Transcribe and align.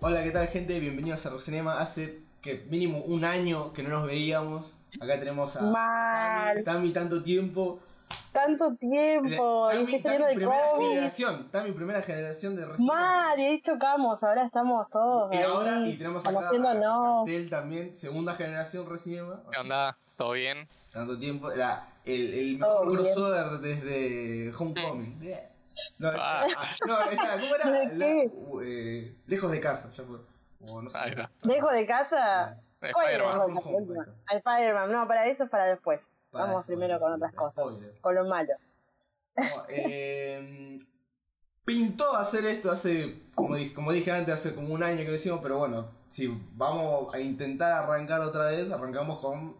Hola, 0.00 0.22
¿qué 0.22 0.30
tal 0.30 0.46
gente? 0.46 0.78
Bienvenidos 0.78 1.26
a 1.26 1.30
Rocinema. 1.30 1.80
Hace 1.80 2.20
que 2.40 2.64
mínimo 2.70 2.98
un 3.00 3.24
año 3.24 3.72
que 3.72 3.82
no 3.82 3.88
nos 3.88 4.06
veíamos. 4.06 4.74
Acá 5.00 5.18
tenemos 5.18 5.56
a 5.56 5.62
Mal. 5.62 6.62
Tami, 6.62 6.64
Tami, 6.64 6.92
tanto 6.92 7.22
tiempo. 7.24 7.80
Tanto 8.32 8.74
tiempo, 8.76 9.68
y 9.70 9.74
Tami, 9.74 9.94
estoy 9.96 9.98
saliendo 10.00 10.26
Tami, 10.26 10.34
de 10.34 10.36
primera 10.36 10.70
COVID. 10.70 10.88
generación. 10.88 11.48
Tami, 11.50 11.72
primera 11.72 12.02
generación 12.02 12.54
de 12.54 12.64
Rocinema. 12.64 12.94
Mal, 12.94 13.40
y 13.40 13.42
ahí 13.42 13.60
chocamos, 13.60 14.22
ahora 14.22 14.46
estamos 14.46 14.88
todos 14.90 15.34
Y 15.34 15.36
ahí, 15.38 15.42
ahora, 15.42 15.88
y 15.88 15.96
tenemos 15.96 16.24
acá 16.24 16.38
a. 16.38 17.24
Castel 17.24 17.50
también, 17.50 17.92
segunda 17.92 18.34
generación 18.34 18.86
Rocinema. 18.88 19.42
¿Qué 19.50 19.58
onda? 19.58 19.98
¿Todo 20.16 20.32
bien? 20.32 20.68
Tanto 20.92 21.18
tiempo. 21.18 21.50
La, 21.50 21.88
el, 22.04 22.34
el 22.34 22.58
mejor 22.58 22.92
crossover 22.92 23.58
desde 23.58 24.52
Homecoming. 24.56 25.18
No, 25.98 26.08
Ah. 26.14 26.46
ah, 26.56 26.74
no, 26.86 27.04
esa, 27.10 27.40
¿cómo 27.40 27.54
era? 27.54 27.70
¿De 27.70 27.96
La- 27.96 28.06
qué? 28.06 28.30
uh, 28.32 28.60
eh, 28.62 29.16
lejos 29.26 29.50
de 29.50 29.60
casa, 29.60 29.92
ya 29.92 30.04
fue. 30.04 30.18
O 30.60 30.82
no 30.82 30.90
sé. 30.90 30.98
Ahí 30.98 31.10
está. 31.10 31.30
Dejo 31.44 31.70
de 31.70 31.86
casa. 31.86 32.60
Eh, 32.82 32.90
¿Cuál 32.92 33.06
es 33.08 34.36
Spider-Man. 34.36 34.92
No, 34.92 35.06
para 35.08 35.26
eso 35.26 35.44
es 35.44 35.50
para 35.50 35.66
después. 35.66 36.00
Para 36.30 36.44
Vamos 36.46 36.60
después, 36.60 36.76
primero 36.78 37.00
con 37.00 37.12
otras 37.12 37.32
cosas, 37.34 37.52
spoiler. 37.54 38.00
con 38.00 38.14
lo 38.14 38.24
malo. 38.26 38.52
No, 39.36 39.44
eh, 39.68 40.80
pintó 41.64 42.16
hacer 42.16 42.44
esto 42.46 42.70
hace, 42.70 43.22
como 43.34 43.56
dije, 43.56 43.74
como 43.74 43.92
dije 43.92 44.10
antes, 44.12 44.34
hace 44.34 44.54
como 44.54 44.72
un 44.74 44.82
año 44.82 44.98
que 44.98 45.08
lo 45.08 45.14
hicimos, 45.14 45.40
pero 45.42 45.58
bueno, 45.58 45.88
si 46.08 46.26
vamos 46.54 47.12
a 47.14 47.20
intentar 47.20 47.72
arrancar 47.72 48.20
otra 48.20 48.46
vez, 48.46 48.70
arrancamos 48.70 49.20
con... 49.20 49.56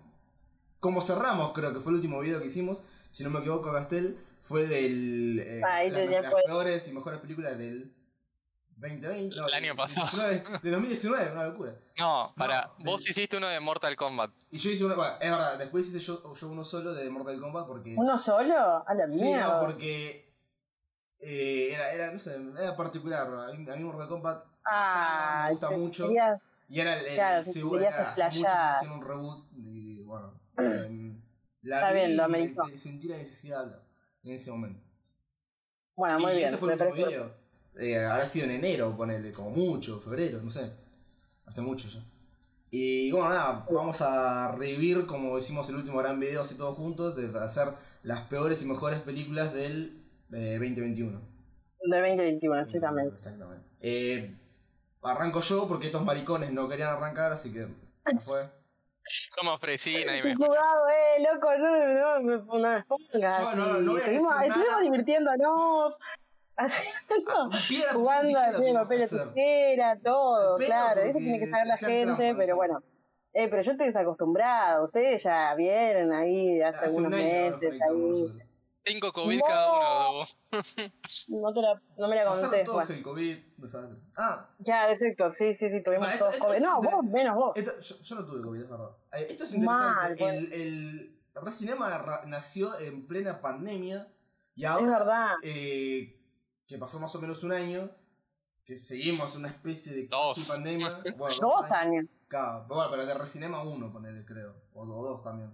Como 0.81 1.01
cerramos, 1.03 1.53
creo 1.53 1.75
que 1.75 1.81
fue 1.81 1.91
el 1.93 1.97
último 1.97 2.21
video 2.21 2.41
que 2.41 2.47
hicimos, 2.47 2.85
si 3.11 3.25
no 3.25 3.31
me 3.31 3.41
equivoco, 3.41 3.73
Castel, 3.73 4.19
fue 4.41 4.67
del... 4.67 5.39
eh, 5.41 5.61
Ahí 5.65 5.91
las, 5.91 6.11
las 6.11 6.35
peores 6.47 6.89
y 6.89 6.93
mejores 6.93 7.21
películas 7.21 7.59
del 7.59 7.95
2020. 8.77 9.37
no, 9.37 9.49
El 9.49 9.55
año 9.55 9.77
pasado. 9.77 10.07
19, 10.07 10.45
de 10.63 10.71
2019, 10.71 11.33
una 11.33 11.45
locura. 11.47 11.75
No, 11.99 12.33
para. 12.37 12.67
No, 12.79 12.85
vos 12.85 13.03
del- 13.03 13.11
hiciste 13.11 13.37
uno 13.37 13.49
de 13.49 13.59
Mortal 13.61 13.97
Kombat. 13.97 14.31
Y 14.51 14.59
yo 14.59 14.71
hice 14.71 14.85
una... 14.85 14.95
Bueno, 14.95 15.15
es 15.21 15.31
verdad, 15.31 15.59
después 15.59 15.89
hice 15.89 15.99
yo, 15.99 16.33
yo 16.35 16.49
uno 16.49 16.63
solo 16.65 16.95
de 16.95 17.11
Mortal 17.11 17.41
Kombat 17.41 17.67
porque... 17.67 17.95
¿Uno 17.97 18.17
solo? 18.19 18.85
A 18.87 18.95
la 18.95 19.07
Sí, 19.07 19.25
mierda. 19.25 19.55
no, 19.55 19.67
porque 19.67 20.33
eh, 21.21 21.71
era, 21.73 21.93
era, 21.93 22.13
no 22.13 22.19
sé, 22.19 22.37
era 22.59 22.77
particular. 22.77 23.27
A 23.27 23.53
mí, 23.53 23.69
a 23.69 23.75
mí 23.77 23.83
Mortal 23.85 24.09
Kombat 24.09 24.45
Ah, 24.65 25.45
me 25.47 25.51
gusta 25.53 25.71
mucho. 25.71 26.07
querías- 26.07 26.47
Y 26.69 26.81
era 26.81 26.99
el, 26.99 27.07
el 27.07 27.15
claro, 27.15 27.43
segundo, 27.43 27.79
querías 27.79 27.95
era 27.95 28.11
hace 28.11 28.23
mucho 28.23 28.31
que 28.31 28.37
explayar. 28.39 28.77
hicieron 28.77 28.99
un 28.99 29.05
reboot 29.07 29.47
y 29.57 30.03
bueno. 30.05 30.41
la 31.63 31.77
Está 31.77 31.91
vi 31.93 31.97
bien, 31.99 32.17
lo 32.17 32.23
y 32.23 32.25
ameritó. 32.27 32.65
me- 32.67 32.79
sentí 32.79 33.09
la 33.09 33.17
necesidad 33.17 33.57
de 33.59 33.63
hablar 33.65 33.88
en 34.31 34.37
ese 34.37 34.51
momento. 34.51 34.81
Bueno, 35.97 36.21
muy 36.21 36.33
y 36.33 36.37
bien. 36.37 36.49
ese 36.49 36.59
fue 36.59 36.73
el 36.73 36.81
último 36.81 37.07
video. 37.07 37.35
Eh, 37.79 37.97
habrá 37.99 38.27
sido 38.27 38.47
en 38.47 38.53
enero, 38.53 38.97
ponele, 38.97 39.33
como 39.33 39.51
mucho, 39.51 40.01
febrero, 40.01 40.41
no 40.43 40.51
sé. 40.51 40.73
Hace 41.47 41.61
mucho 41.61 41.89
ya. 41.89 42.05
Y 42.71 43.11
bueno, 43.13 43.31
nada, 43.31 43.67
vamos 43.71 44.01
a 44.03 44.53
revivir 44.53 45.07
como 45.07 45.39
hicimos 45.39 45.69
el 45.71 45.77
último 45.77 45.99
gran 45.99 46.21
video 46.21 46.43
así 46.43 46.57
todos 46.57 46.77
juntos, 46.77 47.17
de 47.17 47.37
hacer 47.39 47.69
las 48.03 48.23
peores 48.23 48.63
y 48.63 48.67
mejores 48.67 49.01
películas 49.01 49.55
del 49.55 50.05
eh, 50.33 50.59
2021. 50.59 51.19
De 51.81 51.97
2021, 51.97 52.61
exactamente. 52.61 53.15
Exactamente. 53.15 53.65
Eh, 53.81 54.37
arranco 55.03 55.41
yo 55.41 55.67
porque 55.67 55.87
estos 55.87 56.05
maricones 56.05 56.53
no 56.53 56.69
querían 56.69 56.91
arrancar, 56.91 57.33
así 57.33 57.53
que 57.53 57.69
fue. 58.21 58.39
Somos 59.35 59.61
Fresina 59.61 60.17
y 60.17 60.23
me. 60.23 60.35
Jugado, 60.35 60.89
eh, 60.89 61.23
loco, 61.33 61.57
no, 61.59 61.79
no, 61.95 62.21
no 62.21 62.23
me 62.23 62.39
pongas. 62.39 62.87
No- 63.57 63.81
no 63.81 63.97
a 63.97 63.99
estuvimos, 63.99 64.81
divirtiéndonos, 64.83 65.97
jugando 67.93 68.41
de 68.41 68.51
tenemos 68.59 68.83
papel 68.83 68.99
de 68.99 69.05
hacer. 69.05 69.33
tijera, 69.33 69.99
todo, 70.03 70.57
Pero 70.59 70.67
claro, 70.67 71.01
eso 71.03 71.19
tiene 71.19 71.39
que 71.39 71.47
saber 71.47 71.67
la 71.67 71.77
gente, 71.77 72.35
pero 72.37 72.57
bueno. 72.57 72.83
Eh, 73.35 73.47
pero 73.49 73.63
yo 73.63 73.73
estoy 73.73 73.87
desacostumbrado, 73.89 74.87
ustedes 74.87 75.23
ya 75.23 75.55
vienen 75.55 76.13
ahí 76.13 76.61
hace, 76.63 76.87
Hace 76.87 76.97
un 76.97 77.07
unos 77.07 77.21
año 77.21 77.29
que 77.29 77.51
no 77.51 77.51
nos 77.51 77.61
meses 77.61 77.83
ahí. 77.83 78.48
Cinco 78.89 79.13
COVID 79.13 79.39
No. 79.39 79.45
cada 79.47 80.11
uno. 80.11 80.25
No, 81.29 81.53
te 81.55 81.61
la, 81.63 81.83
no 81.99 82.09
me 82.09 82.17
la 82.17 82.25
Pasaron 82.27 82.51
conté, 82.51 82.65
todos 82.65 82.87
Juan. 82.87 82.99
el 82.99 83.05
COVID. 83.05 83.37
desastre. 83.59 83.99
Ah, 84.17 84.49
Ya, 84.59 84.91
exacto, 84.91 85.33
sí, 85.33 85.55
sí, 85.55 85.69
sí, 85.71 85.83
tuvimos 85.83 86.07
Bueno, 86.09 86.19
todos 86.19 86.35
esto- 86.35 86.47
COVID. 86.47 86.57
esto- 86.59 86.69
No, 86.71 86.83
esto- 86.83 86.97
vos, 86.97 87.05
menos 87.05 87.35
vos. 87.37 87.53
esto- 87.57 87.81
yo, 87.81 87.97
yo 88.03 88.15
no 88.17 88.25
tuve 88.27 88.43
COVID, 88.43 88.61
es 88.63 88.69
verdad. 88.71 88.91
Eh, 89.13 89.27
esto 89.31 89.45
es 89.45 89.59
Mal, 89.59 90.11
interesante. 90.11 90.23
bueno. 90.25 90.39
el, 90.39 90.53
el 91.35 91.45
Recinema 91.45 92.23
nació 92.27 92.79
en 92.81 93.07
plena 93.07 93.41
pandemia 93.41 94.09
y 94.57 94.65
Es 94.65 94.71
ahora 94.71 94.99
verdad. 94.99 95.35
eh, 95.43 96.21
que 96.67 96.79
pasó 96.79 96.99
más 97.01 97.15
o 97.15 97.21
menos 97.21 97.43
un 97.45 97.53
año, 97.53 97.91
que 98.65 98.77
seguimos 98.77 99.35
una 99.37 99.49
especie 99.49 99.93
de 99.95 100.07
Dos. 100.09 100.49
pandemia. 100.49 101.01
Bueno, 101.17 101.35
Dos 101.41 101.73
años. 101.73 102.07
Claro, 102.29 102.65
pero 102.69 102.75
bueno, 102.77 102.91
pero 102.91 103.07
de 103.07 103.15
Recinema 103.15 103.63
uno, 103.63 103.91
ponele, 103.93 104.25
creo. 104.27 104.55
O, 104.75 104.83
o 104.83 105.03
dos 105.09 105.23
también. 105.25 105.51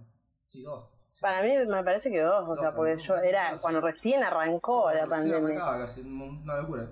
Sí, 0.47 0.61
dos. 0.63 0.89
Para 1.21 1.41
mí 1.43 1.49
me 1.57 1.83
parece 1.83 2.11
que 2.11 2.21
dos, 2.21 2.43
o 2.43 2.47
Dos, 2.47 2.59
sea, 2.59 2.73
porque 2.75 2.97
yo 2.97 3.15
era 3.17 3.55
cuando 3.61 3.81
recién 3.81 4.23
arrancó 4.23 4.91
la 4.91 5.05
Recién 5.05 5.09
pandemia. 5.09 5.37
arrancaba 5.63 5.85
casi, 5.85 6.01
una 6.01 6.57
locura. 6.61 6.87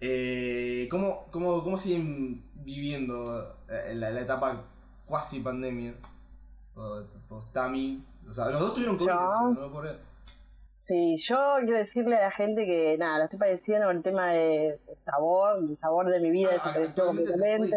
Eh, 0.00 0.88
¿cómo, 0.90 1.24
cómo, 1.30 1.62
¿Cómo 1.62 1.76
siguen 1.76 2.44
viviendo 2.54 3.56
eh, 3.68 3.94
la, 3.94 4.10
la 4.10 4.20
etapa 4.20 4.64
cuasi 5.06 5.40
pandemia? 5.40 5.94
Post 7.28 7.52
Tami. 7.52 8.04
O 8.28 8.32
sea, 8.32 8.48
los 8.50 8.60
dos 8.60 8.74
tuvieron 8.74 8.96
COVID, 8.96 9.08
Yo. 9.08 9.50
no 9.54 9.68
lo. 9.68 10.08
Sí, 10.78 11.16
yo 11.18 11.56
quiero 11.60 11.76
decirle 11.78 12.16
a 12.16 12.22
la 12.26 12.30
gente 12.30 12.64
que 12.64 12.96
nada, 12.98 13.18
lo 13.18 13.24
estoy 13.24 13.38
padeciendo 13.38 13.88
con 13.88 13.96
el 13.96 14.02
tema 14.02 14.28
de 14.28 14.78
sabor, 15.04 15.58
el 15.58 15.76
sabor 15.78 16.08
de 16.10 16.20
mi 16.20 16.30
vida 16.30 16.50
Ah, 16.50 16.54
desapareció 16.54 17.06
completamente. 17.06 17.76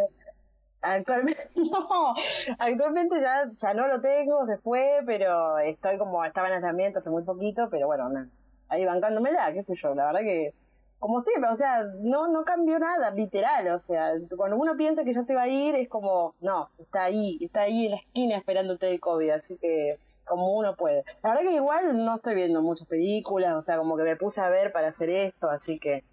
Actualmente, 0.82 1.50
no, 1.56 2.16
actualmente 2.58 3.22
ya, 3.22 3.50
ya 3.56 3.74
no 3.74 3.88
lo 3.88 4.02
tengo, 4.02 4.46
se 4.48 4.58
fue, 4.58 5.02
pero 5.06 5.60
estoy 5.60 5.98
como, 5.98 6.26
estaba 6.26 6.48
en 6.48 6.56
aislamiento 6.56 7.00
hace 7.00 7.10
muy 7.10 7.24
poquito, 7.24 7.70
pero 7.70 7.88
bueno, 7.88 8.10
nada, 8.10 8.28
ahí 8.68 8.84
bancándomela, 8.86 9.54
qué 9.54 9.62
sé 9.62 9.76
yo, 9.76 9.94
la 9.94 10.08
verdad 10.08 10.22
que, 10.22 10.54
como 10.98 11.22
siempre, 11.22 11.52
o 11.52 11.56
sea, 11.56 11.84
no, 12.00 12.28
no 12.28 12.44
cambió 12.44 12.80
nada, 12.80 13.12
literal, 13.12 13.68
o 13.68 13.80
sea, 13.80 14.14
cuando 14.36 14.58
uno 14.58 14.76
piensa 14.76 15.04
que 15.04 15.14
ya 15.14 15.22
se 15.22 15.36
va 15.36 15.44
a 15.44 15.48
ir, 15.48 15.76
es 15.76 15.88
como, 15.88 16.34
no, 16.42 16.70
está 16.80 17.04
ahí, 17.04 17.38
está 17.42 17.62
ahí 17.62 17.86
en 17.86 17.92
la 17.92 17.98
esquina 17.98 18.38
esperándote 18.38 18.90
el 18.90 19.00
COVID, 19.00 19.30
así 19.32 19.58
que, 19.58 20.00
como 20.26 20.56
uno 20.56 20.76
puede. 20.76 21.04
La 21.24 21.32
verdad 21.32 21.44
que 21.44 21.56
igual 21.56 22.06
no 22.06 22.16
estoy 22.16 22.36
viendo 22.36 22.62
muchas 22.62 22.88
películas, 22.88 23.54
o 23.56 23.62
sea, 23.62 23.78
como 23.78 23.98
que 23.98 24.04
me 24.04 24.16
puse 24.16 24.42
a 24.42 24.50
ver 24.50 24.72
para 24.72 24.88
hacer 24.88 25.10
esto, 25.10 25.50
así 25.50 25.78
que 25.78 26.04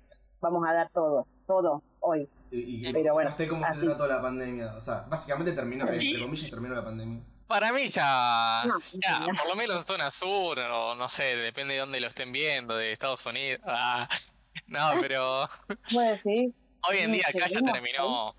vamos 0.41 0.67
a 0.67 0.73
dar 0.73 0.91
todo, 0.91 1.27
todo, 1.47 1.83
hoy. 2.01 2.29
Y, 2.51 2.89
y 2.89 2.93
Pero 2.93 3.13
bueno, 3.15 3.31
¿viste 3.31 3.49
cómo 3.49 3.65
así. 3.67 3.81
te 3.81 3.87
trató 3.87 4.07
la 4.09 4.23
pandemia? 4.23 4.75
O 4.77 4.81
sea, 4.81 5.05
básicamente 5.09 5.53
terminó, 5.53 5.87
Sí. 5.89 6.09
entre 6.09 6.23
comillas, 6.25 6.51
terminó 6.51 6.75
la 6.75 6.85
pandemia. 6.85 7.23
Para 7.47 7.73
mí 7.73 7.89
ya. 7.89 8.63
No, 8.67 8.75
Ya, 9.03 9.21
no. 9.21 9.27
por 9.29 9.49
lo 9.49 9.57
menos 9.57 9.85
zona 9.87 10.11
sur, 10.11 10.59
o 10.59 10.95
no 10.95 11.09
sé, 11.09 11.37
depende 11.37 11.75
de 11.75 11.81
dónde 11.81 12.01
lo 12.01 12.09
estén 12.09 12.31
viendo, 12.33 12.77
de 12.77 12.93
Estados 12.93 13.25
Unidos. 13.27 13.61
Ah, 13.67 14.09
no, 14.67 14.91
pero 15.01 15.49
Puede 15.93 16.17
sí. 16.17 16.53
hoy 16.89 16.99
en 16.99 17.13
día 17.13 17.25
acá 17.29 17.49
ya 17.49 17.61
terminó. 17.73 18.35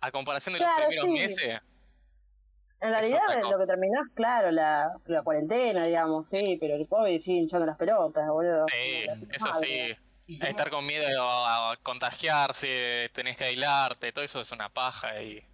A 0.00 0.10
comparación 0.10 0.54
de 0.54 0.58
los 0.60 0.68
Claro, 0.68 0.88
primeros 0.88 1.08
sí. 1.08 1.18
meses, 1.46 1.60
En 2.80 2.90
realidad 2.90 3.20
lo 3.48 3.56
que 3.58 3.66
terminó 3.66 4.00
es 4.02 4.08
claro, 4.14 4.50
la, 4.50 4.90
la 5.06 5.22
cuarentena, 5.22 5.84
digamos, 5.86 6.28
sí, 6.28 6.58
pero 6.60 6.74
el 6.74 6.88
COVID 6.88 7.20
sigue 7.20 7.38
hinchando 7.38 7.66
las 7.66 7.76
pelotas, 7.78 8.28
boludo. 8.28 8.66
sí, 8.68 9.06
eso 9.30 9.46
Madre. 9.50 9.94
sí. 9.96 10.02
¿Y 10.34 10.38
cómo- 10.38 10.50
Estar 10.50 10.70
con 10.70 10.86
miedo 10.86 11.22
a, 11.28 11.72
a 11.72 11.76
contagiarse, 11.78 13.10
tenés 13.14 13.36
que 13.36 13.44
aislarte, 13.44 14.12
todo 14.12 14.24
eso 14.24 14.40
es 14.40 14.52
una 14.52 14.68
paja 14.68 15.20
y 15.22 15.44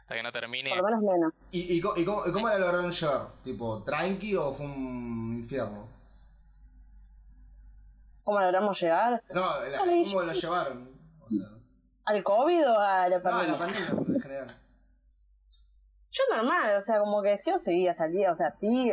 hasta 0.00 0.14
que 0.14 0.22
no 0.22 0.30
termine. 0.32 0.70
Por 0.70 0.78
lo 0.78 0.84
menos 0.84 1.02
menos. 1.02 1.32
¿Y, 1.50 1.76
y, 1.76 1.80
co- 1.80 1.94
y 1.96 2.04
cómo, 2.04 2.26
y 2.26 2.32
cómo 2.32 2.48
la 2.48 2.58
lograron 2.58 2.90
llevar? 2.92 3.28
¿Tipo, 3.44 3.82
tranqui 3.82 4.36
o 4.36 4.52
fue 4.52 4.66
un 4.66 5.38
infierno? 5.40 5.88
¿Cómo 8.24 8.40
logramos 8.40 8.80
llegar? 8.80 9.22
No, 9.30 9.40
la- 9.40 9.82
Ay, 9.82 10.04
¿cómo 10.04 10.22
lo 10.22 10.32
llevaron? 10.32 10.90
O 11.20 11.28
sea, 11.30 11.46
¿Al 12.06 12.22
COVID 12.22 12.68
o 12.70 12.78
a 12.78 13.08
la 13.08 13.16
no, 13.18 13.22
pandemia? 13.22 13.52
la 13.52 13.58
pandemia 13.58 13.88
en 14.16 14.20
general. 14.20 14.56
Yo 16.12 16.22
normal, 16.34 16.76
o 16.78 16.82
sea, 16.82 16.98
como 17.00 17.20
que 17.22 17.38
yo 17.44 17.58
seguía 17.58 17.92
salía, 17.94 18.32
o 18.32 18.36
sea, 18.36 18.50
sí, 18.50 18.90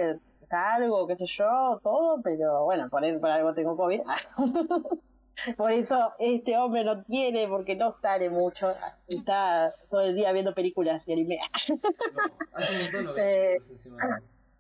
salgo, 0.50 1.08
qué 1.08 1.16
sé 1.16 1.26
yo, 1.28 1.80
todo, 1.82 2.22
pero 2.22 2.66
bueno, 2.66 2.90
por, 2.90 3.04
ahí- 3.04 3.18
por 3.18 3.30
algo 3.30 3.54
tengo 3.54 3.78
COVID. 3.78 4.02
por 5.58 5.72
eso 5.72 6.14
este 6.20 6.58
hombre 6.58 6.84
no 6.84 7.04
tiene, 7.04 7.48
porque 7.48 7.76
no 7.76 7.94
sale 7.94 8.30
mucho, 8.30 8.74
está 9.08 9.74
todo 9.90 10.02
el 10.02 10.16
día 10.16 10.32
viendo 10.32 10.54
películas 10.54 11.08
y 11.08 11.14
anime. 11.14 11.40
No, 11.70 12.22
hace 12.54 12.76
un 12.76 12.82
montón 12.84 13.06
lo 13.06 13.14
Eh. 13.18 13.58
que 13.66 13.74
encima. 13.74 13.98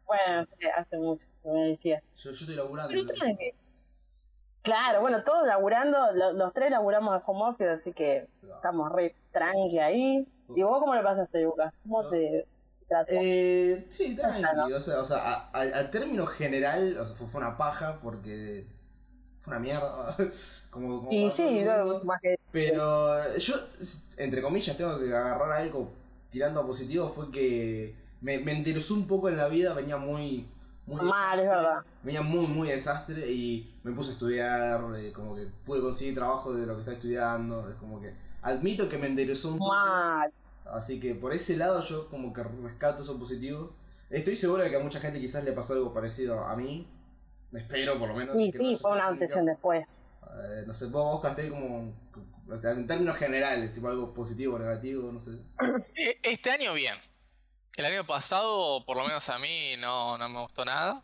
bueno, 0.05 0.43
sí, 0.45 0.53
hace 0.75 0.97
mucho, 0.97 1.23
como 1.41 1.55
me 1.55 1.67
decía. 1.69 2.01
Yo, 2.17 2.31
yo 2.31 2.31
estoy 2.31 2.55
laburando. 2.55 2.89
Pero 2.91 3.05
tranqui. 3.05 3.51
Claro, 4.61 5.01
bueno, 5.01 5.23
todos 5.23 5.45
laburando, 5.45 5.97
lo- 6.13 6.31
los 6.33 6.53
tres 6.53 6.71
laburamos 6.71 7.15
de 7.15 7.21
home 7.25 7.49
office, 7.49 7.69
así 7.69 7.91
que 7.93 8.27
estamos 8.55 8.91
re 8.93 9.13
tranqui 9.31 9.79
ahí. 9.79 10.25
¿Y 10.55 10.63
vos 10.63 10.79
cómo 10.79 10.95
lo 10.95 11.03
pasaste, 11.03 11.41
Lucas? 11.41 11.73
¿Cómo 11.83 12.03
Yo- 12.03 12.09
te 12.09 12.47
trató? 12.87 13.11
Eh, 13.13 13.85
sí, 13.89 14.15
Claro. 14.15 14.39
tranqui. 14.39 14.73
O 14.73 14.79
sea, 14.79 14.99
o 15.01 15.05
sea 15.05 15.17
a- 15.17 15.49
al 15.51 15.91
término 15.91 16.25
general, 16.25 16.97
o 16.97 17.05
sea, 17.05 17.15
fue, 17.15 17.27
fue 17.27 17.41
una 17.41 17.57
paja 17.57 17.99
porque 18.01 18.65
una 19.45 19.59
mierda. 19.59 20.15
como, 20.69 20.99
como 20.99 21.11
y 21.11 21.29
sí, 21.29 21.63
más 22.03 22.21
que 22.21 22.39
Pero 22.51 23.37
yo, 23.37 23.55
entre 24.17 24.41
comillas, 24.41 24.77
tengo 24.77 24.99
que 24.99 25.13
agarrar 25.13 25.51
algo 25.51 25.91
tirando 26.31 26.61
a 26.61 26.65
positivo. 26.65 27.09
Fue 27.09 27.29
que 27.31 27.95
me, 28.21 28.39
me 28.39 28.53
interesó 28.53 28.93
un 28.93 29.07
poco 29.07 29.29
en 29.29 29.37
la 29.37 29.47
vida, 29.47 29.73
venía 29.73 29.97
muy. 29.97 30.47
muy 30.85 31.01
Mal, 31.05 31.39
es 31.39 31.47
verdad. 31.47 31.83
Venía 32.03 32.21
muy, 32.21 32.47
muy 32.47 32.69
desastre 32.69 33.31
y 33.31 33.73
me 33.83 33.91
puse 33.91 34.11
a 34.11 34.13
estudiar. 34.13 34.95
eh, 34.97 35.11
como 35.13 35.35
que 35.35 35.47
pude 35.65 35.81
conseguir 35.81 36.15
trabajo 36.15 36.53
de 36.53 36.65
lo 36.65 36.73
que 36.75 36.79
estaba 36.79 36.95
estudiando. 36.95 37.69
Es 37.69 37.75
como 37.75 38.01
que. 38.01 38.13
Admito 38.41 38.89
que 38.89 38.97
me 38.97 39.07
interesó 39.07 39.49
un 39.49 39.59
poco. 39.59 39.71
Mal. 39.71 40.31
Así 40.65 40.99
que 40.99 41.13
por 41.13 41.33
ese 41.33 41.57
lado 41.57 41.81
yo 41.81 42.09
como 42.09 42.33
que 42.33 42.43
rescato 42.43 43.01
eso 43.03 43.19
positivo. 43.19 43.71
Estoy 44.09 44.35
seguro 44.35 44.63
de 44.63 44.69
que 44.69 44.75
a 44.75 44.79
mucha 44.79 44.99
gente 44.99 45.19
quizás 45.19 45.43
le 45.43 45.53
pasó 45.53 45.73
algo 45.73 45.93
parecido 45.93 46.43
a 46.43 46.55
mí. 46.55 46.87
Espero 47.55 47.97
por 47.99 48.09
lo 48.09 48.15
menos. 48.15 48.39
Y 48.39 48.51
sí, 48.51 48.73
no 48.73 48.77
fue 48.79 48.91
una 48.93 49.07
antes 49.07 49.29
y 49.29 49.33
única. 49.33 49.39
un 49.39 49.45
después. 49.47 49.87
Eh, 49.87 50.63
no 50.65 50.73
sé, 50.73 50.85
vos, 50.85 51.03
vos 51.13 51.21
Castel, 51.21 51.49
como. 51.51 51.93
En 52.63 52.87
términos 52.87 53.15
generales, 53.17 53.73
tipo 53.73 53.87
algo 53.87 54.13
positivo 54.13 54.55
o 54.55 54.59
negativo, 54.59 55.11
no 55.11 55.19
sé. 55.19 55.31
E- 55.95 56.19
Este 56.23 56.51
año 56.51 56.73
bien. 56.73 56.95
El 57.75 57.85
año 57.85 58.05
pasado, 58.05 58.85
por 58.85 58.97
lo 58.97 59.05
menos 59.05 59.27
a 59.29 59.39
mí, 59.39 59.75
no, 59.77 60.17
no 60.17 60.29
me 60.29 60.39
gustó 60.41 60.63
nada. 60.65 61.01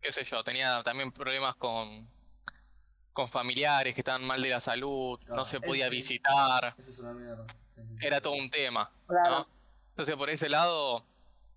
Qué 0.00 0.12
sé 0.12 0.24
yo, 0.24 0.42
tenía 0.44 0.82
también 0.84 1.10
problemas 1.12 1.56
con, 1.56 2.08
con 3.12 3.28
familiares 3.28 3.94
que 3.94 4.00
estaban 4.02 4.24
mal 4.24 4.40
de 4.40 4.50
la 4.50 4.60
salud, 4.60 5.18
Ah, 5.28 5.34
no 5.34 5.44
se 5.44 5.56
eso 5.56 5.66
podía 5.66 5.88
visitar, 5.88 6.74
Eso 6.78 6.90
es 6.90 6.98
una 7.00 7.12
mierda. 7.12 7.44
Sí, 7.74 7.82
sí. 7.98 8.06
era 8.06 8.20
todo 8.20 8.34
un 8.34 8.48
tema, 8.48 8.90
Claro. 9.08 9.30
¿no? 9.40 9.48
Entonces 9.90 10.14
por 10.16 10.30
ese 10.30 10.48
lado, 10.48 11.04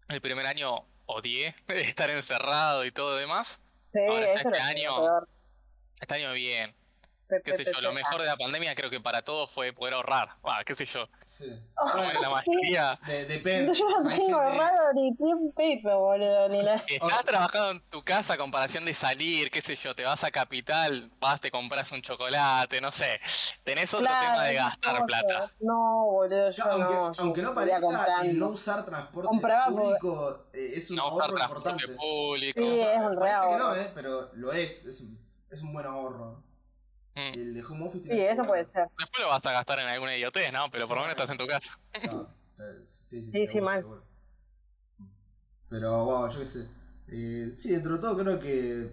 el 0.08 0.20
primer 0.20 0.48
año 0.48 0.84
odié 1.06 1.56
estar 1.68 2.10
encerrado 2.10 2.84
y 2.86 2.92
todo 2.92 3.16
demás. 3.16 3.62
Sí, 3.92 4.00
Ahora, 4.08 4.34
eso 4.34 4.50
este 4.50 4.60
año-. 4.60 5.22
Este 6.00 6.16
año 6.16 6.34
bien, 6.34 6.76
qué 7.44 7.54
sé 7.54 7.66
yo, 7.66 7.80
lo 7.82 7.90
pe- 7.90 7.96
mejor 7.96 8.22
de 8.22 8.28
la 8.28 8.38
pandemia 8.38 8.76
creo 8.76 8.90
que 8.90 9.00
para 9.00 9.22
todos 9.22 9.50
fue 9.50 9.72
poder 9.74 9.94
ahorrar, 9.94 10.30
Ah, 10.44 10.62
qué 10.66 10.74
sé 10.76 10.86
yo, 10.86 11.08
Sí. 11.28 11.46
Ah, 11.78 11.94
Bueno, 11.96 12.22
la. 12.22 13.00
De- 13.08 13.26
depende. 13.26 13.74
Yo 13.76 13.86
no 13.88 14.10
tengo 14.10 14.40
ahorrado 14.40 14.94
ni 14.96 15.14
100 15.16 15.52
pesos, 15.56 15.94
boludo, 15.94 16.50
ni 16.50 16.64
nada. 16.64 16.80
Si 16.88 16.96
estás 17.02 17.24
trabajando 17.24 17.72
en 17.72 17.82
tu 17.90 18.04
casa 18.04 18.34
a 18.34 18.38
comparación 18.38 18.84
de 18.86 18.94
salir, 18.96 19.52
qué 19.52 19.62
sé 19.62 19.76
yo, 19.76 19.94
te 19.96 20.04
vas 20.04 20.24
a 20.24 20.32
Capital, 20.32 21.12
vas, 21.20 21.40
te 21.40 21.52
compras 21.52 21.92
un 21.92 22.02
chocolate, 22.02 22.82
no 22.82 22.92
sé. 22.92 23.20
Tenés 23.64 23.94
otro 23.94 24.08
tema 24.08 24.44
de 24.44 24.56
gastar 24.56 25.00
no, 25.02 25.06
plata. 25.06 25.52
No, 25.60 26.06
boludo, 26.06 26.50
yo 26.50 26.64
aunque, 26.66 26.94
no. 26.96 27.12
aunque 27.18 27.42
no 27.44 27.54
parezca, 27.54 28.22
el 28.24 28.40
no 28.40 28.50
usar 28.50 28.86
transporte 28.86 29.28
Compraba 29.28 29.68
público 29.68 30.46
eh, 30.54 30.72
es 30.76 30.90
un 30.90 30.96
No 30.98 31.08
usar 31.10 31.22
ahorro 31.30 31.36
transporte 31.36 31.70
importante. 31.70 31.96
público. 31.96 32.60
Sí, 32.60 32.80
es 32.82 32.98
un 32.98 33.12
re 33.12 33.20
Parece 33.30 33.50
que 33.52 33.58
no, 33.58 33.76
eh, 33.76 33.92
pero 33.94 34.30
lo 34.34 34.52
es, 34.52 34.86
es 34.86 35.02
un, 35.02 35.20
es 35.52 35.62
un 35.62 35.74
buen 35.74 35.86
ahorro. 35.86 36.44
Mm. 37.20 37.34
El 37.34 37.54
de 37.54 37.64
home 37.64 37.86
office 37.88 38.04
tiene 38.08 38.16
Sí, 38.22 38.26
eso 38.28 38.44
puede 38.44 38.64
bueno. 38.64 38.70
ser. 38.74 38.84
Después 38.98 39.20
lo 39.22 39.28
vas 39.30 39.46
a 39.46 39.52
gastar 39.52 39.80
en 39.80 39.88
alguna 39.88 40.16
idiotez, 40.16 40.52
¿no? 40.54 40.70
Pero 40.72 40.88
por 40.88 40.98
lo 40.98 41.04
menos 41.04 41.18
estás 41.18 41.30
en 41.32 41.38
tu 41.38 41.48
casa. 41.48 41.78
No, 42.60 42.66
eh, 42.66 42.80
sí, 42.84 43.24
sí, 43.24 43.32
Sí, 43.32 43.48
sí, 43.48 43.62
mal. 43.62 43.80
seguro. 43.80 44.04
Pero, 45.70 46.06
wow, 46.06 46.28
yo 46.30 46.40
qué 46.40 46.46
sé. 46.46 46.68
Eh, 47.10 47.52
sí, 47.56 47.72
dentro 47.72 47.96
de 47.96 48.02
todo 48.02 48.18
creo 48.22 48.40
que 48.40 48.92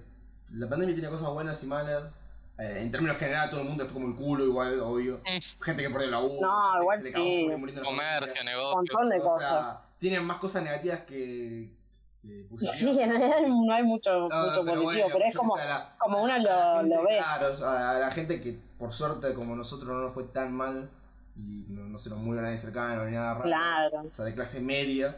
la 0.53 0.69
pandemia 0.69 0.95
tiene 0.95 1.11
cosas 1.11 1.31
buenas 1.31 1.63
y 1.63 1.67
malas. 1.67 2.15
Eh, 2.59 2.79
en 2.83 2.91
términos 2.91 3.17
generales, 3.19 3.51
todo 3.51 3.61
el 3.63 3.69
mundo 3.69 3.85
fue 3.85 3.95
como 3.95 4.09
el 4.09 4.15
culo, 4.15 4.45
igual, 4.45 4.81
obvio. 4.81 5.19
Mm. 5.25 5.63
Gente 5.65 5.83
que 5.83 5.91
perdió 5.91 6.11
la 6.11 6.21
U. 6.21 6.41
No, 6.41 6.81
igual 6.81 7.03
sí. 7.03 7.13
Comercio, 7.13 8.41
Un 8.41 8.47
negocio. 8.47 8.77
montón 8.77 9.09
de 9.11 9.19
O 9.19 9.23
cosas. 9.23 9.49
sea, 9.51 9.81
tienen 9.99 10.25
más 10.25 10.39
cosas 10.39 10.63
negativas 10.63 11.01
que, 11.01 11.71
sí, 12.73 13.01
en 13.01 13.11
realidad 13.11 13.41
no 13.47 13.73
hay 13.73 13.83
mucho, 13.83 14.11
No, 14.11 14.25
mucho 14.29 14.65
pero 14.65 14.83
positivo, 14.83 14.85
bueno, 14.85 15.07
pero 15.13 15.25
es 15.25 15.37
como, 15.37 15.57
la- 15.57 15.95
como 15.99 16.23
uno 16.23 16.39
lo, 16.39 16.45
la 16.45 16.81
gente, 16.81 16.95
lo 16.97 17.03
ve. 17.05 17.17
Claro, 17.19 17.67
a 17.69 17.99
la 17.99 18.11
gente 18.11 18.43
que 18.43 18.59
por 18.79 18.93
suerte 18.93 19.35
como 19.35 19.55
nosotros 19.57 19.89
no 19.89 20.01
nos 20.01 20.15
fue 20.15 20.25
tan 20.25 20.55
mal 20.55 20.91
y 21.37 21.65
no, 21.69 21.83
no 21.85 21.99
se 21.99 22.11
nos 22.11 22.19
murió 22.19 22.43
nadie 22.43 22.59
cercano 22.59 23.05
ni 23.05 23.13
nada 23.13 23.35
raro. 23.35 23.45
Claro. 23.45 24.03
O 24.11 24.15
sea, 24.15 24.25
de 24.25 24.35
clase 24.35 24.61
media. 24.61 25.17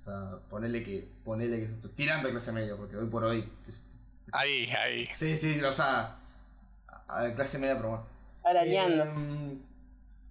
O 0.00 0.04
sea, 0.04 0.38
ponele 0.48 0.82
que, 0.84 1.06
ponele 1.24 1.58
que 1.58 1.64
estoy 1.64 1.90
tirando 1.90 2.30
clase 2.30 2.52
media, 2.52 2.76
porque 2.76 2.96
hoy 2.96 3.08
por 3.08 3.24
hoy. 3.24 3.50
es- 3.66 3.88
Ahí, 4.32 4.66
ahí. 4.70 5.08
sí, 5.14 5.36
sí, 5.36 5.60
o 5.62 5.72
sea, 5.72 6.16
a, 7.08 7.20
a 7.22 7.34
clase 7.34 7.58
media, 7.58 7.76
pero 7.76 7.88
bueno. 7.90 8.04
Arañando. 8.44 9.04
Eh, 9.04 9.58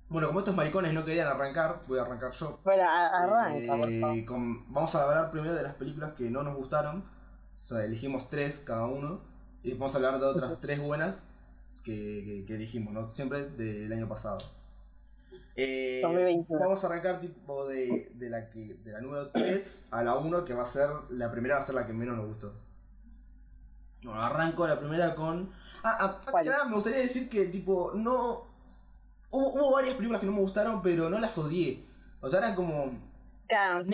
bueno, 0.10 0.28
como 0.28 0.40
estos 0.40 0.56
maricones 0.56 0.94
no 0.94 1.04
querían 1.06 1.28
arrancar, 1.28 1.82
voy 1.88 2.00
a 2.00 2.04
arrancar 2.04 2.32
yo. 2.32 2.60
Bueno, 2.64 2.84
arranca, 2.90 3.78
por 3.78 3.90
Eh, 3.92 4.00
favor. 4.02 4.26
con- 4.26 4.74
vamos 4.74 4.96
a 4.96 5.04
hablar 5.04 5.32
primero 5.32 5.54
de 5.56 5.64
las 5.64 5.74
películas 5.76 6.14
que 6.14 6.30
no 6.30 6.44
nos 6.44 6.56
gustaron. 6.56 7.00
O 7.00 7.60
sea, 7.60 7.84
elegimos 7.84 8.30
tres 8.30 8.60
cada 8.66 8.86
uno. 8.86 9.22
Y 9.64 9.70
después 9.72 9.92
vamos 9.92 9.96
a 9.96 9.98
hablar 9.98 10.20
de 10.22 10.26
otras 10.28 10.62
tres 10.62 10.80
buenas 10.82 11.24
que, 11.84 12.24
que, 12.26 12.46
que 12.46 12.56
elegimos, 12.56 12.94
¿no? 12.94 13.10
Siempre 13.10 13.50
del 13.50 13.92
año 13.92 14.08
pasado. 14.08 14.38
Eh, 15.56 16.02
2021. 16.04 16.60
vamos 16.60 16.84
a 16.84 16.88
arrancar 16.88 17.20
tipo 17.20 17.68
de, 17.68 18.12
de 18.14 18.30
la 18.30 18.50
que 18.52 18.76
de 18.76 18.92
la 18.92 19.02
número 19.02 19.30
3 19.32 19.88
a 19.90 20.04
la 20.04 20.16
1, 20.16 20.46
que 20.46 20.54
va 20.54 20.64
a 20.64 20.68
ser. 20.68 20.90
La 21.10 21.32
primera 21.32 21.56
va 21.56 21.62
a 21.62 21.64
ser 21.64 21.76
la 21.76 21.88
que 21.88 21.94
menos 21.94 22.16
nos 22.16 22.28
gustó. 22.28 22.54
Bueno, 24.04 24.22
arranco 24.24 24.68
la 24.68 24.80
primera 24.80 25.16
con. 25.16 25.52
Ah, 25.84 26.20
ah, 26.24 26.66
me 26.70 26.76
gustaría 26.76 27.00
decir 27.00 27.28
que, 27.30 27.46
tipo, 27.46 27.92
no. 27.96 28.47
Hubo, 29.30 29.54
hubo 29.54 29.72
varias 29.72 29.96
películas 29.96 30.22
que 30.22 30.28
no 30.28 30.34
me 30.34 30.42
gustaron, 30.42 30.82
pero 30.82 31.10
no 31.10 31.20
las 31.20 31.38
odié. 31.38 31.86
O 32.22 32.30
sea, 32.30 32.40
eran 32.40 32.56
como. 32.56 32.92
Claro. 33.48 33.86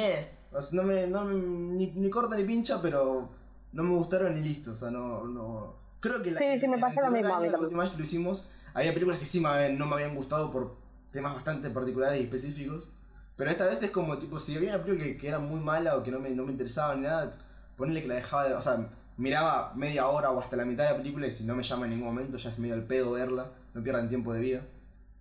O 0.52 0.62
sea, 0.62 0.82
no 0.82 0.88
me, 0.88 1.08
no 1.08 1.26
ni, 1.26 1.88
ni 1.88 2.10
corta 2.10 2.36
ni 2.36 2.44
pincha, 2.44 2.82
pero 2.82 3.30
no 3.72 3.84
me 3.84 3.96
gustaron 3.96 4.36
ni 4.36 4.42
listo. 4.42 4.72
O 4.72 4.76
sea, 4.76 4.92
no. 4.92 5.26
no... 5.26 5.76
Creo 6.00 6.22
que 6.22 6.32
la, 6.32 6.40
Sí, 6.40 6.60
sí, 6.60 6.68
me 6.68 6.80
pasó 6.80 7.00
lo 7.02 7.12
mismo 7.12 7.40
La 7.40 7.60
última 7.60 7.84
vez 7.84 7.92
que 7.92 7.98
lo 7.98 8.04
hicimos, 8.04 8.50
había 8.74 8.94
películas 8.94 9.20
que 9.20 9.26
sí 9.26 9.40
me 9.40 9.70
no 9.74 9.86
me 9.86 9.96
habían 9.96 10.16
gustado 10.16 10.52
por 10.52 10.76
temas 11.12 11.34
bastante 11.34 11.70
particulares 11.70 12.20
y 12.20 12.24
específicos. 12.24 12.92
Pero 13.36 13.50
esta 13.50 13.66
vez 13.66 13.82
es 13.82 13.92
como, 13.92 14.18
tipo, 14.20 14.38
si 14.38 14.56
había 14.56 14.76
una 14.76 14.84
película 14.84 15.06
que, 15.06 15.18
que 15.18 15.28
era 15.28 15.40
muy 15.40 15.60
mala 15.60 15.98
o 15.98 16.04
que 16.04 16.12
no 16.12 16.20
me, 16.20 16.30
no 16.32 16.46
me 16.46 16.52
interesaba 16.52 16.96
ni 16.96 17.02
nada, 17.02 17.36
ponerle 17.78 18.02
que 18.02 18.08
la 18.08 18.16
dejaba 18.16 18.48
de. 18.48 18.54
O 18.54 18.62
sea, 18.62 18.90
miraba 19.18 19.74
media 19.76 20.08
hora 20.08 20.32
o 20.32 20.40
hasta 20.40 20.58
la 20.58 20.66
mitad 20.66 20.86
de 20.86 20.92
la 20.92 20.98
película 20.98 21.28
y 21.28 21.32
si 21.32 21.44
no 21.44 21.56
me 21.56 21.64
llama 21.64 21.86
en 21.86 21.92
ningún 21.92 22.08
momento 22.08 22.38
ya 22.38 22.50
es 22.50 22.60
medio 22.60 22.74
al 22.74 22.86
pedo 22.86 23.12
verla, 23.12 23.52
no 23.74 23.84
pierdan 23.84 24.10
tiempo 24.10 24.34
de 24.34 24.42
vida. 24.42 24.62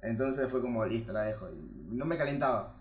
Entonces 0.03 0.49
fue 0.51 0.61
como, 0.61 0.85
listo, 0.85 1.13
la 1.13 1.23
dejo. 1.23 1.49
Y 1.51 1.95
no 1.95 2.05
me 2.05 2.19
calentaba. 2.19 2.75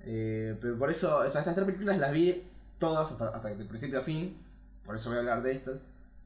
Eh, 0.00 0.56
pero 0.60 0.78
por 0.78 0.90
eso, 0.90 1.18
o 1.18 1.28
sea, 1.28 1.40
estas 1.40 1.54
tres 1.54 1.64
películas 1.66 1.98
las 1.98 2.12
vi 2.12 2.44
todas 2.78 3.10
hasta, 3.10 3.28
hasta 3.28 3.48
de 3.48 3.64
principio 3.64 3.98
a 4.00 4.02
fin. 4.02 4.36
Por 4.84 4.96
eso 4.96 5.08
voy 5.10 5.16
a 5.16 5.20
hablar 5.20 5.42
de 5.42 5.52
estas. 5.52 5.80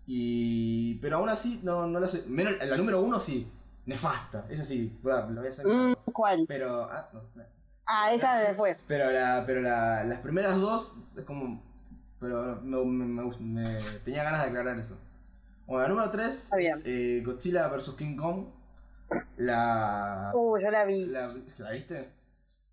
Y. 0.07 0.97
Pero 0.97 1.17
aún 1.19 1.29
así, 1.29 1.61
no, 1.63 1.87
no 1.87 2.01
las. 2.01 2.27
Menos 2.27 2.55
la 2.65 2.77
número 2.77 3.01
uno 3.01 3.21
sí. 3.21 3.51
Nefasta. 3.87 4.47
Esa 4.51 4.65
sí. 4.65 4.99
voy 5.03 5.13
a- 5.13 5.27
la 5.27 5.41
voy 5.41 5.47
a 5.47 5.51
hacer. 5.51 5.67
Mm, 5.67 5.95
¿Cuál? 6.13 6.45
Pero. 6.49 6.85
Ah, 6.91 7.09
no, 7.13 7.21
no. 7.35 7.43
Ah, 7.87 8.13
esa 8.13 8.39
de 8.39 8.49
después. 8.49 8.85
Pero, 8.87 9.11
la, 9.11 9.43
pero 9.47 9.61
la, 9.63 10.05
las 10.05 10.21
primeras 10.21 10.57
dos 10.61 10.97
es 11.17 11.25
como. 11.25 11.63
Pero 12.19 12.61
me, 12.63 12.85
me- 12.85 13.35
me 13.41 13.81
tenía 14.05 14.23
ganas 14.25 14.43
de 14.43 14.49
aclarar 14.49 14.79
eso. 14.79 14.99
Bueno, 15.67 15.83
la 15.83 15.89
número 15.89 16.11
3 16.11 16.29
Está 16.45 16.57
bien. 16.57 16.73
es 16.77 16.83
eh, 16.85 17.23
Godzilla 17.25 17.69
vs. 17.69 17.95
King 17.97 18.17
Kong. 18.17 18.47
La, 19.37 20.31
Uh, 20.35 20.59
yo 20.59 20.71
la 20.71 20.85
vi. 20.85 21.07
la. 21.07 21.29
¿La 21.59 21.71
viste? 21.73 22.09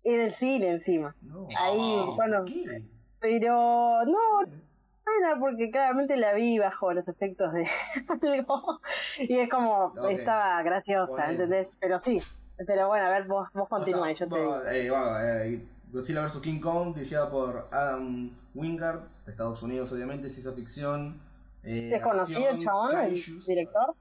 En 0.04 0.20
el 0.20 0.32
cine 0.32 0.70
encima. 0.70 1.14
No. 1.22 1.48
Ahí, 1.58 1.96
No. 1.96 2.14
bueno. 2.16 2.44
¿Qué? 2.44 2.84
Pero 3.20 4.04
no, 4.04 4.42
nada, 4.42 5.40
porque 5.40 5.70
claramente 5.70 6.16
la 6.16 6.34
vi 6.34 6.58
bajo 6.58 6.92
los 6.92 7.06
efectos 7.08 7.52
de 7.52 7.66
algo. 8.22 8.80
Y 9.18 9.38
es 9.38 9.50
como, 9.50 9.92
estaba 10.08 10.62
graciosa, 10.62 11.14
Ponele. 11.16 11.32
¿entendés? 11.32 11.76
Pero 11.80 11.98
sí. 11.98 12.20
Pero 12.66 12.88
bueno, 12.88 13.06
a 13.06 13.10
ver, 13.10 13.26
vos, 13.26 13.48
vos 13.54 13.68
continúa 13.68 14.02
O 14.02 14.04
sea, 14.04 14.12
y 14.12 14.14
yo 14.16 14.28
te 14.28 14.38
digo. 14.38 14.50
bueno, 14.50 14.70
eh, 14.70 14.90
bueno, 14.90 15.20
eh, 15.20 15.68
Godzilla 15.92 16.22
vs. 16.24 16.40
King 16.40 16.60
Kong, 16.60 16.94
dirigida 16.94 17.30
por 17.30 17.68
Adam 17.72 18.30
Wingard, 18.54 19.00
de 19.24 19.30
Estados 19.30 19.62
Unidos, 19.62 19.90
obviamente, 19.92 20.28
ciencia 20.28 20.52
ficción. 20.52 21.20
Eh, 21.64 21.90
¿Es 21.94 22.02
conocido 22.02 22.38
el 22.40 22.44
acción, 22.54 22.58
chabón, 22.60 22.96
el 22.96 23.44
director? 23.46 23.94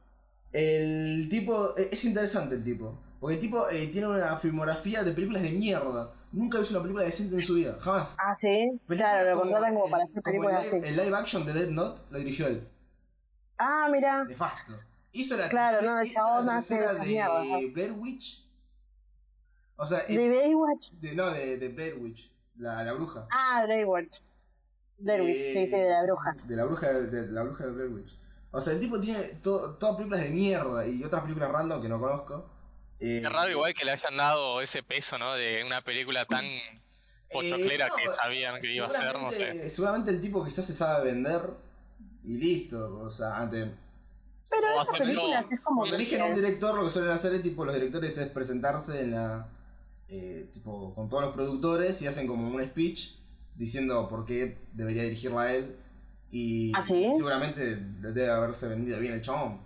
El 0.58 1.30
tipo, 1.30 1.78
eh, 1.78 1.90
es 1.92 2.04
interesante 2.04 2.56
el 2.56 2.64
tipo. 2.64 2.98
Porque 3.20 3.36
el 3.36 3.42
tipo 3.42 3.70
eh, 3.70 3.88
tiene 3.88 4.08
una 4.08 4.38
filmografía 4.38 5.04
de 5.04 5.12
películas 5.12 5.44
de 5.44 5.52
mierda. 5.52 6.14
Nunca 6.32 6.60
hizo 6.60 6.74
una 6.74 6.82
película 6.82 7.04
decente 7.06 7.36
en 7.36 7.44
su 7.44 7.54
vida, 7.54 7.78
jamás. 7.80 8.16
Ah, 8.20 8.34
sí. 8.36 8.68
Películas 8.88 9.12
Claro, 9.14 9.36
lo 9.36 9.42
contratan 9.42 9.74
como 9.76 9.90
para 9.92 10.04
hacer 10.04 10.22
películas 10.24 10.66
así. 10.68 10.76
El 10.84 10.98
live 10.98 11.16
action 11.16 11.46
de 11.46 11.54
Dead 11.54 11.70
Note 11.70 12.02
lo 12.10 12.18
dirigió 12.20 12.48
él. 12.48 12.68
Ah, 13.60 13.88
mira. 13.92 14.24
Nefasto. 14.26 14.74
Hizo 15.12 15.38
la 15.38 15.48
Claro, 15.50 15.82
no, 15.84 16.00
el 16.02 16.12
chabón 16.12 16.50
hace 16.50 16.76
de 16.80 17.00
mierdas, 17.06 17.46
¿no? 17.46 17.58
Blair 17.74 17.92
Witch. 17.94 18.46
O 19.78 19.86
sea, 19.86 20.00
De 20.08 20.28
Baywatch. 20.30 20.92
de- 21.02 21.16
no, 21.16 21.30
de, 21.32 21.58
de 21.58 21.70
Blair 21.70 21.98
Witch, 22.00 22.32
la, 22.58 22.84
la 22.84 22.94
bruja. 22.94 23.28
Ah. 23.32 23.64
Blair 23.66 23.88
Witch, 23.88 24.22
Eh, 25.06 25.42
sí, 25.54 25.66
sí, 25.68 25.76
de 25.76 25.88
la 25.90 26.04
bruja. 26.04 26.36
De 26.48 26.56
la 26.56 26.66
bruja 26.66 26.88
de, 26.94 27.08
de 27.12 27.28
la 27.32 27.44
bruja 27.44 27.66
de 27.68 27.72
Blair 27.74 27.90
Witch. 27.92 28.20
O 28.58 28.62
sea, 28.62 28.74
el 28.74 28.80
tipo 28.80 29.00
tiene 29.00 29.22
to- 29.44 29.76
todas 29.76 29.96
películas 29.98 30.22
de 30.24 30.30
mierda 30.32 30.88
y 30.88 31.04
otras 31.04 31.22
películas 31.22 31.52
random 31.52 31.80
que 31.80 31.88
no 31.90 32.00
conozco. 32.00 32.50
Eh, 33.00 33.22
Es 33.24 33.32
raro 33.32 33.52
igual 33.52 33.74
que 33.76 33.86
le 33.86 33.92
hayan 33.92 34.18
dado 34.18 34.62
ese 34.62 34.82
peso, 34.82 35.20
¿no? 35.20 35.34
De 35.36 35.64
una 35.64 35.82
película 35.84 36.26
tan 36.26 36.44
pochoclera 37.32 37.86
Eh, 37.86 37.90
no, 37.90 37.96
que 37.96 38.10
sabían 38.10 38.60
que 38.60 38.74
iba 38.74 38.88
a 38.88 38.90
ser, 38.90 39.14
no 39.22 39.30
sé. 39.30 39.70
seguramente- 39.70 40.10
el 40.10 40.20
tipo 40.22 40.44
quizás 40.44 40.66
se 40.66 40.74
sabe 40.74 41.06
vender 41.12 41.42
y 42.24 42.38
listo. 42.38 43.00
O 43.04 43.10
sea, 43.12 43.38
antes. 43.38 43.68
Pero 44.50 44.76
O 44.76 44.82
estas 44.82 44.98
películas 44.98 45.52
es 45.52 45.60
como 45.60 45.82
Cuando 45.82 45.96
eligen 45.98 46.22
a 46.22 46.26
un 46.26 46.36
director, 46.36 46.76
lo 46.76 46.86
que 46.86 46.90
suelen 46.92 47.12
hacer 47.12 47.36
es 47.36 47.44
tipo 47.44 47.64
los 47.64 47.76
directores 47.76 48.18
es 48.18 48.28
presentarse 48.30 49.02
en 49.02 49.12
la 49.12 49.48
eh, 50.10 50.50
tipo 50.52 50.96
con 50.96 51.10
todos 51.10 51.26
los 51.26 51.34
productores 51.34 52.02
y 52.02 52.08
hacen 52.08 52.26
como 52.28 52.48
un 52.48 52.64
speech 52.66 53.18
diciendo 53.56 54.08
por 54.10 54.26
qué 54.26 54.58
debería 54.72 55.04
dirigirla 55.04 55.42
a 55.42 55.54
él 55.54 55.78
y 56.32 56.72
¿Ah, 56.76 56.82
sí? 56.82 57.12
seguramente 57.16 57.76
debe 57.78 58.30
haberse 58.30 58.68
vendido 58.68 59.00
bien 59.00 59.14
el 59.14 59.22
chabón, 59.22 59.60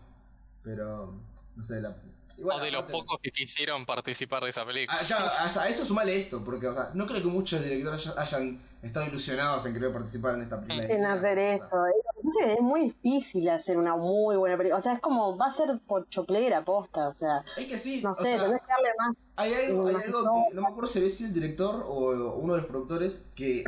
pero 0.64 1.14
no 1.56 1.66
sé 1.66 1.82
la 1.82 1.96
igual, 2.38 2.62
o 2.62 2.64
de 2.64 2.72
los 2.72 2.86
pocos 2.86 3.20
que 3.22 3.32
quisieron 3.32 3.86
participar 3.86 4.44
de 4.44 4.50
esa 4.52 4.66
película. 4.66 4.98
Ah, 5.00 5.04
claro, 5.06 5.26
a, 5.26 5.62
a 5.64 5.68
eso 5.70 5.84
sumale 5.86 6.16
esto, 6.20 6.44
porque 6.44 6.68
o 6.68 6.74
sea, 6.74 6.92
no 6.94 7.06
creo 7.06 7.22
que 7.22 7.28
muchos 7.28 7.64
directores 7.64 8.08
haya- 8.08 8.22
hayan 8.22 8.62
estado 8.82 9.06
ilusionados 9.08 9.64
en 9.68 9.74
querer 9.74 9.92
participar 9.94 10.36
en 10.36 10.42
esta 10.42 10.60
película. 10.60 10.88
en 10.88 11.06
hacer 11.06 11.38
eso. 11.38 11.78
No 12.24 12.32
sé, 12.32 12.54
es 12.54 12.62
muy 12.62 12.82
difícil 12.86 13.48
hacer 13.50 13.78
una 13.78 13.96
muy 13.96 14.36
buena 14.38 14.58
película. 14.58 14.80
O 14.80 14.82
sea, 14.82 14.94
es 14.94 15.00
como, 15.02 15.38
va 15.38 15.48
a 15.48 15.52
ser 15.52 15.78
pochoclera 15.86 16.64
posta. 16.66 17.10
O 17.10 17.16
sea, 17.16 17.44
Es 17.58 17.66
que 17.68 17.78
sí, 17.78 18.02
no 18.02 18.12
o 18.12 18.16
sé, 18.16 18.24
sea, 18.24 18.44
tenés 18.44 18.62
que 18.62 18.68
darle 18.68 18.90
más. 18.98 19.16
Hay 19.36 19.54
algo, 19.54 19.88
hay 19.88 19.96
algo 19.96 20.24
no. 20.24 20.46
que 20.50 20.56
no 20.56 20.62
me 20.62 20.68
acuerdo 20.68 20.88
si 20.88 21.00
había 21.00 21.12
sido 21.12 21.28
el 21.28 21.34
director 21.36 21.84
o 21.88 22.36
uno 22.38 22.54
de 22.54 22.62
los 22.62 22.70
productores 22.70 23.28
que 23.36 23.64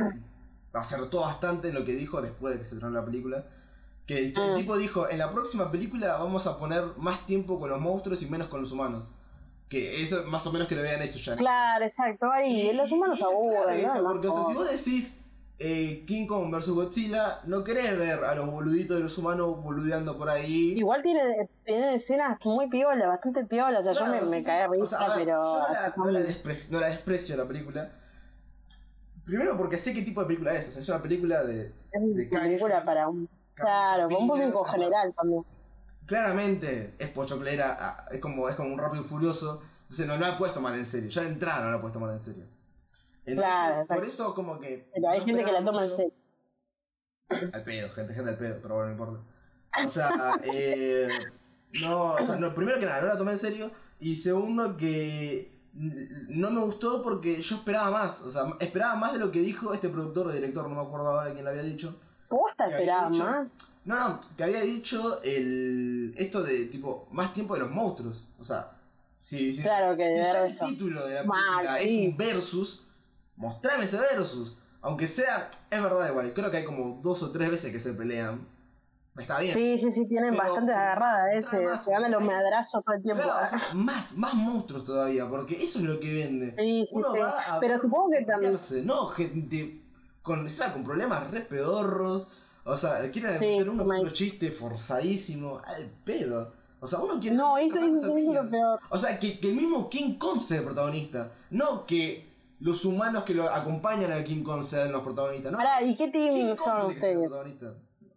acertó 0.74 1.20
bastante 1.22 1.68
en 1.68 1.74
lo 1.74 1.84
que 1.84 1.92
dijo 1.92 2.20
después 2.20 2.52
de 2.54 2.58
que 2.58 2.64
se 2.64 2.74
estrenó 2.74 2.92
la 2.98 3.04
película. 3.04 3.44
Que 4.06 4.18
el, 4.18 4.24
el 4.26 4.34
Ah. 4.36 4.54
tipo 4.56 4.76
dijo, 4.76 5.08
en 5.08 5.18
la 5.18 5.32
próxima 5.32 5.70
película 5.70 6.18
vamos 6.18 6.46
a 6.46 6.58
poner 6.58 6.84
más 6.98 7.24
tiempo 7.26 7.58
con 7.58 7.70
los 7.70 7.80
monstruos 7.80 8.22
y 8.22 8.26
menos 8.26 8.48
con 8.48 8.60
los 8.60 8.70
humanos. 8.72 9.12
Que 9.68 10.02
eso 10.02 10.24
más 10.26 10.46
o 10.46 10.52
menos 10.52 10.68
que 10.68 10.74
lo 10.74 10.82
habían 10.82 11.00
hecho 11.02 11.18
ya. 11.18 11.36
Claro, 11.36 11.84
exacto. 11.84 12.30
Ahí, 12.30 12.72
los 12.74 12.92
humanos 12.92 13.18
y 13.18 13.22
es 13.22 13.26
clave 13.28 13.56
aburren, 13.56 13.80
esa, 13.80 13.98
¿no? 14.02 14.08
Porque 14.12 14.28
o 14.28 14.32
sea, 14.32 14.44
si 14.44 14.54
vos 14.54 14.70
decís 14.70 15.20
eh, 15.58 16.04
King 16.06 16.26
Kong 16.26 16.52
vs 16.54 16.68
Godzilla, 16.68 17.40
no 17.44 17.64
querés 17.64 17.96
ver 17.98 18.24
a 18.24 18.34
los 18.34 18.50
boluditos 18.50 18.98
de 18.98 19.04
los 19.04 19.16
humanos 19.16 19.62
boludeando 19.62 20.18
por 20.18 20.28
ahí. 20.28 20.74
Igual 20.76 21.00
tiene, 21.00 21.48
tiene 21.64 21.94
escenas 21.94 22.38
muy 22.44 22.68
piolas, 22.68 23.08
bastante 23.08 23.44
piolas. 23.46 23.80
O 23.80 23.84
sea, 23.84 23.92
Claro, 23.94 24.20
yo 24.20 24.26
me, 24.26 24.32
sí, 24.32 24.36
me 24.38 24.44
caí 24.44 24.64
O 24.66 24.72
risa, 24.72 24.98
sea, 24.98 25.06
a 25.06 25.16
ver, 25.16 25.24
pero. 25.24 25.42
yo 25.44 25.58
no 25.60 25.72
la, 25.72 25.94
no, 25.96 26.10
la 26.10 26.20
desprecio, 26.20 26.74
no 26.74 26.80
la 26.80 26.88
desprecio 26.88 27.36
la 27.36 27.46
película. 27.48 27.90
Primero 29.24 29.56
porque 29.56 29.78
sé 29.78 29.94
qué 29.94 30.02
tipo 30.02 30.20
de 30.20 30.26
película 30.26 30.54
es. 30.54 30.68
O 30.68 30.72
sea, 30.72 30.80
es 30.82 30.88
una 30.88 31.02
película 31.02 31.44
de. 31.44 31.72
es 31.92 31.92
de 31.92 31.98
una 32.00 32.30
kaiju, 32.30 32.42
película 32.42 32.84
para 32.84 33.08
un. 33.08 33.28
Claro, 33.54 34.08
para 34.08 34.20
un 34.20 34.28
público 34.28 34.64
general 34.64 35.14
también. 35.14 35.44
Claramente 36.06 36.94
es 36.98 37.08
pochoclera, 37.08 37.76
ah, 37.80 38.04
es 38.10 38.20
como, 38.20 38.48
es 38.48 38.56
como 38.56 38.72
un 38.72 38.78
rápido 38.78 39.02
y 39.02 39.06
furioso. 39.06 39.62
Entonces 39.82 40.06
no, 40.06 40.18
no 40.18 40.26
la 40.26 40.36
puedes 40.36 40.54
tomar 40.54 40.74
en 40.74 40.84
serio. 40.84 41.08
Ya 41.08 41.22
de 41.22 41.28
entrada 41.28 41.64
no 41.64 41.70
la 41.70 41.80
puedes 41.80 41.94
tomar 41.94 42.10
en 42.10 42.20
serio. 42.20 42.44
Entonces, 43.24 43.36
Claro, 43.36 43.86
por 43.86 44.04
eso 44.04 44.34
como 44.34 44.58
que. 44.60 44.90
Pero 44.92 45.08
hay 45.08 45.20
no 45.20 45.24
gente 45.24 45.44
que 45.44 45.52
la 45.52 45.64
toma 45.64 45.84
en 45.84 45.90
serio. 45.96 46.12
Al 47.30 47.64
pedo, 47.64 47.90
gente, 47.90 48.12
gente 48.12 48.30
al 48.30 48.38
pedo, 48.38 48.58
pero 48.60 48.74
bueno, 48.74 48.88
no 48.88 48.92
importa. 48.92 49.24
O 49.84 49.88
sea, 49.88 50.10
eh, 50.44 51.08
no, 51.80 52.12
o 52.14 52.26
sea, 52.26 52.36
no, 52.36 52.54
primero 52.54 52.78
que 52.78 52.86
nada, 52.86 53.00
no 53.00 53.06
la 53.08 53.18
tomé 53.18 53.32
en 53.32 53.38
serio. 53.38 53.70
Y 53.98 54.16
segundo, 54.16 54.76
que 54.76 55.53
no 55.76 56.50
me 56.50 56.60
gustó 56.60 57.02
porque 57.02 57.40
yo 57.40 57.56
esperaba 57.56 57.90
más. 57.90 58.22
O 58.22 58.30
sea, 58.30 58.44
esperaba 58.60 58.94
más 58.96 59.12
de 59.12 59.18
lo 59.18 59.30
que 59.32 59.40
dijo 59.40 59.72
este 59.74 59.88
productor 59.88 60.28
o 60.28 60.32
director, 60.32 60.68
no 60.68 60.74
me 60.74 60.82
acuerdo 60.82 61.08
ahora 61.08 61.32
quién 61.32 61.44
lo 61.44 61.50
había 61.50 61.62
dicho. 61.62 61.96
¿Vos 62.30 62.50
te 62.56 62.56
Que 62.56 62.62
había 62.64 62.78
esperabas 62.78 63.12
dicho- 63.12 63.24
más? 63.24 63.46
No, 63.84 63.98
no, 63.98 64.20
que 64.36 64.44
había 64.44 64.62
dicho 64.62 65.20
el 65.22 66.14
esto 66.16 66.42
de 66.42 66.66
tipo 66.66 67.06
más 67.12 67.34
tiempo 67.34 67.54
de 67.54 67.60
los 67.60 67.70
monstruos. 67.70 68.26
O 68.40 68.44
sea, 68.44 68.72
si, 69.20 69.52
si, 69.54 69.62
Claro 69.62 69.96
que 69.96 70.04
si 70.04 70.16
ya 70.16 70.46
el 70.46 70.58
título 70.58 71.06
de 71.06 71.14
la 71.16 71.24
Mal, 71.24 71.40
película 71.58 71.80
es 71.80 71.90
sí. 71.90 72.06
un 72.08 72.16
versus, 72.16 72.86
mostrame 73.36 73.84
ese 73.84 73.98
versus. 73.98 74.58
Aunque 74.80 75.06
sea, 75.06 75.50
es 75.70 75.82
verdad 75.82 76.08
igual, 76.10 76.32
creo 76.34 76.50
que 76.50 76.58
hay 76.58 76.64
como 76.64 77.00
dos 77.02 77.22
o 77.22 77.30
tres 77.30 77.50
veces 77.50 77.72
que 77.72 77.78
se 77.80 77.92
pelean. 77.94 78.46
Está 79.16 79.38
bien. 79.38 79.54
Sí, 79.54 79.78
sí, 79.78 79.92
sí, 79.92 80.06
tienen 80.08 80.30
Pero- 80.32 80.42
bastante 80.42 80.72
agarrada 80.72 81.32
ese. 81.34 81.60
Más, 81.64 81.84
Se 81.84 81.90
dan 81.92 82.10
los 82.10 82.24
madrazos 82.24 82.82
todo 82.84 82.96
el 82.96 83.02
tiempo. 83.02 83.22
Claro, 83.22 83.44
o 83.44 83.46
sea, 83.46 83.74
más, 83.74 84.16
más 84.16 84.34
monstruos 84.34 84.84
todavía, 84.84 85.28
porque 85.28 85.62
eso 85.62 85.78
es 85.78 85.84
lo 85.84 86.00
que 86.00 86.12
vende. 86.14 86.54
Sí, 86.58 86.84
sí, 86.86 86.94
Uno 86.96 87.12
sí. 87.12 87.18
va 87.20 87.30
a 87.56 87.60
Pero 87.60 87.78
supongo 87.78 88.10
que 88.10 88.24
también. 88.24 88.56
No, 88.84 89.06
gente 89.06 89.80
con, 90.22 90.48
con 90.72 90.84
problemas 90.84 91.30
re 91.30 91.42
pedorros. 91.42 92.40
O 92.64 92.76
sea, 92.76 93.08
quieren 93.12 93.38
Sí, 93.38 93.44
meter 93.44 93.70
uno 93.70 93.84
otro 93.84 94.10
chiste 94.10 94.50
forzadísimo. 94.50 95.60
Al 95.64 95.86
pedo. 96.04 96.52
O 96.80 96.86
sea, 96.86 96.98
uno 96.98 97.20
quiere. 97.20 97.36
No, 97.36 97.56
eso, 97.56 97.78
eso, 97.78 97.98
eso 97.98 98.16
es 98.16 98.24
lo 98.24 98.48
peor. 98.48 98.80
O 98.90 98.98
sea, 98.98 99.18
que, 99.18 99.38
que 99.38 99.50
el 99.50 99.54
mismo 99.56 99.88
King 99.88 100.18
Kong 100.18 100.40
sea 100.40 100.58
el 100.58 100.64
protagonista. 100.64 101.30
No 101.50 101.86
que 101.86 102.32
los 102.60 102.84
humanos 102.84 103.24
que 103.24 103.34
lo 103.34 103.48
acompañan 103.50 104.10
al 104.10 104.24
King 104.24 104.42
Kong 104.42 104.62
sean 104.64 104.90
los 104.92 105.02
protagonistas. 105.02 105.52
¿no? 105.52 105.58
Pará, 105.58 105.82
¿y 105.82 105.94
qué 105.94 106.10
King 106.10 106.30
team 106.32 106.56
Kong 106.56 106.64
son 106.64 106.90
ustedes? 106.90 107.32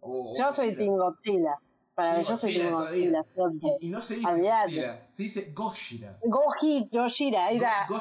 O- 0.00 0.30
o 0.30 0.36
Yo 0.50 0.54
soy. 0.54 0.74
Team 0.76 0.96
Godzilla. 0.96 1.58
Para 1.94 2.22
yo 2.22 2.36
soy 2.36 2.58
Godzilla 2.70 3.24
Team. 3.24 3.24
Godzilla. 3.34 3.76
Y, 3.80 3.86
y 3.86 3.90
no 3.90 4.00
se 4.02 4.14
dice. 4.16 4.30
Godzilla, 4.30 5.08
se 5.12 5.22
dice 5.24 5.52
Gojira. 5.52 6.18
Goji, 6.22 6.88
Yoshira, 6.92 7.46
ahí 7.46 7.56
está. 7.56 7.86
Go- 7.88 7.94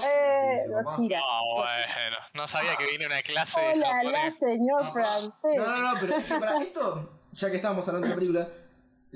Gojira, 0.83 1.17
Eh. 1.17 1.21
Ah, 1.23 1.41
bueno, 1.55 2.17
no 2.35 2.47
sabía 2.47 2.75
que 2.75 2.85
viene 2.87 3.07
una 3.07 3.21
clase 3.23 3.59
de 3.59 3.73
Hola, 3.73 3.87
japonés. 3.87 4.13
la 4.13 4.47
señor 4.49 4.83
No, 4.85 4.93
francés. 4.93 5.31
No, 5.57 5.65
no, 5.65 5.93
no, 5.93 5.99
pero 5.99 6.15
es 6.17 6.23
que 6.25 6.33
para 6.35 6.61
esto, 6.61 7.09
ya 7.33 7.49
que 7.49 7.55
estábamos 7.55 7.87
hablando 7.87 8.07
de 8.07 8.13
la 8.13 8.19
película, 8.19 8.47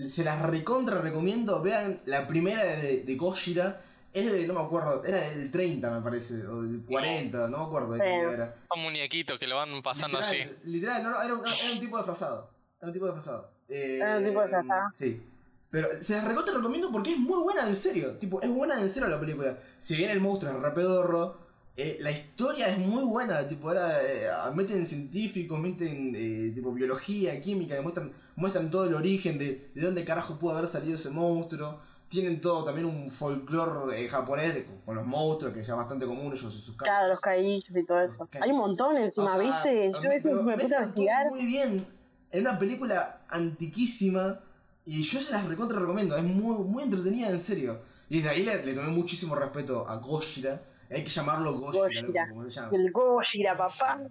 se 0.08 0.24
las 0.24 0.42
recontra 0.42 1.00
recomiendo. 1.00 1.62
Vean 1.62 2.02
la 2.06 2.26
primera 2.28 2.64
de, 2.64 3.04
de 3.04 3.16
Gojira. 3.16 3.82
Es 4.14 4.30
de, 4.30 4.46
no 4.48 4.56
me 4.56 4.62
acuerdo, 4.62 5.06
era 5.06 5.22
del 5.22 5.50
30 5.52 5.90
me 5.92 6.02
parece, 6.02 6.46
o 6.46 6.64
del 6.64 6.84
40, 6.86 7.48
no 7.48 7.60
me 7.60 7.64
acuerdo 7.66 7.94
de 7.94 8.00
Sí. 8.00 8.04
qué 8.04 8.34
era. 8.34 8.56
Un 8.76 8.82
muñequito 8.84 9.40
que 9.40 9.48
lo 9.48 9.56
van 9.56 9.82
pasando 9.84 10.20
así. 10.20 10.36
Literal, 10.38 10.60
literal, 10.66 11.04
no, 11.04 11.10
no, 11.12 11.22
era, 11.22 11.34
un, 11.36 11.40
era 11.48 11.72
un 11.72 11.80
tipo 11.80 11.96
disfrazado. 11.98 12.50
Era 12.82 12.88
un 12.88 12.94
tipo 12.94 13.06
disfrazado. 13.06 13.52
Eh, 13.70 14.00
Era 14.02 14.18
un 14.18 14.24
tipo 14.26 14.42
disfrazado. 14.42 14.90
Sí. 14.94 15.24
Pero 15.70 15.88
se 16.04 16.14
las 16.16 16.26
recontra 16.26 16.54
recomiendo 16.56 16.92
porque 16.92 17.14
es 17.14 17.20
muy 17.20 17.42
buena 17.44 17.68
en 17.68 17.76
serio. 17.76 18.18
Tipo, 18.18 18.42
es 18.42 18.50
buena 18.50 18.82
en 18.82 18.90
serio 18.90 19.08
la 19.08 19.20
película. 19.20 19.58
Si 19.78 19.96
bien 19.96 20.10
el 20.10 20.20
monstruo 20.20 20.52
es 20.52 20.60
re 20.62 20.72
pedorro, 20.72 21.38
eh, 21.78 21.98
la 22.02 22.12
historia 22.12 22.68
es 22.68 22.78
muy 22.78 23.04
buena. 23.06 23.48
Tipo, 23.48 23.72
era, 23.72 24.02
eh, 24.04 24.28
meten 24.54 24.86
científicos, 24.86 25.58
meten 25.60 26.14
eh, 26.16 26.52
tipo 26.54 26.74
biología, 26.74 27.40
química, 27.40 27.80
muestran, 27.82 28.12
muestran 28.36 28.70
todo 28.70 28.86
el 28.86 28.96
origen 28.96 29.38
de, 29.38 29.70
de 29.74 29.82
dónde 29.82 30.04
carajo 30.04 30.38
pudo 30.40 30.52
haber 30.58 30.68
salido 30.68 30.96
ese 30.96 31.10
monstruo. 31.12 31.80
Tienen 32.10 32.42
todo 32.42 32.66
también 32.66 32.88
un 32.88 33.10
folclore 33.10 34.04
eh, 34.04 34.10
japonés 34.10 34.54
de- 34.54 34.66
con 34.86 34.96
los 34.96 35.06
monstruos, 35.06 35.54
que 35.54 35.64
ya 35.64 35.72
es 35.74 35.78
bastante 35.78 36.06
común 36.06 36.34
ellos 36.34 36.54
y 36.54 36.60
sus. 36.60 36.76
Claro, 36.76 37.08
los 37.08 37.22
caillos 37.22 37.64
y 37.74 37.86
todo 37.86 38.02
eso. 38.02 38.28
Hay 38.42 38.52
un 38.52 38.58
montón 38.58 38.98
encima, 38.98 39.38
O 39.38 39.40
sea, 39.42 39.64
¿viste? 39.64 39.92
Yo 39.94 39.98
a 40.10 40.44
me 40.44 40.58
puse 40.58 40.76
a 40.76 40.80
investigar. 40.82 41.30
Muy 41.30 41.46
bien. 41.46 42.01
En 42.32 42.42
una 42.42 42.58
película 42.60 43.22
antiquísima. 43.30 44.40
Y 44.86 45.04
yo 45.04 45.20
se 45.20 45.32
las 45.32 45.46
recontra 45.46 45.80
recomiendo. 45.80 46.16
Es 46.18 46.24
muy, 46.24 46.64
muy 46.66 46.84
entretenida, 46.84 47.30
en 47.30 47.40
serio. 47.40 47.82
Y 48.10 48.18
desde 48.18 48.30
ahí 48.30 48.44
le, 48.44 48.66
le 48.66 48.74
tomé 48.74 48.88
muchísimo 48.90 49.36
respeto 49.36 49.88
a 49.88 49.96
Gojira. 49.98 50.62
Hay 50.90 51.04
que 51.04 51.10
llamarlo 51.10 51.54
Gojira, 51.54 51.84
Gojira. 51.86 52.24
loco, 52.26 52.34
como 52.36 52.44
se 52.44 52.50
llama. 52.52 52.70
El 52.74 52.92
Gojira, 52.92 53.56
papá. 53.58 54.02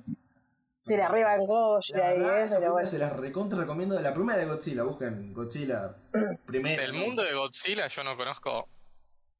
Se 0.83 0.97
la 0.97 1.09
reban 1.09 1.41
La 1.41 1.47
Gojira 1.47 2.17
y 2.17 2.43
eso, 2.45 2.57
pero 2.59 2.73
bueno. 2.73 2.89
se 2.89 2.99
las 2.99 3.15
recontra 3.15 3.59
recomiendo. 3.61 4.01
La 4.01 4.15
primera 4.15 4.39
de 4.39 4.47
Godzilla, 4.47 4.85
busquen 4.85 5.35
Godzilla 5.35 5.95
primero. 6.47 6.81
Del 6.83 6.95
mundo 6.95 7.23
de 7.23 7.35
Godzilla 7.35 7.87
yo 7.89 8.03
no 8.05 8.17
conozco 8.17 8.69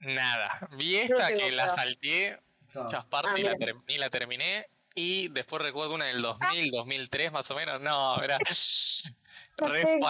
nada. 0.01 0.69
Vi 0.77 0.97
no 0.97 1.01
esta 1.03 1.33
que 1.33 1.51
la 1.53 1.69
No. 2.75 2.83
muchas 2.85 3.05
partes 3.07 3.33
Ah, 3.35 3.39
la 3.39 3.57
y 3.89 3.99
la 3.99 4.11
terminé. 4.11 4.67
Y 4.95 5.29
después 5.29 5.63
recuerdo 5.63 5.95
una 5.95 6.07
del 6.07 6.23
2000, 6.23 6.71
2003 6.73 7.33
más 7.33 7.51
o 7.51 7.55
menos. 7.55 7.81
No, 7.81 8.23
era. 8.23 8.39
Re. 9.59 10.01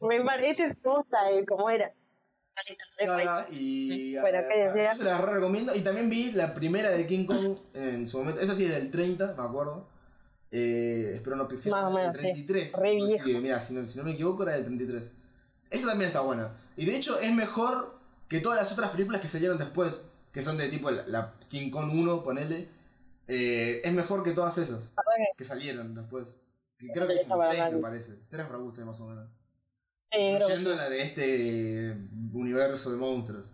Me 0.00 0.20
parece 0.22 0.68
me 0.84 0.90
gusta 0.90 1.30
eh, 1.30 1.44
cómo 1.46 1.70
era. 1.70 1.92
Re. 2.98 3.06
Nada, 3.06 3.46
y 3.50 4.16
Bueno, 4.16 4.38
eh, 4.38 4.46
¿qué 4.48 4.58
decía? 4.66 4.92
yo 4.92 4.98
se 4.98 5.04
las 5.04 5.20
re 5.20 5.34
recomiendo. 5.34 5.74
Y 5.74 5.80
también 5.80 6.10
vi 6.10 6.32
la 6.32 6.54
primera 6.54 6.90
de 6.90 7.06
King 7.06 7.24
Kong 7.24 7.56
en 7.74 8.06
su 8.06 8.18
momento. 8.18 8.40
Esa 8.40 8.54
sí 8.54 8.64
es 8.64 8.74
del 8.74 8.90
30, 8.90 9.34
me 9.36 9.42
acuerdo. 9.42 9.88
Eh, 10.50 11.12
espero 11.16 11.36
no 11.36 11.48
pifiar. 11.48 11.72
Más 11.72 11.84
o 11.86 11.90
menos, 11.90 12.12
del 12.12 12.20
sí. 12.20 12.44
33. 12.44 12.78
Re 12.78 12.92
inclusive, 12.92 13.24
vieja. 13.24 13.40
Mira, 13.40 13.60
si 13.60 13.74
no, 13.74 13.86
si 13.88 13.98
no 13.98 14.04
me 14.04 14.12
equivoco, 14.12 14.42
era 14.44 14.52
del 14.52 14.64
33. 14.64 15.12
Esa 15.70 15.88
también 15.88 16.08
está 16.08 16.20
buena. 16.20 16.52
Y 16.76 16.84
de 16.84 16.96
hecho 16.96 17.18
es 17.18 17.32
mejor 17.32 17.98
que 18.28 18.40
todas 18.40 18.60
las 18.60 18.70
otras 18.72 18.90
películas 18.90 19.20
que 19.20 19.28
salieron 19.28 19.58
después. 19.58 20.04
Que 20.32 20.42
son 20.42 20.58
de 20.58 20.68
tipo 20.68 20.90
la, 20.90 21.06
la 21.06 21.34
King 21.48 21.70
Kong 21.70 21.92
1, 21.92 22.22
ponele. 22.24 22.68
Eh, 23.28 23.80
es 23.84 23.92
mejor 23.92 24.22
que 24.22 24.32
todas 24.32 24.58
esas 24.58 24.92
Verdad 24.94 25.26
que 25.36 25.44
salieron 25.44 25.94
después. 25.94 26.38
Que 26.78 26.88
creo 26.88 27.06
que 27.06 27.20
hay 27.20 27.26
como 27.26 27.48
tres, 27.48 27.72
me 27.72 27.78
parece. 27.80 28.18
Tres 28.28 28.48
reboots 28.48 28.78
más 28.80 29.00
o 29.00 29.06
menos. 29.06 29.28
que 30.10 30.30
Incluyendo 30.32 30.74
la 30.76 30.88
de 30.90 31.02
este 31.02 31.96
universo 32.32 32.90
de 32.90 32.96
monstruos. 32.98 33.50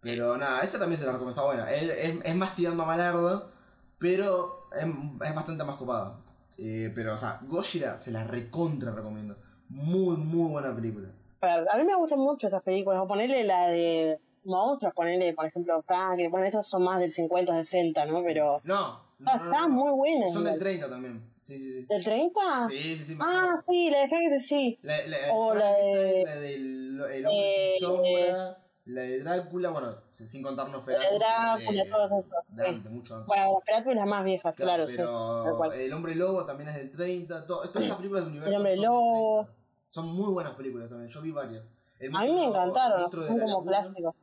Pero 0.00 0.36
nada, 0.36 0.60
esa 0.62 0.78
también 0.78 0.98
se 1.00 1.06
la 1.06 1.12
recomiendo, 1.12 1.40
está 1.40 1.44
buena. 1.44 1.70
Es, 1.70 1.90
es- 1.90 2.24
es 2.24 2.36
más 2.36 2.54
tirando 2.54 2.82
a 2.84 2.86
malarda, 2.86 3.50
pero 3.98 4.68
es, 4.72 4.84
es 5.28 5.34
bastante 5.34 5.64
más 5.64 5.76
copada. 5.76 6.20
Eh, 6.58 6.90
pero, 6.94 7.14
o 7.14 7.18
sea, 7.18 7.40
Gojira 7.42 7.98
se 7.98 8.12
la 8.12 8.24
recontra 8.24 8.92
recomiendo. 8.92 9.36
Muy, 9.68 10.16
muy 10.16 10.50
buena 10.50 10.74
película. 10.74 11.10
A 11.42 11.76
mí 11.76 11.84
me 11.84 11.94
gustan 11.96 12.20
mucho 12.20 12.46
esas 12.46 12.62
películas. 12.62 13.00
O 13.02 13.06
ponerle 13.08 13.42
la 13.44 13.68
de 13.68 14.20
monstruos, 14.46 14.94
ponerle, 14.94 15.34
por 15.34 15.46
ejemplo, 15.46 15.82
Frank. 15.82 16.20
Bueno, 16.30 16.46
esas 16.46 16.66
son 16.66 16.82
más 16.84 17.00
del 17.00 17.10
50, 17.10 17.52
60, 17.64 18.06
¿no? 18.06 18.22
Pero. 18.22 18.60
No, 18.64 18.74
no, 19.18 19.30
Ah, 19.30 19.36
no, 19.38 19.44
no, 19.44 19.52
están 19.52 19.70
no. 19.70 19.84
muy 19.84 19.90
buenas. 19.92 20.32
Son 20.32 20.44
del 20.44 20.54
igual. 20.54 20.68
30 20.70 20.88
también. 20.90 21.30
Sí, 21.42 21.58
sí, 21.58 21.72
sí. 21.80 21.86
¿Del 21.86 22.04
30? 22.04 22.40
Sí, 22.68 22.96
sí, 22.96 23.04
sí. 23.04 23.18
Ah, 23.20 23.62
sí, 23.68 23.90
la 23.90 24.00
de 24.00 24.08
Frank 24.08 24.38
sí. 24.40 24.78
La, 24.82 24.94
la, 25.06 25.16
o 25.32 25.54
la 25.54 25.72
de- 25.74 26.22
la 26.26 26.36
del 26.36 27.00
el, 27.12 27.26
hombre 27.26 27.74
sin 27.78 27.86
sombra, 27.86 28.58
la 28.86 29.00
de 29.02 29.18
Drácula, 29.22 29.70
bueno, 29.70 29.94
sin 30.10 30.42
contar 30.42 30.68
Nosferatu. 30.70 31.04
La 31.04 31.10
de 31.10 31.18
Drácula, 31.18 31.82
eh, 31.82 31.88
todos 31.90 32.12
esos. 32.12 32.24
de 32.48 32.64
sí. 32.66 32.88
mucho 32.90 33.14
antes. 33.14 33.26
Bueno, 33.28 33.52
Nosferatu 33.52 33.90
es 33.90 33.96
las 33.96 34.06
más 34.06 34.24
viejas, 34.24 34.56
claro, 34.56 34.86
sí. 34.88 34.96
tal 34.96 35.06
pero 35.44 35.56
cual. 35.56 35.72
El 35.72 35.92
Hombre 35.92 36.14
Lobo 36.14 36.44
también 36.44 36.68
es 36.70 36.76
del 36.76 36.92
30. 36.92 37.46
todo- 37.46 37.62
todas 37.68 37.84
esas 37.84 37.96
películas 37.96 38.24
de 38.24 38.30
universo. 38.30 38.50
El 38.50 38.56
Hombre 38.56 38.74
son 38.74 38.82
del 38.82 38.90
Lobo. 38.90 39.42
30. 39.44 39.60
Son 39.90 40.06
muy 40.08 40.32
buenas 40.32 40.54
películas 40.54 40.88
también. 40.88 41.08
Yo 41.10 41.22
vi 41.22 41.30
varias. 41.30 41.64
El 41.98 42.14
A 42.14 42.20
mí 42.22 42.32
me 42.32 42.44
encantaron, 42.44 43.08
de 43.10 43.26
son 43.26 43.38
la 43.38 43.44
como 43.44 43.64
clásicos. 43.64 44.14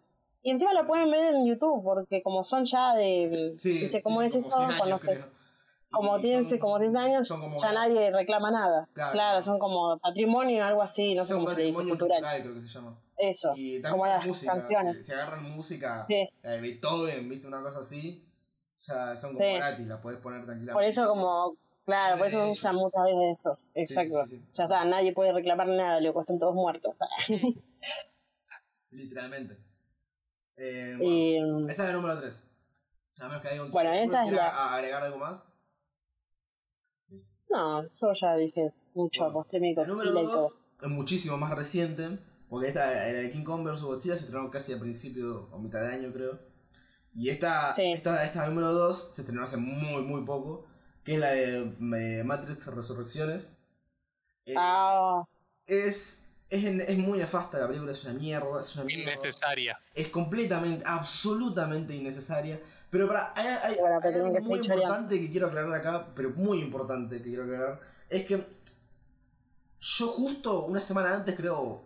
Y 0.44 0.52
encima 0.52 0.74
la 0.74 0.86
pueden 0.86 1.10
ver 1.10 1.34
en 1.36 1.46
YouTube, 1.46 1.82
porque 1.84 2.22
como 2.22 2.44
son 2.44 2.66
ya 2.66 2.94
de... 2.96 3.54
Sí, 3.58 3.80
¿viste 3.80 4.02
cómo 4.04 4.22
es 4.22 4.34
eso? 4.36 4.50
como 4.50 4.68
100 4.72 4.82
años, 4.82 5.02
creo. 5.02 5.26
como 5.90 6.20
tienen 6.20 6.44
son- 6.44 6.58
como 6.60 6.80
10 6.80 6.94
años, 6.96 7.30
como 7.30 7.56
ya 7.56 7.72
nadie 7.72 8.12
reclama 8.12 8.52
nada. 8.52 8.90
Claro. 8.94 9.12
Claro, 9.14 9.44
son 9.44 9.58
como 9.58 9.98
patrimonio 10.00 10.62
o 10.64 10.68
algo 10.68 10.82
así, 10.82 11.16
no 11.16 11.24
sé 11.24 11.34
cómo 11.34 11.50
se 11.52 11.62
dice, 11.64 11.74
cultural. 11.74 11.98
cultural, 12.20 12.42
creo 12.42 12.54
que 12.56 12.62
se 12.62 12.68
llama. 12.68 13.00
Eso, 13.18 13.52
Y 13.56 13.82
también 13.82 13.92
como 13.92 14.06
la 14.08 14.18
las 14.18 14.26
música. 14.26 14.52
canciones. 14.54 14.98
Si, 14.98 15.04
si 15.04 15.12
agarran 15.14 15.44
música 15.56 16.06
Sí. 16.08 16.30
de 16.42 16.62
Beethoven, 16.62 17.30
viste 17.30 17.48
una 17.48 17.62
cosa 17.64 17.80
así, 17.80 18.26
ya 18.86 19.16
son 19.16 19.36
como 19.36 19.46
Sí. 19.48 19.56
gratis, 19.56 19.88
la 19.88 20.02
podés 20.02 20.20
poner 20.20 20.44
tranquilamente. 20.44 20.74
Por 20.74 20.84
eso 20.84 21.08
como, 21.08 21.56
claro, 21.86 22.18
por 22.18 22.28
eso 22.28 22.50
usan 22.52 22.76
muchas 22.76 23.04
veces 23.06 23.40
eso. 23.40 23.58
Exacto. 23.76 24.36
Ya 24.56 24.64
está, 24.64 24.84
nadie 24.84 25.14
puede 25.14 25.32
reclamar 25.32 25.68
nada, 25.68 26.02
lo 26.02 26.20
están 26.20 26.38
todos 26.40 26.54
muertos. 26.56 26.96
Literalmente. 28.92 29.58
Eh, 30.58 30.96
bueno, 30.98 31.68
Y, 31.68 31.72
esa 31.72 31.84
es 31.84 31.90
la 31.90 31.96
número 31.96 32.20
3. 32.20 32.44
A 33.20 33.28
menos 33.28 33.42
que 33.42 33.48
alguien 33.50 33.72
Bueno, 33.72 33.92
esa 33.94 34.26
es 34.26 34.32
la- 34.32 34.74
agregar 34.76 35.04
algo 35.04 35.18
más. 35.18 35.44
no, 37.50 37.84
yo 37.84 38.14
ya 38.20 38.36
dije 38.36 38.74
mucho, 38.96 39.32
Bueno, 39.32 39.48
mi 39.54 39.74
número 39.74 39.96
Godzilla 40.12 40.22
y 40.22 40.26
todo. 40.26 40.42
2 40.42 40.58
es 40.82 40.88
muchísimo 40.90 41.38
más 41.38 41.52
reciente, 41.56 42.18
porque 42.50 42.68
esta, 42.68 42.86
la 42.88 43.04
de 43.06 43.32
King 43.32 43.44
Kong 43.44 43.64
vs. 43.64 43.82
Godzilla 43.82 44.16
se 44.16 44.26
estrenó 44.26 44.50
casi 44.52 44.74
a 44.74 44.80
principio 44.80 45.48
o 45.52 45.60
mitad 45.60 45.82
de 45.82 45.94
año, 45.94 46.12
creo. 46.12 46.40
Y 47.14 47.30
esta, 47.30 47.74
Sí. 47.76 47.92
esta, 47.94 48.26
esta 48.26 48.48
número 48.48 48.72
2 48.74 49.14
se 49.14 49.22
estrenó 49.22 49.44
hace 49.44 49.58
muy, 49.58 50.02
muy 50.04 50.26
poco, 50.26 50.66
que 51.04 51.14
es 51.16 51.20
la 51.20 51.30
de 51.32 51.58
eh, 51.60 52.24
Matrix 52.24 52.68
Resurrecciones. 52.68 53.56
Eh, 54.46 54.56
Ah, 54.58 55.24
es, 55.68 56.23
es, 56.54 56.90
es 56.90 56.98
muy 56.98 57.20
nefasta 57.20 57.60
la 57.60 57.68
película, 57.68 57.92
es 57.92 58.04
una 58.04 58.14
mierda, 58.14 58.62
es 58.62 58.76
una 58.76 58.84
mierda. 58.86 59.04
Innecesaria. 59.14 59.80
Es 59.94 60.10
completamente, 60.10 60.84
absolutamente 60.86 61.96
innecesaria. 61.96 62.60
Pero 62.90 63.08
para, 63.08 63.34
hay, 63.36 63.48
hay- 63.64 63.78
Bueno, 63.80 63.98
pero 64.02 64.26
hay 64.26 64.36
algo 64.36 64.42
muy 64.50 64.60
importante 64.60 65.20
que 65.20 65.32
quiero 65.32 65.48
aclarar 65.48 65.74
acá, 65.74 66.08
pero 66.16 66.30
muy 66.32 66.60
importante 66.60 67.18
que 67.18 67.24
quiero 67.24 67.44
aclarar, 67.44 67.80
es 68.10 68.26
que 68.26 68.46
yo 69.80 70.08
justo 70.10 70.66
una 70.66 70.80
semana 70.82 71.14
antes 71.14 71.36
creo, 71.36 71.84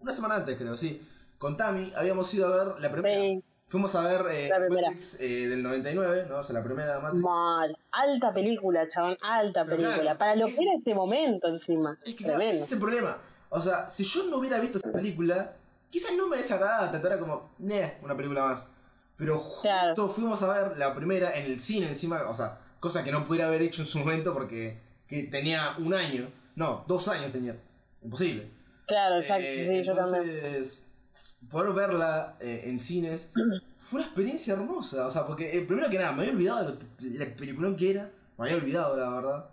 una 0.00 0.12
semana 0.12 0.36
antes 0.36 0.56
creo, 0.56 0.76
sí, 0.76 1.06
con 1.38 1.56
Tami 1.56 1.92
habíamos 1.96 2.32
ido 2.34 2.46
a 2.52 2.64
ver 2.64 2.80
la 2.80 2.90
primera. 2.90 3.20
sí, 3.20 3.42
Fuimos 3.68 3.96
a 3.96 4.00
ver 4.02 4.24
eh, 4.32 4.48
La 4.48 4.58
primera. 4.64 4.90
Matrix 4.90 5.18
eh, 5.20 5.48
del 5.48 5.60
99, 5.60 6.26
¿no? 6.28 6.36
O 6.38 6.44
sea, 6.44 6.54
la 6.54 6.62
primera 6.62 7.00
Matrix. 7.00 7.20
mal. 7.24 7.76
Alta 7.90 8.32
película, 8.32 8.86
chabón, 8.86 9.16
alta 9.20 9.64
Pero 9.64 9.76
película. 9.76 10.02
claro, 10.02 10.18
Para 10.18 10.36
lo 10.36 10.46
es- 10.46 10.56
que 10.56 10.62
era 10.62 10.74
ese 10.76 10.94
momento 10.94 11.48
encima. 11.48 11.98
Es 12.04 12.14
que 12.14 12.22
claro, 12.24 12.36
Tremendo. 12.38 12.54
ese 12.62 12.64
es 12.64 12.72
el 12.72 12.78
problema. 12.78 13.18
O 13.50 13.60
sea, 13.62 13.88
si 13.88 14.04
yo 14.04 14.24
no 14.24 14.38
hubiera 14.38 14.60
visto 14.60 14.78
esa 14.78 14.92
película, 14.92 15.54
quizás 15.90 16.12
no 16.16 16.26
me 16.28 16.36
desagradaba 16.36 16.90
tanto, 16.92 17.06
era 17.06 17.18
como, 17.18 17.50
"Neh, 17.58 17.98
una 18.02 18.16
película 18.16 18.42
más. 18.44 18.68
Pero 19.16 19.38
justo 19.38 19.62
Claro. 19.62 20.08
fuimos 20.08 20.42
a 20.42 20.52
ver 20.68 20.76
la 20.76 20.94
primera 20.94 21.34
en 21.36 21.46
el 21.46 21.58
cine 21.58 21.88
encima, 21.88 22.22
o 22.28 22.34
sea, 22.34 22.60
cosa 22.80 23.02
que 23.02 23.10
no 23.12 23.24
pudiera 23.26 23.46
haber 23.48 23.62
hecho 23.62 23.82
en 23.82 23.86
su 23.88 23.98
momento 24.00 24.34
porque 24.34 24.78
que 25.08 25.22
tenía 25.24 25.74
un 25.78 25.94
año, 25.94 26.28
no, 26.56 26.84
dos 26.86 27.08
años 27.08 27.32
tenía. 27.32 27.56
Imposible. 28.02 28.50
Claro, 28.86 29.16
exacto, 29.16 29.42
Eh, 29.46 29.66
sí, 29.80 29.84
yo 29.86 29.94
también. 29.94 30.22
entonces, 30.24 30.82
poder 31.50 31.72
verla 31.72 32.36
eh, 32.40 32.62
en 32.66 32.78
cines 32.78 33.30
fue 33.80 34.00
una 34.00 34.06
experiencia 34.06 34.52
hermosa. 34.54 35.06
O 35.06 35.10
sea, 35.10 35.26
porque 35.26 35.56
eh, 35.56 35.62
primero 35.62 35.88
que 35.88 35.98
nada, 35.98 36.12
me 36.12 36.22
había 36.22 36.32
olvidado 36.34 36.76
la 37.00 37.34
película 37.36 37.74
que 37.76 37.90
era. 37.92 38.10
Me 38.38 38.44
había 38.44 38.56
olvidado, 38.56 38.96
la 38.96 39.08
verdad. 39.10 39.46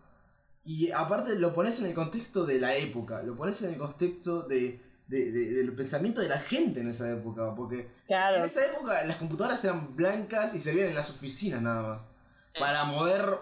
Y 0.66 0.92
aparte 0.92 1.36
lo 1.36 1.54
pones 1.54 1.80
en 1.80 1.88
el 1.88 1.94
contexto 1.94 2.46
de 2.46 2.60
la 2.60 2.76
época, 2.76 3.22
lo 3.22 3.36
pones 3.36 3.62
en 3.64 3.72
el 3.74 3.78
contexto 3.78 4.44
de, 4.44 4.80
de- 5.08 5.32
de- 5.32 5.54
del 5.54 5.74
pensamiento 5.74 6.22
de 6.22 6.30
la 6.30 6.40
gente 6.40 6.80
en 6.80 6.88
esa 6.88 7.10
época. 7.12 7.54
Porque 7.54 7.90
en 8.38 8.46
esa 8.46 8.66
época 8.66 9.04
las 9.04 9.18
computadoras 9.18 9.64
eran 9.64 9.96
blancas 9.96 10.54
y 10.54 10.62
servían 10.62 10.88
en 10.90 10.96
las 10.96 11.10
oficinas 11.10 11.62
nada 11.62 11.82
más. 11.82 12.10
Para 12.60 12.84
mover 12.86 13.40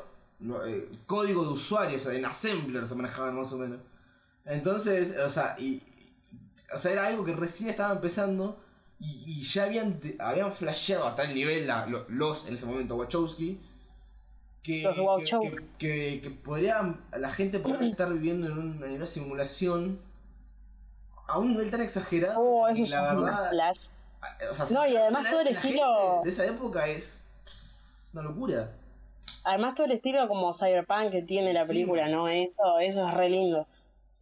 eh, 0.65 0.87
código 1.05 1.43
de 1.43 1.49
usuario, 1.51 1.97
o 1.97 1.99
sea, 1.99 2.13
en 2.13 2.25
assembler 2.25 2.87
se 2.87 2.95
manejaban 2.95 3.35
más 3.35 3.51
o 3.53 3.57
menos. 3.57 3.79
Entonces, 4.45 5.15
o 5.23 5.29
sea, 5.29 5.55
y, 5.59 5.83
o 6.73 6.77
sea, 6.79 6.91
era 6.91 7.05
algo 7.05 7.23
que 7.23 7.33
recién 7.33 7.69
estaba 7.69 7.93
empezando 7.93 8.57
y, 8.99 9.23
y 9.39 9.43
ya 9.43 9.63
habían, 9.65 9.99
te- 9.99 10.15
habían 10.19 10.51
flasheado 10.51 11.05
hasta 11.05 11.23
el 11.25 11.35
nivel 11.35 11.67
la- 11.67 11.85
los, 12.07 12.45
en 12.47 12.55
ese 12.55 12.65
momento, 12.65 12.95
Wachowski, 12.95 13.59
que, 14.63 14.83
que, 15.25 15.49
que, 15.77 16.21
que- 16.21 16.29
podrían, 16.29 17.01
la 17.17 17.29
gente 17.31 17.59
podría 17.59 17.89
estar 17.89 18.11
viviendo 18.13 18.47
en, 18.47 18.57
un- 18.57 18.83
en 18.83 18.93
una 18.93 19.05
simulación 19.07 19.99
a 21.27 21.39
un 21.39 21.49
nivel 21.51 21.71
tan 21.71 21.81
exagerado 21.81 22.39
oh, 22.41 22.67
eso 22.67 22.93
la 22.95 23.13
verdad, 23.13 23.49
flash. 23.49 23.77
o 24.51 24.53
sea, 24.53 24.65
No, 24.71 24.85
y 24.87 24.95
además 24.97 25.29
todo 25.29 25.39
el 25.41 25.47
estilo- 25.47 26.21
de 26.23 26.29
esa 26.29 26.45
época 26.45 26.87
es 26.87 27.23
una 28.13 28.23
locura. 28.23 28.71
Además 29.43 29.75
todo 29.75 29.85
el 29.85 29.93
estilo 29.93 30.27
como 30.27 30.53
cyberpunk 30.53 31.09
que 31.11 31.21
tiene 31.23 31.53
la 31.53 31.65
Sí. 31.65 31.69
película, 31.69 32.07
¿no? 32.09 32.27
Eso, 32.27 32.79
eso 32.81 33.07
es 33.07 33.13
re 33.15 33.29
lindo. 33.29 33.65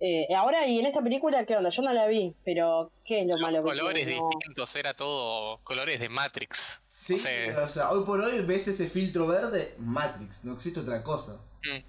Eh, 0.01 0.27
ahora, 0.33 0.65
y 0.65 0.79
en 0.79 0.85
esta 0.85 1.01
película, 1.01 1.45
¿qué 1.45 1.57
onda? 1.57 1.69
Yo 1.69 1.81
no 1.81 1.91
la 1.93 2.07
vi, 2.07 2.33
pero 2.45 2.89
¿qué 3.03 3.21
es 3.21 3.27
lo 3.27 3.37
malo 3.37 3.57
Los 3.61 3.65
que 3.73 3.79
colores 3.79 4.05
tiene? 4.05 4.19
No. 4.21 4.29
distintos, 4.29 4.75
era 4.77 4.93
todo 4.93 5.59
colores 5.63 5.99
de 5.99 6.07
Matrix. 6.07 6.81
Sí, 6.87 7.15
O 7.15 7.19
sea- 7.19 7.63
o 7.65 7.67
sea, 7.67 7.91
hoy 7.91 8.05
por 8.05 8.21
hoy 8.21 8.45
ves 8.45 8.67
ese 8.69 8.87
filtro 8.87 9.27
verde, 9.27 9.75
Matrix, 9.77 10.45
no 10.45 10.53
existe 10.53 10.79
otra 10.79 11.03
cosa. 11.03 11.41
Mm. 11.63 11.83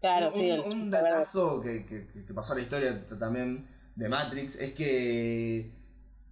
Claro, 0.00 0.28
un, 0.28 0.34
sí. 0.34 0.50
el- 0.50 0.60
un 0.60 0.90
datazo 0.90 1.60
que, 1.62 1.84
que- 1.86 2.06
que- 2.08 2.24
que 2.24 2.34
pasó 2.34 2.52
a 2.52 2.56
la 2.56 2.62
historia 2.62 3.06
también 3.18 3.68
de 3.96 4.08
Matrix 4.08 4.56
es 4.56 4.72
que 4.74 5.70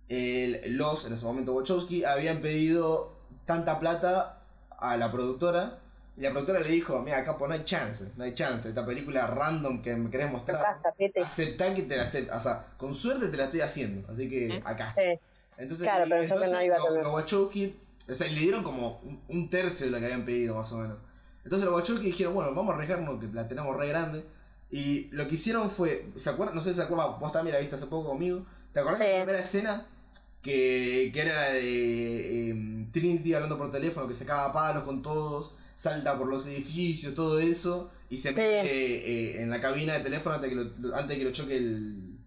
el- 0.08 0.76
los, 0.76 1.06
en 1.06 1.12
ese 1.12 1.24
momento 1.24 1.52
Wachowski, 1.54 2.04
habían 2.04 2.40
pedido 2.40 3.16
tanta 3.46 3.80
plata 3.80 4.42
a 4.78 4.96
la 4.96 5.10
productora 5.10 5.80
y 6.20 6.22
la 6.22 6.32
productora 6.32 6.60
le 6.60 6.68
dijo, 6.68 7.00
mira 7.00 7.24
Capo, 7.24 7.48
no 7.48 7.54
hay 7.54 7.64
chance, 7.64 8.12
no 8.18 8.24
hay 8.24 8.34
chance, 8.34 8.68
esta 8.68 8.84
película 8.84 9.26
random 9.26 9.80
que 9.80 9.96
me 9.96 10.10
querés 10.10 10.30
mostrar, 10.30 10.60
pete. 10.98 11.22
aceptá 11.22 11.74
que 11.74 11.84
te 11.84 11.96
la 11.96 12.02
acepto, 12.02 12.36
o 12.36 12.38
sea, 12.40 12.66
con 12.76 12.92
suerte 12.92 13.28
te 13.28 13.38
la 13.38 13.44
estoy 13.44 13.62
haciendo, 13.62 14.06
así 14.12 14.28
que 14.28 14.60
acá. 14.62 14.92
Sí. 14.94 15.18
Entonces, 15.56 15.86
Claro, 15.86 16.04
pero 16.10 16.22
yo 16.22 16.28
que 16.28 16.34
entonces 16.34 16.52
no 16.52 16.62
iba 16.62 16.74
a 16.74 16.78
los, 16.78 16.88
tener. 16.88 17.02
los 17.04 17.14
Wachowski, 17.14 17.74
o 18.06 18.14
sea, 18.14 18.28
le 18.28 18.38
dieron 18.38 18.62
como 18.62 19.00
un, 19.28 19.48
tercio 19.48 19.86
de 19.86 19.92
lo 19.92 19.98
que 19.98 20.04
habían 20.04 20.26
pedido, 20.26 20.56
más 20.56 20.70
o 20.72 20.76
menos. 20.76 20.98
Entonces 21.42 21.64
los 21.64 21.74
Wachowski 21.74 22.04
dijeron, 22.04 22.34
bueno, 22.34 22.54
vamos 22.54 22.70
a 22.70 22.74
arriesgarnos, 22.74 23.18
que 23.18 23.26
la 23.28 23.48
tenemos 23.48 23.74
re 23.74 23.88
grande. 23.88 24.22
Y 24.70 25.08
lo 25.12 25.26
que 25.26 25.36
hicieron 25.36 25.70
fue, 25.70 26.06
¿se 26.16 26.28
acuerdan? 26.28 26.54
No 26.54 26.60
sé 26.60 26.70
si 26.70 26.76
se 26.76 26.82
acuerdan, 26.82 27.18
vos 27.18 27.32
también 27.32 27.54
la 27.54 27.60
viste 27.60 27.76
hace 27.76 27.86
poco 27.86 28.10
conmigo. 28.10 28.44
¿Te 28.74 28.80
acordás 28.80 29.00
de 29.00 29.08
la 29.08 29.24
primera 29.24 29.40
escena? 29.42 29.86
Que, 30.42 31.10
que 31.14 31.20
era 31.22 31.34
la 31.34 31.50
de 31.52 32.50
em, 32.50 32.92
Trinity 32.92 33.32
hablando 33.32 33.56
por 33.56 33.70
teléfono, 33.70 34.06
que 34.06 34.14
se 34.14 34.26
caga 34.26 34.46
a 34.46 34.52
palos 34.52 34.84
con 34.84 35.00
todos, 35.00 35.54
salta 35.80 36.18
por 36.18 36.28
los 36.28 36.46
edificios, 36.46 37.14
todo 37.14 37.40
eso, 37.40 37.90
y 38.10 38.18
se 38.18 38.32
mete 38.32 38.60
eh, 38.60 39.36
eh, 39.38 39.42
en 39.42 39.48
la 39.48 39.62
cabina 39.62 39.94
de 39.94 40.00
teléfono 40.00 40.34
antes 40.34 40.50
de 40.50 40.56
que 40.56 40.70
lo, 40.78 40.94
antes 40.94 41.16
que 41.16 41.24
lo 41.24 41.30
choque 41.32 41.56
el, 41.56 42.18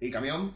el 0.00 0.10
camión. 0.10 0.54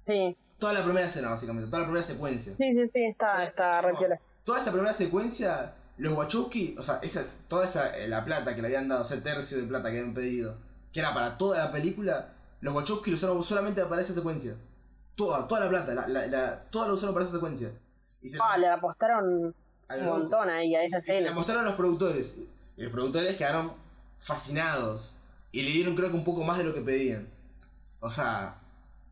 Sí, 0.00 0.34
Toda 0.58 0.72
la 0.72 0.82
primera 0.84 1.06
escena, 1.06 1.28
básicamente, 1.28 1.68
toda 1.68 1.80
la 1.80 1.86
primera 1.88 2.06
secuencia. 2.06 2.54
sí, 2.56 2.72
sí, 2.72 2.88
sí, 2.92 3.04
está, 3.04 3.44
está 3.44 3.82
No. 3.82 3.98
Toda 4.44 4.60
esa 4.60 4.72
primera 4.72 4.94
secuencia, 4.94 5.74
los 5.98 6.14
Wachowski, 6.14 6.74
o 6.78 6.82
sea, 6.82 7.00
esa, 7.02 7.26
toda 7.48 7.66
esa, 7.66 7.96
eh, 7.98 8.08
la 8.08 8.24
plata 8.24 8.54
que 8.54 8.62
le 8.62 8.68
habían 8.68 8.88
dado, 8.88 9.02
ese 9.04 9.20
tercio 9.20 9.58
de 9.58 9.64
plata 9.64 9.90
que 9.90 9.98
habían 9.98 10.14
pedido, 10.14 10.56
que 10.92 11.00
era 11.00 11.12
para 11.12 11.36
toda 11.36 11.58
la 11.58 11.70
película, 11.70 12.32
los 12.62 12.74
Wachowski 12.74 13.10
lo 13.10 13.16
usaron 13.16 13.42
solamente 13.42 13.84
para 13.84 14.00
esa 14.00 14.14
secuencia. 14.14 14.56
Toda, 15.16 15.46
toda 15.46 15.60
la 15.60 15.68
plata, 15.68 15.94
la, 15.94 16.08
la, 16.08 16.26
la- 16.28 16.62
toda 16.70 16.88
la 16.88 16.94
usaron 16.94 17.14
para 17.14 17.26
esa 17.26 17.34
secuencia. 17.34 17.72
Y 18.22 18.28
se 18.30 18.38
Ah, 18.42 18.56
le 18.56 18.68
apostaron 18.68 19.54
un 19.98 20.06
montón 20.06 20.48
ahí 20.48 20.74
a 20.74 20.82
esa 20.84 20.98
Y 20.98 21.02
se 21.02 21.12
la 21.12 21.18
escena. 21.18 21.32
mostraron 21.34 21.64
los 21.64 21.74
productores. 21.74 22.36
Y 22.76 22.82
los 22.82 22.92
productores 22.92 23.34
quedaron 23.36 23.72
fascinados. 24.18 25.14
Y 25.52 25.62
le 25.62 25.70
dieron 25.72 25.96
creo 25.96 26.10
que 26.10 26.16
un 26.16 26.24
poco 26.24 26.42
más 26.44 26.58
de 26.58 26.64
lo 26.64 26.72
que 26.74 26.80
pedían. 26.80 27.28
O 28.00 28.10
sea, 28.10 28.56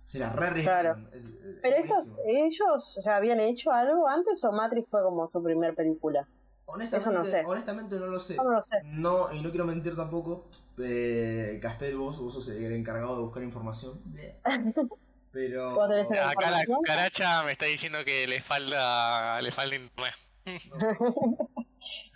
se 0.04 0.18
la 0.18 0.32
re. 0.32 0.60
Es- 0.60 1.24
es 1.24 1.26
Pero 1.62 1.76
estos. 1.76 2.14
¿ellos 2.26 3.00
ya 3.04 3.16
habían 3.16 3.40
hecho 3.40 3.70
algo 3.72 4.08
antes 4.08 4.42
o 4.44 4.52
Matrix 4.52 4.88
fue 4.90 5.02
como 5.02 5.28
su 5.30 5.42
primer 5.42 5.74
película? 5.74 6.26
Honestamente, 6.70 7.08
eso 7.10 7.18
no 7.18 7.24
sé. 7.24 7.44
honestamente 7.46 7.98
no 7.98 8.06
lo 8.06 8.20
sé. 8.20 8.36
No, 8.36 8.44
no 8.44 8.50
lo 8.52 8.62
sé. 8.62 8.70
No, 8.84 9.32
y 9.32 9.40
no 9.42 9.50
quiero 9.50 9.64
mentir 9.64 9.96
tampoco. 9.96 10.46
Eh, 10.78 11.58
Castel, 11.60 11.96
vos, 11.96 12.18
vos 12.20 12.34
sos 12.34 12.48
el 12.50 12.72
encargado 12.72 13.16
de 13.16 13.22
buscar 13.22 13.42
información. 13.42 13.98
Pero. 15.32 15.82
Acá 15.82 16.50
la 16.50 16.64
cucaracha 16.66 17.42
me 17.44 17.52
está 17.52 17.66
diciendo 17.66 17.98
que 18.04 18.26
le 18.26 18.40
falta, 18.40 19.40
le 19.42 19.50
falta 19.50 19.74
internet. 19.76 20.14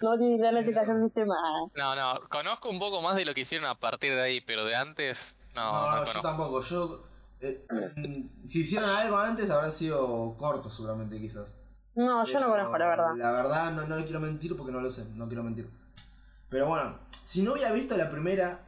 No 0.01 0.19
tiene 0.19 0.35
y 0.37 0.75
cayó 0.75 0.93
el 0.93 1.03
sistema. 1.05 1.35
No, 1.75 1.95
no, 1.95 2.21
conozco 2.29 2.69
un 2.69 2.79
poco 2.79 3.01
más 3.01 3.17
de 3.17 3.25
lo 3.25 3.35
que 3.35 3.43
hicieron 3.43 3.69
a 3.69 3.79
partir 3.79 4.15
de 4.15 4.21
ahí, 4.21 4.41
pero 4.41 4.65
de 4.65 4.75
antes 4.75 5.39
no, 5.55 5.73
No, 5.73 5.73
no, 5.73 5.87
no, 5.87 5.91
yo 5.99 6.05
conozco. 6.05 6.23
tampoco. 6.23 6.61
Yo 6.61 7.03
Eh, 7.41 7.67
mm, 7.97 8.45
si 8.47 8.61
hicieron 8.61 8.89
algo 8.89 9.17
antes, 9.19 9.51
habrán 9.51 9.73
sido 9.73 10.37
cortos, 10.37 10.75
seguramente, 10.77 11.19
quizás. 11.19 11.57
No, 11.95 12.25
yo 12.25 12.41
no 12.41 12.49
conozco, 12.49 12.79
la 12.79 12.87
verdad. 12.87 13.15
La 13.17 13.33
verdad, 13.33 13.73
no, 13.73 13.87
no 13.87 13.97
le 13.97 14.05
quiero 14.05 14.21
mentir 14.21 14.57
porque 14.57 14.71
no 14.73 14.81
lo 14.81 14.91
sé, 14.91 15.07
no 15.15 15.27
quiero 15.27 15.43
mentir. 15.43 15.69
Pero 16.49 16.69
bueno, 16.69 16.99
si 17.11 17.43
no 17.43 17.53
hubiera 17.53 17.73
visto 17.73 17.97
la 17.97 18.11
primera, 18.11 18.61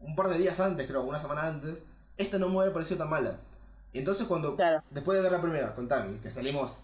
un 0.00 0.16
par 0.16 0.26
de 0.28 0.38
días 0.38 0.58
antes, 0.58 0.86
creo, 0.88 1.02
una 1.02 1.20
semana 1.20 1.46
antes, 1.46 1.84
esta 2.16 2.38
no 2.38 2.48
me 2.48 2.56
hubiera 2.56 2.72
parecido 2.72 2.98
tan 2.98 3.10
mala. 3.10 3.38
Entonces, 3.92 4.26
cuando, 4.26 4.56
Claro. 4.56 4.82
después 4.90 5.16
de 5.16 5.22
ver 5.22 5.32
la 5.32 5.40
primera 5.40 5.74
con 5.74 5.86
Tami, 5.88 6.18
que 6.18 6.30
salimos 6.30 6.76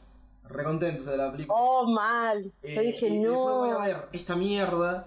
recontentos 0.49 1.07
de 1.07 1.17
la 1.17 1.31
película. 1.33 1.59
Oh, 1.61 1.87
mal. 1.87 2.45
Yo 2.45 2.81
Eh, 2.81 2.81
dije, 2.81 3.09
y 3.09 3.19
después 3.21 3.55
voy 3.57 3.71
a 3.71 3.73
no. 3.75 3.81
ver 3.81 4.09
esta 4.13 4.37
mierda. 4.37 5.07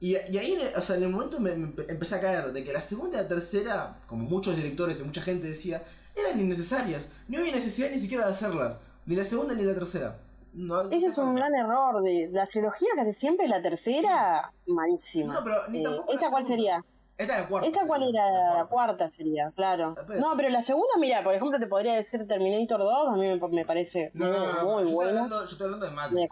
Y, 0.00 0.16
y 0.16 0.38
ahí, 0.38 0.58
o 0.76 0.82
sea, 0.82 0.96
en 0.96 1.02
el 1.04 1.10
momento 1.10 1.40
me, 1.40 1.54
me 1.56 1.68
empe- 1.68 1.86
empecé 1.88 2.14
a 2.14 2.20
caer 2.20 2.52
de 2.52 2.64
que 2.64 2.72
la 2.72 2.80
segunda 2.80 3.18
y 3.18 3.22
la 3.22 3.28
tercera, 3.28 3.98
como 4.06 4.24
muchos 4.24 4.56
directores 4.56 5.00
y 5.00 5.04
mucha 5.04 5.20
gente 5.22 5.46
decía, 5.48 5.82
eran 6.16 6.40
innecesarias. 6.40 7.12
No 7.28 7.38
había 7.38 7.52
necesidad 7.52 7.90
ni 7.90 7.98
siquiera 8.00 8.24
de 8.26 8.32
hacerlas. 8.32 8.80
Ni 9.06 9.14
la 9.16 9.24
segunda 9.24 9.54
ni 9.54 9.62
la 9.62 9.74
tercera. 9.74 10.18
No, 10.52 10.82
no 10.84 10.90
Ese 10.90 11.06
es 11.06 11.18
un 11.18 11.34
gran 11.34 11.54
error. 11.54 12.02
de 12.02 12.28
La 12.32 12.46
trilogía 12.46 12.88
casi 12.96 13.12
siempre 13.12 13.46
la 13.48 13.60
tercera, 13.62 14.52
malísima. 14.66 15.34
No, 15.34 15.44
pero 15.44 15.68
ni 15.68 15.80
Eh, 15.80 15.82
tampoco 15.84 16.08
la 16.08 16.14
¿Esta 16.14 16.30
cuál 16.30 16.44
sería? 16.46 16.84
Esta 17.20 17.34
es 17.36 17.42
la 17.42 17.48
cuarta. 17.48 17.68
¿Esta 17.68 17.86
cuál 17.86 18.02
era? 18.08 18.54
La 18.54 18.64
cuarta 18.66 19.10
sería, 19.10 19.52
claro. 19.54 19.94
No, 20.18 20.34
pero 20.36 20.48
la 20.48 20.62
segunda, 20.62 20.94
mira, 20.98 21.22
por 21.22 21.34
ejemplo, 21.34 21.58
te 21.58 21.66
podría 21.66 21.94
decir 21.94 22.26
Terminator 22.26 22.80
2, 22.80 23.08
a 23.08 23.16
mí 23.16 23.26
me, 23.28 23.48
me 23.48 23.64
parece 23.64 24.10
No, 24.14 24.26
no, 24.28 24.38
no, 24.38 24.46
no, 24.46 24.52
muy, 24.52 24.62
yo, 24.62 24.66
muy 24.70 24.82
estoy 24.82 24.94
buena. 24.94 25.10
hablando, 25.10 25.38
yo 25.44 25.50
estoy 25.50 25.64
hablando 25.66 25.86
de 25.86 25.92
Matrix. 25.92 26.30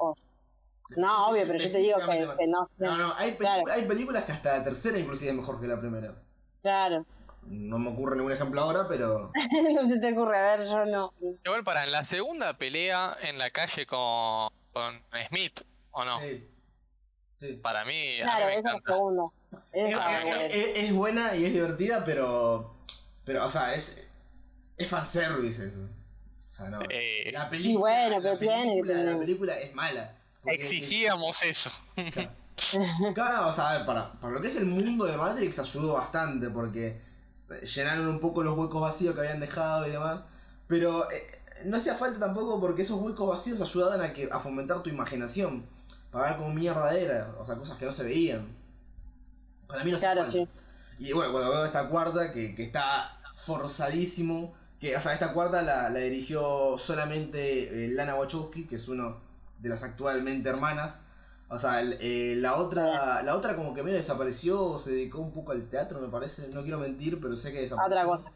No, 0.96 1.28
obvio, 1.28 1.42
pero 1.46 1.58
yo 1.58 1.70
te 1.70 1.78
digo 1.78 1.98
que, 1.98 2.28
que 2.38 2.46
no. 2.46 2.70
No, 2.78 2.96
no, 2.96 3.12
hay, 3.18 3.36
Claro. 3.36 3.64
hay 3.70 3.82
películas 3.86 4.24
que 4.24 4.32
hasta 4.32 4.56
la 4.58 4.64
tercera 4.64 4.98
inclusive 4.98 5.30
es 5.32 5.36
mejor 5.36 5.60
que 5.60 5.66
la 5.66 5.78
primera. 5.78 6.14
Claro. 6.62 7.04
No 7.46 7.78
me 7.78 7.90
ocurre 7.90 8.16
ningún 8.16 8.32
ejemplo 8.32 8.60
ahora, 8.60 8.86
pero... 8.88 9.30
no 9.74 9.88
se 9.88 9.98
te 10.00 10.12
ocurre, 10.12 10.38
a 10.38 10.56
ver, 10.56 10.66
yo 10.66 10.84
no. 10.86 11.12
Igual 11.44 11.62
para 11.64 11.84
la 11.86 12.04
segunda 12.04 12.56
pelea 12.56 13.16
en 13.22 13.36
la 13.38 13.50
calle 13.50 13.86
con, 13.86 14.50
con 14.72 15.02
Smith, 15.28 15.60
¿o 15.90 16.04
no? 16.04 16.18
Sí. 16.20 16.46
Sí. 17.38 17.52
Para 17.62 17.84
mí, 17.84 17.92
a 18.20 18.24
mí 18.24 18.30
Claro, 18.30 18.46
me 18.46 18.58
esa 18.58 18.70
es. 18.70 18.82
Es, 19.72 19.84
es- 19.84 19.94
es 19.94 19.94
buena. 19.96 20.44
es- 20.46 20.76
es 20.76 20.92
buena 20.94 21.36
y 21.36 21.44
es 21.44 21.52
divertida, 21.52 22.04
pero. 22.04 22.74
Pero, 23.24 23.46
o 23.46 23.50
sea, 23.50 23.74
es. 23.74 24.04
Es 24.76 24.88
fanservice 24.88 25.64
eso. 25.66 25.80
O 25.82 26.50
sea, 26.50 26.68
no. 26.70 26.80
Eh, 26.90 27.30
La 27.32 27.48
película. 27.48 27.72
Y 27.72 27.76
bueno, 27.76 28.16
la 28.16 28.22
pero 28.22 28.38
tiene 28.38 28.62
que 28.76 28.80
película, 28.82 28.94
la 28.94 29.00
tener- 29.04 29.18
película 29.20 29.58
es 29.58 29.74
mala. 29.74 30.16
Exigíamos 30.44 31.42
eso. 31.42 31.70
Claro, 33.14 33.48
o 33.48 33.52
sea, 33.52 33.70
a 33.70 33.76
ver, 33.78 33.86
para, 33.86 34.10
para 34.14 34.34
lo 34.34 34.40
que 34.40 34.48
es 34.48 34.56
el 34.56 34.66
mundo 34.66 35.04
de 35.06 35.16
Matrix 35.16 35.60
ayudó 35.60 35.94
bastante 35.94 36.50
porque 36.50 37.00
llenaron 37.62 38.08
un 38.08 38.18
poco 38.18 38.42
los 38.42 38.58
huecos 38.58 38.80
vacíos 38.82 39.14
que 39.14 39.20
habían 39.20 39.38
dejado 39.38 39.86
y 39.86 39.90
demás. 39.92 40.24
Pero 40.66 41.08
eh, 41.12 41.24
no 41.66 41.76
hacía 41.76 41.94
falta 41.94 42.18
tampoco 42.18 42.60
porque 42.60 42.82
esos 42.82 43.00
huecos 43.00 43.28
vacíos 43.28 43.60
ayudaban 43.60 44.00
a, 44.00 44.12
que, 44.12 44.28
a 44.32 44.40
fomentar 44.40 44.82
tu 44.82 44.90
imaginación. 44.90 45.64
Para 46.10 46.30
ver 46.30 46.36
cómo 46.38 46.54
mierda 46.54 46.94
era. 46.96 47.34
O 47.38 47.46
sea, 47.46 47.56
cosas 47.56 47.76
que 47.78 47.84
no 47.86 47.92
se 47.92 48.04
veían. 48.04 48.56
Para 49.66 49.84
mí 49.84 49.92
no 49.92 49.98
Claro, 49.98 50.22
falta. 50.22 50.32
sí. 50.32 50.48
Y 50.98 51.12
bueno, 51.12 51.32
cuando 51.32 51.50
veo 51.50 51.64
esta 51.66 51.88
cuarta, 51.88 52.32
que, 52.32 52.54
que 52.54 52.62
está 52.64 53.20
forzadísimo, 53.34 54.54
que, 54.80 54.96
o 54.96 55.00
sea, 55.00 55.12
esta 55.14 55.32
cuarta 55.32 55.62
la, 55.62 55.90
la 55.90 56.00
dirigió 56.00 56.76
solamente 56.78 57.84
eh, 57.86 57.88
Lana 57.88 58.14
Wachowski, 58.16 58.66
que 58.66 58.76
es 58.76 58.88
uno 58.88 59.20
de 59.58 59.68
las 59.68 59.82
actualmente 59.82 60.48
hermanas. 60.48 61.00
O 61.48 61.58
sea, 61.58 61.80
el- 61.80 61.98
eh, 62.00 62.34
la 62.36 62.56
otra 62.56 63.22
la 63.22 63.34
otra 63.36 63.56
como 63.56 63.74
que 63.74 63.82
medio 63.82 63.96
desapareció, 63.96 64.78
se 64.78 64.92
dedicó 64.92 65.20
un 65.20 65.32
poco 65.32 65.52
al 65.52 65.68
teatro, 65.68 66.00
me 66.00 66.08
parece. 66.08 66.48
No 66.48 66.62
quiero 66.62 66.78
mentir, 66.78 67.20
pero 67.20 67.36
sé 67.36 67.52
que 67.52 67.60
desapareció. 67.62 68.00
Otra 68.12 68.16
cosa. 68.24 68.32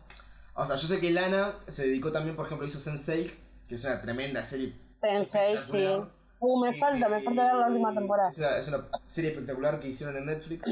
O 0.54 0.66
sea, 0.66 0.76
yo 0.76 0.86
sé 0.88 1.00
que 1.00 1.10
Lana 1.10 1.54
se 1.68 1.84
dedicó 1.86 2.12
también, 2.12 2.36
por 2.36 2.46
ejemplo, 2.46 2.66
hizo 2.66 2.78
Sense8, 2.78 3.32
que 3.68 3.74
es 3.74 3.84
una 3.84 4.00
tremenda 4.02 4.44
serie. 4.44 4.76
Sensei, 5.00 5.56
sí. 5.70 6.00
Uh, 6.44 6.60
me 6.60 6.76
falta, 6.76 7.08
me 7.08 7.20
falta 7.22 7.44
ver 7.44 7.54
la 7.54 7.66
última 7.68 7.94
temporada. 7.94 8.30
Es 8.30 8.38
una, 8.38 8.56
es 8.58 8.68
una 8.68 8.88
serie 9.06 9.30
espectacular 9.30 9.78
que 9.78 9.88
hicieron 9.88 10.16
en 10.16 10.26
Netflix. 10.26 10.64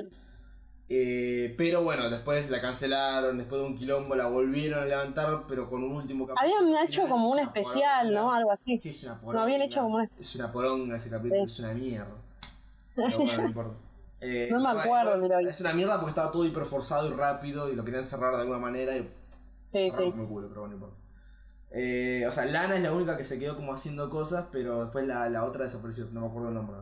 Eh, 0.93 1.55
pero 1.57 1.85
bueno, 1.85 2.11
después 2.11 2.51
la 2.51 2.61
cancelaron, 2.61 3.39
después 3.39 3.61
de 3.61 3.67
un 3.69 3.79
quilombo 3.79 4.17
la 4.17 4.27
volvieron 4.27 4.83
a 4.83 4.87
levantar, 4.87 5.45
pero 5.47 5.71
con 5.71 5.85
un 5.85 5.93
último 5.93 6.27
capítulo. 6.27 6.57
Habían 6.59 6.85
hecho 6.89 7.07
como 7.09 7.31
un 7.31 7.39
especial, 7.39 8.09
poronga. 8.09 8.21
¿no? 8.21 8.33
Algo 8.33 8.51
así. 8.51 8.77
Sí, 8.79 8.89
es 8.89 9.05
una 9.05 9.15
No, 9.15 9.21
poronga. 9.21 9.43
habían 9.45 9.63
hecho 9.63 9.81
como. 9.83 10.01
Es 10.01 10.35
una 10.35 10.51
poronga 10.51 10.97
ese 10.97 11.11
capítulo, 11.11 11.47
Sí. 11.47 11.53
es 11.53 11.59
una 11.61 11.73
mierda. 11.75 12.17
Bueno, 12.97 13.37
no 13.37 13.47
importa. 13.47 13.75
Eh, 14.21 14.49
No 14.51 14.61
me 14.61 14.81
acuerdo, 14.81 15.17
mira. 15.19 15.41
Es 15.43 15.61
una 15.61 15.73
mierda 15.73 15.95
porque 15.99 16.11
estaba 16.11 16.33
todo 16.33 16.45
hiper 16.45 16.65
forzado 16.65 17.09
y 17.09 17.13
rápido 17.15 17.71
y 17.73 17.77
lo 17.77 17.85
querían 17.85 18.03
cerrar 18.05 18.35
de 18.35 18.41
alguna 18.43 18.59
manera 18.59 18.97
y 18.97 19.03
Sí, 19.73 19.85
sí. 19.85 19.91
como 19.93 20.23
el 20.25 20.29
culo, 20.29 20.49
pero 20.49 20.63
bueno, 20.63 20.77
no 20.77 20.87
importa. 20.87 21.00
Eh, 21.73 22.25
o 22.29 22.33
sea, 22.33 22.47
Lana 22.47 22.77
es 22.77 22.83
la 22.83 22.93
única 22.93 23.17
que 23.17 23.25
se 23.25 23.39
quedó 23.39 23.57
como 23.57 23.73
haciendo 23.73 24.11
cosas, 24.11 24.47
pero 24.51 24.83
después 24.85 25.07
la, 25.07 25.29
la 25.29 25.45
otra 25.45 25.65
desapareció, 25.65 26.07
no 26.13 26.23
me 26.23 26.27
acuerdo 26.27 26.49
el 26.49 26.55
nombre. 26.55 26.77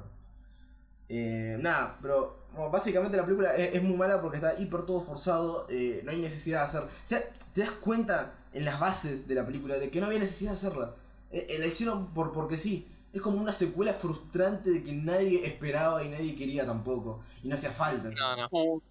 Eh, 1.10 1.58
nada, 1.60 1.98
pero 2.02 2.36
bueno, 2.54 2.70
básicamente 2.70 3.16
la 3.16 3.24
película 3.24 3.54
es, 3.56 3.74
es 3.74 3.82
muy 3.82 3.96
mala 3.96 4.20
porque 4.20 4.36
está 4.36 4.58
hiper 4.58 4.82
todo 4.82 5.00
forzado, 5.00 5.66
eh, 5.68 6.00
no 6.04 6.10
hay 6.10 6.20
necesidad 6.20 6.60
de 6.60 6.66
hacer... 6.66 6.82
O 6.82 6.88
sea, 7.04 7.22
te 7.52 7.60
das 7.62 7.70
cuenta 7.72 8.34
en 8.52 8.64
las 8.64 8.80
bases 8.80 9.28
de 9.28 9.34
la 9.34 9.46
película 9.46 9.78
de 9.78 9.90
que 9.90 10.00
no 10.00 10.06
había 10.06 10.18
necesidad 10.18 10.52
de 10.52 10.56
hacerla. 10.56 10.94
Eh, 11.30 11.46
eh, 11.50 11.58
la 11.58 11.66
hicieron 11.66 12.12
por, 12.14 12.32
porque 12.32 12.56
sí. 12.56 12.88
Es 13.12 13.22
como 13.22 13.40
una 13.40 13.52
secuela 13.52 13.94
frustrante 13.94 14.70
de 14.70 14.82
que 14.82 14.92
nadie 14.92 15.46
esperaba 15.46 16.04
y 16.04 16.10
nadie 16.10 16.36
quería 16.36 16.66
tampoco. 16.66 17.20
Y 17.42 17.48
no 17.48 17.54
hacía 17.54 17.70
falta. 17.70 18.10
No, 18.10 18.36
no. 18.36 18.82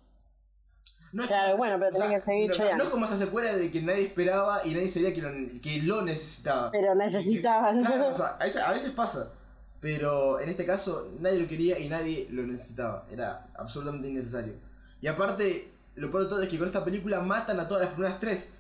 No 1.14 1.24
es 1.24 1.28
Claro, 1.30 1.46
como- 1.52 1.58
bueno, 1.60 1.76
pero 1.80 1.96
o 1.96 1.98
sea, 2.00 2.10
que 2.10 2.22
seguir 2.22 2.50
no, 2.50 2.56
choreando. 2.56 2.78
no 2.84 2.84
es 2.86 2.90
como 2.92 3.06
esa 3.06 3.18
secuela 3.18 3.56
de 3.56 3.72
que 3.72 3.82
nadie 3.82 4.04
esperaba 4.04 4.62
y 4.66 4.74
nadie 4.74 4.88
sabía 4.90 5.14
que 5.14 5.22
lo, 5.22 5.30
que 5.62 5.82
lo 5.84 6.02
necesitaba. 6.02 6.70
Pero 6.72 6.94
necesitaban. 6.96 7.82
Claro, 7.84 8.10
o 8.10 8.14
sea, 8.14 8.28
a 8.40 8.44
veces, 8.44 8.62
a 8.62 8.72
veces 8.72 8.92
pasa. 8.92 9.32
Pero 9.80 10.40
en 10.40 10.50
este 10.50 10.66
caso 10.66 11.12
nadie 11.20 11.40
lo 11.40 11.48
quería 11.48 11.78
y 11.80 11.88
nadie 11.88 12.28
lo 12.32 12.44
necesitaba. 12.44 13.06
Era 13.12 13.48
absolutamente 13.56 14.08
innecesario. 14.10 14.54
Y 15.02 15.08
aparte, 15.08 15.70
lo 15.96 16.10
peor 16.12 16.24
de 16.24 16.30
todo 16.30 16.42
es 16.42 16.50
que 16.50 16.58
con 16.58 16.68
esta 16.68 16.84
película 16.84 17.22
matan 17.22 17.60
a 17.60 17.68
todas 17.68 17.84
las 17.86 17.94
primeras 17.94 18.20
tres. 18.20 18.54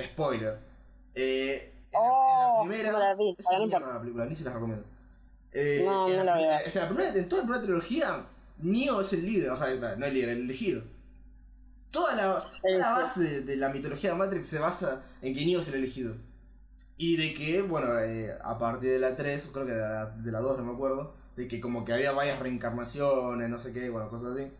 Spoiler. 0.00 0.58
Eh, 1.14 1.72
en 1.92 1.92
la- 1.92 1.98
Oh, 2.00 2.62
en 2.62 2.68
la 2.68 2.74
primera. 2.74 2.92
no 2.92 2.98
la 2.98 3.14
vi, 3.14 3.34
es 3.38 3.46
para 3.46 3.58
importa. 3.62 3.92
la 3.94 4.00
película, 4.00 4.26
ni 4.26 4.34
se 4.34 4.44
las 4.44 4.54
recomiendo. 4.54 4.84
Eh, 5.52 5.82
No, 5.84 6.08
no 6.08 6.14
la 6.14 6.24
la 6.24 6.34
veo. 6.36 6.50
o 6.66 6.70
sea, 6.70 6.82
la 6.82 6.88
primera, 6.88 7.14
en 7.14 7.28
toda 7.28 7.42
la 7.42 7.46
primera 7.48 7.62
trilogía, 7.64 8.24
Neo 8.58 9.00
es 9.00 9.12
el 9.12 9.24
líder. 9.26 9.50
O 9.50 9.56
sea, 9.56 9.68
no 9.96 10.06
el 10.06 10.14
líder, 10.14 10.28
el 10.30 10.40
elegido. 10.42 10.82
Toda 11.90 12.14
la, 12.14 12.44
toda 12.62 12.78
la 12.78 12.92
base 12.92 13.42
de 13.42 13.56
la 13.56 13.70
mitología 13.70 14.12
de 14.12 14.16
Matrix 14.16 14.48
se 14.48 14.58
basa 14.58 15.04
en 15.22 15.34
que 15.34 15.44
Neo 15.44 15.60
es 15.60 15.68
el 15.68 15.74
elegido. 15.74 16.16
Y 16.96 17.16
de 17.16 17.34
que, 17.34 17.62
bueno, 17.62 17.98
eh, 17.98 18.36
a 18.42 18.58
partir 18.58 18.90
de 18.90 18.98
la 18.98 19.16
3, 19.16 19.50
creo 19.52 19.66
que 19.66 19.72
de 19.72 19.80
la, 19.80 20.10
de 20.10 20.30
la 20.30 20.40
2, 20.40 20.58
no 20.58 20.64
me 20.64 20.72
acuerdo, 20.74 21.14
de 21.34 21.48
que 21.48 21.60
como 21.60 21.84
que 21.84 21.94
había 21.94 22.12
varias 22.12 22.38
reencarnaciones, 22.38 23.48
no 23.48 23.58
sé 23.58 23.72
qué, 23.72 23.88
bueno, 23.88 24.10
cosas 24.10 24.34
así. 24.34 24.52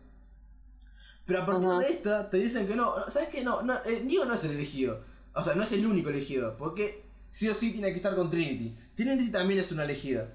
Pero 1.25 1.43
a 1.43 1.45
partir 1.45 1.69
Ajá. 1.69 1.79
de 1.79 1.87
esta, 1.87 2.29
te 2.29 2.37
dicen 2.37 2.67
que 2.67 2.75
no, 2.75 3.09
¿sabes 3.09 3.29
qué? 3.29 3.43
No, 3.43 3.61
no 3.61 3.73
eh, 3.85 4.03
Neo 4.03 4.25
no 4.25 4.33
es 4.33 4.43
el 4.43 4.51
elegido. 4.51 5.01
O 5.33 5.43
sea, 5.43 5.55
no 5.55 5.63
es 5.63 5.71
el 5.71 5.85
único 5.85 6.09
elegido, 6.09 6.57
porque 6.57 7.03
sí 7.29 7.47
o 7.47 7.53
sí 7.53 7.71
tiene 7.71 7.89
que 7.91 7.97
estar 7.97 8.15
con 8.15 8.29
Trinity. 8.29 8.75
Trinity 8.95 9.31
también 9.31 9.59
es 9.59 9.71
una 9.71 9.83
elegida. 9.83 10.33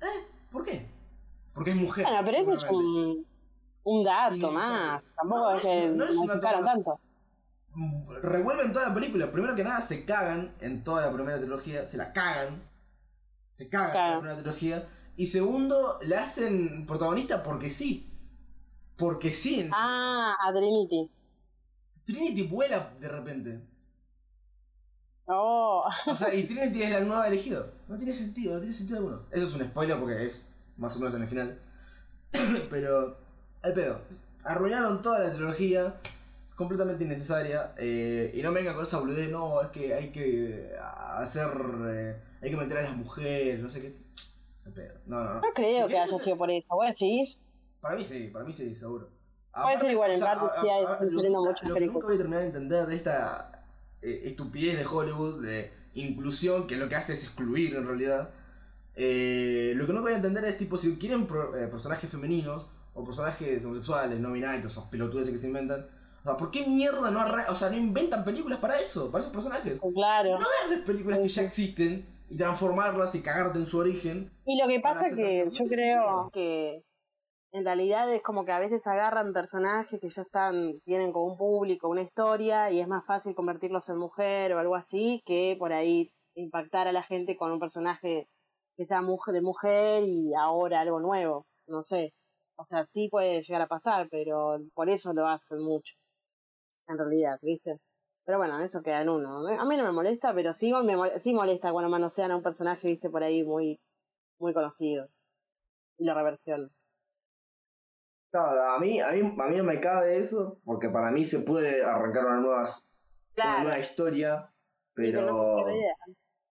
¿Eh? 0.00 0.26
¿Por 0.52 0.64
qué? 0.64 0.86
Porque 1.54 1.70
es 1.70 1.76
mujer. 1.76 2.04
Bueno, 2.04 2.20
pero 2.24 2.54
eso 2.54 2.66
es 2.66 2.70
un, 2.70 3.26
un 3.84 4.00
Innecesario. 4.00 4.52
más. 4.52 5.02
Tampoco 5.16 5.40
No, 5.42 5.50
es 5.56 5.62
que 5.62 5.88
no 5.88 6.04
es 6.04 6.10
un 6.16 6.26
dato 6.26 6.38
modificaron 6.40 6.64
más. 6.64 6.74
tanto. 6.74 7.00
revuelven 8.22 8.72
toda 8.72 8.88
la 8.88 8.94
película. 8.94 9.30
Primero 9.32 9.54
que 9.54 9.64
nada, 9.64 9.80
se 9.80 10.04
cagan 10.04 10.54
en 10.60 10.82
toda 10.84 11.06
la 11.06 11.12
primera 11.12 11.38
trilogía. 11.38 11.86
Se 11.86 11.96
la 11.96 12.12
cagan. 12.12 12.62
Se 13.52 13.68
cagan 13.68 13.96
en 13.96 14.10
la 14.12 14.18
primera 14.18 14.36
trilogía. 14.36 14.88
Y 15.16 15.26
segundo, 15.26 15.98
la 16.06 16.22
hacen 16.22 16.86
protagonista 16.86 17.42
porque 17.42 17.70
sí. 17.70 18.06
Porque 18.96 19.32
sí. 19.32 19.60
en- 19.60 19.70
Ah, 19.72 20.36
a 20.40 20.52
Trinity. 20.52 21.10
Trinity 22.06 22.42
vuela 22.48 22.92
de 23.00 23.08
repente. 23.08 23.60
Oh, 25.26 25.84
O 26.06 26.16
sea, 26.16 26.34
y 26.34 26.44
Trinity 26.48 26.82
es 26.82 26.90
la 26.90 27.00
nueva 27.00 27.28
elegida. 27.28 27.66
No 27.88 27.96
tiene 27.96 28.12
sentido, 28.12 28.54
no 28.54 28.60
tiene 28.60 28.74
sentido 28.74 28.98
alguno. 28.98 29.22
Eso 29.30 29.46
es 29.46 29.54
un 29.54 29.62
spoiler 29.62 29.98
porque 30.00 30.24
es 30.26 30.48
más 30.76 30.96
o 30.96 30.98
menos 30.98 31.14
en 31.14 31.22
el 31.22 31.28
final. 31.28 31.60
Pero, 32.70 33.16
al 33.62 33.72
pedo. 33.72 34.00
Arruinaron 34.44 35.02
toda 35.02 35.20
la 35.20 35.32
trilogía. 35.32 35.96
Completamente 36.56 37.04
innecesaria. 37.04 37.72
eh, 37.78 38.30
y 38.34 38.42
no 38.42 38.50
me 38.52 38.60
vengan 38.60 38.74
con 38.74 38.84
esa 38.84 38.98
boludez. 38.98 39.30
No, 39.30 39.60
es 39.62 39.68
que 39.68 39.94
hay 39.94 40.10
que 40.12 40.74
hacer. 40.80 41.48
eh, 41.88 42.16
hay 42.42 42.50
que 42.50 42.56
meter 42.56 42.78
a 42.78 42.82
las 42.82 42.96
mujeres, 42.96 43.60
no 43.60 43.68
sé 43.68 43.80
qué. 43.82 43.96
Al 44.66 44.72
pedo. 44.72 44.94
No, 45.06 45.24
no, 45.24 45.34
no. 45.34 45.40
no 45.40 45.48
creo 45.54 45.86
Si 45.88 45.92
que 45.94 45.98
haya 45.98 46.18
sido 46.18 46.36
por 46.36 46.50
eso. 46.50 46.66
Bueno, 46.70 46.94
sí. 46.98 47.38
Para 47.80 47.96
mí 47.96 48.04
sí, 48.04 48.28
para 48.32 48.44
mí 48.44 48.52
sí, 48.52 48.74
seguro. 48.74 49.08
Puede 49.62 49.78
ser 49.78 49.90
igual, 49.92 50.12
en 50.12 50.20
parte 50.20 50.46
sí 50.60 50.68
hay- 50.68 50.84
saliendo 50.84 51.42
muchas 51.42 51.68
Lo 51.68 51.74
que 51.74 51.80
nunca 51.80 51.98
películas. 52.00 52.04
voy 52.06 52.14
a 52.14 52.18
terminar 52.18 52.40
de 52.42 52.46
entender 52.46 52.86
de 52.86 52.94
esta 52.96 53.64
eh, 54.02 54.22
estupidez 54.26 54.78
de 54.78 54.86
Hollywood, 54.86 55.42
de 55.42 55.72
inclusión, 55.94 56.66
que 56.66 56.76
lo 56.76 56.88
que 56.88 56.94
hace 56.96 57.14
es 57.14 57.24
excluir 57.24 57.74
en 57.74 57.86
realidad. 57.86 58.30
eh, 58.96 59.72
lo 59.76 59.86
que 59.86 59.92
no 59.92 60.02
voy 60.02 60.12
a 60.12 60.16
entender 60.16 60.44
es 60.44 60.58
tipo, 60.58 60.76
si 60.76 60.96
quieren 60.98 61.26
pro- 61.26 61.56
eh, 61.56 61.66
personajes 61.68 62.10
femeninos 62.10 62.70
o 63.00 63.04
personajes 63.04 63.64
homosexuales, 63.64 64.20
no 64.20 64.32
binarios, 64.32 64.72
esos 64.72 64.84
pelotudes 64.86 65.30
que 65.30 65.38
se 65.38 65.48
inventan, 65.48 65.86
O 66.20 66.22
sea, 66.22 66.36
¿por 66.36 66.50
qué 66.50 66.66
mierda 66.66 67.10
no 67.10 67.18
arran- 67.20 67.48
o 67.48 67.54
sea, 67.54 67.70
no 67.70 67.76
inventan 67.78 68.24
películas 68.24 68.58
para 68.58 68.78
eso, 68.78 69.10
para 69.10 69.20
esos 69.22 69.32
personajes? 69.32 69.80
Claro. 69.94 70.38
No 70.38 70.46
agarres 70.46 70.84
películas 70.84 71.18
que 71.20 71.28
ya 71.28 71.42
existen 71.42 72.06
y 72.28 72.36
transformarlas 72.36 73.14
y 73.14 73.22
cagarte 73.22 73.58
en 73.58 73.66
su 73.66 73.78
origen. 73.78 74.30
Y 74.44 74.60
lo 74.60 74.68
que 74.68 74.80
pasa 74.80 75.06
hacer 75.06 75.16
que 75.16 75.48
yo 75.50 75.64
creo 75.64 76.30
que 76.32 76.82
en 77.52 77.64
realidad 77.64 78.12
es 78.12 78.22
como 78.22 78.44
que 78.44 78.52
a 78.52 78.58
veces 78.60 78.86
agarran 78.86 79.32
personajes 79.32 79.98
que 80.00 80.08
ya 80.08 80.22
están, 80.22 80.80
tienen 80.84 81.12
como 81.12 81.32
un 81.32 81.38
público, 81.38 81.88
una 81.88 82.02
historia, 82.02 82.70
y 82.70 82.80
es 82.80 82.86
más 82.86 83.04
fácil 83.06 83.34
convertirlos 83.34 83.88
en 83.88 83.96
mujer 83.96 84.52
o 84.52 84.58
algo 84.60 84.76
así, 84.76 85.22
que 85.26 85.56
por 85.58 85.72
ahí 85.72 86.12
impactar 86.34 86.86
a 86.86 86.92
la 86.92 87.02
gente 87.02 87.36
con 87.36 87.50
un 87.50 87.58
personaje 87.58 88.28
que 88.76 88.84
sea 88.86 89.02
mujer 89.02 89.34
de 89.34 89.40
mujer 89.42 90.04
y 90.04 90.32
ahora 90.34 90.80
algo 90.80 91.00
nuevo. 91.00 91.46
No 91.66 91.82
sé. 91.82 92.12
O 92.60 92.66
sea, 92.66 92.84
sí 92.84 93.08
puede 93.08 93.40
llegar 93.40 93.62
a 93.62 93.66
pasar, 93.68 94.08
pero 94.10 94.60
por 94.74 94.90
eso 94.90 95.14
lo 95.14 95.26
hacen 95.26 95.60
mucho. 95.60 95.94
En 96.88 96.98
realidad, 96.98 97.38
¿viste? 97.40 97.78
Pero 98.24 98.36
bueno, 98.36 98.60
eso 98.60 98.82
queda 98.82 99.00
en 99.00 99.08
uno. 99.08 99.46
A 99.48 99.64
mí 99.64 99.76
no 99.78 99.84
me 99.84 99.92
molesta, 99.92 100.34
pero 100.34 100.52
sí 100.52 100.70
me 100.72 100.94
mol- 100.96 101.18
sí 101.20 101.32
molesta 101.32 101.72
cuando 101.72 101.88
manosean 101.90 102.30
a 102.32 102.36
un 102.36 102.42
personaje, 102.42 102.86
viste, 102.86 103.08
por 103.08 103.22
ahí 103.22 103.42
muy, 103.42 103.80
muy 104.38 104.52
conocido. 104.52 105.08
Y 105.96 106.04
lo 106.04 106.14
reversión. 106.14 106.70
Claro, 108.30 108.72
a 108.72 108.78
mí, 108.78 109.00
a 109.00 109.12
mí, 109.12 109.20
a 109.20 109.48
mí 109.48 109.56
no 109.56 109.64
me 109.64 109.80
cabe 109.80 110.18
eso, 110.18 110.60
porque 110.64 110.88
para 110.90 111.10
mí 111.10 111.24
se 111.24 111.40
puede 111.40 111.82
arrancar 111.82 112.26
una 112.26 112.40
nueva, 112.40 112.64
una 113.36 113.62
nueva 113.62 113.78
historia, 113.78 114.52
pero 114.94 115.22
no 115.22 115.66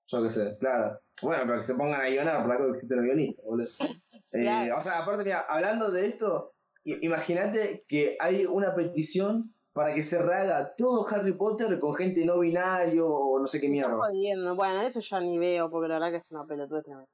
yo 0.07 0.23
qué 0.23 0.29
sé, 0.31 0.57
claro. 0.59 0.99
Bueno, 1.21 1.43
pero 1.45 1.57
que 1.57 1.63
se 1.63 1.75
pongan 1.75 2.01
a 2.01 2.09
guionar, 2.09 2.41
por 2.41 2.51
algo 2.51 2.65
que 2.65 2.71
existen 2.71 2.97
los 2.97 3.05
guionistas, 3.05 3.45
boludo. 3.45 3.69
Eh, 4.31 4.69
o 4.77 4.81
sea, 4.81 4.99
aparte, 4.99 5.23
mira, 5.23 5.39
hablando 5.47 5.91
de 5.91 6.07
esto, 6.07 6.53
imagínate 6.83 7.85
que 7.87 8.15
hay 8.19 8.45
una 8.45 8.73
petición 8.75 9.53
para 9.73 9.93
que 9.93 10.03
se 10.03 10.21
rehaga 10.21 10.75
todo 10.75 11.07
Harry 11.07 11.33
Potter 11.33 11.79
con 11.79 11.95
gente 11.95 12.25
no 12.25 12.39
binario 12.39 13.07
o 13.07 13.39
no 13.39 13.47
sé 13.47 13.59
qué 13.61 13.69
mierda. 13.69 13.95
jodiendo. 13.97 14.55
Bueno, 14.55 14.81
eso 14.81 14.99
ya 14.99 15.19
ni 15.19 15.37
veo, 15.37 15.69
porque 15.69 15.87
la 15.87 15.95
verdad 15.95 16.11
que 16.11 16.17
es 16.17 16.23
una 16.31 16.45
pelotudez 16.45 16.83
tremenda. 16.83 17.07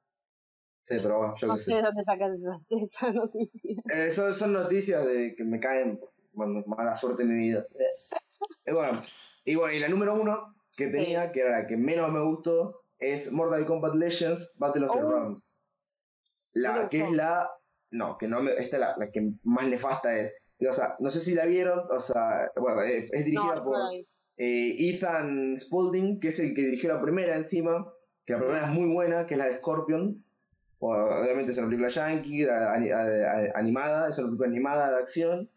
Sí, 0.81 0.97
pero 1.01 1.17
bueno, 1.17 1.33
yo 1.35 1.47
No 1.47 1.53
qué 1.55 1.59
sé 1.59 1.71
sé. 1.71 1.75
de 1.77 1.81
dónde 1.81 2.03
sacas 2.03 2.31
esas, 2.37 2.65
esa 2.69 3.11
noticia. 3.11 3.81
Eh, 3.93 4.09
son, 4.11 4.33
son 4.33 4.53
noticias 4.53 5.05
de 5.05 5.35
que 5.35 5.43
me 5.43 5.59
caen 5.59 5.99
bueno, 6.33 6.63
mala 6.67 6.95
suerte 6.95 7.23
en 7.23 7.29
mi 7.37 7.45
vida. 7.47 7.65
Eh, 8.65 8.73
bueno, 8.73 8.99
y 9.45 9.55
bueno, 9.55 9.73
y 9.73 9.79
la 9.79 9.87
número 9.87 10.13
uno 10.15 10.55
que 10.75 10.87
tenía, 10.87 11.31
que 11.31 11.39
era 11.41 11.61
la 11.61 11.67
que 11.67 11.77
menos 11.77 12.11
me 12.11 12.21
gustó, 12.21 12.81
es 12.99 13.31
Mortal 13.31 13.65
Kombat 13.65 13.95
Legends 13.95 14.55
Battle 14.57 14.85
of 14.85 14.91
the 14.93 14.99
Oh. 15.01 15.09
Realms. 15.11 15.51
¿No 16.55 16.61
La 16.61 16.89
que 16.89 17.01
es 17.03 17.11
la. 17.11 17.49
No, 17.91 18.17
que 18.17 18.27
no 18.27 18.41
me. 18.41 18.51
Esta 18.53 18.77
es 18.77 18.79
la, 18.79 18.95
la 18.97 19.11
que 19.11 19.31
más 19.43 19.67
nefasta 19.67 20.17
es. 20.17 20.33
O 20.67 20.73
sea, 20.73 20.95
no 20.99 21.09
sé 21.09 21.19
si 21.19 21.35
la 21.35 21.45
vieron, 21.45 21.81
o 21.89 21.99
sea, 21.99 22.49
bueno, 22.55 22.81
es, 22.81 23.11
es 23.13 23.25
dirigida 23.25 23.55
No, 23.57 23.63
por 23.63 23.77
no 23.77 23.91
eh, 24.37 24.75
Ethan 24.89 25.55
Spaulding, 25.57 26.19
que 26.19 26.29
es 26.29 26.39
el 26.39 26.53
que 26.55 26.61
dirigió 26.63 26.93
la 26.93 27.01
primera 27.01 27.35
encima, 27.35 27.85
que 28.25 28.33
la 28.33 28.39
primera 28.39 28.65
es 28.65 28.71
muy 28.71 28.91
buena, 28.91 29.25
que 29.27 29.33
es 29.35 29.37
la 29.37 29.47
de 29.47 29.57
Scorpion. 29.57 30.23
Obviamente 30.79 31.51
es 31.51 31.57
una 31.57 31.67
película 31.67 31.89
yankee, 31.89 32.45
animada, 33.53 34.09
es 34.09 34.17
una 34.17 34.27
película 34.27 34.47
animada 34.49 34.91
de 34.91 34.97
acción. 34.97 35.49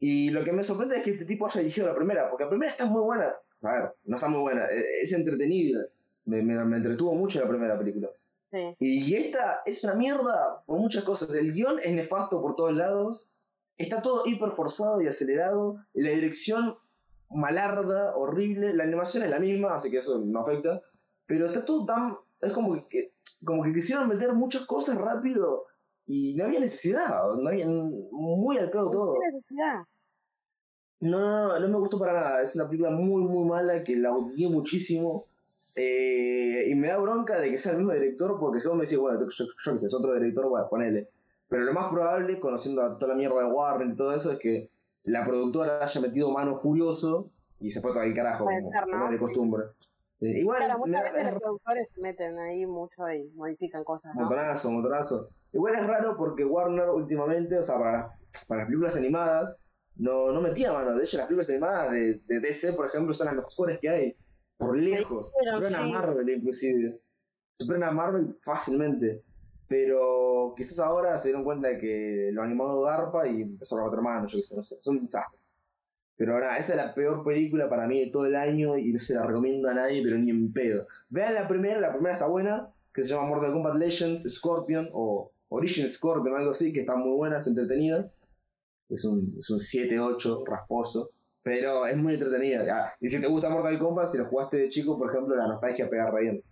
Y 0.00 0.30
lo 0.30 0.44
que 0.44 0.52
me 0.52 0.62
sorprende 0.62 0.96
es 0.98 1.02
que 1.02 1.10
este 1.12 1.24
tipo 1.24 1.46
haya 1.46 1.60
dirigido 1.60 1.86
la 1.86 1.94
primera, 1.94 2.28
porque 2.28 2.44
la 2.44 2.50
primera 2.50 2.70
está 2.70 2.84
muy 2.86 3.02
buena. 3.02 3.32
A 3.62 3.72
ver, 3.72 3.94
no 4.04 4.16
está 4.16 4.28
muy 4.28 4.40
buena, 4.40 4.66
e- 4.66 5.02
es 5.02 5.12
entretenida. 5.12 5.80
Me, 6.26 6.42
me- 6.42 6.62
me 6.64 6.76
entretuvo 6.76 7.14
mucho 7.14 7.40
la 7.40 7.48
primera 7.48 7.78
película. 7.78 8.10
Sí. 8.50 8.76
Y 8.80 9.14
esta 9.14 9.62
es 9.66 9.84
una 9.84 9.94
mierda 9.94 10.62
por 10.66 10.78
muchas 10.78 11.04
cosas. 11.04 11.34
El 11.34 11.52
guion 11.52 11.78
es 11.82 11.92
nefasto 11.92 12.40
por 12.40 12.56
todos 12.56 12.74
lados. 12.74 13.28
Está 13.76 14.02
todo 14.02 14.22
hiper 14.26 14.50
forzado 14.50 15.00
y 15.02 15.06
acelerado. 15.06 15.84
La 15.92 16.10
dirección 16.10 16.78
malarda, 17.30 18.16
horrible. 18.16 18.74
La 18.74 18.84
animación 18.84 19.22
es 19.24 19.30
la 19.30 19.38
misma, 19.38 19.74
así 19.74 19.90
que 19.90 19.98
eso 19.98 20.18
no 20.18 20.40
afecta. 20.40 20.82
Pero 21.26 21.46
está 21.46 21.64
todo 21.64 21.84
tan. 21.84 22.16
Es 22.40 22.52
como 22.52 22.88
que, 22.88 23.12
como 23.44 23.62
que 23.62 23.74
quisieron 23.74 24.08
meter 24.08 24.32
muchas 24.32 24.62
cosas 24.66 24.96
rápido 24.96 25.66
y 26.06 26.34
no 26.34 26.44
había 26.44 26.60
necesidad. 26.60 27.20
No 27.38 27.48
había, 27.48 27.66
muy 27.66 28.56
al 28.56 28.70
pedo 28.70 28.90
todo. 28.90 29.18
No, 31.00 31.20
no, 31.20 31.48
no, 31.48 31.60
no 31.60 31.68
me 31.68 31.78
gustó 31.78 31.98
para 31.98 32.14
nada. 32.14 32.42
Es 32.42 32.56
una 32.56 32.66
película 32.66 32.90
muy, 32.90 33.22
muy 33.22 33.46
mala 33.46 33.84
que 33.84 33.94
la 33.94 34.12
odié 34.12 34.48
muchísimo. 34.48 35.26
Eh, 35.80 36.64
y 36.68 36.74
me 36.74 36.88
da 36.88 36.98
bronca 36.98 37.38
de 37.38 37.50
que 37.50 37.58
sea 37.58 37.72
el 37.72 37.78
mismo 37.78 37.92
director, 37.92 38.36
porque 38.40 38.58
si 38.58 38.66
vos 38.68 38.76
me 38.76 38.82
decís, 38.82 38.98
bueno, 38.98 39.20
yo, 39.20 39.26
yo 39.30 39.72
qué 39.72 39.78
sé, 39.78 39.86
es 39.86 39.94
otro 39.94 40.12
director, 40.14 40.48
bueno, 40.48 40.66
ponele. 40.68 41.08
Pero 41.48 41.62
lo 41.64 41.72
más 41.72 41.90
probable, 41.90 42.40
conociendo 42.40 42.82
a 42.82 42.98
toda 42.98 43.12
la 43.12 43.18
mierda 43.18 43.40
de 43.46 43.52
Warren 43.52 43.92
y 43.92 43.96
todo 43.96 44.14
eso, 44.14 44.32
es 44.32 44.38
que 44.38 44.70
la 45.04 45.24
productora 45.24 45.82
haya 45.84 46.00
metido 46.00 46.30
mano 46.32 46.56
furioso 46.56 47.30
y 47.60 47.70
se 47.70 47.80
fue 47.80 47.92
todo 47.92 48.02
el 48.02 48.14
carajo, 48.14 48.44
como, 48.44 48.70
ser, 48.70 48.86
¿no? 48.86 48.90
como 48.92 49.04
es 49.06 49.10
de 49.12 49.18
costumbre. 49.18 49.64
Sí, 50.10 50.26
Igual, 50.26 50.58
Claro, 50.58 50.78
muchas 50.80 51.04
veces 51.04 51.18
es 51.26 51.32
los 51.32 51.42
productores 51.42 51.88
se 51.94 52.00
meten 52.00 52.38
ahí 52.40 52.66
mucho 52.66 53.08
y 53.12 53.30
modifican 53.36 53.84
cosas, 53.84 54.14
¿no? 54.14 54.22
Montonazo, 54.22 54.70
montonazo. 54.70 55.28
Igual 55.52 55.76
es 55.76 55.86
raro 55.86 56.16
porque 56.18 56.44
Warner 56.44 56.90
últimamente, 56.90 57.56
o 57.56 57.62
sea, 57.62 57.78
para, 57.78 57.92
las- 57.92 58.44
para 58.46 58.58
las 58.62 58.66
películas 58.66 58.96
animadas, 58.96 59.60
no, 59.96 60.32
no 60.32 60.40
metía 60.40 60.72
mano. 60.72 60.94
De 60.96 61.04
hecho, 61.04 61.18
las 61.18 61.26
películas 61.26 61.48
animadas 61.50 61.92
de, 61.92 62.20
de 62.26 62.40
DC, 62.40 62.72
por 62.74 62.86
ejemplo, 62.86 63.14
son 63.14 63.26
las 63.28 63.36
mejores 63.36 63.78
que 63.80 63.88
hay. 63.88 64.16
Por 64.58 64.76
lejos. 64.78 65.32
Superan 65.50 65.74
a. 65.74 65.86
Marvel, 65.86 66.28
inclusive. 66.28 67.00
Superan 67.58 67.84
a 67.84 67.90
Marvel 67.92 68.36
fácilmente. 68.42 69.22
Pero 69.68 70.54
quizás 70.56 70.80
ahora 70.80 71.18
se 71.18 71.28
dieron 71.28 71.44
cuenta 71.44 71.68
de 71.68 71.78
que 71.78 72.30
lo 72.32 72.42
animado 72.42 72.82
garpa 72.82 73.28
y 73.28 73.42
empezaron 73.42 73.84
a 73.84 73.88
meter 73.88 74.02
mano, 74.02 74.26
yo 74.26 74.38
qué 74.38 74.42
sé, 74.42 74.56
no 74.56 74.62
sé. 74.62 74.76
Son 74.80 74.96
un 74.96 75.02
desastre. 75.02 75.38
Pero 76.16 76.34
ahora, 76.34 76.56
esa 76.56 76.72
es 76.72 76.76
la 76.76 76.94
peor 76.94 77.22
película 77.22 77.68
para 77.68 77.86
mí 77.86 78.00
de 78.00 78.10
todo 78.10 78.26
el 78.26 78.34
año 78.34 78.76
y 78.76 78.92
no 78.92 78.98
se 78.98 79.14
la 79.14 79.24
recomiendo 79.24 79.68
a 79.68 79.74
nadie, 79.74 80.02
pero 80.02 80.18
ni 80.18 80.30
en 80.30 80.52
pedo. 80.52 80.86
Vean 81.10 81.34
la 81.34 81.46
primera, 81.46 81.78
la 81.80 81.92
primera 81.92 82.14
está 82.14 82.26
buena, 82.26 82.72
que 82.92 83.02
se 83.02 83.10
llama 83.10 83.28
Mortal 83.28 83.52
Kombat 83.52 83.76
Legends 83.76 84.24
Scorpion 84.28 84.88
o 84.92 85.30
Origin 85.48 85.88
Scorpion, 85.88 86.36
algo 86.36 86.50
así, 86.50 86.72
que 86.72 86.80
está 86.80 86.96
muy 86.96 87.16
buena, 87.16 87.38
es 87.38 87.46
entretenida. 87.46 88.10
Es 88.88 89.04
un, 89.04 89.36
es 89.38 89.48
un 89.50 89.58
7-8 89.58 90.44
rasposo, 90.44 91.10
pero 91.48 91.86
es 91.86 91.96
muy 91.96 92.12
entretenida. 92.12 92.62
Ah, 92.70 92.94
y 93.00 93.08
si 93.08 93.18
te 93.22 93.26
gusta 93.26 93.48
Mortal 93.48 93.78
Kombat, 93.78 94.08
si 94.08 94.18
lo 94.18 94.26
jugaste 94.26 94.58
de 94.58 94.68
chico, 94.68 94.98
por 94.98 95.08
ejemplo, 95.10 95.34
la 95.34 95.46
nostalgia 95.46 95.88
pega 95.88 96.10
re 96.10 96.20
bien. 96.20 96.42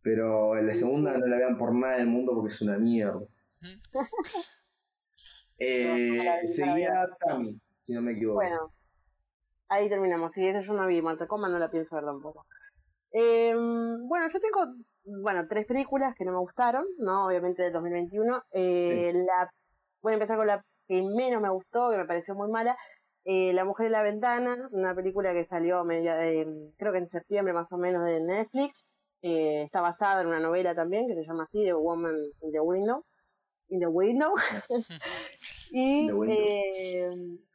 Pero 0.00 0.56
en 0.56 0.66
la 0.66 0.72
segunda 0.72 1.18
no 1.18 1.26
la 1.26 1.36
vean 1.36 1.58
por 1.58 1.74
nada 1.74 1.98
del 1.98 2.06
mundo 2.06 2.32
porque 2.34 2.50
es 2.50 2.62
una 2.62 2.78
mierda. 2.78 3.20
Eh, 5.60 6.20
No, 6.24 6.46
seguía 6.46 7.08
Tami, 7.18 7.60
si 7.80 7.92
no 7.92 8.00
me 8.00 8.12
equivoco. 8.12 8.36
Bueno, 8.36 8.72
ahí 9.68 9.88
terminamos. 9.88 10.32
Si 10.32 10.46
esa 10.46 10.60
yo 10.60 10.72
no 10.72 10.86
vi, 10.86 11.02
Marta 11.02 11.26
Coma 11.26 11.48
no 11.48 11.58
la 11.58 11.68
pienso 11.68 11.96
ver 11.96 12.04
tampoco. 12.04 12.46
Eh, 13.10 13.52
bueno, 13.56 14.28
yo 14.32 14.38
tengo, 14.38 14.72
bueno, 15.20 15.48
tres 15.48 15.66
películas 15.66 16.14
que 16.14 16.24
no 16.24 16.30
me 16.30 16.38
gustaron, 16.38 16.84
¿no? 16.98 17.26
Obviamente 17.26 17.64
del 17.64 17.72
2021. 17.72 18.44
Eh, 18.52 19.12
la, 19.14 19.50
voy 20.00 20.12
a 20.12 20.14
empezar 20.14 20.36
con 20.36 20.46
la 20.46 20.64
que 20.86 21.02
menos 21.02 21.42
me 21.42 21.50
gustó, 21.50 21.90
que 21.90 21.96
me 21.96 22.06
pareció 22.06 22.36
muy 22.36 22.48
mala. 22.48 22.78
Eh, 23.30 23.52
la 23.52 23.66
Mujer 23.66 23.88
en 23.88 23.92
la 23.92 24.02
Ventana, 24.02 24.70
una 24.72 24.94
película 24.94 25.34
que 25.34 25.44
salió 25.44 25.84
media 25.84 26.16
de, 26.16 26.72
creo 26.78 26.92
que 26.92 26.98
en 26.98 27.06
septiembre 27.06 27.52
más 27.52 27.70
o 27.70 27.76
menos 27.76 28.02
de 28.06 28.22
Netflix. 28.22 28.86
Eh, 29.20 29.64
está 29.64 29.82
basada 29.82 30.22
en 30.22 30.28
una 30.28 30.40
novela 30.40 30.74
también 30.74 31.06
que 31.06 31.14
se 31.14 31.26
llama 31.26 31.42
así, 31.42 31.62
The 31.62 31.74
Woman 31.74 32.16
in 32.40 32.52
the 32.52 32.60
Window. 32.60 33.04
In 33.68 33.80
the 33.80 33.86
Window. 33.86 34.32
y 35.72 36.06
The 36.06 36.12
Window. 36.14 36.38
eh, 36.38 37.10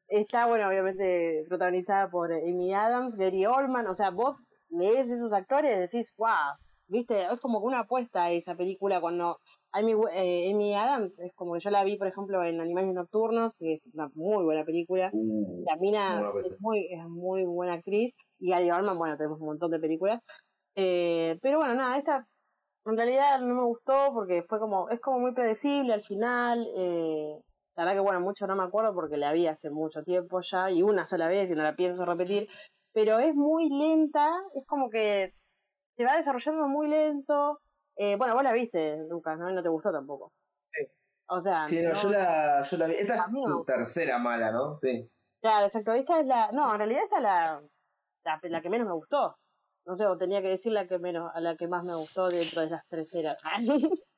está, 0.09 0.45
bueno, 0.45 0.67
obviamente 0.67 1.43
protagonizada 1.49 2.07
por 2.07 2.31
Amy 2.31 2.71
Adams, 2.71 3.15
Gary 3.15 3.47
Oldman. 3.47 3.88
O 3.88 3.95
sea, 3.95 4.12
vos 4.12 4.38
lees 4.69 5.09
esos 5.09 5.33
actores 5.33 5.75
y 5.75 5.79
decís, 5.79 6.13
wow, 6.17 6.53
viste, 6.86 7.19
es 7.19 7.39
como 7.39 7.57
una 7.57 7.79
apuesta 7.79 8.25
a 8.25 8.31
esa 8.31 8.53
película 8.53 9.01
cuando 9.01 9.39
Amy, 9.73 9.93
eh, 10.13 10.51
Amy 10.51 10.75
Adams 10.75 11.19
es 11.19 11.33
como 11.33 11.53
que 11.53 11.59
yo 11.59 11.71
la 11.71 11.83
vi, 11.83 11.97
por 11.97 12.07
ejemplo, 12.07 12.43
en 12.43 12.62
Animales 12.62 12.93
Nocturnos, 12.93 13.53
que 13.57 13.73
es 13.75 13.81
una 13.93 14.09
muy 14.13 14.43
buena 14.43 14.63
película. 14.63 15.09
Uh, 15.12 15.63
La 15.65 15.75
mina 15.77 16.21
es 16.45 16.59
muy, 16.59 16.88
es 16.91 17.03
muy 17.07 17.43
buena 17.43 17.73
actriz. 17.73 18.13
Y 18.39 18.51
Gary 18.51 18.69
Oldman, 18.69 18.97
bueno, 18.97 19.17
tenemos 19.17 19.39
un 19.39 19.47
montón 19.47 19.71
de 19.71 19.79
películas. 19.79 20.21
Eh, 20.75 21.39
pero 21.41 21.57
bueno, 21.57 21.73
nada, 21.73 21.97
esta 21.97 22.27
en 22.86 22.97
realidad 22.97 23.39
no 23.39 23.55
me 23.55 23.63
gustó 23.63 24.12
porque 24.13 24.43
fue 24.43 24.59
como, 24.59 24.89
es 24.89 24.99
como 24.99 25.19
muy 25.19 25.33
predecible 25.33 25.93
al 25.93 26.03
final. 26.03 26.67
Eh, 26.75 27.39
la 27.75 27.83
verdad 27.83 27.97
que 27.97 28.01
bueno, 28.01 28.19
mucho 28.21 28.45
no 28.45 28.55
me 28.55 28.63
acuerdo 28.63 28.93
porque 28.93 29.17
la 29.17 29.33
vi 29.33 29.47
hace 29.47 29.69
mucho 29.71 30.03
tiempo 30.03 30.41
ya 30.41 30.69
y 30.69 30.83
una 30.83 31.05
sola 31.05 31.27
vez 31.27 31.49
y 31.49 31.55
no 31.55 31.63
la 31.63 31.75
pienso 31.75 32.05
repetir. 32.05 32.47
Pero 32.93 33.17
es 33.17 33.33
muy 33.33 33.69
lenta, 33.69 34.29
es 34.53 34.65
como 34.67 34.89
que 34.89 35.33
se 35.97 36.03
va 36.05 36.17
desarrollando 36.17 36.67
muy 36.67 36.88
lento. 36.88 37.59
Eh, 37.95 38.15
bueno, 38.15 38.34
vos 38.34 38.43
la 38.43 38.53
viste, 38.53 38.97
Lucas, 39.10 39.38
¿no? 39.38 39.49
Y 39.49 39.53
no 39.53 39.63
te 39.63 39.69
gustó 39.69 39.91
tampoco. 39.91 40.34
Sí. 40.65 40.86
O 41.27 41.41
sea, 41.41 41.67
sí, 41.67 41.82
no, 41.82 41.89
no- 41.93 42.01
yo, 42.01 42.10
la, 42.10 42.63
yo 42.63 42.77
la 42.77 42.88
vi. 42.88 42.93
Esta 42.93 43.15
es 43.15 43.21
no. 43.32 43.43
tu 43.43 43.65
tercera 43.65 44.17
mala, 44.19 44.51
¿no? 44.51 44.77
Sí. 44.77 45.10
Claro, 45.41 45.65
exacto. 45.67 45.93
Esta 45.93 46.19
es 46.19 46.25
la. 46.25 46.49
No, 46.53 46.71
en 46.73 46.77
realidad 46.79 47.03
esta 47.03 47.17
es 47.17 47.23
la, 47.23 47.63
la, 48.23 48.39
la 48.43 48.62
que 48.62 48.69
menos 48.69 48.88
me 48.88 48.93
gustó. 48.93 49.38
No 49.86 49.97
sé, 49.97 50.06
o 50.06 50.17
tenía 50.17 50.41
que 50.41 50.47
decir 50.49 50.71
la 50.71 50.88
que 50.88 50.97
menos, 50.97 51.29
a 51.34 51.41
la 51.41 51.58
que 51.58 51.67
más 51.67 51.84
me 51.84 51.95
gustó 51.95 52.29
dentro 52.29 52.62
de 52.62 52.69
las 52.69 52.88
tres 52.88 53.12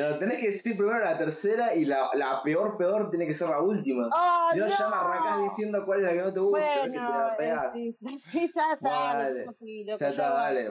Pero 0.00 0.16
tenés 0.18 0.38
que 0.38 0.46
decir 0.46 0.76
primero 0.78 0.98
la 0.98 1.18
tercera 1.18 1.74
y 1.74 1.84
la, 1.84 2.08
la 2.14 2.42
peor, 2.42 2.78
peor 2.78 3.10
tiene 3.10 3.26
que 3.26 3.34
ser 3.34 3.50
la 3.50 3.60
última. 3.60 4.08
¡Oh, 4.10 4.48
si 4.50 4.58
no, 4.58 4.66
no! 4.66 4.74
ya 4.74 4.88
me 4.88 4.96
arrancás 4.96 5.42
diciendo 5.42 5.84
cuál 5.84 5.98
es 6.00 6.06
la 6.06 6.12
que 6.12 6.22
no 6.22 6.32
te 6.32 6.40
gusta, 6.40 6.58
ves 6.58 6.68
que 6.84 6.90
te 6.90 6.98
Bueno, 6.98 7.18
la 7.18 7.36
pegás. 7.36 7.72
sí, 7.74 7.96
sí, 8.00 8.22
ya 8.54 8.72
está, 8.72 8.88
Dale. 8.90 9.44
Ya 9.84 9.94
está, 9.94 10.10
yo- 10.10 10.16
dale. 10.16 10.66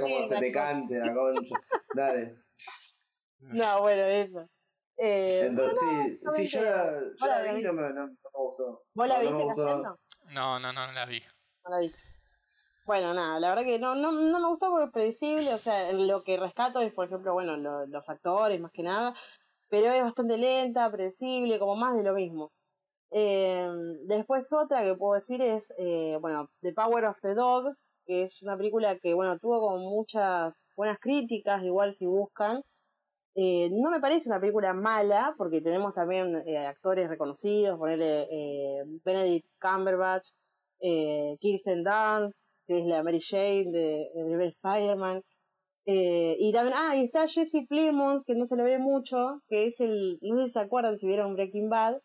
como 0.00 0.24
se 0.24 0.38
te 0.38 0.52
cante 0.52 0.98
la 0.98 1.14
concha. 1.14 1.54
Dale. 1.94 2.36
No, 3.40 3.80
bueno, 3.80 4.02
eso. 4.02 4.48
Eh, 4.98 5.46
Entonces, 5.46 5.78
sí, 5.80 6.20
no 6.22 6.30
sí, 6.30 6.46
yo 6.46 6.62
la, 6.62 7.00
yo 7.00 7.26
la 7.26 7.42
vi 7.42 7.50
vi. 7.54 7.60
y 7.60 7.64
no 7.64 7.72
me, 7.72 7.82
no, 7.84 7.88
no 7.90 8.06
me 8.06 8.16
gustó. 8.34 8.84
¿Vos 8.92 9.08
la 9.08 9.22
No, 9.22 9.30
no 9.30 9.38
viste 9.38 9.62
cayendo? 9.62 9.98
No, 10.32 10.60
no, 10.60 10.72
no, 10.74 10.86
no 10.86 10.92
la 10.92 11.06
vi. 11.06 11.22
No 11.64 11.70
la 11.70 11.78
vi. 11.80 11.92
Bueno, 12.84 13.14
nada, 13.14 13.40
la 13.40 13.48
verdad 13.48 13.64
que 13.64 13.78
no, 13.78 13.94
no, 13.94 14.12
no 14.12 14.40
me 14.40 14.48
gustó 14.48 14.68
porque 14.70 14.84
es 14.86 14.90
predecible, 14.92 15.54
o 15.54 15.58
sea, 15.58 15.90
lo 15.94 16.22
que 16.22 16.36
rescato 16.36 16.80
es, 16.80 16.92
por 16.92 17.06
ejemplo, 17.06 17.32
bueno, 17.32 17.56
lo- 17.56 17.86
los 17.86 18.08
actores 18.10 18.60
más 18.60 18.72
que 18.72 18.82
nada, 18.82 19.14
pero 19.68 19.92
es 19.92 20.02
bastante 20.02 20.38
lenta, 20.38 20.90
predecible, 20.90 21.58
como 21.58 21.76
más 21.76 21.96
de 21.96 22.02
lo 22.04 22.14
mismo. 22.14 22.52
Eh, 23.10 23.68
después 24.06 24.52
otra 24.52 24.84
que 24.84 24.96
puedo 24.96 25.14
decir 25.20 25.42
es, 25.42 25.72
eh, 25.78 26.18
bueno, 26.20 26.50
The 26.62 26.72
Power 26.74 27.06
of 27.06 27.20
the 27.22 27.34
Dog, 27.34 27.74
que 28.06 28.24
es 28.24 28.42
una 28.42 28.56
película 28.58 28.98
que, 28.98 29.14
bueno, 29.14 29.38
tuvo 29.38 29.60
como 29.60 29.78
muchas 29.78 30.54
buenas 30.76 30.98
críticas, 31.00 31.62
igual 31.64 31.94
si 31.94 32.06
buscan. 32.06 32.62
Eh, 33.36 33.68
no 33.72 33.90
me 33.90 34.00
parece 34.00 34.28
una 34.28 34.40
película 34.40 34.72
mala, 34.74 35.34
porque 35.36 35.60
tenemos 35.60 35.92
también 35.94 36.36
eh, 36.46 36.66
actores 36.66 37.08
reconocidos, 37.08 37.78
ponerle 37.78 38.28
eh, 38.30 38.84
Benedict 39.04 39.48
Cumberbatch, 39.60 40.28
eh, 40.80 41.36
Kirsten 41.40 41.82
Dunst, 41.82 42.36
que 42.66 42.78
es 42.80 42.86
la 42.86 43.02
Mary 43.02 43.20
Jane 43.20 43.70
de, 43.70 44.08
de 44.14 44.24
primer 44.24 44.48
Spider-Man. 44.48 45.22
Eh, 45.86 46.36
y 46.38 46.52
también, 46.52 46.76
ah, 46.78 46.96
y 46.96 47.04
está 47.04 47.28
Jesse 47.28 47.66
Plemons, 47.68 48.24
que 48.26 48.34
no 48.34 48.46
se 48.46 48.56
le 48.56 48.62
ve 48.62 48.78
mucho, 48.78 49.42
que 49.48 49.66
es 49.66 49.80
el, 49.80 50.18
no 50.22 50.38
sé 50.40 50.46
si 50.46 50.52
se 50.52 50.60
acuerdan 50.60 50.96
si 50.98 51.06
vieron 51.06 51.34
Breaking 51.34 51.68
Bad, 51.68 51.96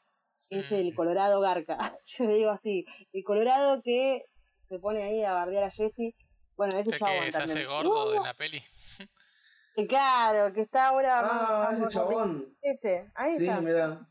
es 0.50 0.72
el 0.72 0.91
Mm. 0.91 0.95
Colorado 0.95 1.39
Garca. 1.39 1.78
Yo 2.17 2.26
le 2.26 2.36
digo 2.36 2.50
así, 2.52 2.86
el 3.13 3.24
Colorado 3.24 3.82
que 3.84 4.24
se 4.67 4.80
pone 4.80 5.04
ahí 5.04 5.24
a 5.24 5.34
bardear 5.34 5.63
a 5.65 5.72
Jesse. 5.72 6.13
Bueno, 6.58 6.78
ese 6.78 6.91
chabón 6.98 7.26
que 7.26 7.32
se 7.32 7.38
hace 7.43 7.65
gordo 7.65 8.12
Uh, 8.12 8.15
en 8.17 8.24
la 8.24 8.34
peli. 8.34 8.62
eh, 9.78 9.88
Claro, 9.88 10.54
que 10.54 10.62
está 10.62 10.88
ahora. 10.89 11.19
Ah, 11.24 11.67
más- 11.69 11.80
ese 11.80 11.88
chabón. 11.88 12.54
Ese, 12.62 13.06
ahí 13.15 13.34
Sí, 13.36 13.45
está. 13.48 13.62
mira. 13.62 14.08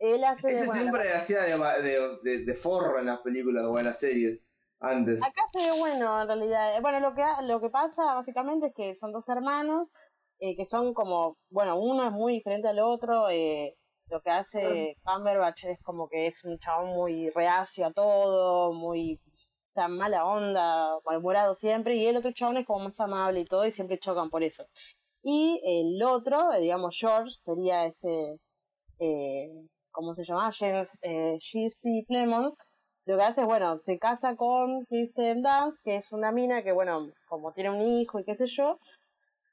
Él 0.00 0.24
hace. 0.24 0.48
Ese 0.48 0.66
bueno, 0.66 0.72
siempre 0.80 1.12
hacía 1.12 1.42
de, 1.42 1.56
de, 1.82 2.18
de, 2.24 2.44
de 2.44 2.54
forro 2.54 2.98
en 2.98 3.06
las 3.06 3.20
películas 3.20 3.64
o 3.64 3.78
en 3.78 3.84
las 3.84 4.00
series. 4.00 4.44
Antes. 4.80 5.22
Acá 5.22 5.42
se 5.52 5.58
ve 5.60 5.78
bueno, 5.78 6.20
en 6.22 6.26
realidad. 6.28 6.76
Eh, 6.76 6.80
Bueno, 6.80 7.00
lo 7.00 7.14
que, 7.14 7.22
ha- 7.22 7.42
lo 7.42 7.60
que 7.60 7.70
pasa 7.70 8.14
básicamente 8.14 8.68
es 8.68 8.74
que 8.74 8.94
son 9.00 9.12
dos 9.12 9.28
hermanos 9.28 9.88
eh, 10.40 10.54
que 10.56 10.64
son 10.66 10.94
como, 10.94 11.36
bueno, 11.50 11.78
uno 11.78 12.04
es 12.04 12.12
muy 12.12 12.34
diferente 12.34 12.68
al 12.68 12.78
otro. 12.78 13.28
eh, 13.30 13.74
lo 14.10 14.20
que 14.22 14.30
hace 14.30 14.96
Cumberbatch 15.04 15.64
es 15.64 15.78
como 15.82 16.08
que 16.08 16.28
es 16.28 16.42
un 16.44 16.58
chabón 16.60 16.90
muy 16.90 17.28
reacio 17.30 17.86
a 17.86 17.92
todo, 17.92 18.72
muy, 18.72 19.20
o 19.26 19.72
sea, 19.72 19.88
mala 19.88 20.24
onda, 20.24 20.96
malhumorado 21.04 21.54
siempre. 21.56 21.96
Y 21.96 22.06
el 22.06 22.16
otro 22.16 22.32
chabón 22.32 22.56
es 22.58 22.66
como 22.66 22.84
más 22.84 22.98
amable 23.00 23.40
y 23.40 23.44
todo, 23.44 23.66
y 23.66 23.72
siempre 23.72 23.98
chocan 23.98 24.30
por 24.30 24.42
eso. 24.44 24.64
Y 25.22 25.60
el 25.64 26.02
otro, 26.02 26.52
eh, 26.54 26.60
digamos, 26.60 26.96
George, 26.98 27.32
sería 27.44 27.84
este, 27.86 28.38
eh, 29.00 29.48
¿cómo 29.90 30.14
se 30.14 30.24
llama? 30.24 30.50
James 30.56 30.90
eh, 31.02 31.38
Jesse 31.40 32.04
Plemons, 32.06 32.54
lo 33.08 33.16
que 33.16 33.22
hace 33.24 33.40
es, 33.42 33.46
bueno, 33.46 33.78
se 33.78 33.98
casa 33.98 34.36
con 34.36 34.84
Kristen 34.86 35.42
Dunst, 35.42 35.78
que 35.84 35.96
es 35.96 36.12
una 36.12 36.30
mina 36.32 36.62
que, 36.62 36.72
bueno, 36.72 37.10
como 37.28 37.52
tiene 37.52 37.70
un 37.70 37.82
hijo 38.00 38.20
y 38.20 38.24
qué 38.24 38.36
sé 38.36 38.46
yo, 38.46 38.78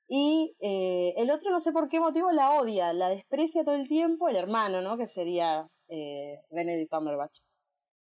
y 0.08 0.56
eh, 0.62 1.14
el 1.18 1.32
otro 1.32 1.52
no 1.52 1.62
sé 1.62 1.72
por 1.72 1.90
qué 1.90 2.00
motivo 2.00 2.32
la 2.32 2.52
odia, 2.60 2.94
la 2.94 3.10
desprecia 3.10 3.64
todo 3.66 3.76
el 3.76 3.88
tiempo, 3.88 4.30
el 4.30 4.36
hermano, 4.38 4.82
¿no? 4.82 4.98
Que 4.98 5.08
sería 5.08 5.68
eh, 5.90 6.42
Benedict 6.52 6.92
Cumberbatch. 6.92 7.40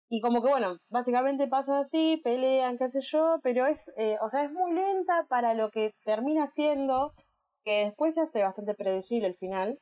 Y 0.09 0.21
como 0.21 0.41
que, 0.43 0.49
bueno, 0.49 0.77
básicamente 0.89 1.47
pasa 1.47 1.79
así, 1.79 2.21
pelean, 2.23 2.77
qué 2.77 2.89
sé 2.89 3.01
yo, 3.01 3.39
pero 3.43 3.65
es, 3.67 3.91
eh, 3.97 4.17
o 4.21 4.29
sea, 4.29 4.45
es 4.45 4.51
muy 4.51 4.73
lenta 4.73 5.25
para 5.29 5.53
lo 5.53 5.71
que 5.71 5.93
termina 6.05 6.47
siendo, 6.51 7.13
que 7.63 7.85
después 7.85 8.15
se 8.15 8.21
hace 8.21 8.43
bastante 8.43 8.75
predecible 8.75 9.27
el 9.29 9.35
final. 9.37 9.79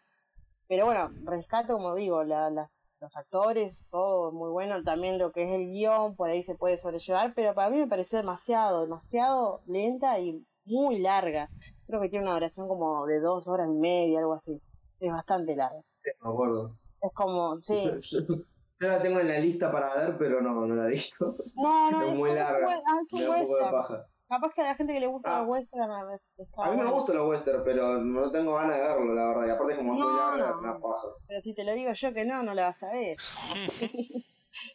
Pero 0.67 0.85
bueno, 0.85 1.09
rescato, 1.25 1.73
como 1.75 1.95
digo, 1.95 2.23
la, 2.23 2.49
la- 2.49 2.69
los 3.03 3.15
actores, 3.17 3.85
todo 3.91 4.31
muy 4.31 4.49
bueno, 4.49 4.81
también 4.83 5.19
lo 5.19 5.31
que 5.31 5.43
es 5.43 5.49
el 5.59 5.71
guion, 5.71 6.15
por 6.15 6.29
ahí 6.29 6.43
se 6.43 6.55
puede 6.55 6.77
sobrellevar, 6.77 7.33
pero 7.35 7.53
para 7.53 7.69
mí 7.69 7.77
me 7.77 7.87
pareció 7.87 8.17
demasiado, 8.17 8.81
demasiado 8.81 9.61
lenta 9.67 10.19
y 10.19 10.45
muy 10.65 10.99
larga. 10.99 11.49
Creo 11.85 11.99
que 12.01 12.09
tiene 12.09 12.25
una 12.25 12.35
duración 12.35 12.67
como 12.67 13.05
de 13.05 13.19
dos 13.19 13.45
horas 13.47 13.67
y 13.69 13.77
media, 13.77 14.19
algo 14.19 14.33
así. 14.33 14.59
Es 14.99 15.11
bastante 15.11 15.55
larga. 15.55 15.81
Sí, 15.95 16.09
me 16.21 16.29
acuerdo. 16.31 16.77
Es 17.01 17.11
como, 17.13 17.59
sí. 17.59 17.91
Yo, 18.79 18.87
la 18.87 19.01
tengo 19.01 19.19
en 19.19 19.27
la 19.27 19.39
lista 19.39 19.71
para 19.71 19.95
ver, 19.95 20.15
pero 20.17 20.41
no, 20.41 20.65
no 20.65 20.75
la 20.75 20.87
he 20.87 20.91
visto. 20.91 21.35
No, 21.55 21.91
no, 21.91 22.01
Es 22.07 22.15
muy 22.15 22.33
larga. 22.33 22.67
ah, 22.87 22.99
es 23.05 23.13
Me 23.13 23.19
un 23.19 23.25
da 23.25 23.35
un 23.41 23.41
poco 23.47 23.55
de 23.57 23.63
western. 23.63 23.71
paja. 23.71 24.07
Capaz 24.35 24.53
que 24.53 24.61
a 24.61 24.65
la 24.65 24.75
gente 24.75 24.93
que 24.93 24.99
le 24.99 25.07
gusta 25.07 25.37
Ah. 25.37 25.41
los 25.43 25.53
western 25.55 25.91
a 25.91 26.05
ver, 26.05 26.21
está 26.37 26.63
A 26.65 26.71
mí 26.71 26.77
me 26.77 26.89
gustan 26.89 27.15
los 27.17 27.29
western, 27.29 27.63
pero 27.63 27.97
no 27.99 28.31
tengo 28.31 28.55
ganas 28.55 28.77
de 28.77 28.81
verlo, 28.83 29.13
la 29.13 29.27
verdad. 29.27 29.47
Y 29.47 29.49
aparte 29.51 29.73
es 29.73 29.77
como 29.79 29.93
No, 29.95 30.05
muy 30.09 30.17
larga, 30.17 30.51
no. 30.51 30.59
una 30.59 30.79
paja. 30.79 31.07
Pero 31.27 31.41
si 31.41 31.53
te 31.53 31.63
lo 31.63 31.73
digo 31.73 31.91
yo 31.93 32.13
que 32.13 32.25
no, 32.25 32.41
no 32.43 32.53
la 32.53 32.63
vas 32.65 32.81
a 32.83 32.87
ver. 32.91 33.17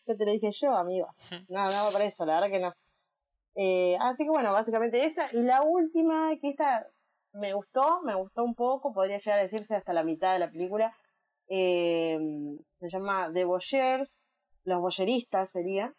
yo 0.07 0.17
te 0.17 0.25
lo 0.25 0.31
dije 0.33 0.51
yo, 0.53 0.75
amigo. 0.77 1.09
No, 1.49 1.65
no, 1.67 1.91
por 1.93 2.03
eso, 2.03 2.25
la 2.25 2.35
verdad 2.35 2.51
que 2.51 2.61
no. 2.61 2.73
Eh, 3.57 3.97
así 4.01 4.25
que 4.25 4.31
bueno, 4.31 4.53
básicamente 4.53 5.05
esa. 5.05 5.27
Y 5.33 5.43
la 5.43 5.63
última, 5.63 6.31
que 6.41 6.51
esta 6.51 6.87
me 7.33 7.53
gustó, 7.55 8.01
me 8.03 8.15
gustó 8.15 8.45
un 8.45 8.55
poco, 8.55 8.93
podría 8.93 9.19
llegar 9.19 9.41
a 9.41 9.43
decirse 9.43 9.75
hasta 9.75 9.93
la 9.93 10.05
mitad 10.05 10.33
de 10.33 10.39
la 10.39 10.51
película. 10.51 10.95
Eh, 11.49 12.19
se 12.79 12.89
llama 12.91 13.31
The 13.33 13.45
Boyers, 13.45 14.09
los 14.65 14.81
boyeristas 14.81 15.51
sería. 15.51 15.93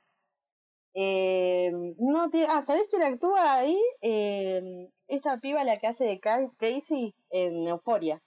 Eh, 0.93 1.71
no 1.97 2.30
tiene, 2.30 2.47
ah, 2.49 2.63
¿sabés 2.65 2.88
quién 2.89 3.04
actúa 3.04 3.54
ahí? 3.56 3.80
Eh, 4.02 4.89
esta 5.08 5.38
piba 5.39 5.63
la 5.63 5.78
que 5.80 5.88
hace 5.88 6.06
de 6.06 6.19
Ca- 6.19 6.52
Casey 6.58 7.13
en 7.30 7.67
Euforia. 7.67 8.21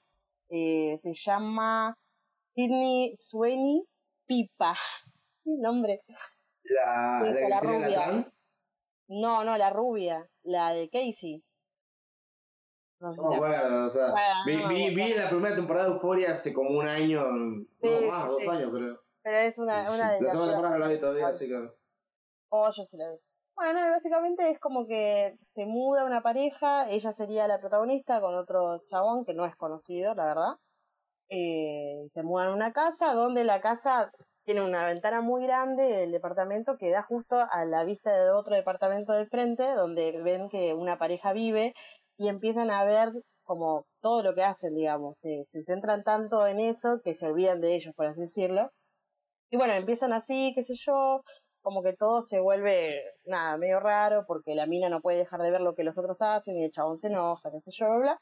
Eh, 0.48 0.98
se 1.02 1.12
llama 1.14 1.96
Sidney 2.54 3.16
Sweeney 3.18 3.84
Pipa. 4.26 4.74
¿Qué 5.44 5.50
nombre? 5.58 6.02
La, 6.64 7.22
Sí, 7.24 7.48
la 7.48 7.60
rubia. 7.60 8.04
trans. 8.04 8.42
No, 9.08 9.44
no, 9.44 9.58
la 9.58 9.70
rubia, 9.70 10.28
la 10.42 10.72
de 10.72 10.88
Casey. 10.88 11.42
No 13.00 13.12
sé 13.12 13.20
No 13.20 13.24
si 13.24 13.28
te 13.30 13.34
acuerdo, 13.34 13.86
o 13.86 13.90
sea, 13.90 14.12
Bueno, 14.46 14.68
vi, 14.68 14.90
no 14.90 14.94
vi, 14.94 15.14
la 15.14 15.28
primera 15.28 15.56
temporada 15.56 15.86
de 15.86 15.92
Euphoria 15.94 16.30
hace 16.30 16.52
como 16.54 16.78
un 16.78 16.86
año, 16.86 17.24
Sí, 17.80 17.88
no 17.88 18.00
más, 18.08 18.28
dos 18.28 18.48
años 18.48 18.70
creo. 18.72 19.00
Pero 19.22 19.38
es 19.38 19.58
una, 19.58 19.90
una 19.92 20.12
de 20.12 20.20
la 20.20 20.30
segunda 20.30 20.52
temporada 20.52 20.78
no 20.78 20.84
la 20.84 20.88
vi 20.92 21.00
todavía, 21.00 21.26
así 21.28 21.48
que... 21.48 21.81
Oh, 22.54 22.70
yo 22.70 22.84
vi. 22.92 22.98
Bueno, 23.56 23.80
básicamente 23.90 24.50
es 24.50 24.58
como 24.60 24.86
que 24.86 25.36
se 25.54 25.64
muda 25.64 26.04
una 26.04 26.22
pareja, 26.22 26.88
ella 26.90 27.12
sería 27.14 27.48
la 27.48 27.60
protagonista 27.60 28.20
con 28.20 28.34
otro 28.34 28.82
chabón 28.90 29.24
que 29.24 29.32
no 29.34 29.46
es 29.46 29.56
conocido, 29.56 30.14
la 30.14 30.24
verdad. 30.26 30.52
Eh, 31.30 32.08
se 32.14 32.22
mudan 32.22 32.48
a 32.48 32.54
una 32.54 32.72
casa 32.72 33.14
donde 33.14 33.44
la 33.44 33.60
casa 33.62 34.12
tiene 34.44 34.62
una 34.62 34.86
ventana 34.86 35.22
muy 35.22 35.44
grande 35.44 35.82
del 35.84 36.12
departamento 36.12 36.76
que 36.78 36.90
da 36.90 37.02
justo 37.04 37.36
a 37.36 37.64
la 37.64 37.84
vista 37.84 38.12
de 38.12 38.30
otro 38.32 38.54
departamento 38.54 39.12
del 39.12 39.28
frente, 39.28 39.64
donde 39.74 40.20
ven 40.22 40.48
que 40.50 40.74
una 40.74 40.98
pareja 40.98 41.32
vive 41.32 41.74
y 42.18 42.28
empiezan 42.28 42.70
a 42.70 42.84
ver 42.84 43.12
como 43.44 43.86
todo 44.02 44.22
lo 44.22 44.34
que 44.34 44.44
hacen, 44.44 44.74
digamos. 44.74 45.16
Se, 45.22 45.46
se 45.52 45.64
centran 45.64 46.04
tanto 46.04 46.46
en 46.46 46.60
eso 46.60 47.00
que 47.04 47.14
se 47.14 47.26
olvidan 47.26 47.60
de 47.62 47.76
ellos, 47.76 47.94
por 47.96 48.06
así 48.06 48.20
decirlo. 48.22 48.70
Y 49.50 49.56
bueno, 49.56 49.74
empiezan 49.74 50.12
así, 50.12 50.52
qué 50.54 50.64
sé 50.64 50.74
yo, 50.74 51.22
como 51.62 51.82
que 51.82 51.94
todo 51.94 52.22
se 52.22 52.40
vuelve, 52.40 53.02
nada, 53.24 53.56
medio 53.56 53.80
raro, 53.80 54.24
porque 54.26 54.54
la 54.54 54.66
mina 54.66 54.88
no 54.88 55.00
puede 55.00 55.18
dejar 55.18 55.40
de 55.42 55.50
ver 55.50 55.60
lo 55.60 55.74
que 55.74 55.84
los 55.84 55.96
otros 55.98 56.20
hacen 56.22 56.58
y 56.58 56.64
el 56.64 56.70
chabón 56.72 56.98
se 56.98 57.08
enoja, 57.08 57.50
qué 57.50 57.60
sé 57.60 57.70
yo, 57.72 57.86
bla, 57.86 57.98
bla. 57.98 58.18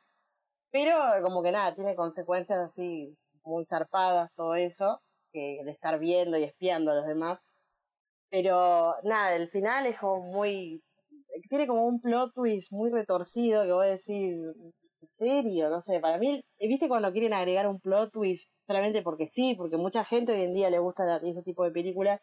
Pero 0.71 0.95
como 1.23 1.43
que 1.43 1.53
nada, 1.53 1.75
tiene 1.75 1.97
consecuencias 1.97 2.59
así 2.59 3.17
muy 3.45 3.65
zarpadas 3.67 4.31
todo 4.37 4.55
eso, 4.55 5.01
que 5.33 5.61
de 5.65 5.71
estar 5.73 5.99
viendo 5.99 6.39
y 6.39 6.45
espiando 6.45 6.93
a 6.93 6.97
los 6.97 7.07
demás. 7.07 7.43
Pero 8.31 8.95
nada, 9.05 9.35
el 9.37 9.51
final 9.51 9.87
es 9.87 9.99
como 9.99 10.23
muy, 10.23 10.83
tiene 11.49 11.67
como 11.67 11.87
un 11.87 12.01
plot 12.01 12.33
twist 12.35 12.73
muy 12.73 12.91
retorcido 12.91 13.65
que 13.65 13.73
voy 13.73 13.87
a 13.87 13.91
decir, 13.91 14.35
¿en 15.01 15.09
serio? 15.09 15.71
No 15.71 15.83
sé, 15.83 16.01
para 16.01 16.19
mí, 16.19 16.43
¿viste 16.59 16.89
cuando 16.89 17.13
quieren 17.13 17.33
agregar 17.33 17.67
un 17.69 17.81
plot 17.81 18.13
twist 18.13 18.51
solamente 18.67 19.03
porque 19.03 19.27
sí? 19.27 19.55
Porque 19.57 19.77
mucha 19.77 20.05
gente 20.05 20.33
hoy 20.33 20.43
en 20.43 20.55
día 20.55 20.71
le 20.71 20.79
gusta 20.79 21.21
ese 21.23 21.43
tipo 21.43 21.65
de 21.65 21.73
películas. 21.73 22.21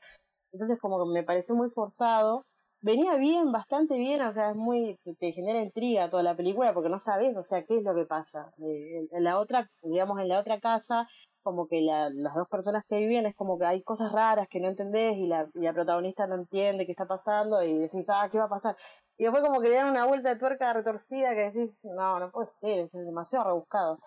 Entonces 0.58 0.80
como 0.80 0.98
que 1.04 1.12
me 1.12 1.24
pareció 1.24 1.54
muy 1.56 1.70
forzado. 1.70 2.46
Venía 2.82 3.16
bien, 3.16 3.52
bastante 3.52 3.98
bien, 3.98 4.22
o 4.22 4.34
sea, 4.34 4.52
es 4.52 4.56
muy, 4.56 4.98
te, 5.20 5.32
genera 5.32 5.62
intriga 5.62 6.10
toda 6.10 6.24
la 6.24 6.36
película 6.36 6.74
porque 6.74 6.90
no 6.90 7.00
sabes, 7.00 7.36
o 7.38 7.44
sea, 7.44 7.64
qué 7.64 7.78
es 7.78 7.84
lo 7.84 7.94
que 7.96 8.06
pasa. 8.06 8.52
Eh, 8.60 9.08
En, 9.12 9.24
la 9.24 9.40
otra, 9.40 9.70
digamos, 9.84 10.20
en 10.20 10.30
la 10.30 10.40
otra 10.40 10.60
casa, 10.60 11.08
como 11.44 11.68
que 11.68 11.82
la, 11.82 12.10
las 12.10 12.34
dos 12.36 12.48
personas 12.50 12.84
que 12.88 12.98
vivían 13.00 13.26
es 13.28 13.36
como 13.36 13.58
que 13.60 13.66
hay 13.66 13.84
cosas 13.84 14.12
raras 14.12 14.48
que 14.50 14.60
no 14.60 14.68
entendés 14.68 15.18
y 15.18 15.28
la, 15.28 15.48
y 15.54 15.60
la 15.62 15.74
protagonista 15.74 16.28
no 16.28 16.36
entiende 16.36 16.86
qué 16.86 16.92
está 16.94 17.06
pasando 17.06 17.62
y 17.64 17.78
decís, 17.78 18.06
ah, 18.10 18.30
¿qué 18.32 18.38
va 18.40 18.46
a 18.46 18.50
pasar? 18.50 18.76
Y 19.18 19.24
después 19.24 19.44
como 19.44 19.62
que 19.62 19.70
le 19.70 19.76
dan 19.76 19.90
una 19.90 20.06
vuelta 20.06 20.30
de 20.30 20.40
tuerca 20.40 20.74
retorcida 20.74 21.36
que 21.36 21.52
decís, 21.52 21.80
no, 21.84 22.20
no 22.20 22.32
puede 22.32 22.48
ser, 22.48 22.80
es 22.82 22.92
demasiado 22.92 23.46
rebuscado. 23.46 24.00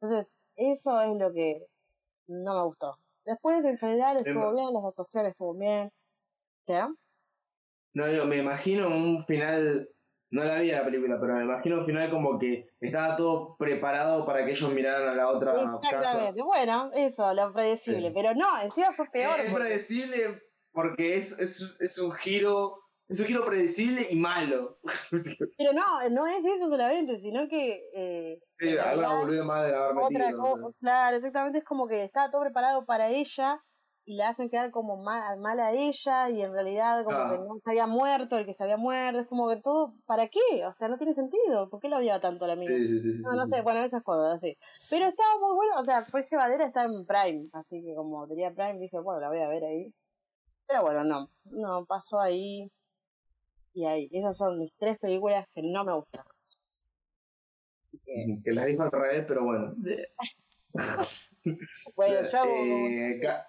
Entonces, 0.00 0.38
eso 0.56 1.00
es 1.00 1.16
lo 1.18 1.32
que 1.32 1.66
no 2.28 2.54
me 2.54 2.64
gustó. 2.64 2.96
Después, 3.24 3.64
en 3.64 3.78
general, 3.78 4.16
estuvo 4.18 4.52
bien, 4.52 4.72
las 4.72 4.84
actuaciones 4.84 5.30
estuvo 5.32 5.54
bien. 5.54 5.90
¿Qué? 6.66 6.82
No, 7.94 8.08
yo 8.10 8.26
me 8.26 8.38
imagino 8.38 8.88
un 8.88 9.24
final. 9.24 9.88
No 10.30 10.42
la 10.42 10.58
vi 10.58 10.72
la 10.72 10.84
película, 10.84 11.16
pero 11.20 11.34
me 11.34 11.44
imagino 11.44 11.78
un 11.78 11.86
final 11.86 12.10
como 12.10 12.38
que 12.40 12.66
estaba 12.80 13.16
todo 13.16 13.56
preparado 13.56 14.24
para 14.24 14.44
que 14.44 14.50
ellos 14.52 14.72
miraran 14.72 15.08
a 15.08 15.14
la 15.14 15.28
otra 15.28 15.52
casa. 15.52 15.76
Exactamente. 15.76 16.42
Bueno, 16.42 16.90
eso, 16.92 17.32
lo 17.34 17.52
predecible. 17.52 18.08
Sí. 18.08 18.14
Pero 18.14 18.34
no, 18.34 18.60
encima 18.60 18.90
fue 18.92 19.08
peor. 19.10 19.38
Es 19.38 19.50
porque- 19.50 19.64
predecible 19.64 20.42
porque 20.72 21.16
es, 21.18 21.38
es, 21.38 21.76
es 21.78 21.98
un 22.00 22.12
giro. 22.12 22.80
Es 23.08 23.20
un 23.20 23.26
giro 23.26 23.44
predecible 23.44 24.06
y 24.10 24.16
malo. 24.16 24.78
Pero 25.58 25.72
no, 25.72 26.08
no 26.10 26.26
es 26.26 26.44
eso 26.44 26.68
solamente, 26.68 27.20
sino 27.20 27.48
que. 27.48 27.82
Eh, 27.92 28.40
sí, 28.48 28.74
boludez 28.74 29.44
más 29.44 29.66
de 29.66 29.76
haber 29.76 30.02
otra 30.02 30.36
cosa, 30.36 30.68
claro, 30.80 31.16
exactamente, 31.16 31.58
es 31.58 31.64
como 31.64 31.86
que 31.86 32.02
estaba 32.02 32.30
todo 32.30 32.42
preparado 32.42 32.86
para 32.86 33.10
ella 33.10 33.60
y 34.06 34.16
la 34.16 34.30
hacen 34.30 34.50
quedar 34.50 34.70
como 34.70 35.02
mal, 35.02 35.38
mal 35.40 35.58
a 35.60 35.72
ella 35.72 36.28
y 36.28 36.42
en 36.42 36.52
realidad 36.52 37.04
como 37.04 37.30
que 37.30 37.38
no 37.38 37.58
se 37.62 37.70
había 37.70 37.86
muerto 37.86 38.36
el 38.36 38.44
que 38.44 38.54
se 38.54 38.62
había 38.62 38.76
muerto, 38.76 39.20
es 39.20 39.28
como 39.28 39.48
que 39.48 39.60
todo, 39.62 39.94
¿para 40.06 40.28
qué? 40.28 40.66
O 40.66 40.74
sea, 40.74 40.88
no 40.88 40.98
tiene 40.98 41.14
sentido, 41.14 41.70
¿por 41.70 41.80
qué 41.80 41.88
la 41.88 41.98
odiaba 41.98 42.20
tanto 42.20 42.46
la 42.46 42.52
amiga? 42.52 42.74
Sí, 42.76 42.86
sí, 42.86 43.12
sí. 43.12 43.22
No, 43.22 43.34
no 43.34 43.46
sé, 43.46 43.62
bueno, 43.62 43.80
esas 43.80 44.02
cosas, 44.02 44.36
así. 44.36 44.56
Pero 44.90 45.06
estaba 45.06 45.38
muy 45.40 45.56
bueno, 45.56 45.80
o 45.80 45.84
sea, 45.84 46.04
fue 46.04 46.26
llevadera, 46.30 46.66
está 46.66 46.84
en 46.84 47.06
Prime, 47.06 47.48
así 47.52 47.82
que 47.82 47.94
como 47.94 48.26
tenía 48.28 48.52
Prime 48.52 48.78
dije, 48.78 48.98
bueno, 48.98 49.20
la 49.20 49.28
voy 49.28 49.40
a 49.40 49.48
ver 49.48 49.64
ahí. 49.64 49.94
Pero 50.66 50.82
bueno, 50.82 51.04
no, 51.04 51.30
no, 51.44 51.84
pasó 51.86 52.20
ahí 52.20 52.70
y 53.74 53.84
ahí. 53.86 54.08
Esas 54.12 54.36
son 54.36 54.58
mis 54.58 54.72
tres 54.78 54.98
películas 54.98 55.46
que 55.54 55.62
no 55.62 55.84
me 55.84 55.92
gustan. 55.94 56.24
Que, 58.04 58.38
Que 58.42 58.52
las 58.52 58.66
dijo 58.66 58.82
al 58.82 58.90
revés, 58.90 59.24
pero 59.26 59.44
bueno. 59.44 59.74
Bueno, 61.94 62.22
yo 62.30 62.38
hago- 62.38 62.50
Eh, 62.54 63.18
ca- 63.22 63.46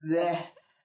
de, 0.00 0.38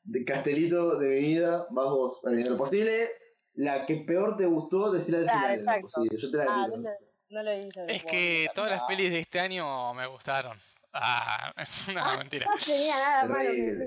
de 0.04 0.26
Castelito 0.26 0.98
de 0.98 1.08
mi 1.10 1.20
vida, 1.20 1.68
vas 1.70 1.86
vos. 1.86 2.22
En 2.26 2.50
lo 2.50 2.58
posible, 2.58 3.12
la 3.54 3.86
que 3.86 3.98
peor 3.98 4.36
te 4.36 4.48
gustó, 4.48 4.92
decir 4.92 5.16
al 5.16 5.24
Claro, 5.24 5.40
final. 5.40 5.60
en 5.60 5.66
lo 5.66 5.72
exacto. 5.72 5.88
posible. 5.88 6.18
Yo 6.18 6.32
te 6.32 6.38
la 6.38 6.44
Ah, 6.50 6.66
digo. 6.66 6.78
no 6.78 6.84
lo, 6.84 6.90
no 7.30 7.44
lo 7.44 7.54
hice. 7.58 7.86
Es 7.88 8.04
que 8.06 8.48
todas 8.56 8.72
las 8.72 8.84
pelis 8.86 9.12
de 9.12 9.20
este 9.20 9.40
año 9.40 9.94
me 9.94 10.08
gustaron. 10.08 10.58
Ah, 10.94 11.54
no, 11.94 12.18
mentira. 12.18 12.48
No 12.48 12.56
tenía 12.66 12.96
nada 12.98 13.26
malo. 13.26 13.40
que 13.52 13.56
Terrible. 13.58 13.86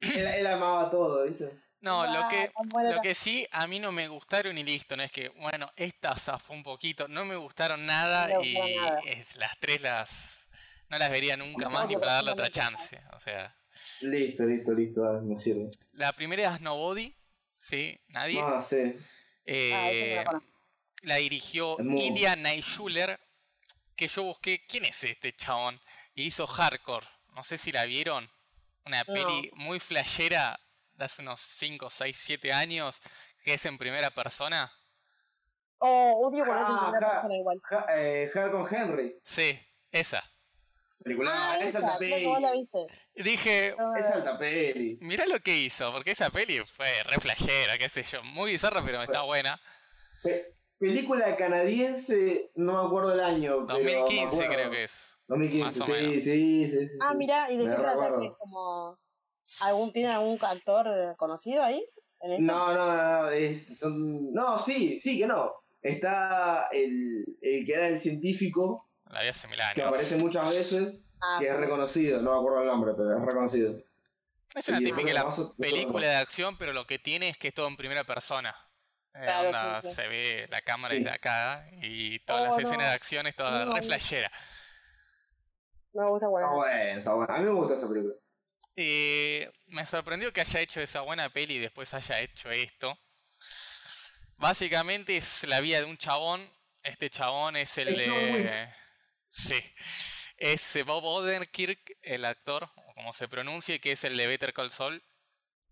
decir. 0.00 0.18
Él, 0.18 0.26
él 0.40 0.46
amaba 0.46 0.88
todo, 0.88 1.26
¿viste? 1.26 1.50
No, 1.80 2.04
lo 2.06 2.20
Ah, 2.20 2.28
que, 2.28 2.50
lo 2.90 3.00
que 3.00 3.14
sí 3.14 3.46
a 3.52 3.66
mí 3.66 3.78
no 3.80 3.90
me 3.90 4.06
gustaron 4.08 4.56
y 4.58 4.62
listo, 4.62 4.96
no 4.96 5.02
es 5.02 5.10
que, 5.10 5.30
bueno, 5.30 5.70
esta 5.76 6.14
zafó 6.16 6.52
un 6.52 6.62
poquito, 6.62 7.08
no 7.08 7.24
me 7.24 7.36
gustaron 7.36 7.86
nada 7.86 8.28
No 8.28 8.42
y 8.42 8.52
gustaron 8.52 8.74
nada. 8.76 9.00
es- 9.06 9.36
las 9.36 9.58
tres 9.58 9.80
las 9.80 10.10
no 10.90 10.98
las 10.98 11.10
vería 11.10 11.36
nunca 11.36 11.66
No, 11.66 11.70
más 11.70 11.88
ni 11.88 11.96
para 11.96 12.14
darle 12.14 12.32
otra 12.32 12.50
chance. 12.50 13.00
O 13.14 13.20
sea, 13.20 13.56
Listo, 14.00 14.44
listo, 14.44 14.72
listo, 14.74 15.02
dale, 15.02 15.20
me 15.22 15.36
sirve. 15.36 15.70
la 15.92 16.12
primera 16.12 16.54
es 16.54 16.60
Nobody, 16.60 17.14
sí, 17.56 17.98
nadie. 18.08 18.40
No, 18.42 18.60
sí. 18.60 18.76
Ah, 18.76 18.92
no 18.92 18.98
Eh, 19.46 20.24
la 21.02 21.16
dirigió 21.16 21.76
Ilya 21.80 22.36
Naishuller, 22.36 23.18
que 23.96 24.08
yo 24.08 24.24
busqué, 24.24 24.64
¿quién 24.66 24.84
es 24.84 25.02
este 25.04 25.34
chabón? 25.34 25.80
Y 26.14 26.24
hizo 26.24 26.46
Hardcore, 26.46 27.06
no 27.34 27.42
sé 27.44 27.56
si 27.58 27.72
la 27.72 27.84
vieron, 27.86 28.30
una 28.84 29.04
No. 29.04 29.14
peli 29.14 29.50
muy 29.54 29.80
flashera 29.80 30.60
de 31.00 31.06
hace 31.06 31.22
unos 31.22 31.40
5, 31.40 31.88
6, 31.90 32.16
7 32.18 32.52
años, 32.52 33.00
que 33.42 33.54
es 33.54 33.66
en 33.66 33.78
primera 33.78 34.10
persona. 34.10 34.70
Oh, 35.78 36.28
odio 36.28 36.44
cuando 36.44 36.64
hacen 36.64 36.76
Ah, 36.76 36.90
primera 36.90 37.10
persona 37.12 37.36
igual. 37.36 37.60
Ja, 37.64 37.86
eh, 37.96 38.30
Henry. 38.70 39.18
Sí, 39.24 39.58
esa. 39.90 40.22
Película, 41.02 41.30
Ah, 41.32 41.58
es 41.58 41.68
esa, 41.74 41.78
alta 41.78 41.98
peli. 41.98 42.26
vos 42.26 42.40
la 42.40 42.52
viste. 42.52 42.86
Dije, 43.14 43.74
No, 43.78 43.96
Es 43.96 44.10
alta 44.10 44.38
peli. 44.38 44.98
mirá 45.00 45.24
lo 45.24 45.40
que 45.40 45.56
hizo, 45.56 45.90
porque 45.92 46.10
esa 46.10 46.28
peli 46.28 46.60
fue 46.76 47.02
re 47.04 47.18
flashera, 47.18 47.78
qué 47.78 47.88
sé 47.88 48.02
yo, 48.02 48.22
muy 48.22 48.52
bizarra, 48.52 48.82
pero 48.84 49.02
está 49.02 49.22
buena. 49.22 49.58
Pe- 50.22 50.54
película 50.78 51.34
canadiense, 51.36 52.50
no 52.56 52.82
me 52.82 52.86
acuerdo 52.86 53.14
el 53.14 53.20
año. 53.20 53.66
pero 53.66 53.78
me 53.78 53.94
2015 53.94 54.26
acuerdo. 54.44 54.52
creo 54.54 54.70
que 54.70 54.84
es. 54.84 55.16
2015, 55.28 55.78
Más 55.80 55.88
o 55.88 55.94
sí, 55.94 56.20
sí, 56.20 56.66
sí, 56.66 56.86
sí. 56.86 56.98
Ah, 57.00 57.08
sí. 57.12 57.16
mira, 57.16 57.50
¿y 57.50 57.56
de 57.56 57.64
qué 57.64 57.70
trata? 57.70 57.90
recuerdo. 57.92 58.20
¿Que 58.20 58.26
es 58.26 58.32
como 58.38 58.98
algún 59.60 59.92
tiene 59.92 60.10
algún 60.12 60.38
actor 60.42 61.16
conocido 61.16 61.62
ahí? 61.62 61.84
¿En? 62.20 62.44
No, 62.46 62.74
no, 62.74 62.86
no, 62.86 63.22
no, 63.22 63.30
es- 63.30 63.78
son- 63.78 64.32
no, 64.32 64.58
sí, 64.58 64.98
sí 64.98 65.18
que 65.18 65.26
no. 65.26 65.52
Está 65.82 66.68
el, 66.72 67.24
el 67.40 67.64
que 67.64 67.72
era 67.72 67.88
el 67.88 67.98
científico, 67.98 68.90
La 69.06 69.20
hace 69.20 69.48
mil 69.48 69.58
que 69.74 69.82
aparece 69.82 70.16
muchas 70.16 70.48
veces, 70.50 71.02
Ah, 71.22 71.36
que 71.40 71.48
es 71.48 71.56
reconocido, 71.56 72.20
no 72.22 72.32
me 72.32 72.38
acuerdo 72.38 72.60
el 72.62 72.66
nombre, 72.66 72.92
pero 72.96 73.16
es 73.16 73.22
reconocido. 73.24 73.74
Es 74.54 74.68
una 74.68 74.80
Y 74.80 74.84
típica 74.84 75.12
la 75.12 75.24
película 75.58 76.06
de 76.06 76.16
acción, 76.16 76.56
pero 76.58 76.72
lo 76.72 76.86
que 76.86 76.98
tiene 76.98 77.28
es 77.28 77.38
que 77.38 77.48
es 77.48 77.54
todo 77.54 77.68
en 77.68 77.76
primera 77.76 78.04
persona. 78.04 78.54
Eh, 79.14 79.20
Claro, 79.24 79.48
onda, 79.48 79.82
sí, 79.82 79.88
sí. 79.88 79.94
Se 79.94 80.08
ve 80.08 80.46
la 80.50 80.60
cámara 80.62 80.94
Sí. 80.94 81.00
desde 81.02 81.14
acá 81.14 81.66
y 81.82 82.18
todas 82.24 82.42
Oh, 82.42 82.44
las 82.46 82.56
no. 82.56 82.62
escenas 82.62 82.86
de 82.88 82.94
acción 82.94 83.26
es 83.26 83.36
toda 83.36 83.64
No, 83.64 83.74
re 83.74 83.80
no. 83.80 83.86
flashera. 83.86 84.30
Me 85.92 86.08
gusta 86.08 86.26
Está 86.26 86.28
bueno. 86.28 86.54
bueno, 86.54 86.98
está 86.98 87.14
bueno. 87.14 87.34
A 87.34 87.38
mí 87.38 87.44
me 87.46 87.50
gusta 87.52 87.74
esa 87.74 87.88
película. 87.88 88.14
Eh, 88.82 89.52
me 89.66 89.84
sorprendió 89.84 90.32
que 90.32 90.40
haya 90.40 90.60
hecho 90.60 90.80
esa 90.80 91.02
buena 91.02 91.28
peli 91.28 91.56
y 91.56 91.58
después 91.58 91.92
haya 91.92 92.18
hecho 92.20 92.50
esto. 92.50 92.98
Básicamente 94.38 95.18
es 95.18 95.46
la 95.46 95.60
vida 95.60 95.80
de 95.80 95.84
un 95.84 95.98
chabón. 95.98 96.50
Este 96.82 97.10
chabón 97.10 97.56
es 97.56 97.76
el 97.76 97.94
de. 97.94 98.72
Sí. 99.28 99.62
Es 100.38 100.76
eh, 100.76 100.82
Bob 100.82 101.04
Odenkirk, 101.04 101.98
el 102.00 102.24
actor, 102.24 102.70
o 102.74 102.94
como 102.94 103.12
se 103.12 103.28
pronuncie, 103.28 103.80
que 103.80 103.92
es 103.92 104.02
el 104.04 104.16
de 104.16 104.26
Better 104.26 104.54
Call 104.54 104.70
Saul. 104.70 105.02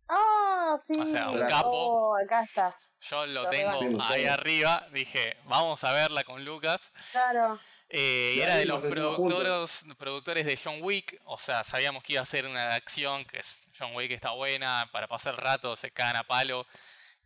Ah, 0.07 0.77
sí. 0.87 1.01
O 1.01 1.07
sea, 1.07 1.31
un 1.31 1.41
capo. 1.47 1.71
Oh, 1.71 2.17
acá 2.23 2.43
está. 2.43 2.79
Yo 3.01 3.25
lo 3.25 3.45
Lo 3.45 3.49
tengo 3.49 4.03
ahí 4.03 4.27
arriba. 4.27 4.87
Dije, 4.93 5.39
vamos 5.45 5.83
a 5.83 5.93
verla 5.93 6.25
con 6.25 6.45
Lucas. 6.45 6.93
Claro. 7.13 7.59
Eh, 7.91 8.35
y 8.37 8.41
era 8.41 8.57
de 8.57 8.67
los 8.67 8.83
productores, 8.83 9.85
productores 9.99 10.45
de 10.47 10.59
John 10.63 10.79
Wick. 10.83 11.21
O 11.25 11.39
sea, 11.39 11.65
sabíamos 11.65 12.03
que 12.03 12.15
iba 12.15 12.23
a 12.23 12.27
ser 12.27 12.47
una 12.47 12.75
acción, 12.75 13.25
que 13.25 13.39
es 13.39 13.69
John 13.79 13.95
Wick 13.95 14.11
está 14.11 14.33
buena, 14.33 14.89
para 14.93 15.09
pasar 15.09 15.35
el 15.35 15.41
rato, 15.41 15.75
se 15.77 15.91
cagan 15.91 16.17
a 16.17 16.25
palo. 16.25 16.67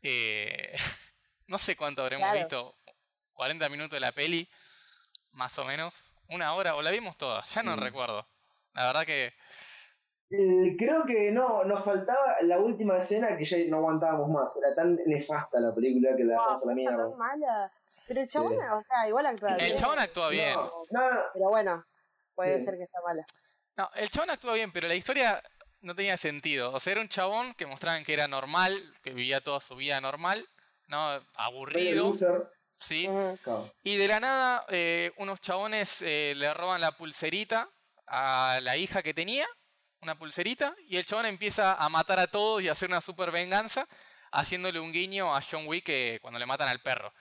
Eh, 0.03 0.73
no 1.49 1.59
sé 1.59 1.77
cuánto 1.77 2.03
habremos 2.03 2.25
Claro. 2.31 2.39
visto. 2.39 2.75
40 3.35 3.69
minutos 3.71 3.97
de 3.97 4.01
la 4.01 4.13
peli, 4.13 4.49
más 5.33 5.59
o 5.59 5.65
menos. 5.65 5.95
Una 6.29 6.55
hora, 6.55 6.77
o 6.77 6.83
la 6.83 6.91
vimos 6.93 7.17
toda, 7.17 7.45
ya 7.47 7.63
no 7.63 7.77
Mm. 7.77 7.81
recuerdo. 7.81 8.27
La 8.75 8.87
verdad 8.87 9.05
que 9.05 9.33
Eh, 10.35 10.77
creo 10.79 11.05
que 11.05 11.31
no, 11.31 11.63
nos 11.65 11.85
faltaba 11.85 12.37
la 12.43 12.59
última 12.59 12.97
escena 12.97 13.37
que 13.37 13.45
ya 13.45 13.59
no 13.69 13.79
aguantábamos 13.79 14.31
más. 14.31 14.57
Era 14.57 14.75
tan 14.75 14.97
nefasta 15.07 15.61
la 15.61 15.75
película 15.75 16.17
que 16.17 16.25
la 16.25 16.35
dejamos 16.35 16.63
a 16.63 16.67
la 16.69 16.75
mierda. 16.75 17.09
tan 17.11 17.19
mala. 17.19 17.73
Pero 18.07 18.21
el 18.21 18.29
chabón, 18.29 18.53
Sí. 18.53 18.59
o 18.59 18.81
sea, 18.81 19.09
igual 19.09 19.27
actúa 19.27 19.57
el 19.57 19.65
bien. 19.67 19.79
chabón 19.79 19.99
actúa 19.99 20.29
bien. 20.29 20.55
No, 20.55 20.71
no, 20.91 21.11
no. 21.11 21.21
Pero 21.33 21.49
bueno, 21.49 21.85
puede 22.35 22.59
Sí. 22.59 22.65
ser 22.65 22.77
que 22.77 22.85
está 22.85 22.99
mala. 23.07 23.25
No, 23.77 23.89
el 23.95 24.11
chabón 24.11 24.31
actúa 24.31 24.55
bien, 24.55 24.73
pero 24.73 24.89
la 24.89 24.95
historia 24.95 25.43
no 25.81 25.95
tenía 25.95 26.17
sentido. 26.17 26.73
O 26.73 26.81
sea, 26.81 26.93
era 26.93 27.01
un 27.01 27.09
chabón 27.09 27.55
que 27.55 27.67
mostraban 27.67 28.05
que 28.05 28.13
era 28.15 28.29
normal, 28.29 28.95
que 29.03 29.11
vivía 29.11 29.41
toda 29.41 29.61
su 29.61 29.75
vida 29.77 30.01
normal, 30.01 30.47
¿no? 30.89 31.21
Aburrido. 31.35 32.15
¿sí? 32.77 33.09
Y 33.85 33.97
de 33.97 34.09
la 34.09 34.19
nada, 34.21 34.65
eh, 34.69 35.13
unos 35.19 35.41
chabones 35.41 36.03
eh, 36.03 36.35
le 36.37 36.53
roban 36.53 36.81
la 36.81 36.93
pulserita 36.97 37.69
a 38.09 38.59
la 38.61 38.77
hija 38.77 39.03
que 39.03 39.15
tenía, 39.15 39.47
una 40.01 40.17
pulserita, 40.19 40.75
y 40.89 40.97
el 40.97 41.07
chabón 41.07 41.27
empieza 41.27 41.75
a 41.75 41.89
matar 41.89 42.19
a 42.19 42.27
todos 42.27 42.61
y 42.61 42.69
a 42.69 42.73
hacer 42.73 42.89
una 42.89 43.01
super 43.01 43.31
venganza, 43.31 43.87
haciéndole 44.33 44.81
un 44.81 44.91
guiño 44.93 45.35
a 45.35 45.41
John 45.49 45.67
Wick 45.69 45.89
eh, 45.91 46.19
cuando 46.21 46.41
le 46.41 46.47
matan 46.47 46.69
al 46.69 46.81
perro, 46.81 47.13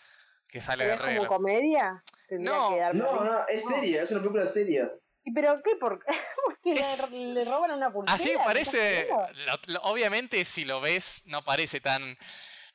que 0.51 0.61
sale 0.61 0.85
de 0.85 0.91
¿Pero 0.91 1.03
es 1.03 1.07
regla. 1.13 1.27
como 1.27 1.37
comedia? 1.41 2.03
Tendría 2.27 2.51
No, 2.57 2.69
que 2.69 2.77
dar 2.79 2.95
No, 2.95 3.23
no, 3.23 3.47
es 3.47 3.65
seria, 3.65 4.03
es 4.03 4.11
una 4.11 4.19
película 4.19 4.45
seria. 4.45 4.91
¿Y 5.23 5.33
pero 5.33 5.55
qué? 5.63 5.75
¿Por 5.77 6.03
qué? 6.03 6.11
Porque 6.45 6.73
Es- 6.79 7.11
le, 7.11 7.33
le 7.33 7.45
roban 7.45 7.71
una 7.71 7.91
pulsera. 7.91 8.15
Así 8.15 8.25
¿me 8.25 8.31
estás 8.31 8.45
parece, 8.45 9.07
jodiendo? 9.09 9.33
lo- 9.45 9.73
lo- 9.73 9.81
obviamente 9.83 10.43
si 10.45 10.65
lo 10.65 10.81
ves 10.81 11.21
no 11.25 11.43
parece 11.43 11.79
tan, 11.79 12.17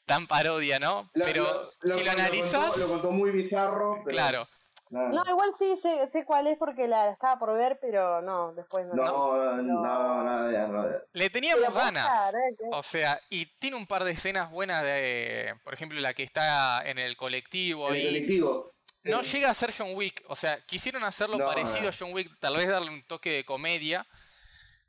tan 0.07 0.27
parodia, 0.27 0.79
¿no? 0.79 1.11
Lo- 1.15 1.25
Pero 1.25 1.43
lo- 1.43 1.71
si 1.71 1.79
lo 1.89 1.95
contó- 1.97 2.11
analizas, 2.11 2.77
Lo 2.77 2.89
contó 2.89 3.11
muy 3.11 3.31
bizarro, 3.31 4.01
pero. 4.05 4.17
claro, 4.17 4.49
No, 4.91 5.23
igual 5.29 5.51
sí 5.59 5.77
sé, 5.83 6.07
sé 6.09 6.25
cuál 6.25 6.47
es 6.47 6.57
porque 6.59 6.87
la 6.87 7.11
estaba 7.11 7.39
por 7.39 7.53
ver, 7.55 7.79
pero 7.81 8.23
no, 8.23 8.53
después 8.55 8.87
no. 8.87 8.95
No, 8.95 9.37
no, 9.37 9.63
no, 9.63 9.63
no, 9.63 10.23
no, 10.25 10.83
no, 10.83 10.89
le 11.13 11.31
teníamos 11.31 11.75
ganas. 11.75 12.33
¿eh? 12.35 12.57
O 12.73 12.83
sea, 12.83 13.21
y 13.29 13.47
tiene 13.59 13.77
un 13.77 13.87
par 13.87 14.05
de 14.05 14.13
escenas 14.13 14.51
buenas 14.51 14.83
de, 14.83 15.55
por 15.65 15.75
ejemplo, 15.75 15.99
la 16.01 16.15
que 16.15 16.23
está 16.23 16.83
en 16.89 16.99
el 16.99 17.17
colectivo 17.17 17.89
El 17.89 17.97
y 18.01 18.05
colectivo. 18.07 18.75
no 19.05 19.23
Sí. 19.23 19.37
llega 19.37 19.51
a 19.51 19.55
ser 19.55 19.73
John 19.77 19.91
Wick, 19.95 20.23
o 20.29 20.37
sea, 20.37 20.61
quisieron 20.67 21.03
hacerlo 21.05 21.37
No, 21.39 21.47
parecido 21.47 21.83
no. 21.83 21.89
a 21.89 21.93
John 21.99 22.13
Wick, 22.13 22.31
tal 22.39 22.57
vez 22.57 22.69
darle 22.69 22.91
un 22.91 23.05
toque 23.07 23.31
de 23.31 23.45
comedia, 23.45 24.07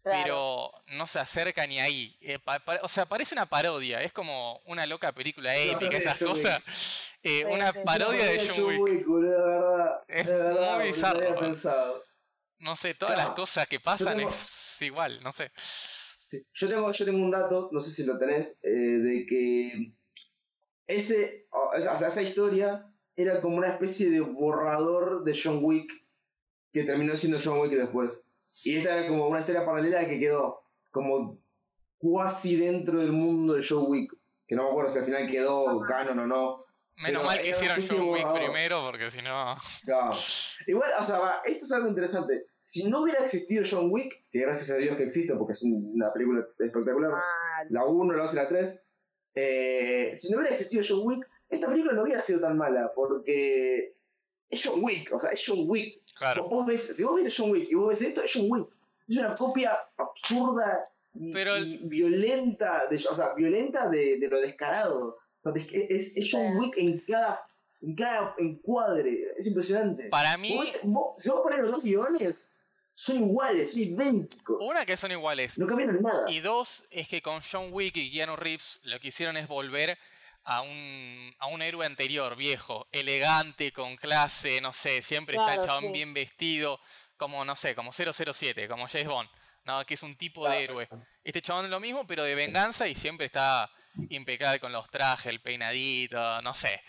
claro. 0.07 0.23
pero 0.23 0.97
no 0.97 1.07
se 1.07 1.19
acerca 1.19 1.65
ni 1.67 1.79
ahí. 1.79 2.17
Eh, 2.21 2.39
pa- 2.39 2.59
pa- 2.59 2.79
o 2.81 2.87
sea, 2.87 3.05
parece 3.05 3.35
una 3.35 3.45
parodia, 3.45 4.01
es 4.01 4.11
como 4.13 4.59
una 4.65 4.85
loca 4.85 5.11
película 5.11 5.55
épica, 5.55 5.97
esas 5.97 6.17
cosas. 6.19 6.61
Eh, 7.23 7.45
una 7.45 7.73
parodia 7.73 8.25
de 8.25 8.47
John 8.49 8.65
Wick. 8.79 9.05
boludo, 9.05 9.29
de 9.31 9.45
verdad. 9.45 10.03
Es 10.07 10.25
de 10.27 10.37
verdad, 10.37 10.75
muy 10.79 10.87
bizarro. 10.87 11.19
No 11.19 11.25
había 11.27 11.39
pensado. 11.39 12.03
no 12.59 12.75
sé, 12.75 12.93
todas 12.95 13.17
las 13.17 13.29
cosas 13.31 13.67
que 13.67 13.79
pasan 13.79 14.17
tengo- 14.17 14.29
es 14.29 14.81
igual, 14.81 15.21
no 15.23 15.31
sé. 15.31 15.51
Sí, 16.23 16.45
Yo 16.53 16.67
tengo, 16.67 16.91
yo 16.91 17.05
tengo 17.05 17.23
un 17.23 17.31
dato, 17.31 17.69
no 17.71 17.79
sé 17.79 17.89
si 17.91 18.03
lo 18.03 18.17
tenés, 18.17 18.59
eh, 18.63 18.69
de 18.69 19.25
que 19.25 19.93
ese, 20.87 21.47
o 21.51 21.79
sea, 21.81 22.07
esa 22.07 22.21
historia 22.21 22.91
era 23.15 23.41
como 23.41 23.57
una 23.57 23.69
especie 23.69 24.09
de 24.09 24.19
borrador 24.21 25.23
de 25.23 25.37
John 25.41 25.59
Wick 25.61 25.91
que 26.73 26.83
terminó 26.83 27.15
siendo 27.15 27.39
John 27.43 27.59
Wick 27.59 27.71
después. 27.71 28.25
Y 28.63 28.77
esta 28.77 28.97
era 28.97 29.07
como 29.07 29.27
una 29.27 29.39
historia 29.39 29.65
paralela 29.65 30.07
que 30.07 30.19
quedó 30.19 30.63
como 30.91 31.39
cuasi 31.97 32.57
dentro 32.57 32.99
del 32.99 33.11
mundo 33.11 33.53
de 33.53 33.65
John 33.67 33.85
Wick. 33.87 34.13
Que 34.47 34.55
no 34.55 34.63
me 34.63 34.69
acuerdo 34.69 34.91
si 34.91 34.99
al 34.99 35.05
final 35.05 35.27
quedó 35.27 35.81
canon 35.81 36.19
o 36.19 36.27
no. 36.27 36.65
Menos 36.97 37.23
mal 37.25 37.39
que 37.39 37.49
hicieron 37.49 37.77
John 37.87 38.09
Wick 38.09 38.23
borrador. 38.23 38.43
primero, 38.43 38.81
porque 38.81 39.11
si 39.11 39.21
no. 39.21 39.55
Claro. 39.85 40.17
Igual, 40.65 40.89
o 40.99 41.05
sea, 41.05 41.19
va, 41.19 41.41
esto 41.45 41.65
es 41.65 41.71
algo 41.71 41.87
interesante. 41.87 42.47
Si 42.59 42.85
no 42.85 43.01
hubiera 43.01 43.23
existido 43.23 43.63
John 43.69 43.89
Wick, 43.91 44.23
que 44.31 44.39
gracias 44.39 44.71
a 44.71 44.77
Dios 44.77 44.95
que 44.95 45.03
existe 45.03 45.35
porque 45.35 45.53
es 45.53 45.61
una 45.61 46.11
película 46.11 46.45
espectacular, 46.59 47.11
la 47.69 47.85
1, 47.85 48.13
la 48.13 48.23
2 48.23 48.33
y 48.33 48.35
la 48.35 48.47
3, 48.47 48.83
eh, 49.35 50.11
si 50.15 50.31
no 50.31 50.37
hubiera 50.37 50.53
existido 50.53 50.83
John 50.87 51.01
Wick, 51.03 51.29
esta 51.49 51.67
película 51.67 51.93
no 51.93 52.01
hubiera 52.01 52.21
sido 52.21 52.39
tan 52.39 52.57
mala, 52.57 52.91
porque 52.95 53.96
es 54.49 54.65
John 54.65 54.83
Wick, 54.83 55.13
o 55.13 55.19
sea, 55.19 55.31
es 55.31 55.43
John 55.45 55.63
Wick. 55.67 55.99
Claro. 56.17 56.47
Vos 56.49 56.65
ves, 56.65 56.95
si 56.95 57.03
vos 57.03 57.21
ves 57.21 57.33
John 57.37 57.51
Wick 57.51 57.69
y 57.69 57.75
vos 57.75 57.89
ves 57.89 58.01
esto, 58.01 58.21
es 58.21 58.31
John 58.33 58.45
Wick. 58.49 58.67
Es 59.07 59.17
una 59.17 59.35
copia 59.35 59.77
absurda 59.97 60.83
y, 61.13 61.31
Pero 61.33 61.55
el- 61.55 61.67
y 61.67 61.77
violenta, 61.83 62.87
de, 62.87 62.95
o 62.95 63.13
sea, 63.15 63.33
violenta 63.35 63.89
de, 63.89 64.17
de 64.17 64.27
lo 64.29 64.39
descarado. 64.39 65.09
O 65.09 65.17
sea, 65.39 65.51
es, 65.55 65.67
es, 65.71 66.17
es 66.17 66.29
John. 66.31 66.57
Wick 66.57 66.77
en 66.77 66.99
cada, 67.07 67.47
en 67.81 67.95
cada 67.95 68.35
encuadre, 68.37 69.23
es 69.37 69.45
impresionante. 69.47 70.09
Para 70.09 70.37
mí, 70.37 70.55
Vos 70.55 70.79
vos- 70.83 71.13
si 71.17 71.29
vos 71.29 71.41
pones 71.41 71.59
los 71.59 71.71
dos 71.71 71.83
guiones, 71.83 72.47
son 72.93 73.17
iguales, 73.17 73.71
son 73.71 73.81
idénticos. 73.81 74.57
una 74.67 74.85
que 74.85 74.97
son 74.97 75.11
iguales. 75.11 75.57
No 75.59 75.67
cambiaron 75.67 76.01
nada. 76.01 76.29
Y 76.31 76.39
dos, 76.39 76.85
es 76.89 77.07
que 77.07 77.21
con 77.21 77.41
John 77.49 77.69
Wick 77.71 77.95
y 77.97 78.11
Keanu 78.11 78.35
Reeves 78.35 78.79
lo 78.83 78.99
que 78.99 79.09
hicieron 79.09 79.37
es 79.37 79.47
volver 79.47 79.97
a 80.49 80.61
un, 80.61 81.35
a 81.39 81.47
un 81.47 81.61
héroe 81.61 81.85
anterior, 81.85 82.37
viejo, 82.37 82.87
elegante, 82.93 83.73
con 83.73 83.97
clase, 83.97 84.61
no 84.61 84.71
sé, 84.71 85.01
siempre 85.01 85.35
está 85.35 85.55
el 85.55 85.61
chabón 85.61 85.87
sí. 85.87 85.91
bien 85.91 86.13
vestido, 86.13 86.79
como, 87.17 87.43
no 87.43 87.53
sé, 87.53 87.75
como 87.75 87.91
007, 87.91 88.69
como 88.69 88.87
James 88.87 89.07
Bond, 89.09 89.29
¿no? 89.65 89.85
que 89.85 89.95
es 89.95 90.03
un 90.03 90.15
tipo 90.15 90.47
de 90.47 90.63
héroe. 90.63 90.87
Este 91.21 91.41
chabón 91.41 91.65
es 91.65 91.71
lo 91.71 91.81
mismo, 91.81 92.07
pero 92.07 92.23
de 92.23 92.33
venganza 92.33 92.87
y 92.87 92.95
siempre 92.95 93.25
está 93.25 93.69
impecable 94.09 94.61
con 94.61 94.71
los 94.71 94.89
trajes, 94.89 95.25
el 95.25 95.41
peinadito, 95.41 96.41
no 96.41 96.53
sé. 96.53 96.81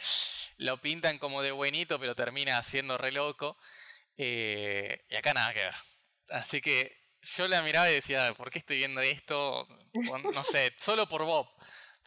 Lo 0.59 0.81
pintan 0.81 1.19
como 1.19 1.43
de 1.43 1.51
buenito, 1.51 1.99
pero 1.99 2.15
termina 2.15 2.63
siendo 2.63 2.97
re 2.97 3.11
loco. 3.11 3.57
Eh, 4.17 5.05
y 5.09 5.17
acá 5.17 5.35
nada 5.35 5.53
que 5.53 5.65
ver. 5.65 5.75
Así 6.31 6.61
que 6.61 6.97
yo 7.23 7.49
la 7.49 7.63
miraba 7.63 7.91
y 7.91 7.95
decía, 7.95 8.33
¿por 8.35 8.53
qué 8.53 8.61
estoy 8.61 8.79
viendo 8.79 9.01
esto? 9.01 9.67
No 10.33 10.45
sé, 10.45 10.75
solo 10.79 11.09
por 11.09 11.25
Bob. 11.25 11.49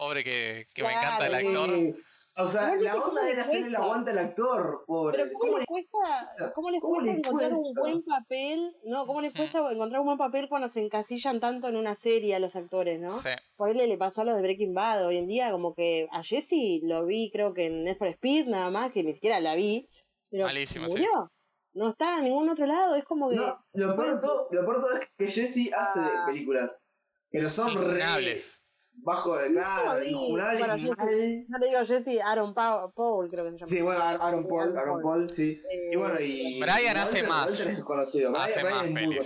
Pobre 0.02 0.24
que, 0.24 0.68
que 0.74 0.82
me 0.82 0.94
encanta 0.94 1.28
el 1.28 1.36
actor. 1.36 1.70
Sí. 1.76 1.94
O 2.38 2.48
sea, 2.48 2.76
la 2.76 2.96
onda 2.96 3.22
era 3.30 3.36
le 3.36 3.42
hacerle 3.42 3.68
el 3.68 3.76
aguante 3.76 4.10
al 4.10 4.18
actor, 4.18 4.84
pobre. 4.88 5.16
Pero 5.16 5.32
¿cómo, 5.38 5.40
¿Cómo 5.52 5.58
les 5.60 5.68
cuesta, 5.68 6.54
cómo 6.56 6.72
les 6.72 6.82
cuesta 6.82 7.12
encontrar 7.12 7.54
un 7.54 7.74
buen 7.76 8.04
papel? 8.04 8.76
No, 8.84 9.06
¿cómo 9.06 9.22
les 9.22 9.36
cuesta 9.36 9.60
encontrar 9.72 10.00
un 10.02 10.08
buen 10.08 10.18
papel 10.18 10.50
cuando 10.50 10.70
se 10.70 10.80
encasillan 10.80 11.40
tanto 11.40 11.68
en 11.68 11.76
una 11.76 11.94
serie 11.94 12.34
a 12.34 12.40
los 12.40 12.56
actores, 12.56 13.00
no? 13.00 13.20
Sí. 13.20 13.30
Por 13.56 13.70
él 13.70 13.78
le 13.78 13.98
pasó 14.00 14.22
a 14.22 14.24
los 14.26 14.36
de 14.38 14.42
Breaking 14.42 14.74
Bad. 14.74 15.06
Hoy 15.06 15.18
en 15.18 15.28
día, 15.28 15.52
como 15.52 15.76
que 15.76 16.08
a 16.12 16.24
Jesse 16.24 16.80
lo 16.82 17.06
vi, 17.06 17.30
creo 17.32 17.54
que 17.54 17.68
en 17.68 17.84
Need 17.84 17.98
for 18.00 18.08
Speed, 18.08 18.48
nada 18.48 18.72
más, 18.72 18.92
que 18.92 19.04
ni 19.04 19.14
siquiera 19.14 19.40
la 19.40 19.54
vi. 19.54 19.88
Pero 20.32 20.46
Malísimo, 20.46 20.88
sí. 20.88 20.94
murió. 20.94 21.32
No 21.74 21.92
está 21.92 22.18
en 22.18 22.24
ningún 22.24 22.50
otro 22.50 22.66
lado. 22.66 22.96
Es 22.96 23.04
como 23.06 23.30
que. 23.30 23.36
No, 23.36 23.64
lo 23.74 23.96
peor, 23.96 24.16
de 24.16 24.22
todo, 24.22 24.48
lo 24.50 24.62
peor 24.62 24.76
de 24.78 24.82
todo 24.82 24.98
es 24.98 25.08
que 25.16 25.28
Jesse 25.28 25.72
hace 25.78 26.00
Ah. 26.00 26.24
películas 26.26 26.82
que 27.30 27.40
no 27.40 27.50
son 27.50 27.76
re 27.76 27.84
Injunables. 28.00 28.61
Bajo 28.94 29.38
de 29.38 29.50
No, 29.52 29.62
cara, 29.62 30.00
sí, 30.02 30.10
injunables, 30.12 30.60
bueno, 30.60 30.74
Jesse-. 30.78 31.46
No 31.50 31.58
le 31.58 31.68
digo 31.68 31.80
Jesse, 31.86 32.22
Aaron 32.24 32.54
Pa- 32.54 32.92
Paul, 32.96 33.30
creo 33.30 33.46
que 33.46 33.52
se 33.52 33.58
llama. 33.58 33.68
Sí, 33.68 33.82
bueno, 33.82 34.02
Aaron 34.04 34.22
Aaron 34.22 34.48
Paul, 34.48 34.62
Aaron 34.62 34.78
Aaron 34.78 35.02
Paul. 35.02 35.30
Sí. 35.30 35.62
Eh, 35.70 35.90
Y 35.92 35.96
bueno, 35.98 36.16
y. 36.20 36.60
Brian 36.60 36.98
hace 36.98 37.14
Walter- 37.14 37.28
más. 37.30 37.50
Walter 37.50 37.68
es 37.68 37.84
conocido. 37.84 38.32
Brian, 38.32 38.46
Hace 38.50 38.62
Brian 38.64 38.94
más 38.94 39.04
es 39.04 39.08
muy. 39.08 39.20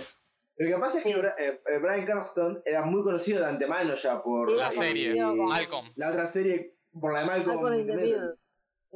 Lo 0.58 0.66
que 0.74 0.80
pasa 0.80 0.98
es 0.98 1.04
que 1.04 1.12
Sí. 1.12 1.20
Eh, 1.20 1.60
eh, 1.66 1.78
Brian 1.82 2.04
Cranston 2.06 2.62
era 2.64 2.82
muy 2.82 3.02
conocido 3.04 3.40
de 3.40 3.46
antemano 3.46 3.94
ya 3.94 4.22
por 4.22 4.50
La 4.50 4.68
era 4.68 4.70
serie, 4.72 5.22
Malcolm. 5.22 5.92
la 5.96 6.08
otra 6.10 6.24
serie, 6.26 6.78
por 6.98 7.12
la 7.12 7.20
de 7.20 7.26
Malcolm. 7.26 7.62
Malcolm 7.62 8.36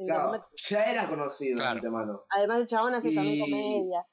Claro, 0.07 0.47
ya 0.67 0.85
era 0.91 1.07
conocido 1.07 1.57
Claro. 1.57 1.73
de 1.73 1.77
antemano. 1.87 2.23
Además, 2.29 2.61
el 2.61 2.67
chabón 2.67 2.95
hace 2.95 3.13
también 3.13 3.35
Y- 3.35 3.39
comedia. 3.41 4.07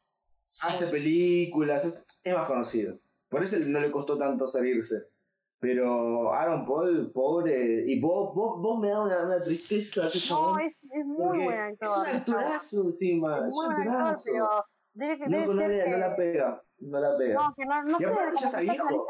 Hace 0.63 0.87
películas, 0.89 1.85
es, 1.87 2.05
es 2.25 2.35
más 2.35 2.47
conocido. 2.47 2.99
Por 3.31 3.43
eso 3.43 3.57
no 3.61 3.81
le 3.81 3.91
costó 3.91 4.19
tanto 4.19 4.47
salirse. 4.47 4.97
Pero 5.61 6.33
Aaron 6.33 6.65
Paul, 6.65 7.11
pobre. 7.13 7.85
Y 7.87 8.01
vos, 8.01 8.33
vos, 8.35 8.61
vos 8.63 8.79
me 8.81 8.89
da 8.89 9.03
una, 9.03 9.27
una 9.27 9.43
tristeza. 9.43 10.07
ese 10.09 10.19
No, 10.19 10.25
chabón, 10.25 10.61
es, 10.61 10.77
es 10.93 11.05
muy 11.05 11.27
porque 11.27 11.45
buen 11.45 11.59
actor. 11.59 11.89
Es 11.89 11.97
un 11.99 12.09
el 12.11 12.17
actorazo 12.17 12.83
encima. 12.83 13.39
Es 13.39 13.45
Es 13.49 13.55
muy 13.55 13.67
un 13.67 13.73
actor, 13.73 13.89
actorazo. 13.89 14.65
debe, 14.93 15.19
que- 15.19 15.25
No, 15.27 15.39
debe 15.41 15.55
no, 15.55 15.61
ser 15.61 15.85
que... 15.85 15.91
no 15.91 15.97
la 15.99 16.17
pega. 16.17 16.63
No 16.79 17.01
la 17.01 17.19
pega. 17.19 17.35
No, 17.35 17.55
que 17.57 17.65
no, 17.67 17.83
no 17.83 17.97
Y 17.99 18.01
sé, 18.01 18.07
aparte 18.07 18.37
ya 18.41 18.47
está 18.47 18.61
viejo. 18.61 19.07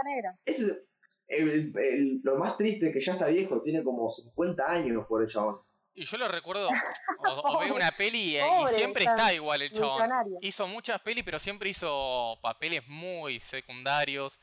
Es 0.46 0.84
el- 1.28 1.72
el- 1.76 2.20
lo 2.22 2.36
más 2.38 2.56
triste 2.56 2.86
es 2.88 2.92
que 2.94 3.00
ya 3.02 3.12
está 3.12 3.26
viejo. 3.26 3.60
Tiene 3.60 3.84
como 3.84 4.08
50 4.08 4.70
años 4.70 5.04
por 5.06 5.22
el 5.22 5.28
chabón. 5.28 5.60
Y 5.92 6.04
yo 6.04 6.16
lo 6.16 6.28
recuerdo, 6.28 6.68
o, 6.68 7.40
o 7.56 7.58
veo 7.60 7.74
una 7.74 7.90
peli 7.90 8.36
y, 8.36 8.38
y 8.38 8.66
siempre 8.68 9.02
está 9.02 9.16
está 9.16 9.34
igual 9.34 9.60
el 9.62 9.72
chabón. 9.72 9.96
Millonario. 10.00 10.38
Hizo 10.40 10.66
muchas 10.68 11.02
pelis, 11.02 11.24
pero 11.24 11.38
siempre 11.40 11.68
hizo 11.70 12.38
papeles 12.40 12.84
muy 12.86 13.40
secundarios. 13.40 14.38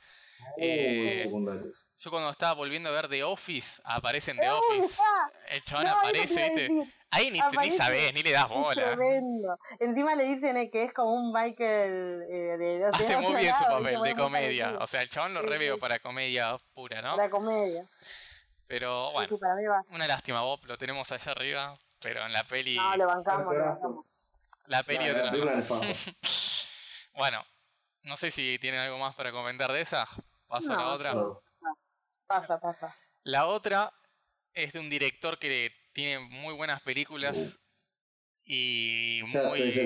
Muy 0.57 0.67
Eh, 0.67 1.19
secundarios. 1.23 1.84
Yo 2.05 2.11
cuando 2.11 2.29
estaba 2.29 2.53
volviendo 2.53 2.89
a 2.89 2.91
ver 2.91 3.09
The 3.09 3.23
Office, 3.23 3.81
aparece 3.83 4.29
en 4.31 4.37
The 4.37 4.49
Office. 4.51 5.01
El 5.49 5.63
chabón 5.63 5.85
No, 5.85 5.91
aparece, 5.91 6.43
¿viste? 6.43 6.93
Ahí 7.09 7.31
ni, 7.31 7.39
ni 7.39 7.71
sabés, 7.71 8.13
ni 8.13 8.21
le 8.21 8.31
das 8.31 8.47
bola. 8.49 8.83
tremendo. 8.95 9.57
Encima 9.79 10.13
le 10.15 10.25
dicen 10.25 10.55
eh, 10.57 10.69
que 10.69 10.83
es 10.83 10.93
como 10.93 11.13
un 11.13 11.31
Michael 11.33 12.23
eh, 12.29 12.57
de, 12.57 12.77
de 12.79 12.85
Hace 12.93 13.17
muy 13.17 13.35
bien 13.35 13.55
su 13.55 13.63
papel 13.63 14.01
de 14.03 14.15
comedia. 14.15 14.65
parecido. 14.65 14.83
O 14.83 14.87
sea, 14.87 15.01
el 15.01 15.09
chabón 15.09 15.33
lo 15.33 15.41
Sí, 15.41 15.47
reveo 15.47 15.75
sí. 15.75 15.81
para 15.81 15.99
comedia 15.99 16.57
pura, 16.75 17.01
¿no? 17.01 17.17
La 17.17 17.29
comedia. 17.29 17.83
Pero 18.67 19.11
bueno, 19.11 19.29
sí, 19.29 19.37
para 19.39 19.55
mí 19.55 19.65
va. 19.65 19.83
una 19.91 20.07
lástima, 20.07 20.41
Bob, 20.41 20.63
lo 20.65 20.77
tenemos 20.77 21.11
allá 21.11 21.31
arriba. 21.31 21.77
Pero 22.01 22.23
en 22.25 22.33
la 22.33 22.43
peli. 22.43 22.75
No, 22.75 22.97
lo 22.97 23.07
bancamos, 23.07 23.55
lo 23.55 23.65
bancamos. 23.65 24.05
La 24.67 24.83
peli 24.83 25.09
otra-. 25.09 25.31
Bueno, 27.13 27.43
no 28.03 28.17
sé 28.17 28.29
si 28.29 28.59
tienen 28.59 28.81
algo 28.81 28.97
más 28.97 29.15
para 29.15 29.31
comentar 29.31 29.71
de 29.71 29.81
esa. 29.81 30.05
Paso 30.47 30.73
a 30.73 30.75
la 30.75 30.87
otra. 30.89 31.13
Pasa, 32.27 32.59
pasa. 32.59 32.95
La 33.23 33.45
otra 33.47 33.91
es 34.53 34.73
de 34.73 34.79
un 34.79 34.89
director 34.89 35.37
que 35.37 35.73
tiene 35.93 36.19
muy 36.19 36.53
buenas 36.53 36.81
películas 36.81 37.59
y 38.43 39.21
muy... 39.27 39.71
ya. 39.71 39.83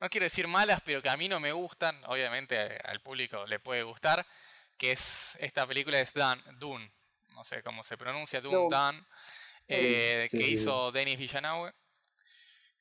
No 0.00 0.08
quiero 0.08 0.24
decir 0.24 0.48
malas, 0.48 0.80
pero 0.84 1.02
que 1.02 1.10
a 1.10 1.16
mí 1.16 1.28
no 1.28 1.40
me 1.40 1.52
gustan. 1.52 2.02
Obviamente 2.06 2.56
al 2.84 3.00
público 3.00 3.46
le 3.46 3.60
puede 3.60 3.82
gustar. 3.82 4.26
Que 4.78 4.92
es 4.92 5.36
esta 5.40 5.66
película 5.66 6.00
es 6.00 6.14
Dan, 6.14 6.42
Dune. 6.58 6.90
No 7.34 7.44
sé 7.44 7.62
cómo 7.62 7.84
se 7.84 7.98
pronuncia, 7.98 8.40
Dune, 8.40 8.56
Dune. 8.56 8.70
Dan. 8.70 9.06
Sí, 9.68 9.76
eh, 9.78 10.26
sí, 10.30 10.38
que 10.38 10.44
sí, 10.44 10.50
hizo 10.52 10.90
Denis 10.90 11.18
Villeneuve. 11.18 11.74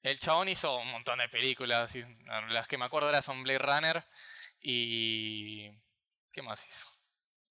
El 0.02 0.18
chabón 0.18 0.48
hizo 0.48 0.78
un 0.78 0.90
montón 0.92 1.20
de 1.20 1.28
películas. 1.28 1.94
y 1.96 2.04
Las 2.50 2.68
que 2.68 2.78
me 2.78 2.86
acuerdo 2.86 3.08
ahora 3.08 3.22
son 3.22 3.44
Blade 3.44 3.60
Runner 3.60 4.06
y... 4.62 5.70
¿Qué 6.32 6.42
más 6.42 6.66
hizo? 6.66 6.88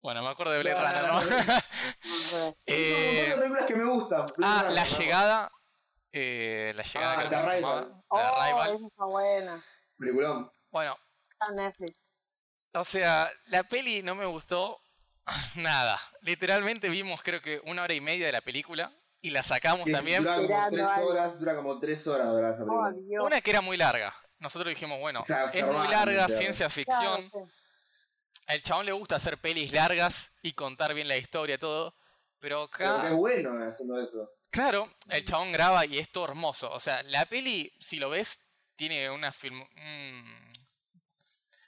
Bueno, 0.01 0.23
me 0.23 0.29
acuerdo 0.31 0.53
de 0.53 0.63
Blade 0.63 0.81
Runner, 0.81 1.03
no, 1.09 1.21
¿no? 1.21 2.55
Eh, 2.67 3.27
de 3.31 3.35
películas 3.37 3.65
que 3.67 3.77
me 3.77 3.85
gustan. 3.85 4.27
Ah, 4.43 4.63
Blade 4.67 4.75
La 4.75 4.83
Runner, 4.85 4.91
¿no? 4.93 4.99
Llegada. 4.99 5.53
eh, 6.13 6.73
la 6.77 6.83
Llegada 6.83 7.13
Ah, 7.13 7.17
creo 7.17 7.31
que 7.31 7.37
se 7.51 7.61
llamaba, 7.61 8.03
Oh, 8.09 8.17
Arrival. 8.19 8.77
esa 8.77 8.87
está 8.87 9.05
buena. 9.05 9.63
Peliculón. 9.99 10.53
Bueno, 10.71 10.97
Está 11.33 11.53
Netflix. 11.55 11.99
o 12.75 12.85
sea, 12.85 13.31
la 13.47 13.63
peli 13.65 14.03
no 14.03 14.15
me 14.15 14.27
gustó 14.27 14.79
nada. 15.57 16.01
Literalmente 16.23 16.89
vimos 16.89 17.21
creo 17.23 17.41
que 17.43 17.61
una 17.65 17.83
hora 17.83 17.95
y 17.95 18.01
media 18.01 18.27
de 18.27 18.33
la 18.33 18.41
película 18.41 18.93
y 19.21 19.31
la 19.31 19.43
sacamos 19.43 19.85
Que 19.87 19.93
también. 19.93 20.23
Dura 20.23 20.37
como 20.37 20.69
tres 20.71 20.87
algo. 20.87 21.09
horas, 21.11 21.39
dura 21.39 21.57
como 21.57 21.79
tres 21.81 22.07
horas 22.07 22.29
dura 22.29 22.51
esa 22.51 22.65
película. 22.65 23.23
Oh. 23.23 23.27
Una 23.27 23.41
que 23.41 23.51
era 23.51 23.61
muy 23.61 23.77
larga. 23.77 24.15
Nosotros 24.39 24.69
dijimos, 24.69 25.01
bueno, 25.01 25.21
O 25.23 25.25
sea, 25.25 25.47
es 25.47 25.67
muy 25.67 25.89
larga, 25.89 26.29
ciencia 26.29 26.71
ficción. 26.71 27.29
Claro, 27.29 27.47
sí. 27.47 27.53
Al 28.49 28.63
chabón 28.63 28.87
le 28.87 28.93
gusta 28.93 29.17
hacer 29.17 29.39
pelis 29.39 29.73
largas 29.73 30.33
y 30.43 30.53
contar 30.55 30.93
bien 30.95 31.07
la 31.09 31.17
historia, 31.17 31.59
todo. 31.59 31.95
Pero 32.41 32.69
Pero 32.77 32.95
acá, 32.97 33.09
qué 33.09 33.15
bueno 33.15 33.51
haciendo 33.65 34.01
eso. 34.01 34.31
claro, 34.51 34.93
el 35.11 35.25
chabón 35.25 35.53
graba 35.53 35.87
y 35.87 35.99
es 35.99 36.11
todo 36.11 36.25
hermoso. 36.25 36.71
O 36.73 36.81
sea, 36.81 37.03
la 37.05 37.27
peli, 37.27 37.73
si 37.81 37.97
lo 37.99 38.11
ves, 38.11 38.45
tiene 38.77 39.11
una 39.11 39.33
film... 39.33 39.61
mm, 39.77 40.49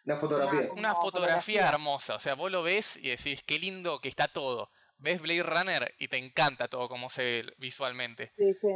La 0.05 0.16
fotografía. 0.16 0.72
Una 0.72 0.95
fotografía 0.95 1.01
fotografía. 1.01 1.68
hermosa. 1.68 2.14
O 2.16 2.18
sea, 2.18 2.35
vos 2.35 2.51
lo 2.51 2.62
ves 2.62 2.97
y 2.97 3.09
decís, 3.11 3.43
qué 3.45 3.59
lindo 3.59 4.01
que 4.01 4.09
está 4.09 4.28
todo. 4.28 4.70
Ves 4.99 5.20
Blade 5.20 5.43
Runner 5.43 5.95
y 5.99 6.09
te 6.09 6.16
encanta 6.18 6.68
todo 6.68 6.89
como 6.89 7.09
se 7.11 7.22
ve 7.22 7.55
visualmente. 7.59 8.33
Sí, 8.37 8.55
sí. 8.55 8.68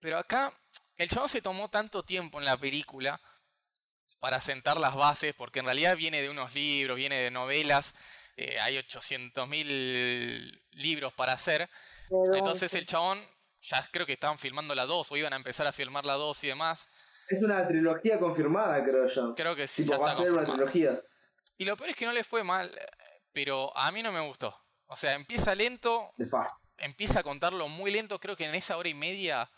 Pero 0.00 0.18
acá, 0.18 0.52
el 0.96 1.08
chabón 1.08 1.28
se 1.28 1.42
tomó 1.42 1.68
tanto 1.70 2.02
tiempo 2.04 2.38
en 2.38 2.44
la 2.44 2.56
película 2.56 3.20
para 4.24 4.40
sentar 4.40 4.80
las 4.80 4.94
bases, 4.94 5.34
porque 5.34 5.58
en 5.58 5.66
realidad 5.66 5.98
viene 5.98 6.22
de 6.22 6.30
unos 6.30 6.54
libros, 6.54 6.96
viene 6.96 7.16
de 7.16 7.30
novelas, 7.30 7.94
eh, 8.38 8.58
hay 8.58 8.78
800.000 8.78 10.62
libros 10.70 11.12
para 11.12 11.34
hacer. 11.34 11.68
Pero, 12.08 12.34
Entonces 12.34 12.70
sí. 12.72 12.78
el 12.78 12.86
chabón, 12.86 13.22
ya 13.60 13.86
creo 13.92 14.06
que 14.06 14.14
estaban 14.14 14.38
filmando 14.38 14.74
la 14.74 14.86
2 14.86 15.12
o 15.12 15.16
iban 15.18 15.34
a 15.34 15.36
empezar 15.36 15.66
a 15.66 15.72
filmar 15.72 16.06
la 16.06 16.14
2 16.14 16.42
y 16.42 16.46
demás. 16.46 16.88
Es 17.28 17.42
una 17.42 17.68
trilogía 17.68 18.18
confirmada, 18.18 18.82
creo 18.82 19.06
yo. 19.06 19.34
Creo 19.34 19.54
que 19.54 19.66
sí. 19.66 19.82
Tipo, 19.82 19.92
ya 19.92 19.98
va 19.98 20.08
a 20.08 20.12
está 20.12 20.22
ser 20.22 20.32
una 20.32 20.46
confirmado. 20.46 20.70
trilogía. 20.70 21.02
Y 21.58 21.66
lo 21.66 21.76
peor 21.76 21.90
es 21.90 21.96
que 21.96 22.06
no 22.06 22.12
le 22.14 22.24
fue 22.24 22.42
mal, 22.42 22.74
pero 23.30 23.76
a 23.76 23.92
mí 23.92 24.02
no 24.02 24.10
me 24.10 24.26
gustó. 24.26 24.58
O 24.86 24.96
sea, 24.96 25.12
empieza 25.12 25.54
lento, 25.54 26.14
De 26.16 26.26
empieza 26.78 27.20
a 27.20 27.22
contarlo 27.22 27.68
muy 27.68 27.90
lento, 27.90 28.18
creo 28.18 28.38
que 28.38 28.46
en 28.46 28.54
esa 28.54 28.78
hora 28.78 28.88
y 28.88 28.94
media 28.94 29.50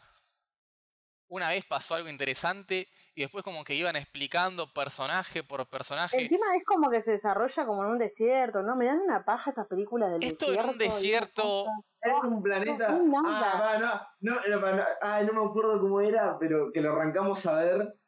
una 1.28 1.50
vez 1.50 1.64
pasó 1.66 1.94
algo 1.94 2.08
interesante 2.08 2.88
y 3.16 3.22
después 3.22 3.42
como 3.42 3.64
que 3.64 3.74
iban 3.74 3.96
explicando 3.96 4.70
personaje 4.74 5.42
por 5.42 5.66
personaje. 5.66 6.20
Encima 6.20 6.54
es 6.54 6.62
como 6.66 6.90
que 6.90 7.02
se 7.02 7.12
desarrolla 7.12 7.64
como 7.64 7.82
en 7.82 7.92
un 7.92 7.98
desierto, 7.98 8.62
¿no? 8.62 8.76
Me 8.76 8.84
dan 8.84 9.00
una 9.00 9.24
paja 9.24 9.52
esas 9.52 9.66
películas 9.66 10.12
del 10.12 10.22
Esto 10.22 10.44
desierto. 10.46 10.62
en 10.62 10.70
un 10.70 10.78
desierto, 10.78 11.66
Es 12.02 12.12
un 12.24 12.42
planeta. 12.42 12.88
No, 12.90 12.98
no 12.98 13.02
hay 13.02 13.22
nada. 13.24 13.52
ah, 13.54 13.60
va, 13.60 13.78
no, 14.20 14.34
no, 14.34 14.60
no, 14.60 14.76
no, 14.76 14.84
ay, 15.00 15.24
no 15.24 15.32
me 15.32 15.48
acuerdo 15.48 15.80
cómo 15.80 16.02
era, 16.02 16.38
pero 16.38 16.70
que 16.70 16.82
lo 16.82 16.92
arrancamos 16.92 17.46
a 17.46 17.54
ver. 17.54 17.98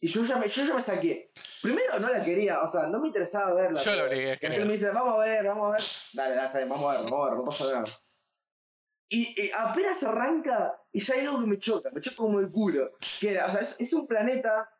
Y 0.00 0.08
yo 0.08 0.24
ya 0.24 0.38
me, 0.38 0.48
yo 0.48 0.64
ya 0.64 0.72
me 0.74 0.80
saqué. 0.80 1.30
Primero 1.60 1.98
no 1.98 2.08
la 2.08 2.24
quería, 2.24 2.62
o 2.62 2.68
sea, 2.68 2.86
no 2.86 3.00
me 3.00 3.08
interesaba 3.08 3.52
verla. 3.52 3.82
Yo 3.82 3.96
lo 3.96 4.04
obligué, 4.04 4.38
y 4.40 4.48
me 4.64 4.72
dice, 4.72 4.90
vamos 4.92 5.14
a 5.14 5.18
ver, 5.18 5.44
vamos 5.46 5.68
a 5.68 5.72
ver. 5.72 5.82
Dale, 6.14 6.34
dale, 6.36 6.64
vamos 6.64 6.88
a 6.88 6.92
ver, 7.02 7.10
vamos 7.10 7.26
a 7.26 7.30
ver, 7.30 7.38
no 7.38 7.44
pasa 7.44 7.64
nada. 7.64 7.84
Y, 9.10 9.42
y 9.42 9.50
apenas 9.58 10.02
arranca, 10.04 10.77
y 10.92 11.00
ya 11.00 11.14
hay 11.14 11.20
algo 11.26 11.40
que 11.40 11.46
me 11.46 11.58
choca, 11.58 11.90
me 11.90 12.00
choca 12.00 12.16
como 12.16 12.40
el 12.40 12.50
culo. 12.50 12.92
Que 13.20 13.30
era, 13.32 13.46
o 13.46 13.50
sea, 13.50 13.60
es, 13.60 13.76
es 13.78 13.92
un 13.92 14.06
planeta. 14.06 14.70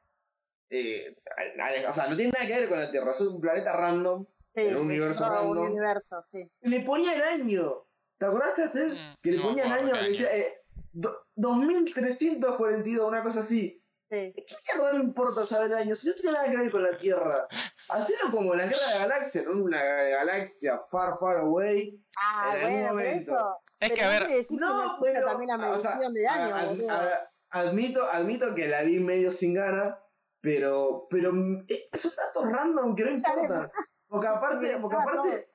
eh, 0.70 1.16
al- 1.36 1.60
al- 1.60 1.86
o 1.86 1.94
sea, 1.94 2.06
no 2.08 2.16
tiene 2.16 2.30
nada 2.32 2.46
que 2.46 2.60
ver 2.60 2.68
con 2.68 2.78
la 2.78 2.90
Tierra, 2.90 3.12
es 3.12 3.20
un 3.22 3.40
planeta 3.40 3.72
random. 3.74 4.26
Sí, 4.54 4.62
en 4.62 4.76
un 4.76 4.82
universo 4.86 5.24
todo 5.24 5.32
random. 5.34 5.58
Un 5.64 5.70
universo, 5.72 6.24
sí. 6.32 6.50
Le 6.62 6.80
ponían 6.80 7.20
año. 7.22 7.84
¿Te 8.18 8.26
acordás, 8.26 8.50
Castel? 8.56 8.94
Mm, 8.94 9.14
Que 9.22 9.30
le 9.30 9.36
no 9.38 9.42
ponían 9.44 9.72
acuerdo 9.72 9.94
año, 9.94 10.02
que 10.04 10.10
decía 10.10 10.36
eh, 10.36 10.62
do- 10.92 11.24
2342, 11.36 13.06
una 13.06 13.22
cosa 13.22 13.40
así. 13.40 13.82
sí. 14.10 14.32
¿Qué 14.34 14.56
mierda 14.74 14.92
me 14.94 15.04
importa 15.04 15.44
saber 15.46 15.70
el 15.70 15.76
año? 15.78 15.94
Si 15.94 16.08
no 16.08 16.14
tiene 16.14 16.32
nada 16.32 16.50
que 16.50 16.56
ver 16.56 16.70
con 16.70 16.82
la 16.82 16.96
Tierra. 16.96 17.46
Hacelo 17.90 18.30
como 18.30 18.52
en 18.54 18.58
la 18.60 18.66
guerra 18.66 18.86
de 18.88 18.94
la 18.94 19.06
galaxia, 19.06 19.42
¿no? 19.44 19.62
Una 19.62 19.82
galaxia 19.82 20.80
far, 20.90 21.18
far 21.18 21.36
away. 21.38 21.98
Ah, 22.18 22.50
En 22.56 22.64
algún 22.64 22.72
bueno, 22.80 22.88
momento. 22.88 23.32
eso. 23.32 23.58
Es 23.80 23.90
pero 23.90 23.94
que, 23.94 24.02
a 24.04 24.08
ver, 24.08 24.22
No, 24.50 24.98
pero. 25.00 25.26
también 25.26 25.48
la 25.58 25.70
o 25.72 25.78
sea, 25.80 25.90
medición 25.90 26.14
del 26.14 26.26
año, 26.26 26.54
a- 26.54 26.60
a- 26.60 26.66
boludo. 26.66 26.90
a- 26.90 27.30
admito, 27.50 28.04
admito 28.12 28.54
que 28.54 28.68
la 28.68 28.82
vi 28.82 28.98
medio 29.00 29.32
sin 29.32 29.54
ganas, 29.54 29.94
pero. 30.40 31.06
Pero 31.10 31.32
eh, 31.68 31.88
son 31.92 32.12
datos 32.16 32.52
random 32.52 32.96
que 32.96 33.04
no 33.04 33.10
importan. 33.10 33.70
Porque 34.08 34.26
aparte, 34.26 34.76
porque 34.80 34.96
aparte. 34.96 35.50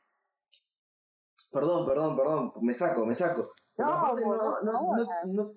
Perdón, 1.51 1.85
perdón, 1.85 2.15
perdón, 2.17 2.53
me 2.61 2.73
saco, 2.73 3.05
me 3.05 3.13
saco. 3.13 3.49
Porque 3.75 3.91
No, 3.91 3.93
aparte 3.93 4.21
no, 4.23 4.61
no, 4.61 4.61
no, 4.63 4.95
no, 4.95 5.05
no, 5.25 5.53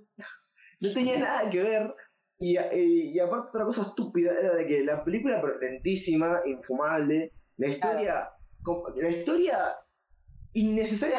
no 0.81 0.93
tenía 0.95 1.19
nada 1.19 1.49
que 1.51 1.63
ver. 1.63 1.95
Y, 2.39 2.59
y, 2.59 3.13
y 3.15 3.19
aparte 3.21 3.49
otra 3.49 3.65
cosa 3.65 3.83
estúpida 3.83 4.33
era 4.39 4.55
de 4.55 4.67
que 4.67 4.85
la 4.85 5.03
película 5.03 5.41
lentísima, 5.59 6.43
infumable, 6.45 7.33
la 7.57 7.69
historia, 7.69 8.31
la 8.97 9.09
historia 9.09 9.77
innecesaria, 10.53 11.19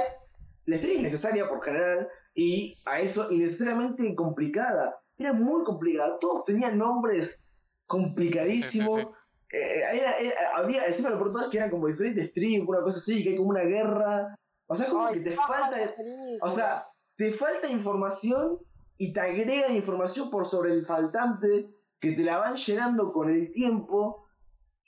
la 0.68 0.76
historia 0.76 1.00
innecesaria 1.00 1.48
por 1.50 1.62
general 1.64 2.08
y 2.36 2.78
a 2.86 3.00
eso 3.00 3.32
innecesariamente 3.32 4.14
complicada. 4.16 5.00
Era 5.18 5.34
muy 5.34 5.64
complicada, 5.64 6.20
todos 6.20 6.44
tenían 6.46 6.78
nombres 6.78 7.40
complicadísimos. 7.88 9.00
Sí, 9.02 9.08
Eh, 9.50 9.80
era- 9.94 10.18
era- 10.20 10.58
había, 10.58 10.86
encima 10.86 11.10
lo 11.10 11.18
todo 11.32 11.44
es 11.46 11.48
que 11.48 11.56
eran 11.58 11.70
como 11.70 11.88
diferentes 11.88 12.34
tribus, 12.34 12.68
una 12.68 12.82
cosa 12.82 12.98
así, 12.98 13.24
que 13.24 13.30
hay 13.30 13.38
como 13.38 13.52
una 13.52 13.64
guerra. 13.64 14.36
O 14.68 14.76
sea, 14.76 14.88
es 14.88 14.92
como 14.92 15.06
Ay, 15.08 15.14
que 15.16 15.30
te 15.30 15.32
falta, 15.38 15.96
o 16.42 16.50
sea, 16.50 16.88
te 17.16 17.32
falta 17.32 17.70
información 17.70 18.60
y 18.98 19.14
te 19.14 19.22
agregan 19.22 19.74
información 19.74 20.30
por 20.30 20.46
sobre 20.46 20.74
el 20.74 20.86
faltante 20.86 21.70
que 22.02 22.12
te 22.12 22.24
la 22.24 22.40
van 22.40 22.56
llenando 22.58 23.14
con 23.14 23.30
el 23.30 23.50
tiempo. 23.52 24.26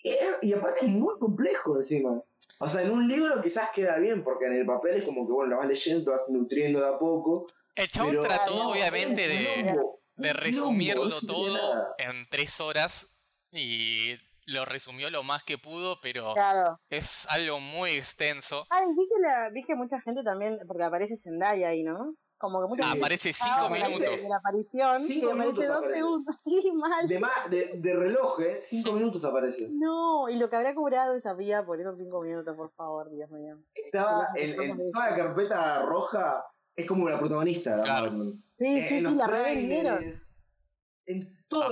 Y, 0.03 0.11
y 0.41 0.53
aparte 0.53 0.85
es 0.85 0.91
muy 0.91 1.17
complejo 1.19 1.77
encima. 1.77 2.21
O 2.61 2.67
sea, 2.67 2.81
en 2.83 2.91
un 2.91 3.07
libro 3.07 3.41
quizás 3.41 3.69
queda 3.73 3.97
bien, 3.99 4.23
porque 4.23 4.45
en 4.47 4.53
el 4.53 4.65
papel 4.65 4.95
es 4.97 5.03
como 5.03 5.25
que, 5.25 5.31
bueno, 5.31 5.51
lo 5.51 5.57
vas 5.57 5.67
leyendo, 5.67 6.11
vas 6.11 6.25
nutriendo 6.27 6.81
de 6.81 6.87
a 6.89 6.97
poco. 6.97 7.45
el 7.75 7.89
chabón 7.89 8.11
pero- 8.11 8.23
trató 8.23 8.55
no, 8.55 8.71
obviamente 8.71 9.27
de, 9.29 10.33
resumirlo 10.33 11.09
todo 11.25 11.57
en 11.97 12.27
tres 12.29 12.59
horas 12.59 13.07
y 13.51 14.15
lo 14.45 14.65
resumió 14.65 15.09
lo 15.09 15.23
más 15.23 15.43
que 15.45 15.57
pudo, 15.57 15.99
pero 16.01 16.33
Claro. 16.33 16.77
es 16.89 17.25
algo 17.29 17.59
muy 17.61 17.91
extenso. 17.91 18.65
Ay, 18.69 18.87
vi 18.97 19.07
que, 19.07 19.21
la, 19.21 19.49
vi 19.53 19.63
que 19.63 19.75
mucha 19.75 20.01
gente 20.01 20.23
también, 20.23 20.57
porque 20.67 20.83
aparece 20.83 21.15
Zendaya 21.15 21.69
ahí, 21.69 21.83
¿no? 21.83 22.15
Como 22.39 22.61
que 22.61 22.67
mucha 22.69 22.83
Sí. 22.83 22.89
gente 22.89 22.99
Aparece 23.05 23.33
cinco 23.33 23.69
minutos. 23.69 23.99
De 23.99 24.29
la 24.29 24.37
aparición, 24.37 24.99
Cinco 25.05 25.27
que 25.27 25.33
aparece 25.33 25.51
minutos 25.51 25.67
dos 25.67 25.77
aparece. 25.77 25.95
segundos, 25.99 26.35
sí, 26.45 26.71
mal. 26.73 27.07
De, 27.07 27.19
de, 27.49 27.71
de 27.79 27.95
reloj, 27.95 28.39
¿eh? 28.41 28.59
Cinco 28.61 28.93
minutos 28.93 29.23
aparece. 29.25 29.67
No, 29.69 30.29
y 30.29 30.35
lo 30.37 30.49
que 30.49 30.55
habrá 30.55 30.73
cobrado 30.73 31.15
esa 31.15 31.33
vía 31.33 31.65
por 31.65 31.79
esos 31.81 31.97
cinco 31.97 32.21
minutos, 32.21 32.55
por 32.55 32.71
favor, 32.75 33.11
Dios 33.11 33.29
mío. 33.29 33.57
Estaba 33.75 34.29
en, 34.35 34.61
en 34.61 34.91
toda 34.91 35.09
la 35.11 35.15
carpeta 35.17 35.81
roja, 35.85 36.45
es 36.75 36.87
como 36.87 37.09
la 37.09 37.19
protagonista. 37.19 37.75
la 37.75 37.83
Claro. 37.83 38.11
Sí, 38.57 38.65
En- 38.65 38.73
sí, 38.73 38.79
en 38.79 38.87
sí, 38.87 39.01
los 39.01 39.13
la 39.15 39.27
revendieron. 39.27 39.99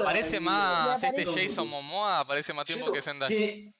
Aparece 0.01 0.39
más 0.39 1.03
este 1.03 1.26
Jason 1.26 1.70
Momoa, 1.70 2.20
aparece 2.20 2.51
más 2.53 2.65
tiempo 2.65 2.91
que 2.91 3.01
Zendaya. 3.01 3.30
Que 3.36 3.72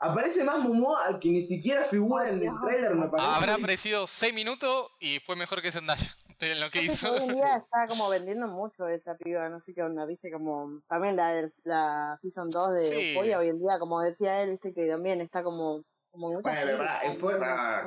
aparece 0.00 0.42
más 0.44 0.58
Momoa 0.58 1.18
que 1.20 1.28
ni 1.30 1.42
siquiera 1.42 1.84
figura 1.84 2.28
en 2.28 2.42
el 2.42 2.50
trailer, 2.60 2.94
me 2.94 3.08
parece. 3.08 3.28
Habrá 3.30 3.54
aparecido 3.54 4.06
6 4.06 4.34
minutos 4.34 4.88
y 5.00 5.20
fue 5.20 5.36
mejor 5.36 5.62
que 5.62 5.70
Zendaya 5.70 6.10
en 6.40 6.60
lo 6.60 6.70
que 6.70 6.82
hizo. 6.82 7.12
Hoy 7.12 7.22
en 7.22 7.32
día 7.32 7.56
está 7.64 7.86
como 7.88 8.08
vendiendo 8.08 8.46
mucho 8.48 8.86
esa 8.88 9.14
piba, 9.16 9.48
no 9.48 9.60
sé 9.60 9.72
qué 9.74 9.82
onda, 9.82 10.04
viste, 10.06 10.30
como 10.30 10.80
también 10.88 11.16
la, 11.16 11.32
del- 11.32 11.52
la 11.64 12.18
Season 12.22 12.48
2 12.48 12.72
de 12.74 12.80
Sí. 12.88 12.94
Euphoria 13.10 13.38
hoy 13.38 13.48
en 13.48 13.58
día, 13.60 13.78
como 13.78 14.00
decía 14.00 14.42
él, 14.42 14.50
viste 14.50 14.72
que 14.74 14.86
también 14.88 15.20
está 15.20 15.42
como... 15.42 15.82
como 16.10 16.28
mucha 16.28 16.40
Bueno, 16.50 16.70
Euphoria- 16.72 17.46
enojada. 17.46 17.86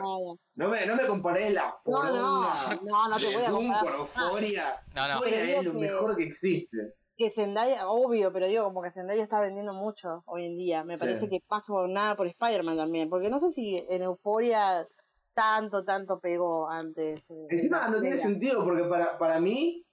No 0.56 0.68
me, 0.70 0.86
no 0.86 0.96
me 0.96 1.06
comparé 1.08 1.50
la 1.52 1.76
No, 1.86 2.04
no, 2.04 2.10
poronga 2.10 2.80
no, 2.84 3.08
no 3.10 3.18
te 3.18 3.36
voy 3.36 3.44
a 3.46 3.50
comparar. 3.52 3.84
con 3.84 3.94
Euphoria. 4.02 4.82
No, 4.96 5.08
no. 5.08 5.14
Euphoria 5.14 5.36
Pero 5.38 5.46
digo 5.48 5.60
es 5.60 5.66
lo 5.66 5.74
que- 5.74 5.80
mejor 5.80 6.18
que 6.18 6.24
existe. 6.24 6.78
que 7.18 7.30
Zendaya, 7.32 7.90
obvio, 7.90 8.32
pero 8.32 8.48
digo 8.48 8.64
como 8.64 8.82
que 8.82 8.92
Zendaya 8.92 9.22
está 9.24 9.42
vendiendo 9.42 9.74
mucho 9.74 10.24
hoy 10.26 10.46
en 10.46 10.58
día. 10.58 10.84
Me 10.86 10.98
Sí. 10.98 11.06
parece 11.06 11.28
que 11.30 11.42
pasa 11.48 11.66
por 11.68 11.90
nada 11.90 12.16
por 12.16 12.28
Spider-Man 12.28 12.78
también, 12.78 13.10
porque 13.10 13.30
no 13.30 13.40
sé 13.42 13.52
si 13.52 13.86
en 13.90 14.04
Euforia 14.04 14.88
tanto, 15.40 15.84
tanto 15.86 16.20
pegó 16.20 16.70
antes. 16.70 17.20
eh, 17.30 17.48
Encima 17.50 17.88
no 17.88 18.02
tiene 18.02 18.18
sentido 18.18 18.64
porque 18.66 18.84
para, 18.84 19.18
para 19.18 19.40
mí, 19.40 19.86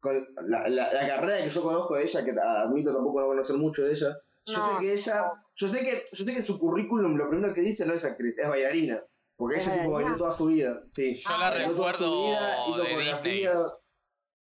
con 0.00 0.26
la, 0.42 0.68
la, 0.68 0.92
la 0.92 1.06
carrera 1.06 1.44
que 1.44 1.50
yo 1.50 1.62
conozco 1.62 1.94
de 1.94 2.02
ella, 2.04 2.24
que 2.24 2.32
admito 2.32 2.92
tampoco 2.94 3.20
no 3.20 3.26
conocer 3.28 3.56
mucho 3.56 3.82
de 3.84 3.92
ella, 3.92 4.16
yo 4.46 4.58
No, 4.58 4.66
sé 4.66 4.72
que 4.80 4.92
ella, 4.92 5.32
yo 5.54 5.68
sé 5.68 5.80
que, 5.84 6.04
yo 6.12 6.24
sé 6.24 6.34
que 6.34 6.42
su 6.42 6.58
currículum 6.58 7.16
lo 7.16 7.28
primero 7.30 7.54
que 7.54 7.60
dice 7.60 7.86
no 7.86 7.92
es 7.94 8.04
actriz, 8.04 8.36
es 8.38 8.48
bailarina. 8.48 9.00
Porque 9.36 9.56
¿Es 9.58 9.66
ella 9.66 9.78
tipo 9.82 9.94
bailó 9.94 10.16
toda 10.16 10.32
su 10.32 10.46
vida. 10.46 10.80
Sí. 10.92 11.14
Yo 11.14 11.38
la 11.38 11.48
Ah, 11.48 11.50
Bailó 11.50 11.74
toda 11.74 11.92
su 11.94 11.98
recuerdo 12.04 12.22
vida, 12.28 12.56
hizo 12.68 12.82
de 12.82 12.90
coreografía. 12.90 13.52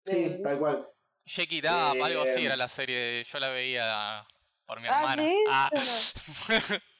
Sí, 0.05 0.23
De- 0.29 0.39
tal 0.43 0.59
cual. 0.59 0.89
Shake 1.27 1.53
It 1.53 1.65
Up, 1.65 2.03
algo 2.05 2.23
así 2.23 2.41
Eh, 2.43 2.47
era 2.47 2.57
la 2.57 2.69
serie, 2.69 3.25
yo 3.25 3.39
la 3.39 3.49
veía 3.51 4.27
por 4.67 4.81
mi 4.81 4.89
Ah, 4.89 5.01
hermana. 5.01 5.23
¿sí? 5.23 5.45
Ah. 5.51 5.71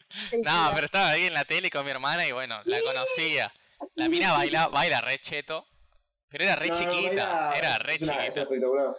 No, 0.45 0.71
pero 0.75 0.87
estaba 0.87 1.11
ahí 1.11 1.27
en 1.27 1.35
la 1.35 1.45
tele 1.45 1.71
con 1.71 1.85
mi 1.85 1.91
hermana 1.91 2.27
y 2.27 2.33
bueno, 2.33 2.61
la 2.65 2.81
conocía. 2.81 3.53
La 3.95 4.09
mina 4.09 4.33
baila, 4.33 4.69
baila 4.69 5.01
re 5.01 5.21
cheto, 5.21 5.67
pero 6.29 6.45
era 6.45 6.57
re 6.57 6.69
No, 6.69 6.79
chiquita, 6.79 7.53
era 7.57 7.79
re 7.79 7.95
es 7.97 8.03
una- 8.03 8.13
es 8.13 8.35
chiquita. 8.35 8.43
espectacular. 8.43 8.97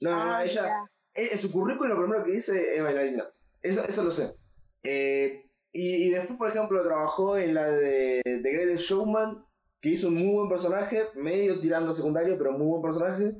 No, 0.00 0.10
no, 0.10 0.24
no, 0.24 0.34
Ah, 0.34 0.44
ella, 0.44 0.62
mirá. 0.62 0.84
Eh, 1.14 1.28
En 1.32 1.38
su 1.38 1.50
currículum 1.52 1.88
lo 1.96 2.02
primero 2.02 2.24
que 2.24 2.32
dice 2.32 2.76
es 2.76 2.82
bailarina. 2.82 3.24
Eso, 3.62 3.82
eso 3.84 4.02
lo 4.02 4.10
sé. 4.10 4.34
Eh, 4.82 5.44
y, 5.72 6.06
y 6.06 6.10
después, 6.10 6.38
por 6.38 6.50
ejemplo, 6.50 6.82
trabajó 6.84 7.36
en 7.38 7.54
la 7.54 7.66
de 7.68 8.20
The 8.24 8.50
Greatest 8.52 8.84
Showman, 8.84 9.44
que 9.80 9.90
hizo 9.90 10.08
un 10.08 10.14
muy 10.14 10.32
buen 10.34 10.48
personaje, 10.48 11.08
medio 11.14 11.60
tirando 11.60 11.92
secundario, 11.94 12.36
pero 12.38 12.52
muy 12.52 12.66
buen 12.66 12.82
personaje. 12.82 13.34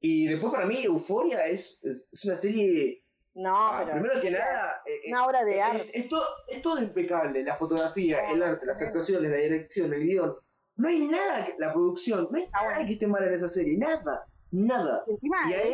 Y 0.00 0.26
después 0.26 0.52
para 0.52 0.66
mí 0.66 0.82
Euforia 0.84 1.46
es, 1.46 1.80
es, 1.82 2.08
es 2.12 2.24
una 2.24 2.36
serie... 2.40 3.02
No, 3.38 3.54
ah, 3.68 3.82
pero 3.84 4.00
primero 4.00 4.20
que 4.22 4.30
nada... 4.30 4.82
eh, 4.86 4.90
eh, 5.04 5.10
una 5.10 5.26
obra 5.26 5.44
de 5.44 5.58
es, 5.58 5.62
arte. 5.62 5.98
es 5.98 6.08
todo, 6.08 6.22
es 6.48 6.62
todo 6.62 6.80
impecable, 6.82 7.44
la 7.44 7.54
fotografía, 7.54 8.30
el 8.30 8.42
arte, 8.42 8.64
las 8.64 8.80
actuaciones, 8.80 9.30
la 9.30 9.36
dirección, 9.36 9.92
el 9.92 10.02
guion. 10.04 10.34
No 10.76 10.88
hay 10.88 11.06
nada, 11.06 11.44
que- 11.44 11.54
la 11.58 11.72
producción, 11.74 12.28
no 12.30 12.38
hay 12.38 12.48
nada 12.48 12.86
que 12.86 12.92
esté 12.94 13.06
mal 13.06 13.22
en 13.24 13.34
esa 13.34 13.48
serie, 13.48 13.76
nada, 13.76 14.26
nada. 14.52 15.04
Y 15.06 15.12
encima 15.12 15.36
y 15.50 15.52
a 15.52 15.62
eso- 15.62 15.70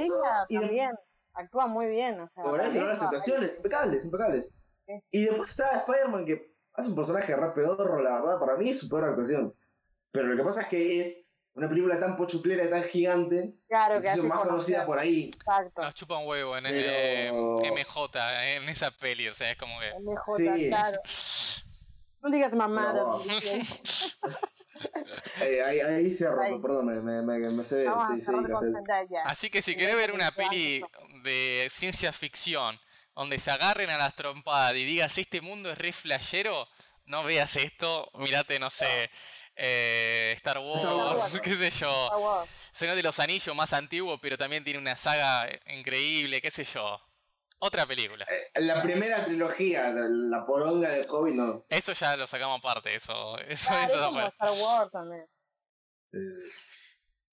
ella 0.48 0.60
de- 0.60 0.66
también 0.66 0.90
actúa 1.34 1.66
muy 1.68 1.86
bien. 1.86 2.20
O 2.20 2.28
sea, 2.34 2.42
también 2.64 2.88
las 2.88 3.00
actuaciones, 3.00 3.54
impecables, 3.56 4.04
impecables. 4.04 4.50
Sí. 4.86 4.94
Y 5.12 5.24
después 5.26 5.50
está 5.50 5.70
Spider-Man 5.78 6.26
que 6.26 6.52
hace 6.74 6.88
un 6.88 6.96
personaje 6.96 7.36
re 7.36 7.52
pedorro, 7.52 8.02
la 8.02 8.14
verdad, 8.16 8.40
para 8.40 8.56
mí 8.56 8.70
es 8.70 8.80
su 8.80 8.88
peor 8.88 9.04
actuación. 9.04 9.54
Pero 10.10 10.26
lo 10.26 10.36
que 10.36 10.42
pasa 10.42 10.62
es 10.62 10.68
que 10.68 11.00
es 11.00 11.26
una 11.54 11.68
película 11.68 12.00
tan 12.00 12.16
pochuclera 12.16 12.64
y 12.64 12.70
tan 12.70 12.82
gigante, 12.84 13.54
Claro, 13.68 13.94
que 13.96 14.00
que 14.00 14.04
se 14.04 14.10
hace 14.10 14.22
más 14.22 14.38
conocida 14.40 14.86
por 14.86 14.98
ahí. 14.98 15.30
Exacto. 15.34 15.82
Nos 15.82 15.94
chupa 15.94 16.16
un 16.18 16.26
huevo 16.26 16.56
en 16.56 16.64
Pero- 16.64 16.88
eh, 17.62 17.70
MJ, 17.70 18.54
en 18.56 18.68
esa 18.68 18.90
peli, 18.90 19.28
o 19.28 19.34
sea, 19.34 19.50
es 19.50 19.58
como 19.58 19.78
que... 19.78 19.90
MJ, 20.00 20.22
Sí. 20.56 20.68
claro. 20.68 20.98
No 22.22 22.30
digas 22.30 22.52
mamadas. 22.54 23.26
No. 23.26 23.38
Eh, 25.40 25.62
ahí, 25.62 25.80
ahí 25.80 26.06
Ahí. 26.42 26.58
perdón, 26.60 26.86
me, 26.86 27.00
me, 27.00 27.22
me, 27.22 27.38
me 27.38 27.56
Castel. 27.56 27.88
Zendaya. 28.20 29.22
Así 29.26 29.48
que 29.50 29.62
si 29.62 29.76
querés 29.76 29.94
ver 29.94 30.12
una 30.12 30.32
peli 30.32 30.82
de 31.22 31.68
ciencia 31.70 32.12
ficción, 32.12 32.78
donde 33.14 33.38
se 33.38 33.50
agarren 33.50 33.90
a 33.90 33.98
las 33.98 34.14
trompadas 34.16 34.74
y 34.74 34.84
digas, 34.84 35.16
este 35.18 35.40
mundo 35.40 35.70
es 35.70 35.78
re 35.78 35.92
flashero, 35.92 36.66
no 37.06 37.22
veas 37.24 37.54
esto, 37.56 38.10
mirate, 38.14 38.58
no 38.58 38.70
sé, 38.70 39.10
eh, 39.56 40.34
Star 40.36 40.58
Wars, 40.58 40.84
Wars. 40.84 41.40
qué 41.42 41.54
sé 41.56 41.70
yo. 41.70 42.46
Señor 42.72 42.96
de 42.96 43.02
los 43.02 43.18
Anillos 43.20 43.54
más 43.54 43.72
antiguo, 43.72 44.18
pero 44.18 44.36
también 44.38 44.64
tiene 44.64 44.78
una 44.78 44.96
saga 44.96 45.48
increíble, 45.66 46.40
qué 46.40 46.50
sé 46.50 46.64
yo. 46.64 47.00
Otra 47.58 47.86
película. 47.86 48.26
Eh, 48.28 48.50
La 48.62 48.82
primera 48.82 49.24
trilogía, 49.24 49.90
la, 49.92 50.44
poronga 50.44 50.88
del 50.88 51.06
Hobbit, 51.08 51.34
no. 51.34 51.64
Eso 51.68 51.92
ya 51.92 52.16
lo 52.16 52.26
sacamos 52.26 52.58
aparte, 52.58 52.94
eso, 52.94 53.38
eso, 53.38 53.68
Claro, 53.68 53.84
eso 53.86 53.94
es 53.94 54.00
no 54.00 54.06
como 54.08 54.20
fue. 54.20 54.28
Star 54.30 54.50
Wars 54.60 54.90
también. 54.90 55.26
Sí, 56.08 56.18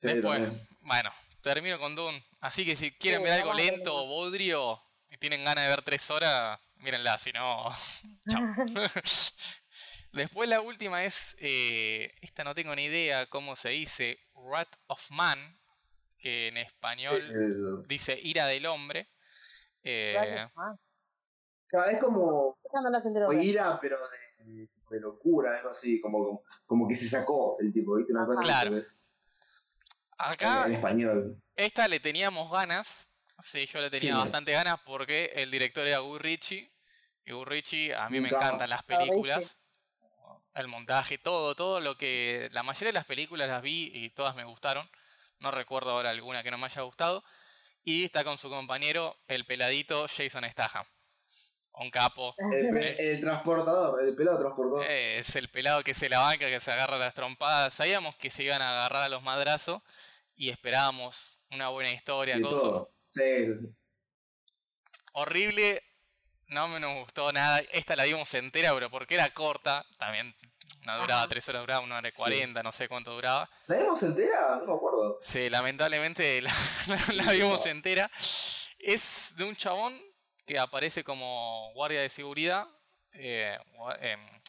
Sí, 0.01 0.07
Después, 0.07 0.39
también. 0.39 0.67
bueno, 0.82 1.11
termino 1.41 1.80
con 1.80 1.95
Dune. 1.95 2.24
Así 2.39 2.63
que 2.63 2.76
si 2.76 2.91
quieren 2.91 3.22
Sí, 3.22 3.26
ver 3.26 3.34
algo 3.41 3.53
lento 3.53 3.95
o 3.95 4.05
bodrio 4.07 4.82
y 5.09 5.17
tienen 5.17 5.43
ganas 5.43 5.63
de 5.65 5.70
ver 5.72 5.82
tres 5.82 6.09
horas, 6.11 6.59
mírenla, 6.76 7.17
si 7.17 7.32
no. 7.34 7.72
chao. 8.30 8.41
Después 10.12 10.49
la 10.49 10.62
última 10.62 11.03
es. 11.05 11.36
eh, 11.39 12.14
esta 12.22 12.43
no 12.43 12.55
tengo 12.55 12.76
ni 12.76 12.86
idea 12.86 13.28
cómo 13.28 13.55
se 13.55 13.70
dice. 13.70 14.20
Wrath 14.34 14.76
of 14.88 15.12
Man. 15.12 15.57
Que 16.18 16.49
en 16.49 16.57
español 16.57 17.86
dice 17.88 18.20
ira 18.22 18.45
del 18.47 18.66
hombre. 18.66 19.10
Eh, 19.84 20.47
Ah, 20.55 20.76
Claro, 21.68 21.91
es 21.91 21.99
como 21.99 22.57
o 23.28 23.34
ira, 23.34 23.80
pero 23.80 23.97
de, 24.39 24.68
de 24.89 24.99
locura, 24.99 25.55
algo 25.60 25.70
así, 25.70 26.01
como, 26.01 26.43
como, 26.66 26.88
que 26.88 26.95
se 26.95 27.07
sacó 27.07 27.57
el 27.60 27.72
tipo, 27.72 27.95
¿viste? 27.95 28.12
Una 28.12 28.26
cosa 28.26 28.41
así, 28.41 28.49
Claro. 28.49 28.82
acá 30.18 30.66
En 30.66 30.74
español. 30.74 31.41
Esta 31.55 31.88
le 31.88 31.99
teníamos 31.99 32.51
ganas. 32.51 33.12
Sí, 33.39 33.66
yo 33.68 33.80
le 33.80 33.89
tenía 33.91 34.14
Sí. 34.14 34.20
bastante 34.20 34.51
ganas 34.51 34.80
porque 34.82 35.26
el 35.36 35.51
director 35.51 35.88
era 35.88 35.99
Guy 35.99 36.18
Ritchie. 36.20 36.72
Y 37.26 37.32
Guy 37.32 37.45
Ritchie, 37.45 37.93
a 37.95 38.10
mí 38.10 38.20
me 38.20 38.30
encantan 38.30 38.70
las 38.70 38.80
Ah, 38.80 38.86
películas. 38.88 39.55
El 40.54 40.68
montaje, 40.68 41.18
todo, 41.18 41.56
todo 41.56 41.80
lo 41.80 41.97
que. 41.97 42.50
La 42.52 42.64
mayoría 42.64 42.89
de 42.89 42.93
las 42.93 43.06
películas 43.06 43.47
las 43.50 43.62
vi 43.62 43.91
y 43.93 44.10
todas 44.10 44.36
me 44.36 44.43
gustaron. 44.43 44.89
No 45.39 45.52
recuerdo 45.52 45.91
ahora 45.91 46.10
alguna 46.10 46.43
que 46.43 46.52
no 46.52 46.58
me 46.58 46.66
haya 46.66 46.82
gustado. 46.82 47.24
Y 47.84 48.04
está 48.04 48.24
con 48.24 48.38
su 48.38 48.50
compañero, 48.50 49.16
el 49.28 49.45
peladito 49.45 50.06
Jason 50.08 50.43
Statham. 50.52 50.86
Un 51.74 51.89
capo. 51.91 52.36
El, 52.54 52.74
pe- 52.74 53.12
el 53.14 53.22
transportador, 53.22 54.04
el 54.04 54.14
pelado 54.16 54.39
transportador. 54.39 54.86
Eh, 54.86 55.20
es 55.20 55.34
el 55.38 55.50
pelado 55.50 55.82
que 55.84 55.93
se 55.93 56.10
la 56.10 56.20
banca, 56.20 56.47
que 56.47 56.60
se 56.60 56.72
agarra 56.72 56.97
las 56.97 57.14
trompadas. 57.14 57.74
Sabíamos 57.74 58.18
que 58.18 58.30
se 58.30 58.43
iban 58.43 58.62
a 58.62 58.70
agarrar 58.70 59.04
a 59.04 59.10
los 59.10 59.24
madrazos 59.24 59.82
y 60.36 60.50
esperábamos 60.50 61.39
una 61.52 61.70
buena 61.70 61.93
historia. 61.93 62.36
de 62.36 62.41
todo. 62.41 62.91
Sí, 63.06 63.22
sí, 63.45 63.56
sí. 63.56 63.68
horrible. 65.14 65.84
No 66.50 66.68
me 66.68 66.80
nos 66.80 66.95
gustó 67.04 67.32
nada. 67.32 67.60
Esta 67.72 67.95
la 67.95 68.04
vimos 68.06 68.34
entera, 68.34 68.74
pero 68.74 68.89
porque 68.89 69.16
era 69.16 69.30
corta. 69.34 69.86
También 69.97 70.36
no 70.86 71.00
duraba 71.00 71.28
tres 71.28 71.47
horas, 71.50 71.62
duraba 71.62 71.82
una 71.84 71.97
hora 71.97 72.08
y 72.08 72.12
Sí. 72.12 72.18
cuarenta, 72.18 72.64
no 72.64 72.72
sé 72.72 72.88
cuánto 72.88 73.12
duraba. 73.14 73.50
¿La 73.68 73.78
vimos 73.78 74.02
entera? 74.04 74.56
No 74.58 74.66
me 74.66 74.74
acuerdo. 74.74 75.20
Sí, 75.22 75.50
lamentablemente 75.50 76.41
la, 76.41 76.52
la- 77.14 77.34
entera. 77.66 78.10
Es 78.80 79.34
de 79.36 79.43
un 79.43 79.56
chabón 79.56 80.00
que 80.45 80.58
aparece 80.58 81.04
como 81.04 81.72
guardia 81.74 82.02
de 82.02 82.10
seguridad. 82.10 82.66
Eh, 83.14 83.58
gua- 83.76 83.97
em, 84.02 84.20
No 84.26 84.32
me 84.32 84.41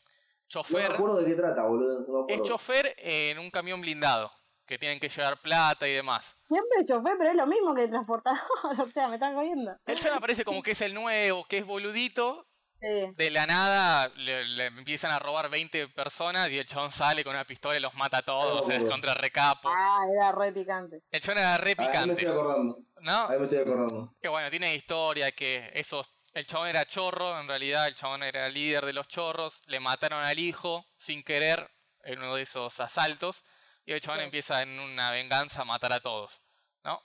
chofer. 0.49 0.93
acuerdo 0.93 1.17
de 1.21 1.27
qué 1.27 1.35
trata, 1.35 1.63
boludo. 1.65 2.01
No 2.09 2.25
me 2.27 2.35
es 2.35 2.43
chofer 2.43 2.95
en 2.99 3.39
un 3.39 3.51
camión 3.51 3.81
blindado. 3.81 4.33
Que 4.71 4.79
tienen 4.79 5.01
que 5.01 5.09
llevar 5.09 5.41
plata 5.43 5.89
y 5.89 5.93
demás. 5.95 6.39
Siempre 6.49 6.85
chofer, 6.87 7.17
pero 7.19 7.31
es 7.31 7.37
lo 7.37 7.45
mismo 7.49 7.75
que 7.75 7.83
el 7.83 7.91
transportador. 7.91 8.41
o 8.87 8.91
sea, 8.93 9.09
me 9.09 9.17
están 9.17 9.35
jodiendo. 9.35 9.73
El 9.85 9.99
chabón 9.99 10.19
aparece 10.19 10.45
como 10.45 10.63
que 10.63 10.71
es 10.71 10.81
el 10.81 10.95
nuevo, 10.95 11.45
que 11.45 11.59
es 11.59 11.67
boludito. 11.67 12.47
Sí. 12.83 13.13
de 13.15 13.31
la 13.31 13.47
nada 13.47 14.09
le, 14.17 14.43
le 14.47 14.67
empiezan 14.69 15.11
a 15.11 15.19
robar 15.19 15.51
20 15.51 15.89
personas 15.89 16.49
y 16.49 16.57
el 16.57 16.67
chabón 16.67 16.91
sale 16.91 17.23
con 17.23 17.35
una 17.35 17.45
pistola 17.45 17.77
y 17.77 17.81
los 17.81 17.93
mata 17.95 18.19
a 18.19 18.23
todos, 18.23 18.67
Oh. 18.67 18.71
es 18.71 18.85
contra 18.87 19.13
recapo. 19.13 19.69
Ah, 19.69 19.99
era 20.17 20.33
re 20.33 20.51
picante. 20.51 21.03
El 21.11 21.21
chabón 21.21 21.41
era 21.43 21.59
re 21.59 21.73
Ahí 21.73 21.77
me 21.77 21.85
estoy 21.91 22.15
picante, 22.15 22.29
acordando. 22.29 22.79
¿no? 23.01 23.29
Ahí 23.29 23.39
me 23.39 23.43
estoy 23.45 23.59
acordando. 23.59 24.15
Que 24.23 24.29
bueno, 24.29 24.49
tiene 24.49 24.75
historia 24.77 25.31
que 25.33 25.71
esos 25.75 26.09
el 26.33 26.47
chabón 26.47 26.69
era 26.69 26.87
chorro, 26.87 27.39
en 27.39 27.49
realidad 27.49 27.87
el 27.87 27.97
chabón 27.97 28.23
era 28.23 28.49
líder 28.49 28.87
de 28.87 28.93
los 28.95 29.09
chorros, 29.09 29.61
le 29.67 29.79
mataron 29.81 30.23
al 30.25 30.39
hijo 30.39 30.87
sin 30.97 31.23
querer 31.23 31.69
en 32.05 32.21
uno 32.21 32.37
de 32.37 32.43
esos 32.43 32.81
asaltos 32.81 33.45
y 33.87 33.93
el 33.93 34.01
chabón 34.01 34.21
Sí. 34.21 34.25
empieza 34.27 34.63
en 34.63 34.79
una 34.79 35.11
venganza 35.11 35.63
a 35.63 35.65
matar 35.65 35.93
a 35.93 36.01
todos, 36.01 36.43
¿no? 36.85 37.01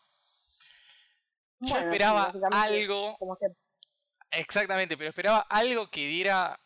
Yo 1.59 1.73
Bueno, 1.73 1.77
esperaba 1.79 2.33
algo 2.51 3.15
Como 3.17 3.35
siempre. 3.35 3.59
Exactamente, 4.31 4.97
pero 4.97 5.09
esperaba 5.09 5.39
algo 5.49 5.89
que 5.89 6.07
diera. 6.07 6.59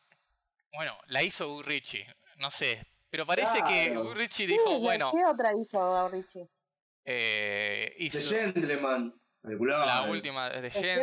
Bueno, 0.74 0.97
la 1.07 1.22
hizo 1.24 1.47
Guy 1.53 1.64
Ritchie, 1.64 2.07
no 2.38 2.49
sé. 2.51 2.86
Pero 3.10 3.26
parece 3.26 3.64
que. 3.64 3.89
Guy 3.95 4.14
Ritchie 4.14 4.47
¿Qué, 4.47 4.53
dijo, 4.53 4.72
la- 4.74 4.78
bueno, 4.80 5.12
¿Qué 5.12 5.26
otra 5.26 5.51
hizo 5.53 6.10
Richie? 6.10 6.47
eh, 7.05 7.93
The 7.97 8.03
hizo 8.03 8.30
Gentleman. 8.36 9.14
Película. 9.41 9.86
la 9.86 10.01
última 10.03 10.49
de 10.49 10.62
The 10.62 10.72
Gentleman. 10.72 10.99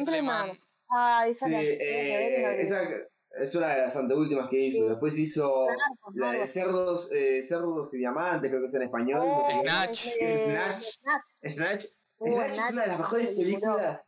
Gentleman. 0.49 0.61
Ah, 0.91 1.27
esa 1.27 1.47
Sí, 1.47 1.53
la 1.53 1.59
que 1.61 1.73
eh, 1.81 2.61
esa 2.61 2.83
es 3.39 3.55
una 3.55 3.75
de 3.75 3.83
las 3.83 3.97
anteúltimas 3.97 4.49
que 4.51 4.59
hizo. 4.61 4.83
Sí. 4.85 4.89
Después 4.89 5.19
hizo 5.19 5.67
Narcos, 5.69 6.15
la 6.15 6.33
de 6.33 6.47
cerdos, 6.47 7.11
eh, 7.13 7.43
cerdos 7.43 7.93
y 7.95 7.99
diamantes, 7.99 8.51
creo 8.51 8.61
que 8.61 8.67
es 8.67 8.75
en 8.75 8.83
español. 8.83 9.27
no 9.27 9.45
sé. 9.45 9.53
Snatch. 9.63 10.07
ese- 10.21 10.53
Snatch. 10.53 10.83
Snatch. 10.83 11.27
Snatch. 11.55 11.85
Uh, 12.19 12.27
Snatch 12.35 12.51
es 12.59 12.71
una 12.73 12.83
de 12.83 12.89
las 12.89 12.99
mejores 12.99 13.27
películas 13.37 14.01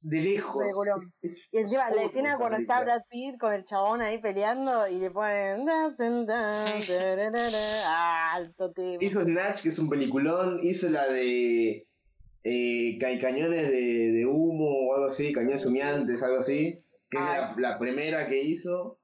de 0.00 0.20
lejos. 0.20 0.64
Es- 0.96 1.18
es- 1.22 1.48
Y 1.52 1.58
encima 1.58 1.88
es 1.88 1.96
la 1.96 2.02
escena 2.04 2.36
cuando 2.38 2.58
está. 2.58 2.80
Brad 2.82 3.02
Pitt 3.10 3.38
con 3.38 3.52
el 3.52 3.64
chabón 3.64 4.00
ahí 4.02 4.18
peleando 4.18 4.86
y 4.86 4.98
le 5.00 5.10
ponen. 5.10 5.66
Ah, 5.68 6.74
alto 8.34 8.72
tema. 8.72 8.98
Hizo 9.00 9.22
Snatch, 9.22 9.62
que 9.62 9.68
es 9.70 9.78
un 9.78 9.88
peliculón. 9.88 10.58
Hizo 10.62 10.88
la 10.88 11.06
de 11.08 11.86
eh, 12.44 12.98
ca- 13.00 13.18
cañones 13.20 13.68
de, 13.70 14.12
de 14.12 14.26
humo 14.26 14.88
o 14.88 14.94
algo 14.94 15.06
así, 15.06 15.32
cañones 15.32 15.66
humeantes, 15.66 16.22
algo 16.22 16.38
así. 16.38 16.82
Que 17.10 17.18
es 17.18 17.24
la, 17.24 17.54
la 17.58 17.78
primera 17.78 18.26
que 18.26 18.42
hizo. 18.42 18.98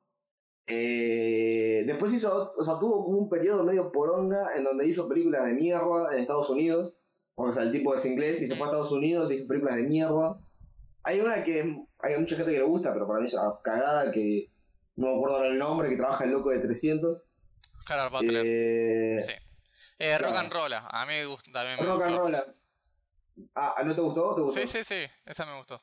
Eh, 0.66 1.84
después 1.86 2.12
hizo, 2.12 2.52
o 2.56 2.62
sea, 2.64 2.78
tuvo 2.78 3.04
como 3.04 3.18
un 3.18 3.28
periodo 3.28 3.64
medio 3.64 3.90
poronga 3.92 4.56
en 4.56 4.64
donde 4.64 4.86
hizo 4.86 5.08
películas 5.08 5.44
de 5.46 5.54
mierda 5.54 6.12
en 6.12 6.20
Estados 6.20 6.50
Unidos. 6.50 6.96
O 7.34 7.52
sea, 7.52 7.62
el 7.62 7.72
tipo 7.72 7.94
es 7.94 8.04
inglés 8.04 8.40
y 8.42 8.46
se 8.46 8.54
fue 8.56 8.66
a 8.66 8.70
Estados 8.70 8.92
Unidos 8.92 9.30
y 9.30 9.34
hizo 9.34 9.46
películas 9.46 9.76
de 9.76 9.82
mierda. 9.84 10.38
Hay 11.04 11.20
una 11.20 11.42
que 11.44 11.60
hay 12.00 12.18
mucha 12.18 12.36
gente 12.36 12.52
que 12.52 12.58
le 12.58 12.64
gusta, 12.64 12.92
pero 12.92 13.06
para 13.08 13.20
mí 13.20 13.26
es 13.26 13.34
una 13.34 13.54
cagada 13.62 14.12
que 14.12 14.50
no 14.96 15.08
me 15.08 15.14
acuerdo 15.16 15.44
el 15.44 15.58
nombre, 15.58 15.88
que 15.88 15.96
trabaja 15.96 16.24
el 16.24 16.30
loco 16.30 16.50
de 16.50 16.60
300. 16.60 17.26
Gerard 17.86 18.12
Butler. 18.12 18.42
Eh, 18.46 19.22
sí. 19.26 19.32
Eh, 19.98 20.18
rock 20.18 20.36
and 20.36 20.52
Roll, 20.52 20.72
a 20.74 21.04
mí 21.06 21.12
me 21.14 21.26
gusta, 21.26 21.50
también 21.52 21.78
me 21.78 21.86
Rock 21.86 22.02
and 22.02 22.18
gustó. 22.18 22.28
Roll. 22.28 22.56
Ah, 23.54 23.82
¿no 23.84 23.94
te 23.94 24.00
gustó? 24.00 24.34
¿Te 24.34 24.40
gustó? 24.42 24.60
Sí, 24.60 24.66
sí, 24.66 24.84
sí, 24.84 25.04
esa 25.24 25.46
me 25.46 25.56
gustó. 25.56 25.80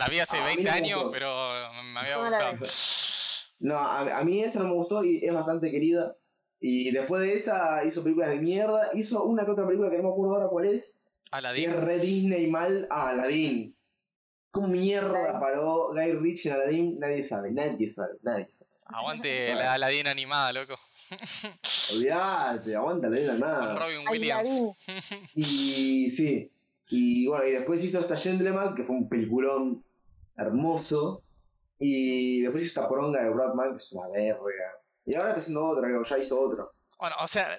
La 0.00 0.08
vi 0.08 0.18
hace 0.18 0.38
Ah, 0.38 0.44
a 0.46 0.48
mí 0.48 0.54
20 0.56 0.62
no 0.64 0.70
me 0.70 0.76
años, 0.76 0.98
gustó. 0.98 1.10
pero 1.12 1.72
me 1.84 2.00
había 2.00 2.16
gustado. 2.16 2.56
No, 3.60 3.76
a, 3.78 4.18
a 4.18 4.24
mí 4.24 4.42
esa 4.42 4.60
no 4.60 4.68
me 4.68 4.74
gustó 4.74 5.04
y 5.04 5.22
es 5.24 5.32
bastante 5.34 5.70
querida. 5.70 6.16
Y 6.58 6.90
después 6.90 7.22
de 7.22 7.34
esa 7.34 7.84
hizo 7.84 8.02
películas 8.02 8.30
de 8.30 8.36
mierda. 8.40 8.90
Hizo 8.94 9.24
una 9.24 9.44
que 9.44 9.50
otra 9.52 9.66
película 9.66 9.90
que 9.90 9.98
no 9.98 10.04
me 10.04 10.08
acuerdo 10.10 10.34
ahora 10.36 10.48
cuál 10.48 10.66
es. 10.66 10.98
Que 11.30 11.36
Aladdin. 11.36 11.70
es 11.70 11.76
re 11.76 11.98
Disney 11.98 12.46
mal. 12.48 12.86
Ah, 12.90 13.10
Aladdin. 13.10 13.76
¿Cómo 14.50 14.66
mierda 14.68 15.38
paró 15.38 15.90
Guy 15.92 16.12
Ritchie 16.12 16.48
en 16.48 16.54
Aladdin? 16.56 16.98
Nadie 16.98 17.22
sabe, 17.22 17.50
nadie 17.52 17.88
sabe, 17.88 18.14
nadie 18.22 18.48
sabe. 18.52 18.70
Aguante 18.86 19.54
la 19.54 19.74
Aladdin 19.74 20.08
animada, 20.08 20.52
loco. 20.52 20.76
Olvídate, 21.94 22.74
aguanta 22.74 23.06
Aladdin 23.06 23.38
nada. 23.38 23.78
Robin 23.78 24.08
Williams. 24.08 24.76
Y 25.34 26.10
sí. 26.10 26.50
Y 26.88 27.28
bueno, 27.28 27.46
y 27.46 27.52
después 27.52 27.84
hizo 27.84 28.00
esta 28.00 28.16
Gentleman, 28.16 28.74
que 28.74 28.82
fue 28.82 28.96
un 28.96 29.08
peliculón 29.08 29.84
hermoso. 30.42 31.22
Y 31.78 32.42
después 32.42 32.64
hizo 32.64 32.80
esta 32.80 32.88
poronga 32.88 33.22
de 33.22 33.30
Bradman, 33.30 33.70
que 33.70 33.76
es 33.76 33.92
una 33.92 34.08
verga. 34.08 34.78
Y 35.06 35.14
ahora 35.14 35.30
está 35.30 35.40
haciendo 35.40 35.64
otra, 35.66 35.88
creo, 35.88 36.02
ya 36.02 36.18
hizo 36.18 36.40
otra. 36.40 36.64
Bueno, 36.98 37.16
o 37.20 37.26
sea, 37.26 37.58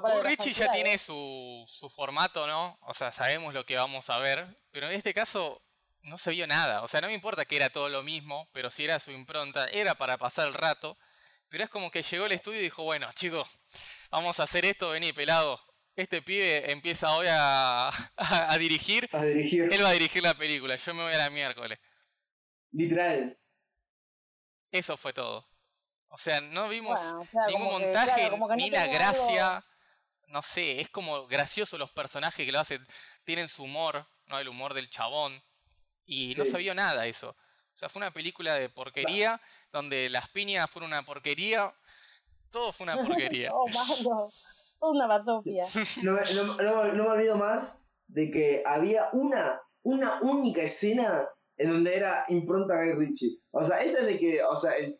Bueno, 0.00 0.22
Ritchie 0.22 0.54
ya 0.54 0.72
tiene 0.72 0.96
su, 0.96 1.62
su 1.66 1.88
formato, 1.90 2.46
¿no? 2.46 2.78
O 2.82 2.94
sea, 2.94 3.12
sabemos 3.12 3.52
lo 3.52 3.66
que 3.66 3.76
vamos 3.76 4.08
a 4.08 4.18
ver, 4.18 4.58
pero 4.70 4.86
en 4.88 4.94
este 4.94 5.12
caso 5.12 5.62
no 6.02 6.16
se 6.16 6.30
vio 6.30 6.46
nada. 6.46 6.82
O 6.82 6.88
sea, 6.88 7.02
no 7.02 7.08
me 7.08 7.14
importa 7.14 7.44
que 7.44 7.56
era 7.56 7.68
todo 7.70 7.90
lo 7.90 8.02
mismo, 8.02 8.48
pero 8.52 8.70
si 8.70 8.84
era 8.84 8.98
su 8.98 9.10
impronta, 9.12 9.66
era 9.66 9.94
para 9.96 10.16
pasar 10.16 10.48
el 10.48 10.54
rato. 10.54 10.96
Pero 11.50 11.64
es 11.64 11.70
como 11.70 11.90
que 11.90 12.02
llegó 12.02 12.24
el 12.26 12.32
estudio 12.32 12.60
y 12.60 12.62
dijo, 12.64 12.82
bueno, 12.84 13.10
chicos, 13.14 13.60
vamos 14.10 14.40
a 14.40 14.44
hacer 14.44 14.64
esto, 14.64 14.90
vení, 14.90 15.12
pelado. 15.12 15.60
este 15.96 16.22
pibe 16.22 16.70
empieza 16.72 17.14
hoy 17.14 17.26
a, 17.28 17.88
a, 18.16 18.52
a 18.52 18.58
dirigir, 18.58 19.08
A 19.12 19.22
dirigir. 19.24 19.68
él 19.72 19.84
va 19.84 19.90
a 19.90 19.92
dirigir 19.92 20.22
la 20.22 20.34
película, 20.34 20.76
yo 20.76 20.94
me 20.94 21.02
voy 21.02 21.12
a 21.12 21.18
la 21.18 21.28
miércoles. 21.30 21.78
Literal. 22.72 23.36
Eso 24.70 24.96
fue 24.96 25.12
todo. 25.12 25.46
O 26.08 26.18
sea, 26.18 26.40
no 26.40 26.68
vimos 26.68 27.00
Bueno, 27.00 27.18
o 27.20 27.24
sea, 27.26 27.46
ningún 27.46 27.66
que, 27.68 27.72
montaje, 27.72 28.14
claro, 28.14 28.34
que 28.34 28.38
no 28.38 28.56
ni 28.56 28.70
la 28.70 28.86
gracia. 28.86 29.56
algo- 29.56 29.66
No 30.28 30.42
sé, 30.42 30.80
es 30.80 30.88
como 30.88 31.26
gracioso 31.26 31.76
los 31.78 31.90
personajes 31.90 32.46
que 32.46 32.52
lo 32.52 32.60
hacen. 32.60 32.86
Tienen 33.24 33.48
su 33.48 33.64
humor, 33.64 34.06
¿no? 34.26 34.38
El 34.38 34.48
humor 34.48 34.74
del 34.74 34.88
chabón. 34.90 35.42
Y 36.04 36.34
no 36.36 36.44
se 36.44 36.58
vio 36.58 36.74
nada 36.74 37.06
eso. 37.06 37.30
O 37.30 37.78
sea, 37.80 37.88
fue 37.88 38.00
una 38.00 38.12
película 38.12 38.54
de 38.54 38.68
porquería, 38.68 39.40
donde 39.72 40.08
las 40.08 40.28
piñas 40.30 40.68
fueron 40.70 40.90
una 40.92 41.04
porquería. 41.04 41.72
Todo 42.50 42.72
fue 42.72 42.84
una 42.84 42.96
porquería. 43.02 43.50
Oh, 43.54 43.66
malo. 43.68 44.28
Una 44.80 45.06
batopia. 45.06 45.64
No, 46.02 46.12
me- 46.12 46.34
no, 46.34 46.44
no, 46.56 46.84
no 46.92 47.02
me 47.04 47.10
olvido 47.10 47.36
más 47.36 47.82
de 48.06 48.30
que 48.30 48.62
había 48.66 49.08
una, 49.12 49.60
una 49.82 50.20
única 50.22 50.62
escena 50.62 51.28
en 51.60 51.68
donde 51.68 51.94
era 51.94 52.24
impronta 52.28 52.82
Guy 52.82 52.92
Ritchie. 52.94 53.38
O 53.50 53.62
sea, 53.64 53.82
esa 53.82 54.00
es 54.00 54.06
de 54.06 54.18
que, 54.18 54.42
o 54.42 54.56
sea, 54.56 54.72
el- 54.78 54.94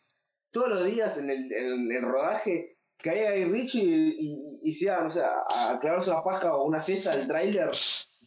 todos 0.53 0.69
los 0.69 0.85
días 0.85 1.17
en 1.17 1.31
el, 1.31 1.51
en 1.51 1.91
el 1.91 2.03
rodaje 2.03 2.77
caía 2.99 3.31
Guy 3.33 3.45
Ritchie 3.47 3.83
y, 3.83 4.17
y, 4.19 4.61
y 4.63 4.73
se 4.75 4.85
iba, 4.85 5.01
no 5.01 5.09
sé, 5.11 5.23
a, 5.23 5.71
a 5.71 5.81
clavarse 5.81 6.11
una 6.11 6.23
paja 6.23 6.55
o 6.55 6.65
una 6.65 6.81
siesta 6.81 7.17
del 7.17 7.27
tráiler 7.27 7.71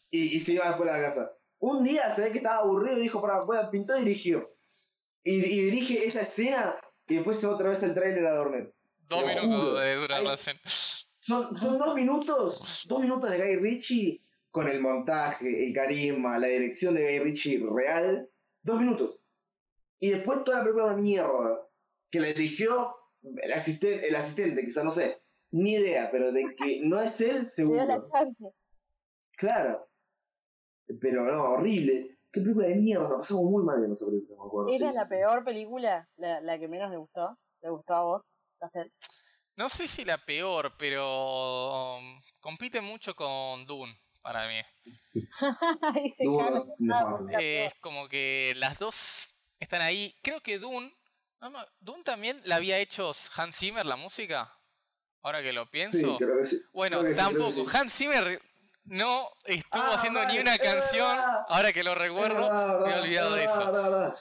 y, 0.09 0.35
y 0.35 0.39
se 0.39 0.53
iba 0.53 0.67
después 0.67 0.89
a 0.89 0.97
la 0.97 1.03
casa. 1.07 1.31
Un 1.59 1.83
día 1.83 2.09
se 2.09 2.21
ve 2.23 2.31
que 2.31 2.39
estaba 2.39 2.57
aburrido 2.63 2.97
y 2.97 3.01
dijo, 3.03 3.21
para, 3.21 3.41
voy 3.41 3.57
a 3.57 3.69
pintar 3.69 3.97
y 4.01 4.05
dirigir. 4.05 4.45
Y, 5.23 5.39
dirige 5.39 6.05
esa 6.05 6.21
escena 6.21 6.75
y 7.07 7.15
después 7.15 7.39
se 7.39 7.45
va 7.47 7.53
otra 7.53 7.69
vez 7.69 7.83
el 7.83 7.93
tráiler 7.93 8.25
a 8.25 8.33
dormir. 8.35 8.73
Dos 9.07 9.23
minutos 9.25 9.79
de 9.79 9.95
durar 9.95 10.23
la 10.23 10.33
escena. 10.33 10.59
Son, 11.19 11.55
son 11.55 11.77
dos 11.77 11.93
minutos, 11.93 12.83
dos 12.87 12.99
minutos 12.99 13.29
de 13.29 13.37
Guy 13.37 13.55
Ritchie 13.57 14.21
con 14.53 14.67
el 14.67 14.79
montaje, 14.81 15.65
el 15.65 15.73
carisma, 15.73 16.37
la 16.37 16.45
dirección 16.45 16.93
de 16.93 17.01
Guy 17.01 17.19
Ritchie 17.25 17.65
real. 17.75 18.29
Dos 18.61 18.79
minutos. 18.79 19.25
Y 19.99 20.11
después 20.11 20.43
toda 20.43 20.59
la 20.59 20.63
película 20.63 20.85
una 20.93 20.95
mierda. 21.01 21.67
Que 22.11 22.19
la 22.19 22.27
dirigió 22.27 22.95
el 23.23 23.51
asistente, 23.51 24.07
el 24.07 24.15
asistente, 24.15 24.63
quizá 24.63 24.83
no 24.83 24.91
sé. 24.91 25.19
Ni 25.49 25.73
idea, 25.73 26.11
pero 26.11 26.31
de 26.31 26.55
que 26.55 26.81
no 26.83 27.01
es 27.01 27.19
él, 27.19 27.37
la 27.39 27.45
seguro. 27.45 28.09
chance. 28.13 28.43
Claro. 29.35 29.89
Pero 31.01 31.25
no, 31.25 31.43
horrible. 31.55 32.19
Qué 32.31 32.41
película 32.41 32.67
de 32.67 32.75
mierda, 32.75 33.09
la 33.09 33.17
pasamos 33.17 33.45
muy 33.45 33.63
mal 33.63 33.77
viendo 33.77 33.93
esa 33.95 34.05
película, 34.05 34.37
me 34.39 34.45
acuerdo. 34.47 34.69
¿Era 34.71 34.89
Sí, 34.91 34.95
la 34.95 35.03
sí, 35.03 35.09
peor 35.09 35.43
película? 35.43 36.07
La, 36.17 36.41
la 36.41 36.59
que 36.59 36.67
menos 36.67 36.91
le 36.91 36.97
gustó. 36.97 37.39
¿Le 37.63 37.69
gustó 37.71 37.93
a 37.95 38.03
vos? 38.03 38.21
No 39.55 39.67
sé 39.67 39.87
si 39.87 40.05
la 40.05 40.19
peor, 40.19 40.73
pero 40.77 41.95
um, 41.97 42.21
compite 42.39 42.81
mucho 42.81 43.15
con 43.15 43.65
Dune 43.65 44.02
para 44.23 44.47
mí. 44.47 44.61
Peor. 46.17 46.65
es 47.39 47.73
como 47.75 48.07
que 48.09 48.53
las 48.57 48.79
dos 48.79 49.27
están 49.59 49.81
ahí. 49.81 50.15
Creo 50.23 50.41
que 50.41 50.57
Dune. 50.57 50.91
Dune 51.79 52.03
también 52.03 52.41
la 52.45 52.55
había 52.55 52.77
hecho 52.79 53.11
Hans 53.35 53.57
Zimmer 53.57 53.85
la 53.85 53.97
música. 53.97 54.51
Ahora 55.21 55.41
que 55.41 55.53
lo 55.53 55.63
Sí, 55.65 55.69
pienso. 55.71 56.17
creo 56.17 56.37
que 56.39 56.45
sí. 56.45 56.61
bueno, 56.73 56.99
creo 56.99 57.11
que 57.11 57.15
sí, 57.15 57.21
creo 57.21 57.29
que 57.31 57.37
tampoco. 57.37 57.69
sí. 57.69 57.77
Hans 57.77 57.93
Zimmer 57.93 58.41
no 58.85 59.29
estuvo 59.45 59.81
Ah, 59.83 59.95
haciendo 59.95 60.25
ni 60.25 60.39
una 60.39 60.57
canción. 60.57 61.15
verdad. 61.15 61.45
Ahora 61.49 61.71
que 61.73 61.83
lo 61.83 61.95
recuerdo, 61.95 62.41
verdad, 62.41 62.79
me 62.79 62.85
he 62.85 62.87
verdad, 62.89 63.01
olvidado 63.01 63.35
de 63.35 63.45
verdad, 63.47 64.07
eso. 64.07 64.15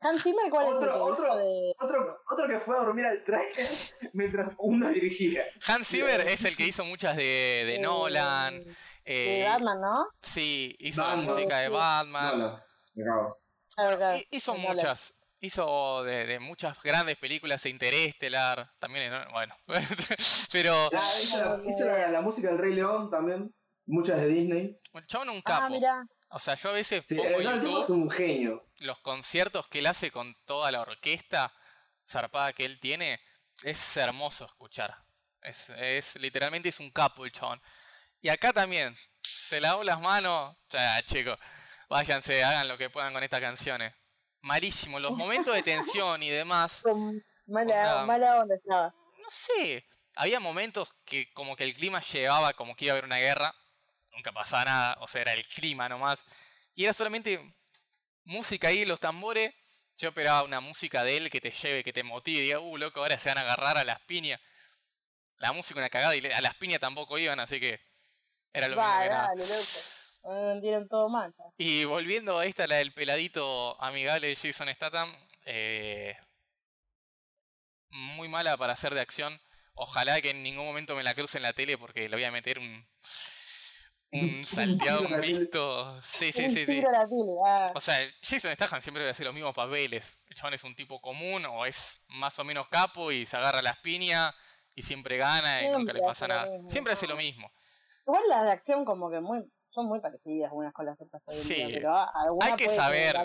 Hans 0.00 0.22
Zimmer, 0.22 0.48
¿cuál 0.50 0.64
Otro- 0.66 0.78
es 0.78 0.86
el 0.86 0.92
que 0.92 0.98
otro- 1.00 1.24
hizo 1.26 1.36
de... 1.38 1.72
Otro, 1.80 2.20
otro 2.30 2.48
que 2.48 2.60
fue 2.60 2.76
a 2.76 2.80
dormir 2.84 3.04
al 3.06 3.24
trailer 3.24 3.66
mientras 4.12 4.52
uno 4.58 4.88
dirigía. 4.90 5.42
Hans 5.66 5.88
Zimmer 5.88 6.20
es 6.20 6.44
el 6.44 6.56
que 6.56 6.66
hizo 6.66 6.84
muchas 6.84 7.16
de, 7.16 7.22
de 7.66 7.72
de- 7.72 7.78
Nolan. 7.80 8.62
De 8.64 8.76
eh, 9.42 9.44
Batman, 9.48 9.80
¿no? 9.80 10.06
Sí, 10.22 10.76
hizo 10.78 11.02
Batman. 11.02 11.26
la 11.26 11.32
música 11.34 11.58
de 11.58 11.66
Sí. 11.66 11.72
Batman. 11.72 12.38
No, 12.94 13.36
no, 13.76 14.16
Hizo 14.30 14.54
muchas. 14.56 15.14
Hizo 15.40 16.02
de, 16.02 16.26
de 16.26 16.40
muchas 16.40 16.82
grandes 16.82 17.16
películas, 17.16 17.64
Interestelar, 17.64 18.72
también, 18.80 19.10
¿no? 19.12 19.20
bueno. 19.30 19.54
Pero 20.52 20.74
Ah, 20.92 21.10
hizo 21.22 21.38
la, 21.38 21.60
hizo 21.64 21.84
la, 21.86 22.08
la 22.08 22.20
música 22.22 22.48
del 22.48 22.58
Rey 22.58 22.74
León 22.74 23.08
también. 23.10 23.54
Muchas 23.86 24.20
de 24.20 24.26
Disney. 24.26 24.78
el 24.94 25.06
chabón 25.06 25.30
un 25.30 25.38
Ah, 25.38 25.42
capo. 25.44 25.70
mira. 25.70 26.04
O 26.30 26.38
sea, 26.38 26.54
yo 26.56 26.70
a 26.70 26.72
veces 26.72 27.02
Sí, 27.06 27.16
pongo 27.16 27.40
eh, 27.40 27.44
no, 27.44 27.82
es 27.84 27.88
un 27.88 28.10
genio. 28.10 28.64
Los 28.78 28.98
conciertos 29.00 29.66
que 29.68 29.80
él 29.80 29.86
hace 29.86 30.10
con 30.10 30.34
toda 30.44 30.70
la 30.70 30.80
orquesta 30.80 31.52
zarpada 32.06 32.52
que 32.52 32.64
él 32.64 32.80
tiene. 32.80 33.20
Es 33.62 33.96
hermoso 33.96 34.46
escuchar. 34.46 34.96
Es, 35.42 35.70
es 35.70 36.16
literalmente 36.16 36.68
es 36.68 36.80
un 36.80 36.90
capo 36.90 37.24
el 37.24 37.32
chabón. 37.32 37.60
Y 38.20 38.28
acá 38.28 38.52
también, 38.52 38.96
se 39.22 39.60
lavó 39.60 39.84
las 39.84 40.00
manos. 40.00 40.56
Ya, 40.70 41.00
chicos, 41.02 41.38
váyanse, 41.88 42.42
hagan 42.42 42.68
lo 42.68 42.78
que 42.78 42.90
puedan 42.90 43.12
con 43.12 43.22
estas 43.22 43.40
canciones. 43.40 43.94
Malísimo, 44.40 44.98
los 44.98 45.12
momentos 45.18 45.54
de 45.54 45.62
tensión 45.62 46.22
y 46.22 46.30
demás. 46.30 46.82
Con 46.82 47.24
mala, 47.46 48.02
Onda. 48.02 48.06
mala 48.06 48.40
onda 48.40 48.54
estaba. 48.54 48.94
No 49.18 49.30
sé, 49.30 49.86
había 50.16 50.40
momentos 50.40 50.94
que 51.04 51.32
como 51.32 51.56
que 51.56 51.64
el 51.64 51.74
clima 51.74 52.00
llevaba 52.00 52.52
como 52.54 52.74
que 52.74 52.86
iba 52.86 52.92
a 52.92 52.94
haber 52.94 53.04
una 53.04 53.18
guerra. 53.18 53.54
Nunca 54.12 54.32
pasaba 54.32 54.64
nada, 54.64 54.96
o 55.00 55.06
sea, 55.06 55.22
era 55.22 55.32
el 55.32 55.46
clima 55.46 55.88
nomás. 55.88 56.24
Y 56.74 56.84
era 56.84 56.92
solamente 56.92 57.54
música 58.28 58.68
ahí, 58.68 58.84
los 58.84 59.00
tambores. 59.00 59.54
Yo 59.96 60.10
esperaba 60.10 60.44
una 60.44 60.60
música 60.60 61.02
de 61.02 61.16
él 61.16 61.30
que 61.30 61.40
te 61.40 61.50
lleve, 61.50 61.82
que 61.82 61.92
te 61.92 62.04
motive. 62.04 62.38
Y 62.38 62.42
diga, 62.42 62.60
uh, 62.60 62.76
loco, 62.76 63.00
ahora 63.00 63.18
se 63.18 63.30
van 63.30 63.38
a 63.38 63.40
agarrar 63.40 63.78
a 63.78 63.84
las 63.84 64.00
piñas. 64.02 64.40
La 65.38 65.52
música 65.52 65.80
una 65.80 65.88
cagada 65.88 66.14
y 66.14 66.24
a 66.26 66.40
las 66.40 66.54
piñas 66.56 66.80
tampoco 66.80 67.18
iban, 67.18 67.40
así 67.40 67.58
que 67.58 67.80
era 68.52 68.68
lo 68.68 68.76
mismo 68.76 68.88
Va, 68.88 69.02
que 69.02 69.08
nada. 69.08 69.28
dale, 69.28 69.46
loco. 69.46 70.34
Me 70.34 70.44
vendieron 70.48 70.88
todo 70.88 71.08
mal. 71.08 71.34
Y 71.56 71.84
volviendo 71.84 72.38
a 72.38 72.44
esta, 72.44 72.66
la 72.66 72.76
del 72.76 72.92
peladito 72.92 73.80
amigable 73.82 74.28
de 74.28 74.36
Jason 74.36 74.72
Statham, 74.74 75.14
eh, 75.46 76.16
muy 77.90 78.28
mala 78.28 78.56
para 78.56 78.74
hacer 78.74 78.94
de 78.94 79.00
acción. 79.00 79.40
Ojalá 79.74 80.20
que 80.20 80.30
en 80.30 80.42
ningún 80.42 80.66
momento 80.66 80.96
me 80.96 81.04
la 81.04 81.14
cruce 81.14 81.38
en 81.38 81.44
la 81.44 81.52
tele 81.52 81.78
porque 81.78 82.08
le 82.08 82.16
voy 82.16 82.24
a 82.24 82.32
meter 82.32 82.58
un, 82.58 82.86
un 84.12 84.46
salteado, 84.46 85.02
un 85.02 85.20
visto. 85.20 86.00
Sí, 86.02 86.32
sí, 86.32 86.48
sí, 86.48 86.64
sí. 86.66 86.84
Ah. 87.46 87.66
O 87.74 87.80
sea, 87.80 87.96
Jason 88.22 88.54
Statham 88.54 88.80
siempre 88.80 89.02
va 89.04 89.08
a 89.08 89.12
hacer 89.12 89.26
los 89.26 89.34
mismos 89.34 89.54
papeles. 89.54 90.20
El 90.26 90.34
chabón 90.36 90.54
es 90.54 90.64
un 90.64 90.74
tipo 90.74 91.00
común 91.00 91.44
o 91.46 91.66
es 91.66 92.02
más 92.08 92.38
o 92.38 92.44
menos 92.44 92.68
capo 92.68 93.12
y 93.12 93.26
se 93.26 93.36
agarra 93.36 93.60
las 93.62 93.78
piñas 93.78 94.34
y 94.74 94.82
siempre 94.82 95.16
gana 95.18 95.62
y 95.62 95.70
nunca 95.70 95.92
le 95.92 96.00
pasa 96.00 96.24
hace 96.24 96.28
nada. 96.28 96.46
mismo. 96.50 96.70
Siempre 96.70 96.92
hace 96.92 97.06
lo 97.06 97.16
mismo. 97.16 97.50
Igual 98.06 98.22
las 98.28 98.44
de 98.44 98.50
acción 98.52 98.84
como 98.84 99.10
que 99.10 99.20
muy, 99.20 99.40
son 99.70 99.86
muy 99.86 100.00
parecidas 100.00 100.50
unas 100.54 100.72
con 100.72 100.86
las 100.86 100.98
otras 101.00 101.22
Sí. 101.28 101.54
día, 101.54 101.68
pero 101.74 102.38
Hay 102.40 102.54
que 102.56 102.68
saber. 102.68 103.16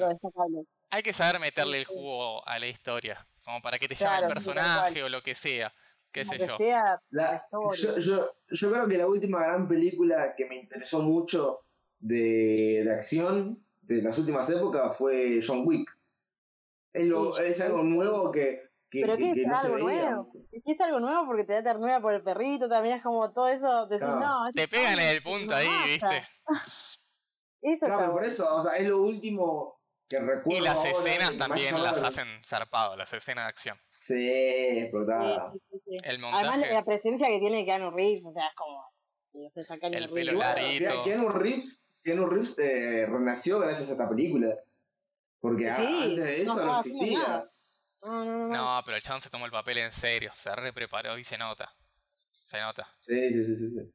Hay 0.89 1.01
que 1.01 1.13
saber 1.13 1.39
meterle 1.39 1.79
el 1.79 1.85
Sí, 1.85 1.93
jugo 1.93 2.47
a 2.47 2.59
la 2.59 2.67
historia, 2.67 3.25
como 3.43 3.61
para 3.61 3.79
que 3.79 3.87
te 3.87 3.95
llame 3.95 4.19
el 4.27 4.27
personaje 4.27 5.01
o 5.01 5.09
lo 5.09 5.21
que 5.23 5.33
sea, 5.33 5.73
qué 6.13 6.23
sé 6.25 6.37
yo. 6.37 6.55
sea 6.57 7.01
la 7.09 7.45
yo, 7.75 7.97
yo, 7.97 8.31
yo 8.47 8.71
creo 8.71 8.87
que 8.87 8.97
la 8.97 9.07
última 9.07 9.43
gran 9.43 9.67
película 9.67 10.35
que 10.35 10.45
me 10.45 10.55
interesó 10.55 11.01
mucho 11.01 11.61
de, 11.99 12.81
de 12.85 12.93
acción 12.93 13.65
de 13.81 14.01
las 14.01 14.17
últimas 14.17 14.49
épocas 14.49 14.97
fue 14.97 15.39
John 15.45 15.63
Wick. 15.65 15.89
Es, 16.93 17.07
lo- 17.07 17.33
Sí, 17.35 17.43
es 17.45 17.59
algo 17.61 17.83
nuevo 17.83 18.31
que, 18.31 18.69
que, 18.89 19.01
Pero 19.01 19.17
que- 19.17 19.31
es 19.31 19.47
no 19.47 19.59
se 19.59 19.67
algo 19.67 19.85
veía. 19.87 20.09
nuevo. 20.11 20.27
Que 20.51 20.71
es 20.71 20.79
algo 20.81 20.99
nuevo 20.99 21.25
porque 21.25 21.43
te 21.43 21.53
da 21.53 21.63
ternura 21.63 21.99
por 22.01 22.13
el 22.13 22.21
perrito, 22.23 22.69
también 22.69 22.97
es 22.97 23.03
como 23.03 23.31
todo 23.33 23.47
eso. 23.47 23.87
Decís, 23.87 24.05
Claro. 24.05 24.19
no, 24.19 24.47
esto 24.47 24.61
Te 24.61 24.67
pegan 24.67 24.99
en 24.99 25.09
el 25.09 25.23
punto 25.23 25.47
no 25.47 25.55
ahí, 25.55 25.67
pasa. 25.99 26.09
¿viste? 26.13 26.27
Eso 27.65 27.85
Claro, 27.85 27.93
está 27.93 27.97
pero 28.03 28.11
por 28.13 28.23
eso, 28.25 28.55
o 28.57 28.63
sea, 28.63 28.73
es 28.77 28.87
lo 28.89 29.01
último 29.01 29.79
que 30.09 30.19
recuerdo. 30.19 30.49
Y 30.59 30.59
las 30.59 30.77
ahora, 30.77 30.89
escenas 30.91 31.37
también 31.37 31.81
las 31.81 32.01
la- 32.01 32.07
hacen 32.09 32.27
zarpado, 32.45 32.97
las 32.97 33.13
escenas 33.13 33.45
de 33.45 33.49
acción. 33.49 33.77
Sí, 34.03 34.29
explotada. 34.29 35.53
Sí, 35.53 35.59
sí, 35.59 35.77
sí, 35.77 35.81
sí. 35.85 35.97
El 36.03 36.25
Además, 36.25 36.33
montaje, 36.33 36.73
la 36.73 36.83
presencia 36.83 37.27
que 37.29 37.39
tiene 37.39 37.63
Keanu 37.63 37.89
Reeves, 37.91 38.25
o 38.25 38.33
sea, 38.33 38.47
es 38.47 38.55
como. 38.57 38.85
El 39.33 39.79
Keanu 39.79 40.13
pelo. 40.13 40.33
Clarito. 40.33 41.03
Keanu 41.05 41.29
Reeves, 41.29 41.85
Keanu 42.03 42.27
Reeves 42.27 42.59
eh, 42.59 43.05
renació 43.05 43.59
gracias 43.59 43.87
a 43.87 43.91
esta 43.93 44.09
película. 44.09 44.53
Porque 45.39 45.69
antes 45.69 46.17
de 46.17 46.41
eso 46.41 46.65
no 46.65 46.79
existía. 46.79 47.49
No, 48.01 48.25
no, 48.25 48.47
no. 48.47 48.47
no, 48.49 48.81
pero 48.83 48.97
el 48.97 49.03
chabón 49.03 49.21
se 49.21 49.29
tomó 49.29 49.45
el 49.45 49.53
papel 49.53 49.77
en 49.77 49.93
serio, 49.93 50.31
se 50.33 50.53
re 50.53 50.73
preparó 50.73 51.17
y 51.17 51.23
se 51.23 51.37
nota. 51.37 51.73
Se 52.41 52.59
nota. 52.59 52.85
Sí, 52.99 53.31
sí, 53.31 53.43
sí, 53.45 53.55
sí. 53.55 53.69
sí. 53.69 53.93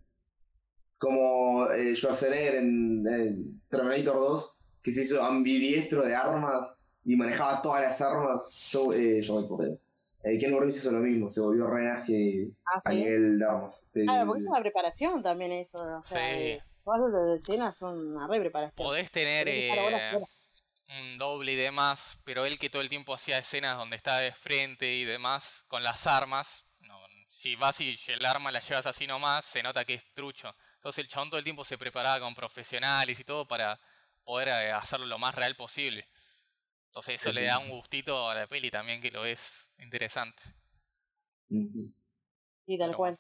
Como 0.96 1.70
eh, 1.70 1.94
Schwarzenegger 1.94 2.54
en, 2.54 3.06
en 3.06 3.60
Terminator 3.68 4.14
2, 4.14 4.58
que 4.82 4.90
se 4.90 5.02
hizo 5.02 5.22
ambidiestro 5.22 6.02
de 6.02 6.16
armas 6.16 6.78
y 7.04 7.14
manejaba 7.14 7.60
todas 7.60 7.82
las 7.82 8.00
armas. 8.00 8.70
Yo, 8.70 8.94
eh, 8.94 9.20
yo 9.20 9.42
me 9.42 9.78
eh, 10.24 10.38
Reeves 10.40 10.76
hizo 10.76 10.92
lo 10.92 11.00
mismo, 11.00 11.30
se 11.30 11.40
volvió 11.40 11.66
re 11.68 11.84
nazi 11.84 12.54
Ah, 12.66 12.80
a 12.84 12.90
sí. 12.90 12.96
nivel 12.96 13.38
Claro, 13.38 13.66
sí, 13.68 14.06
porque 14.26 14.38
sí. 14.38 14.44
es 14.44 14.48
una 14.50 14.60
preparación 14.60 15.22
también 15.22 15.52
eso. 15.52 15.78
O 15.78 16.02
sea, 16.02 16.18
Sí. 16.18 16.40
eh, 16.40 16.62
todas 16.84 17.10
las 17.12 17.40
escenas 17.40 17.76
son 17.78 18.16
una 18.16 18.26
re 18.26 18.40
preparación. 18.40 18.86
Podés 18.86 19.10
tener 19.10 19.48
horas 19.78 20.14
eh, 20.14 20.18
un 21.00 21.18
doble 21.18 21.52
y 21.52 21.56
demás, 21.56 22.20
pero 22.24 22.46
él 22.46 22.58
que 22.58 22.70
todo 22.70 22.82
el 22.82 22.88
tiempo 22.88 23.14
hacía 23.14 23.38
escenas 23.38 23.76
donde 23.76 23.96
está 23.96 24.18
de 24.18 24.32
frente 24.32 24.94
y 24.94 25.04
demás 25.04 25.64
con 25.68 25.82
las 25.82 26.06
armas, 26.06 26.64
no, 26.80 26.98
si 27.28 27.56
vas 27.56 27.80
y 27.80 27.94
el 28.08 28.24
arma 28.24 28.50
la 28.50 28.60
llevas 28.60 28.86
así 28.86 29.06
nomás, 29.06 29.44
se 29.44 29.62
nota 29.62 29.84
que 29.84 29.94
es 29.94 30.14
trucho. 30.14 30.54
Entonces 30.76 31.04
el 31.04 31.08
chabón 31.08 31.28
todo 31.30 31.38
el 31.38 31.44
tiempo 31.44 31.64
se 31.64 31.76
preparaba 31.78 32.20
con 32.20 32.34
profesionales 32.34 33.20
y 33.20 33.24
todo 33.24 33.46
para 33.46 33.78
poder 34.24 34.48
eh, 34.48 34.72
hacerlo 34.72 35.06
lo 35.06 35.18
más 35.18 35.34
real 35.34 35.56
posible. 35.56 36.08
Entonces 36.88 37.20
eso 37.20 37.32
le 37.32 37.44
da 37.44 37.58
un 37.58 37.70
gustito 37.70 38.28
a 38.28 38.34
la 38.34 38.46
peli 38.46 38.70
también 38.70 39.00
que 39.00 39.10
lo 39.10 39.24
es 39.24 39.70
interesante. 39.78 40.42
Y 41.50 42.78
tal 42.78 42.96
cual. 42.96 43.18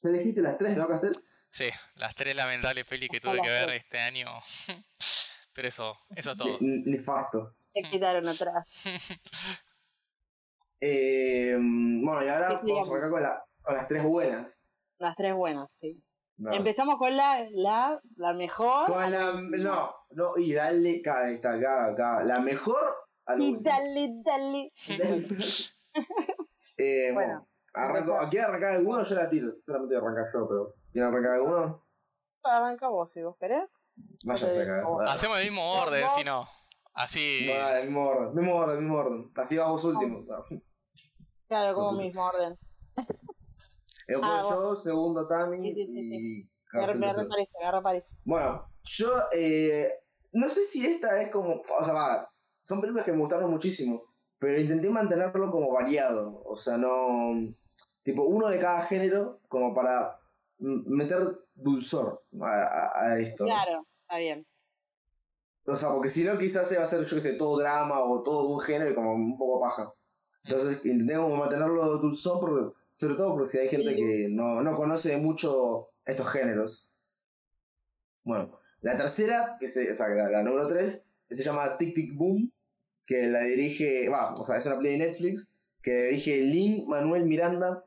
Te 0.00 0.12
dijiste 0.12 0.42
las 0.42 0.58
tres, 0.58 0.76
¿no, 0.76 0.86
Castel? 0.86 1.12
Sí, 1.48 1.70
las 1.94 2.14
tres 2.14 2.36
lamentables 2.36 2.86
pelis 2.86 3.08
que 3.08 3.20
tuve 3.20 3.40
que 3.40 3.48
ver 3.48 3.70
este 3.70 3.98
año. 3.98 4.28
Pero 5.54 5.68
eso, 5.68 5.98
eso 6.14 6.32
es 6.32 6.36
todo. 6.36 6.58
Nefasto. 6.60 7.54
Se 7.72 7.82
quitaron 7.82 8.28
atrás. 8.28 8.66
eh, 10.80 11.56
bueno, 11.56 12.24
y 12.24 12.28
ahora 12.28 12.60
vamos 12.62 12.88
a 12.88 12.90
arrancar 12.90 13.10
con, 13.10 13.22
la, 13.22 13.44
con 13.62 13.74
las 13.74 13.88
tres 13.88 14.02
buenas. 14.02 14.70
Las 14.98 15.16
tres 15.16 15.34
buenas, 15.34 15.70
sí. 15.80 16.03
Empezamos 16.38 16.96
con 16.98 17.16
la, 17.16 17.46
la, 17.52 18.00
la 18.16 18.32
mejor. 18.32 18.86
Con 18.86 19.10
la. 19.10 19.40
No, 19.40 19.94
no, 20.10 20.36
y 20.36 20.52
dale. 20.52 21.00
Acá 21.00 21.30
está, 21.30 21.54
acá, 21.54 21.86
acá. 21.86 22.24
La 22.24 22.40
mejor. 22.40 22.82
A 23.26 23.36
y 23.36 23.56
dale, 23.60 24.10
dale. 24.24 24.72
eh, 26.76 27.12
bueno. 27.12 27.48
Arranco, 27.72 28.18
¿Quieren 28.30 28.50
arrancar 28.50 28.76
alguno? 28.76 29.04
Yo 29.04 29.14
la 29.14 29.28
tiro. 29.28 29.50
Solamente 29.64 29.96
arrancar 29.96 30.24
yo, 30.32 30.48
pero. 30.48 30.74
¿Quieren 30.92 31.10
arrancar 31.10 31.32
alguno? 31.34 31.86
Arranca 32.42 32.88
vos, 32.88 33.10
si 33.12 33.22
vos 33.22 33.36
querés. 33.38 33.64
Váyase 34.24 34.62
acá. 34.62 34.84
Hacemos 35.08 35.38
el 35.38 35.44
mismo 35.44 35.72
orden, 35.72 36.04
si 36.16 36.24
no. 36.24 36.48
Así. 36.94 37.46
No, 37.46 37.68
el 37.70 37.84
mismo 37.84 38.06
orden, 38.06 38.34
mismo 38.34 38.54
orden, 38.56 38.78
mismo 38.80 38.96
orden. 38.98 39.32
Así 39.36 39.56
vas 39.56 39.68
vos 39.68 39.84
último. 39.84 40.24
Claro, 41.48 41.74
como 41.74 41.92
mismo 41.92 42.24
orden. 42.24 42.58
Ah, 44.22 44.48
yo, 44.50 44.76
segundo 44.76 45.26
Tami 45.26 45.56
sí, 45.58 45.74
sí, 45.74 45.86
sí, 45.86 45.92
y... 45.94 46.50
Bueno, 48.24 48.68
yo 48.82 49.08
eh, 49.32 49.88
no 50.32 50.48
sé 50.48 50.62
si 50.64 50.84
esta 50.84 51.22
es 51.22 51.30
como... 51.30 51.60
O 51.60 51.84
sea, 51.84 51.94
va, 51.94 52.30
son 52.62 52.80
películas 52.80 53.04
que 53.04 53.12
me 53.12 53.18
gustaron 53.18 53.50
muchísimo, 53.50 54.02
pero 54.38 54.60
intenté 54.60 54.90
mantenerlo 54.90 55.50
como 55.50 55.72
variado. 55.72 56.42
O 56.44 56.56
sea, 56.56 56.76
no... 56.76 57.54
Tipo, 58.02 58.24
uno 58.24 58.48
de 58.48 58.58
cada 58.58 58.82
género, 58.82 59.40
como 59.48 59.72
para 59.72 60.18
meter 60.58 61.38
dulzor 61.54 62.22
a, 62.42 62.92
a 62.94 63.18
esto. 63.18 63.44
Claro, 63.44 63.86
está 64.02 64.18
bien. 64.18 64.46
O 65.66 65.76
sea, 65.76 65.90
porque 65.90 66.10
si 66.10 66.24
no, 66.24 66.36
quizás 66.38 66.68
se 66.68 66.76
va 66.76 66.82
a 66.82 66.84
hacer, 66.84 67.04
yo 67.04 67.16
qué 67.16 67.22
sé, 67.22 67.32
todo 67.34 67.58
drama 67.58 68.02
o 68.02 68.22
todo 68.22 68.48
un 68.48 68.60
género 68.60 68.90
y 68.90 68.94
como 68.94 69.14
un 69.14 69.38
poco 69.38 69.60
paja. 69.60 69.94
Entonces, 70.44 70.84
intenté 70.84 71.16
como 71.16 71.36
mantenerlo 71.36 71.98
dulzón 71.98 72.40
porque 72.40 72.74
sobre 72.94 73.16
todo 73.16 73.32
porque 73.32 73.48
si 73.48 73.58
hay 73.58 73.68
gente 73.68 73.96
que 73.96 74.28
no, 74.30 74.62
no 74.62 74.76
conoce 74.76 75.16
mucho 75.16 75.88
estos 76.06 76.30
géneros. 76.30 76.88
Bueno, 78.22 78.52
la 78.82 78.96
tercera, 78.96 79.56
que 79.58 79.68
se, 79.68 79.90
o 79.90 79.96
sea, 79.96 80.08
la, 80.08 80.44
número 80.44 80.68
3, 80.68 81.04
que 81.28 81.34
se 81.34 81.42
llama 81.42 81.76
Tic 81.76 81.92
Tic 81.92 82.16
Boom, 82.16 82.52
que 83.04 83.26
la 83.26 83.40
dirige, 83.40 84.08
va, 84.08 84.32
o 84.34 84.44
sea, 84.44 84.58
es 84.58 84.66
una 84.66 84.78
play 84.78 84.92
de 84.92 85.06
Netflix, 85.06 85.52
que 85.82 86.04
dirige 86.04 86.42
Lin 86.42 86.86
Manuel 86.86 87.24
Miranda, 87.24 87.84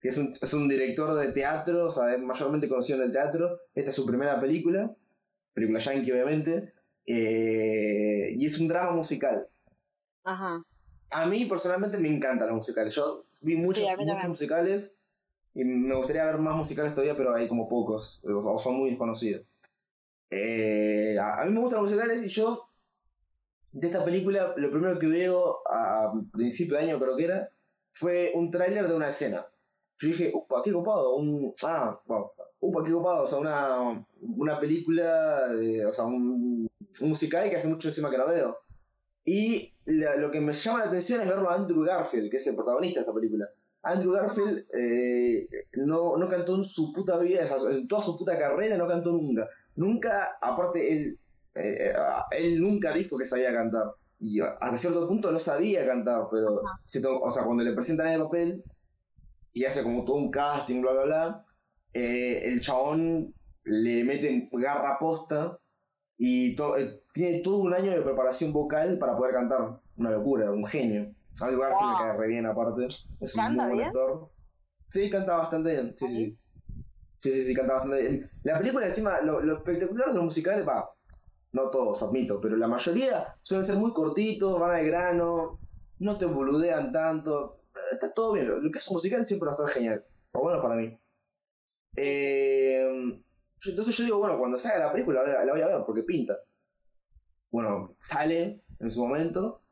que 0.00 0.08
es 0.08 0.16
un, 0.16 0.32
es 0.40 0.54
un 0.54 0.70
director 0.70 1.12
de 1.14 1.32
teatro, 1.32 1.88
o 1.88 1.92
sea, 1.92 2.14
es 2.14 2.20
mayormente 2.22 2.66
conocido 2.66 3.00
en 3.00 3.04
el 3.04 3.12
teatro. 3.12 3.60
Esta 3.74 3.90
es 3.90 3.96
su 3.96 4.06
primera 4.06 4.40
película, 4.40 4.96
película 5.52 5.80
yankee 5.80 6.12
obviamente, 6.12 6.72
eh, 7.04 8.34
y 8.38 8.46
es 8.46 8.58
un 8.58 8.68
drama 8.68 8.92
musical. 8.92 9.46
Ajá 10.24 10.64
a 11.10 11.26
mí 11.26 11.44
personalmente 11.46 11.98
me 11.98 12.08
encantan 12.08 12.48
los 12.48 12.58
musicales. 12.58 12.94
Yo 12.94 13.24
vi 13.42 13.56
muchos, 13.56 13.84
muchos 13.98 14.28
musicales 14.28 14.98
y 15.54 15.64
me 15.64 15.94
gustaría 15.94 16.24
ver 16.26 16.38
más 16.38 16.56
musicales 16.56 16.94
todavía, 16.94 17.16
pero 17.16 17.34
hay 17.34 17.48
como 17.48 17.68
pocos, 17.68 18.20
o 18.24 18.58
son 18.58 18.76
muy 18.76 18.90
desconocidos. 18.90 19.44
Eh, 20.30 21.16
a, 21.20 21.44
mí 21.44 21.52
me 21.52 21.60
gustan 21.60 21.82
los 21.82 21.90
musicales 21.90 22.22
y 22.22 22.28
yo, 22.28 22.68
de 23.72 23.88
esta 23.88 24.04
película, 24.04 24.54
lo 24.56 24.70
primero 24.70 24.98
que 24.98 25.08
veo 25.08 25.62
a 25.68 26.12
principio 26.32 26.76
de 26.76 26.84
año 26.84 27.00
creo 27.00 27.16
que 27.16 27.24
era, 27.24 27.50
fue 27.92 28.32
un 28.34 28.50
tráiler 28.50 28.86
de 28.86 28.94
una 28.94 29.08
escena. 29.08 29.46
Yo 29.98 30.08
dije, 30.08 30.30
upa, 30.32 30.62
qué 30.62 30.72
copado, 30.72 31.16
un... 31.16 31.52
Ah, 31.64 32.00
wow, 32.06 32.30
upa, 32.60 32.84
qué 32.84 32.92
copado, 32.92 33.24
o 33.24 33.26
sea, 33.26 33.38
una, 33.38 34.06
una 34.20 34.60
película, 34.60 35.48
de, 35.48 35.84
o 35.84 35.92
sea, 35.92 36.04
un, 36.04 36.70
un 37.00 37.08
musical 37.08 37.50
que 37.50 37.56
hace 37.56 37.68
mucho 37.68 37.88
encima 37.88 38.10
que 38.10 38.18
la 38.18 38.24
veo. 38.24 38.58
Y 39.24 39.72
lo 39.86 40.30
que 40.30 40.40
me 40.40 40.52
llama 40.52 40.80
la 40.80 40.84
atención 40.86 41.20
es 41.20 41.28
verlo 41.28 41.50
a 41.50 41.54
Andrew 41.54 41.84
Garfield, 41.84 42.30
que 42.30 42.38
es 42.38 42.46
el 42.46 42.56
protagonista 42.56 43.00
de 43.00 43.02
esta 43.02 43.14
película. 43.14 43.48
Andrew 43.82 44.12
Garfield 44.12 44.66
eh, 44.74 45.48
no, 45.74 46.16
no 46.16 46.28
cantó 46.28 46.56
en 46.56 46.64
su 46.64 46.92
puta 46.92 47.18
vida, 47.18 47.44
en 47.70 47.88
toda 47.88 48.02
su 48.02 48.16
puta 48.16 48.38
carrera 48.38 48.76
no 48.76 48.86
cantó 48.86 49.12
nunca. 49.12 49.48
Nunca, 49.76 50.38
aparte, 50.40 50.92
él, 50.92 51.18
eh, 51.54 51.92
él 52.32 52.60
nunca 52.60 52.92
dijo 52.92 53.16
que 53.16 53.26
sabía 53.26 53.52
cantar. 53.52 53.94
Y 54.18 54.40
hasta 54.40 54.76
cierto 54.76 55.08
punto 55.08 55.32
no 55.32 55.38
sabía 55.38 55.86
cantar, 55.86 56.28
pero 56.30 56.60
o 56.60 57.30
sea, 57.30 57.44
cuando 57.44 57.64
le 57.64 57.72
presentan 57.72 58.08
el 58.08 58.22
papel 58.22 58.62
y 59.54 59.64
hace 59.64 59.82
como 59.82 60.04
todo 60.04 60.16
un 60.16 60.30
casting, 60.30 60.82
bla, 60.82 60.92
bla, 60.92 61.04
bla, 61.04 61.44
eh, 61.94 62.42
el 62.44 62.60
chabón 62.60 63.34
le 63.64 64.04
mete 64.04 64.48
garra 64.52 64.98
posta 64.98 65.58
y 66.22 66.50
eh, 66.50 67.02
tiene 67.14 67.38
todo 67.38 67.56
un 67.56 67.72
año 67.72 67.92
de 67.92 68.02
preparación 68.02 68.52
vocal 68.52 68.98
para 68.98 69.16
poder 69.16 69.32
cantar. 69.32 69.80
Una 69.96 70.10
locura, 70.10 70.52
un 70.52 70.66
genio. 70.66 71.14
Algo 71.40 71.62
Garfield 71.62 71.92
me 71.92 71.96
cae 71.96 72.16
re 72.18 72.28
bien 72.28 72.44
aparte. 72.44 72.88
Es 73.20 73.34
un 73.34 73.56
muy 73.56 73.66
buen 73.68 73.86
actor. 73.86 74.30
Sí, 74.90 75.08
canta 75.08 75.38
bastante 75.38 75.70
bien. 75.70 75.94
Sí, 75.96 76.06
sí, 76.08 76.38
sí. 77.16 77.32
Sí, 77.32 77.42
sí, 77.42 77.54
canta 77.54 77.72
bastante 77.72 78.02
bien. 78.02 78.30
La 78.42 78.58
película 78.58 78.86
encima, 78.86 79.22
lo, 79.22 79.40
lo 79.40 79.54
espectacular 79.54 80.08
de 80.08 80.14
los 80.14 80.24
musicales, 80.24 80.68
va, 80.68 80.94
no 81.52 81.70
todos, 81.70 82.02
admito, 82.02 82.38
pero 82.38 82.54
la 82.56 82.68
mayoría 82.68 83.34
suelen 83.40 83.66
ser 83.66 83.76
muy 83.76 83.94
cortitos, 83.94 84.60
van 84.60 84.72
al 84.72 84.84
grano, 84.84 85.58
no 86.00 86.18
te 86.18 86.26
boludean 86.26 86.92
tanto. 86.92 87.62
Está 87.92 88.12
todo 88.12 88.34
bien. 88.34 88.62
Lo 88.62 88.70
que 88.70 88.78
es 88.78 88.88
un 88.88 88.96
musical 88.96 89.24
siempre 89.24 89.46
va 89.46 89.52
a 89.52 89.56
estar 89.56 89.70
genial. 89.70 90.04
Por 90.30 90.42
bueno 90.42 90.60
para 90.60 90.74
mí. 90.74 91.00
Eh, 91.96 93.22
entonces 93.66 93.96
yo 93.96 94.04
digo, 94.04 94.18
bueno, 94.18 94.38
cuando 94.38 94.58
salga 94.58 94.86
la 94.86 94.92
película 94.92 95.22
la, 95.22 95.52
voy 95.52 95.60
a 95.60 95.66
ver 95.66 95.82
porque 95.86 96.02
pinta. 96.02 96.38
Bueno, 97.50 97.94
sale 97.98 98.62
en 98.78 98.90
su 98.90 99.00
momento. 99.00 99.62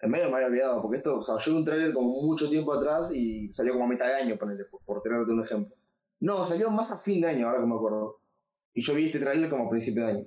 En 0.00 0.10
medio 0.10 0.28
me 0.28 0.36
había 0.36 0.48
olvidado, 0.48 0.82
porque 0.82 0.98
esto, 0.98 1.16
o 1.16 1.22
sea, 1.22 1.38
yo 1.38 1.52
vi 1.52 1.58
un 1.58 1.64
trailer 1.64 1.94
como 1.94 2.22
mucho 2.22 2.50
tiempo 2.50 2.74
atrás 2.74 3.10
y 3.14 3.50
salió 3.52 3.72
como 3.72 3.84
a 3.86 3.88
mitad 3.88 4.06
de 4.06 4.14
año, 4.14 4.36
por, 4.36 4.50
por 4.84 5.02
tenerte 5.02 5.32
un 5.32 5.42
ejemplo. 5.42 5.74
No, 6.20 6.44
salió 6.44 6.70
más 6.70 6.92
a 6.92 6.98
fin 6.98 7.22
de 7.22 7.28
año, 7.28 7.46
ahora 7.46 7.60
que 7.60 7.66
me 7.66 7.74
acuerdo. 7.74 8.20
Y 8.74 8.82
yo 8.82 8.94
vi 8.94 9.06
este 9.06 9.18
trailer 9.18 9.48
como 9.48 9.66
a 9.66 9.70
principio 9.70 10.04
de 10.04 10.10
año. 10.10 10.26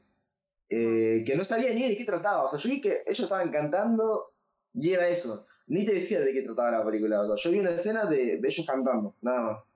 Eh, 0.69 1.23
que 1.25 1.35
no 1.35 1.43
sabía 1.43 1.73
ni 1.73 1.87
de 1.87 1.97
qué 1.97 2.05
trataba. 2.05 2.43
O 2.43 2.49
sea, 2.49 2.59
yo 2.59 2.69
vi 2.69 2.81
que 2.81 3.03
ellos 3.05 3.19
estaban 3.19 3.51
cantando 3.51 4.33
y 4.73 4.91
era 4.91 5.07
eso. 5.07 5.45
Ni 5.67 5.85
te 5.85 5.93
decía 5.93 6.19
de 6.21 6.33
qué 6.33 6.41
trataba 6.43 6.71
la 6.71 6.85
película. 6.85 7.25
yo 7.37 7.51
vi 7.51 7.59
una 7.59 7.71
escena 7.71 8.05
de 8.05 8.35
ellos 8.35 8.65
cantando, 8.65 9.15
nada 9.21 9.41
más. 9.41 9.69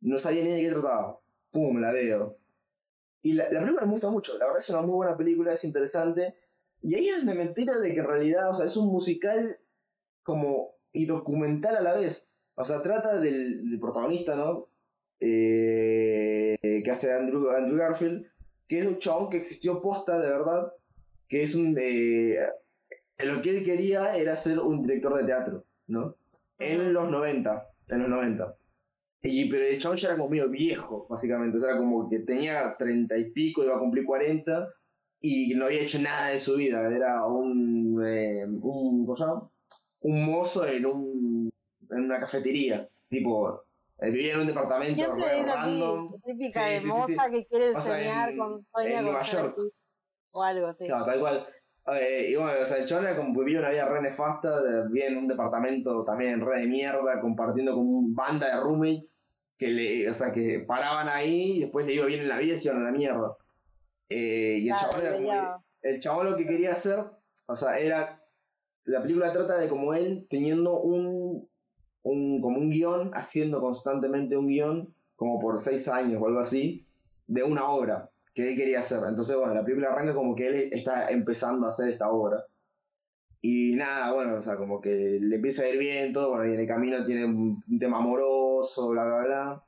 No 0.00 0.18
sabía 0.18 0.42
ni 0.42 0.50
de 0.50 0.60
qué 0.60 0.70
trataba. 0.70 1.20
Pum, 1.50 1.78
la 1.80 1.92
veo. 1.92 2.38
Y 3.26 3.32
la, 3.32 3.48
película 3.48 3.84
me 3.86 3.90
gusta 3.90 4.08
mucho, 4.08 4.38
la 4.38 4.46
verdad 4.46 4.60
es 4.60 4.70
una 4.70 4.82
muy 4.82 4.94
buena 4.94 5.16
película, 5.16 5.52
es 5.52 5.64
interesante. 5.64 6.36
Y 6.80 6.94
ahí 6.94 7.08
es 7.08 7.26
de 7.26 7.34
mentira 7.34 7.76
de 7.76 7.92
que 7.92 7.98
en 7.98 8.06
realidad, 8.06 8.48
o 8.50 8.54
sea, 8.54 8.66
es 8.66 8.76
un 8.76 8.86
musical 8.86 9.58
como 10.22 10.76
y 10.92 11.06
documental 11.06 11.74
a 11.74 11.80
la 11.80 11.94
vez. 11.94 12.28
O 12.54 12.64
sea, 12.64 12.82
trata 12.82 13.18
del, 13.18 13.78
protagonista, 13.80 14.36
¿no? 14.36 14.68
Eh, 15.18 16.56
que 16.62 16.88
hace 16.88 17.12
Andrew, 17.12 17.50
Andrew 17.50 17.76
Garfield, 17.76 18.26
que 18.68 18.78
es 18.78 18.86
un 18.86 18.98
chabón 18.98 19.28
que 19.28 19.38
existió 19.38 19.80
posta 19.80 20.20
de 20.20 20.28
verdad, 20.28 20.72
que 21.28 21.42
es 21.42 21.56
un... 21.56 21.76
Eh, 21.80 22.38
lo 23.24 23.42
que 23.42 23.58
él 23.58 23.64
quería 23.64 24.16
era 24.16 24.36
ser 24.36 24.60
un 24.60 24.84
director 24.84 25.16
de 25.16 25.24
teatro, 25.24 25.64
¿no? 25.88 26.14
En 26.60 26.92
los 26.92 27.10
90, 27.10 27.70
en 27.88 27.98
los 27.98 28.08
90. 28.08 28.56
Y, 29.22 29.48
pero 29.48 29.64
el 29.64 29.78
chabón 29.78 29.96
ya 29.96 30.08
era 30.08 30.16
como 30.16 30.30
medio 30.30 30.48
viejo, 30.48 31.06
básicamente. 31.08 31.56
O 31.56 31.60
sea, 31.60 31.70
era 31.70 31.78
como 31.78 32.08
que 32.08 32.20
tenía 32.20 32.76
treinta 32.76 33.16
y 33.18 33.30
pico, 33.30 33.64
iba 33.64 33.74
a 33.74 33.78
cumplir 33.78 34.04
cuarenta, 34.04 34.68
y 35.20 35.54
no 35.54 35.64
había 35.64 35.80
hecho 35.80 35.98
nada 35.98 36.28
de 36.28 36.40
su 36.40 36.56
vida. 36.56 36.94
Era 36.94 37.26
un, 37.26 38.00
eh, 38.06 38.44
un, 38.44 39.06
un 40.00 40.24
mozo 40.24 40.66
en, 40.66 40.86
un, 40.86 41.50
en 41.90 42.02
una 42.02 42.20
cafetería. 42.20 42.88
Tipo, 43.08 43.64
eh, 43.98 44.10
vivía 44.10 44.34
en 44.34 44.40
un 44.40 44.46
departamento 44.46 45.14
re 45.14 45.42
random. 45.42 46.20
típica 46.24 46.66
de 46.66 46.80
moza 46.82 47.30
que 47.30 47.46
quiere 47.46 47.70
enseñar 47.70 48.36
con 48.36 48.62
sueña 48.62 48.98
en 48.98 49.04
Nueva 49.06 49.22
York. 49.22 49.58
O 50.32 50.42
algo 50.42 50.66
así. 50.66 50.84
Claro, 50.84 51.06
tal 51.06 51.18
cual. 51.18 51.46
Eh, 51.94 52.30
y 52.30 52.34
bueno, 52.34 52.52
o 52.62 52.66
sea, 52.66 52.78
el 52.78 52.86
chabón 52.86 53.06
era 53.06 53.16
como 53.16 53.38
vivía 53.38 53.60
una 53.60 53.70
vida 53.70 53.88
re 53.88 54.02
nefasta, 54.02 54.82
vivía 54.88 55.06
en 55.06 55.18
un 55.18 55.28
departamento 55.28 56.04
también 56.04 56.40
re 56.40 56.60
de 56.60 56.66
mierda, 56.66 57.20
compartiendo 57.20 57.74
con 57.74 57.86
una 57.86 58.14
banda 58.14 58.48
de 58.48 58.60
roommates 58.60 59.20
que 59.56 59.68
le, 59.68 60.10
o 60.10 60.14
sea, 60.14 60.32
que 60.32 60.64
paraban 60.66 61.08
ahí 61.08 61.52
y 61.52 61.60
después 61.60 61.86
le 61.86 61.94
iba 61.94 62.06
bien 62.06 62.20
en 62.20 62.28
la 62.28 62.38
vida 62.38 62.54
y 62.54 62.58
se 62.58 62.68
iban 62.68 62.82
a 62.82 62.86
la 62.86 62.92
mierda. 62.92 63.36
Eh, 64.08 64.58
y 64.62 64.68
el 64.68 64.76
chabón 64.76 65.00
era 65.00 65.12
como, 65.12 65.64
el 65.82 66.00
chabón 66.00 66.30
lo 66.30 66.36
que 66.36 66.46
quería 66.46 66.72
hacer, 66.72 67.04
o 67.46 67.56
sea, 67.56 67.78
era, 67.78 68.20
la 68.84 69.02
película 69.02 69.32
trata 69.32 69.56
de 69.56 69.68
como 69.68 69.94
él 69.94 70.26
teniendo 70.28 70.80
un, 70.80 71.48
un 72.02 72.40
como 72.40 72.58
un 72.58 72.68
guion, 72.68 73.12
haciendo 73.14 73.60
constantemente 73.60 74.36
un 74.36 74.48
guion, 74.48 74.94
como 75.14 75.38
por 75.38 75.58
seis 75.58 75.86
años 75.86 76.20
o 76.20 76.26
algo 76.26 76.40
así, 76.40 76.84
de 77.28 77.44
una 77.44 77.68
obra 77.68 78.10
que 78.36 78.50
él 78.50 78.56
quería 78.56 78.80
hacer. 78.80 79.00
Entonces, 79.08 79.34
bueno, 79.34 79.54
la 79.54 79.64
película 79.64 79.88
arranca 79.88 80.14
como 80.14 80.36
que 80.36 80.46
él 80.46 80.68
está 80.70 81.08
empezando 81.08 81.66
a 81.66 81.70
hacer 81.70 81.88
esta 81.88 82.10
obra. 82.10 82.44
Y 83.40 83.74
nada, 83.76 84.12
bueno, 84.12 84.34
o 84.34 84.42
sea, 84.42 84.58
como 84.58 84.78
que 84.78 85.18
le 85.22 85.36
empieza 85.36 85.62
a 85.62 85.68
ir 85.70 85.78
bien 85.78 86.12
todo, 86.12 86.30
bueno, 86.30 86.44
y 86.46 86.54
en 86.54 86.60
el 86.60 86.66
camino 86.66 87.04
tiene 87.06 87.24
un, 87.24 87.62
tema 87.80 87.96
amoroso, 87.96 88.90
bla, 88.90 89.04
bla, 89.04 89.18
bla. 89.24 89.64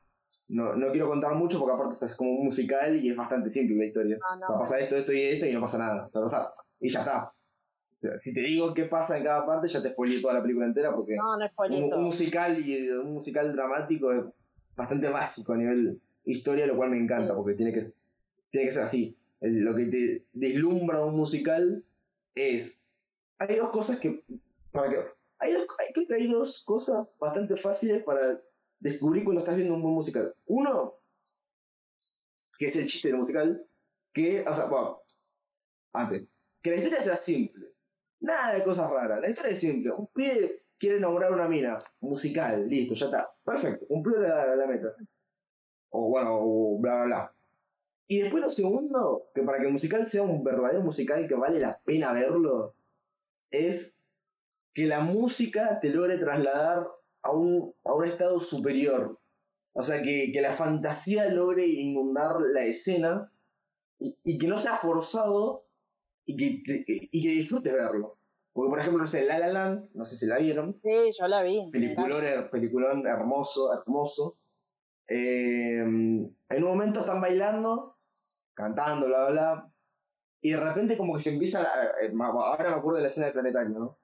No, 0.48 0.74
no 0.74 0.90
quiero 0.90 1.08
contar 1.08 1.34
mucho 1.34 1.58
porque 1.58 1.74
aparte 1.74 2.04
es 2.04 2.14
como 2.14 2.30
un 2.30 2.44
musical 2.44 2.94
y 2.94 3.08
es 3.08 3.16
bastante 3.16 3.48
simple 3.48 3.76
la 3.76 3.86
historia. 3.86 4.18
O 4.18 4.44
sea, 4.44 4.58
pasa 4.58 4.78
esto, 4.78 4.96
esto 4.96 5.12
y 5.12 5.20
esto 5.22 5.46
y 5.46 5.52
no 5.52 5.60
pasa 5.60 5.78
nada. 5.78 6.10
O 6.12 6.28
sea, 6.28 6.50
y 6.78 6.90
ya 6.90 7.00
está. 7.00 7.24
O 7.24 7.96
sea, 7.96 8.18
si 8.18 8.34
te 8.34 8.40
digo 8.40 8.74
qué 8.74 8.84
pasa 8.84 9.16
en 9.16 9.24
cada 9.24 9.46
parte, 9.46 9.68
ya 9.68 9.82
te 9.82 9.90
spoilé 9.90 10.20
toda 10.20 10.34
la 10.34 10.42
película 10.42 10.66
entera 10.66 10.94
porque 10.94 11.16
No, 11.16 11.38
no 11.38 11.76
un, 11.76 11.94
un 11.94 12.04
musical 12.04 12.58
y 12.58 12.90
un 12.90 13.14
musical 13.14 13.54
dramático 13.54 14.12
es 14.12 14.24
bastante 14.76 15.08
básico 15.08 15.54
a 15.54 15.56
nivel 15.56 16.00
historia, 16.24 16.66
lo 16.66 16.76
cual 16.76 16.90
me 16.90 16.98
encanta 16.98 17.34
porque 17.34 17.54
tiene 17.54 17.72
que, 17.72 17.80
tiene 18.50 18.66
que 18.66 18.72
ser 18.72 18.82
así. 18.82 19.16
Lo 19.40 19.74
que 19.74 19.86
te 19.86 20.26
deslumbra 20.32 21.04
un 21.04 21.16
musical 21.16 21.84
es 22.34 22.78
hay 23.38 23.56
dos 23.56 23.70
cosas 23.70 24.00
que 24.00 24.24
para 24.72 24.90
que 24.90 24.96
hay 25.38 25.52
dos, 25.52 25.66
hay- 25.78 25.92
creo 25.92 26.06
que 26.08 26.14
hay 26.14 26.26
dos 26.26 26.64
cosas 26.64 27.06
bastante 27.20 27.56
fáciles 27.56 28.02
para 28.02 28.40
descubrir 28.80 29.24
cuando 29.24 29.40
estás 29.40 29.56
viendo 29.56 29.74
un 29.74 29.82
buen 29.82 29.94
musical. 29.94 30.34
Uno, 30.46 30.94
que 32.58 32.66
es 32.66 32.76
el 32.76 32.86
chiste 32.86 33.08
del 33.08 33.18
musical, 33.18 33.66
que, 34.12 34.44
o 34.46 34.54
sea, 34.54 34.64
bueno, 34.66 34.98
antes, 35.92 36.24
que 36.62 36.70
la 36.70 36.76
historia 36.76 37.00
sea 37.00 37.16
simple. 37.16 37.72
Nada 38.20 38.54
de 38.54 38.64
cosas 38.64 38.90
raras. 38.90 39.20
La 39.20 39.28
historia 39.30 39.52
es 39.52 39.60
simple. 39.60 39.92
Un 39.92 40.08
pibe 40.08 40.64
quiere 40.76 40.96
enamorar 40.96 41.30
a 41.30 41.34
una 41.34 41.48
mina. 41.48 41.78
Musical, 42.00 42.68
listo, 42.68 42.94
ya 42.94 43.06
está. 43.06 43.32
Perfecto, 43.44 43.86
cumplió 43.86 44.18
la, 44.20 44.56
la 44.56 44.66
meta. 44.66 44.94
O 45.90 46.08
bueno, 46.08 46.30
o 46.40 46.78
bla, 46.80 46.94
bla, 46.96 47.04
bla. 47.06 47.34
Y 48.08 48.20
después 48.22 48.42
lo 48.42 48.50
segundo, 48.50 49.28
que 49.34 49.42
para 49.42 49.58
que 49.58 49.66
el 49.66 49.72
musical 49.72 50.06
sea 50.06 50.22
un 50.22 50.42
verdadero 50.42 50.82
musical 50.82 51.28
que 51.28 51.34
vale 51.34 51.60
la 51.60 51.78
pena 51.84 52.12
verlo, 52.12 52.74
es 53.50 53.96
que 54.74 54.86
la 54.86 55.00
música 55.00 55.78
te 55.80 55.90
logre 55.90 56.16
trasladar 56.18 56.86
a 57.22 57.32
un, 57.32 57.74
a 57.84 57.92
un 57.94 58.04
estado 58.06 58.40
superior. 58.40 59.20
O 59.74 59.82
sea, 59.82 60.02
que, 60.02 60.30
que 60.32 60.40
la 60.40 60.52
fantasía 60.54 61.28
logre 61.30 61.66
inundar 61.66 62.40
la 62.40 62.64
escena 62.64 63.30
y, 63.98 64.16
y 64.24 64.38
que 64.38 64.46
no 64.46 64.58
sea 64.58 64.76
forzado 64.76 65.66
y 66.24 66.36
que, 66.36 66.62
te- 66.64 66.84
y 67.10 67.22
que 67.22 67.28
disfrutes 67.28 67.72
verlo. 67.74 68.16
Porque, 68.54 68.70
por 68.70 68.80
ejemplo, 68.80 69.02
no 69.02 69.06
sé, 69.06 69.24
La 69.26 69.38
La 69.38 69.48
Land, 69.48 69.88
no 69.94 70.04
sé 70.04 70.16
si 70.16 70.26
la 70.26 70.38
vieron, 70.38 70.80
Sí, 70.82 71.12
yo 71.18 71.28
la 71.28 71.42
vi. 71.42 71.70
peliculón, 71.70 72.24
her- 72.24 72.48
peliculón 72.50 73.06
hermoso, 73.06 73.72
hermoso. 73.74 74.36
Eh, 75.06 75.78
en 75.80 76.34
un 76.50 76.62
momento 76.64 77.00
están 77.00 77.20
bailando, 77.20 77.97
cantando, 78.58 79.06
bla, 79.06 79.28
bla, 79.28 79.30
bla. 79.30 79.72
Y 80.42 80.50
de 80.50 80.56
repente 80.58 80.96
como 80.96 81.16
que 81.16 81.22
se 81.22 81.32
empiezan 81.32 81.64
a... 81.64 81.84
eh, 82.02 82.12
Ahora 82.20 82.70
me 82.70 82.76
acuerdo 82.76 82.96
de 82.96 83.02
la 83.02 83.08
escena 83.08 83.26
del 83.26 83.34
planetario, 83.34 83.78
¿no? 83.78 83.98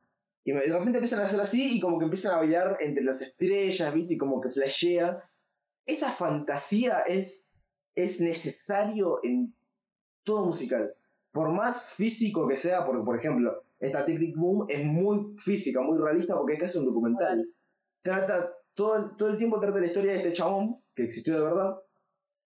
Y 0.45 0.53
de 0.53 0.61
repente 0.61 0.99
empiezan 0.99 1.21
a 1.21 1.25
hacer 1.25 1.41
así 1.41 1.77
y 1.77 1.81
como 1.81 1.99
que 1.99 2.05
empiezan 2.05 2.35
a 2.35 2.39
bailar 2.39 2.77
entre 2.81 3.03
las 3.03 3.21
estrellas, 3.23 3.93
¿viste? 3.93 4.15
Y 4.15 4.19
como 4.19 4.41
que 4.41 4.51
flashea. 4.51 5.23
Esa 5.87 6.13
fantasía 6.13 7.01
es, 7.01 7.47
es 7.95 8.21
necesario 8.21 9.21
en 9.23 9.55
todo 10.23 10.47
musical. 10.47 10.95
Por 11.33 11.51
más 11.51 11.95
físico 11.95 12.47
que 12.47 12.57
sea, 12.57 12.85
porque 12.85 13.05
por 13.05 13.17
ejemplo, 13.17 13.65
esta 13.81 14.05
Tic 14.05 14.19
Tic 14.19 14.37
Boom 14.37 14.67
es 14.69 14.85
muy 14.85 15.33
física, 15.35 15.81
muy 15.81 15.99
realista 15.99 16.37
porque 16.37 16.55
es 16.55 16.61
casi 16.61 16.79
un 16.79 16.87
documental. 16.87 17.49
Trata, 18.03 18.53
todo, 18.75 19.17
todo 19.17 19.31
el 19.31 19.39
tiempo 19.39 19.59
trata 19.61 19.81
la 19.81 19.87
historia 19.87 20.13
de 20.13 20.19
este 20.19 20.33
chabón, 20.33 20.83
que 20.95 21.05
existió 21.05 21.35
de 21.37 21.45
verdad, 21.45 21.77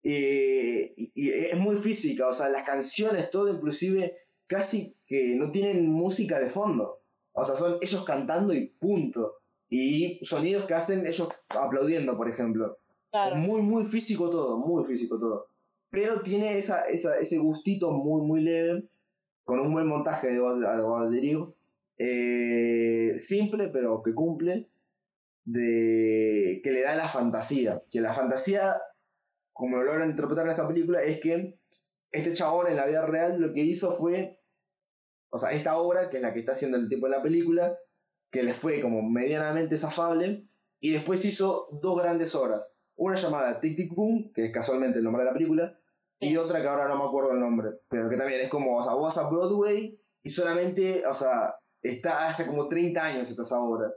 eh, 0.08 0.94
y, 0.96 1.12
y 1.14 1.30
es 1.30 1.58
muy 1.58 1.76
física, 1.76 2.28
o 2.28 2.32
sea, 2.32 2.48
las 2.48 2.62
canciones, 2.62 3.30
todo 3.30 3.52
inclusive, 3.52 4.16
casi 4.46 4.96
que 5.06 5.34
no 5.36 5.50
tienen 5.50 5.90
música 5.90 6.38
de 6.38 6.48
fondo. 6.48 7.00
O 7.32 7.44
sea, 7.44 7.54
son 7.54 7.78
ellos 7.82 8.04
cantando 8.04 8.54
y 8.54 8.68
punto. 8.68 9.34
Y 9.68 10.18
sonidos 10.24 10.64
que 10.66 10.74
hacen 10.74 11.06
ellos 11.06 11.28
aplaudiendo, 11.48 12.16
por 12.16 12.28
ejemplo. 12.28 12.78
Claro. 13.10 13.36
Muy, 13.36 13.62
muy 13.62 13.84
físico 13.84 14.30
todo, 14.30 14.58
muy 14.58 14.84
físico 14.84 15.18
todo. 15.18 15.48
Pero 15.90 16.22
tiene 16.22 16.58
esa, 16.58 16.82
esa, 16.82 17.18
ese 17.18 17.38
gustito 17.38 17.90
muy, 17.90 18.22
muy 18.22 18.40
leve, 18.42 18.88
con 19.44 19.60
un 19.60 19.72
buen 19.72 19.86
montaje 19.86 20.28
de 20.28 20.38
Baudelaire, 20.38 21.46
eh, 21.98 23.14
simple, 23.16 23.68
pero 23.68 24.02
que 24.02 24.14
cumple, 24.14 24.68
de 25.44 26.60
que 26.62 26.70
le 26.70 26.82
da 26.82 26.94
la 26.94 27.08
fantasía. 27.08 27.82
Que 27.90 28.00
la 28.00 28.12
fantasía, 28.12 28.76
como 29.56 29.78
lo 29.78 29.84
logran 29.84 30.10
interpretar 30.10 30.44
en 30.44 30.50
esta 30.50 30.68
película, 30.68 31.02
es 31.02 31.20
que 31.20 31.58
este 32.12 32.34
chabón 32.34 32.68
en 32.68 32.76
la 32.76 32.86
vida 32.86 33.06
real 33.06 33.40
lo 33.40 33.52
que 33.52 33.60
hizo 33.60 33.96
fue, 33.96 34.40
o 35.30 35.38
sea, 35.38 35.52
esta 35.52 35.78
obra, 35.78 36.10
que 36.10 36.18
es 36.18 36.22
la 36.22 36.32
que 36.32 36.40
está 36.40 36.52
haciendo 36.52 36.76
el 36.76 36.88
tipo 36.88 37.06
en 37.06 37.12
la 37.12 37.22
película, 37.22 37.78
que 38.30 38.42
le 38.42 38.54
fue 38.54 38.80
como 38.80 39.02
medianamente 39.02 39.78
zafable, 39.78 40.46
y 40.80 40.92
después 40.92 41.24
hizo 41.24 41.68
dos 41.82 41.98
grandes 41.98 42.34
obras. 42.34 42.70
Una 42.96 43.16
llamada 43.16 43.60
Tic 43.60 43.76
Tic 43.76 43.94
Boom, 43.94 44.30
que 44.34 44.46
es 44.46 44.52
casualmente 44.52 44.98
el 44.98 45.04
nombre 45.04 45.24
de 45.24 45.30
la 45.30 45.34
película, 45.34 45.78
y 46.18 46.36
otra 46.36 46.60
que 46.60 46.68
ahora 46.68 46.88
no 46.88 46.98
me 46.98 47.04
acuerdo 47.04 47.32
el 47.32 47.40
nombre, 47.40 47.70
pero 47.88 48.08
que 48.08 48.16
también 48.16 48.40
es 48.40 48.48
como, 48.48 48.76
o 48.76 48.82
sea, 48.82 48.94
vos 48.94 49.16
a 49.18 49.28
Broadway 49.28 49.98
y 50.22 50.30
solamente, 50.30 51.06
o 51.06 51.14
sea, 51.14 51.56
está 51.82 52.28
hace 52.28 52.46
como 52.46 52.68
30 52.68 53.02
años 53.02 53.30
esta 53.30 53.58
obra. 53.58 53.92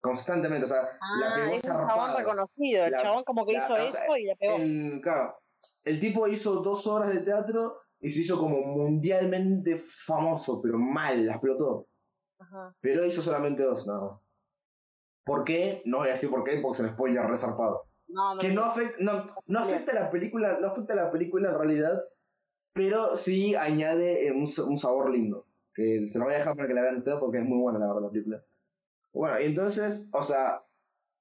Constantemente, 0.00 0.64
o 0.66 0.68
sea, 0.68 0.82
la 0.82 0.88
Ah, 1.00 1.32
pegó 1.36 1.46
es 1.54 1.54
un 1.56 1.60
chabón 1.62 1.86
zarpado. 1.88 2.18
reconocido. 2.18 2.84
El 2.84 2.92
La- 2.92 3.02
chabón 3.02 3.24
como 3.24 3.44
que 3.46 3.52
la- 3.54 3.64
hizo 3.64 3.74
sea, 3.76 4.04
eso 4.04 4.16
y 4.16 4.24
la 4.24 4.36
pegó. 4.36 4.56
El, 4.56 5.00
claro, 5.02 5.38
el 5.84 6.00
tipo 6.00 6.28
hizo 6.28 6.62
dos 6.62 6.86
horas 6.86 7.12
de 7.12 7.20
teatro 7.22 7.78
y 8.00 8.10
se 8.10 8.20
hizo 8.20 8.38
como 8.38 8.60
mundialmente 8.60 9.76
famoso, 9.76 10.60
pero 10.62 10.78
mal, 10.78 11.26
la 11.26 11.32
explotó. 11.32 11.88
Ajá. 12.38 12.76
Pero 12.80 13.04
hizo 13.04 13.22
solamente 13.22 13.62
dos, 13.62 13.86
nada 13.86 14.00
más. 14.02 14.20
¿Por 15.24 15.44
qué? 15.44 15.82
No 15.86 15.98
voy 15.98 16.08
a 16.08 16.12
decir 16.12 16.30
por 16.30 16.44
qué, 16.44 16.58
porque 16.62 16.82
es 16.82 16.88
un 16.88 16.94
spoiler 16.94 17.26
resarpado. 17.26 17.86
No, 18.08 18.34
no. 18.36 18.40
Que 18.40 18.50
no 18.52 18.62
afecta, 18.64 18.98
no, 19.00 19.24
no 19.46 19.58
afecta 19.58 19.90
a 19.92 20.02
la 20.04 20.10
película, 20.10 20.58
no 20.60 20.68
afecta 20.68 20.94
la 20.94 21.10
película 21.10 21.48
en 21.48 21.58
realidad, 21.58 22.00
pero 22.74 23.16
sí 23.16 23.56
añade 23.56 24.28
eh, 24.28 24.32
un, 24.32 24.42
un 24.68 24.76
sabor 24.78 25.10
lindo. 25.10 25.46
Que 25.74 26.06
se 26.06 26.18
lo 26.18 26.26
voy 26.26 26.34
a 26.34 26.38
dejar 26.38 26.54
para 26.54 26.68
que 26.68 26.74
la 26.74 26.82
vean 26.82 26.98
ustedes 26.98 27.18
porque 27.18 27.38
es 27.38 27.44
muy 27.44 27.58
buena 27.58 27.78
la 27.80 27.86
verdad 27.88 28.02
la 28.02 28.10
película. 28.10 28.44
Bueno, 29.16 29.40
y 29.40 29.46
entonces, 29.46 30.06
o 30.12 30.22
sea, 30.22 30.62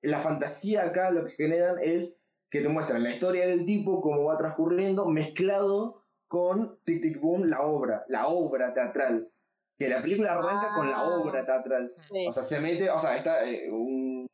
la 0.02 0.20
fantasía 0.20 0.84
acá 0.84 1.11
lo 1.11 1.26
que 1.26 1.32
generan 1.32 1.78
es 1.82 2.19
que 2.49 2.61
te 2.61 2.68
muestran 2.69 3.03
la 3.03 3.11
historia 3.14 3.48
del 3.48 3.65
tipo, 3.65 4.02
cómo 4.02 4.26
va 4.26 4.38
transcurriendo, 4.38 5.06
mezclado 5.06 6.03
con 6.28 6.78
Tic 6.84 7.02
Tic 7.02 7.19
Boom, 7.22 7.45
la 7.45 7.61
obra, 7.61 8.03
la 8.10 8.28
obra 8.28 8.74
teatral. 8.74 9.30
Que 9.78 9.90
la 9.90 10.02
película 10.02 10.34
arranca 10.34 10.74
con 10.76 10.90
la 10.90 10.98
Ah. 10.99 11.18
obra 11.19 11.45
teatral. 11.45 11.94
Sí. 12.11 12.28
O 12.28 12.32
sea, 12.32 12.44
se 12.44 12.60
mete, 12.60 12.90
o 12.90 12.99
sea, 12.99 13.15
está 13.18 13.49
eh, 13.49 13.69
un, 13.72 14.28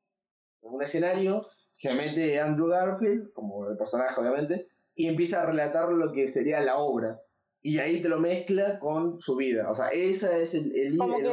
un 0.61 0.81
escenario, 0.81 1.47
se 1.71 1.93
mete 1.93 2.39
Andrew 2.39 2.67
Garfield, 2.67 3.31
como 3.33 3.67
el 3.69 3.77
personaje 3.77 4.19
obviamente, 4.19 4.67
y 4.95 5.07
empieza 5.07 5.41
a 5.41 5.45
relatar 5.45 5.89
lo 5.91 6.11
que 6.11 6.27
sería 6.27 6.61
la 6.61 6.77
obra. 6.77 7.21
Y 7.63 7.77
ahí 7.79 8.01
te 8.01 8.09
lo 8.09 8.19
mezcla 8.19 8.79
con 8.79 9.19
su 9.19 9.35
vida. 9.35 9.69
O 9.69 9.73
sea, 9.75 9.87
ese 9.89 10.41
es 10.43 10.53
el, 10.55 10.75
el, 10.75 10.97
Como 10.97 11.17
el 11.17 11.23
que- 11.23 11.29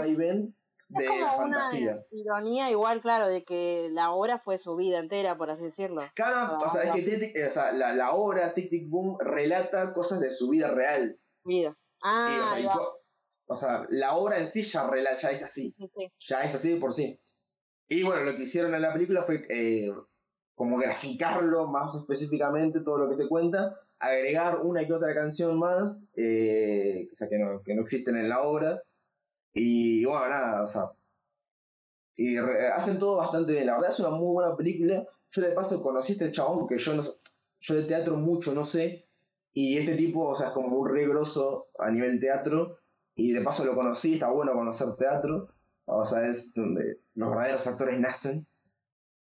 de 0.89 1.05
es 1.05 1.10
como 1.10 1.20
una 1.20 1.59
fantasía. 1.59 2.05
ironía 2.10 2.70
igual, 2.70 3.01
claro, 3.01 3.27
de 3.28 3.44
que 3.44 3.89
la 3.93 4.10
obra 4.12 4.39
fue 4.39 4.59
su 4.59 4.74
vida 4.77 4.98
entera, 4.98 5.36
por 5.36 5.51
así 5.51 5.65
decirlo. 5.65 6.02
Claro, 6.15 6.56
o 6.65 6.70
sea, 6.70 6.82
es 6.85 6.93
que 6.93 7.02
Tic 7.02 7.35
Tic- 7.35 7.48
o 7.48 7.51
sea, 7.51 7.73
la, 7.73 7.93
la 7.93 8.12
obra 8.12 8.55
Tic 8.55 8.70
Tic 8.70 8.89
Boom 8.89 9.19
relata 9.20 9.93
cosas 9.94 10.20
de 10.20 10.31
su 10.31 10.48
vida 10.51 10.70
real. 10.70 11.19
Vida. 11.44 11.70
Y, 11.70 12.01
Ah, 12.02 12.40
o, 12.43 12.47
sea, 12.47 12.56
ahí 12.56 12.65
y 12.65 12.69
o 13.51 13.56
sea, 13.56 13.86
la 13.90 14.15
obra 14.15 14.39
en 14.39 14.47
sí 14.47 14.62
ya, 14.62 14.89
ya 15.20 15.31
es 15.31 15.43
así. 15.43 15.74
Sí, 15.77 15.90
sí. 15.97 16.12
ya 16.28 16.43
es 16.43 16.55
así 16.55 16.74
de 16.74 16.81
por 16.81 16.93
sí. 16.93 17.19
Y 17.89 18.02
bueno, 18.02 18.23
lo 18.23 18.36
que 18.36 18.43
hicieron 18.43 18.74
en 18.74 18.82
la 18.82 18.93
película 18.93 19.23
fue 19.23 19.47
eh, 19.48 19.90
como 20.55 20.77
graficarlo 20.77 21.66
más 21.66 21.94
específicamente, 21.94 22.81
todo 22.82 22.98
lo 22.98 23.09
que 23.09 23.15
se 23.15 23.28
cuenta, 23.28 23.74
agregar 23.98 24.60
una 24.62 24.86
que 24.86 24.93
otra 24.93 25.15
canción 25.15 25.59
más, 25.59 26.06
eh, 26.16 27.09
o 27.10 27.15
sea, 27.16 27.28
que 27.28 27.39
no, 27.39 27.62
que 27.62 27.74
no 27.74 27.82
existen 27.82 28.16
en 28.16 28.28
la 28.28 28.43
obra. 28.43 28.82
Y 29.55 30.05
bueno, 30.05 30.29
nada, 30.29 30.62
o 30.62 30.66
sea. 30.66 30.93
Y 32.16 32.39
re- 32.39 32.69
hacen 32.69 32.99
todo 32.99 33.16
bastante 33.19 33.53
bien. 33.53 33.66
La 33.66 33.75
verdad 33.75 33.91
es 33.91 34.01
una 34.01 34.11
muy 34.11 34.33
buena 34.33 34.57
película. 34.57 35.05
Yo 35.29 35.43
de 35.43 35.53
paso 35.53 35.83
conocí 35.83 36.12
a 36.12 36.16
este 36.16 36.33
chabón 36.33 36.66
que 36.66 36.79
yo 36.79 36.95
no 36.95 37.03
yo 37.61 37.75
de 37.75 37.83
teatro 37.85 38.16
mucho 38.16 38.55
no 38.55 38.65
sé. 38.65 39.09
Y 39.53 39.77
este 39.79 39.97
tipo, 39.97 40.29
o 40.29 40.37
sea, 40.37 40.49
es 40.49 40.53
como 40.53 40.77
un 40.77 40.89
re 40.89 41.07
grosso 41.09 41.69
a 41.79 41.91
nivel 41.91 42.20
teatro. 42.20 42.79
Y 43.15 43.33
de 43.33 43.43
paso 43.43 43.65
lo 43.65 43.75
conocí, 43.75 44.15
está 44.15 44.31
bueno 44.31 44.53
conocer 44.53 44.95
teatro. 44.97 45.49
O 45.87 46.05
sea, 46.05 46.27
es 46.29 46.53
donde 46.55 47.01
los 47.15 47.31
verdaderos 47.31 47.66
actores 47.66 47.99
nacen. 47.99 48.47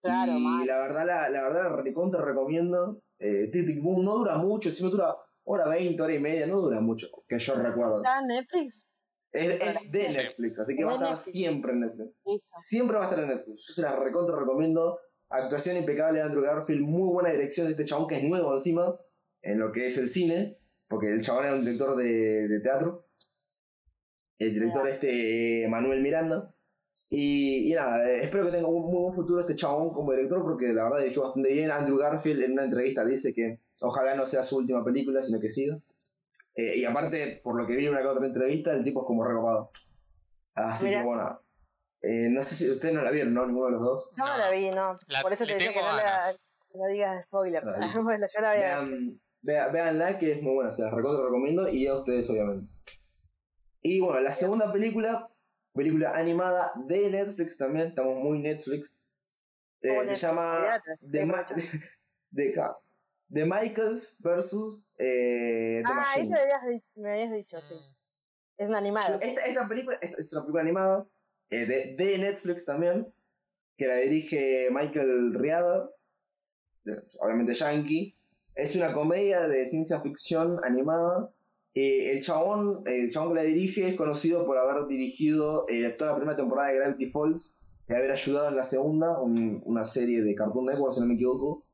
Claro, 0.02 0.32
y 0.32 0.40
mal. 0.44 0.66
la 0.66 0.78
verdad, 0.78 1.06
la, 1.06 1.28
la 1.28 1.42
verdad, 1.42 1.62
la 1.70 1.76
recontra 1.82 2.24
recomiendo. 2.24 3.02
Eh, 3.18 3.48
Tic 3.52 3.66
Tic 3.66 3.82
Boom 3.82 4.04
no 4.04 4.16
dura 4.16 4.36
mucho, 4.38 4.70
si 4.70 4.82
no 4.82 4.90
dura 4.90 5.14
hora 5.44 5.68
20, 5.68 6.00
hora 6.02 6.14
y 6.14 6.18
media, 6.20 6.46
no 6.46 6.60
dura 6.60 6.80
mucho, 6.80 7.08
que 7.28 7.38
yo 7.38 7.54
recuerdo. 7.54 7.98
¿Está 7.98 8.18
en 8.20 8.26
Netflix? 8.28 8.86
Es, 9.32 9.60
es 9.60 9.92
de. 9.92 10.08
Netflix, 10.10 10.58
así 10.58 10.76
que 10.76 10.84
va 10.84 10.92
a 10.92 10.94
estar 10.94 11.10
Netflix. 11.10 11.32
siempre 11.32 11.72
en 11.72 11.80
Netflix. 11.80 12.10
Siempre 12.54 12.96
va 12.96 13.04
a 13.04 13.08
estar 13.08 13.20
en 13.22 13.28
Netflix. 13.30 13.66
Yo 13.66 13.72
se 13.72 13.82
la 13.82 13.96
recontra 13.96 14.36
recomiendo. 14.38 14.98
Actuación 15.30 15.78
impecable 15.78 16.18
de 16.18 16.26
Andrew 16.26 16.42
Garfield, 16.42 16.82
muy 16.82 17.10
buena 17.10 17.30
dirección 17.30 17.66
de 17.66 17.70
este 17.72 17.86
chabón 17.86 18.06
que 18.06 18.16
es 18.16 18.22
nuevo 18.24 18.52
encima. 18.52 18.94
en 19.40 19.58
lo 19.58 19.72
que 19.72 19.86
es 19.86 19.96
el 19.98 20.08
cine, 20.08 20.58
porque 20.88 21.10
el 21.10 21.22
chabón 21.22 21.44
era 21.46 21.54
un 21.54 21.60
director 21.64 21.96
de, 21.96 22.48
de 22.48 22.60
teatro. 22.60 23.06
El 24.38 24.52
director 24.52 24.86
este, 24.88 25.64
eh, 25.64 25.68
Manuel 25.68 26.02
Miranda. 26.02 26.54
Y, 27.08 27.70
y 27.70 27.74
nada, 27.74 28.08
eh, 28.10 28.24
espero 28.24 28.44
que 28.46 28.52
tenga 28.52 28.68
un 28.68 28.82
muy 28.82 29.00
buen 29.02 29.12
futuro 29.14 29.40
este 29.40 29.56
chabón 29.56 29.90
como 29.92 30.12
director, 30.12 30.42
porque 30.42 30.72
la 30.72 30.84
verdad 30.84 30.98
dirigió 31.00 31.22
bastante 31.22 31.52
bien. 31.52 31.70
Andrew 31.70 31.96
Garfield 31.96 32.42
en 32.42 32.52
una 32.52 32.64
entrevista 32.64 33.04
dice 33.04 33.32
que 33.34 33.60
ojalá 33.80 34.14
no 34.14 34.26
sea 34.26 34.42
su 34.42 34.56
última 34.58 34.84
película, 34.84 35.22
sino 35.22 35.40
que 35.40 35.48
siga. 35.48 35.78
Eh, 36.54 36.76
y 36.78 36.84
aparte, 36.84 37.40
por 37.42 37.56
lo 37.58 37.66
que 37.66 37.76
vi 37.76 37.86
en 37.86 37.92
una 37.92 38.02
que 38.02 38.08
otra 38.08 38.26
entrevista, 38.26 38.72
el 38.72 38.84
tipo 38.84 39.00
es 39.00 39.06
como 39.06 39.24
recopado. 39.24 39.70
Así 40.54 40.86
Mira. 40.86 40.98
que 41.00 41.06
bueno. 41.06 41.40
eh, 42.02 42.28
no 42.30 42.42
sé 42.42 42.54
si 42.56 42.68
ustedes 42.70 42.94
no 42.94 43.00
la 43.02 43.10
vieron, 43.10 43.32
¿no? 43.32 43.46
Ninguno 43.46 43.66
de 43.66 43.72
los 43.72 43.80
dos. 43.82 44.10
No, 44.16 44.26
No. 44.26 44.36
la 44.38 44.50
vi, 44.50 44.70
no. 44.70 44.98
La- 45.06 45.22
Por 45.22 45.32
eso 45.32 45.46
te 45.46 45.54
decía 45.54 45.72
que 45.72 45.80
no, 45.80 45.96
la, 45.96 46.34
no 46.74 46.86
digas 46.88 47.24
spoiler. 47.26 47.62
Bueno, 48.04 48.26
yo 48.26 48.40
la 48.40 48.52
voy 48.54 48.62
a 48.62 48.80
ver. 48.80 48.88
Vean, 48.88 49.20
vea- 49.40 49.68
véanla, 49.68 50.18
que 50.18 50.32
es 50.32 50.42
muy 50.42 50.54
buena, 50.54 50.72
se 50.72 50.82
las 50.82 50.92
recontra 50.92 51.24
recomiendo, 51.24 51.68
y 51.68 51.86
a 51.86 51.94
ustedes, 51.94 52.28
obviamente. 52.28 52.70
Y 53.80 54.00
bueno, 54.00 54.20
la 54.20 54.32
segunda 54.32 54.70
película, 54.72 55.28
película 55.74 56.10
animada 56.14 56.72
de 56.86 57.10
Netflix 57.10 57.56
también, 57.56 57.88
estamos 57.88 58.16
muy 58.22 58.38
Netflix. 58.40 59.00
eh, 59.80 59.88
se 59.88 59.94
Netflix, 60.00 60.20
llama 60.20 60.82
The, 61.00 61.18
de 61.18 61.24
Ma-. 61.24 61.46
The, 62.34 62.52
The 63.32 63.44
Michaels 63.46 64.16
versus 64.20 64.86
eh, 64.98 65.82
The 65.84 65.88
Ah, 65.92 66.04
ahí 66.14 66.22
te 66.26 66.30
Machines. 66.30 66.54
habías, 66.62 66.82
me 66.96 67.12
habías 67.12 67.32
dicho, 67.32 67.58
sí. 67.68 67.74
Mm. 67.74 67.94
Es 68.58 68.68
una 68.68 68.78
animada. 68.78 69.18
Esta, 69.20 69.46
esta 69.46 69.66
película 69.68 69.98
esta 70.02 70.16
es 70.18 70.32
una 70.32 70.42
película 70.42 70.62
animada 70.62 71.08
eh, 71.50 71.66
de, 71.66 71.96
de 71.96 72.18
Netflix 72.18 72.64
también, 72.64 73.12
que 73.76 73.86
la 73.86 73.96
dirige 73.96 74.68
Michael 74.70 75.34
Riada, 75.34 75.90
de- 76.84 77.02
obviamente 77.20 77.54
yankee. 77.54 78.14
Es 78.54 78.76
una 78.76 78.92
comedia 78.92 79.48
de 79.48 79.64
ciencia 79.64 80.00
ficción 80.00 80.62
animada. 80.62 81.32
Eh, 81.74 82.12
el, 82.12 82.22
chabón, 82.22 82.82
el 82.84 83.10
chabón 83.10 83.30
que 83.30 83.34
la 83.36 83.42
dirige 83.44 83.88
es 83.88 83.94
conocido 83.96 84.44
por 84.44 84.58
haber 84.58 84.86
dirigido 84.88 85.64
eh, 85.70 85.88
toda 85.90 86.10
la 86.12 86.16
primera 86.18 86.36
temporada 86.36 86.68
de 86.68 86.76
Gravity 86.76 87.06
Falls 87.06 87.54
y 87.88 87.94
haber 87.94 88.10
ayudado 88.12 88.50
en 88.50 88.56
la 88.56 88.64
segunda, 88.64 89.18
un- 89.22 89.62
una 89.64 89.86
serie 89.86 90.22
de 90.22 90.34
Cartoon 90.34 90.66
Network, 90.66 90.92
si 90.92 91.00
no 91.00 91.06
me 91.06 91.14
equivoco, 91.14 91.64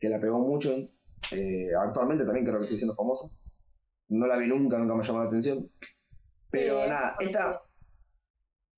que 0.00 0.08
la 0.08 0.20
pegó 0.20 0.40
mucho. 0.40 0.76
eh, 1.32 1.70
actualmente 1.78 2.24
también 2.24 2.46
creo 2.46 2.58
que 2.58 2.64
estoy 2.64 2.78
siendo 2.78 2.94
famosa. 2.94 3.28
No 4.08 4.26
la 4.26 4.36
vi 4.36 4.46
nunca, 4.46 4.78
nunca 4.78 4.94
me 4.94 5.02
llamó 5.04 5.18
la 5.20 5.26
atención. 5.26 5.70
Pero 6.50 6.82
Sí, 6.82 6.88
nada, 6.88 7.16
es 7.20 7.26
esta, 7.26 7.62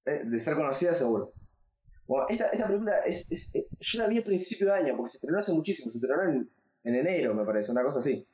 eh, 0.06 0.24
de 0.24 0.40
ser 0.40 0.56
conocida 0.56 0.94
seguro. 0.94 1.32
Bueno, 2.06 2.26
esta, 2.28 2.48
esta 2.48 2.66
película 2.66 2.98
es, 3.06 3.26
es- 3.30 3.51
eh, 3.55 3.68
yo 3.78 3.98
la 4.01 4.09
vi 4.09 4.18
a 4.18 4.24
principio 4.24 4.66
de 4.66 4.72
año, 4.74 4.97
porque 4.97 5.10
se 5.12 5.16
estrenó 5.18 5.38
hace 5.38 5.52
muchísimo, 5.52 5.90
se 5.90 5.98
estrenó 5.98 6.22
en, 6.24 6.51
en 6.84 6.94
enero, 6.94 7.34
me 7.34 7.44
parece, 7.44 7.70
una 7.72 7.84
cosa 7.84 8.01
así. 8.01 8.26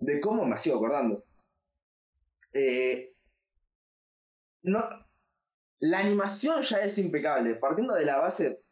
De 0.00 0.20
cómo 0.20 0.44
me 0.46 0.58
sigo 0.58 0.76
acordando. 0.76 1.24
Eh, 2.52 3.12
no, 4.62 4.82
la 5.80 5.98
animación 6.00 6.62
ya 6.62 6.78
es 6.82 6.98
impecable, 6.98 7.54
partiendo 7.56 7.94
de 7.94 8.04
la 8.04 8.18
base. 8.18 8.62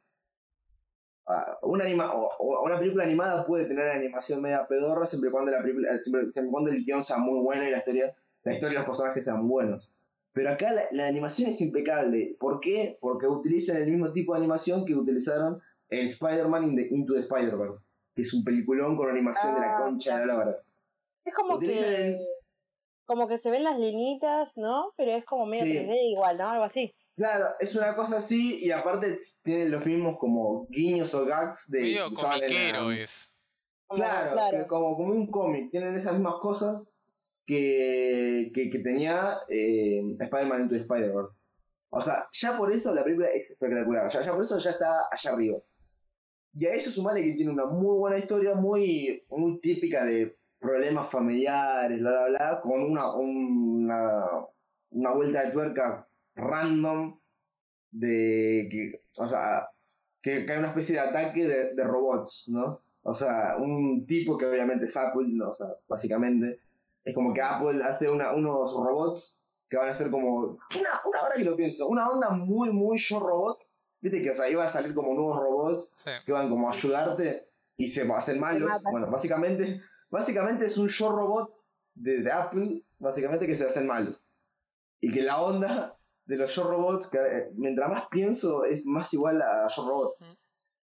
Ah, 1.28 1.58
una, 1.62 1.84
anima, 1.84 2.12
o- 2.14 2.62
una 2.64 2.78
película 2.78 3.04
animada 3.04 3.44
puede 3.46 3.66
tener 3.66 3.88
animación 3.88 4.42
media 4.42 4.66
pedorra 4.66 5.06
siempre 5.06 5.28
y 5.30 5.32
cuando 5.32 5.52
la 5.52 5.62
película, 5.62 5.96
siempre, 5.98 6.30
siempre 6.30 6.50
cuando 6.52 6.70
el 6.70 6.84
guion 6.84 7.02
sea 7.02 7.18
muy 7.18 7.40
bueno 7.40 7.64
y 7.66 7.70
la 7.70 7.78
historia, 7.78 8.14
la 8.44 8.52
historia 8.54 8.74
y 8.74 8.76
los 8.78 8.84
personajes 8.84 9.24
sean 9.24 9.48
buenos. 9.48 9.92
Pero 10.32 10.50
acá 10.50 10.72
la, 10.72 10.82
la 10.90 11.06
animación 11.06 11.48
es 11.50 11.60
impecable. 11.62 12.36
¿Por 12.38 12.60
qué? 12.60 12.98
Porque 13.00 13.26
utilizan 13.26 13.76
el 13.78 13.88
mismo 13.90 14.12
tipo 14.12 14.34
de 14.34 14.38
animación 14.38 14.84
que 14.84 14.94
utilizaron 14.94 15.60
en 15.88 16.04
Spider-Man 16.04 16.64
in 16.64 16.88
Into 16.90 17.14
the 17.14 17.20
Spider-Verse, 17.20 17.86
que 18.14 18.22
es 18.22 18.34
un 18.34 18.44
peliculón 18.44 18.96
con 18.96 19.08
animación 19.08 19.54
de 19.54 19.60
la 19.60 19.76
Ah, 19.78 19.80
concha 19.82 20.18
de 20.18 20.26
la 20.26 20.34
lora. 20.34 20.58
Es 21.24 21.34
como 21.34 21.54
Utilizan 21.54 21.84
que. 21.84 22.06
el- 22.08 22.18
Como 23.06 23.28
que 23.28 23.38
se 23.38 23.50
ven 23.50 23.64
las 23.64 23.78
linitas, 23.78 24.50
¿no? 24.56 24.92
Pero 24.96 25.12
es 25.12 25.24
como 25.24 25.46
medio 25.46 25.64
Sí. 25.64 25.72
3D 25.78 25.94
igual, 26.12 26.36
¿no? 26.38 26.48
Algo 26.50 26.64
así. 26.64 26.92
Claro, 27.16 27.48
es 27.58 27.74
una 27.74 27.96
cosa 27.96 28.18
así 28.18 28.58
y 28.62 28.70
aparte 28.70 29.18
tiene 29.42 29.68
los 29.70 29.84
mismos 29.86 30.18
como 30.18 30.66
guiños 30.68 31.14
o 31.14 31.24
gags 31.24 31.64
de 31.68 31.80
Medio 31.80 32.06
en 32.06 32.14
la- 32.14 32.20
comiquero 32.20 32.92
es. 32.92 33.32
Claro, 33.88 34.38
que 34.50 34.66
como, 34.66 34.96
como 34.96 35.12
un 35.12 35.30
cómic, 35.30 35.70
tienen 35.70 35.94
esas 35.94 36.12
mismas 36.14 36.34
cosas 36.40 36.92
que, 37.46 38.50
que, 38.52 38.68
que 38.68 38.78
tenía 38.80 39.38
eh, 39.48 40.02
Spider-Man 40.18 40.62
Into 40.62 40.74
Spider-Verse. 40.74 41.40
O 41.90 42.02
sea, 42.02 42.28
ya 42.32 42.58
por 42.58 42.70
eso 42.72 42.92
la 42.94 43.04
película 43.04 43.28
es 43.28 43.52
espectacular, 43.52 44.10
ya, 44.10 44.22
ya 44.22 44.32
por 44.32 44.42
eso 44.42 44.58
ya 44.58 44.70
está 44.70 45.08
allá 45.10 45.30
arriba. 45.30 45.58
Y 46.52 46.66
a 46.66 46.74
eso 46.74 46.90
sumale 46.90 47.22
que 47.22 47.32
tiene 47.34 47.52
una 47.52 47.64
muy 47.66 47.96
buena 47.96 48.18
historia, 48.18 48.54
muy, 48.54 49.24
muy 49.30 49.60
típica 49.60 50.04
de 50.04 50.36
problemas 50.58 51.08
familiares, 51.08 52.00
bla, 52.00 52.10
bla, 52.10 52.28
bla, 52.28 52.60
con 52.60 52.82
una, 52.82 53.14
una, 53.14 54.24
una 54.90 55.14
vuelta 55.14 55.44
de 55.44 55.52
tuerca 55.52 56.05
random 56.36 57.18
de 57.90 58.68
que, 58.70 59.02
o 59.18 59.26
sea, 59.26 59.68
que, 60.22 60.44
que 60.44 60.52
hay 60.52 60.58
una 60.58 60.68
especie 60.68 60.94
de 60.94 61.00
ataque 61.00 61.46
de, 61.46 61.74
de 61.74 61.84
robots, 61.84 62.44
¿no? 62.48 62.82
O 63.02 63.14
sea, 63.14 63.56
un 63.58 64.04
tipo 64.06 64.36
que 64.36 64.46
obviamente 64.46 64.86
es 64.86 64.96
Apple, 64.96 65.28
¿no? 65.28 65.50
o 65.50 65.52
sea, 65.52 65.68
básicamente, 65.88 66.60
es 67.04 67.14
como 67.14 67.32
que 67.32 67.40
Apple 67.40 67.82
hace 67.84 68.10
una, 68.10 68.32
unos 68.34 68.72
robots 68.72 69.40
que 69.68 69.76
van 69.76 69.88
a 69.88 69.94
ser 69.94 70.10
como, 70.10 70.34
una, 70.34 71.00
una 71.04 71.22
hora 71.22 71.36
que 71.36 71.44
lo 71.44 71.56
pienso, 71.56 71.86
una 71.86 72.08
onda 72.08 72.30
muy, 72.30 72.70
muy 72.72 72.98
yo 72.98 73.20
robot, 73.20 73.64
viste 74.00 74.22
que, 74.22 74.30
o 74.30 74.34
sea, 74.34 74.48
iba 74.50 74.64
a 74.64 74.68
salir 74.68 74.94
como 74.94 75.14
nuevos 75.14 75.38
robots 75.38 75.94
Sí. 76.04 76.10
que 76.24 76.32
van 76.32 76.48
como 76.50 76.68
a 76.68 76.72
ayudarte 76.72 77.48
y 77.76 77.88
se 77.88 78.02
hacen 78.12 78.40
malos. 78.40 78.70
Bueno, 78.90 79.08
básicamente, 79.10 79.80
básicamente 80.10 80.66
es 80.66 80.76
un 80.76 80.88
yo 80.88 81.10
robot 81.12 81.54
de, 81.94 82.22
de 82.22 82.32
Apple, 82.32 82.82
básicamente 82.98 83.46
que 83.46 83.54
se 83.54 83.64
hacen 83.64 83.86
malos. 83.86 84.26
Y 85.00 85.12
que 85.12 85.22
la 85.22 85.40
onda 85.40 85.96
de 86.26 86.36
los 86.36 86.54
yo 86.54 86.64
robots, 86.64 87.06
que 87.06 87.18
eh, 87.18 87.50
mientras 87.54 87.88
más 87.88 88.06
pienso, 88.10 88.64
es 88.64 88.84
más 88.84 89.12
igual 89.14 89.40
a 89.42 89.66
yo 89.68 89.82
robot. 89.88 90.16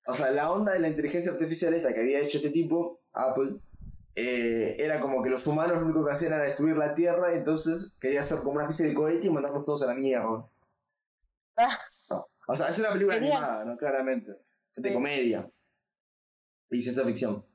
O 0.07 0.13
sea, 0.13 0.31
la 0.31 0.51
onda 0.51 0.73
de 0.73 0.79
la 0.79 0.89
inteligencia 0.89 1.31
artificial 1.31 1.73
esta 1.73 1.93
que 1.93 2.01
había 2.01 2.19
hecho 2.19 2.37
este 2.37 2.49
tipo, 2.49 3.01
Apple, 3.13 3.55
eh, 4.15 4.75
era 4.79 4.99
como 4.99 5.23
que 5.23 5.29
los 5.29 5.45
humanos 5.47 5.77
lo 5.77 5.85
único 5.85 6.05
que 6.05 6.11
hacían 6.11 6.33
era 6.33 6.43
destruir 6.43 6.75
la 6.77 6.93
Tierra, 6.95 7.33
y 7.33 7.37
entonces 7.37 7.91
quería 7.99 8.21
hacer 8.21 8.39
como 8.39 8.51
una 8.51 8.63
especie 8.63 8.87
de 8.87 8.93
cohete 8.93 9.27
y 9.27 9.29
mandarlos 9.29 9.65
todos 9.65 9.83
a 9.83 9.87
la 9.87 9.93
mierda. 9.95 10.45
Ah. 11.57 11.79
No. 12.09 12.27
O 12.47 12.55
sea, 12.55 12.67
es 12.69 12.79
una 12.79 12.91
película 12.91 13.17
animada, 13.17 13.63
¿no? 13.65 13.77
Claramente. 13.77 14.31
De 14.75 14.89
Sí. 14.89 14.93
comedia. 14.93 15.49
Y 16.69 16.81
ciencia 16.81 17.05
ficción. 17.05 17.45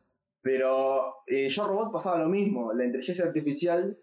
Pero 0.40 1.16
eh, 1.26 1.48
Yo 1.48 1.66
Robot 1.66 1.92
pasaba 1.92 2.18
lo 2.18 2.28
mismo. 2.28 2.72
La 2.72 2.84
inteligencia 2.84 3.24
artificial, 3.26 3.98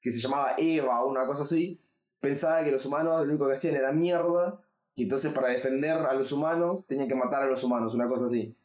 que 0.00 0.10
se 0.12 0.20
llamaba 0.20 0.54
Eva 0.56 1.02
o 1.02 1.08
una 1.10 1.26
cosa 1.26 1.42
así, 1.42 1.80
pensaba 2.22 2.62
que 2.64 2.70
los 2.70 2.86
humanos 2.86 3.26
lo 3.26 3.30
único 3.30 3.46
que 3.46 3.54
hacían 3.54 3.76
era 3.76 3.92
mierda. 3.92 4.62
Y 4.94 5.04
entonces 5.04 5.32
para 5.32 5.48
defender 5.48 5.96
a 5.96 6.14
los 6.14 6.32
humanos 6.32 6.86
tenían 6.86 7.08
que 7.08 7.14
matar 7.14 7.42
a 7.42 7.50
los 7.50 7.64
humanos, 7.64 7.94
una 7.94 8.08
cosa 8.08 8.26
así. 8.26 8.56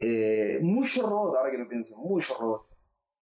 Eh, 0.00 0.58
muy 0.62 0.86
Yo 0.86 1.02
Robot, 1.02 1.36
ahora 1.36 1.50
que 1.50 1.58
lo 1.58 1.68
pienso, 1.68 1.96
muy 1.98 2.22
Yo 2.22 2.34
Robot. 2.38 2.66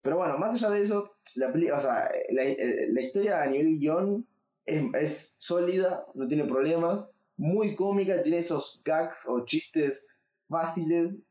Pero 0.03 0.19
bueno, 0.19 0.39
más 0.39 0.55
allá 0.55 0.71
de 0.71 0.83
eso, 0.83 1.17
la, 1.35 1.49
o 1.49 1.81
sea, 1.81 2.09
la, 2.31 2.45
eh, 2.45 2.89
la 2.93 3.01
historia 3.03 3.43
a 3.43 3.47
nivel 3.47 3.79
guion 3.79 4.27
es, 4.65 4.85
es 4.95 5.35
sólida, 5.39 6.05
no 6.15 6.29
tiene 6.29 6.45
problemas, 6.45 7.11
muy 7.37 7.75
cómica, 7.75 8.23
tiene 8.23 8.39
esos 8.39 8.81
gags 8.85 9.27
o 9.27 9.45
chistes 9.45 10.07
fáciles 10.49 11.23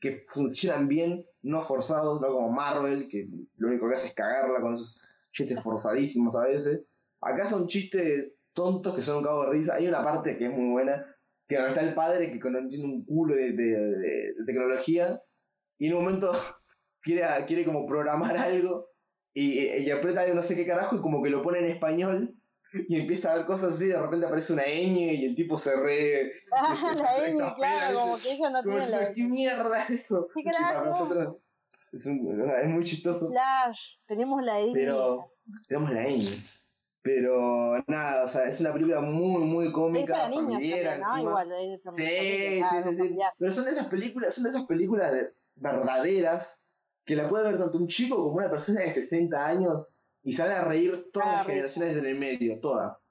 que 0.00 0.22
funcionan 0.28 0.86
bien, 0.86 1.26
no 1.42 1.60
forzados, 1.60 2.20
no 2.20 2.28
como 2.28 2.50
Marvel, 2.50 3.08
que 3.08 3.28
lo 3.56 3.68
único 3.68 3.88
que 3.88 3.94
hace 3.94 4.08
es 4.08 4.14
cagarla 4.14 4.60
con 4.60 4.74
esos 4.74 5.02
chistes 5.32 5.60
forzadísimos 5.62 6.36
a 6.36 6.46
veces. 6.46 6.82
Acá 7.20 7.46
son 7.46 7.66
chistes 7.66 8.34
tontos 8.52 8.94
que 8.94 9.02
son 9.02 9.18
un 9.18 9.24
cabo 9.24 9.44
de 9.44 9.50
risa. 9.52 9.74
Hay 9.74 9.86
una 9.88 10.02
parte 10.04 10.36
que 10.38 10.46
es 10.46 10.50
muy 10.52 10.70
buena, 10.70 11.04
que 11.48 11.56
donde 11.56 11.70
está 11.70 11.80
el 11.82 11.94
padre 11.94 12.30
que 12.38 12.50
no 12.50 12.58
entiende 12.58 12.86
un 12.86 13.04
culo 13.04 13.34
de, 13.34 13.52
de- 13.52 13.64
de- 13.98 14.34
de 14.34 14.44
tecnología 14.46 15.20
y 15.78 15.86
en 15.86 15.94
un 15.94 16.04
momento 16.04 16.30
quiere, 17.02 17.22
quiere 17.46 17.64
como 17.64 17.86
programar 17.86 18.36
algo 18.36 18.86
y, 19.34 19.60
y 19.60 19.90
aprieta 19.90 20.22
algo 20.22 20.34
no 20.34 20.42
sé 20.42 20.56
qué 20.56 20.66
carajo 20.66 20.96
y 20.96 21.00
como 21.00 21.22
que 21.22 21.30
lo 21.30 21.42
pone 21.42 21.58
en 21.60 21.66
español 21.66 22.34
y 22.72 23.00
empieza 23.00 23.32
a 23.32 23.36
ver 23.36 23.46
cosas 23.46 23.72
así, 23.74 23.86
de 23.88 24.00
repente 24.00 24.26
aparece 24.26 24.52
una 24.52 24.62
ñ 24.64 25.12
y 25.12 25.24
el 25.24 25.34
tipo 25.34 25.58
se 25.58 25.74
re... 25.76 26.32
Ah, 26.52 26.74
se- 26.74 26.94
la 27.02 27.14
se 27.14 27.28
exaspera, 27.30 27.54
claro, 27.54 28.00
como 28.00 28.18
que 28.18 28.32
ellos 28.32 28.50
no 28.52 28.62
tienen 28.62 28.90
la 28.92 29.12
¿qué 29.14 29.22
mierda 29.24 29.82
es 29.84 29.90
eso? 29.90 30.28
Sí, 30.34 30.44
para 30.44 30.84
nosotros 30.84 31.38
es, 31.92 32.06
un- 32.06 32.40
o 32.40 32.44
sea, 32.44 32.60
es 32.62 32.68
muy 32.68 32.84
chistoso. 32.84 33.28
Tenemos 34.06 34.42
la 34.44 34.54
Amy. 34.56 34.72
pero 34.72 35.32
tenemos 35.66 35.90
la 35.90 36.04
ñ. 36.08 36.44
Pero 37.02 37.82
nada, 37.86 38.24
o 38.24 38.28
sea, 38.28 38.44
es 38.44 38.60
una 38.60 38.72
película 38.72 39.00
muy, 39.00 39.42
muy 39.44 39.66
Es 39.68 39.72
cómica, 39.72 40.28
familiar 40.28 40.98
también, 41.00 41.00
¿no? 41.00 41.18
Igual, 41.18 41.52
es 41.52 41.80
Sí, 41.90 42.02
sí, 42.02 42.82
sí, 42.84 42.96
sí. 43.08 43.16
Pero 43.38 43.52
son 43.52 43.64
de 43.64 43.70
esas 43.70 43.86
películas, 43.86 44.34
son 44.34 44.44
de 44.44 44.50
esas 44.50 44.64
películas 44.66 45.12
de- 45.12 45.32
verdaderas 45.54 46.62
que 47.04 47.16
la 47.16 47.26
puede 47.26 47.44
ver 47.50 47.58
tanto 47.58 47.78
un 47.78 47.86
chico 47.88 48.16
como 48.16 48.36
una 48.36 48.50
persona 48.50 48.80
de 48.82 48.90
60 48.90 49.46
años 49.46 49.88
y 50.22 50.36
van 50.36 50.50
a 50.52 50.62
reír 50.62 51.08
todas 51.12 51.28
Ah, 51.28 51.32
las 51.32 51.40
rico. 51.40 51.50
generaciones 51.52 51.96
en 51.96 52.06
el 52.06 52.18
medio, 52.18 52.60
todas. 52.60 53.06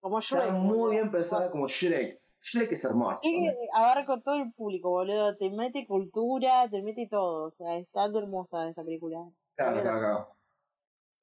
Como 0.00 0.20
Shrek. 0.20 0.42
Está 0.42 0.52
muy 0.54 0.76
boludo. 0.76 0.90
bien 0.90 1.10
pensada 1.10 1.50
como 1.50 1.66
Shrek. 1.66 2.20
Shrek 2.40 2.72
es 2.72 2.84
hermoso. 2.84 3.20
Shrek 3.22 3.56
abarca 3.74 4.20
todo 4.22 4.36
el 4.36 4.52
público, 4.52 4.90
boludo. 4.90 5.36
Te 5.36 5.50
mete 5.50 5.86
cultura, 5.86 6.68
te 6.70 6.82
mete 6.82 7.06
todo. 7.10 7.48
O 7.48 7.50
sea, 7.56 7.78
está 7.78 8.04
hermosa 8.04 8.68
esa 8.68 8.82
película. 8.84 9.18
Claro, 9.56 9.80
claro, 9.82 9.98
claro. 9.98 10.28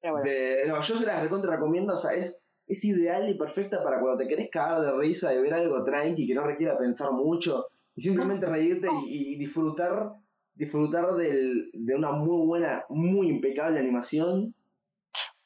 No, 0.02 0.80
yo 0.80 0.96
se 0.96 1.06
las 1.06 1.22
recontra 1.22 1.54
recomiendo, 1.54 1.94
o 1.94 1.96
sea, 1.96 2.12
es, 2.12 2.42
es 2.66 2.84
ideal 2.84 3.28
y 3.28 3.34
perfecta 3.34 3.82
para 3.82 4.00
cuando 4.00 4.18
te 4.18 4.28
querés 4.28 4.48
cagar 4.50 4.80
de 4.80 4.92
risa 4.92 5.34
y 5.34 5.40
ver 5.40 5.54
algo 5.54 5.84
tranqui 5.84 6.26
que 6.26 6.34
no 6.34 6.44
requiera 6.44 6.78
pensar 6.78 7.12
mucho 7.12 7.66
y 7.96 8.02
simplemente 8.02 8.46
reírte 8.46 8.88
y, 9.06 9.36
disfrutar 9.36 10.12
disfrutar 10.54 11.14
del, 11.14 11.70
de 11.72 11.94
una 11.94 12.10
muy 12.10 12.46
buena, 12.46 12.84
muy 12.88 13.28
impecable 13.28 13.78
animación. 13.78 14.54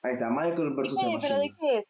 Ahí 0.03 0.15
está, 0.15 0.31
Michael 0.31 0.75
vs. 0.75 0.97
Sí, 0.99 1.19
pero 1.21 1.39
¿de 1.39 1.49
qué 1.61 1.79
es? 1.79 1.85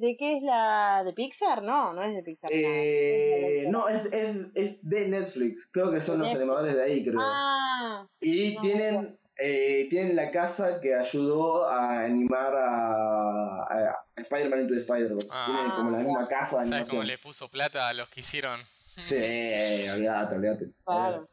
¿De 0.00 0.16
qué 0.16 0.38
es 0.38 0.42
la 0.42 1.02
de 1.04 1.12
Pixar? 1.12 1.62
No, 1.62 1.92
no 1.92 2.02
es 2.02 2.14
de 2.14 2.22
Pixar. 2.22 2.50
Eh, 2.50 3.66
no, 3.68 3.86
es, 3.86 4.06
es, 4.12 4.46
es, 4.54 4.88
de 4.88 5.08
Netflix. 5.08 5.68
Creo 5.70 5.90
que 5.90 6.00
son 6.00 6.20
los 6.20 6.34
animadores 6.34 6.74
de 6.74 6.82
ahí, 6.82 7.04
creo. 7.04 7.20
Ah, 7.20 8.08
y 8.18 8.58
tienen, 8.60 9.18
eh, 9.40 9.86
tienen 9.88 10.16
la 10.16 10.30
casa 10.30 10.80
que 10.80 10.94
ayudó 10.94 11.64
a 11.66 12.04
animar 12.04 12.54
a, 12.54 13.62
a 13.62 14.06
Spider-Man 14.16 14.60
Into 14.60 14.74
the 14.74 14.80
Spider-Verse. 14.80 15.28
Ah, 15.32 15.44
tienen 15.46 15.70
como 15.72 15.90
la 15.90 15.98
misma 15.98 16.28
casa 16.28 16.56
de 16.56 16.62
animación. 16.62 16.86
¿Sabes 16.86 16.90
cómo 16.90 17.02
le 17.04 17.18
puso 17.18 17.48
plata 17.48 17.88
a 17.88 17.94
los 17.94 18.08
que 18.10 18.20
hicieron? 18.20 18.60
Sí, 18.96 19.16
olvídate, 19.92 20.34
olvídate. 20.34 20.72
Claro. 20.84 21.28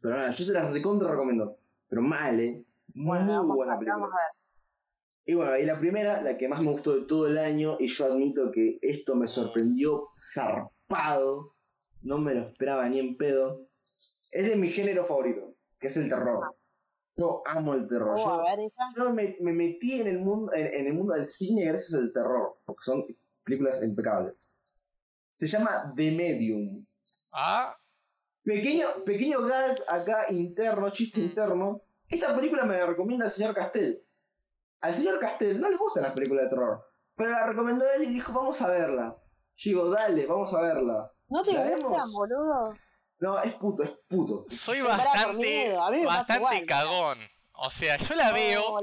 Pero 0.00 0.16
nada, 0.16 0.30
yo 0.30 0.44
se 0.44 0.52
las 0.52 0.70
recontra 0.70 1.10
recomiendo. 1.10 1.56
Pero 1.88 2.02
mal, 2.02 2.40
eh. 2.40 2.64
Muy, 2.94 3.18
buena 3.18 3.78
película. 3.78 3.94
Vamos 3.94 4.10
a 4.12 4.16
ver. 4.16 4.44
Y 5.26 5.34
bueno, 5.34 5.56
y 5.56 5.64
la 5.64 5.78
primera, 5.78 6.20
la 6.20 6.36
que 6.36 6.48
más 6.48 6.60
me 6.60 6.70
gustó 6.70 6.94
de 6.94 7.06
todo 7.06 7.28
el 7.28 7.38
año, 7.38 7.76
y 7.80 7.86
yo 7.86 8.04
admito 8.04 8.50
que 8.52 8.78
esto 8.82 9.14
me 9.14 9.26
sorprendió 9.26 10.08
zarpado, 10.18 11.54
no 12.02 12.18
me 12.18 12.34
lo 12.34 12.40
esperaba 12.40 12.86
ni 12.90 12.98
en 12.98 13.16
pedo, 13.16 13.66
es 14.30 14.48
de 14.50 14.56
mi 14.56 14.68
género 14.68 15.02
favorito, 15.02 15.54
que 15.78 15.86
es 15.86 15.96
el 15.96 16.10
terror. 16.10 16.54
Yo 17.16 17.42
amo 17.46 17.74
el 17.74 17.86
terror. 17.86 18.16
Oh, 18.18 18.44
yo, 18.96 19.10
me, 19.12 19.36
metí 19.40 20.00
en 20.00 20.08
el 20.08 20.18
mundo, 20.18 20.52
en, 20.52 20.86
el 20.86 20.94
mundo 20.94 21.14
del 21.14 21.24
cine 21.24 21.64
gracias 21.64 21.94
al 21.94 22.12
terror, 22.12 22.58
porque 22.64 22.82
son 22.82 23.04
películas 23.44 23.82
impecables. 23.82 24.42
Se 25.32 25.46
llama 25.46 25.92
The 25.94 26.10
Medium. 26.10 26.84
Ah. 27.32 27.76
Pequeño, 28.42 28.86
pequeño 29.06 29.42
gag 29.42 29.78
acá 29.88 30.26
interno, 30.30 30.90
chiste 30.90 31.20
mm. 31.20 31.24
interno. 31.24 31.82
Esta 32.08 32.34
película 32.34 32.64
me 32.64 32.78
la 32.78 32.86
recomienda 32.86 33.26
el 33.26 33.30
señor 33.30 33.54
Castel. 33.54 34.04
Al 34.80 34.92
señor 34.92 35.18
Castel 35.18 35.60
no 35.60 35.70
le 35.70 35.76
gustan 35.76 36.02
las 36.02 36.12
películas 36.12 36.44
de 36.44 36.50
terror, 36.50 36.84
pero 37.14 37.30
la 37.30 37.46
recomendó 37.46 37.84
él 37.96 38.04
y 38.04 38.14
dijo, 38.14 38.32
vamos 38.32 38.60
a 38.60 38.68
verla. 38.68 39.16
Yo 39.56 39.70
digo, 39.70 39.90
dale, 39.90 40.26
vamos 40.26 40.52
a 40.52 40.60
verla. 40.60 41.12
¿No 41.28 41.42
te 41.42 41.52
gusta, 41.76 42.04
boludo? 42.12 42.74
No, 43.24 43.42
es 43.42 43.54
puto, 43.54 43.82
es 43.82 43.92
puto. 44.06 44.44
Soy 44.50 44.82
bastante, 44.82 45.74
bastante 46.04 46.66
cagón. 46.66 47.16
O 47.54 47.70
sea, 47.70 47.96
yo 47.96 48.14
la 48.14 48.32
veo, 48.32 48.76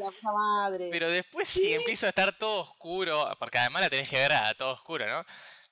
pero 0.90 1.10
después 1.10 1.48
si 1.48 1.76
empiezo 1.76 2.08
a 2.08 2.10
estar 2.10 2.36
todo 2.36 2.62
oscuro, 2.62 3.28
porque 3.38 3.60
además 3.60 3.84
la 3.84 3.90
tenés 3.92 4.10
que 4.10 4.18
ver 4.18 4.34
a 4.34 4.52
todo 4.56 4.72
oscuro, 4.74 5.06
¿no? 5.08 5.24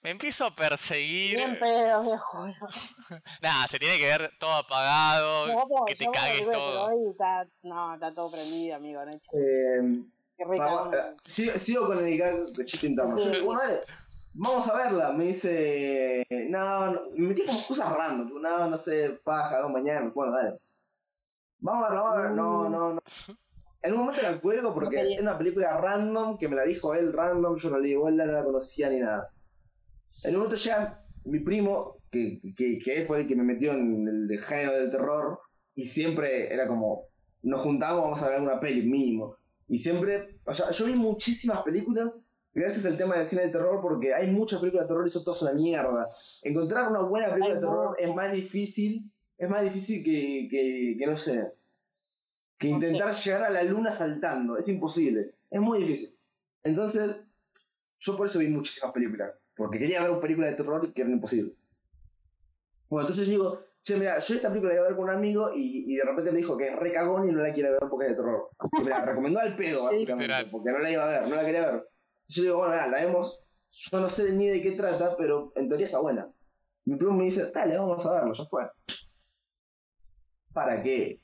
Me 0.03 0.11
empiezo 0.11 0.45
a 0.45 0.53
perseguir. 0.53 1.37
Bien 1.37 1.57
pedo, 1.57 2.03
viejo. 2.03 2.45
Nada, 3.41 3.67
se 3.67 3.79
tiene 3.79 3.97
que 3.97 4.05
ver 4.05 4.33
todo 4.37 4.53
apagado, 4.53 5.47
que 5.87 5.95
te 5.95 6.05
cagues 6.05 6.47
todo. 6.51 6.91
no, 7.63 7.93
está 7.95 8.13
todo 8.13 8.29
prendido, 8.29 8.75
amigo. 8.75 9.03
¿no? 9.03 9.13
Eh, 9.13 10.03
eh, 10.37 11.57
sigo, 11.57 11.87
con 11.87 12.05
el 12.05 12.65
chiste 12.65 12.85
interno. 12.85 13.15
bueno, 13.43 13.61
dale, 13.61 13.81
vamos 14.33 14.67
a 14.67 14.75
verla. 14.75 15.11
Me 15.13 15.25
dice, 15.25 16.25
no, 16.49 16.91
me 17.15 17.27
metí 17.29 17.45
como 17.45 17.65
cosas 17.67 17.91
random. 17.91 18.41
No, 18.41 18.69
no 18.69 18.77
sé, 18.77 19.19
paja, 19.23 19.61
no, 19.61 19.69
mañana. 19.69 20.11
Bueno, 20.13 20.33
dale. 20.33 20.59
Vamos 21.59 21.85
a 21.85 21.89
verla, 21.89 22.01
vamos 22.01 22.17
a 22.17 22.21
verla. 22.21 22.35
No, 22.35 22.69
no, 22.69 22.93
no. 22.93 23.01
En 23.81 23.93
un 23.93 23.99
momento 23.99 24.21
la 24.23 24.37
cuelgo 24.41 24.73
porque 24.73 25.13
es 25.13 25.21
una 25.21 25.37
película 25.37 25.77
random 25.77 26.37
que 26.37 26.49
me 26.49 26.57
la 26.57 26.65
dijo 26.65 26.93
él 26.95 27.13
random. 27.13 27.55
Yo 27.55 27.69
no 27.69 27.79
le 27.79 27.87
digo, 27.87 28.09
él 28.09 28.17
no 28.17 28.25
la 28.25 28.43
conocía 28.43 28.89
ni 28.89 28.99
nada. 28.99 29.31
En 30.25 30.31
un 30.31 30.41
momento 30.41 30.57
ya 30.57 31.01
mi 31.23 31.39
primo, 31.39 32.01
que, 32.11 32.41
que, 32.57 32.79
que 32.79 33.05
fue 33.05 33.21
el 33.21 33.27
que 33.27 33.37
me 33.37 33.43
metió 33.43 33.71
en 33.71 34.05
el 34.05 34.39
género 34.41 34.73
del 34.73 34.89
terror, 34.89 35.39
y 35.75 35.85
siempre 35.85 36.53
era 36.53 36.67
como, 36.67 37.05
nos 37.41 37.61
juntamos, 37.61 38.03
vamos 38.03 38.21
a 38.21 38.29
ver 38.29 38.41
una 38.41 38.59
peli, 38.59 38.81
mínimo. 38.85 39.37
Y 39.67 39.77
siempre, 39.77 40.39
o 40.45 40.53
sea, 40.53 40.71
yo 40.71 40.85
vi 40.85 40.95
muchísimas 40.95 41.61
películas 41.61 42.19
gracias 42.53 42.85
al 42.85 42.97
tema 42.97 43.15
del 43.15 43.27
cine 43.27 43.43
de 43.43 43.49
terror, 43.49 43.81
porque 43.81 44.13
hay 44.13 44.27
muchas 44.27 44.59
películas 44.59 44.85
de 44.85 44.89
terror 44.89 45.07
y 45.07 45.09
son 45.09 45.23
todas 45.23 45.41
una 45.41 45.53
mierda. 45.53 46.07
Encontrar 46.43 46.89
una 46.89 47.01
buena 47.01 47.29
película 47.29 47.55
de 47.55 47.61
terror 47.61 47.95
es 47.97 48.15
más 48.15 48.31
difícil, 48.31 49.11
es 49.37 49.49
más 49.49 49.63
difícil 49.63 50.03
que, 50.03 50.47
que, 50.49 50.95
que 50.97 51.07
no 51.07 51.17
sé, 51.17 51.53
que 52.57 52.67
intentar 52.67 53.13
llegar 53.13 53.43
a 53.43 53.49
la 53.49 53.63
luna 53.63 53.91
saltando. 53.91 54.57
Es 54.57 54.67
imposible, 54.67 55.35
es 55.49 55.61
muy 55.61 55.79
difícil. 55.79 56.15
Entonces, 56.63 57.23
yo 57.99 58.17
por 58.17 58.27
eso 58.27 58.39
vi 58.39 58.47
muchísimas 58.47 58.93
películas, 58.93 59.33
porque 59.55 59.79
quería 59.79 60.01
ver 60.01 60.11
una 60.11 60.19
película 60.19 60.47
de 60.47 60.55
terror 60.55 60.85
y 60.85 60.91
que 60.91 61.01
era 61.01 61.11
imposible. 61.11 61.55
Bueno, 62.89 63.07
entonces 63.07 63.27
digo, 63.27 63.59
che, 63.83 63.95
mira, 63.97 64.19
yo 64.19 64.35
esta 64.35 64.49
película 64.49 64.73
la 64.73 64.79
iba 64.79 64.85
a 64.85 64.89
ver 64.89 64.97
con 64.97 65.05
un 65.05 65.11
amigo 65.11 65.51
y, 65.55 65.93
y 65.93 65.95
de 65.95 66.03
repente 66.03 66.31
me 66.31 66.39
dijo 66.39 66.57
que 66.57 66.69
es 66.69 66.75
re 66.75 66.91
cagón 66.91 67.27
y 67.27 67.31
no 67.31 67.41
la 67.41 67.53
quiere 67.53 67.71
ver 67.71 67.79
porque 67.89 68.07
es 68.07 68.11
de 68.11 68.17
terror. 68.17 68.49
Y 68.77 68.83
me 68.83 68.89
la 68.89 69.05
recomendó 69.05 69.39
al 69.39 69.55
pedo, 69.55 69.83
básicamente, 69.85 70.45
porque 70.51 70.71
no 70.71 70.79
la 70.79 70.91
iba 70.91 71.03
a 71.03 71.07
ver, 71.07 71.29
no 71.29 71.35
la 71.35 71.45
quería 71.45 71.71
ver. 71.71 71.88
Yo 72.29 72.43
digo, 72.43 72.57
bueno, 72.57 72.75
la 72.75 72.87
vemos, 72.87 73.41
yo 73.67 73.99
no 73.99 74.07
sé 74.07 74.31
ni 74.33 74.47
de 74.47 74.61
qué 74.61 74.73
trata, 74.73 75.17
pero 75.17 75.51
en 75.55 75.67
teoría 75.67 75.87
está 75.87 75.99
buena. 75.99 76.31
Mi 76.85 76.95
primo 76.95 77.13
me 77.13 77.23
dice, 77.23 77.51
dale, 77.51 77.75
vamos 77.77 78.05
a 78.05 78.13
verlo, 78.13 78.33
ya 78.33 78.45
fue. 78.45 78.69
¿Para 80.53 80.81
qué? 80.81 81.21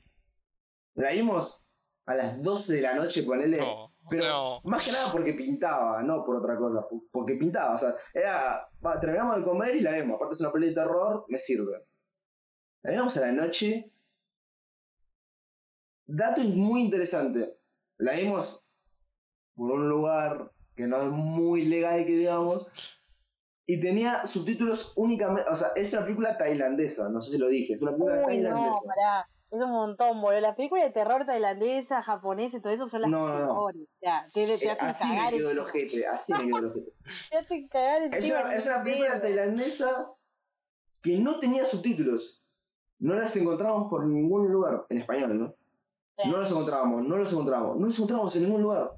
La 0.95 1.11
vimos 1.11 1.63
a 2.07 2.15
las 2.15 2.41
12 2.41 2.73
de 2.73 2.81
la 2.81 2.95
noche, 2.95 3.21
ponele. 3.21 3.57
No, 3.57 3.93
pero 4.09 4.61
más 4.63 4.83
que 4.83 4.91
nada 4.91 5.11
porque 5.11 5.33
pintaba, 5.33 6.01
no 6.01 6.25
por 6.25 6.37
otra 6.37 6.57
cosa. 6.57 6.87
Porque 7.11 7.35
pintaba, 7.35 7.75
o 7.75 7.77
sea, 7.77 7.95
era. 8.13 8.67
terminamos 8.99 9.37
de 9.37 9.43
comer 9.43 9.75
y 9.75 9.81
la 9.81 9.91
vemos. 9.91 10.15
Aparte 10.15 10.33
es 10.33 10.41
una 10.41 10.51
peli 10.51 10.69
de 10.69 10.73
terror, 10.73 11.25
me 11.27 11.37
sirve. 11.37 11.85
La 12.81 12.91
vimos 12.91 13.15
a 13.17 13.21
la 13.21 13.31
noche. 13.31 13.91
Dato 16.07 16.41
muy 16.41 16.81
interesante. 16.81 17.59
La 17.99 18.13
vimos 18.13 18.63
por 19.55 19.71
un 19.71 19.87
lugar 19.87 20.51
que 20.75 20.87
no 20.87 21.01
es 21.01 21.09
muy 21.09 21.65
legal, 21.65 22.05
que 22.05 22.11
digamos. 22.11 22.67
Y 23.67 23.79
tenía 23.79 24.25
subtítulos 24.25 24.93
únicamente. 24.95 25.49
O 25.49 25.55
sea, 25.55 25.69
es 25.75 25.93
una 25.93 26.03
película 26.03 26.37
tailandesa, 26.37 27.09
no 27.09 27.21
sé 27.21 27.31
si 27.31 27.37
lo 27.37 27.47
dije. 27.47 27.73
Es 27.73 27.81
una 27.81 27.91
película 27.91 28.23
tailandesa. 28.23 29.27
Es 29.51 29.61
un 29.61 29.71
montón, 29.71 30.21
boludo. 30.21 30.41
Las 30.41 30.55
películas 30.55 30.85
de 30.85 30.91
terror 30.91 31.25
tailandesa, 31.25 32.03
japonesa, 32.03 32.59
todo 32.61 32.73
eso 32.73 32.87
son 32.89 33.01
las 33.01 33.11
no, 33.11 33.27
mejores. 33.27 33.81
No. 33.81 33.87
Ya, 34.01 34.27
te, 34.33 34.45
te 34.45 34.65
eh, 34.65 34.77
así 34.79 35.07
me 35.07 35.29
quedo 35.29 35.51
el 35.51 35.59
ojete, 35.59 36.05
así 36.07 36.33
me 36.37 36.45
quedo 36.45 36.57
el 36.57 36.65
ojete. 36.65 36.93
te 37.31 37.37
hacen 37.37 37.67
cagar 37.69 38.01
es 38.03 38.29
una, 38.29 38.53
es 38.53 38.65
una 38.65 38.83
película 38.83 39.21
tailandesa 39.21 40.11
que 41.01 41.17
no 41.17 41.39
tenía 41.39 41.65
subtítulos 41.65 42.45
no 42.99 43.15
las 43.15 43.35
encontramos 43.35 43.89
por 43.89 44.05
ningún 44.05 44.51
lugar, 44.51 44.85
en 44.89 44.97
español, 44.97 45.37
¿no? 45.37 45.55
No 46.25 46.39
las 46.39 46.49
encontrábamos, 46.49 47.03
no 47.03 47.17
las 47.17 47.31
encontrábamos, 47.31 47.77
no 47.77 47.85
las 47.87 47.95
encontrábamos 47.95 48.35
en 48.35 48.43
ningún 48.43 48.61
lugar. 48.61 48.91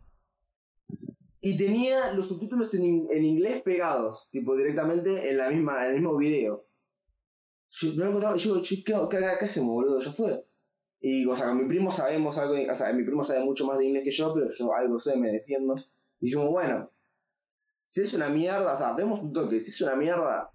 Y 1.47 1.55
tenía 1.55 2.11
los 2.11 2.27
subtítulos 2.27 2.73
en, 2.73 3.07
en 3.09 3.23
inglés 3.23 3.61
pegados, 3.61 4.27
tipo 4.31 4.57
directamente 4.57 5.29
en 5.29 5.37
la 5.37 5.49
misma, 5.49 5.85
en 5.85 5.91
el 5.91 6.01
mismo 6.01 6.17
video. 6.17 6.67
Yo 7.69 7.93
no 7.93 8.03
lo 8.03 8.05
encontraba, 8.07 8.35
yo, 8.35 8.61
¿qué, 8.61 8.83
qué, 8.83 9.07
qué 9.09 9.45
hacemos, 9.45 9.73
boludo? 9.73 10.01
Ya 10.01 10.11
fue. 10.11 10.45
Y, 10.99 11.25
o 11.25 11.33
sea, 11.37 11.47
con 11.47 11.59
mi 11.59 11.69
primo 11.69 11.89
sabemos 11.89 12.37
algo, 12.37 12.55
o 12.69 12.75
sea, 12.75 12.91
mi 12.91 13.05
primo 13.05 13.23
sabe 13.23 13.45
mucho 13.45 13.65
más 13.65 13.77
de 13.77 13.85
inglés 13.85 14.03
que 14.03 14.11
yo, 14.11 14.33
pero 14.33 14.49
yo 14.49 14.73
algo 14.73 14.99
sé, 14.99 15.15
me 15.15 15.31
defiendo. 15.31 15.75
Y 16.19 16.25
dijimos, 16.25 16.49
bueno, 16.49 16.91
si 17.85 18.01
es 18.01 18.13
una 18.13 18.27
mierda, 18.27 18.73
o 18.73 18.77
sea, 18.77 18.91
vemos 18.91 19.21
un 19.21 19.31
toque, 19.31 19.61
si 19.61 19.69
es 19.69 19.79
una 19.79 19.95
mierda, 19.95 20.51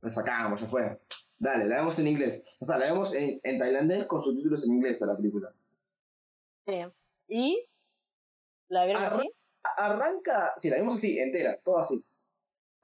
la 0.00 0.08
sacamos, 0.08 0.60
ya 0.60 0.66
fue. 0.66 1.00
Dale, 1.38 1.66
la 1.66 1.76
vemos 1.76 2.00
en 2.00 2.08
inglés. 2.08 2.42
O 2.58 2.64
sea, 2.64 2.78
la 2.78 2.86
vemos 2.86 3.14
en, 3.14 3.40
en 3.44 3.58
tailandés 3.58 4.06
con 4.06 4.20
subtítulos 4.20 4.66
en 4.66 4.72
inglés 4.72 5.00
a 5.04 5.06
la 5.06 5.16
película. 5.16 5.54
Sí. 6.66 6.84
¿Y? 7.28 7.64
¿La 8.66 8.86
vieron 8.86 9.04
así? 9.04 9.32
Arranca, 9.76 10.54
sí, 10.56 10.70
la 10.70 10.76
vimos 10.76 10.96
así, 10.96 11.18
entera, 11.18 11.58
todo 11.62 11.78
así. 11.78 12.04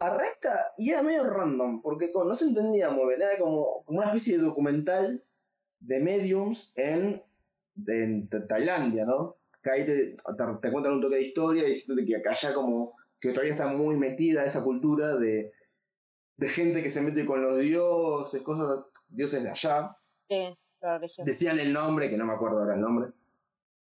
Arranca 0.00 0.72
y 0.76 0.90
era 0.90 1.02
medio 1.02 1.24
random, 1.24 1.82
porque 1.82 2.10
no 2.14 2.34
se 2.34 2.44
entendía 2.46 2.90
muy 2.90 3.09
bien, 3.09 3.22
era 3.22 3.38
como, 3.38 3.82
como 3.84 3.98
una 3.98 4.09
especie 4.09 4.38
de 4.38 4.44
documental 4.44 5.24
de 5.80 6.00
mediums 6.00 6.72
en, 6.76 7.22
en 7.86 8.28
Tailandia, 8.28 9.05
¿no? 9.05 9.36
Que 9.62 9.70
ahí 9.70 9.84
te, 9.84 10.16
te, 10.16 10.72
cuentan 10.72 10.92
un 10.92 11.00
toque 11.00 11.16
de 11.16 11.22
historia 11.22 11.64
diciendo 11.64 12.00
que 12.06 12.16
acá 12.16 12.32
ya 12.32 12.55
como 12.55 12.96
que 13.20 13.30
todavía 13.30 13.55
está 13.55 13.66
muy 13.66 13.96
metida 13.96 14.44
esa 14.44 14.62
cultura 14.62 15.16
de 15.16 15.52
de 16.38 16.48
gente 16.48 16.82
que 16.82 16.90
se 16.90 17.02
mete 17.02 17.26
con 17.26 17.42
los 17.42 17.59
dioses, 17.59 18.42
cosas, 18.42 18.84
dioses 19.09 19.42
de 19.42 19.50
allá. 19.50 19.96
Sí, 20.28 20.56
claro 20.78 21.00
que 21.00 21.09
sí. 21.09 21.22
Decían 21.24 21.59
el 21.59 21.72
nombre, 21.72 22.09
que 22.09 22.16
no 22.16 22.24
me 22.24 22.32
acuerdo 22.32 22.60
ahora 22.60 22.74
el 22.74 22.80
nombre. 22.80 23.10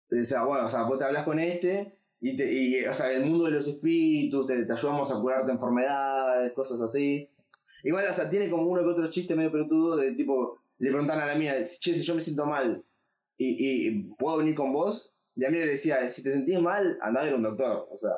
Decía, 0.09 0.41
bueno, 0.41 0.65
o 0.65 0.67
sea, 0.67 0.83
vos 0.83 0.97
te 0.97 1.05
hablas 1.05 1.23
con 1.23 1.39
este 1.39 1.98
y, 2.21 2.35
te, 2.35 2.51
y 2.51 2.85
o 2.85 2.93
sea, 2.93 3.11
el 3.11 3.25
mundo 3.25 3.45
de 3.45 3.51
los 3.51 3.67
espíritus, 3.67 4.47
te, 4.47 4.67
ayudamos 4.71 5.11
a 5.11 5.19
curarte 5.19 5.51
enfermedades, 5.51 6.53
cosas 6.53 6.81
así. 6.81 7.29
Igual, 7.83 8.05
o 8.09 8.13
sea, 8.13 8.29
tiene 8.29 8.49
como 8.49 8.67
uno 8.67 8.81
que 8.81 8.89
otro 8.89 9.09
chiste 9.09 9.35
medio 9.35 9.51
pelotudo 9.51 9.95
de 9.95 10.13
tipo, 10.13 10.59
le 10.79 10.89
preguntan 10.89 11.19
a 11.19 11.25
la 11.25 11.35
mía, 11.35 11.63
che, 11.63 11.93
si 11.93 12.01
yo 12.01 12.15
me 12.15 12.21
siento 12.21 12.45
mal 12.45 12.83
y, 13.37 13.87
y 13.87 14.03
puedo 14.17 14.37
venir 14.37 14.55
con 14.55 14.73
vos, 14.73 15.13
y 15.35 15.41
la 15.41 15.49
mía 15.49 15.61
le 15.61 15.71
decía, 15.71 16.07
si 16.09 16.21
te 16.21 16.33
sentís 16.33 16.59
mal, 16.59 16.99
anda 17.01 17.21
a 17.21 17.23
ver 17.23 17.35
un 17.35 17.43
doctor. 17.43 17.87
O 17.89 17.97
sea, 17.97 18.11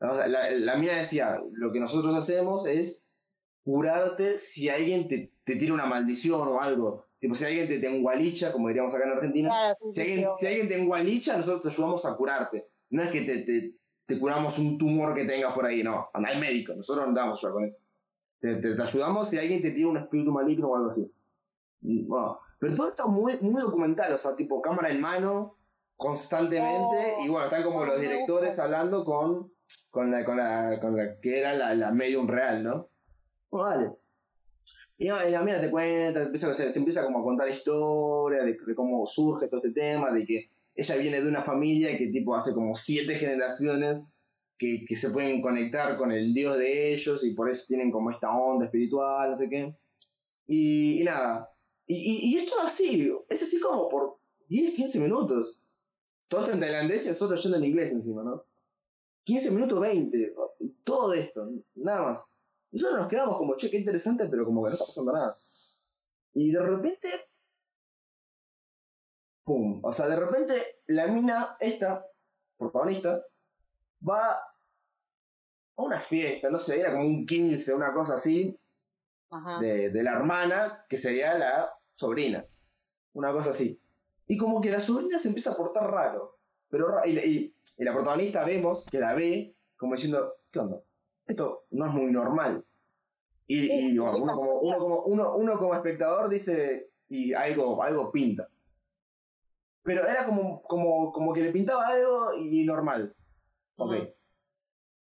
o 0.00 0.14
sea, 0.14 0.28
la, 0.28 0.50
la 0.50 0.76
mía 0.76 0.94
decía, 0.96 1.42
lo 1.52 1.72
que 1.72 1.80
nosotros 1.80 2.14
hacemos 2.14 2.66
es 2.66 3.04
curarte 3.64 4.38
si 4.38 4.68
alguien 4.68 5.08
te, 5.08 5.32
te 5.44 5.56
tira 5.56 5.74
una 5.74 5.86
maldición 5.86 6.46
o 6.46 6.60
algo. 6.60 7.08
Tipo, 7.18 7.34
si 7.34 7.44
alguien 7.44 7.66
te, 7.66 7.78
te 7.80 7.88
engualicha, 7.88 8.52
como 8.52 8.68
diríamos 8.68 8.94
acá 8.94 9.04
en 9.04 9.10
Argentina, 9.10 9.48
Claro, 9.48 9.78
sí, 9.82 9.90
si, 9.90 9.92
sí, 9.92 10.00
alguien, 10.00 10.20
sí, 10.20 10.40
si 10.40 10.46
alguien 10.46 10.68
te 10.68 10.80
engualicha, 10.80 11.36
nosotros 11.36 11.62
te 11.62 11.68
ayudamos 11.68 12.06
a 12.06 12.14
curarte. 12.14 12.68
No 12.90 13.02
es 13.02 13.10
que 13.10 13.22
te, 13.22 13.38
te, 13.38 13.74
te 14.06 14.18
curamos 14.18 14.58
un 14.58 14.78
tumor 14.78 15.14
que 15.14 15.24
tengas 15.24 15.52
por 15.52 15.66
ahí, 15.66 15.82
no. 15.82 16.08
Anda 16.14 16.30
al 16.30 16.40
médico, 16.40 16.74
nosotros 16.74 17.04
no 17.04 17.08
andamos 17.10 17.40
ya 17.40 17.50
con 17.50 17.64
eso. 17.64 17.80
Te, 18.40 18.56
te, 18.56 18.74
te 18.74 18.82
ayudamos 18.82 19.28
si 19.28 19.38
alguien 19.38 19.60
te 19.60 19.72
tira 19.72 19.88
un 19.88 19.96
espíritu 19.96 20.32
maligno 20.32 20.68
o 20.68 20.76
algo 20.76 20.88
así. 20.88 21.12
Bueno, 21.80 22.38
pero 22.58 22.74
todo 22.74 22.88
esto 22.88 23.08
muy, 23.08 23.38
muy 23.40 23.62
documental, 23.62 24.12
o 24.12 24.18
sea, 24.18 24.34
tipo 24.34 24.60
cámara 24.60 24.90
en 24.90 25.00
mano, 25.00 25.56
constantemente, 25.96 27.14
Oh, 27.18 27.24
y 27.24 27.28
bueno, 27.28 27.44
están 27.44 27.62
como 27.62 27.80
no, 27.80 27.86
los 27.86 28.00
directores 28.00 28.58
hablando 28.58 29.04
con, 29.04 29.52
con, 29.90 30.10
la, 30.10 30.24
con, 30.24 30.36
la, 30.36 30.78
con 30.80 30.96
la 30.96 31.20
que 31.20 31.38
era 31.38 31.54
la, 31.54 31.74
la 31.74 31.92
medium 31.92 32.26
real, 32.26 32.62
¿no? 32.64 32.88
Bueno, 33.50 33.68
dale. 33.68 33.92
Y 34.96 35.08
no, 35.08 35.22
la 35.22 35.42
mina 35.42 35.60
te 35.60 35.70
cuenta, 35.70 36.22
empieza, 36.22 36.52
se, 36.54 36.70
se 36.70 36.78
empieza 36.78 37.04
como 37.04 37.20
a 37.20 37.22
contar 37.22 37.48
historias 37.48 38.44
de, 38.44 38.56
de 38.66 38.74
cómo 38.74 39.06
surge 39.06 39.46
todo 39.46 39.60
este 39.62 39.72
tema, 39.72 40.10
de 40.10 40.24
que 40.24 40.50
ella 40.78 40.96
viene 40.96 41.20
de 41.20 41.28
una 41.28 41.42
familia 41.42 41.98
que 41.98 42.06
tipo 42.06 42.36
hace 42.36 42.54
como 42.54 42.72
siete 42.72 43.16
generaciones 43.16 44.04
que, 44.56 44.84
que 44.86 44.94
se 44.94 45.10
pueden 45.10 45.42
conectar 45.42 45.96
con 45.96 46.12
el 46.12 46.32
dios 46.32 46.56
de 46.56 46.92
ellos 46.92 47.24
y 47.24 47.34
por 47.34 47.50
eso 47.50 47.64
tienen 47.66 47.90
como 47.90 48.12
esta 48.12 48.30
onda 48.30 48.66
espiritual, 48.66 49.30
no 49.30 49.36
sé 49.36 49.48
qué. 49.48 49.76
Y, 50.46 51.00
y 51.00 51.04
nada. 51.04 51.50
Y, 51.84 52.30
y, 52.32 52.36
es 52.36 52.52
así, 52.62 53.12
es 53.28 53.42
así 53.42 53.58
como 53.58 53.88
por 53.88 54.20
10, 54.46 54.72
15 54.74 55.00
minutos. 55.00 55.60
Todo 56.28 56.42
esto 56.42 56.52
en 56.52 56.60
tailandés 56.60 57.06
y 57.06 57.08
nosotros 57.08 57.42
yendo 57.42 57.58
en 57.58 57.64
inglés 57.64 57.90
encima, 57.90 58.22
¿no? 58.22 58.44
15 59.24 59.50
minutos 59.50 59.80
20, 59.80 60.34
todo 60.84 61.12
esto, 61.12 61.50
nada 61.74 62.02
más. 62.02 62.24
Nosotros 62.70 63.00
nos 63.00 63.08
quedamos 63.08 63.36
como, 63.36 63.56
che, 63.56 63.68
qué 63.68 63.78
interesante, 63.78 64.28
pero 64.28 64.44
como 64.44 64.62
que 64.62 64.68
no 64.68 64.74
está 64.74 64.86
pasando 64.86 65.12
nada. 65.12 65.36
Y 66.34 66.52
de 66.52 66.62
repente, 66.62 67.08
pum, 69.48 69.80
o 69.82 69.92
sea, 69.92 70.06
de 70.08 70.16
repente 70.16 70.54
la 70.86 71.06
mina, 71.08 71.56
esta, 71.58 72.06
protagonista, 72.58 73.22
va 74.08 74.32
a 74.34 75.82
una 75.82 76.00
fiesta, 76.00 76.50
no 76.50 76.58
sé, 76.58 76.80
era 76.80 76.92
como 76.92 77.04
un 77.06 77.24
15, 77.26 77.72
una 77.74 77.92
cosa 77.94 78.14
así, 78.14 78.58
Ajá. 79.30 79.58
de, 79.60 79.90
de 79.90 80.02
la 80.02 80.12
hermana, 80.12 80.84
que 80.88 80.98
sería 80.98 81.34
la 81.38 81.72
sobrina. 81.92 82.44
Una 83.14 83.32
cosa 83.32 83.50
así. 83.50 83.80
Y 84.26 84.36
como 84.36 84.60
que 84.60 84.70
la 84.70 84.80
sobrina 84.80 85.18
se 85.18 85.28
empieza 85.28 85.52
a 85.52 85.56
portar 85.56 85.90
raro. 85.90 86.36
Pero 86.68 86.88
y, 87.06 87.12
la- 87.12 87.24
y- 87.24 87.54
y 87.78 87.84
la 87.84 87.94
protagonista 87.94 88.44
vemos 88.44 88.84
que 88.90 88.98
la 89.00 89.14
ve 89.14 89.54
como 89.76 89.94
diciendo, 89.94 90.34
¿qué 90.50 90.58
onda? 90.58 90.80
Esto 91.26 91.64
no 91.70 91.86
es 91.86 91.92
muy 91.92 92.10
normal. 92.10 92.64
Y, 93.46 93.70
y, 93.92 93.98
bueno, 93.98 94.18
uno, 94.18 94.34
como, 94.34 94.54
uno, 94.60 94.78
como, 94.78 95.02
uno, 95.04 95.36
uno 95.36 95.58
como 95.58 95.74
espectador 95.74 96.28
dice, 96.28 96.90
y 97.08 97.32
algo, 97.32 97.82
algo 97.82 98.10
pinta. 98.12 98.48
Pero 99.88 100.06
era 100.06 100.26
como, 100.26 100.60
como, 100.64 101.10
como 101.12 101.32
que 101.32 101.40
le 101.40 101.50
pintaba 101.50 101.86
algo 101.86 102.34
y 102.38 102.62
normal. 102.66 103.16
Ok. 103.76 103.94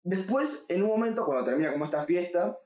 Después, 0.04 0.64
en 0.70 0.84
un 0.84 0.88
momento, 0.88 1.26
cuando 1.26 1.44
termina 1.44 1.70
como 1.70 1.84
esta 1.84 2.04
fiesta, 2.04 2.58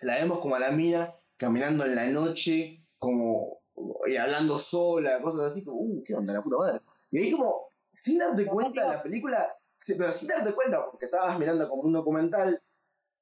la 0.00 0.14
vemos 0.14 0.38
como 0.38 0.54
a 0.54 0.60
la 0.60 0.70
mina 0.70 1.14
caminando 1.36 1.84
en 1.84 1.94
la 1.94 2.06
noche, 2.06 2.82
como 2.98 3.60
y 4.06 4.16
hablando 4.16 4.56
sola, 4.56 5.20
cosas 5.20 5.52
así, 5.52 5.62
como, 5.62 5.78
uh, 5.78 6.04
qué 6.04 6.14
onda, 6.14 6.32
la 6.32 6.42
puta 6.42 6.56
madre. 6.56 6.80
Y 7.10 7.18
ahí 7.18 7.30
como, 7.32 7.66
sin 7.90 8.16
darte 8.16 8.46
cuenta, 8.46 8.88
la 8.88 9.02
película, 9.02 9.54
pero 9.86 10.10
sin 10.10 10.28
darte 10.28 10.54
cuenta, 10.54 10.86
porque 10.90 11.04
estabas 11.04 11.38
mirando 11.38 11.68
como 11.68 11.82
un 11.82 11.92
documental, 11.92 12.62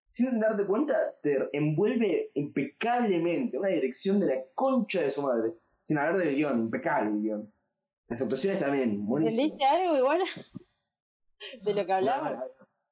sin 0.06 0.38
darte 0.38 0.66
cuenta, 0.66 0.94
te 1.20 1.48
envuelve 1.52 2.30
impecablemente, 2.34 3.58
una 3.58 3.70
dirección 3.70 4.20
de 4.20 4.26
la 4.26 4.44
concha 4.54 5.02
de 5.02 5.10
su 5.10 5.22
madre, 5.22 5.52
sin 5.80 5.98
hablar 5.98 6.18
del 6.18 6.36
guion, 6.36 6.60
impecable 6.60 7.10
el 7.10 7.22
guion. 7.22 7.52
Las 8.12 8.20
actuaciones 8.20 8.60
también, 8.60 9.06
buenísimas. 9.06 9.38
¿Entendiste 9.52 9.64
algo 9.64 9.96
igual 9.96 10.20
de 11.64 11.74
lo 11.74 11.86
que 11.86 11.92
hablamos? 11.92 12.38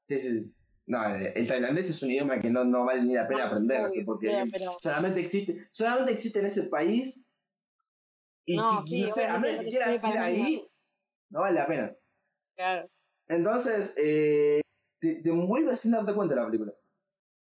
Sí, 0.04 0.18
sí, 0.18 0.38
sí. 0.38 0.54
No, 0.86 1.14
eh, 1.14 1.34
el 1.36 1.46
tailandés 1.46 1.90
es 1.90 2.02
un 2.02 2.10
idioma 2.10 2.40
que 2.40 2.48
no, 2.48 2.64
no 2.64 2.86
vale 2.86 3.02
ni 3.02 3.12
la 3.14 3.28
pena 3.28 3.40
No, 3.40 3.46
aprenderse, 3.48 3.98
obvio, 3.98 4.06
porque 4.06 4.44
pero- 4.50 4.78
solamente 4.78 5.20
existe, 5.20 5.68
solamente 5.72 6.12
existe 6.12 6.38
en 6.38 6.46
ese 6.46 6.62
país 6.64 7.26
y, 8.46 8.56
No, 8.56 8.82
sí, 8.86 9.02
no 9.02 9.08
sé, 9.08 9.26
a 9.26 9.38
menos 9.38 9.62
que 9.66 9.70
quieras 9.70 10.02
ir 10.02 10.18
ahí, 10.18 10.66
no 11.28 11.40
vale 11.40 11.54
la 11.54 11.66
pena. 11.66 11.94
Claro. 12.56 12.88
Entonces, 13.28 13.94
eh, 13.98 14.62
te, 15.00 15.16
te 15.16 15.28
envuelve 15.28 15.76
sin 15.76 15.90
darte 15.92 16.14
cuenta 16.14 16.34
de 16.34 16.40
la 16.40 16.46
película. 16.46 16.72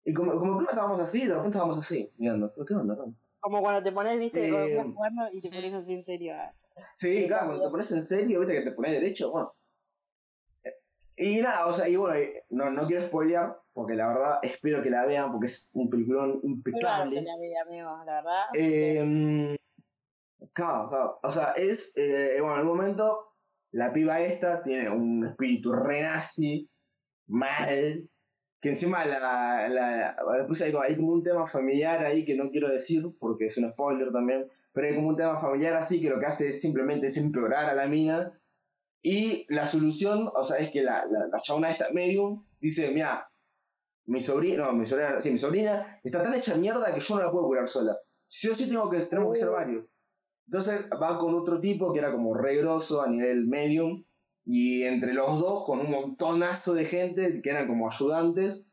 Y 0.04 0.16
como, 0.16 0.32
como 0.32 0.54
primero 0.58 0.72
estábamos 0.72 1.00
así, 1.00 1.20
de 1.28 1.36
repente 1.36 1.50
estábamos 1.50 1.78
así, 1.78 2.12
mirando, 2.18 2.52
¿qué 2.68 2.74
onda? 2.74 2.96
no? 2.96 3.16
Como 3.40 3.62
cuando 3.62 3.84
te 3.84 3.92
pones, 3.92 4.18
viste, 4.18 4.50
Eh, 4.50 4.84
y 5.32 5.42
te 5.42 5.50
pones 5.52 5.74
así 5.76 5.94
en 5.94 6.06
serio. 6.06 6.34
ah. 6.36 6.52
Sí, 6.84 7.28
claro, 7.28 7.48
cuando 7.48 7.64
te 7.64 7.70
pones 7.72 7.92
en 7.92 8.04
serio, 8.04 8.40
viste 8.40 8.56
que 8.56 8.62
te 8.62 8.72
pones 8.72 8.92
derecho, 8.92 9.32
bueno. 9.32 9.54
Y 11.16 11.42
nada, 11.42 11.66
o 11.66 11.74
sea, 11.74 11.90
y 11.90 11.96
bueno, 11.96 12.32
no, 12.50 12.70
no 12.70 12.86
quiero 12.86 13.08
spoilear, 13.08 13.60
porque 13.74 13.96
la 13.96 14.08
verdad 14.08 14.40
espero 14.44 14.84
que 14.84 14.92
la 14.92 15.06
vean, 15.08 15.32
porque 15.32 15.48
es 15.48 15.72
un 15.74 15.90
peliculón 15.90 16.40
impecable. 16.44 17.22
la 17.24 17.38
vi, 17.38 17.56
amigo, 17.56 18.04
la 18.06 18.14
verdad. 18.14 18.44
Eh, 18.54 19.58
claro, 20.54 20.90
claro. 20.90 21.20
O 21.24 21.32
sea, 21.32 21.54
es. 21.54 21.92
eh, 21.96 22.38
bueno, 22.40 22.58
en 22.58 22.62
un 22.62 22.68
momento, 22.68 23.34
la 23.72 23.92
piba 23.92 24.20
esta 24.20 24.62
tiene 24.62 24.92
un 24.92 25.26
espíritu 25.26 25.74
re 25.74 26.04
nazi, 26.04 26.70
mal. 27.26 28.08
Que 28.62 28.70
encima 28.72 29.06
la, 29.06 29.68
la, 29.70 30.18
después 30.38 30.62
hay, 30.62 30.72
como- 30.72 30.84
hay 30.84 30.96
como 30.96 31.12
un 31.14 31.24
tema 31.24 31.46
familiar 31.46 32.04
ahí 32.04 32.26
que 32.26 32.36
no 32.36 32.50
quiero 32.50 32.70
decir 32.70 33.04
porque 33.20 33.46
es 33.46 33.58
un 33.58 33.70
spoiler 33.70 34.12
también, 34.12 34.48
pero 34.74 34.88
hay 34.88 34.96
como 34.96 35.10
un 35.10 35.16
tema 35.16 35.38
familiar 35.40 35.76
así 35.76 36.02
que 36.02 36.10
lo 36.10 36.20
que 36.20 36.26
hace 36.26 36.50
es 36.50 36.60
simplemente 36.62 37.08
es 37.08 37.18
empeorar 37.18 37.70
a 37.70 37.76
la 37.76 37.88
mina 37.88 38.40
y 39.02 39.46
la 39.54 39.66
solución, 39.68 40.30
o 40.34 40.44
sea, 40.44 40.58
es 40.58 40.70
que 40.72 40.82
la, 40.84 41.06
la, 41.06 41.28
la 41.28 41.42
chabona 41.42 41.70
esta 41.72 41.90
medium 41.94 42.44
dice, 42.60 42.90
mira, 42.92 43.30
mi 44.06 44.22
sobrina, 44.22 44.66
no, 44.66 44.74
mi 44.74 44.86
sobrina, 44.88 45.22
sí, 45.22 45.32
mi 45.32 45.38
sobrina 45.38 46.00
está 46.04 46.24
tan 46.24 46.34
hecha 46.34 46.56
mierda 46.56 46.94
que 46.94 47.00
yo 47.00 47.16
no 47.16 47.22
la 47.24 47.32
puedo 47.32 47.46
curar 47.48 47.68
sola. 47.68 47.98
Sí 48.26 48.50
o 48.50 48.56
sí 48.56 48.68
tengo 48.68 48.90
que, 48.90 49.00
tenemos 49.02 49.34
que 49.34 49.40
ser 49.40 49.50
varios. 49.50 49.90
Entonces 50.48 50.90
va 51.02 51.20
con 51.20 51.36
otro 51.36 51.60
tipo 51.60 51.94
que 51.94 52.00
era 52.00 52.12
como 52.12 52.34
re 52.34 52.58
grosso 52.58 53.02
a 53.02 53.08
nivel 53.08 53.48
medium. 53.48 54.04
Y 54.50 54.84
entre 54.84 55.14
los 55.14 55.40
dos, 55.40 55.66
con 55.66 55.80
un 55.82 55.92
montonazo 55.92 56.74
de 56.74 56.86
gente 56.86 57.42
que 57.42 57.50
eran 57.50 57.68
como 57.68 57.90
ayudantes, 57.90 58.68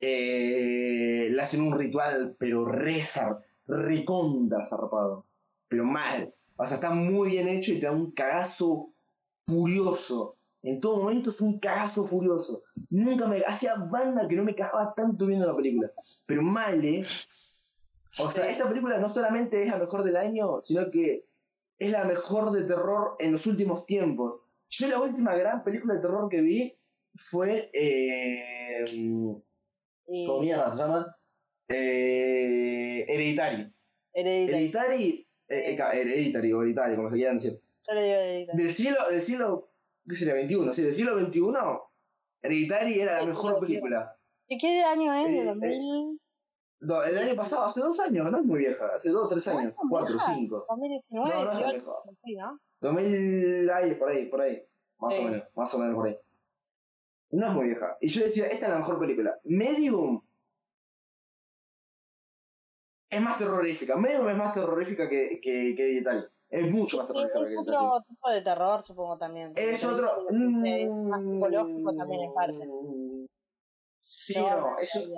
eh, 0.00 1.28
le 1.32 1.42
hacen 1.42 1.60
un 1.60 1.76
ritual, 1.76 2.36
pero 2.38 2.64
re 2.64 3.00
zar- 3.02 3.40
recontra 3.66 4.64
zarpado. 4.64 5.26
Pero 5.68 5.84
mal. 5.84 6.32
O 6.56 6.64
sea, 6.64 6.76
está 6.76 6.90
muy 6.90 7.30
bien 7.30 7.48
hecho 7.48 7.72
y 7.72 7.80
te 7.80 7.86
da 7.86 7.92
un 7.92 8.12
cagazo 8.12 8.92
furioso. 9.46 10.36
En 10.62 10.80
todo 10.80 10.98
momento 11.02 11.30
es 11.30 11.40
un 11.40 11.58
cagazo 11.58 12.04
furioso. 12.04 12.62
Nunca 12.90 13.26
me. 13.26 13.38
Hacía 13.38 13.74
banda 13.90 14.28
que 14.28 14.36
no 14.36 14.44
me 14.44 14.54
cagaba 14.54 14.94
tanto 14.94 15.26
viendo 15.26 15.46
la 15.46 15.56
película. 15.56 15.90
Pero 16.26 16.42
mal, 16.42 16.84
¿eh? 16.84 17.04
O 18.18 18.28
sea, 18.28 18.48
esta 18.48 18.68
película 18.68 18.98
no 18.98 19.12
solamente 19.12 19.62
es 19.62 19.68
la 19.68 19.78
mejor 19.78 20.04
del 20.04 20.16
año, 20.16 20.60
sino 20.60 20.90
que 20.90 21.26
es 21.78 21.90
la 21.90 22.04
mejor 22.04 22.52
de 22.52 22.64
terror 22.64 23.16
en 23.18 23.32
los 23.32 23.46
últimos 23.46 23.84
tiempos. 23.86 24.40
Yo 24.70 24.88
la 24.88 25.00
última 25.00 25.34
gran 25.34 25.62
película 25.64 25.94
de 25.94 26.00
terror 26.00 26.28
que 26.28 26.40
vi 26.40 26.78
fue. 27.14 27.70
Eh, 27.72 28.84
Y 30.10 30.26
¿Cómo 30.26 30.40
mierda 30.40 30.70
se 30.70 30.76
llama? 30.78 31.16
Eh, 31.68 33.04
Hereditary. 33.08 33.72
Hereditary. 34.14 34.48
Hereditary. 34.48 35.28
eh, 35.48 35.74
eh, 35.74 35.78
Hereditary 35.78 36.52
o 36.52 36.62
Hereditary, 36.62 36.96
como 36.96 37.10
se 37.10 37.16
quieran 37.16 37.36
decir. 37.36 37.60
Del 38.54 38.70
siglo, 38.70 38.96
del 39.10 39.20
siglo, 39.22 39.70
¿qué 40.08 40.14
sería? 40.16 40.34
21, 40.34 40.72
sí, 40.74 40.82
del 40.82 40.92
siglo 40.92 41.16
21, 41.16 41.90
Hereditary 42.42 43.00
era 43.00 43.20
la 43.20 43.26
mejor 43.26 43.58
película. 43.60 44.14
¿Y 44.46 44.58
qué 44.58 44.82
año 44.82 45.12
es? 45.14 45.26
¿De 45.28 45.38
Eh, 45.40 45.44
2000? 45.44 46.20
No, 46.80 47.02
el 47.02 47.18
año 47.18 47.34
pasado, 47.34 47.64
hace 47.64 47.80
dos 47.80 47.98
años, 48.00 48.30
no 48.30 48.38
es 48.38 48.44
muy 48.44 48.60
vieja, 48.60 48.86
hace 48.94 49.10
dos 49.10 49.28
tres 49.28 49.48
años, 49.48 49.74
cuatro, 49.90 50.16
cinco. 50.18 50.64
2019, 50.68 51.28
No, 51.34 51.44
no 51.44 51.50
es 51.50 51.56
18, 51.58 51.72
vieja. 51.72 51.92
sí, 52.24 52.36
¿no? 52.36 52.60
2000, 52.80 53.70
ahí, 53.70 53.94
por 53.94 54.08
ahí, 54.10 54.26
por 54.26 54.40
ahí. 54.40 54.62
Más 54.98 55.14
Sí. 55.14 55.22
o 55.22 55.24
menos, 55.28 55.48
más 55.54 55.74
o 55.74 55.78
menos 55.78 55.94
por 55.94 56.06
ahí. 56.08 56.18
No 57.30 57.46
es 57.48 57.52
muy 57.54 57.66
vieja. 57.66 57.96
Y 58.00 58.08
yo 58.08 58.22
decía, 58.24 58.46
esta 58.46 58.66
es 58.66 58.72
la 58.72 58.78
mejor 58.78 58.98
película. 58.98 59.38
Medium 59.44 60.22
es 63.10 63.20
más 63.20 63.38
terrorífica. 63.38 63.96
Medium 63.96 64.28
es 64.28 64.36
más 64.36 64.52
terrorífica 64.54 65.08
que, 65.08 65.40
que, 65.42 65.74
que 65.76 65.82
Hereditary. 65.82 66.24
Es 66.50 66.70
mucho 66.70 66.96
más 66.98 67.06
terrorífica 67.06 67.40
es 67.50 67.58
otro 67.58 68.04
tipo 68.08 68.30
de 68.30 68.42
terror, 68.42 68.84
supongo 68.86 69.18
también. 69.18 69.52
Es 69.56 69.84
otro. 69.84 70.08
es 70.28 70.88
más 70.90 71.20
psicológico 71.22 71.94
también 71.96 72.22
en 72.22 72.34
parte. 72.34 72.66
Mm, 72.66 73.26
Sí, 74.00 74.34
no, 74.38 74.78
es, 74.78 74.94
un- 74.96 75.12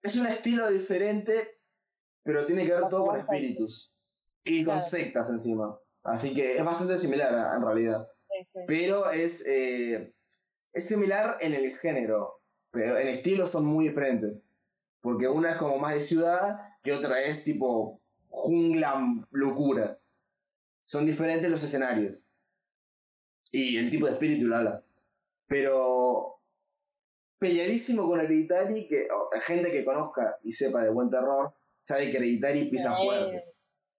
es 0.00 0.14
estilo 0.16 0.70
diferente, 0.70 1.60
pero 2.22 2.46
tiene 2.46 2.64
que 2.64 2.72
ver 2.72 2.88
todo 2.88 3.06
con 3.06 3.16
espíritus. 3.16 3.92
Y 4.44 4.64
con 4.64 4.80
sectas 4.80 5.28
encima. 5.30 5.76
Así 6.10 6.34
que 6.34 6.56
es 6.56 6.64
bastante 6.64 6.98
similar 6.98 7.34
a- 7.34 7.56
en 7.56 7.62
realidad. 7.62 8.08
Sí, 8.28 8.48
sí. 8.52 8.60
Pero 8.66 9.10
es, 9.10 9.44
eh, 9.46 10.12
es 10.72 10.86
similar 10.88 11.38
en 11.40 11.54
el 11.54 11.76
género. 11.78 12.40
Pero 12.70 12.98
en 12.98 13.08
estilo 13.08 13.46
son 13.46 13.64
muy 13.66 13.88
diferentes. 13.88 14.42
Porque 15.00 15.28
una 15.28 15.52
es 15.52 15.56
como 15.58 15.78
más 15.78 15.94
de 15.94 16.00
ciudad, 16.00 16.58
que 16.82 16.92
otra 16.92 17.20
es 17.22 17.44
tipo 17.44 18.00
jungla 18.28 19.00
locura. 19.30 19.98
Son 20.80 21.06
diferentes 21.06 21.50
los 21.50 21.62
escenarios. 21.62 22.24
Y 23.52 23.76
el 23.78 23.90
tipo 23.90 24.06
de 24.06 24.12
espíritu, 24.12 24.46
la 24.46 24.82
Pero 25.46 26.40
peleadísimo 27.38 28.06
con 28.06 28.20
Hereditary, 28.20 28.86
que 28.88 29.08
gente 29.42 29.70
que 29.70 29.84
conozca 29.84 30.38
y 30.42 30.52
sepa 30.52 30.82
de 30.82 30.90
buen 30.90 31.08
terror, 31.08 31.54
sabe 31.78 32.10
que 32.10 32.16
Hereditary 32.18 32.68
pisa 32.70 32.94
fuerte. 32.96 33.44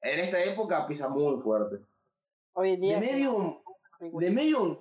En 0.01 0.19
esta 0.19 0.43
época 0.43 0.85
pisa 0.85 1.09
muy 1.09 1.41
fuerte. 1.41 1.85
Hoy 2.61 2.71
en 2.71 2.81
día. 2.81 2.99
De 2.99 3.07
Medium, 3.13 3.57
de 4.19 4.31
Medium 4.31 4.77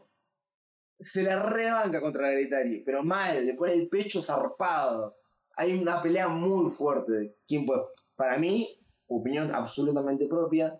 se 0.99 1.23
la 1.23 1.41
rebanca 1.41 2.01
contra 2.01 2.33
Hereditary, 2.33 2.83
pero 2.85 3.05
mal, 3.05 3.47
le 3.47 3.55
pone 3.55 3.75
el 3.75 3.89
pecho 3.89 4.21
zarpado. 4.21 5.17
Hay 5.55 5.81
una 5.81 6.03
pelea 6.03 6.27
muy 6.27 6.69
fuerte. 6.71 7.13
de 7.13 7.37
quién 7.47 7.65
puede- 7.67 7.83
Para 8.17 8.37
mí, 8.37 8.85
opinión 9.07 9.55
absolutamente 9.55 10.27
propia, 10.27 10.77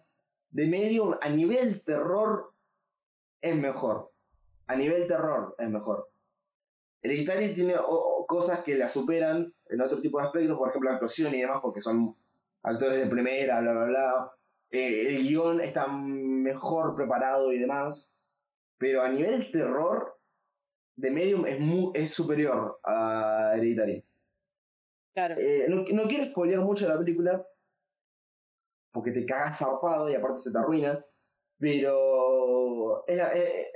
de 0.51 0.67
Medium 0.67 1.15
a 1.21 1.29
nivel 1.29 1.85
terror 1.85 2.53
es 3.41 3.55
mejor. 3.55 4.11
A 4.67 4.75
nivel 4.75 5.07
terror 5.07 5.55
es 5.57 5.71
mejor. 5.71 6.11
Hereditary 7.01 7.55
tiene 7.55 7.77
o- 7.77 7.85
o 7.87 8.27
cosas 8.27 8.65
que 8.65 8.75
la 8.75 8.89
superan 8.89 9.55
en 9.69 9.81
otro 9.81 10.01
tipo 10.01 10.19
de 10.19 10.27
aspectos, 10.27 10.59
por 10.59 10.71
ejemplo, 10.71 10.91
actuación 10.91 11.33
y 11.33 11.43
demás, 11.43 11.61
porque 11.63 11.81
son 11.81 12.17
actores 12.65 12.99
de 12.99 13.07
primera, 13.07 13.61
bla, 13.61 13.71
bla, 13.73 13.85
bla. 13.85 14.33
Eh, 14.71 15.09
el 15.17 15.27
guion 15.27 15.61
está 15.61 15.87
mejor 15.89 16.95
preparado 16.95 17.53
y 17.53 17.59
demás. 17.59 18.15
Pero 18.79 19.03
a 19.03 19.09
nivel 19.09 19.51
terror, 19.51 20.21
The 21.01 21.11
Medium 21.11 21.47
es, 21.47 21.59
mu- 21.61 21.93
es 21.95 22.13
superior 22.13 22.79
a 22.85 23.53
Hereditary. 23.55 24.05
Claro. 25.15 25.35
Eh, 25.39 25.67
no, 25.69 25.85
no 25.93 26.09
quiero 26.09 26.25
spoilear 26.27 26.61
mucho 26.61 26.87
la 26.87 26.99
película, 26.99 27.45
porque 28.93 29.11
te 29.13 29.25
cagas 29.27 29.59
zarpado 29.59 30.09
y 30.11 30.15
aparte 30.15 30.39
se 30.39 30.53
te 30.53 30.59
arruina. 30.59 31.05
Pero 31.59 33.05
es 33.07 33.17
la, 33.17 33.33
eh, 33.37 33.67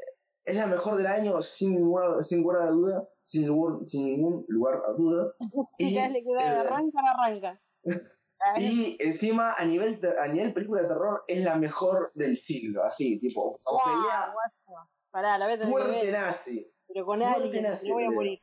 es 0.44 0.55
la 0.56 0.66
mejor 0.66 0.97
del 0.97 1.06
año 1.06 1.43
sin 1.43 1.74
ninguna, 1.74 2.23
sin 2.23 2.43
lugar 2.43 2.62
a 2.62 2.70
duda. 2.70 3.09
Sin, 3.24 3.47
lugar- 3.47 3.86
sin 3.86 4.05
ningún 4.06 4.44
lugar 4.48 4.82
a 4.86 4.93
duda. 4.93 5.35
y, 5.78 5.89
Chicas, 5.89 6.10
le 6.12 6.23
queda 6.23 6.40
eh, 6.43 6.59
arranca, 6.59 6.98
arranca. 7.01 7.62
Y 8.59 8.97
encima, 9.01 9.55
a 9.55 9.64
nivel, 9.64 10.01
a 10.19 10.27
nivel 10.28 10.52
película 10.52 10.82
de 10.82 10.89
terror, 10.89 11.24
es 11.27 11.43
la 11.43 11.56
mejor 11.56 12.10
del 12.14 12.36
siglo. 12.36 12.85
Así, 12.85 13.19
tipo, 13.20 13.56
guau, 13.64 13.78
pelea 13.85 14.32
guacho. 14.32 14.90
Pará, 15.10 15.39
la 15.39 15.47
voy 15.47 15.55
a 15.55 15.59
tener 15.59 15.74
que 15.74 15.81
fuerte 15.81 16.06
ver. 16.10 16.20
nazi. 16.20 16.73
Pero 16.89 17.06
con 17.06 17.20
fuerte 17.20 17.44
alguien, 17.44 17.62
nazi, 17.64 17.89
no 17.89 17.94
voy 17.94 18.05
a 18.05 18.10
morir. 18.10 18.39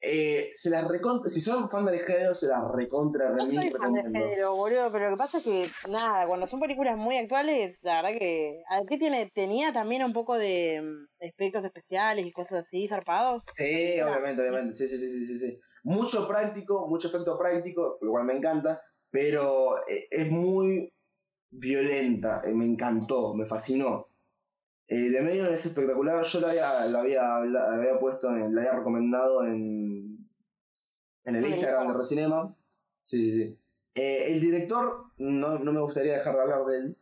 Eh, 0.00 0.50
se 0.54 0.70
las 0.70 0.86
recontra, 0.86 1.28
si 1.28 1.40
son 1.40 1.68
fan 1.68 1.84
del 1.84 1.98
género, 1.98 2.32
se 2.32 2.46
las 2.46 2.62
recontra 2.70 3.30
No 3.30 3.44
soy 3.44 3.56
fan 3.56 3.62
de 3.62 3.70
recomiendo. 4.02 4.18
género, 4.20 4.54
boludo, 4.54 4.92
pero 4.92 5.10
lo 5.10 5.16
que 5.16 5.18
pasa 5.18 5.38
es 5.38 5.44
que, 5.44 5.68
nada, 5.88 6.24
cuando 6.28 6.46
son 6.46 6.60
películas 6.60 6.96
muy 6.96 7.16
actuales, 7.18 7.78
la 7.82 8.02
verdad 8.02 8.16
que. 8.16 8.62
¿a 8.70 8.84
¿Qué 8.88 8.96
tiene? 8.96 9.28
Tenía 9.34 9.72
también 9.72 10.04
un 10.04 10.12
poco 10.12 10.34
de 10.34 10.80
mm, 10.80 11.08
efectos 11.18 11.64
especiales 11.64 12.24
y 12.24 12.30
cosas 12.30 12.64
así, 12.64 12.86
zarpados. 12.86 13.42
Sí, 13.52 14.00
obviamente, 14.00 14.42
obviamente. 14.42 14.74
Sí, 14.74 14.86
sí, 14.86 14.98
sí, 14.98 15.08
sí, 15.10 15.26
sí, 15.26 15.38
sí. 15.38 15.60
Mucho 15.84 16.26
práctico, 16.28 16.88
mucho 16.88 17.08
efecto 17.08 17.38
práctico, 17.38 17.98
lo 18.00 18.10
cual 18.10 18.24
me 18.24 18.36
encanta, 18.36 18.80
pero 19.10 19.78
eh, 19.88 20.06
es 20.10 20.30
muy 20.30 20.92
violenta, 21.50 22.42
eh, 22.44 22.54
me 22.54 22.64
encantó, 22.66 23.34
me 23.34 23.46
fascinó. 23.46 24.08
Eh, 24.86 25.10
de 25.10 25.20
medio 25.20 25.48
es 25.50 25.66
espectacular, 25.66 26.24
yo 26.24 26.40
la 26.40 26.48
había, 26.48 26.86
la 26.86 27.00
había, 27.00 27.40
la 27.40 27.74
había 27.74 27.98
puesto, 27.98 28.30
en, 28.34 28.54
la 28.54 28.62
había 28.62 28.78
recomendado 28.78 29.44
en, 29.44 30.28
en 31.24 31.36
el 31.36 31.46
Instagram 31.46 31.88
de. 31.88 31.94
Recinema. 31.94 32.56
Sí, 33.00 33.22
sí, 33.22 33.32
sí. 33.32 33.58
Eh, 33.94 34.32
el 34.32 34.40
director, 34.40 35.06
no, 35.18 35.58
no 35.58 35.72
me 35.72 35.80
gustaría 35.80 36.14
dejar 36.14 36.34
de 36.36 36.40
hablar 36.40 36.64
de 36.64 36.78
él. 36.78 36.98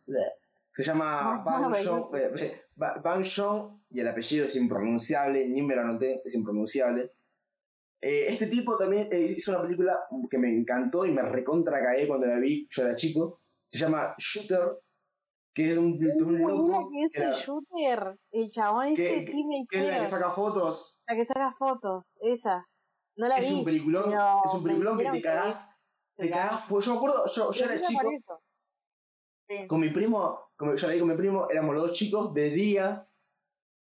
Se 0.72 0.82
llama 0.82 1.42
Bang 1.44 1.70
no, 1.70 2.08
Jong, 2.10 2.16
eh, 2.16 2.62
Ba- 2.74 3.00
Bang 3.02 3.24
Jong, 3.24 3.80
y 3.90 4.00
el 4.00 4.08
apellido 4.08 4.44
es 4.46 4.56
impronunciable, 4.56 5.46
ni 5.48 5.62
me 5.62 5.74
lo 5.74 5.82
anoté, 5.82 6.22
es 6.24 6.34
impronunciable. 6.34 7.12
Eh, 8.00 8.26
este 8.28 8.46
tipo 8.46 8.76
también 8.76 9.08
eh, 9.10 9.34
hizo 9.36 9.52
una 9.52 9.62
película 9.62 9.98
que 10.30 10.38
me 10.38 10.48
encantó 10.50 11.06
y 11.06 11.12
me 11.12 11.22
recontra 11.22 11.82
cagué 11.82 12.06
cuando 12.06 12.26
la 12.26 12.38
vi, 12.38 12.66
yo 12.70 12.82
era 12.82 12.94
chico. 12.94 13.40
Se 13.64 13.78
llama 13.78 14.14
Shooter, 14.18 14.78
que 15.54 15.72
es 15.72 15.78
un, 15.78 15.98
de 15.98 16.12
un 16.22 16.40
loco 16.40 16.88
que 16.90 17.08
que, 17.10 17.20
ese 17.20 17.30
la- 17.30 17.36
shooter, 17.38 18.18
el 18.30 18.50
chabón 18.50 18.94
que- 18.94 19.16
ese 19.22 19.26
sí 19.32 19.44
me 19.46 19.64
que 19.68 19.78
es 19.78 19.88
la 19.88 20.00
que 20.00 20.06
saca 20.08 20.30
fotos. 20.30 20.98
La 21.08 21.16
que 21.16 21.24
saca 21.26 21.54
fotos, 21.58 22.04
esa. 22.20 22.66
No 23.16 23.28
la 23.28 23.38
Es 23.38 23.48
vi. 23.50 23.58
un 23.60 23.64
peliculón, 23.64 24.04
pero 24.04 24.40
es 24.44 24.52
un 24.54 24.62
peliculón 24.62 24.98
que 24.98 25.10
te 25.10 25.22
cagás, 25.22 25.68
que 26.16 26.24
te 26.24 26.30
cagás. 26.30 26.64
fuego. 26.66 26.82
Yo 26.84 26.90
me 26.92 26.96
acuerdo, 26.98 27.24
yo, 27.32 27.50
era 27.64 27.80
chico. 27.80 28.00
Sí. 29.48 29.66
con 29.68 29.78
mi 29.80 29.90
primo, 29.90 30.40
como 30.56 30.74
yo 30.74 30.86
la 30.88 30.92
vi 30.92 30.98
con 30.98 31.08
mi 31.08 31.14
primo, 31.16 31.48
éramos 31.48 31.72
los 31.74 31.84
dos 31.84 31.92
chicos 31.92 32.34
de 32.34 32.50
día, 32.50 33.08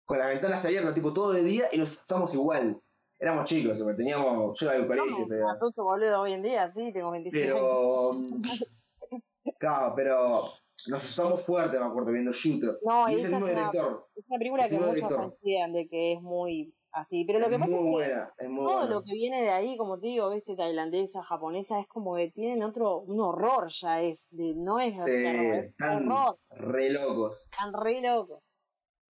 con 0.04 0.18
las 0.18 0.26
ventanas 0.28 0.64
abiertas, 0.64 0.92
tipo 0.92 1.12
todo 1.14 1.32
de 1.32 1.44
día, 1.44 1.68
y 1.72 1.78
nos 1.78 1.90
asustamos 1.92 2.34
igual. 2.34 2.81
Éramos 3.22 3.44
chicos, 3.44 3.80
teníamos, 3.96 4.58
yo 4.58 4.66
iba 4.66 4.74
al 4.74 4.82
No 4.82 4.88
colegio 4.88 5.48
asusto, 5.48 5.84
boludo, 5.84 6.20
hoy 6.22 6.32
en 6.32 6.42
día, 6.42 6.72
sí, 6.72 6.92
tengo 6.92 7.12
26 7.12 7.44
años. 7.44 7.56
Pero. 7.56 9.52
claro, 9.58 9.92
pero. 9.94 10.42
Nos 10.88 11.04
asustamos 11.04 11.46
fuerte, 11.46 11.78
me 11.78 11.84
acuerdo, 11.86 12.10
viendo 12.10 12.32
Shooter. 12.32 12.76
No, 12.82 13.08
y 13.08 13.14
es 13.14 13.24
el 13.24 13.30
mismo 13.30 13.46
es 13.46 13.52
una- 13.52 13.70
director. 13.70 14.08
Es 14.16 14.24
una 14.28 14.38
película 14.38 14.62
Es 14.64 14.70
que 14.70 14.76
muchos 14.78 14.94
director. 14.96 15.18
coinciden 15.18 15.72
de 15.74 15.88
que 15.88 16.12
es 16.14 16.20
muy 16.20 16.74
así. 16.90 17.24
Pero 17.24 17.38
lo 17.38 17.48
que 17.48 17.54
es 17.54 17.60
pasa 17.60 17.70
muy 17.70 18.02
es 18.02 18.08
que 18.08 18.14
es 18.44 18.50
muy 18.50 18.64
todo 18.64 18.74
buena. 18.78 18.90
lo 18.90 19.02
que 19.04 19.12
viene 19.12 19.42
de 19.42 19.50
ahí, 19.50 19.76
como 19.76 20.00
te 20.00 20.08
digo, 20.08 20.28
viste, 20.30 20.56
tailandesa, 20.56 21.22
japonesa, 21.22 21.78
es 21.78 21.86
como 21.86 22.16
que 22.16 22.32
tienen 22.32 22.64
otro, 22.64 22.98
un 22.98 23.20
horror 23.20 23.70
ya 23.80 24.00
es, 24.02 24.18
de, 24.30 24.54
no 24.56 24.80
es 24.80 24.96
Sí, 25.04 25.10
es 25.12 25.72
horror, 25.80 26.38
re 26.50 26.90
locos. 26.90 27.44
están 27.48 27.72
re 27.74 28.00
locos. 28.00 28.40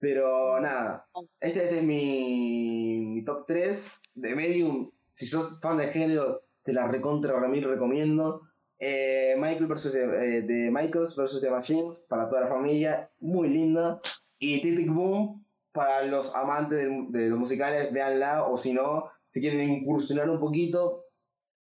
Pero 0.02 0.58
nada, 0.58 1.06
este, 1.38 1.62
este 1.62 1.76
es 1.78 1.84
mi, 1.84 2.98
mi 2.98 3.24
top 3.24 3.46
3 3.46 4.02
de 4.14 4.34
Medium. 4.34 4.90
Si 5.12 5.28
sos 5.28 5.60
fan 5.60 5.78
del 5.78 5.92
género, 5.92 6.42
te 6.64 6.72
la 6.72 6.88
recontra 6.88 7.32
para 7.32 7.46
mí 7.46 7.60
recomiendo. 7.60 8.40
Eh, 8.80 9.36
Michael 9.38 9.68
versus 9.68 9.94
eh, 9.94 10.42
de 10.42 10.72
Michaels 10.72 11.14
versus 11.14 11.40
The 11.40 11.50
Machines 11.50 12.04
para 12.08 12.28
toda 12.28 12.40
la 12.40 12.48
familia, 12.48 13.12
muy 13.20 13.48
linda. 13.48 14.00
Y 14.40 14.60
Titic 14.60 14.92
Boom 14.92 15.46
para 15.70 16.02
los 16.02 16.34
amantes 16.34 16.90
de, 17.10 17.28
los 17.28 17.38
musicales, 17.38 17.92
véanla. 17.92 18.46
O 18.48 18.56
si 18.56 18.72
no, 18.72 19.04
si 19.28 19.40
quieren 19.40 19.70
incursionar 19.70 20.28
un 20.28 20.40
poquito, 20.40 21.04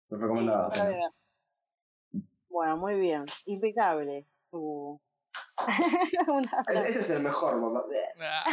recomendada. 0.09 0.71
Sí. 0.71 2.21
Bueno, 2.47 2.77
muy 2.77 2.97
bien, 2.97 3.25
impecable. 3.43 4.25
tu- 4.49 4.97
Este 6.87 6.99
es 6.99 7.09
el 7.11 7.21
mejor, 7.21 7.61
papá. 7.61 7.85
Ah, 8.21 8.43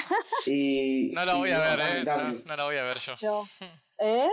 Y, 0.46 1.10
No 1.14 1.24
la 1.24 1.34
y 1.34 1.38
voy 1.38 1.50
a 1.50 1.58
ver, 1.60 1.78
dale, 1.78 2.00
eh. 2.00 2.04
dale. 2.04 2.22
No, 2.24 2.44
no 2.44 2.56
la 2.56 2.64
voy 2.64 2.76
a 2.76 2.82
ver 2.84 2.98
yo. 2.98 3.14
yo. 3.16 3.44
¿Eh? 3.98 4.28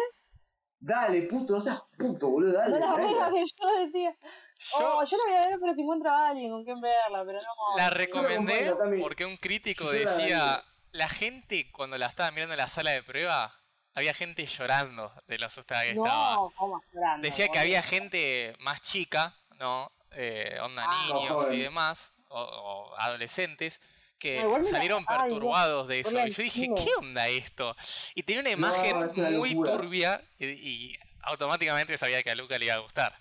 Dale, 0.80 1.22
puto, 1.24 1.54
no 1.56 1.62
seas 1.62 1.82
puto, 1.98 2.30
boludo, 2.30 2.54
dale. 2.54 2.80
No 2.80 2.80
la 2.80 2.92
voy 2.94 3.20
a 3.20 3.30
ver, 3.30 3.46
yo 3.46 3.86
decía. 3.86 4.16
Yo 4.58 4.78
Oh, 4.80 5.04
yo 5.06 5.18
la 5.18 5.24
voy 5.26 5.34
a 5.36 5.50
ver, 5.50 5.60
pero 5.60 5.74
si 5.76 5.82
encuentro 5.82 6.10
a 6.10 6.30
alguien 6.30 6.52
con 6.52 6.64
quien 6.64 6.80
verla, 6.82 7.24
pero 7.26 7.40
no. 7.40 7.78
la 7.78 7.90
recomendé 7.90 8.74
porque 9.02 9.26
un 9.26 9.38
crítico 9.38 9.84
Yo 9.86 9.92
decía, 9.92 10.64
la 10.92 11.10
gente 11.10 11.70
cuando 11.72 11.98
la 11.98 12.08
estaba 12.08 12.32
mirando 12.32 12.54
en 12.54 12.60
la 12.60 12.68
sala 12.68 12.92
de 12.92 13.04
prueba, 13.04 13.54
había 13.94 14.14
gente 14.14 14.46
llorando 14.46 15.12
de 15.28 15.38
lo 15.38 15.48
asustada 15.48 15.84
que 15.84 15.92
estaba. 15.92 16.36
No, 16.36 16.52
¿cómo 16.56 16.82
llorando, 16.94 17.26
Decía 17.26 17.48
que 17.50 17.60
había 17.60 17.82
gente 17.82 18.56
más 18.60 18.82
chica, 18.82 19.36
¿no? 19.60 19.92
Eh, 20.12 20.58
onda 20.62 20.84
Ah. 20.88 21.06
niños 21.08 21.52
y 21.52 21.58
demás, 21.60 22.14
o, 22.34 22.92
o 22.92 22.96
adolescentes, 23.00 23.80
que 24.20 24.40
Ah, 24.40 24.46
la- 24.48 24.64
salieron 24.64 25.04
ay, 25.08 25.18
perturbados 25.30 25.88
de 25.88 26.00
eso. 26.02 26.12
Y 26.26 26.32
yo 26.32 26.44
dije. 26.44 26.70
¿qué 26.76 26.90
onda 26.98 27.28
esto? 27.28 27.76
Y 28.16 28.24
tenía 28.24 28.42
una 28.42 28.52
imagen 28.52 28.98
muy 29.38 29.52
locura. 29.52 29.72
turbia 29.78 30.22
y, 30.40 30.46
y 30.46 31.00
automáticamente 31.24 31.98
sabía 31.98 32.24
que 32.24 32.32
a 32.32 32.36
Luca 32.36 32.58
le 32.58 32.66
iba 32.66 32.76
a 32.76 32.80
gustar. 32.80 33.18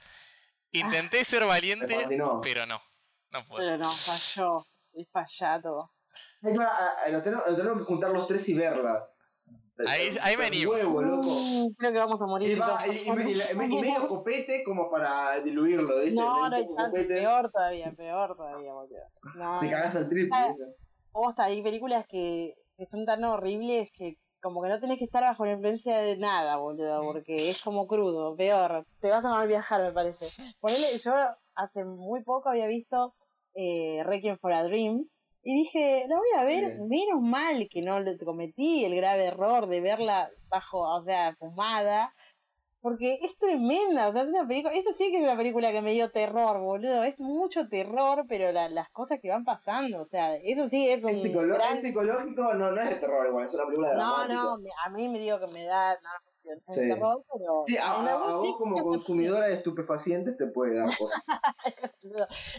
Intenté 0.70 1.24
ser 1.24 1.44
valiente, 1.44 2.06
pero 2.42 2.66
no, 2.66 2.82
no 3.30 3.46
pude. 3.46 3.58
Pero 3.58 3.78
no, 3.78 3.90
falló. 3.90 4.64
Es 4.94 5.08
fallado. 5.10 5.92
Hay 6.42 6.52
que- 6.52 6.62
a- 6.62 7.04
a- 7.04 7.08
Lo 7.08 7.22
tenemos, 7.22 7.46
lo 7.46 7.56
tenemos 7.56 7.78
que 7.78 7.84
juntar 7.84 8.10
los 8.10 8.26
tres 8.26 8.48
y 8.48 8.54
verla. 8.54 9.08
Ahí- 9.86 10.16
ahí. 10.20 10.66
Huevo, 10.66 11.02
loco. 11.02 11.28
Mm, 11.28 11.74
Creo 11.78 11.92
que 11.92 11.98
vamos 11.98 12.20
a 12.22 12.26
morir. 12.26 12.50
Y, 12.50 12.54
va- 12.54 12.66
todos. 12.84 12.94
y- 12.96 13.08
y 13.08 13.12
me- 13.12 13.30
y 13.30 13.34
la- 13.34 13.52
y 13.52 13.54
me- 13.56 13.64
y 13.66 13.80
medio 13.80 14.06
copete 14.06 14.62
como 14.64 14.90
para 14.90 15.40
diluirlo, 15.42 15.96
¿viste? 16.00 16.14
No, 16.14 16.48
no 16.48 16.54
hay 16.56 16.62
chance. 16.66 16.76
copete, 16.90 17.20
Peor 17.20 17.50
todavía, 17.50 17.92
peor 17.96 18.36
todavía, 18.36 18.72
boludo. 18.72 18.98
No, 19.34 19.60
Te 19.60 19.70
cagás 19.70 19.96
al 19.96 20.08
triple. 20.08 20.36
Posta, 21.10 21.44
hay 21.44 21.62
películas 21.62 22.06
que, 22.08 22.54
que 22.76 22.86
son 22.86 23.04
tan 23.06 23.22
horribles 23.24 23.90
que 23.94 24.16
como 24.40 24.60
que 24.62 24.68
no 24.68 24.80
tenés 24.80 24.98
que 24.98 25.04
estar 25.04 25.22
bajo 25.22 25.44
la 25.46 25.52
influencia 25.52 25.98
de 25.98 26.16
nada, 26.16 26.56
boludo, 26.56 27.02
porque 27.04 27.48
es 27.50 27.62
como 27.62 27.86
crudo, 27.86 28.34
peor. 28.36 28.84
Te 29.00 29.08
vas 29.10 29.24
a 29.24 29.30
mal 29.30 29.46
viajar, 29.46 29.80
me 29.82 29.92
parece. 29.92 30.26
Ponele, 30.60 30.98
yo 30.98 31.12
hace 31.54 31.84
muy 31.84 32.22
poco 32.24 32.48
había 32.48 32.66
visto 32.66 33.14
eh, 33.54 34.02
Requiem 34.04 34.38
for 34.38 34.52
a 34.52 34.64
Dream 34.64 35.04
y 35.42 35.54
dije, 35.64 36.06
la 36.08 36.16
voy 36.16 36.28
a 36.38 36.44
ver, 36.44 36.78
menos 36.88 37.20
mal 37.20 37.68
que 37.70 37.80
no 37.82 38.00
le 38.00 38.16
cometí 38.18 38.84
el 38.84 38.94
grave 38.96 39.26
error 39.26 39.66
de 39.68 39.80
verla 39.80 40.30
bajo, 40.48 40.80
o 40.80 41.02
sea, 41.04 41.34
fumada. 41.36 42.14
Porque 42.80 43.20
es 43.22 43.38
tremenda, 43.38 44.08
o 44.08 44.12
sea, 44.12 44.22
es 44.22 44.28
una 44.28 44.44
película, 44.46 44.74
eso 44.74 44.92
sí 44.92 45.12
que 45.12 45.18
es 45.18 45.22
una 45.22 45.36
película 45.36 45.70
que 45.70 45.82
me 45.82 45.92
dio 45.92 46.10
terror, 46.10 46.58
boludo, 46.60 47.04
es 47.04 47.16
mucho 47.20 47.68
terror, 47.68 48.24
pero 48.28 48.50
la- 48.50 48.68
las 48.68 48.88
cosas 48.90 49.20
que 49.20 49.28
van 49.28 49.44
pasando, 49.44 50.02
o 50.02 50.06
sea, 50.06 50.34
eso 50.34 50.68
sí 50.68 50.88
es 50.88 51.04
un 51.04 51.10
Es, 51.24 51.32
gran- 51.32 51.76
es 51.76 51.82
psicológico, 51.82 52.54
no, 52.54 52.72
no 52.72 52.80
es 52.80 52.88
de 52.88 52.96
terror 52.96 53.24
igual, 53.28 53.46
es 53.46 53.54
una 53.54 53.64
película 53.66 53.88
de 53.90 53.96
No, 53.96 54.26
no, 54.26 54.58
me- 54.58 54.70
a 54.84 54.90
mí 54.90 55.08
me 55.08 55.20
digo 55.20 55.38
que 55.38 55.46
me 55.46 55.62
da 55.62 55.94
no, 55.94 56.31
Sí. 56.68 56.80
terror, 56.88 57.24
pero 57.32 57.60
Sí, 57.62 57.76
a, 57.76 57.84
a- 57.92 58.32
a 58.32 58.36
vos 58.36 58.56
como 58.58 58.82
consumidora 58.82 59.46
de 59.46 59.54
estupefacientes 59.54 60.36
te 60.36 60.46
puede 60.48 60.76
dar 60.78 60.90
cosas. 60.96 61.22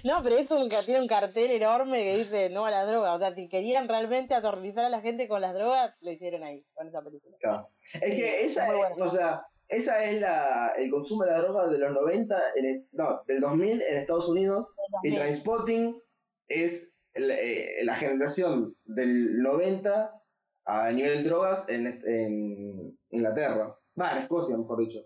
No, 0.03 0.21
pero 0.23 0.37
es 0.37 0.49
un 0.51 0.69
que 0.69 0.77
tiene 0.85 1.01
un 1.01 1.07
cartel 1.07 1.51
enorme 1.51 2.03
que 2.03 2.17
dice 2.17 2.49
no 2.49 2.65
a 2.65 2.71
la 2.71 2.85
droga, 2.85 3.13
o 3.13 3.19
sea, 3.19 3.35
si 3.35 3.47
querían 3.49 3.87
realmente 3.87 4.33
aterrorizar 4.33 4.85
a 4.85 4.89
la 4.89 5.01
gente 5.01 5.27
con 5.27 5.41
las 5.41 5.53
drogas, 5.53 5.93
lo 6.01 6.11
hicieron 6.11 6.43
ahí, 6.43 6.65
con 6.73 6.87
esa 6.87 7.01
película. 7.01 7.35
Claro. 7.39 7.69
Es 8.01 8.15
que 8.15 8.45
esa 8.45 8.67
es, 8.67 9.01
o 9.01 9.09
sea, 9.09 9.45
esa 9.67 10.03
es 10.05 10.19
la, 10.21 10.73
el 10.77 10.89
consumo 10.89 11.23
de 11.25 11.31
la 11.31 11.39
droga 11.39 11.67
de 11.67 11.77
los 11.77 11.91
90, 11.91 12.37
en 12.55 12.65
el- 12.65 12.87
no, 12.93 13.21
del 13.27 13.41
2000 13.41 13.81
en 13.81 13.97
Estados 13.97 14.27
Unidos, 14.29 14.71
y 15.03 15.13
Trainspotting 15.15 16.01
es 16.47 16.93
la, 17.13 17.35
eh, 17.35 17.83
la 17.83 17.95
generación 17.95 18.75
del 18.85 19.41
90 19.41 20.19
a 20.65 20.91
nivel 20.91 21.23
drogas 21.25 21.67
en, 21.69 21.87
en 22.05 22.82
Inglaterra. 23.13 23.77
Va, 23.99 24.11
en 24.13 24.17
Escocia, 24.23 24.57
mejor 24.57 24.79
dicho. 24.79 24.99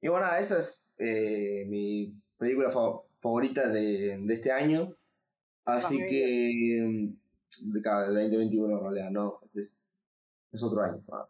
Y 0.00 0.08
bueno, 0.08 0.26
esa 0.34 0.58
es 0.58 0.84
eh, 0.98 1.64
mi 1.66 2.12
película 2.36 2.70
fa- 2.70 3.00
favorita 3.20 3.68
de, 3.68 4.18
de 4.20 4.34
este 4.34 4.52
año. 4.52 4.94
Así 5.64 5.98
muy 5.98 6.08
que. 6.08 6.82
mm, 6.86 7.72
De 7.72 7.80
cada 7.82 8.06
del 8.06 8.14
2021 8.30 8.76
en 8.78 8.82
realidad, 8.82 9.10
no. 9.10 9.38
Este 9.44 9.62
es, 9.62 9.74
es 10.52 10.62
otro 10.62 10.82
año. 10.82 11.02
ah. 11.12 11.28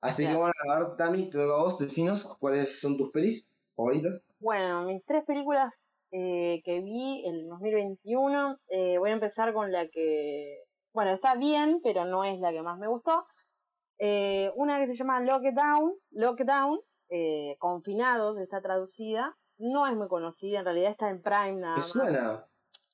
Así 0.00 0.22
que 0.22 0.28
Claro. 0.30 0.40
bueno, 0.40 0.52
a 0.68 0.78
ver, 0.80 0.96
Tami, 0.96 1.26
te 1.30 1.38
toca 1.38 1.54
a 1.54 1.62
vos, 1.62 1.78
decinos 1.78 2.24
cuáles 2.40 2.80
son 2.80 2.96
tus 2.96 3.10
pelis 3.12 3.52
favoritas. 3.76 4.26
Bueno, 4.40 4.84
mis 4.86 5.04
tres 5.04 5.24
películas 5.24 5.72
eh, 6.10 6.60
que 6.64 6.80
vi 6.80 7.24
en 7.24 7.48
2021, 7.48 8.58
eh, 8.68 8.98
voy 8.98 9.10
a 9.10 9.14
empezar 9.14 9.52
con 9.54 9.70
la 9.70 9.86
que, 9.88 10.64
bueno, 10.92 11.12
está 11.12 11.36
bien, 11.36 11.80
pero 11.84 12.04
no 12.04 12.24
es 12.24 12.38
la 12.40 12.50
que 12.50 12.62
más 12.62 12.78
me 12.80 12.88
gustó. 12.88 13.24
Eh, 14.04 14.50
una 14.56 14.80
que 14.80 14.88
se 14.88 14.94
llama 14.96 15.20
Lockdown, 15.20 15.94
Lockdown, 16.10 16.80
eh, 17.08 17.56
Confinados, 17.60 18.36
está 18.38 18.60
traducida. 18.60 19.36
No 19.58 19.86
es 19.86 19.94
muy 19.94 20.08
conocida, 20.08 20.58
en 20.58 20.64
realidad 20.64 20.90
está 20.90 21.08
en 21.08 21.22
Prime 21.22 21.52
nada 21.60 21.74
¿Me 21.74 21.82
más. 21.82 21.86
suena? 21.88 22.46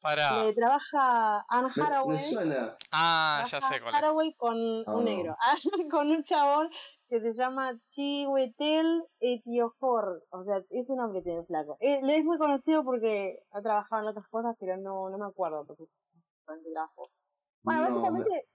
Para. 0.02 0.44
Le 0.44 0.52
trabaja 0.52 1.46
Anne 1.48 1.70
Me, 1.74 1.82
Hathaway. 1.82 2.10
me 2.10 2.18
suena. 2.18 2.76
Ah, 2.92 3.42
ya 3.50 3.58
sé 3.60 3.80
cuál 3.80 3.94
es. 3.94 4.36
Con 4.36 4.56
Ah. 4.86 4.96
un 4.96 5.04
negro, 5.06 5.34
con 5.90 6.10
un 6.10 6.24
chabón 6.24 6.68
que 7.08 7.20
se 7.22 7.32
llama 7.32 7.72
Chiwetel 7.88 9.02
Ejiofor, 9.18 10.24
o 10.30 10.44
sea, 10.44 10.62
ese 10.68 10.94
nombre 10.94 11.22
tiene 11.22 11.42
flaco. 11.46 11.78
Eh, 11.80 12.00
le 12.02 12.18
es 12.18 12.24
muy 12.26 12.36
conocido 12.36 12.84
porque 12.84 13.38
ha 13.52 13.62
trabajado 13.62 14.02
en 14.02 14.08
otras 14.08 14.28
cosas, 14.28 14.54
pero 14.60 14.76
no, 14.76 15.08
no 15.08 15.16
me 15.16 15.24
acuerdo 15.26 15.64
porque. 15.66 15.84
Bueno, 17.62 17.80
No, 17.80 17.80
básicamente, 18.02 18.48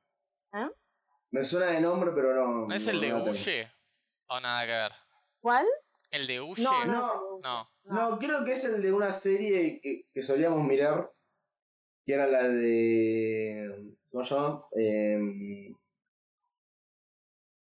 ¿eh? 0.53 0.69
Me 1.33 1.43
suena 1.43 1.65
de 1.71 1.81
nombre, 1.81 2.11
pero 2.13 2.33
no. 2.35 2.67
¿No 2.67 2.75
es 2.75 2.85
el 2.85 2.99
de. 2.99 3.11
Huye? 3.11 3.71
¿O 4.27 4.39
nada 4.39 4.61
que 4.65 4.71
ver? 4.71 4.91
¿cuál? 5.41 5.65
¿El 6.11 6.27
de 6.27 6.39
Huye? 6.39 6.63
No, 6.63 6.85
no, 6.85 6.93
No, 6.93 7.39
No. 7.41 7.69
No, 8.11 8.19
creo 8.19 8.45
que 8.45 8.53
es 8.53 8.63
el 8.65 8.81
de 8.83 8.93
una 8.93 9.11
serie 9.11 9.81
que, 9.81 10.05
que 10.13 10.21
solíamos 10.21 10.63
mirar, 10.63 11.11
que 12.05 12.13
era 12.13 12.27
la 12.27 12.43
de... 12.43 13.95
¿Cómo 14.11 14.23
se 14.23 14.35
llama? 14.35 14.63
Eh, 14.77 15.17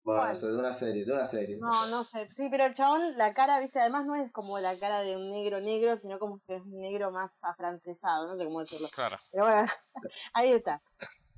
bueno, 0.05 0.21
¿Cuál? 0.21 0.29
no 0.29 0.35
sé, 0.37 0.47
de 0.47 0.57
una 0.59 0.73
serie, 0.75 1.05
de 1.05 1.13
una 1.13 1.27
serie. 1.27 1.57
No, 1.59 1.87
no 1.89 2.05
sé. 2.05 2.29
Sí, 2.37 2.47
pero 2.49 2.65
el 2.67 2.75
chabón, 2.75 3.19
la 3.19 3.35
cara, 3.35 3.59
viste, 3.59 3.81
además 3.81 4.07
no 4.07 4.15
es 4.15 4.31
como 4.31 4.59
la 4.61 4.79
cara 4.79 5.01
de 5.01 5.17
un 5.17 5.29
negro 5.31 5.61
negro, 5.61 5.99
sino 5.99 6.21
como 6.21 6.41
que 6.47 6.55
es 6.57 6.63
un 6.63 6.81
negro 6.81 7.11
más 7.11 7.43
afrancesado, 7.43 8.29
no 8.29 8.39
sé 8.39 8.45
cómo 8.45 8.61
decirlo. 8.61 8.89
Claro. 8.95 9.19
Pero 9.33 9.45
bueno, 9.45 9.67
ahí 10.35 10.53
está. 10.53 10.81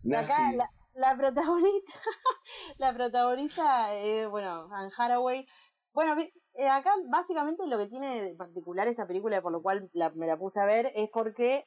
La, 0.02 0.18
Nazi. 0.20 0.32
ca- 0.32 0.52
la, 0.52 0.70
la 0.98 1.16
protagonista, 1.16 1.92
la 2.78 2.94
protagoniza, 2.94 3.94
eh, 3.94 4.26
bueno, 4.26 4.68
Anne 4.72 4.90
Hathaway. 4.96 5.46
Bueno, 5.92 6.14
eh, 6.54 6.68
acá 6.68 6.94
básicamente 7.08 7.66
lo 7.66 7.78
que 7.78 7.86
tiene 7.88 8.22
de 8.22 8.34
particular 8.36 8.88
esta 8.88 9.06
película, 9.06 9.42
por 9.42 9.52
lo 9.52 9.62
cual 9.62 9.88
la- 9.92 10.10
me 10.10 10.26
la 10.26 10.36
puse 10.38 10.60
a 10.60 10.64
ver, 10.66 10.92
es 10.94 11.08
porque, 11.10 11.64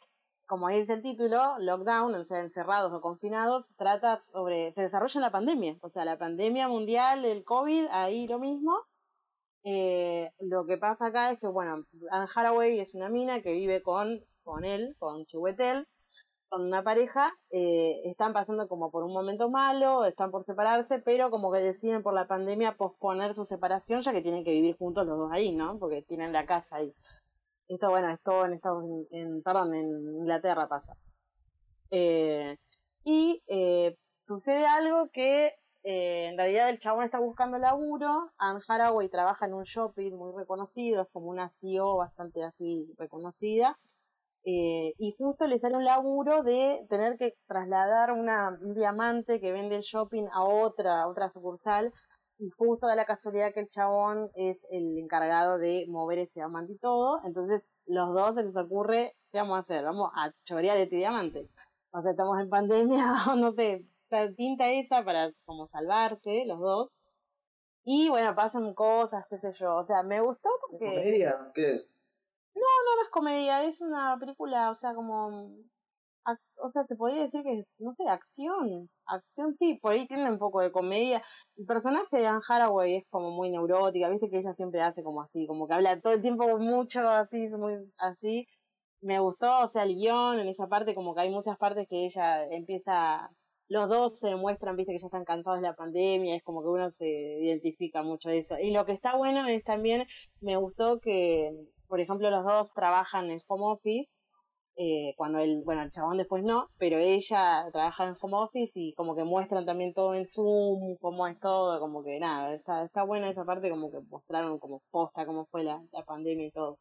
como 0.47 0.69
dice 0.69 0.93
el 0.93 1.01
título, 1.03 1.57
Lockdown, 1.59 2.13
o 2.15 2.25
sea, 2.25 2.39
encerrados 2.41 2.93
o 2.93 3.01
confinados, 3.01 3.65
trata 3.77 4.21
sobre, 4.21 4.73
se 4.73 4.83
desarrolla 4.83 5.17
en 5.19 5.21
la 5.23 5.31
pandemia, 5.31 5.77
o 5.81 5.89
sea, 5.89 6.05
la 6.05 6.17
pandemia 6.17 6.67
mundial 6.67 7.21
del 7.23 7.43
COVID, 7.43 7.87
ahí 7.91 8.27
lo 8.27 8.39
mismo. 8.39 8.77
Eh, 9.63 10.31
lo 10.39 10.65
que 10.65 10.77
pasa 10.77 11.07
acá 11.07 11.31
es 11.31 11.39
que, 11.39 11.47
bueno, 11.47 11.85
Anne 12.11 12.27
Hathaway 12.35 12.79
es 12.79 12.95
una 12.95 13.09
mina 13.09 13.41
que 13.41 13.53
vive 13.53 13.81
con, 13.83 14.19
con 14.43 14.65
él, 14.65 14.95
con 14.99 15.25
Chiwetel, 15.25 15.87
con 16.51 16.63
una 16.63 16.83
pareja, 16.83 17.33
eh, 17.49 18.01
están 18.03 18.33
pasando 18.33 18.67
como 18.67 18.91
por 18.91 19.05
un 19.05 19.13
momento 19.13 19.49
malo, 19.49 20.03
están 20.03 20.31
por 20.31 20.43
separarse, 20.43 20.99
pero 20.99 21.31
como 21.31 21.49
que 21.49 21.59
deciden 21.59 22.03
por 22.03 22.13
la 22.13 22.27
pandemia 22.27 22.75
posponer 22.75 23.35
su 23.35 23.45
separación, 23.45 24.01
ya 24.01 24.11
que 24.11 24.21
tienen 24.21 24.43
que 24.43 24.51
vivir 24.51 24.75
juntos 24.77 25.07
los 25.07 25.17
dos 25.17 25.31
ahí, 25.31 25.55
¿no? 25.55 25.79
Porque 25.79 26.01
tienen 26.01 26.33
la 26.33 26.45
casa 26.45 26.75
ahí. 26.75 26.93
Esto, 27.69 27.89
bueno, 27.89 28.09
es 28.09 28.21
todo 28.21 28.45
en 28.45 28.53
Estados 28.53 28.83
en, 29.11 29.41
perdón, 29.43 29.73
en 29.75 29.87
Inglaterra 29.87 30.67
pasa. 30.67 30.97
Eh, 31.89 32.57
y 33.05 33.41
eh, 33.47 33.95
sucede 34.23 34.65
algo 34.65 35.09
que 35.13 35.53
eh, 35.83 36.27
en 36.31 36.37
realidad 36.37 36.69
el 36.69 36.79
chabón 36.79 37.05
está 37.05 37.19
buscando 37.19 37.59
laburo, 37.59 38.29
Anne 38.37 38.59
Hathaway 38.67 39.09
trabaja 39.09 39.45
en 39.45 39.53
un 39.53 39.63
shopping 39.63 40.11
muy 40.11 40.33
reconocido, 40.37 41.03
es 41.03 41.09
como 41.13 41.27
una 41.29 41.49
CEO 41.61 41.95
bastante 41.95 42.43
así 42.43 42.93
reconocida, 42.97 43.79
eh, 44.43 44.93
y 44.97 45.15
justo 45.17 45.45
le 45.45 45.59
sale 45.59 45.75
un 45.75 45.85
laburo 45.85 46.43
de 46.43 46.85
tener 46.89 47.17
que 47.17 47.33
trasladar 47.47 48.11
una, 48.11 48.57
un 48.61 48.73
diamante 48.73 49.39
que 49.39 49.51
vende 49.51 49.75
el 49.75 49.81
shopping 49.81 50.27
a 50.31 50.43
otra, 50.43 51.03
a 51.03 51.07
otra 51.07 51.31
sucursal, 51.31 51.93
y 52.39 52.49
justo 52.57 52.87
da 52.87 52.95
la 52.95 53.05
casualidad 53.05 53.53
que 53.53 53.59
el 53.59 53.69
chabón 53.69 54.31
es 54.33 54.65
el 54.71 54.97
encargado 54.97 55.59
de 55.59 55.85
mover 55.87 56.19
ese 56.19 56.39
diamante 56.39 56.73
y 56.73 56.77
todo, 56.79 57.21
entonces 57.23 57.71
los 57.85 58.13
dos 58.15 58.35
se 58.35 58.43
les 58.43 58.55
ocurre, 58.55 59.15
¿qué 59.31 59.39
vamos 59.39 59.57
a 59.57 59.59
hacer? 59.59 59.83
Vamos 59.83 60.09
a 60.15 60.33
chorear 60.43 60.77
este 60.77 60.95
diamante. 60.95 61.47
O 61.91 62.01
sea, 62.01 62.11
estamos 62.11 62.39
en 62.39 62.49
pandemia, 62.49 63.03
no 63.37 63.51
sé, 63.51 63.85
la 64.09 64.33
tinta 64.33 64.69
esa 64.71 65.03
para 65.03 65.31
como 65.45 65.67
salvarse 65.67 66.45
los 66.45 66.59
dos. 66.59 66.89
Y 67.83 68.09
bueno, 68.09 68.35
pasan 68.35 68.73
cosas, 68.73 69.25
qué 69.29 69.37
sé 69.37 69.53
yo. 69.53 69.77
O 69.77 69.83
sea, 69.83 70.03
me 70.03 70.19
gustó 70.21 70.49
porque 70.61 70.85
¿Comedia? 70.85 71.51
¿Qué 71.53 71.73
es? 71.73 71.93
No 72.55 73.03
es 73.03 73.09
comedia, 73.11 73.63
es 73.63 73.81
una 73.81 74.17
película, 74.19 74.71
o 74.71 74.75
sea, 74.75 74.93
como... 74.93 75.49
O 76.63 76.71
sea, 76.71 76.85
te 76.85 76.95
podría 76.95 77.23
decir 77.23 77.41
que 77.43 77.65
no 77.79 77.95
sé, 77.95 78.07
acción. 78.07 78.87
Acción 79.07 79.55
sí, 79.57 79.79
por 79.81 79.93
ahí 79.93 80.07
tiene 80.07 80.29
un 80.29 80.37
poco 80.37 80.61
de 80.61 80.71
comedia. 80.71 81.23
El 81.57 81.65
personaje 81.65 82.15
de 82.15 82.27
Anne 82.27 82.41
Hathaway 82.47 82.97
es 82.97 83.05
como 83.09 83.31
muy 83.31 83.49
neurótica, 83.49 84.07
viste 84.09 84.29
que 84.29 84.37
ella 84.37 84.53
siempre 84.53 84.81
hace 84.81 85.01
como 85.01 85.21
así, 85.23 85.47
como 85.47 85.67
que 85.67 85.73
habla 85.73 85.99
todo 85.99 86.13
el 86.13 86.21
tiempo 86.21 86.45
mucho 86.59 86.99
así, 87.09 87.49
muy 87.49 87.73
así. 87.97 88.47
Me 89.01 89.19
gustó, 89.19 89.61
o 89.61 89.67
sea, 89.67 89.83
el 89.83 89.95
guion 89.95 90.39
en 90.39 90.47
esa 90.47 90.67
parte, 90.67 90.93
como 90.93 91.15
que 91.15 91.21
hay 91.21 91.31
muchas 91.31 91.57
partes 91.57 91.87
que 91.89 92.05
ella 92.05 92.45
empieza... 92.51 93.31
Los 93.67 93.89
dos 93.89 94.19
se 94.19 94.27
demuestran, 94.27 94.75
viste, 94.75 94.93
que 94.93 94.99
ya 94.99 95.07
están 95.07 95.25
cansados 95.25 95.61
de 95.61 95.67
la 95.67 95.75
pandemia, 95.75 96.35
es 96.35 96.43
como 96.43 96.61
que 96.61 96.67
uno 96.67 96.91
se 96.91 97.07
identifica 97.07 98.03
mucho 98.03 98.29
de 98.29 98.39
eso. 98.39 98.55
Y 98.59 98.71
lo 98.71 98.85
que 98.85 98.91
está 98.91 99.15
bueno 99.15 99.47
es 99.47 99.63
también, 99.63 100.05
me 100.41 100.57
gustó 100.57 100.99
que, 100.99 101.51
por 101.91 101.99
ejemplo, 101.99 102.31
los 102.31 102.45
dos 102.45 102.71
trabajan 102.73 103.29
en 103.31 103.41
home 103.49 103.65
office, 103.73 104.09
eh, 104.77 105.13
cuando 105.17 105.39
el, 105.39 105.61
bueno, 105.65 105.83
el 105.83 105.91
chabón 105.91 106.17
después 106.17 106.41
no, 106.43 106.67
pero 106.77 106.97
ella 106.99 107.65
trabaja 107.73 108.05
en 108.05 108.15
home 108.21 108.37
office 108.37 108.71
y 108.75 108.93
como 108.95 109.13
que 109.15 109.25
muestran 109.25 109.65
también 109.65 109.93
todo 109.93 110.15
en 110.15 110.25
Zoom, 110.25 110.95
cómo 111.01 111.27
es 111.27 111.37
todo, 111.41 111.79
como 111.81 112.01
que 112.03 112.17
nada, 112.19 112.53
está, 112.55 112.85
está 112.85 113.03
buena 113.03 113.29
esa 113.29 113.43
parte, 113.45 113.69
como 113.69 113.91
que 113.91 113.99
mostraron 114.09 114.57
como 114.59 114.81
posta 114.91 115.25
cómo 115.25 115.47
fue 115.51 115.63
la, 115.65 115.83
la 115.91 116.03
pandemia 116.05 116.47
y 116.47 116.51
todo. 116.51 116.79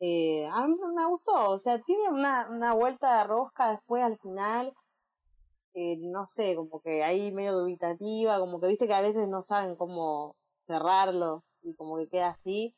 Eh, 0.00 0.46
a 0.52 0.66
mí 0.68 0.74
me 0.94 1.06
gustó, 1.08 1.52
o 1.52 1.58
sea, 1.60 1.80
tiene 1.82 2.10
una, 2.10 2.48
una 2.50 2.74
vuelta 2.74 3.18
de 3.18 3.24
rosca 3.28 3.70
después 3.72 4.02
al 4.04 4.18
final, 4.18 4.72
eh, 5.74 5.96
no 6.00 6.26
sé, 6.26 6.56
como 6.56 6.80
que 6.80 7.02
ahí 7.04 7.32
medio 7.32 7.58
dubitativa, 7.58 8.38
como 8.38 8.60
que 8.60 8.66
viste 8.68 8.86
que 8.86 8.94
a 8.94 9.00
veces 9.00 9.28
no 9.28 9.42
saben 9.42 9.76
cómo 9.76 10.36
cerrarlo 10.66 11.44
y 11.62 11.74
como 11.74 11.96
que 11.98 12.08
queda 12.08 12.30
así. 12.30 12.74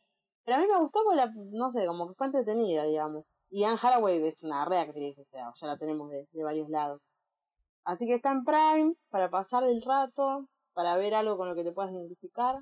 Pero 0.49 0.61
a 0.61 0.63
mí 0.63 0.67
me 0.67 0.81
gustó 0.81 1.01
porque, 1.05 1.19
la, 1.19 1.31
no 1.53 1.73
sé, 1.73 1.87
como 1.87 2.09
que 2.09 2.15
fue 2.15 2.29
entretenida, 2.29 2.85
digamos. 2.85 3.27
Y 3.51 3.65
Anne 3.65 3.79
Hathaway 3.83 4.27
es 4.27 4.43
una 4.43 4.65
re 4.65 4.79
actriz, 4.79 5.19
o 5.19 5.25
sea, 5.27 5.53
ya 5.55 5.67
la 5.67 5.77
tenemos 5.77 6.11
de, 6.11 6.27
varios 6.43 6.71
lados. 6.71 7.03
Así 7.85 8.07
que 8.07 8.15
está 8.15 8.33
en 8.33 8.45
Prime 8.45 8.95
para 9.11 9.29
pasar 9.29 9.65
el 9.65 9.83
rato, 9.83 10.49
para 10.73 10.97
ver 10.97 11.15
algo 11.15 11.37
con 11.37 11.51
lo 11.51 11.55
que 11.55 11.65
te 11.65 11.73
puedas 11.73 11.93
identificar, 11.93 12.57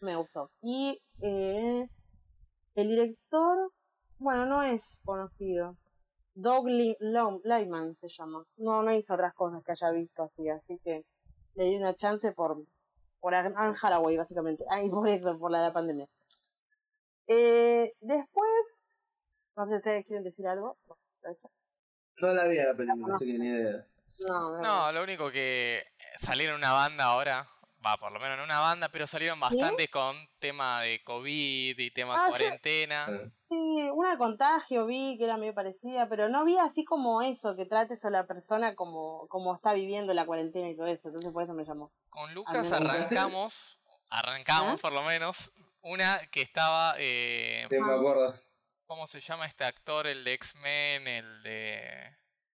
me 0.00 0.16
gustó. 0.16 0.50
Y 0.60 1.00
eh, 1.22 1.88
el 2.74 2.88
director, 2.88 3.70
bueno, 4.18 4.46
no 4.46 4.62
es 4.64 5.00
conocido. 5.04 5.76
Doug 6.34 6.66
Lyman 6.66 7.94
se 8.00 8.08
llama. 8.18 8.42
No, 8.56 8.82
no 8.82 8.92
hizo 8.92 9.14
otras 9.14 9.32
cosas 9.34 9.62
que 9.62 9.70
haya 9.70 9.92
visto 9.92 10.24
así, 10.24 10.48
así 10.48 10.80
que 10.82 11.04
le 11.54 11.64
di 11.66 11.76
una 11.76 11.94
chance 11.94 12.32
por, 12.32 12.64
por 13.20 13.32
Anne 13.32 13.76
Hathaway, 13.80 14.16
básicamente. 14.16 14.64
Ay, 14.68 14.90
por 14.90 15.08
eso, 15.08 15.38
por 15.38 15.52
la 15.52 15.62
la 15.62 15.72
pandemia. 15.72 16.08
Eh, 17.26 17.92
después, 18.00 18.50
no 19.56 19.64
sé 19.66 19.70
si 19.70 19.76
ustedes 19.76 20.06
quieren 20.06 20.24
decir 20.24 20.46
algo. 20.46 20.78
No 22.18 22.32
la 22.32 22.44
vi 22.44 22.58
a 22.58 22.66
la 22.66 22.74
película, 22.74 23.08
no 23.08 23.18
sé 23.18 23.26
ni 23.26 23.46
idea. 23.46 23.86
No, 24.26 24.60
no, 24.60 24.92
lo 24.92 25.02
único 25.02 25.30
que 25.30 25.84
salieron 26.16 26.56
una 26.56 26.72
banda 26.72 27.04
ahora, 27.04 27.48
va, 27.84 27.96
por 27.98 28.12
lo 28.12 28.18
menos 28.18 28.38
en 28.38 28.44
una 28.44 28.60
banda, 28.60 28.88
pero 28.88 29.06
salieron 29.06 29.38
bastante 29.38 29.88
con 29.88 30.16
tema 30.38 30.82
de 30.82 31.02
COVID 31.04 31.78
y 31.78 31.90
tema 31.90 32.24
ah, 32.24 32.28
cuarentena. 32.28 33.06
Sí, 33.48 33.88
una 33.92 34.16
contagio 34.16 34.86
vi 34.86 35.18
que 35.18 35.24
era 35.24 35.36
medio 35.36 35.54
parecida, 35.54 36.08
pero 36.08 36.28
no 36.28 36.44
vi 36.44 36.58
así 36.58 36.84
como 36.84 37.22
eso, 37.22 37.56
que 37.56 37.66
trates 37.66 38.04
a 38.04 38.10
la 38.10 38.26
persona 38.26 38.74
como, 38.74 39.26
como 39.28 39.54
está 39.54 39.74
viviendo 39.74 40.14
la 40.14 40.26
cuarentena 40.26 40.68
y 40.68 40.76
todo 40.76 40.86
eso, 40.86 41.08
entonces 41.08 41.32
por 41.32 41.42
eso 41.42 41.52
me 41.52 41.64
llamó. 41.64 41.92
Con 42.08 42.34
Lucas 42.34 42.72
arrancamos, 42.72 43.80
arrancamos 44.08 44.74
¿Ah? 44.74 44.82
por 44.82 44.92
lo 44.92 45.02
menos, 45.02 45.52
una 45.86 46.20
que 46.30 46.42
estaba... 46.42 46.94
Eh, 46.98 47.66
me 47.70 47.78
acuerdo. 47.78 48.32
¿Cómo 48.86 49.06
se 49.06 49.20
llama 49.20 49.46
este 49.46 49.64
actor? 49.64 50.06
El 50.06 50.24
de 50.24 50.34
X-Men, 50.34 51.08
el 51.08 51.42
de... 51.42 52.16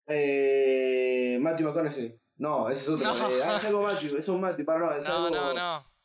Eh, 0.08 1.38
Matthew 1.40 1.68
McConaughey. 1.68 2.20
No, 2.36 2.68
ese 2.68 2.82
es 2.82 2.88
otro. 2.88 3.14
No. 3.14 3.30
Eh, 3.30 3.42
ah, 3.44 3.56
es 3.56 3.64
algo 3.64 3.82
Matthew, 3.82 4.16
es 4.16 4.28
un 4.28 4.40
Matthew, 4.40 4.64
para 4.64 4.78
no, 4.78 4.92
es 4.92 5.04
no, 5.08 5.14
algo... 5.14 5.30
No, 5.30 5.54
no, 5.54 5.96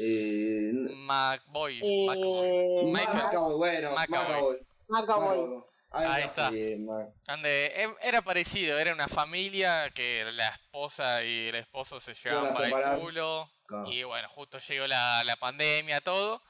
eh, 0.00 0.70
McBoy. 0.72 1.80
Eh, 1.82 2.84
McAvoy, 2.86 3.56
bueno, 3.56 3.92
McAvoy. 3.94 4.58
McAvoy. 4.88 5.62
Ahí, 5.90 6.24
está. 6.24 6.50
Donde 6.50 7.72
em, 7.74 7.94
era 8.02 8.22
parecido, 8.22 8.78
era 8.78 8.92
una 8.92 9.08
familia 9.08 9.90
que 9.90 10.24
la 10.32 10.48
esposa 10.50 11.24
y 11.24 11.48
el 11.48 11.56
esposo 11.56 11.98
se 11.98 12.14
llevaban 12.14 12.54
para 12.54 12.94
el 12.94 13.00
culo. 13.00 13.50
Y 13.86 14.02
bueno, 14.04 14.28
justo 14.30 14.58
llegó 14.58 14.86
la, 14.86 15.22
la 15.24 15.36
pandemia, 15.36 16.00
todo. 16.00 16.42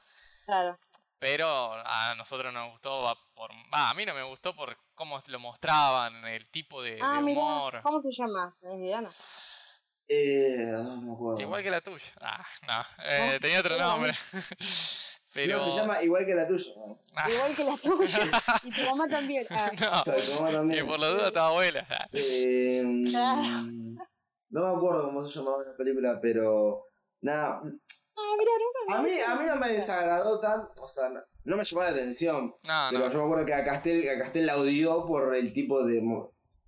Claro. 0.45 0.79
Pero 1.19 1.73
a 1.73 2.15
nosotros 2.15 2.53
nos 2.53 2.71
gustó, 2.71 3.17
por, 3.35 3.51
a 3.71 3.93
mí 3.93 4.05
no 4.05 4.13
me 4.13 4.23
gustó 4.23 4.55
por 4.55 4.77
cómo 4.95 5.19
lo 5.27 5.39
mostraban, 5.39 6.25
el 6.25 6.49
tipo 6.49 6.81
de, 6.81 6.97
ah, 7.01 7.19
humor. 7.19 7.81
¿Cómo 7.83 8.01
se 8.01 8.11
llama? 8.11 8.55
Eh, 10.07 10.71
no 10.71 11.01
me 11.01 11.13
acuerdo. 11.13 11.41
Igual 11.41 11.61
que 11.61 11.69
la 11.69 11.81
tuya. 11.81 12.13
Ah, 12.21 12.45
no, 12.65 13.05
eh, 13.05 13.37
tenía 13.41 13.59
otro 13.59 13.77
nombre. 13.77 14.13
Pero... 15.33 15.57
No, 15.57 15.71
se 15.71 15.79
llama 15.79 16.01
igual 16.01 16.25
que 16.25 16.33
la 16.33 16.47
tuya. 16.47 16.71
Ah. 17.15 17.29
Igual 17.29 17.55
que 17.55 17.63
la 17.65 17.77
tuya. 17.77 18.19
y 18.63 18.71
tu 18.71 18.81
mamá 18.83 19.07
también. 19.07 19.45
Ah. 19.49 19.71
No, 19.79 20.03
tu 20.03 20.33
mamá 20.35 20.51
también. 20.51 20.85
Y 20.85 20.87
por 20.87 20.99
la 20.99 21.07
duda 21.09 21.27
estaba 21.27 21.49
abuela. 21.49 21.85
Eh, 22.13 22.81
no 24.51 24.61
me 24.61 24.77
acuerdo 24.77 25.03
cómo 25.03 25.27
se 25.27 25.37
llamaba 25.37 25.63
la 25.63 25.77
película, 25.77 26.17
pero 26.21 26.88
nada, 27.21 27.61
Ah, 28.19 28.97
a 28.97 29.01
mí, 29.01 29.11
a 29.25 29.35
mí 29.35 29.45
no 29.45 29.55
me 29.57 29.73
desagradó 29.73 30.39
tanto, 30.39 30.83
o 30.83 30.87
sea, 30.87 31.09
no, 31.43 31.57
me 31.57 31.63
llamó 31.63 31.83
la 31.83 31.89
atención. 31.89 32.55
pero 32.91 33.09
yo 33.09 33.17
me 33.17 33.23
acuerdo 33.23 33.45
que 33.45 33.53
a 33.53 33.63
Castel, 33.63 34.07
a 34.09 34.19
Castel 34.19 34.45
la 34.45 34.57
odió 34.57 35.05
por 35.05 35.35
el 35.35 35.53
tipo 35.53 35.83
de, 35.85 36.01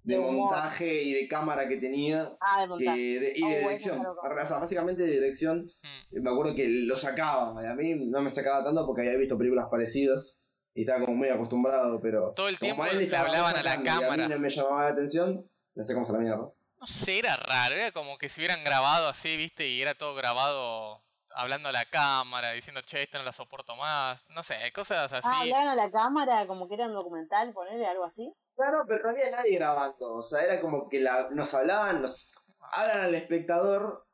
de, 0.04 0.20
montaje 0.20 1.04
y 1.04 1.14
de 1.14 1.28
cámara 1.28 1.68
que 1.68 1.78
tenía. 1.78 2.32
Ah, 2.40 2.62
de 2.62 2.68
montaje. 2.68 3.00
y 3.00 3.14
de 3.20 3.36
oh, 3.44 3.48
dirección. 3.48 4.06
o 4.06 4.46
sea, 4.46 4.60
básicamente 4.60 5.04
de 5.04 5.12
dirección. 5.12 5.70
Hmm. 5.84 6.22
Me 6.24 6.32
acuerdo 6.32 6.56
que 6.56 6.68
lo 6.86 6.96
sacaba. 6.96 7.62
Y 7.64 7.66
a 7.66 7.74
mí 7.74 7.96
no 7.96 8.22
me 8.22 8.30
sacaba 8.30 8.64
tanto 8.64 8.86
porque 8.86 9.02
había 9.02 9.18
visto 9.18 9.38
películas 9.38 9.68
parecidas. 9.70 10.36
Y 10.74 10.82
estaba 10.82 11.04
como 11.04 11.18
muy 11.18 11.28
acostumbrado, 11.28 12.00
pero. 12.02 12.32
Todo 12.36 12.48
el 12.48 12.58
tiempo 12.60 12.86
le 12.86 13.16
hablaban 13.16 13.56
a 13.56 13.64
la 13.64 13.84
cámara. 13.84 14.18
Y 14.18 14.22
a 14.22 14.28
mí 14.28 14.34
no 14.34 14.40
me 14.40 14.50
llamaba 14.50 14.86
la 14.86 14.92
atención. 14.92 15.46
No 15.76 15.84
sé 15.84 15.94
cómo 15.94 16.06
se 16.06 16.14
la 16.14 16.20
mierda. 16.20 16.52
No 16.82 16.88
sé, 16.88 17.20
era 17.20 17.38
raro. 17.38 17.76
Era 17.76 17.92
como 17.92 18.18
que 18.18 18.28
se 18.28 18.42
hubieran 18.42 18.64
grabado 18.64 19.08
así, 19.08 19.38
viste, 19.38 19.68
y 19.68 19.82
era 19.84 19.94
todo 19.94 20.16
grabado 20.16 21.04
hablando 21.36 21.70
a 21.70 21.72
la 21.72 21.86
cámara, 21.86 22.52
diciendo, 22.52 22.82
che, 22.82 23.04
esto 23.04 23.20
no 23.20 23.24
la 23.24 23.34
soporto 23.34 23.76
más, 23.76 24.26
no 24.30 24.42
sé, 24.44 24.56
cosas 24.74 25.14
así. 25.14 25.28
Ah, 25.32 25.42
hablaban 25.42 25.68
a 25.68 25.76
la 25.76 25.92
cámara 25.92 26.48
como 26.48 26.68
que 26.68 26.74
era 26.74 26.88
un 26.88 26.94
documental, 26.94 27.54
ponerle 27.54 27.86
algo 27.86 28.04
así. 28.04 28.34
Claro, 28.56 28.84
pero 28.88 29.04
no 29.04 29.10
había 29.12 29.30
nadie 29.30 29.58
grabando, 29.58 30.16
o 30.16 30.22
sea, 30.22 30.42
era 30.42 30.60
como 30.60 30.90
que 30.90 31.00
la, 31.00 31.30
nos 31.30 31.54
hablaban, 31.54 32.02
nos 32.02 32.28
hablan 32.74 33.02
al 33.02 33.16
espectador, 33.16 34.06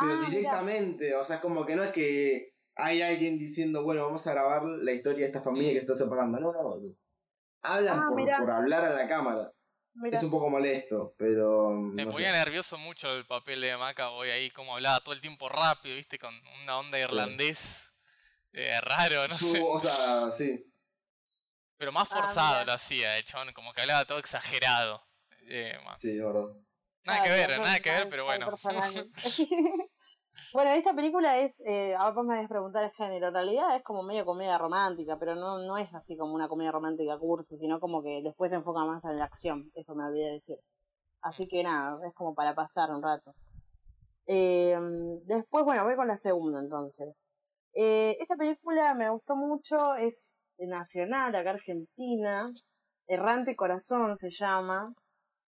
pero 0.00 0.12
ah, 0.14 0.26
directamente, 0.26 1.14
o 1.16 1.24
sea, 1.24 1.36
es 1.36 1.42
como 1.42 1.66
que 1.66 1.76
no 1.76 1.82
es 1.82 1.92
que 1.92 2.54
hay 2.76 3.02
alguien 3.02 3.38
diciendo, 3.38 3.82
bueno, 3.82 4.06
vamos 4.06 4.26
a 4.26 4.32
grabar 4.32 4.62
la 4.64 4.92
historia 4.92 5.20
de 5.20 5.26
esta 5.26 5.42
familia 5.42 5.72
que 5.72 5.80
está 5.80 5.94
separando, 5.94 6.40
no, 6.40 6.52
no, 6.52 6.80
hablan 7.62 7.98
ah, 7.98 8.08
por, 8.08 8.38
por 8.38 8.50
hablar 8.50 8.84
a 8.84 8.90
la 8.90 9.08
cámara. 9.08 9.52
Es 10.10 10.22
un 10.22 10.30
poco 10.30 10.48
molesto, 10.50 11.14
pero. 11.16 11.70
Me 11.70 12.06
ponía 12.06 12.32
nervioso 12.32 12.78
mucho 12.78 13.12
el 13.14 13.26
papel 13.26 13.60
de 13.60 13.76
Macaboy 13.76 14.30
ahí, 14.30 14.50
como 14.50 14.74
hablaba 14.74 15.00
todo 15.00 15.14
el 15.14 15.20
tiempo 15.20 15.48
rápido, 15.48 15.96
viste, 15.96 16.18
con 16.18 16.34
una 16.62 16.78
onda 16.78 16.98
irlandés 16.98 17.92
eh, 18.52 18.80
raro, 18.80 19.28
no 19.28 19.36
sé. 19.36 19.60
O 19.62 19.78
sea, 19.78 20.30
sí. 20.32 20.64
Pero 21.76 21.92
más 21.92 22.08
ah, 22.10 22.16
forzado 22.16 22.64
lo 22.64 22.72
hacía, 22.72 23.12
de 23.12 23.24
chabón, 23.24 23.52
como 23.52 23.72
que 23.72 23.80
hablaba 23.80 24.04
todo 24.04 24.18
exagerado. 24.18 25.02
Eh, 25.48 25.78
sí, 25.98 26.10
es 26.10 26.24
verdad. 26.24 26.48
Nada 27.04 27.22
que 27.22 27.30
ver, 27.30 27.60
nada 27.60 27.80
que 27.80 27.90
ver, 27.90 28.08
pero 28.10 28.24
bueno. 28.24 28.50
Bueno, 30.52 30.70
esta 30.70 30.94
película 30.94 31.38
es, 31.38 31.60
eh, 31.66 31.94
ahora 31.94 32.14
vos 32.14 32.24
me 32.26 32.36
vas 32.36 32.46
a 32.46 32.48
preguntar 32.48 32.84
el 32.84 32.90
género, 32.92 33.28
en 33.28 33.34
realidad 33.34 33.76
es 33.76 33.82
como 33.82 34.02
medio 34.02 34.24
comedia 34.24 34.56
romántica, 34.56 35.18
pero 35.18 35.34
no, 35.34 35.58
no 35.58 35.76
es 35.76 35.92
así 35.94 36.16
como 36.16 36.32
una 36.34 36.48
comedia 36.48 36.72
romántica 36.72 37.18
cursi, 37.18 37.58
sino 37.58 37.78
como 37.80 38.02
que 38.02 38.22
después 38.22 38.50
se 38.50 38.56
enfoca 38.56 38.84
más 38.86 39.04
en 39.04 39.18
la 39.18 39.26
acción, 39.26 39.70
eso 39.74 39.94
me 39.94 40.04
olvidé 40.06 40.24
de 40.24 40.32
decir. 40.32 40.56
Así 41.20 41.46
que 41.48 41.62
nada, 41.62 41.98
es 42.06 42.14
como 42.14 42.34
para 42.34 42.54
pasar 42.54 42.90
un 42.90 43.02
rato. 43.02 43.34
Eh, 44.26 44.78
después, 45.26 45.64
bueno, 45.64 45.84
voy 45.84 45.96
con 45.96 46.08
la 46.08 46.18
segunda 46.18 46.60
entonces. 46.60 47.14
Eh, 47.74 48.16
esta 48.20 48.36
película 48.36 48.94
me 48.94 49.10
gustó 49.10 49.36
mucho, 49.36 49.96
es 49.96 50.36
nacional, 50.58 51.34
acá 51.34 51.50
Argentina, 51.50 52.50
Errante 53.06 53.54
Corazón 53.54 54.16
se 54.18 54.30
llama. 54.30 54.94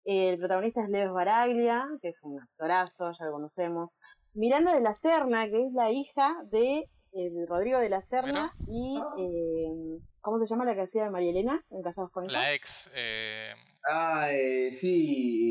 El 0.05 0.39
protagonista 0.39 0.83
es 0.83 0.89
Leo 0.91 1.13
Baraglia, 1.15 1.87
que 2.03 2.09
es 2.09 2.23
un 2.25 2.41
actorazo, 2.41 3.13
ya 3.13 3.27
lo 3.27 3.33
conocemos. 3.33 3.91
Miranda 4.35 4.75
de 4.75 4.81
la 4.81 4.95
Serna, 4.95 5.49
que 5.49 5.63
es 5.63 5.73
la 5.73 5.91
hija 5.91 6.37
de 6.51 6.89
eh, 7.13 7.31
Rodrigo 7.49 7.79
de 7.79 7.89
la 7.89 8.01
Serna 8.01 8.55
y 8.67 9.01
eh, 9.19 10.01
¿cómo 10.21 10.39
se 10.39 10.47
llama 10.47 10.65
la 10.65 10.75
que 10.75 10.83
hacía 10.83 11.05
de 11.05 11.11
María 11.11 11.31
Elena 11.31 11.65
en 11.71 11.83
Casados 11.83 12.11
con 12.11 12.27
La 12.27 12.53
ex 12.53 12.91
eh... 12.95 13.53
Ah, 13.91 14.29
eh, 14.31 14.71
sí. 14.71 15.51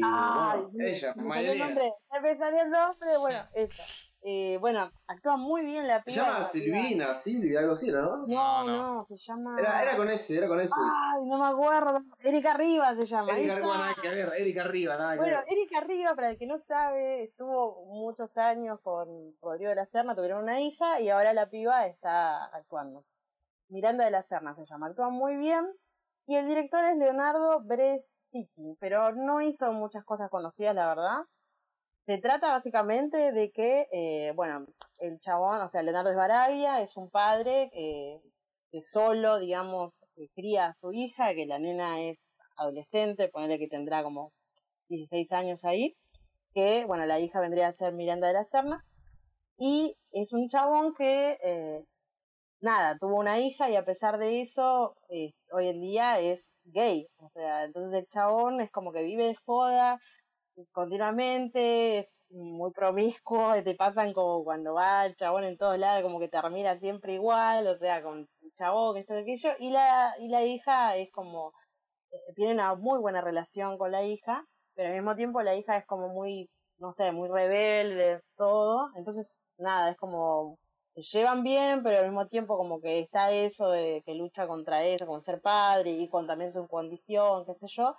ella, 0.79 1.13
María 1.15 1.53
Elena. 1.53 1.69
Me 2.21 2.37
salió 2.37 2.61
el 2.61 2.69
nombre, 2.69 3.17
bueno, 3.19 3.47
esa. 3.53 3.83
Eh, 4.23 4.57
bueno, 4.59 4.91
actúa 5.07 5.37
muy 5.37 5.63
bien 5.63 5.87
la 5.87 6.03
piba. 6.03 6.13
Se 6.13 6.19
llama 6.21 6.43
Silvina, 6.43 7.15
Silvia, 7.15 7.59
algo 7.59 7.73
así, 7.73 7.91
¿no? 7.91 8.25
No, 8.27 8.63
no, 8.63 9.05
se 9.05 9.15
llama. 9.17 9.55
Era, 9.57 9.81
era 9.83 9.95
con 9.95 10.09
ese, 10.09 10.37
era 10.37 10.47
con 10.47 10.59
ese. 10.59 10.73
Ay, 10.75 11.25
no 11.25 11.37
me 11.37 11.47
acuerdo. 11.47 11.99
Erika 12.23 12.53
Rivas 12.55 12.97
se 12.97 13.05
llama. 13.05 13.31
Erika 13.31 13.55
Rivas, 13.55 13.77
nada 13.77 13.95
que 14.01 14.09
ver. 14.09 14.33
Erika 14.37 14.63
Rivas, 14.63 14.99
nada 14.99 15.13
que 15.13 15.19
bueno, 15.19 15.39
Erika 15.47 15.81
Rivas, 15.81 16.15
para 16.15 16.29
el 16.31 16.37
que 16.37 16.47
no 16.47 16.59
sabe, 16.59 17.23
estuvo 17.23 17.85
muchos 17.85 18.35
años 18.37 18.79
con 18.81 19.07
Rodrigo 19.41 19.69
de 19.69 19.75
la 19.75 19.85
Serna, 19.85 20.15
tuvieron 20.15 20.43
una 20.43 20.59
hija 20.59 20.99
y 20.99 21.09
ahora 21.09 21.33
la 21.33 21.49
piba 21.49 21.85
está 21.85 22.45
actuando. 22.45 23.05
Miranda 23.69 24.05
de 24.05 24.11
la 24.11 24.23
Serna 24.23 24.55
se 24.55 24.65
llama, 24.65 24.87
actúa 24.87 25.09
muy 25.09 25.37
bien. 25.37 25.65
Y 26.25 26.35
el 26.35 26.45
director 26.45 26.83
es 26.83 26.97
Leonardo 26.97 27.61
Brescitti, 27.61 28.75
pero 28.81 29.13
no 29.13 29.39
hizo 29.41 29.71
muchas 29.71 30.03
cosas 30.03 30.29
conocidas, 30.29 30.75
la 30.75 30.87
verdad. 30.87 31.19
Se 32.07 32.19
trata 32.19 32.53
básicamente 32.53 33.33
de 33.33 33.51
que, 33.51 33.85
eh, 33.91 34.31
bueno, 34.33 34.65
el 34.97 35.19
chabón, 35.19 35.59
o 35.59 35.69
sea, 35.69 35.83
Leonardo 35.83 36.09
Esbaraglia 36.09 36.79
es 36.79 36.95
un 36.95 37.09
padre 37.09 37.69
eh, 37.73 38.21
que 38.71 38.81
solo, 38.81 39.39
digamos, 39.39 39.91
cría 40.33 40.67
a 40.67 40.73
su 40.79 40.93
hija, 40.93 41.35
que 41.35 41.45
la 41.45 41.59
nena 41.59 41.99
es 41.99 42.17
adolescente, 42.55 43.27
ponerle 43.27 43.59
que 43.59 43.67
tendrá 43.67 44.03
como 44.03 44.31
16 44.87 45.33
años 45.33 45.65
ahí, 45.65 45.97
que, 46.53 46.85
bueno, 46.85 47.05
la 47.05 47.19
hija 47.19 47.41
vendría 47.41 47.67
a 47.67 47.73
ser 47.73 47.91
Miranda 47.93 48.27
de 48.27 48.35
la 48.35 48.45
Serna, 48.45 48.85
y 49.57 49.97
es 50.11 50.31
un 50.31 50.47
chabón 50.47 50.93
que, 50.95 51.37
eh, 51.43 51.83
nada, 52.61 52.97
tuvo 52.97 53.17
una 53.17 53.39
hija 53.39 53.69
y 53.69 53.75
a 53.75 53.83
pesar 53.83 54.17
de 54.17 54.39
eso, 54.39 54.95
hoy 55.51 55.67
en 55.67 55.81
día 55.81 56.21
es 56.21 56.61
gay, 56.63 57.09
o 57.17 57.29
sea, 57.31 57.65
entonces 57.65 57.99
el 57.99 58.07
chabón 58.07 58.61
es 58.61 58.71
como 58.71 58.93
que 58.93 59.03
vive 59.03 59.25
de 59.25 59.35
joda, 59.45 59.99
continuamente, 60.71 61.99
es 61.99 62.25
muy 62.29 62.71
promiscuo, 62.71 63.53
te 63.63 63.75
pasan 63.75 64.13
como 64.13 64.43
cuando 64.43 64.73
va 64.73 65.05
el 65.05 65.15
chabón 65.15 65.43
en 65.45 65.57
todos 65.57 65.77
lados, 65.77 66.03
como 66.03 66.19
que 66.19 66.27
te 66.29 66.37
mira 66.49 66.79
siempre 66.79 67.13
igual, 67.13 67.67
o 67.67 67.77
sea, 67.77 68.01
con 68.03 68.27
chabón, 68.55 68.97
esto, 68.97 69.13
aquello, 69.15 69.49
y 69.59 69.69
la, 69.71 70.15
y 70.19 70.29
la 70.29 70.43
hija 70.43 70.95
es 70.97 71.11
como, 71.11 71.53
eh, 72.11 72.33
tiene 72.35 72.53
una 72.53 72.75
muy 72.75 72.99
buena 72.99 73.21
relación 73.21 73.77
con 73.77 73.91
la 73.91 74.03
hija, 74.03 74.45
pero 74.75 74.89
al 74.89 74.95
mismo 74.95 75.15
tiempo 75.15 75.41
la 75.41 75.55
hija 75.55 75.77
es 75.77 75.85
como 75.87 76.09
muy 76.09 76.49
no 76.79 76.93
sé, 76.93 77.11
muy 77.11 77.27
rebeldes, 77.29 78.21
todo. 78.35 78.89
Entonces, 78.95 79.41
nada, 79.57 79.91
es 79.91 79.97
como 79.97 80.57
se 80.95 81.03
llevan 81.03 81.43
bien, 81.43 81.83
pero 81.83 81.99
al 81.99 82.05
mismo 82.05 82.27
tiempo 82.27 82.57
como 82.57 82.81
que 82.81 82.99
está 82.99 83.31
eso 83.31 83.69
de 83.69 84.01
que 84.05 84.15
lucha 84.15 84.47
contra 84.47 84.83
eso, 84.83 85.05
con 85.05 85.23
ser 85.23 85.41
padre 85.41 85.91
y 85.91 86.09
con 86.09 86.25
también 86.27 86.51
su 86.53 86.67
condición, 86.67 87.45
qué 87.45 87.53
sé 87.55 87.67
yo. 87.75 87.95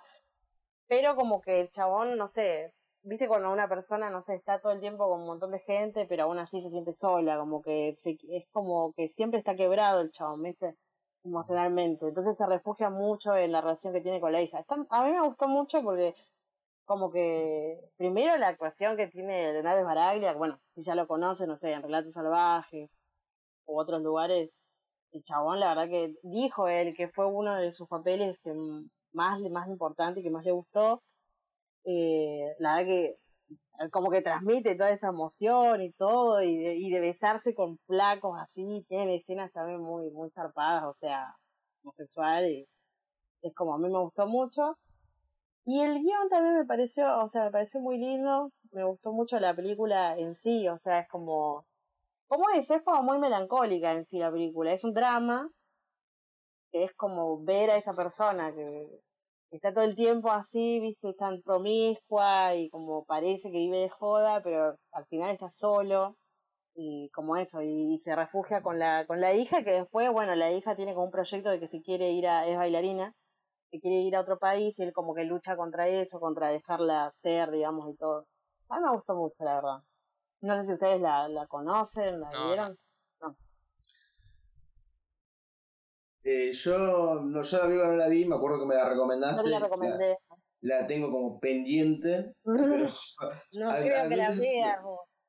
Pero 0.89 1.15
como 1.15 1.41
que 1.41 1.61
el 1.61 1.69
chabón, 1.69 2.17
no 2.17 2.29
sé, 2.29 2.73
viste 3.03 3.27
cuando 3.27 3.51
una 3.51 3.69
persona, 3.69 4.09
no 4.09 4.23
sé, 4.23 4.35
está 4.35 4.59
todo 4.59 4.73
el 4.73 4.79
tiempo 4.81 5.07
con 5.07 5.21
un 5.21 5.27
montón 5.27 5.51
de 5.51 5.59
gente, 5.59 6.05
pero 6.09 6.23
aún 6.23 6.39
así 6.39 6.61
se 6.61 6.69
siente 6.69 6.93
sola, 6.93 7.37
como 7.37 7.61
que 7.61 7.93
se, 7.95 8.17
es 8.29 8.45
como 8.51 8.93
que 8.93 9.09
siempre 9.09 9.39
está 9.39 9.55
quebrado 9.55 10.01
el 10.01 10.11
chabón, 10.11 10.43
viste, 10.43 10.75
emocionalmente. 11.23 12.07
Entonces 12.07 12.37
se 12.37 12.45
refugia 12.47 12.89
mucho 12.89 13.35
en 13.35 13.51
la 13.51 13.61
relación 13.61 13.93
que 13.93 14.01
tiene 14.01 14.19
con 14.19 14.31
la 14.31 14.41
hija. 14.41 14.59
Está, 14.59 14.75
a 14.89 15.05
mí 15.05 15.11
me 15.11 15.25
gustó 15.27 15.47
mucho 15.47 15.81
porque 15.83 16.15
como 16.85 17.11
que 17.11 17.79
primero 17.97 18.35
la 18.37 18.47
actuación 18.49 18.97
que 18.97 19.07
tiene 19.07 19.53
Leonardo 19.53 19.85
Baraglia, 19.85 20.33
bueno, 20.33 20.59
si 20.75 20.81
ya 20.81 20.95
lo 20.95 21.07
conocen, 21.07 21.47
no 21.49 21.57
sé, 21.57 21.73
en 21.73 21.83
Relatos 21.83 22.13
Salvajes 22.13 22.89
u 23.65 23.79
otros 23.79 24.01
lugares, 24.01 24.51
el 25.11 25.23
chabón 25.23 25.59
la 25.59 25.69
verdad 25.69 25.89
que 25.89 26.15
dijo 26.23 26.67
él 26.67 26.95
que 26.95 27.09
fue 27.09 27.27
uno 27.27 27.55
de 27.55 27.73
sus 27.73 27.87
papeles 27.87 28.39
que 28.39 28.53
más, 29.13 29.39
más 29.51 29.67
importante 29.67 30.23
que 30.23 30.29
más 30.29 30.45
le 30.45 30.51
gustó. 30.51 31.01
Eh, 31.85 32.55
la 32.59 32.75
verdad 32.75 32.87
que 32.87 33.19
como 33.91 34.11
que 34.11 34.21
transmite 34.21 34.75
toda 34.75 34.91
esa 34.91 35.07
emoción 35.09 35.81
y 35.81 35.91
todo, 35.93 36.41
y 36.41 36.57
de, 36.57 36.75
y 36.75 36.91
de 36.91 36.99
besarse 36.99 37.53
con 37.55 37.77
flacos 37.87 38.37
así, 38.39 38.85
tiene 38.89 39.15
escenas 39.15 39.51
también 39.53 39.81
muy, 39.81 40.09
muy 40.11 40.29
zarpadas, 40.31 40.83
o 40.83 40.93
sea, 40.95 41.35
homosexual, 41.83 42.45
y 42.49 42.67
es 43.41 43.55
como 43.55 43.73
a 43.73 43.77
mí 43.77 43.89
me 43.89 43.99
gustó 43.99 44.27
mucho. 44.27 44.77
Y 45.65 45.81
el 45.81 46.01
guion 46.01 46.29
también 46.29 46.57
me 46.57 46.65
pareció, 46.65 47.23
o 47.23 47.29
sea, 47.29 47.45
me 47.45 47.51
pareció 47.51 47.79
muy 47.79 47.97
lindo, 47.97 48.51
me 48.71 48.83
gustó 48.83 49.13
mucho 49.13 49.39
la 49.39 49.55
película 49.55 50.17
en 50.17 50.35
sí, 50.35 50.67
o 50.67 50.77
sea, 50.79 50.99
es 51.01 51.07
como, 51.09 51.65
como 52.27 52.49
es, 52.49 52.69
es 52.69 52.81
como 52.83 53.03
muy 53.03 53.19
melancólica 53.19 53.91
en 53.93 54.05
sí 54.05 54.19
la 54.19 54.31
película, 54.31 54.73
es 54.73 54.83
un 54.83 54.93
drama, 54.93 55.49
que 56.71 56.83
es 56.85 56.93
como 56.95 57.43
ver 57.43 57.71
a 57.71 57.77
esa 57.77 57.93
persona 57.93 58.53
que, 58.53 58.87
está 59.51 59.73
todo 59.73 59.83
el 59.85 59.95
tiempo 59.95 60.31
así, 60.31 60.79
viste, 60.79 61.13
tan 61.15 61.41
promiscua 61.41 62.55
y 62.55 62.69
como 62.69 63.05
parece 63.05 63.51
que 63.51 63.57
vive 63.57 63.79
de 63.79 63.89
joda, 63.89 64.43
pero 64.43 64.75
al 64.91 65.05
final 65.07 65.31
está 65.31 65.49
solo 65.49 66.15
y 66.75 67.09
como 67.11 67.35
eso, 67.35 67.61
y, 67.61 67.99
se 67.99 68.15
refugia 68.15 68.61
con 68.61 68.79
la, 68.79 69.05
con 69.07 69.19
la 69.21 69.33
hija, 69.33 69.63
que 69.63 69.71
después, 69.71 70.11
bueno, 70.11 70.35
la 70.35 70.51
hija 70.51 70.75
tiene 70.75 70.93
como 70.93 71.07
un 71.07 71.11
proyecto 71.11 71.49
de 71.49 71.59
que 71.59 71.67
se 71.67 71.81
quiere 71.81 72.11
ir 72.11 72.27
a, 72.27 72.47
es 72.47 72.57
bailarina, 72.57 73.13
que 73.71 73.79
quiere 73.79 73.97
ir 74.01 74.15
a 74.15 74.21
otro 74.21 74.39
país 74.39 74.77
y 74.79 74.83
él 74.83 74.93
como 74.93 75.13
que 75.13 75.25
lucha 75.25 75.55
contra 75.57 75.87
eso, 75.87 76.19
contra 76.19 76.49
dejarla 76.49 77.13
ser, 77.17 77.51
digamos, 77.51 77.89
y 77.93 77.97
todo. 77.97 78.25
A 78.69 78.79
mí 78.79 78.85
me 78.85 78.91
gustó 78.95 79.15
mucho, 79.15 79.43
la 79.43 79.55
verdad. 79.55 79.83
No 80.41 80.61
sé 80.61 80.67
si 80.67 80.73
ustedes 80.73 81.01
la, 81.01 81.27
la 81.27 81.47
conocen, 81.47 82.19
la 82.21 82.29
vieron. 82.29 82.77
No. 83.21 83.35
Eh, 86.31 86.51
yo, 86.51 87.23
no, 87.23 87.41
yo 87.41 87.57
la 87.57 87.65
vi 87.65 87.75
no 87.75 87.95
la 87.95 88.07
vi, 88.07 88.23
me 88.25 88.35
acuerdo 88.35 88.59
que 88.59 88.67
me 88.67 88.75
la 88.75 88.87
recomendaste. 88.87 89.37
No 89.37 89.43
te 89.43 89.49
la 89.49 89.59
recomendé. 89.61 90.17
La, 90.61 90.85
tengo 90.85 91.09
como 91.09 91.39
pendiente. 91.39 92.35
no 92.45 92.55
creo 92.55 94.09
que 94.09 94.15
la 94.15 94.35
veas. 94.35 94.79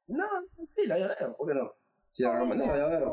No, 0.09 0.25
sí, 0.69 0.87
la 0.87 0.97
voy 0.97 1.05
a 1.05 1.09
ver, 1.09 1.17
¿por 1.39 1.49
qué 1.49 1.55
no? 1.55 1.73
Si 2.11 2.23
la 2.23 2.33
recomendás, 2.35 2.67
la 2.67 2.75
voy 2.75 2.83
a 2.83 2.99
ver. 2.99 3.09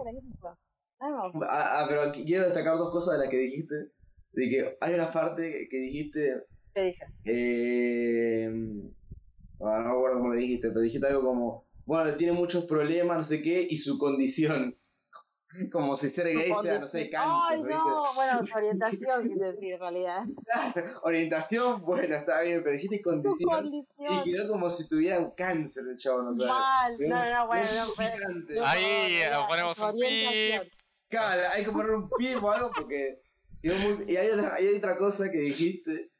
Ah, 0.99 1.79
ah, 1.79 1.85
pero 1.87 2.11
quiero 2.11 2.43
destacar 2.43 2.75
dos 2.77 2.91
cosas 2.91 3.13
de 3.13 3.19
las 3.23 3.29
que 3.29 3.37
dijiste 3.37 3.75
de 4.33 4.49
que 4.49 4.77
hay 4.81 4.93
una 4.93 5.09
parte 5.09 5.69
que 5.71 5.77
dijiste. 5.77 6.43
¿Qué 6.73 6.81
dije? 6.81 7.05
Eh, 7.23 8.49
no 9.59 9.65
me 9.65 9.89
acuerdo 9.89 10.17
cómo 10.17 10.33
le 10.33 10.41
dijiste, 10.41 10.67
pero 10.69 10.81
dijiste 10.81 11.07
algo 11.07 11.21
como, 11.21 11.67
bueno, 11.85 12.17
tiene 12.17 12.33
muchos 12.33 12.65
problemas, 12.65 13.17
no 13.17 13.23
sé 13.23 13.41
qué, 13.41 13.65
y 13.69 13.77
su 13.77 13.97
condición. 13.97 14.77
Como 15.71 15.97
si 15.97 16.09
ser 16.09 16.27
gay 16.27 16.53
sea, 16.61 16.79
no 16.79 16.87
sé, 16.87 17.09
cáncer. 17.09 17.57
Ay, 17.57 17.63
no, 17.63 18.03
bueno, 18.15 18.45
su 18.45 18.57
orientación, 18.57 19.29
quise 19.29 19.45
decir, 19.45 19.73
en 19.73 19.79
realidad. 19.79 20.23
orientación, 21.03 21.81
bueno, 21.81 22.15
está 22.15 22.41
bien, 22.41 22.61
pero 22.63 22.73
dijiste 22.73 23.01
condición, 23.01 23.49
condición. 23.49 24.13
Y 24.13 24.23
quedó 24.23 24.49
como 24.49 24.69
si 24.69 24.87
tuviera 24.87 25.19
un 25.19 25.31
cáncer 25.31 25.85
el 25.89 25.97
chavo, 25.97 26.23
no 26.23 26.33
sé. 26.33 26.45
Mal, 26.45 26.97
no, 26.99 27.33
no, 27.33 27.47
bueno, 27.47 27.67
no, 27.75 28.65
Ahí 28.65 29.21
ponemos 29.47 29.79
un 29.79 29.91
pip. 29.93 30.71
Claro, 31.09 31.41
hay 31.53 31.63
que 31.63 31.71
poner 31.71 31.91
un 31.91 32.09
pip 32.09 32.43
o 32.43 32.51
algo 32.51 32.69
porque 32.75 33.21
y, 33.61 34.15
hay, 34.15 34.29
otra, 34.29 34.55
hay 34.55 34.75
otra 34.75 34.97
cosa 34.97 35.31
que 35.31 35.39
dijiste. 35.39 36.11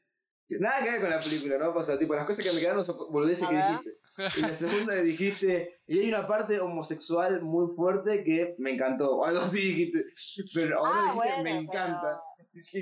nada 0.50 0.82
que 0.82 0.90
ver 0.90 1.00
con 1.00 1.10
la 1.10 1.20
película, 1.20 1.58
¿no? 1.58 1.70
O 1.70 1.84
sea, 1.84 1.98
tipo, 1.98 2.14
las 2.14 2.26
cosas 2.26 2.44
que 2.44 2.52
me 2.52 2.60
quedaron 2.60 2.84
son 2.84 2.96
boludeces 3.10 3.48
que 3.48 3.56
dijiste. 3.56 3.98
Y 4.18 4.40
la 4.40 4.48
segunda 4.48 4.94
dijiste, 4.94 5.80
y 5.86 6.00
hay 6.00 6.08
una 6.08 6.26
parte 6.26 6.58
homosexual 6.60 7.40
muy 7.42 7.74
fuerte 7.76 8.24
que 8.24 8.56
me 8.58 8.72
encantó, 8.72 9.18
o 9.18 9.24
algo 9.24 9.42
así 9.42 9.60
dijiste. 9.60 10.06
Pero 10.52 10.78
ahora 10.78 11.10
ah, 11.10 11.12
dijiste, 11.14 11.42
me 11.42 11.58
encanta. 11.58 12.20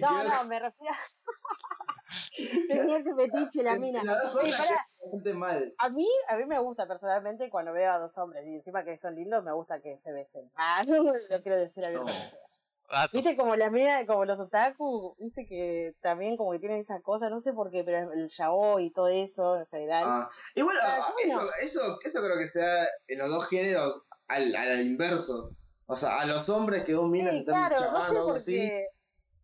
No, 0.01 0.25
no, 0.25 0.45
me 0.45 0.61
refiero. 0.61 0.95
Tenía 2.69 2.99
ese 2.99 3.15
fetiche 3.15 3.63
la 3.63 3.77
mina. 3.77 4.03
mal. 5.35 5.75
A 5.79 5.91
mí, 5.91 6.09
a 6.29 6.37
mí 6.37 6.45
me 6.47 6.59
gusta 6.59 6.87
personalmente 6.87 7.51
cuando 7.51 7.73
veo 7.73 7.93
a 7.93 7.99
dos 7.99 8.17
hombres 8.17 8.47
y 8.47 8.55
encima 8.55 8.85
que 8.85 8.97
son 8.99 9.15
lindos, 9.15 9.45
me 9.45 9.53
gusta 9.53 9.81
que 9.81 9.99
se 9.99 10.13
besen. 10.13 10.51
Ah, 10.57 10.83
yo 10.85 11.43
quiero 11.43 11.59
decir 11.59 11.85
Viste 13.13 13.37
como 13.37 13.57
las 13.57 13.73
minas, 13.73 14.05
como 14.07 14.25
los 14.25 14.39
otaku, 14.39 15.17
viste 15.19 15.47
que 15.47 15.95
también 16.01 16.37
como 16.37 16.53
que 16.53 16.61
tienen 16.61 16.81
esa 16.81 17.01
cosa, 17.01 17.29
no 17.29 17.41
sé 17.41 17.53
por 17.53 17.71
qué, 17.71 17.83
pero 17.85 18.13
el 18.13 18.29
yao 18.29 18.79
y 18.79 18.91
todo 18.93 19.09
eso 19.09 19.57
en 19.57 19.67
general. 19.67 20.05
Ah, 20.07 20.31
y 20.55 20.63
bueno, 20.63 20.81
eso, 21.25 21.51
eso, 21.61 21.99
eso 22.03 22.23
creo 22.23 22.39
que 22.39 22.49
sea 22.49 22.87
en 23.09 23.19
los 23.19 23.29
dos 23.29 23.49
géneros 23.49 24.03
al, 24.29 24.55
al 24.55 24.87
inverso. 24.87 25.51
O 25.87 25.97
sea, 25.97 26.21
a 26.21 26.27
los 26.27 26.49
hombres 26.49 26.85
que 26.85 26.93
dos 26.93 27.09
minas 27.09 27.35
están 27.35 27.69
claro, 27.69 27.93
no 27.93 28.03
algo 28.05 28.33
así. 28.33 28.71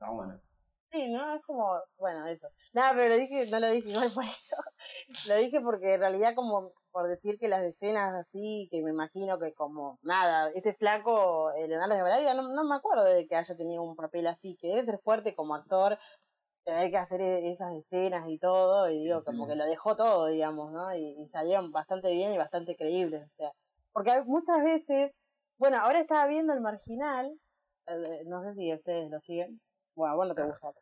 No, 0.01 0.15
bueno. 0.15 0.41
Sí, 0.87 1.11
no, 1.11 1.35
es 1.35 1.43
como, 1.47 1.81
bueno, 1.97 2.27
eso. 2.27 2.49
Nada, 2.75 2.93
pero 2.95 3.15
lo 3.15 3.17
dije, 3.17 3.47
no 3.51 3.61
lo 3.61 3.71
dije 3.71 3.89
igual 3.89 4.13
por 4.13 4.25
eso. 4.25 4.57
lo 5.29 5.37
dije 5.37 5.61
porque 5.61 5.95
en 5.95 6.01
realidad 6.01 6.35
como 6.35 6.73
por 6.93 7.09
decir 7.09 7.39
que 7.39 7.49
las 7.49 7.65
escenas 7.65 8.15
así, 8.15 8.69
que 8.71 8.83
me 8.83 8.91
imagino 8.91 9.39
que 9.39 9.53
como, 9.55 9.99
nada, 10.03 10.51
este 10.55 10.75
flaco, 10.75 11.51
eh, 11.53 11.67
Leonardo 11.67 11.95
de 11.95 12.03
Valaria, 12.03 12.35
no, 12.35 12.49
no 12.49 12.65
me 12.65 12.77
acuerdo 12.77 13.05
de 13.05 13.27
que 13.27 13.35
haya 13.35 13.57
tenido 13.57 13.83
un 13.83 13.97
papel 13.97 14.27
así, 14.27 14.57
que 14.61 14.69
debe 14.69 14.85
ser 14.85 14.99
fuerte 15.01 15.35
como 15.35 15.55
actor, 15.55 15.99
tener 16.65 16.91
que 16.91 16.99
hacer 16.99 17.21
e, 17.21 17.51
esas 17.51 17.75
escenas 17.75 18.29
y 18.29 18.39
todo, 18.39 18.89
y 18.91 19.03
digo, 19.03 19.21
como 19.25 19.47
que 19.47 19.57
lo 19.57 19.65
dejó 19.65 19.97
todo, 19.97 20.27
digamos, 20.27 20.73
¿no? 20.73 20.95
Y, 20.95 21.17
y, 21.19 21.29
salieron 21.29 21.73
bastante 21.73 22.13
bien 22.13 22.33
y 22.33 22.39
bastante 22.39 22.77
creíbles, 22.77 23.25
o 23.25 23.35
sea, 23.37 23.53
porque 23.93 24.11
hay 24.13 24.25
muchas 24.25 24.63
veces, 24.63 25.13
bueno, 25.59 25.79
ahora 25.79 26.01
estaba 26.01 26.27
viendo 26.27 26.53
el 26.53 26.61
marginal, 26.61 27.33
eh, 27.87 28.25
no 28.27 28.43
sé 28.43 28.55
si 28.55 28.73
ustedes 28.73 29.11
lo 29.11 29.21
siguen, 29.21 29.61
bueno, 29.95 30.17
bueno, 30.17 30.35
te 30.35 30.45
gusta. 30.45 30.73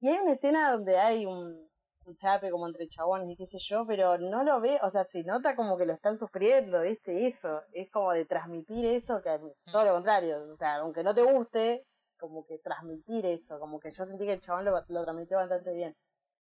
Y 0.00 0.08
hay 0.08 0.18
una 0.18 0.32
escena 0.32 0.72
donde 0.72 0.98
hay 0.98 1.26
un, 1.26 1.67
un 2.08 2.16
chape 2.16 2.50
como 2.50 2.66
entre 2.66 2.88
chabones 2.88 3.28
y 3.30 3.36
qué 3.36 3.46
sé 3.46 3.58
yo, 3.58 3.86
pero 3.86 4.18
no 4.18 4.42
lo 4.42 4.60
ve, 4.60 4.78
o 4.82 4.90
sea, 4.90 5.04
se 5.04 5.22
nota 5.22 5.54
como 5.54 5.76
que 5.76 5.86
lo 5.86 5.92
están 5.92 6.16
sufriendo, 6.16 6.80
¿viste? 6.80 7.26
Eso, 7.26 7.62
es 7.72 7.90
como 7.90 8.12
de 8.12 8.24
transmitir 8.24 8.84
eso, 8.86 9.20
que 9.22 9.38
todo 9.70 9.84
lo 9.84 9.94
contrario, 9.94 10.52
o 10.52 10.56
sea, 10.56 10.76
aunque 10.76 11.02
no 11.02 11.14
te 11.14 11.22
guste, 11.22 11.86
como 12.18 12.46
que 12.46 12.58
transmitir 12.58 13.26
eso, 13.26 13.60
como 13.60 13.78
que 13.78 13.92
yo 13.92 14.06
sentí 14.06 14.26
que 14.26 14.32
el 14.32 14.40
chabón 14.40 14.64
lo, 14.64 14.84
lo 14.88 15.04
transmitió 15.04 15.36
bastante 15.36 15.72
bien 15.72 15.94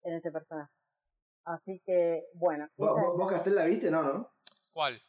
en 0.03 0.14
este 0.14 0.31
personaje. 0.31 0.72
Así 1.45 1.81
que, 1.85 2.26
bueno. 2.35 2.69
¿Vos, 2.77 3.18
vos 3.18 3.31
Castel 3.31 3.56
la 3.56 3.65
viste, 3.65 3.90
no, 3.90 4.03
no? 4.03 4.31
¿Cuál? 4.72 5.02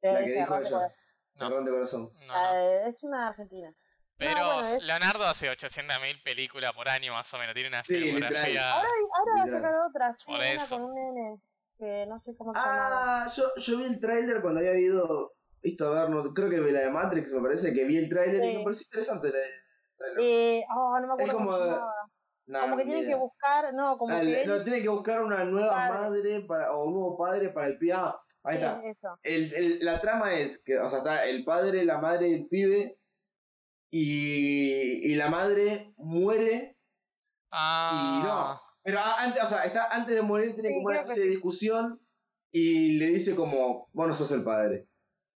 La 0.00 0.24
que 0.24 0.32
dijo 0.32 0.56
ella. 0.56 0.94
No. 1.34 1.62
de 1.62 1.70
corazón. 1.70 2.12
Ah, 2.30 2.86
es 2.86 3.02
una 3.02 3.28
argentina. 3.28 3.74
Pero 4.16 4.78
Leonardo 4.80 5.24
hace 5.24 5.50
800.000 5.50 6.22
películas 6.22 6.72
por 6.72 6.88
año 6.88 7.12
más 7.12 7.32
o 7.34 7.38
menos, 7.38 7.54
tiene 7.54 7.68
una 7.68 7.82
filmografía. 7.82 8.72
Ahora, 8.72 8.88
ahora 9.18 9.32
va 9.36 9.42
a 9.42 9.48
sacar 9.48 9.74
otras, 9.88 10.26
una 10.26 10.66
con 10.68 10.82
un 10.82 10.94
nene 10.94 11.40
que 11.78 12.06
no 12.06 12.20
sé 12.20 12.36
cómo 12.36 12.52
se 12.54 12.60
llama. 12.60 13.24
Ah, 13.24 13.32
yo, 13.34 13.44
yo 13.56 13.78
vi 13.78 13.84
el 13.84 14.00
tráiler 14.00 14.40
cuando 14.40 14.60
había 14.60 14.78
ido, 14.78 15.34
visto 15.60 15.86
a 15.86 16.02
ver, 16.02 16.10
no, 16.10 16.32
creo 16.32 16.48
que 16.48 16.60
vi 16.60 16.70
la 16.70 16.80
de 16.80 16.90
Matrix, 16.90 17.32
me 17.32 17.42
parece 17.42 17.72
que 17.72 17.84
vi 17.84 17.98
el 17.98 18.08
tráiler 18.08 18.44
y 18.44 18.58
me 18.58 18.64
pareció 18.64 18.84
interesante 18.84 19.28
el 19.28 19.32
tráiler. 19.32 20.20
Eh, 20.20 20.64
oh, 20.76 21.00
no 21.00 21.06
me 21.08 21.12
acuerdo 21.14 21.38
como, 21.38 21.52
cómo 21.52 21.92
como 22.46 22.76
que 22.76 22.84
tiene 22.84 23.06
que 23.06 23.14
buscar, 23.14 23.72
no, 23.72 23.96
como 23.96 24.20
que 24.20 24.46
no, 24.46 24.62
tiene 24.64 24.82
que 24.82 24.88
buscar 24.88 25.22
una 25.22 25.44
nueva 25.44 25.88
madre 25.88 26.40
para, 26.40 26.72
o 26.72 26.86
un 26.86 26.94
nuevo 26.94 27.16
padre 27.16 27.50
para 27.50 27.68
el 27.68 27.78
pibe. 27.78 27.92
Ah, 27.94 28.20
ahí 28.42 28.56
está. 28.56 29.18
El, 29.22 29.54
el, 29.54 29.78
la 29.84 30.00
trama 30.00 30.34
es 30.34 30.62
que, 30.62 30.78
o 30.78 30.88
sea, 30.88 30.98
está 30.98 31.24
el 31.26 31.44
padre, 31.44 31.84
la 31.84 31.98
madre 31.98 32.28
y 32.28 32.34
el 32.34 32.48
pibe 32.48 32.98
y, 33.92 35.12
y 35.12 35.14
la 35.16 35.28
madre 35.28 35.92
muere. 35.98 36.78
Ah. 37.50 38.18
Y 38.18 38.26
no. 38.26 38.60
Pero 38.82 38.98
antes, 39.18 39.44
o 39.44 39.48
sea, 39.48 39.64
está, 39.64 39.88
antes 39.88 40.14
de 40.14 40.22
morir 40.22 40.54
tiene 40.54 40.70
como 40.70 40.86
una 40.86 41.00
especie 41.00 41.24
de 41.24 41.30
discusión 41.30 42.00
y 42.50 42.98
le 42.98 43.08
dice 43.08 43.36
como, 43.36 43.88
vos 43.92 44.08
no 44.08 44.14
sos 44.14 44.32
el 44.32 44.42
padre. 44.42 44.88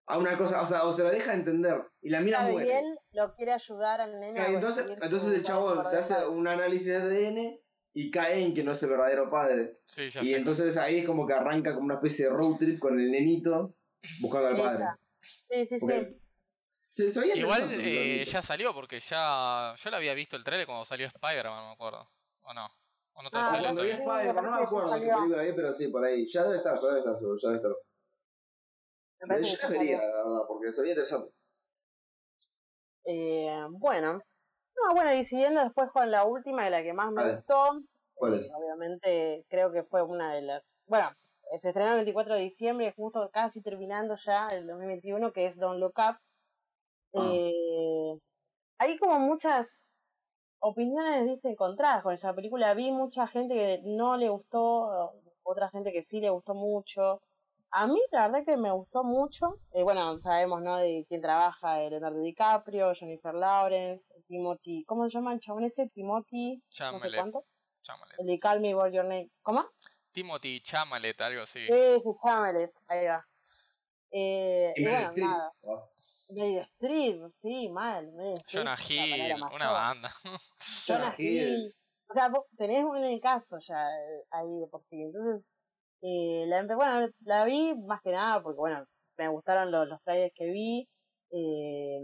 A 0.08 0.18
una 0.18 0.38
cosa, 0.38 0.62
o 0.62 0.66
sea, 0.66 0.84
o 0.84 0.92
se 0.96 1.02
la 1.04 1.10
deja 1.10 1.34
entender. 1.34 1.82
Y 2.00 2.10
la 2.10 2.20
mira 2.20 2.42
muere. 2.48 2.66
Y 2.66 2.70
él 2.70 2.84
lo 3.12 3.34
quiere 3.34 3.52
ayudar 3.52 4.00
al 4.00 4.18
nene. 4.20 4.40
entonces, 4.46 4.86
entonces 5.02 5.36
el 5.36 5.44
chabón 5.44 5.84
se 5.84 5.96
hace 5.98 6.26
un 6.26 6.48
análisis 6.48 6.86
de 6.86 6.96
ADN 6.96 7.60
y 7.92 8.10
Caen, 8.10 8.54
que 8.54 8.64
no 8.64 8.72
es 8.72 8.82
el 8.82 8.90
verdadero 8.90 9.30
padre. 9.30 9.80
Sí, 9.86 10.08
ya 10.08 10.22
Y 10.22 10.26
sé. 10.26 10.36
entonces 10.36 10.76
ahí 10.78 10.98
es 10.98 11.06
como 11.06 11.26
que 11.26 11.34
arranca 11.34 11.74
como 11.74 11.86
una 11.86 11.96
especie 11.96 12.26
de 12.26 12.30
road 12.30 12.56
trip 12.56 12.78
con 12.78 12.98
el 12.98 13.10
nenito 13.10 13.76
buscando 14.20 14.48
al 14.48 14.56
padre. 14.56 14.84
Sí, 15.22 15.66
sí, 15.66 15.80
sí. 15.80 16.20
Se, 16.96 17.10
se 17.10 17.38
Igual 17.38 17.68
eh, 17.72 18.24
ya 18.24 18.40
salió 18.40 18.72
porque 18.72 19.00
ya 19.00 19.74
yo 19.76 19.90
lo 19.90 19.96
había 19.98 20.14
visto 20.14 20.34
el 20.34 20.42
trailer 20.44 20.66
cuando 20.66 20.86
salió 20.86 21.06
Spider-Man, 21.08 21.58
no 21.58 21.66
me 21.66 21.72
acuerdo. 21.74 22.08
¿O 22.40 22.54
no? 22.54 22.66
¿O 23.12 23.22
no 23.22 23.30
te 23.30 23.36
Ah, 23.36 23.50
salió 23.50 23.64
cuando 23.64 23.82
vi 23.82 23.90
Spider-Man, 23.90 24.44
no 24.46 24.50
me 24.50 24.62
acuerdo 24.62 24.88
ya 24.88 24.94
de 24.94 25.00
qué 25.02 25.06
salió. 25.08 25.14
película 25.14 25.42
vi, 25.42 25.52
pero 25.52 25.72
sí, 25.74 25.88
por 25.88 26.04
ahí. 26.04 26.26
Ya 26.26 26.44
debe 26.44 26.56
estar, 26.56 26.80
ya 26.80 26.86
debe 26.88 26.98
estar, 27.00 27.14
ya 27.20 27.48
debe 27.48 27.56
estar. 27.56 27.72
Me 29.28 29.42
Yo 29.42 29.56
la 29.62 29.68
vería, 29.68 29.98
la 29.98 30.06
verdad, 30.24 30.40
porque 30.48 30.72
se 30.72 30.80
veía 30.80 30.92
interesante. 30.94 31.32
Eh, 33.04 33.66
bueno. 33.72 34.22
No, 34.76 34.94
bueno, 34.94 35.12
y 35.14 35.26
siguiendo 35.26 35.62
después 35.62 35.90
con 35.92 36.10
la 36.10 36.24
última, 36.24 36.64
de 36.64 36.70
la 36.70 36.82
que 36.82 36.92
más 36.94 37.12
me 37.12 37.34
gustó, 37.34 37.80
¿Cuál 38.14 38.34
eh, 38.34 38.38
es? 38.38 38.50
obviamente 38.54 39.44
creo 39.50 39.70
que 39.72 39.82
fue 39.82 40.02
una 40.02 40.32
de 40.34 40.42
las... 40.42 40.62
Bueno, 40.86 41.10
se 41.60 41.68
estrenó 41.68 41.90
el 41.90 41.96
24 41.96 42.34
de 42.36 42.40
diciembre, 42.40 42.92
justo 42.96 43.30
casi 43.30 43.60
terminando 43.62 44.16
ya 44.16 44.48
el 44.48 44.66
2021, 44.66 45.32
que 45.32 45.46
es 45.46 45.56
Don't 45.56 45.78
Look 45.80 45.94
Up. 45.98 46.16
Ah. 47.16 47.30
Eh, 47.32 48.18
hay 48.78 48.98
como 48.98 49.18
muchas 49.18 49.92
opiniones 50.60 51.24
¿viste? 51.26 51.50
encontradas 51.50 52.02
con 52.02 52.14
esa 52.14 52.34
película. 52.34 52.74
Vi 52.74 52.90
mucha 52.92 53.26
gente 53.26 53.54
que 53.54 53.80
no 53.84 54.16
le 54.16 54.28
gustó, 54.28 55.12
otra 55.42 55.70
gente 55.70 55.92
que 55.92 56.02
sí 56.04 56.20
le 56.20 56.30
gustó 56.30 56.54
mucho. 56.54 57.22
A 57.70 57.86
mí 57.86 58.00
la 58.10 58.28
verdad 58.28 58.44
que 58.44 58.56
me 58.56 58.70
gustó 58.70 59.04
mucho. 59.04 59.58
Eh, 59.72 59.82
bueno, 59.82 60.18
sabemos, 60.20 60.62
¿no? 60.62 60.76
De 60.76 61.04
quién 61.08 61.20
trabaja, 61.20 61.82
eh, 61.82 61.90
Leonardo 61.90 62.20
DiCaprio, 62.20 62.94
Jennifer 62.94 63.34
Lawrence, 63.34 64.06
Timothy, 64.28 64.84
¿cómo 64.84 65.04
se 65.08 65.10
llama 65.16 65.34
el 65.34 65.40
chabón 65.40 65.64
ese? 65.64 65.88
Timothy, 65.88 66.56
no 66.56 66.62
sé 66.62 66.76
Chamalet. 66.78 67.14
cuánto. 67.16 67.44
Chamalet. 67.82 68.18
El 68.18 68.26
de 68.26 68.38
Call 68.38 68.60
Me 68.60 68.74
By 68.74 68.92
Your 68.92 69.04
Name. 69.04 69.30
¿Cómo? 69.42 69.64
Timothy 70.12 70.60
Chamalet, 70.62 71.20
algo 71.20 71.42
así. 71.42 71.66
Ese 71.68 72.08
Chamalet, 72.22 72.72
ahí 72.88 73.06
va. 73.06 73.24
Eh, 74.10 74.72
y, 74.76 74.84
Meryl 74.84 74.96
bueno, 74.96 75.08
Streep. 75.08 75.26
nada. 75.26 75.52
Meryl 76.30 76.58
Streep, 76.60 77.32
sí, 77.42 77.68
mal. 77.70 78.12
Meryl 78.12 78.36
Streep 78.38 78.64
Jonah 78.64 78.76
Hill, 78.88 79.42
una 79.54 79.70
banda. 79.70 80.12
Jonah 80.86 81.14
Hill. 81.18 81.62
O 82.08 82.14
sea, 82.14 82.28
vos 82.28 82.44
tenés 82.56 82.84
un 82.84 82.96
en 82.96 83.04
el 83.04 83.20
caso 83.20 83.58
ya 83.58 83.88
eh, 83.88 84.24
ahí 84.30 84.60
de 84.60 84.66
por 84.68 84.82
sí. 84.88 85.02
Entonces, 85.02 85.50
eh, 86.02 86.44
la, 86.46 86.62
bueno, 86.76 87.08
la 87.20 87.44
vi 87.44 87.74
más 87.74 88.00
que 88.02 88.12
nada 88.12 88.42
porque, 88.42 88.58
bueno, 88.58 88.84
me 89.18 89.28
gustaron 89.28 89.70
los, 89.70 89.88
los 89.88 90.02
trailers 90.02 90.32
que 90.34 90.46
vi. 90.46 90.88
Eh, 91.32 92.00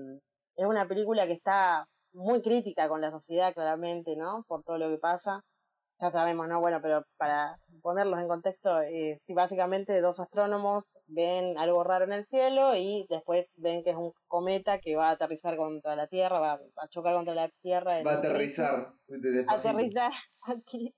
es 0.56 0.66
una 0.66 0.86
película 0.88 1.26
que 1.26 1.34
está 1.34 1.86
muy 2.12 2.42
crítica 2.42 2.88
con 2.88 3.00
la 3.00 3.10
sociedad, 3.10 3.54
claramente, 3.54 4.16
¿no? 4.16 4.44
Por 4.48 4.64
todo 4.64 4.78
lo 4.78 4.90
que 4.90 4.98
pasa. 4.98 5.42
Ya 6.00 6.10
sabemos, 6.10 6.48
¿no? 6.48 6.60
Bueno, 6.60 6.80
pero 6.82 7.04
para 7.16 7.56
ponerlos 7.82 8.18
en 8.18 8.28
contexto, 8.28 8.82
eh, 8.82 9.20
sí, 9.26 9.34
básicamente 9.34 10.00
dos 10.00 10.18
astrónomos 10.18 10.84
ven 11.14 11.58
algo 11.58 11.84
raro 11.84 12.04
en 12.04 12.12
el 12.12 12.26
cielo 12.26 12.74
y 12.74 13.06
después 13.08 13.46
ven 13.56 13.82
que 13.84 13.90
es 13.90 13.96
un 13.96 14.12
cometa 14.26 14.78
que 14.80 14.96
va 14.96 15.08
a 15.08 15.12
aterrizar 15.12 15.56
contra 15.56 15.96
la 15.96 16.06
Tierra, 16.06 16.40
va 16.40 16.60
a 16.76 16.88
chocar 16.88 17.14
contra 17.14 17.34
la 17.34 17.48
Tierra. 17.62 17.98
en 18.00 18.06
Va 18.06 18.12
a 18.12 18.18
aterrizar. 18.18 18.92
aterrizar 19.48 20.12
aquí, 20.42 20.94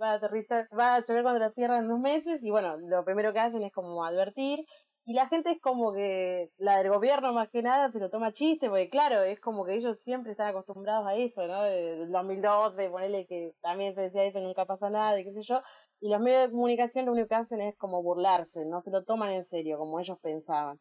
va 0.00 0.12
a 0.12 0.14
aterrizar, 0.14 0.68
va 0.78 0.94
a 0.96 1.04
chocar 1.04 1.22
contra 1.24 1.46
la 1.48 1.52
Tierra 1.52 1.78
en 1.78 1.86
unos 1.86 2.00
meses 2.00 2.42
y 2.42 2.50
bueno, 2.50 2.76
lo 2.78 3.04
primero 3.04 3.32
que 3.32 3.40
hacen 3.40 3.62
es 3.62 3.72
como 3.72 4.04
advertir 4.04 4.64
y 5.08 5.14
la 5.14 5.26
gente 5.26 5.52
es 5.52 5.60
como 5.62 5.94
que, 5.94 6.50
la 6.58 6.76
del 6.82 6.90
gobierno 6.90 7.32
más 7.32 7.48
que 7.48 7.62
nada 7.62 7.90
se 7.90 7.98
lo 7.98 8.10
toma 8.10 8.34
chiste, 8.34 8.68
porque 8.68 8.90
claro, 8.90 9.22
es 9.22 9.40
como 9.40 9.64
que 9.64 9.74
ellos 9.74 9.98
siempre 10.00 10.32
están 10.32 10.48
acostumbrados 10.48 11.06
a 11.06 11.14
eso, 11.14 11.46
¿no? 11.46 11.62
Del 11.62 12.10
2012, 12.12 12.90
ponerle 12.90 13.26
que 13.26 13.54
también 13.62 13.94
se 13.94 14.02
decía 14.02 14.24
eso, 14.24 14.38
nunca 14.40 14.66
pasa 14.66 14.90
nada 14.90 15.18
y 15.18 15.24
qué 15.24 15.32
sé 15.32 15.40
yo, 15.44 15.62
y 16.00 16.08
los 16.08 16.20
medios 16.20 16.42
de 16.44 16.50
comunicación 16.50 17.06
lo 17.06 17.12
único 17.12 17.28
que 17.28 17.34
hacen 17.34 17.60
es 17.60 17.76
como 17.76 18.02
burlarse, 18.02 18.64
no 18.64 18.82
se 18.82 18.90
lo 18.90 19.04
toman 19.04 19.30
en 19.30 19.44
serio 19.44 19.78
como 19.78 19.98
ellos 20.00 20.18
pensaban. 20.20 20.78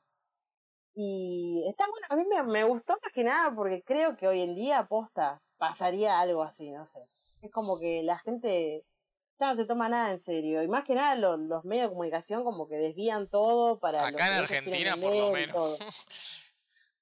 Y 0.95 1.63
está 1.69 1.85
bueno, 1.89 2.07
a 2.09 2.15
mí 2.15 2.23
me, 2.27 2.43
me 2.43 2.63
gustó 2.63 2.93
más 2.93 3.13
que 3.13 3.23
nada 3.23 3.53
porque 3.55 3.83
creo 3.83 4.17
que 4.17 4.27
hoy 4.27 4.41
en 4.41 4.55
día, 4.55 4.79
aposta, 4.79 5.41
pasaría 5.57 6.19
algo 6.19 6.41
así, 6.43 6.71
no 6.71 6.85
sé. 6.85 6.99
Es 7.41 7.51
como 7.51 7.79
que 7.79 8.01
la 8.03 8.17
gente 8.19 8.83
ya 9.39 9.53
no 9.53 9.61
se 9.61 9.67
toma 9.67 9.89
nada 9.89 10.11
en 10.11 10.19
serio. 10.19 10.63
Y 10.63 10.67
más 10.67 10.85
que 10.85 10.95
nada 10.95 11.15
los, 11.15 11.39
los 11.39 11.63
medios 11.65 11.85
de 11.85 11.89
comunicación 11.89 12.43
como 12.43 12.67
que 12.67 12.75
desvían 12.77 13.29
todo 13.29 13.79
para... 13.79 14.01
lo 14.01 14.07
Acá 14.07 14.27
en 14.27 14.33
Argentina, 14.43 14.95
por 14.97 15.15
lo 15.15 15.31
menos. 15.31 15.77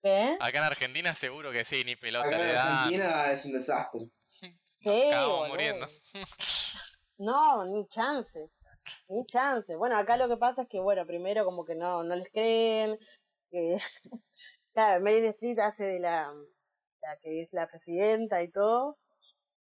¿Qué? 0.01 0.35
Acá 0.39 0.57
en 0.59 0.63
Argentina 0.65 1.13
seguro 1.15 1.51
que 1.51 1.63
sí, 1.63 1.83
ni 1.85 1.95
pelota 1.95 2.27
Acá 2.27 2.37
le 2.37 2.43
en 2.49 2.53
dan. 2.53 2.77
Argentina 2.77 3.31
es 3.31 3.45
un 3.45 3.51
desastre. 3.53 4.01
Nos 4.81 4.81
Sí, 4.81 5.07
acabamos 5.07 5.49
boludo. 5.49 5.49
muriendo. 5.49 5.87
No, 7.17 7.65
ni 7.65 7.87
chance. 7.87 8.51
Ni 9.09 9.25
chance. 9.25 9.75
Bueno, 9.75 9.97
acá 9.97 10.17
lo 10.17 10.27
que 10.29 10.37
pasa 10.37 10.63
es 10.63 10.69
que, 10.69 10.79
bueno, 10.81 11.05
primero 11.07 11.45
como 11.45 11.65
que 11.65 11.75
no, 11.75 12.03
no 12.03 12.15
les 12.15 12.29
creen. 12.31 12.99
Que, 13.51 13.77
claro, 14.73 15.01
Meryl 15.03 15.25
Streep 15.31 15.59
hace 15.59 15.83
de 15.85 15.99
la, 15.99 16.33
la 17.01 17.17
que 17.21 17.43
es 17.43 17.49
la 17.53 17.67
presidenta 17.67 18.43
y 18.43 18.51
todo. 18.51 18.99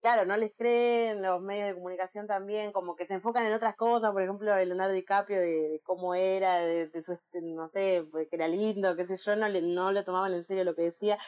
Claro, 0.02 0.26
no 0.26 0.36
les 0.36 0.52
creen, 0.56 1.22
los 1.22 1.42
medios 1.42 1.68
de 1.68 1.74
comunicación 1.74 2.26
también, 2.28 2.72
como 2.72 2.96
que 2.96 3.06
se 3.06 3.14
enfocan 3.14 3.46
en 3.46 3.54
otras 3.54 3.76
cosas, 3.76 4.12
por 4.12 4.22
ejemplo, 4.22 4.54
el 4.56 4.68
Leonardo 4.68 4.94
DiCaprio 4.94 5.40
de, 5.40 5.46
de 5.70 5.80
cómo 5.84 6.14
era, 6.14 6.58
de, 6.58 6.88
de 6.88 7.04
su, 7.04 7.18
no 7.42 7.68
sé, 7.70 8.04
pues, 8.10 8.28
que 8.30 8.36
era 8.36 8.48
lindo, 8.48 8.96
qué 8.96 9.06
sé 9.06 9.16
yo, 9.16 9.36
no 9.36 9.48
le, 9.48 9.62
no 9.62 9.92
le 9.92 10.04
tomaban 10.04 10.34
en 10.34 10.44
serio 10.44 10.64
lo 10.64 10.76
que 10.76 10.82
decía. 10.82 11.18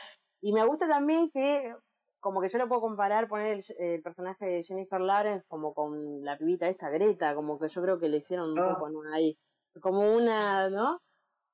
Y 0.41 0.53
me 0.53 0.65
gusta 0.67 0.89
también 0.89 1.31
que 1.33 1.75
como 2.21 2.41
que 2.41 2.49
yo 2.49 2.59
lo 2.59 2.69
puedo 2.69 2.81
comparar, 2.83 3.29
poner 3.29 3.59
el, 3.59 3.65
el 3.79 4.03
personaje 4.03 4.45
de 4.47 4.63
Jennifer 4.65 5.01
Lawrence 5.01 5.45
como 5.49 5.75
con 5.75 6.25
la 6.25 6.39
pibita 6.39 6.69
esta 6.69 6.91
Greta, 6.91 7.35
como 7.35 7.59
que 7.59 7.69
yo 7.69 7.83
creo 7.83 7.99
que 7.99 8.09
le 8.09 8.19
hicieron 8.19 8.53
un 8.53 8.59
Ah. 8.61 8.75
poco 8.75 8.91
¿no? 8.91 9.01
ahí, 9.13 9.39
como 9.83 10.15
una, 10.17 10.69
¿no? 10.71 11.01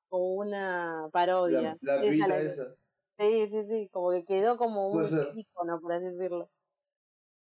Como 0.09 0.33
una 0.35 1.09
parodia. 1.11 1.77
La, 1.81 1.95
la 1.95 2.01
Esa 2.01 2.11
pibita 2.11 2.27
la- 2.27 2.37
esa. 2.39 2.75
Sí, 3.19 3.49
sí, 3.49 3.63
sí, 3.67 3.89
como 3.91 4.11
que 4.11 4.25
quedó 4.25 4.57
como 4.57 4.89
un 4.89 5.03
icono, 5.39 5.79
por 5.81 5.93
así 5.93 6.05
decirlo. 6.05 6.49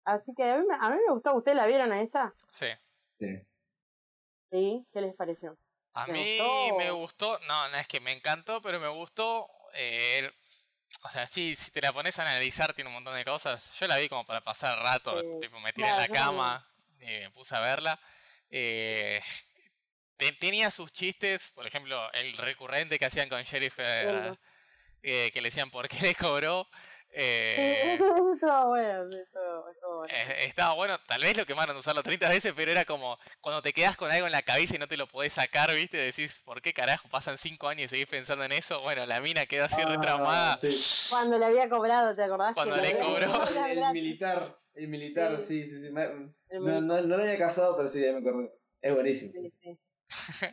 Así 0.03 0.33
que 0.35 0.43
a 0.43 0.57
mí, 0.57 0.65
me- 0.67 0.75
a 0.75 0.89
mí 0.89 0.97
me 1.07 1.13
gustó, 1.13 1.33
¿ustedes 1.35 1.57
la 1.57 1.67
vieron 1.67 1.91
a 1.91 2.01
esa? 2.01 2.33
Sí. 2.51 2.67
Sí. 3.19 3.41
Sí, 4.51 4.85
¿qué 4.91 5.01
les 5.01 5.15
pareció? 5.15 5.55
A 5.93 6.05
¿Te 6.05 6.13
mí 6.13 6.37
gustó? 6.37 6.77
me 6.77 6.91
gustó, 6.91 7.39
no, 7.47 7.69
no 7.69 7.77
es 7.77 7.87
que 7.87 7.99
me 7.99 8.11
encantó, 8.13 8.61
pero 8.61 8.79
me 8.79 8.89
gustó. 8.89 9.47
eh, 9.73 10.19
el- 10.19 10.33
o 11.03 11.09
sea, 11.09 11.25
sí, 11.27 11.55
si 11.55 11.71
te 11.71 11.81
la 11.81 11.91
pones 11.93 12.17
a 12.19 12.23
analizar, 12.23 12.73
tiene 12.73 12.89
un 12.89 12.95
montón 12.95 13.15
de 13.15 13.25
cosas. 13.25 13.73
Yo 13.79 13.87
la 13.87 13.97
vi 13.97 14.07
como 14.09 14.25
para 14.25 14.41
pasar 14.41 14.77
rato, 14.79 15.19
tipo, 15.39 15.59
me 15.59 15.73
tiré 15.73 15.87
claro, 15.87 16.03
en 16.03 16.11
la 16.11 16.17
cama 16.19 16.67
y 16.99 17.05
me 17.05 17.31
puse 17.31 17.55
a 17.55 17.59
verla. 17.59 17.99
Eh, 18.49 19.21
te- 20.17 20.33
tenía 20.33 20.69
sus 20.69 20.91
chistes, 20.91 21.51
por 21.55 21.65
ejemplo, 21.65 22.11
el 22.13 22.35
recurrente 22.37 22.99
que 22.99 23.05
hacían 23.05 23.29
con 23.29 23.41
Sheriff, 23.43 23.75
eh, 23.79 24.33
eh, 25.03 25.31
que 25.33 25.41
le 25.41 25.47
decían 25.47 25.71
por 25.71 25.87
qué 25.89 25.99
le 26.01 26.15
cobró. 26.15 26.69
Eh, 27.13 27.93
estuvo 28.35 28.67
bueno, 28.69 29.11
sí, 29.11 29.17
estuvo, 29.19 29.69
estuvo 29.69 29.97
bueno. 29.99 30.13
eh, 30.13 30.45
estaba 30.45 30.73
bueno, 30.75 30.97
tal 31.07 31.21
vez 31.21 31.35
lo 31.37 31.45
quemaron 31.45 31.75
usarlo 31.75 32.01
30 32.03 32.29
veces, 32.29 32.53
pero 32.55 32.71
era 32.71 32.85
como 32.85 33.17
cuando 33.41 33.61
te 33.61 33.73
quedas 33.73 33.97
con 33.97 34.11
algo 34.11 34.25
en 34.27 34.31
la 34.31 34.41
cabeza 34.43 34.75
y 34.75 34.79
no 34.79 34.87
te 34.87 34.97
lo 34.97 35.07
podés 35.07 35.33
sacar, 35.33 35.73
¿viste? 35.75 35.97
Decís, 35.97 36.41
¿por 36.45 36.61
qué 36.61 36.73
carajo 36.73 37.07
pasan 37.09 37.37
5 37.37 37.67
años 37.67 37.85
y 37.85 37.87
seguís 37.89 38.07
pensando 38.07 38.45
en 38.45 38.53
eso? 38.53 38.81
Bueno, 38.81 39.05
la 39.05 39.19
mina 39.19 39.45
quedó 39.45 39.65
así 39.65 39.81
Ah, 39.81 39.89
retraumada. 39.89 40.59
sí. 40.61 41.09
Cuando 41.09 41.37
le 41.37 41.45
había 41.45 41.69
cobrado, 41.69 42.15
¿te 42.15 42.23
acordás? 42.23 42.53
Cuando 42.53 42.75
que 42.75 42.81
le 42.81 42.99
cobró. 42.99 43.43
El, 43.67 43.93
militar. 43.93 44.57
El 44.73 44.87
militar, 44.87 45.37
Sí. 45.37 45.63
sí, 45.63 45.69
sí, 45.69 45.81
sí. 45.81 45.89
me- 45.91 46.03
El 46.49 46.63
no, 46.63 46.81
no, 46.81 47.01
no 47.01 47.17
lo 47.17 47.23
había 47.23 47.37
casado, 47.37 47.75
pero 47.75 47.89
sí, 47.89 48.01
ya 48.03 48.13
me 48.13 48.19
acordé. 48.19 48.53
Es 48.81 48.93
buenísimo. 48.93 49.33
Sí, 49.33 49.53
sí. 49.61 49.79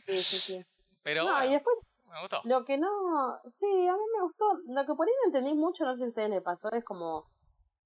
Sí, 0.07 0.23
sí, 0.23 0.37
sí. 0.39 0.67
Pero 1.03 1.25
No, 1.25 1.45
y 1.45 1.53
después 1.53 1.75
me 2.09 2.21
gustó. 2.21 2.41
Lo 2.45 2.65
que 2.65 2.79
no, 2.79 3.41
sí, 3.55 3.67
a 3.87 3.93
mí 3.93 4.03
me 4.17 4.23
gustó. 4.23 4.45
Lo 4.67 4.87
que 4.87 4.95
por 4.95 5.07
ahí 5.07 5.13
no 5.23 5.27
entendí 5.27 5.55
mucho, 5.55 5.85
no 5.85 5.93
sé 5.93 5.99
si 5.99 6.05
a 6.05 6.09
ustedes 6.09 6.31
les 6.31 6.43
pasó, 6.43 6.71
es 6.73 6.85
como 6.85 7.27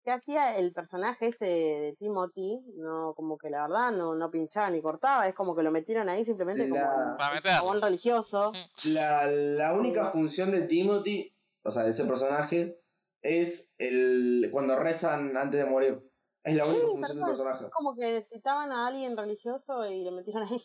que 0.04 0.10
hacía 0.10 0.56
el 0.58 0.72
personaje 0.72 1.28
este 1.28 1.44
de 1.46 1.96
Timothy, 1.98 2.60
no, 2.74 3.14
como 3.14 3.38
que 3.38 3.50
la 3.50 3.62
verdad 3.68 3.92
no, 3.92 4.14
no 4.16 4.30
pinchaba 4.32 4.68
ni 4.70 4.82
cortaba, 4.82 5.28
es 5.28 5.34
como 5.34 5.54
que 5.54 5.62
lo 5.62 5.70
metieron 5.70 6.08
ahí 6.08 6.24
simplemente 6.24 6.68
La- 6.68 7.16
como 7.60 7.70
un 7.70 7.80
religioso. 7.80 8.52
La, 8.84 9.26
la 9.26 9.72
única 9.74 10.06
función 10.06 10.50
de 10.50 10.66
Timothy, 10.66 11.32
o 11.62 11.70
sea, 11.70 11.84
de 11.84 11.90
ese 11.90 12.04
personaje, 12.04 12.80
es 13.20 13.72
el 13.78 14.48
cuando 14.50 14.76
rezan 14.76 15.36
antes 15.36 15.62
de 15.64 15.70
morir. 15.70 16.02
Es 16.42 16.56
la 16.56 16.64
única 16.64 16.80
Sí, 16.86 16.92
función 16.94 17.16
del 17.18 17.26
personaje. 17.26 17.64
Es 17.66 17.70
como 17.70 17.94
que 17.94 18.12
necesitaban 18.12 18.72
a 18.72 18.88
alguien 18.88 19.16
religioso 19.16 19.86
y 19.86 20.02
lo 20.02 20.10
metieron 20.10 20.42
ahí. 20.42 20.60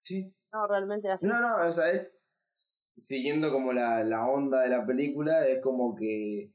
Sí. 0.00 0.34
No, 0.52 0.66
realmente 0.66 1.08
así. 1.08 1.24
No, 1.24 1.40
no, 1.40 1.68
o 1.68 1.72
sea, 1.72 1.88
es. 1.92 2.10
Siguiendo 2.96 3.50
como 3.50 3.72
la, 3.72 4.04
la 4.04 4.26
onda 4.28 4.60
de 4.60 4.68
la 4.68 4.86
película, 4.86 5.46
es 5.46 5.60
como 5.62 5.94
que. 5.94 6.52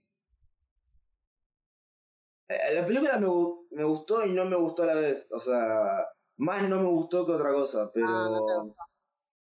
Eh, 2.49 2.73
La 2.75 2.85
película 2.85 3.17
me, 3.17 3.27
me 3.71 3.83
gustó 3.83 4.25
y 4.25 4.31
no 4.31 4.45
me 4.45 4.55
gustó 4.55 4.83
a 4.83 4.87
la 4.87 4.93
vez. 4.95 5.31
O 5.31 5.39
sea, 5.39 6.07
más 6.37 6.67
no 6.69 6.79
me 6.81 6.87
gustó 6.87 7.25
que 7.25 7.33
otra 7.33 7.53
cosa, 7.53 7.91
pero. 7.93 8.07
Ah, 8.07 8.29
no 8.31 8.39
gustó. 8.39 8.75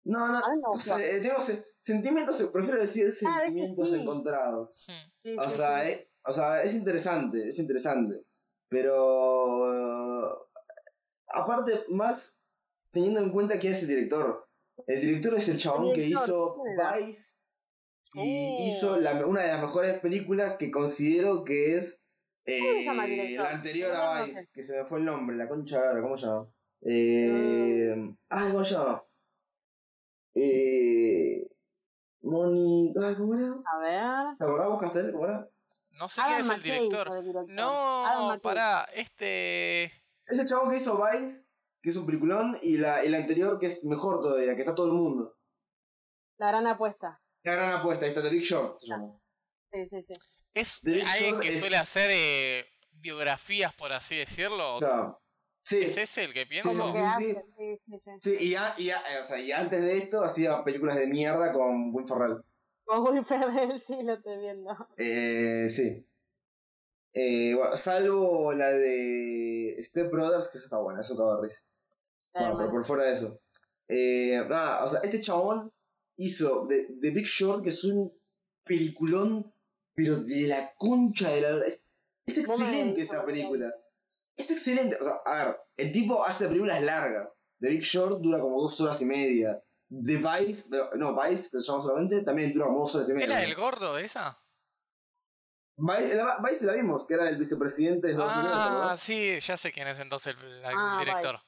No, 0.05 0.29
no, 0.29 0.41
o 0.71 0.79
sea, 0.79 1.05
eh, 1.05 1.21
tengo 1.21 1.41
se- 1.41 1.65
sentimientos, 1.79 2.41
prefiero 2.53 2.79
decir 2.79 3.13
Ah, 3.27 3.41
sentimientos 3.41 3.91
sí. 3.91 4.01
encontrados. 4.01 4.85
Sí, 4.87 5.37
O 5.37 5.51
sí, 5.51 5.57
sea, 5.57 5.85
sí. 5.85 5.91
eh, 5.91 6.11
o 6.25 6.33
sea, 6.33 6.63
es 6.63 6.75
interesante, 6.75 7.49
es 7.49 7.59
interesante. 7.59 8.25
Pero 8.69 10.49
aparte, 11.27 11.73
más 11.89 12.39
teniendo 12.93 13.21
en 13.21 13.31
cuenta 13.33 13.59
quién 13.59 13.73
es 13.73 13.83
el 13.83 13.89
director. 13.89 14.46
El 14.87 15.01
director 15.01 15.35
es 15.35 15.49
el 15.49 15.59
chabón 15.59 15.89
El 15.89 15.95
que 15.95 16.07
hizo. 16.07 16.57
Vice 16.65 17.43
y 18.15 18.21
Oh. 18.21 18.69
hizo 18.69 19.01
la- 19.01 19.27
una 19.27 19.43
de 19.43 19.49
las 19.49 19.61
mejores 19.61 19.99
películas 20.01 20.57
que 20.59 20.71
considero 20.71 21.45
que 21.45 21.77
es 21.77 22.05
¿Cómo 22.47 22.57
se 22.59 22.85
llama 22.85 23.05
el 23.07 23.11
eh, 23.11 23.15
director? 23.15 23.45
la 23.45 23.51
anterior 23.57 23.91
a 23.93 24.19
no 24.21 24.27
Vice, 24.27 24.43
sé. 24.45 24.51
que 24.53 24.63
se 24.63 24.77
me 24.77 24.85
fue 24.87 24.99
el 25.01 25.05
nombre, 25.05 25.37
la 25.37 25.49
concha 25.49 25.81
¿cómo 26.01 26.17
se 26.17 26.27
llama? 26.27 26.49
Eh, 26.83 28.15
Ay, 28.29 28.53
¿cómo 28.53 28.65
se 28.65 28.75
llama? 28.75 29.03
Eh, 30.35 31.49
Moni... 32.23 32.95
Ay, 33.03 33.15
¿Cómo 33.17 33.35
era? 33.35 33.55
A 33.65 33.79
ver. 33.79 34.37
¿Te 34.39 34.45
acordás 34.45 34.69
vos, 34.69 34.81
Castel? 34.81 35.13
¿Cómo 35.13 35.25
era? 35.27 35.49
No 35.99 36.09
sé 36.09 36.23
quién 36.27 36.41
es 36.41 36.51
el 36.51 36.63
director. 36.63 37.09
el 37.17 37.25
director. 37.25 37.49
No, 37.51 38.39
pará, 38.43 38.85
este. 38.95 39.85
Es 39.85 40.39
el 40.39 40.47
chabón 40.47 40.71
que 40.71 40.77
hizo 40.77 41.01
Vice, 41.03 41.47
que 41.87 41.91
es 41.91 41.97
un 41.97 42.05
peliculón, 42.05 42.59
y 42.63 42.79
la, 42.79 43.01
el 43.05 43.15
anterior 43.15 43.61
que 43.61 43.67
es 43.67 43.85
mejor 43.85 44.21
todavía, 44.21 44.57
que 44.57 44.63
está 44.63 44.75
todo 44.75 44.89
el 44.89 44.95
mundo. 44.95 45.37
La 46.37 46.49
gran 46.49 46.67
apuesta. 46.67 47.23
La 47.45 47.53
gran 47.55 47.73
apuesta, 47.75 48.05
ahí 48.05 48.09
está 48.11 48.25
The 48.25 48.31
Big 48.31 48.43
Short, 48.43 48.75
se 48.77 48.89
llama. 48.89 49.17
Sí, 49.73 49.87
sí, 49.89 50.05
sí. 50.09 50.13
Es 50.53 50.81
The 50.83 51.03
alguien 51.05 51.39
que 51.39 51.49
es- 51.51 51.61
suele 51.61 51.77
hacer 51.77 52.11
eh, 52.13 52.65
biografías, 52.91 53.73
por 53.75 53.93
así 53.93 54.17
decirlo. 54.17 54.79
Claro. 54.81 55.23
Sí, 55.63 55.79
¿Es 55.85 55.97
ese 55.97 56.25
el 56.25 56.35
que 56.35 56.45
pienso? 56.47 56.71
Sí, 56.73 56.77
que 56.77 56.93
sí. 56.93 56.99
hace. 57.05 57.45
Sí, 57.57 57.77
sí, 57.87 58.01
sí. 58.05 58.11
sí 58.21 58.37
y, 58.47 58.51
ya- 58.51 58.75
y, 58.79 58.87
ya- 58.87 59.03
eh, 59.09 59.21
o 59.23 59.27
sea, 59.29 59.39
y 59.39 59.53
antes 59.53 59.81
de 59.81 59.97
esto 59.99 60.25
hacía 60.25 60.65
películas 60.65 60.97
de 60.97 61.07
mierda 61.07 61.53
con 61.53 61.95
Will 61.95 62.05
Ferrell. 62.07 62.43
Con 62.85 63.03
Will 63.07 63.25
Ferrell, 63.25 63.81
sí, 63.87 64.03
lo 64.03 64.15
estoy 64.15 64.39
viendo. 64.39 64.77
Eh, 64.97 65.69
sí. 65.71 66.05
Eh, 67.13 67.55
bueno, 67.55 67.77
salvo 67.77 68.53
la 68.53 68.71
de 68.71 69.79
Step 69.85 70.11
Brothers, 70.11 70.49
que 70.49 70.59
esa 70.59 70.67
está 70.67 70.79
buena, 70.79 71.01
eso 71.01 71.13
estaba 71.15 71.41
risa. 71.41 71.61
Bueno, 72.39 72.57
pero 72.57 72.71
por 72.71 72.85
fuera 72.85 73.05
de 73.05 73.13
eso. 73.15 73.41
Eh, 73.89 74.45
nada, 74.49 74.85
o 74.85 74.89
sea, 74.89 75.01
este 75.01 75.21
chabón 75.21 75.73
hizo 76.17 76.67
The, 76.69 76.89
The 77.01 77.11
Big 77.11 77.27
Short, 77.27 77.63
que 77.63 77.71
es 77.71 77.85
un 77.85 78.13
peliculón, 78.65 79.53
pero 79.95 80.17
de 80.17 80.49
la 80.49 80.73
concha 80.77 81.31
de 81.31 81.41
la... 81.41 81.65
Es, 81.67 81.93
es 82.27 82.39
excelente 82.39 83.01
esa 83.03 83.25
película. 83.25 83.73
Es 84.37 84.51
excelente. 84.51 84.99
O 85.01 85.05
sea, 85.05 85.15
a 85.25 85.47
ver, 85.47 85.61
el 85.77 85.93
tipo 85.93 86.25
hace 86.25 86.49
películas 86.49 86.83
largas. 86.83 87.29
The 87.61 87.71
Big 87.71 87.83
Short 87.83 88.21
dura 88.21 88.41
como 88.41 88.61
dos 88.61 88.81
horas 88.81 89.01
y 89.01 89.07
media. 89.07 89.63
The 89.89 90.17
Vice, 90.17 90.69
no, 90.97 91.15
Vice, 91.15 91.49
que 91.51 91.63
se 91.63 91.71
llama 91.71 91.85
solamente, 91.85 92.23
también 92.23 92.53
dura 92.53 92.67
como 92.67 92.81
dos 92.81 92.95
horas 92.97 93.09
y 93.09 93.13
media. 93.13 93.25
¿Era 93.27 93.45
el 93.45 93.55
gordo 93.55 93.95
de 93.95 94.05
esa? 94.05 94.39
Vice, 95.79 96.17
la, 96.17 96.39
Vice 96.43 96.67
la 96.67 96.73
vimos, 96.73 97.07
que 97.07 97.15
era 97.15 97.29
el 97.29 97.39
vicepresidente 97.39 98.09
de 98.09 98.13
Estados 98.15 98.37
Unidos. 98.37 98.57
¿te 98.57 98.63
Ah, 98.63 98.97
sí, 98.99 99.39
ya 99.41 99.57
sé 99.57 99.71
quién 99.73 99.87
es 99.89 100.01
entonces 100.01 100.35
el, 100.37 100.45
el 100.45 100.65
Ah, 100.65 100.97
director. 100.99 101.41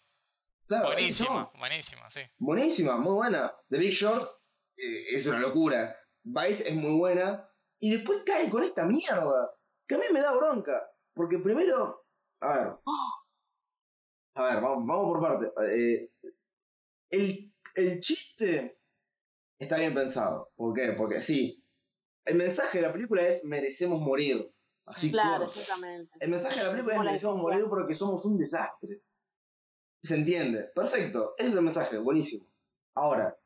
Claro, 0.69 0.87
Buenísima, 0.89 1.51
buenísima, 1.59 2.11
sí. 2.11 2.21
Buenísima, 2.37 2.97
muy 2.99 3.15
buena. 3.15 3.53
The 3.71 3.79
Big 3.79 3.93
Short 3.93 4.29
eh, 4.77 5.07
es 5.15 5.27
una 5.27 5.39
locura. 5.41 5.97
Vice 6.23 6.69
es 6.69 6.75
muy 6.77 6.93
buena. 6.99 7.49
Y 7.81 7.93
después 7.93 8.21
cae 8.27 8.51
con 8.51 8.63
esta 8.63 8.85
mierda. 8.85 9.51
Que 9.87 9.95
a 9.95 9.99
mí 9.99 10.05
me 10.13 10.21
da 10.21 10.37
bronca. 10.37 10.91
Porque 11.15 11.39
primero. 11.39 12.05
A 12.43 12.53
ver. 12.59 12.75
A 14.35 14.43
ver, 14.45 14.61
vamos, 14.63 14.87
vamos 14.87 15.07
por 15.07 15.21
parte. 15.23 15.53
Eh, 15.75 16.11
el, 17.11 17.55
el 17.77 18.01
chiste 18.01 18.79
está 19.59 19.79
bien 19.79 19.95
pensado. 19.95 20.53
¿Por 20.55 20.75
qué? 20.75 20.93
Porque 20.93 21.23
sí. 21.23 21.65
El 22.27 22.37
mensaje 22.37 22.79
de 22.79 22.87
la 22.87 22.93
película 22.93 23.27
es 23.27 23.43
merecemos 23.45 24.01
morir. 24.01 24.53
Así 24.85 25.11
Claro, 25.11 25.47
corto. 25.47 25.61
exactamente. 25.61 26.13
El 26.21 26.31
mensaje 26.31 26.61
de 26.61 26.65
la 26.67 26.71
película 26.73 26.95
es 26.97 27.01
merecemos 27.03 27.37
morir 27.39 27.65
porque 27.71 27.95
somos 27.95 28.23
un 28.27 28.37
desastre. 28.39 29.01
Se 30.03 30.15
entiende. 30.15 30.71
Perfecto. 30.75 31.35
Ese 31.39 31.49
es 31.51 31.55
el 31.57 31.63
mensaje. 31.63 31.99
Buenísimo. 31.99 32.47
Ahora. 32.95 33.39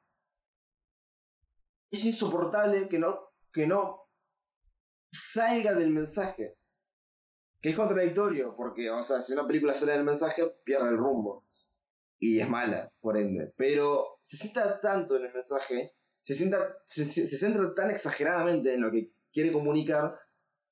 Es 1.90 2.04
insoportable 2.06 2.88
que 2.88 2.98
no, 2.98 3.32
que 3.52 3.66
no 3.66 4.08
salga 5.12 5.74
del 5.74 5.90
mensaje. 5.90 6.56
Que 7.60 7.68
es 7.70 7.76
contradictorio, 7.76 8.54
porque, 8.56 8.90
o 8.90 9.04
sea, 9.04 9.22
si 9.22 9.32
una 9.34 9.46
película 9.46 9.74
sale 9.74 9.92
del 9.92 10.04
mensaje, 10.04 10.42
pierde 10.64 10.88
el 10.88 10.96
rumbo. 10.96 11.46
Y 12.18 12.40
es 12.40 12.48
mala, 12.48 12.92
por 13.00 13.16
ende. 13.16 13.52
Pero 13.56 14.18
se 14.22 14.36
sienta 14.36 14.80
tanto 14.80 15.16
en 15.16 15.26
el 15.26 15.32
mensaje, 15.32 15.94
se, 16.22 16.34
sienta, 16.34 16.78
se, 16.86 17.04
se- 17.04 17.26
centra 17.26 17.74
tan 17.74 17.90
exageradamente 17.90 18.72
en 18.74 18.80
lo 18.80 18.90
que 18.90 19.12
quiere 19.32 19.52
comunicar, 19.52 20.18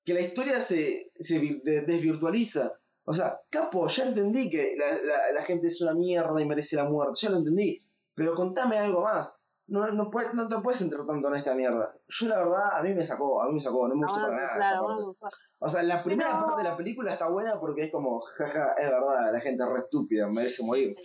que 0.05 0.15
la 0.15 0.20
historia 0.20 0.61
se, 0.61 1.12
se 1.19 1.39
vi- 1.39 1.61
de- 1.62 1.82
desvirtualiza. 1.82 2.80
O 3.05 3.13
sea, 3.15 3.41
capo, 3.51 3.87
ya 3.89 4.05
entendí 4.05 4.51
que 4.51 4.77
la, 4.79 4.87
la- 5.03 5.33
la 5.33 5.43
gente 5.43 5.67
es 5.69 5.81
una 5.81 5.95
mierda 5.95 6.41
y 6.41 6.47
merece 6.47 6.77
la 6.77 6.85
muerte, 6.85 7.15
ya 7.23 7.31
lo 7.31 7.39
entendí. 7.39 7.81
Pero 8.15 8.35
contame 8.35 8.79
algo 8.79 9.03
más. 9.03 9.39
No, 9.67 9.87
no, 9.93 10.11
puedes- 10.11 10.35
no 10.35 10.49
te 10.49 10.57
puedes 10.59 10.81
centrar 10.81 11.07
tanto 11.07 11.29
en 11.29 11.37
esta 11.37 11.55
mierda. 11.55 11.95
Yo 12.09 12.27
la 12.29 12.39
verdad, 12.39 12.77
a 12.79 12.83
mí 12.83 12.93
me 12.93 13.05
sacó, 13.05 13.41
a 13.43 13.47
mí 13.47 13.55
me 13.55 13.61
sacó, 13.61 13.87
no 13.89 13.95
me 13.95 14.05
gustó 14.07 14.21
para 14.21 14.37
nada. 14.37 14.57
claro, 14.57 14.83
bueno, 14.83 15.17
O 15.61 15.69
sea, 15.69 15.83
la 15.85 16.03
primera 16.03 16.31
Pero- 16.33 16.47
parte 16.47 16.63
de 16.63 16.69
la 16.69 16.77
película 16.77 17.13
está 17.13 17.29
buena 17.29 17.59
porque 17.61 17.85
es 17.85 17.93
como, 17.93 18.21
jaja, 18.39 18.73
es 18.79 18.91
verdad, 18.91 19.33
la 19.33 19.41
gente 19.41 19.63
es 19.63 19.69
re 19.71 19.79
estúpida, 19.81 20.27
merece 20.29 20.65
morir. 20.65 20.97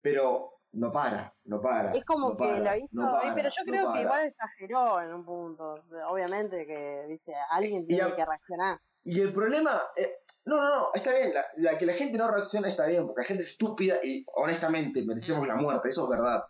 Pero 0.00 0.50
no 0.72 0.92
para, 0.92 1.34
no 1.44 1.60
para. 1.60 1.92
Es 1.92 2.04
como 2.04 2.30
no 2.30 2.36
que 2.36 2.44
para, 2.44 2.58
lo 2.72 2.76
hizo, 2.76 2.88
no 2.92 3.10
para, 3.12 3.28
eh, 3.28 3.32
pero 3.34 3.48
yo 3.48 3.64
no 3.64 3.70
creo 3.72 3.84
para. 3.86 3.94
que 3.96 4.02
igual 4.02 4.26
exageró 4.26 5.00
en 5.00 5.14
un 5.14 5.24
punto. 5.24 5.74
Obviamente 6.08 6.66
que, 6.66 7.06
viste, 7.08 7.32
alguien 7.50 7.86
tiene 7.86 8.02
a- 8.02 8.14
que 8.16 8.24
reaccionar. 8.24 8.78
Y 9.04 9.20
el 9.20 9.32
problema, 9.32 9.80
eh, 9.96 10.20
no, 10.46 10.56
no, 10.56 10.76
no, 10.76 10.90
está 10.94 11.12
bien, 11.14 11.34
la, 11.34 11.44
la 11.56 11.78
que 11.78 11.86
la 11.86 11.94
gente 11.94 12.16
no 12.18 12.30
reacciona 12.30 12.68
está 12.68 12.86
bien, 12.86 13.06
porque 13.06 13.20
la 13.22 13.26
gente 13.28 13.42
es 13.42 13.50
estúpida 13.50 14.00
y 14.02 14.24
honestamente 14.34 15.02
merecemos 15.04 15.46
la 15.46 15.56
muerte, 15.56 15.88
eso 15.88 16.04
es 16.04 16.10
verdad. 16.10 16.44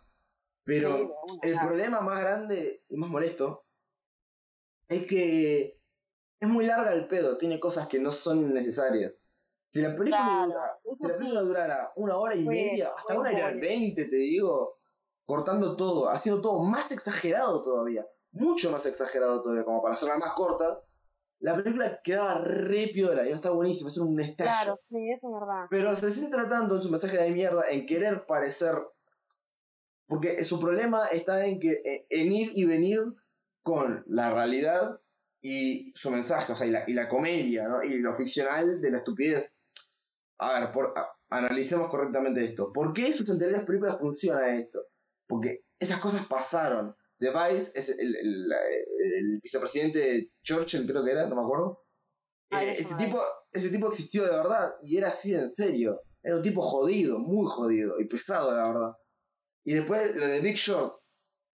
Pero 0.63 0.97
Sí, 1.27 1.39
el 1.43 1.51
claro. 1.53 1.67
problema 1.67 2.01
más 2.01 2.19
grande 2.21 2.83
y 2.89 2.95
más 2.97 3.09
molesto 3.09 3.65
es 4.87 5.05
que 5.07 5.79
es 6.39 6.49
muy 6.49 6.65
larga 6.65 6.93
el 6.93 7.07
pedo, 7.07 7.37
tiene 7.37 7.59
cosas 7.59 7.87
que 7.87 7.99
no 7.99 8.11
son 8.11 8.53
necesarias. 8.53 9.21
Si 9.65 9.81
la 9.81 9.95
película, 9.95 10.17
Claro, 10.17 10.47
dura- 10.47 10.79
si 10.95 11.03
la 11.07 11.13
sí. 11.13 11.17
película 11.19 11.41
durara 11.41 11.93
una 11.95 12.17
hora 12.17 12.35
y 12.35 12.43
media, 12.45 12.93
hasta 12.95 13.19
una 13.19 13.29
hora 13.31 13.55
y 13.55 13.59
veinte, 13.59 14.05
te 14.05 14.15
digo, 14.15 14.77
cortando 15.25 15.75
todo, 15.75 16.09
haciendo 16.09 16.41
todo 16.41 16.59
más 16.63 16.91
exagerado 16.91 17.63
todavía, 17.63 18.07
mucho 18.31 18.71
más 18.71 18.85
exagerado 18.85 19.41
todavía, 19.41 19.65
como 19.65 19.81
para 19.81 19.95
hacerla 19.95 20.17
más 20.17 20.33
corta, 20.33 20.83
la 21.45 21.55
película 21.55 22.01
quedaba 22.03 22.39
re 22.39 22.89
piola, 22.93 23.23
iba 23.23 23.33
a 23.33 23.35
estar 23.35 23.51
buenísima, 23.53 23.89
es 23.89 23.97
un 23.97 24.19
estallo. 24.19 24.49
Claro, 24.49 24.79
sí, 24.89 25.11
eso 25.11 25.27
es 25.27 25.33
verdad. 25.39 25.67
Pero 25.69 25.95
se 25.95 26.09
centra 26.11 26.49
tanto 26.49 26.75
en 26.77 26.81
su 26.81 26.89
mensaje 26.89 27.17
de 27.17 27.31
mierda, 27.31 27.63
en 27.69 27.85
querer 27.85 28.25
parecer. 28.25 28.73
Porque 30.07 30.43
su 30.43 30.59
problema 30.59 31.05
está 31.11 31.45
en 31.45 31.59
que 31.59 31.71
eh, 31.83 32.05
en 32.09 32.31
ir 32.31 32.51
y 32.55 32.65
venir 32.65 33.01
con 33.63 34.03
la 34.07 34.31
realidad 34.33 34.99
y 35.41 35.91
su 35.95 36.11
mensaje, 36.11 36.51
o 36.51 36.55
sea, 36.55 36.67
y 36.67 36.71
la, 36.71 36.83
y 36.87 36.93
la 36.93 37.07
comedia, 37.09 37.67
¿no? 37.67 37.83
Y 37.83 37.99
lo 37.99 38.13
ficcional 38.13 38.81
de 38.81 38.91
la 38.91 38.97
estupidez. 38.97 39.55
A 40.39 40.59
ver, 40.59 40.71
por, 40.71 40.93
a- 40.97 41.11
analicemos 41.29 41.89
correctamente 41.89 42.43
esto. 42.43 42.71
¿Por 42.73 42.93
qué 42.93 43.13
sus 43.13 43.29
anteriores 43.29 43.65
películas 43.65 43.97
funciona 43.99 44.55
esto? 44.55 44.79
Porque 45.27 45.63
esas 45.79 45.99
cosas 45.99 46.25
pasaron. 46.25 46.95
The 47.19 47.29
Vice 47.31 47.71
es 47.75 47.89
el, 47.89 48.15
el- 48.15 48.51
el 49.17 49.39
vicepresidente 49.41 50.31
Churchill, 50.43 50.85
creo 50.87 51.03
que 51.03 51.11
era, 51.11 51.27
no 51.27 51.35
me 51.35 51.41
acuerdo. 51.43 51.83
Ah, 52.51 52.63
Eh, 52.63 52.77
ese, 52.79 52.95
tipo, 52.95 53.21
ese 53.51 53.69
tipo 53.69 53.87
existió 53.89 54.23
de 54.23 54.31
verdad 54.31 54.75
y 54.81 54.97
era 54.97 55.09
así 55.09 55.33
en 55.33 55.49
serio. 55.49 56.01
Era 56.23 56.37
un 56.37 56.43
tipo 56.43 56.61
jodido, 56.61 57.19
muy 57.19 57.47
jodido 57.49 57.99
y 57.99 58.07
pesado, 58.07 58.55
la 58.55 58.67
verdad. 58.67 58.91
Y 59.63 59.73
después 59.73 60.15
lo 60.15 60.27
de 60.27 60.39
Big 60.41 60.55
Short. 60.57 60.93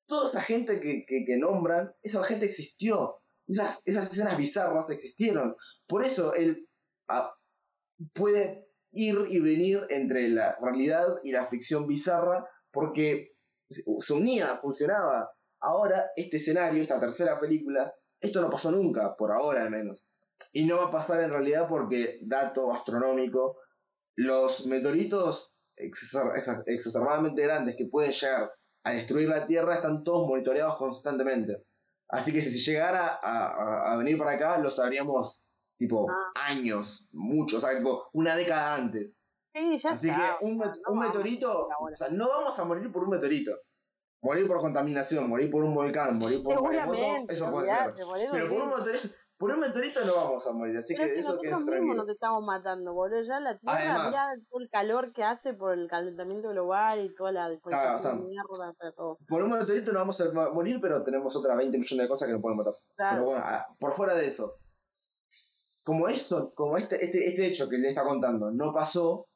Toda 0.08 0.28
esa 0.28 0.42
gente 0.42 0.80
que, 0.82 1.06
que, 1.08 1.24
que 1.26 1.38
nombran, 1.38 1.94
esa 2.02 2.24
gente 2.24 2.46
existió. 2.46 3.18
Esas, 3.48 3.82
esas 3.86 4.12
escenas 4.12 4.38
bizarras 4.38 4.90
existieron. 4.90 5.56
Por 5.88 6.04
eso 6.06 6.34
él 6.34 6.68
ah, 7.10 7.34
puede 8.14 8.68
ir 8.94 9.16
y 9.30 9.40
venir 9.40 9.86
entre 9.90 10.28
la 10.30 10.58
realidad 10.62 11.06
y 11.24 11.32
la 11.32 11.46
ficción 11.46 11.88
bizarra 11.88 12.46
porque 12.72 13.32
se 13.70 14.14
unía, 14.14 14.58
funcionaba. 14.60 15.30
Ahora, 15.62 16.12
este 16.16 16.38
escenario, 16.38 16.82
esta 16.82 17.00
tercera 17.00 17.40
película, 17.40 17.94
esto 18.20 18.42
no 18.42 18.50
pasó 18.50 18.72
nunca, 18.72 19.16
por 19.16 19.32
ahora 19.32 19.62
al 19.62 19.70
menos. 19.70 20.08
Y 20.54 20.66
no 20.66 20.78
va 20.78 20.86
a 20.86 20.92
pasar 20.92 21.22
en 21.24 21.30
realidad 21.30 21.68
porque, 21.70 22.20
dato 22.24 22.74
astronómico, 22.74 23.58
los 24.16 24.66
meteoritos 24.66 25.54
exacer- 25.78 26.34
exa- 26.36 26.64
exacerbadamente 26.66 27.42
grandes 27.44 27.76
que 27.78 27.86
pueden 27.86 28.12
llegar 28.12 28.52
a 28.84 28.92
destruir 28.94 29.30
la 29.30 29.46
Tierra 29.48 29.76
están 29.76 30.04
todos 30.04 30.28
monitoreados 30.28 30.78
constantemente. 30.78 31.64
Así 32.10 32.34
que 32.34 32.42
si 32.42 32.58
llegara 32.58 33.20
a, 33.22 33.46
a- 33.48 33.94
a 33.94 33.96
venir 33.98 34.18
para 34.18 34.32
acá, 34.34 34.58
lo 34.58 34.70
sabríamos 34.72 35.44
tipo 35.78 36.08
Ah. 36.10 36.32
años, 36.48 37.08
mucho, 37.12 37.58
o 37.58 37.60
sea, 37.60 37.78
tipo 37.78 38.10
una 38.14 38.36
década 38.36 38.76
antes. 38.76 39.22
Sí, 39.54 39.78
ya 39.78 39.92
Así 39.92 40.10
está. 40.10 40.38
que 40.40 40.46
un, 40.46 40.58
no 40.58 40.74
un 40.90 41.00
meteorito, 41.00 41.68
o 41.68 41.96
sea, 41.96 42.10
no 42.10 42.28
vamos 42.30 42.58
a 42.58 42.66
morir 42.66 42.92
por 42.92 43.04
un 43.04 43.10
meteorito. 43.12 43.52
Morir 44.22 44.48
por 44.48 44.62
contaminación, 44.62 45.28
morir 45.30 45.50
por 45.50 45.64
un 45.64 45.74
volcán, 45.74 46.20
morir 46.20 46.44
por 46.44 46.60
un 46.60 46.72
Seguramente, 46.72 47.34
eso 47.34 47.52
puede 47.52 47.68
ser. 47.68 47.94
Pero 48.32 48.50
por 48.50 48.62
un, 48.62 48.70
meteorito, 48.70 49.10
Por 49.38 49.52
un 49.52 49.60
meteorito 49.60 50.06
no 50.06 50.16
vamos 50.16 50.46
a 50.46 50.52
morir, 50.52 50.78
así 50.78 50.94
Pero 50.94 51.06
que 51.08 51.10
es 51.10 51.14
que 51.16 51.20
eso 51.22 51.42
que 51.42 51.50
nosotros 51.50 51.70
es 51.74 51.80
tranquilo. 51.80 51.96
nos 52.04 52.10
estamos 52.10 52.44
matando, 52.46 52.94
boludo. 52.94 53.24
Ya 53.24 53.40
la 53.40 53.58
Tierra, 53.58 53.80
Además. 53.80 54.10
mirá 54.10 54.46
todo 54.48 54.62
el 54.62 54.70
calor 54.70 55.12
que 55.14 55.24
hace 55.24 55.54
por 55.56 55.74
el 55.74 55.88
calentamiento 55.88 56.50
global 56.50 57.04
y 57.04 57.16
toda 57.16 57.32
la 57.32 57.50
deforestación 57.50 57.96
o 57.96 58.00
sea, 58.00 58.14
mierda, 58.14 58.76
todo. 58.96 59.18
Por 59.28 59.42
un 59.42 59.50
meteorito 59.50 59.92
no 59.92 60.00
vamos 60.00 60.22
a 60.22 60.32
morir, 60.52 60.78
pero 60.80 61.04
tenemos 61.04 61.36
otras 61.36 61.58
20 61.58 61.76
millones 61.80 62.04
de 62.06 62.08
cosas 62.10 62.28
que 62.28 62.34
nos 62.34 62.42
pueden 62.44 62.58
matar. 62.60 62.74
Pero 62.74 62.96
Claro. 62.96 63.26
bueno, 63.26 63.42
ah, 63.44 63.66
por 63.80 63.94
fuera 63.94 64.14
de 64.14 64.28
eso, 64.28 64.54
como 65.84 66.08
esto, 66.08 66.54
como 66.54 66.78
este, 66.78 67.04
este, 67.04 67.28
este 67.28 67.48
hecho 67.48 67.68
que 67.68 67.80
le 67.80 67.90
está 67.90 68.04
contando 68.04 68.52
no 68.52 68.72
pasó, 68.72 69.28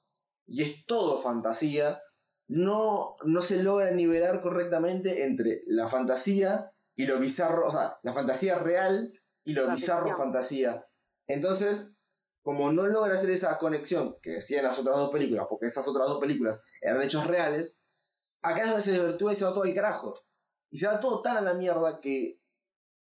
y 0.45 0.61
es 0.61 0.85
todo 0.85 1.17
fantasía, 1.17 1.99
no, 2.47 3.15
no 3.25 3.41
se 3.41 3.63
logra 3.63 3.91
nivelar 3.91 4.41
correctamente 4.41 5.25
entre 5.25 5.63
la 5.67 5.89
fantasía 5.89 6.71
y 6.95 7.05
lo 7.07 7.19
bizarro, 7.19 7.67
o 7.67 7.71
sea, 7.71 7.97
la 8.03 8.13
fantasía 8.13 8.59
real 8.59 9.13
y 9.43 9.53
lo 9.53 9.67
La 9.67 9.75
bizarro 9.75 10.05
ficción. 10.05 10.17
fantasía. 10.17 10.87
Entonces, 11.27 11.91
como 12.41 12.71
no 12.71 12.85
logra 12.87 13.15
hacer 13.15 13.31
esa 13.31 13.57
conexión 13.57 14.17
que 14.21 14.31
decían 14.31 14.65
las 14.65 14.77
otras 14.77 14.95
dos 14.95 15.11
películas, 15.11 15.47
porque 15.49 15.65
esas 15.67 15.87
otras 15.87 16.07
dos 16.07 16.19
películas 16.19 16.61
eran 16.81 17.01
hechos 17.01 17.25
reales, 17.25 17.81
acá 18.41 18.61
es 18.61 18.67
donde 18.67 18.83
se 18.83 18.91
desvirtúa 18.91 19.33
y 19.33 19.35
se 19.35 19.45
va 19.45 19.53
todo 19.53 19.63
al 19.63 19.73
carajo. 19.73 20.21
Y 20.69 20.77
se 20.77 20.87
va 20.87 20.99
todo 20.99 21.21
tan 21.21 21.37
a 21.37 21.41
la 21.41 21.53
mierda 21.55 21.99
que, 22.01 22.39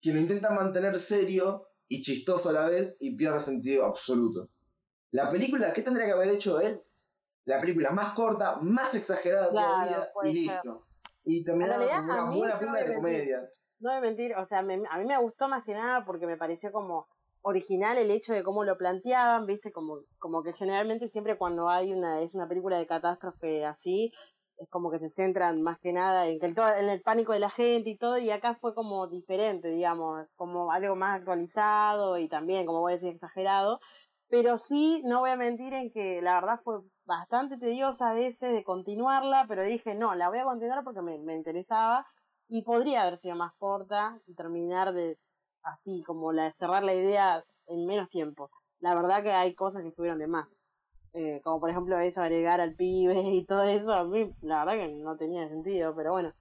que 0.01 0.13
lo 0.13 0.19
intenta 0.19 0.51
mantener 0.51 0.97
serio 0.99 1.67
y 1.87 2.01
chistoso 2.01 2.49
a 2.49 2.53
la 2.53 2.69
vez 2.69 2.95
y 2.99 3.15
pierde 3.15 3.41
sentido 3.41 3.85
absoluto. 3.85 4.49
La 5.11 5.29
película, 5.29 5.73
¿qué 5.73 5.81
tendría 5.81 6.05
que 6.05 6.13
haber 6.13 6.29
hecho 6.29 6.61
él? 6.61 6.81
La 7.45 7.59
película 7.61 7.91
más 7.91 8.13
corta, 8.13 8.57
más 8.57 8.93
exagerada 8.95 9.49
Claro, 9.51 9.75
todavía 9.79 10.09
y 10.23 10.33
ser. 10.33 10.53
listo. 10.55 10.83
Y 11.23 11.43
terminaba 11.43 11.83
a 11.83 12.03
una 12.03 12.25
buena 12.37 12.59
película 12.59 12.83
de 12.83 12.95
comedia. 12.95 13.49
No 13.79 13.89
voy 13.89 13.97
a 13.97 14.01
mentir, 14.01 14.35
o 14.35 14.45
sea, 14.45 14.61
me- 14.61 14.81
a 14.89 14.97
mí 14.97 15.05
me 15.05 15.17
gustó 15.17 15.47
más 15.47 15.63
que 15.63 15.73
nada 15.73 16.05
porque 16.05 16.25
me 16.25 16.37
pareció 16.37 16.71
como 16.71 17.07
original 17.41 17.97
el 17.97 18.09
hecho 18.09 18.33
de 18.33 18.43
cómo 18.43 18.63
lo 18.63 18.77
planteaban, 18.77 19.45
viste, 19.45 19.71
como, 19.71 19.99
como 20.17 20.41
que 20.43 20.53
generalmente 20.53 21.07
siempre 21.09 21.37
cuando 21.37 21.69
hay 21.69 21.93
una, 21.93 22.21
es 22.21 22.33
una 22.33 22.47
película 22.47 22.77
de 22.79 22.87
catástrofe 22.87 23.65
así, 23.65 24.11
es 24.57 24.67
como 24.69 24.89
que 24.89 24.99
se 24.99 25.09
centran 25.09 25.61
más 25.61 25.77
que 25.79 25.91
nada 25.93 26.27
en, 26.27 26.39
que 26.39 26.47
el, 26.47 26.55
en 26.57 26.89
el 26.89 27.01
pánico 27.01 27.33
de 27.33 27.39
la 27.39 27.49
gente 27.51 27.89
y 27.91 27.97
todo, 27.97 28.17
y 28.17 28.31
acá 28.31 28.55
fue 28.59 28.73
como 28.73 29.07
diferente, 29.07 29.67
digamos, 29.67 30.25
como 30.35 30.71
algo 30.71 30.95
más 30.95 31.19
actualizado 31.19 32.17
y 32.17 32.27
también, 32.29 32.65
como 32.65 32.79
voy 32.79 32.93
a 32.93 32.95
decir, 32.95 33.13
exagerado, 33.13 33.79
pero 34.29 34.57
sí, 34.57 35.01
no 35.05 35.19
voy 35.19 35.29
a 35.31 35.35
mentir 35.35 35.73
en 35.73 35.91
que 35.91 36.21
la 36.21 36.35
verdad 36.35 36.59
fue 36.63 36.79
bastante 37.05 37.57
tediosa 37.57 38.09
a 38.09 38.13
veces 38.13 38.51
de 38.51 38.63
continuarla, 38.63 39.45
pero 39.47 39.63
dije, 39.63 39.95
no, 39.95 40.15
la 40.15 40.29
voy 40.29 40.39
a 40.39 40.43
continuar 40.43 40.83
porque 40.83 41.01
me, 41.01 41.17
me 41.19 41.35
interesaba 41.35 42.05
y 42.47 42.61
podría 42.63 43.03
haber 43.03 43.17
sido 43.19 43.35
más 43.35 43.53
corta 43.57 44.19
y 44.27 44.33
terminar 44.35 44.93
de 44.93 45.17
así, 45.63 46.03
como 46.03 46.31
la 46.31 46.51
cerrar 46.53 46.83
la 46.83 46.93
idea 46.93 47.43
en 47.67 47.85
menos 47.85 48.09
tiempo. 48.09 48.51
La 48.79 48.93
verdad 48.93 49.23
que 49.23 49.31
hay 49.31 49.55
cosas 49.55 49.81
que 49.81 49.89
estuvieron 49.89 50.19
de 50.19 50.27
más. 50.27 50.53
Eh, 51.13 51.39
como 51.43 51.59
por 51.61 51.69
ejemplo 51.69 51.97
eso, 51.99 52.21
agregar 52.21 52.59
al 52.59 52.75
pibe 52.75 53.19
y 53.21 53.45
todo 53.45 53.63
eso, 53.63 53.93
a 53.93 54.03
mí 54.03 54.31
la 54.41 54.65
verdad 54.65 54.81
que 54.85 54.93
no 54.95 55.15
tenía 55.15 55.47
sentido, 55.47 55.95
pero 55.95 56.11
bueno, 56.11 56.33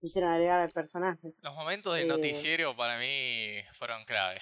quisieron 0.00 0.30
agregar 0.30 0.60
al 0.60 0.70
personaje. 0.70 1.32
Los 1.40 1.54
momentos 1.54 1.94
del 1.94 2.04
Eh. 2.04 2.08
noticiero 2.08 2.76
para 2.76 2.98
mí 2.98 3.54
fueron 3.78 4.04
clave. 4.04 4.40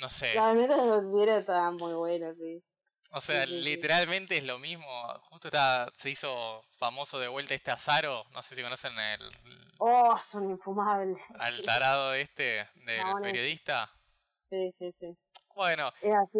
No 0.00 0.08
sé. 0.08 0.34
Los 0.34 0.54
noticieros 0.56 1.36
estaban 1.40 1.76
muy 1.76 1.92
buenos, 1.94 2.36
sí. 2.36 2.62
O 3.14 3.20
sea, 3.20 3.44
Sí, 3.44 3.50
sí, 3.50 3.62
sí. 3.62 3.68
literalmente 3.70 4.36
es 4.38 4.44
lo 4.44 4.58
mismo. 4.58 4.86
Justo 5.30 5.48
está, 5.48 5.90
se 5.94 6.10
hizo 6.10 6.64
famoso 6.78 7.18
de 7.18 7.28
vuelta 7.28 7.54
este 7.54 7.70
Azaro. 7.70 8.24
No 8.32 8.42
sé 8.42 8.54
si 8.56 8.62
conocen 8.62 8.98
el, 8.98 9.20
Oh, 9.78 10.18
son 10.30 10.50
infumables. 10.50 11.18
al 11.38 11.62
tarado 11.62 12.14
este 12.14 12.66
del 12.76 13.02
periodista. 13.22 13.90
Sí, 14.50 14.72
sí, 14.78 14.94
sí. 15.00 15.16
Bueno, 15.54 15.92
Es 16.00 16.14
así. 16.14 16.38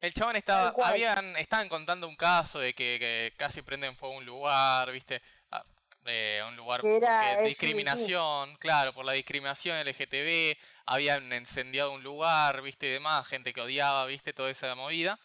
el 0.00 0.12
chabón 0.14 0.36
estaba, 0.36 0.74
habían, 0.86 1.36
estaban 1.36 1.68
contando 1.68 2.06
un 2.08 2.16
caso 2.16 2.58
de 2.60 2.74
que, 2.74 2.96
que 2.98 3.32
casi 3.36 3.62
prenden 3.62 3.96
fuego 3.96 4.16
un 4.16 4.26
lugar, 4.26 4.90
viste, 4.92 5.22
Ah, 5.50 5.64
eh, 6.06 6.42
un 6.46 6.56
lugar 6.56 6.80
LGBT. 6.84 7.46
discriminación, 7.46 8.56
claro, 8.56 8.92
por 8.92 9.04
la 9.04 9.12
discriminación 9.12 9.76
LGTB, 9.78 10.56
habían 10.86 11.32
incendiado 11.32 11.92
un 11.92 12.02
lugar, 12.02 12.60
viste, 12.62 12.86
y 12.88 12.90
demás, 12.90 13.26
gente 13.26 13.52
que 13.52 13.60
odiaba, 13.60 14.04
viste, 14.06 14.32
toda 14.32 14.50
esa 14.50 14.74
movida. 14.74 15.18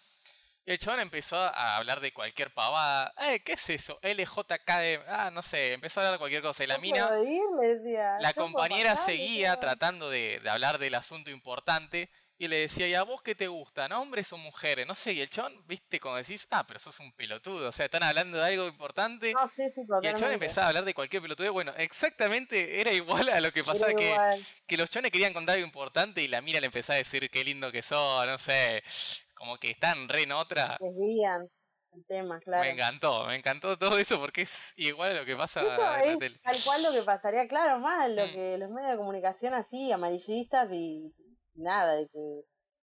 Y 0.65 0.71
el 0.71 0.79
chabón 0.79 0.99
empezó 1.01 1.37
a 1.37 1.77
hablar 1.77 1.99
de 1.99 2.11
cualquier 2.11 2.51
pavada. 2.53 3.13
Eh, 3.19 3.41
¿qué 3.43 3.53
es 3.53 3.69
eso? 3.69 3.99
LJKD. 4.01 5.07
Ah, 5.07 5.29
no 5.31 5.41
sé, 5.43 5.73
empezó 5.73 5.99
a 5.99 6.03
hablar 6.03 6.13
de 6.13 6.19
cualquier 6.19 6.41
cosa. 6.41 6.63
Y 6.63 6.67
la 6.67 6.77
¿Yo 6.77 6.81
mina, 6.81 7.07
ir? 7.23 7.41
Le 7.59 7.75
decía. 7.75 8.17
la 8.17 8.33
¿yo 8.33 8.47
puedo 8.49 8.53
compañera 8.53 8.91
pasar? 8.91 9.05
seguía 9.05 9.55
Decía. 9.55 9.59
tratando 9.59 10.09
de, 10.09 10.39
de 10.41 10.49
hablar 10.49 10.79
del 10.79 10.95
asunto 10.95 11.29
importante. 11.29 12.09
Y 12.37 12.49
le 12.49 12.57
decía, 12.57 12.85
¿y 12.87 12.95
a 12.95 13.03
vos 13.03 13.21
qué 13.21 13.33
te 13.33 13.47
gustan? 13.47 13.93
¿Hombres 13.93 14.33
o 14.33 14.37
mujeres? 14.37 14.85
No 14.85 14.93
sé, 14.93 15.13
y 15.13 15.21
el 15.21 15.29
chabón, 15.29 15.65
viste, 15.67 16.01
como 16.01 16.17
decís, 16.17 16.45
ah, 16.51 16.65
pero 16.67 16.79
sos 16.81 16.99
un 16.99 17.13
pelotudo. 17.13 17.69
O 17.69 17.71
sea, 17.71 17.85
están 17.85 18.03
hablando 18.03 18.37
de 18.37 18.45
algo 18.45 18.67
importante. 18.67 19.31
No, 19.33 19.47
sí, 19.47 19.69
sí, 19.69 19.81
Y 20.01 20.07
el 20.07 20.15
chabón 20.15 20.33
empezaba 20.33 20.65
a 20.65 20.69
hablar 20.69 20.83
de 20.83 20.93
cualquier 20.93 21.21
pelotudo. 21.21 21.53
Bueno, 21.53 21.73
exactamente 21.77 22.81
era 22.81 22.91
igual 22.91 23.29
a 23.29 23.39
lo 23.39 23.53
que 23.53 23.63
pasaba 23.63 23.93
que, 23.93 24.17
que 24.67 24.75
los 24.77 24.89
chones 24.89 25.11
querían 25.11 25.31
contar 25.31 25.55
algo 25.55 25.65
importante 25.67 26.21
y 26.23 26.27
la 26.27 26.41
mira 26.41 26.59
le 26.59 26.65
empezaba 26.65 26.95
a 26.95 26.97
decir 26.97 27.29
qué 27.29 27.43
lindo 27.43 27.71
que 27.71 27.81
sos, 27.81 28.25
no 28.27 28.37
sé. 28.37 28.83
Como 29.35 29.57
que 29.57 29.71
están 29.71 30.09
re 30.09 30.23
en 30.23 30.31
otra. 30.31 30.77
Desvían 30.79 31.47
el 31.93 32.05
tema, 32.07 32.39
claro. 32.39 32.63
Me 32.63 32.71
encantó, 32.71 33.25
me 33.27 33.35
encantó 33.35 33.77
todo 33.77 33.97
eso 33.99 34.19
porque 34.19 34.41
es 34.43 34.73
igual 34.75 35.11
a 35.11 35.19
lo 35.21 35.25
que 35.25 35.35
pasa 35.35 35.59
Eso 35.61 35.69
en 35.71 35.77
la 35.81 36.03
es 36.03 36.17
tele. 36.19 36.39
tal 36.43 36.57
cual 36.63 36.83
lo 36.83 36.91
que 36.91 37.03
pasaría, 37.03 37.47
claro, 37.47 37.79
más 37.79 38.09
lo 38.09 38.27
Mm. 38.27 38.31
que 38.31 38.57
los 38.57 38.69
medios 38.71 38.91
de 38.91 38.97
comunicación 38.97 39.53
así, 39.53 39.91
amarillistas 39.91 40.69
y 40.71 41.13
nada, 41.53 41.95
de 41.95 42.07
que 42.07 42.41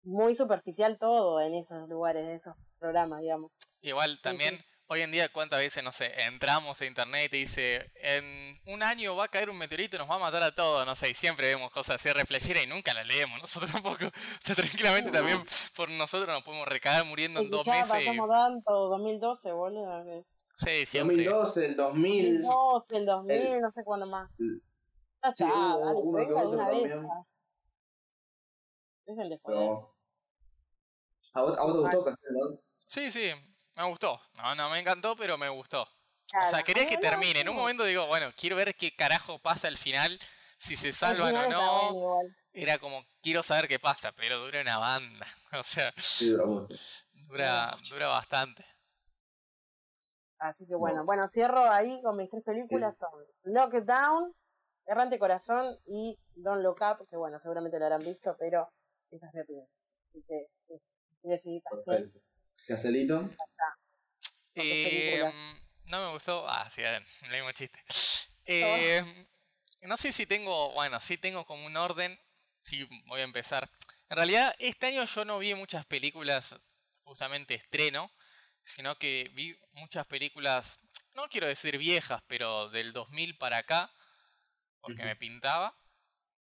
muy 0.03 0.35
superficial 0.35 0.97
todo 0.97 1.41
en 1.41 1.53
esos 1.53 1.87
lugares, 1.89 2.23
en 2.23 2.35
esos 2.35 2.55
programas, 2.79 3.21
digamos. 3.21 3.51
Igual 3.81 4.19
también, 4.21 4.59
hoy 4.89 5.01
en 5.01 5.11
día, 5.11 5.29
¿cuántas 5.31 5.59
veces, 5.59 5.83
no 5.83 5.91
sé, 5.91 6.11
entramos 6.21 6.79
a 6.81 6.85
internet 6.85 7.33
y 7.33 7.39
dice, 7.39 7.91
en 7.95 8.59
un 8.67 8.81
año 8.83 9.15
va 9.15 9.25
a 9.25 9.27
caer 9.27 9.49
un 9.49 9.57
meteorito 9.57 9.95
y 9.95 9.99
nos 9.99 10.09
va 10.09 10.15
a 10.15 10.19
matar 10.19 10.41
a 10.43 10.55
todos, 10.55 10.85
no 10.85 10.95
sé, 10.95 11.09
y 11.09 11.13
siempre 11.13 11.47
vemos 11.47 11.71
cosas 11.71 11.95
así 11.95 12.09
reflejeras 12.11 12.63
y 12.63 12.67
nunca 12.67 12.93
las 12.93 13.05
leemos, 13.05 13.39
nosotros 13.41 13.71
tampoco. 13.83 14.05
O 14.05 14.11
sea, 14.41 14.55
tranquilamente 14.55 15.11
también 15.11 15.43
por 15.75 15.89
nosotros 15.89 16.27
nos 16.29 16.43
podemos 16.43 16.67
recagar 16.67 17.05
muriendo 17.05 17.39
en 17.41 17.47
Y 17.47 17.49
dos 17.49 17.65
ya 17.65 17.73
meses. 17.73 17.89
pasamos 17.91 18.29
tanto, 18.29 18.71
2012, 18.89 19.51
boludo. 19.51 20.25
Sí, 20.55 20.85
siempre. 20.85 21.17
2012, 21.17 21.65
el 21.65 21.75
2000. 21.75 22.41
2012, 22.43 22.97
el 22.97 23.05
2000, 23.05 23.61
no 23.61 23.71
sé 23.71 23.83
cuándo 23.83 24.07
más. 24.07 24.29
el- 24.39 24.61
Ya 25.23 25.33
sí, 25.35 25.43
está, 25.43 25.55
dale, 25.55 25.95
uno 25.95 26.17
que 26.19 26.25
venga 26.25 26.41
de 26.41 26.47
otro 26.47 26.57
también. 26.57 27.07
joder. 29.05 29.39
pero- 29.45 29.93
¿A 31.33 31.41
vos, 31.41 31.57
a 31.57 31.61
vos 31.63 31.73
te 31.73 31.79
gustó 31.79 32.03
Castel, 32.05 32.29
no? 32.33 32.59
Sí, 32.87 33.11
sí, 33.11 33.29
me 33.77 33.89
gustó. 33.89 34.19
No, 34.35 34.55
no 34.55 34.69
me 34.69 34.79
encantó, 34.79 35.15
pero 35.15 35.37
me 35.37 35.49
gustó. 35.49 35.83
O 35.83 36.49
sea, 36.49 36.63
quería 36.63 36.85
que 36.87 36.97
termine. 36.97 37.41
En 37.41 37.49
un 37.49 37.55
momento 37.55 37.83
digo, 37.85 38.05
bueno, 38.07 38.31
quiero 38.35 38.55
ver 38.57 38.75
qué 38.75 38.93
carajo 38.95 39.39
pasa 39.39 39.67
al 39.69 39.77
final, 39.77 40.19
si 40.59 40.75
se 40.75 40.89
Al 40.89 40.93
salvan 40.93 41.35
o 41.35 41.49
no. 41.49 42.19
Era 42.53 42.79
como, 42.79 43.05
quiero 43.21 43.43
saber 43.43 43.67
qué 43.67 43.79
pasa, 43.79 44.11
pero 44.13 44.39
dura 44.39 44.61
una 44.61 44.77
banda. 44.77 45.27
O 45.59 45.63
sea, 45.63 45.93
Sí, 45.97 46.29
duró 46.31 46.47
mucho. 46.47 46.73
dura, 47.13 47.77
dura 47.89 48.07
bastante. 48.07 48.65
Así 50.39 50.67
que 50.67 50.75
bueno, 50.75 50.97
No. 50.99 51.05
bueno, 51.05 51.27
cierro 51.29 51.69
ahí 51.71 52.01
con 52.01 52.15
mis 52.17 52.29
tres 52.29 52.43
películas, 52.43 52.95
son 52.97 53.09
Lockdown, 53.43 54.33
Errante 54.85 55.17
Corazón 55.17 55.77
y 55.87 56.17
Don't 56.35 56.61
Look 56.63 56.77
Up, 56.81 57.07
que 57.09 57.17
bueno, 57.17 57.39
seguramente 57.39 57.79
lo 57.79 57.85
habrán 57.85 58.03
visto, 58.03 58.35
pero 58.37 58.69
esa 59.09 59.27
es 59.27 59.33
mi 59.33 59.41
opinión. 59.41 59.67
Así 60.09 60.23
que, 60.27 61.39
sí, 61.39 61.61
Castelito. 62.65 63.29
Eh, 64.55 65.23
no 65.85 66.05
me 66.05 66.13
gustó. 66.13 66.47
Ah, 66.49 66.69
sí, 66.73 66.81
el 66.81 67.03
mismo 67.29 67.51
chiste. 67.51 67.79
Eh, 68.49 69.03
no 69.81 69.97
sé 69.97 70.13
si 70.13 70.25
tengo. 70.25 70.71
Bueno, 70.71 71.01
sí 71.01 71.17
tengo 71.17 71.43
como 71.43 71.65
un 71.65 71.75
orden. 71.75 72.17
Sí, 72.61 72.87
voy 73.07 73.19
a 73.19 73.25
empezar. 73.25 73.69
En 74.09 74.15
realidad, 74.15 74.55
este 74.57 74.85
año 74.85 75.03
yo 75.03 75.25
no 75.25 75.37
vi 75.39 75.53
muchas 75.53 75.85
películas 75.85 76.55
justamente 77.03 77.55
estreno, 77.55 78.09
sino 78.63 78.97
que 78.97 79.29
vi 79.33 79.57
muchas 79.71 80.05
películas, 80.07 80.79
no 81.13 81.27
quiero 81.27 81.47
decir 81.47 81.77
viejas, 81.77 82.21
pero 82.27 82.69
del 82.69 82.93
2000 82.93 83.37
para 83.37 83.57
acá, 83.57 83.91
porque 84.81 85.03
me 85.03 85.15
pintaba. 85.15 85.77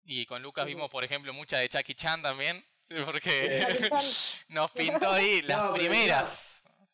Y 0.05 0.27
con 0.27 0.43
Lucas 0.43 0.67
vimos, 0.67 0.91
por 0.91 1.05
ejemplo, 1.05 1.33
mucha 1.33 1.59
de 1.59 1.69
Jackie 1.69 1.95
Chan 1.95 2.23
también, 2.23 2.65
porque 3.07 3.67
nos 4.49 4.71
pintó 4.73 5.11
ahí 5.11 5.43
las 5.43 5.59
No, 5.59 5.75
primeras. 5.75 6.43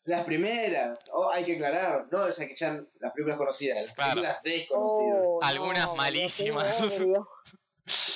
Las 0.05 0.25
primeras. 0.25 0.99
Oh, 1.13 1.31
hay 1.33 1.45
que 1.45 1.53
aclarar. 1.55 2.07
No 2.11 2.29
Jackie 2.29 2.55
Chan, 2.55 2.89
las 2.99 3.13
películas 3.13 3.37
conocidas. 3.37 3.81
Las 3.83 3.93
Claro. 3.93 4.11
películas 4.15 4.43
desconocidas. 4.43 5.21
Oh, 5.23 5.39
Algunas 5.41 5.85
no, 5.87 5.95
malísimas. 5.95 6.81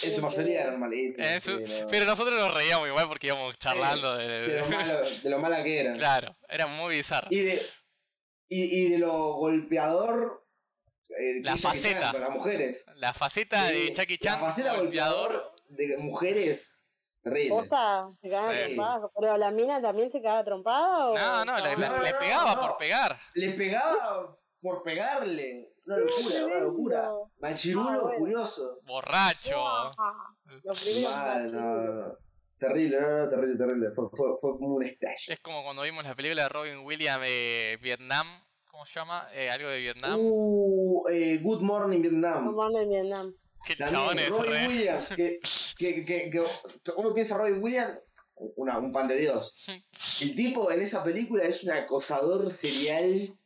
En 0.03 0.15
su 0.15 0.21
mayoría 0.21 0.61
eran 0.63 0.79
malísimas. 0.79 1.27
Eso- 1.45 1.59
sí, 1.65 1.81
no. 1.81 1.87
Pero 1.87 2.05
nosotros 2.05 2.35
nos 2.37 2.53
reíamos 2.53 2.87
igual 2.89 3.07
porque 3.07 3.27
íbamos 3.27 3.57
charlando 3.59 4.15
de, 4.17 4.27
de, 4.27 4.59
lo 4.59 4.65
malo, 4.67 5.01
de 5.23 5.29
lo 5.29 5.39
mala 5.39 5.63
que 5.63 5.79
eran. 5.79 5.97
Claro, 5.97 6.35
era 6.49 6.67
muy 6.67 6.95
bizarro. 6.97 7.27
Y 7.31 7.39
de, 7.39 7.61
y, 8.49 8.85
y 8.85 8.89
de 8.91 8.97
lo 8.99 9.33
golpeador. 9.35 10.45
eh, 11.09 11.39
La 11.41 11.53
que 11.55 11.59
faceta. 11.61 12.11
con 12.11 12.21
las 12.21 12.29
mujeres. 12.31 12.85
La 12.95 13.13
faceta 13.13 13.63
de 13.65 13.87
Sí, 13.87 13.93
Jackie 13.93 14.17
Chan, 14.17 14.41
La 14.41 14.47
faceta 14.47 14.73
golpeador, 14.75 15.31
golpeador 15.33 15.55
de 15.69 15.97
mujeres. 15.97 16.73
Terrible. 17.29 17.49
¿Posta? 17.55 18.09
¿Se 18.21 18.29
cagaba 18.29 18.51
Sí. 18.51 18.57
trompada? 18.75 19.09
¿Pero 19.19 19.37
la 19.37 19.51
mina 19.51 19.81
también 19.81 20.11
se 20.11 20.21
cagaba 20.21 20.43
trompada? 20.43 21.09
O... 21.09 21.15
No, 21.15 21.45
no, 21.45 21.55
le, 21.57 21.75
le- 21.75 21.77
le 21.77 22.11
no, 22.13 22.19
pegaba 22.19 22.55
no. 22.55 22.61
por 22.61 22.77
pegar. 22.77 23.17
Le 23.35 23.49
pegaba 23.53 24.37
por 24.61 24.83
pegarle. 24.83 25.73
Una 25.85 25.97
locura, 25.99 26.45
una 26.45 26.59
locura. 26.59 27.09
Machirulo 27.39 27.89
Ah, 27.89 28.01
bueno. 28.01 28.17
furioso. 28.19 28.79
Borracho. 28.83 29.63
Los 30.63 30.83
primeros 30.83 31.11
Mal, 31.15 31.37
machitos. 31.43 31.53
no, 31.61 31.75
no, 31.83 31.93
no. 32.07 32.13
Terrible, 32.59 32.99
no, 33.01 33.17
no, 33.19 33.29
terrible, 33.29 33.57
terrible. 33.57 33.87
Fue, 33.95 34.05
fue, 34.09 34.27
fue 34.41 34.57
como 34.57 34.75
un 34.75 34.83
estallo. 34.83 35.15
Es 35.27 35.39
como 35.39 35.63
cuando 35.63 35.83
vimos 35.83 36.03
la 36.03 36.15
película 36.15 36.43
de 36.43 36.49
Robin 36.49 36.79
Williams 36.79 37.21
de 37.21 37.77
Vietnam. 37.81 38.25
¿Cómo 38.71 38.85
se 38.85 38.99
llama? 38.99 39.27
Eh, 39.33 39.49
algo 39.49 39.69
de 39.69 39.77
Vietnam. 39.79 40.19
Uh, 40.19 41.07
eh, 41.09 41.39
Good 41.41 41.61
Morning 41.61 42.01
Vietnam. 42.01 42.45
Como 42.47 42.79
en 42.79 42.89
Vietnam. 42.89 43.33
Que 43.65 43.73
el 43.73 43.79
chabón 43.79 44.19
es 44.19 44.29
re. 44.29 44.67
Williams, 44.67 45.09
que, 45.09 45.39
que, 45.77 46.05
que, 46.05 46.29
que 46.29 46.43
uno 46.95 47.13
piensa 47.13 47.37
Robin 47.37 47.61
Williams, 47.61 47.99
una, 48.55 48.77
un 48.77 48.91
pan 48.91 49.07
de 49.07 49.17
Dios. 49.17 49.65
El 50.21 50.35
tipo 50.35 50.71
en 50.71 50.81
esa 50.81 51.03
película 51.03 51.43
es 51.43 51.63
un 51.63 51.71
acosador 51.71 52.51
serial 52.51 53.37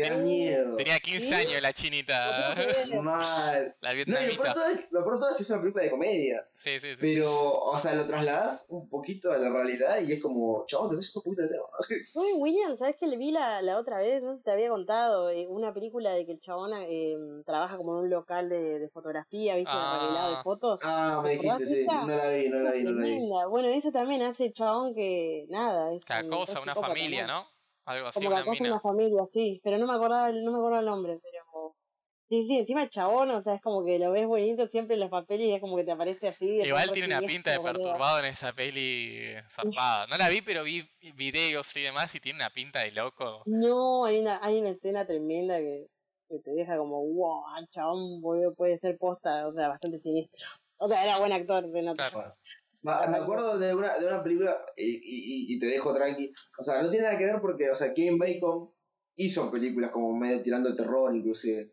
da 0.00 0.16
miedo. 0.16 0.76
Tenía 0.76 0.98
15 1.00 1.26
¿Sí? 1.28 1.34
años 1.34 1.62
la 1.62 1.72
chinita. 1.72 2.54
Mal. 3.02 3.76
La 3.80 3.92
No, 3.94 4.00
y 4.00 4.04
lo 4.04 4.12
vietnamita. 4.12 4.54
es, 4.72 4.92
lo 4.92 5.04
peor 5.04 5.18
todo 5.20 5.30
es 5.30 5.36
que 5.36 5.42
es 5.42 5.50
una 5.50 5.60
película 5.60 5.84
de 5.84 5.90
comedia. 5.90 6.48
Sí, 6.52 6.78
sí, 6.80 6.90
sí. 6.92 6.96
Pero, 7.00 7.30
o 7.32 7.78
sea, 7.78 7.94
lo 7.94 8.06
trasladas 8.06 8.66
un 8.68 8.88
poquito 8.88 9.32
a 9.32 9.38
la 9.38 9.50
realidad 9.50 9.98
y 10.06 10.12
es 10.12 10.22
como, 10.22 10.64
chavos, 10.66 10.90
te 10.90 10.96
das 10.96 11.14
un 11.16 11.22
poquito 11.22 11.42
de 11.42 11.48
tema. 11.48 11.64
Robin 12.14 12.36
Williams, 12.42 12.78
¿sabes 12.78 12.96
que 12.96 13.06
le 13.06 13.16
vi 13.16 13.30
la, 13.32 13.62
la 13.62 13.78
otra 13.78 13.98
vez? 13.98 14.22
No 14.22 14.38
te 14.40 14.50
había 14.50 14.68
contado. 14.68 15.30
eh, 15.30 15.46
una 15.48 15.72
película 15.72 16.12
de 16.12 16.26
que 16.26 16.32
el 16.32 16.40
chabón 16.40 16.72
eh, 16.74 17.16
trabaja 17.44 17.76
como 17.76 17.92
en 17.98 18.04
un 18.04 18.10
local 18.10 18.48
de, 18.48 18.78
de 18.78 18.88
fotografía, 18.90 19.56
¿viste? 19.56 19.70
Ah. 19.72 20.00
Arreglado 20.00 20.36
de 20.36 20.42
fotos. 20.42 20.78
Ah, 20.82 21.20
me 21.22 21.30
¿Te 21.30 21.34
acordás 21.36 21.58
dijiste, 21.60 21.74
sí. 21.76 21.82
esa? 21.82 22.00
No 22.06 22.16
la 22.16 22.28
vi, 22.30 22.48
no 22.48 22.58
la 22.60 22.72
vi, 22.72 22.82
no 22.84 22.90
la 22.92 23.06
vi. 23.06 23.50
Bueno, 23.50 23.68
eso 23.68 23.90
también 23.90 24.22
hace 24.22 24.46
el 24.46 24.52
chabón 24.52 24.94
que 24.94 25.46
nada. 25.48 25.92
Es 25.94 26.04
Cada 26.04 26.22
un 26.24 26.30
cosa, 26.30 26.60
una 26.60 26.74
familia, 26.74 27.26
¿no? 27.26 27.46
Algo 27.86 28.08
así, 28.08 28.18
Como 28.18 28.30
que 28.30 28.42
acosa 28.42 28.64
una 28.64 28.80
familia, 28.80 29.26
sí. 29.26 29.60
Pero 29.64 29.78
no 29.78 29.86
me 29.86 29.94
acordaba, 29.94 30.30
no 30.32 30.52
me 30.52 30.58
acordaba 30.58 30.80
el 30.80 30.86
nombre, 30.86 31.18
pero. 31.22 31.74
Sí, 32.28 32.44
sí, 32.48 32.58
encima 32.58 32.82
el 32.82 32.90
chabón, 32.90 33.30
o 33.30 33.40
sea, 33.40 33.54
es 33.54 33.62
como 33.62 33.84
que 33.84 34.00
lo 34.00 34.10
ves 34.10 34.26
bonito 34.26 34.66
siempre 34.66 34.94
en 34.94 35.00
los 35.00 35.10
papeles 35.10 35.46
y 35.46 35.52
es 35.52 35.60
como 35.60 35.76
que 35.76 35.84
te 35.84 35.92
aparece 35.92 36.26
así. 36.26 36.60
Igual 36.60 36.90
tiene 36.90 37.16
una 37.16 37.24
pinta 37.24 37.52
de 37.52 37.60
perturbado 37.60 38.18
en 38.18 38.24
esa 38.24 38.52
peli 38.52 39.32
zarpada. 39.48 40.08
No 40.08 40.16
la 40.18 40.28
vi, 40.28 40.42
pero 40.42 40.64
vi 40.64 40.90
videos 41.14 41.76
y 41.76 41.82
demás 41.82 42.12
y 42.16 42.20
tiene 42.20 42.40
una 42.40 42.50
pinta 42.50 42.80
de 42.80 42.90
loco. 42.90 43.42
No, 43.46 44.06
hay 44.06 44.18
una, 44.18 44.44
hay 44.44 44.58
una 44.58 44.70
escena 44.70 45.06
tremenda 45.06 45.58
que, 45.58 45.86
que 46.28 46.40
te 46.40 46.50
deja 46.50 46.76
como, 46.76 47.00
wow, 47.00 47.44
el 47.60 47.68
chabón 47.68 48.20
boludo, 48.20 48.54
puede 48.54 48.80
ser 48.80 48.98
posta, 48.98 49.46
o 49.46 49.52
sea, 49.52 49.68
bastante 49.68 50.00
siniestro. 50.00 50.48
O 50.78 50.88
sea, 50.88 51.04
era 51.04 51.18
buen 51.18 51.32
actor, 51.32 51.70
se 51.70 51.82
nota. 51.82 52.10
Claro. 52.10 52.34
Me 53.10 53.16
acuerdo 53.18 53.58
de 53.58 53.74
una, 53.74 53.98
de 53.98 54.06
una 54.06 54.22
película, 54.22 54.56
y, 54.76 54.84
y, 54.84 55.54
y 55.54 55.58
te 55.58 55.66
dejo 55.66 55.94
tranqui. 55.94 56.32
O 56.58 56.64
sea, 56.64 56.82
no 56.82 56.90
tiene 56.90 57.06
nada 57.06 57.18
que 57.18 57.26
ver 57.26 57.40
porque, 57.40 57.70
o 57.70 57.74
sea, 57.74 57.92
Kevin 57.94 58.18
Bacon 58.18 58.70
hizo 59.16 59.50
películas 59.50 59.90
como 59.90 60.14
medio 60.16 60.42
tirando 60.42 60.68
el 60.68 60.76
terror, 60.76 61.14
inclusive. 61.16 61.72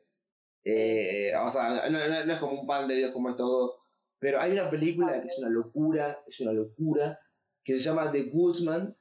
Eh, 0.64 1.32
o 1.36 1.50
sea, 1.50 1.90
no, 1.90 2.00
no- 2.00 2.26
no 2.26 2.34
es 2.34 2.40
como 2.40 2.62
un 2.62 2.68
pan 2.68 2.88
de 2.88 2.96
Dios 2.96 3.12
como 3.12 3.30
estos 3.30 3.48
dos. 3.50 3.72
Pero 4.20 4.40
hay 4.40 4.54
una 4.54 4.70
película 4.70 5.20
que 5.22 5.28
es 5.28 5.38
una 5.40 5.50
locura, 5.50 6.24
es 6.28 6.40
una 6.40 6.54
locura, 6.54 7.20
que 7.64 7.74
se 7.74 7.80
llama 7.82 8.12
The 8.12 8.24
Goodsman. 8.32 8.96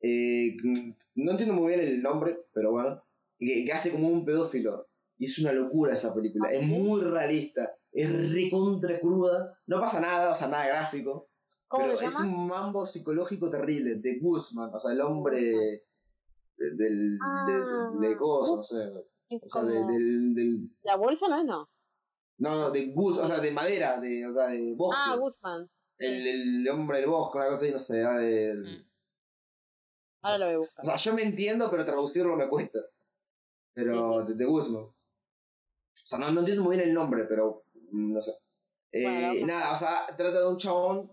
Eh, 0.00 0.56
no 1.16 1.30
entiendo 1.32 1.54
muy 1.54 1.68
bien 1.74 1.80
el 1.80 2.02
nombre, 2.02 2.38
pero 2.52 2.70
bueno. 2.72 3.02
Que, 3.38 3.64
que 3.64 3.72
hace 3.72 3.90
como 3.90 4.08
un 4.08 4.24
pedófilo. 4.24 4.88
Y 5.18 5.24
es 5.26 5.38
una 5.38 5.52
locura 5.52 5.94
esa 5.94 6.14
película. 6.14 6.48
¿Ah, 6.48 6.52
Es 6.54 6.62
muy 6.62 7.00
realista. 7.02 7.74
Es 7.92 8.10
recontra 8.32 9.00
cruda. 9.00 9.58
No 9.66 9.80
pasa 9.80 10.00
nada, 10.00 10.30
o 10.32 10.34
sea, 10.36 10.48
nada 10.48 10.66
gráfico. 10.66 11.25
¿Cómo 11.68 11.84
pero 11.84 11.98
se 11.98 12.04
es 12.06 12.12
llama? 12.14 12.26
un 12.26 12.46
mambo 12.46 12.86
psicológico 12.86 13.50
terrible. 13.50 13.96
De 13.96 14.18
Guzman, 14.20 14.70
o 14.74 14.80
sea, 14.80 14.92
el 14.92 15.00
hombre 15.00 15.40
de- 15.40 15.82
del. 16.56 17.18
Ah. 17.22 17.44
de, 18.00 18.08
de 18.08 18.16
cosas, 18.16 18.58
o 18.58 18.62
sea. 18.62 18.88
Es 19.28 19.42
O 19.42 19.48
sea, 19.50 19.62
de- 19.64 19.84
del, 19.84 20.34
del. 20.34 20.70
La 20.82 20.96
bolsa 20.96 21.28
no 21.28 21.38
es, 21.38 21.44
no. 21.44 21.68
No, 22.38 22.70
de 22.70 22.86
Gus, 22.92 23.16
o 23.18 23.26
sea, 23.26 23.40
de 23.40 23.50
madera, 23.50 23.98
de, 23.98 24.26
o 24.26 24.32
sea, 24.32 24.48
de 24.48 24.74
bosque. 24.76 25.00
Ah, 25.04 25.16
Guzmán. 25.16 25.70
el, 25.98 26.26
el 26.62 26.68
hombre 26.68 26.98
del 27.00 27.08
bosque, 27.08 27.38
una 27.38 27.46
cosa 27.48 27.62
así, 27.64 27.72
no 27.72 27.78
sé, 27.78 28.02
ah, 28.04 28.18
de- 28.18 28.54
Mm. 28.54 28.86
Ahora 30.22 30.38
lo 30.38 30.44
voy 30.46 30.54
a 30.54 30.58
buscar. 30.58 30.84
O 30.84 30.88
sea, 30.88 30.96
yo 30.96 31.14
me 31.14 31.22
entiendo, 31.22 31.70
pero 31.70 31.84
traducirlo 31.86 32.36
me 32.36 32.48
cuesta. 32.48 32.78
Pero 33.74 34.24
de, 34.24 34.34
de 34.34 34.44
Guzman. 34.44 34.82
O 34.84 34.94
sea, 36.04 36.18
no, 36.18 36.30
no 36.30 36.40
entiendo 36.40 36.62
muy 36.64 36.76
bien 36.76 36.88
el 36.88 36.94
nombre, 36.94 37.24
pero 37.28 37.64
mm, 37.90 38.12
no 38.14 38.20
sé. 38.22 38.32
Eh, 38.92 39.02
Bueno, 39.02 39.46
nada, 39.46 39.74
o 39.74 39.78
sea, 39.78 40.06
trata 40.16 40.40
de 40.40 40.48
un 40.48 40.56
chabón 40.56 41.12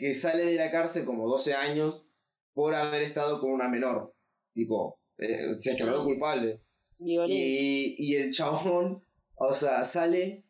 que 0.00 0.14
sale 0.14 0.44
de 0.46 0.56
la 0.56 0.70
cárcel 0.70 1.04
como 1.04 1.28
12 1.28 1.54
años 1.54 2.06
por 2.54 2.74
haber 2.74 3.02
estado 3.02 3.40
con 3.40 3.52
una 3.52 3.68
menor. 3.68 4.14
Tipo, 4.54 4.98
eh, 5.18 5.54
se 5.54 5.72
declaró 5.72 6.02
culpable. 6.04 6.60
Y, 6.98 7.94
y 7.98 8.16
el 8.16 8.32
chabón, 8.32 9.04
o 9.36 9.54
sea, 9.54 9.84
sale 9.84 10.44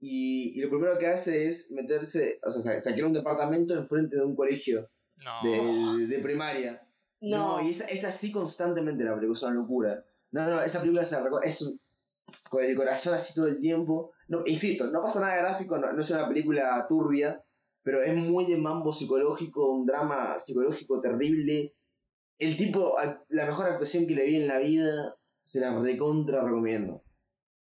y, 0.00 0.58
y 0.58 0.60
lo 0.62 0.68
primero 0.70 0.98
que 0.98 1.06
hace 1.06 1.46
es 1.48 1.70
meterse, 1.72 2.38
o 2.44 2.50
sea, 2.50 2.62
se, 2.62 2.82
se 2.82 2.88
alquila 2.90 3.06
un 3.08 3.12
departamento 3.12 3.74
enfrente 3.74 4.16
de 4.16 4.24
un 4.24 4.34
colegio 4.36 4.88
No. 5.16 5.96
de, 5.98 6.06
de 6.06 6.18
primaria. 6.20 6.82
No. 7.20 7.60
y 7.62 7.70
es, 7.70 7.80
es 7.88 8.04
así 8.04 8.30
constantemente 8.32 9.04
la 9.04 9.14
película, 9.14 9.36
es 9.36 9.42
una 9.42 9.54
locura. 9.54 10.04
No, 10.32 10.48
no, 10.48 10.62
esa 10.62 10.80
película 10.80 11.04
se 11.06 11.20
recuerda, 11.20 11.46
es 11.48 11.62
un- 11.62 11.80
con 12.50 12.64
el 12.64 12.76
corazón 12.76 13.14
así 13.14 13.32
todo 13.34 13.46
el 13.46 13.60
tiempo. 13.60 14.12
No, 14.28 14.42
insisto, 14.46 14.88
no 14.88 15.00
pasa 15.00 15.20
nada 15.20 15.36
gráfico, 15.36 15.78
no, 15.78 15.92
no 15.92 16.00
es 16.00 16.10
una 16.10 16.26
película 16.28 16.84
turbia, 16.88 17.42
pero 17.86 18.02
es 18.02 18.16
muy 18.16 18.46
de 18.46 18.56
mambo 18.56 18.90
psicológico, 18.90 19.70
un 19.70 19.86
drama 19.86 20.40
psicológico 20.40 21.00
terrible. 21.00 21.72
El 22.36 22.56
tipo, 22.56 22.96
la 23.28 23.46
mejor 23.46 23.66
actuación 23.66 24.08
que 24.08 24.16
le 24.16 24.24
vi 24.24 24.36
en 24.42 24.48
la 24.48 24.58
vida, 24.58 25.16
se 25.44 25.60
la 25.60 25.78
recontra 25.80 26.42
recomiendo. 26.42 27.04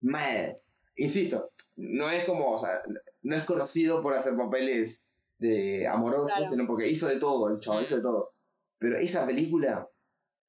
Mal. 0.00 0.58
Insisto, 0.94 1.50
no 1.74 2.08
es 2.08 2.24
como, 2.24 2.52
o 2.52 2.58
sea, 2.58 2.82
no 3.22 3.34
es 3.34 3.42
conocido 3.42 4.00
por 4.00 4.14
hacer 4.14 4.36
papeles 4.36 5.04
de 5.38 5.88
amorosos, 5.88 6.32
Claro. 6.32 6.50
sino 6.52 6.66
porque 6.68 6.88
hizo 6.88 7.08
de 7.08 7.18
todo, 7.18 7.48
el 7.48 7.58
chaval 7.58 7.80
Sí. 7.84 7.88
hizo 7.88 7.96
de 7.96 8.02
todo. 8.02 8.30
Pero 8.78 8.98
esa 8.98 9.26
película, 9.26 9.90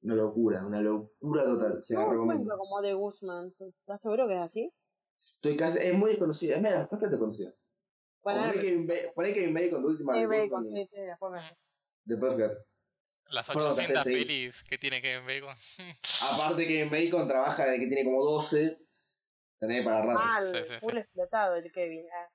una 0.04 0.14
locura, 0.14 0.68
una 0.68 0.82
locura 0.82 1.46
total, 1.46 1.84
se 1.84 1.96
la 1.96 2.02
No 2.02 2.12
recomiendo. 2.12 2.46
cuento 2.46 2.58
como 2.60 2.82
de 2.84 2.94
Guzmán. 2.94 3.52
¿Estás 3.60 4.02
seguro 4.04 4.28
que 4.28 4.36
es 4.36 4.40
así? 4.42 4.72
Estoy 5.18 5.58
casi, 5.58 5.80
es 5.80 5.98
muy 5.98 6.12
desconocida, 6.12 6.58
es 6.58 6.62
medio, 6.62 6.78
bastante 6.78 7.18
conocida. 7.18 7.52
Bueno, 8.24 8.42
Poné 8.42 8.54
Kevin 8.54 8.88
Kevin 9.34 9.54
Bacon 9.54 9.82
de 9.82 9.88
última 9.88 10.18
eh, 10.18 10.20
de 10.22 10.28
Bacon, 10.28 10.64
Bacon, 10.64 10.76
sí, 10.76 10.90
sí, 10.94 11.02
después 11.02 11.32
me- 11.34 11.58
después 12.06 12.36
que 12.36 12.50
Las 13.30 13.48
Bueno, 13.48 13.70
800 13.70 14.04
sí. 14.04 14.14
pelis 14.14 14.64
que 14.64 14.78
tiene 14.78 15.02
Kevin 15.02 15.26
Bacon. 15.26 15.56
Aparte 16.32 16.68
Kevin 16.68 16.90
Bacon 16.90 17.28
trabaja 17.28 17.66
de 17.66 17.80
que 17.80 17.88
tiene 17.88 18.04
como 18.04 18.24
12, 18.24 18.78
tenés 19.60 19.84
para 19.86 20.02
rato. 20.02 20.20
Mal, 20.20 20.48
Sí, 20.52 20.58
sí, 20.64 20.74
sí. 20.74 20.80
full 20.80 20.98
explotado 20.98 21.56
el 21.56 21.72
Kevin. 21.72 22.06
ah. 22.14 22.30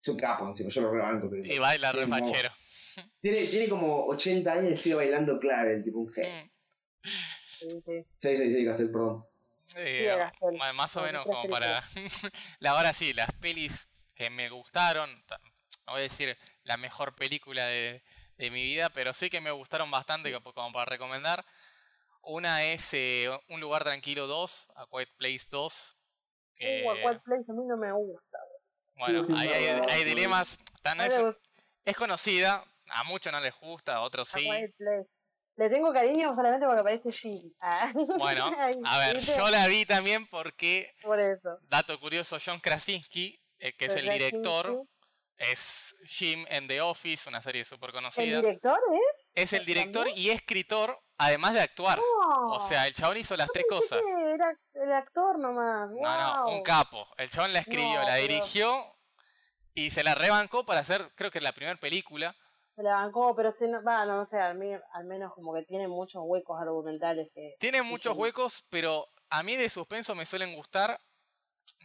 Es 0.00 0.08
un 0.08 0.18
capo 0.18 0.46
encima, 0.46 0.70
yo 0.70 0.82
lo 0.82 0.92
rebanco. 0.92 1.30
Kevin 1.30 1.50
y 1.50 1.58
baila 1.58 1.92
re 1.92 1.98
Tiene 2.06 2.10
como-. 2.10 2.26
Tiene, 3.20 3.46
tiene 3.46 3.68
como 3.68 4.06
80 4.06 4.52
años 4.52 4.72
y 4.72 4.76
sigue 4.76 4.94
bailando 4.96 5.38
clave, 5.40 5.74
el 5.74 5.82
tipo 5.84 5.98
un. 6.00 6.22
Mm. 6.28 6.50
Sí, 7.58 7.68
sí. 7.84 8.04
Sí, 8.18 8.36
sí, 8.36 8.54
sí, 8.54 8.64
Castel, 8.64 8.90
perdón. 8.92 9.24
Eh, 9.76 10.30
Sí, 10.38 10.56
más 10.74 10.96
o 10.96 11.02
menos 11.02 11.24
como 11.24 11.48
para... 11.48 11.82
la, 12.60 12.70
ahora 12.72 12.92
sí, 12.92 13.12
las 13.14 13.32
pelis 13.40 13.88
que 14.14 14.30
me 14.30 14.48
gustaron, 14.50 15.24
ta- 15.26 15.40
no 15.86 15.92
voy 15.92 16.00
a 16.00 16.02
decir 16.04 16.36
la 16.62 16.76
mejor 16.76 17.14
película 17.14 17.66
de, 17.66 18.02
de 18.36 18.50
mi 18.50 18.62
vida, 18.62 18.88
pero 18.90 19.12
sí 19.12 19.28
que 19.30 19.40
me 19.40 19.50
gustaron 19.50 19.90
bastante 19.90 20.32
como 20.32 20.52
como 20.52 20.72
para 20.72 20.86
recomendar. 20.86 21.44
Una 22.22 22.64
es 22.64 22.94
eh, 22.94 23.28
Un 23.48 23.60
lugar 23.60 23.84
tranquilo 23.84 24.26
2, 24.26 24.68
A 24.76 24.86
Quiet 24.86 25.10
Place 25.16 25.46
2. 25.50 25.96
que, 26.56 26.82
Uh, 26.86 26.90
a 26.90 26.94
Quiet 26.94 27.22
Place 27.22 27.44
a 27.50 27.54
mí 27.54 27.66
no 27.66 27.76
me 27.76 27.92
gusta. 27.92 28.38
bueno, 28.94 29.26
ahí 29.36 29.48
hay, 29.48 29.64
hay 29.66 30.04
No, 30.04 30.08
dilemas. 30.08 30.58
ta, 30.82 30.94
no 30.94 31.06
No 31.06 31.28
es, 31.30 31.36
es 31.84 31.96
conocida, 31.96 32.64
a 32.88 33.04
muchos 33.04 33.30
no 33.32 33.40
les 33.40 33.54
gusta, 33.60 33.96
a 33.96 34.00
otros 34.00 34.34
a 34.34 34.38
sí. 34.38 34.44
Quiet 34.44 34.74
Place. 34.76 35.08
Le 35.56 35.68
tengo 35.70 35.92
cariño 35.92 36.34
solamente 36.34 36.66
porque 36.66 36.80
aparece 36.80 37.12
Jim. 37.12 37.52
Ah. 37.60 37.92
Bueno, 38.18 38.46
a 38.86 38.98
ver, 38.98 39.20
yo 39.20 39.50
la 39.50 39.66
vi 39.68 39.84
también 39.86 40.26
porque, 40.26 40.92
Por 41.02 41.20
eso. 41.20 41.58
dato 41.68 42.00
curioso, 42.00 42.38
John 42.44 42.58
Krasinski, 42.58 43.38
eh, 43.58 43.72
que 43.76 43.86
es 43.86 43.96
el 43.96 44.08
director, 44.08 44.84
es 45.36 45.96
Jim 46.04 46.44
en 46.48 46.68
The 46.68 46.80
Office, 46.80 47.28
una 47.28 47.42
serie 47.42 47.64
súper 47.64 47.90
¿El 47.90 47.94
conocida. 47.94 48.40
director 48.40 48.78
es? 48.92 49.30
Es 49.34 49.52
el 49.52 49.64
director 49.66 50.06
también? 50.06 50.18
y 50.26 50.30
escritor, 50.30 50.98
además 51.18 51.54
de 51.54 51.60
actuar. 51.60 51.98
O 52.00 52.60
sea, 52.60 52.86
el 52.86 52.94
chabón 52.94 53.16
hizo 53.16 53.36
las 53.36 53.48
tres 53.52 53.64
cosas. 53.68 54.00
Era 54.32 54.56
el 54.74 54.92
actor 54.92 55.38
nomás. 55.38 55.90
No, 55.90 56.46
no, 56.46 56.48
un 56.56 56.62
capo. 56.62 57.06
El 57.18 57.28
chabón 57.30 57.52
la 57.52 57.60
escribió, 57.60 57.94
No, 57.94 58.00
la 58.02 58.14
pero- 58.14 58.22
dirigió 58.22 58.96
y 59.74 59.90
se 59.90 60.04
la 60.04 60.14
rebancó 60.14 60.64
para 60.64 60.80
hacer, 60.80 61.10
creo 61.16 61.30
que 61.32 61.40
la 61.40 61.52
primera 61.52 61.78
película. 61.80 62.34
Se 62.76 62.82
la 62.82 62.94
bancó, 62.94 63.34
pero 63.36 63.52
si 63.52 63.66
no, 63.68 63.82
va, 63.82 64.04
no, 64.06 64.16
no 64.18 64.26
sé, 64.26 64.38
al, 64.38 64.56
al 64.92 65.04
menos 65.04 65.32
como 65.34 65.52
que 65.54 65.62
tiene 65.64 65.88
muchos 65.88 66.22
huecos 66.24 66.60
argumentales 66.60 67.28
que... 67.34 67.54
Tiene 67.58 67.82
muchos 67.82 68.16
huecos, 68.16 68.66
pero 68.70 69.08
a 69.30 69.42
mí 69.42 69.56
de 69.56 69.68
suspenso 69.68 70.14
me 70.14 70.26
suelen 70.26 70.54
gustar 70.54 70.98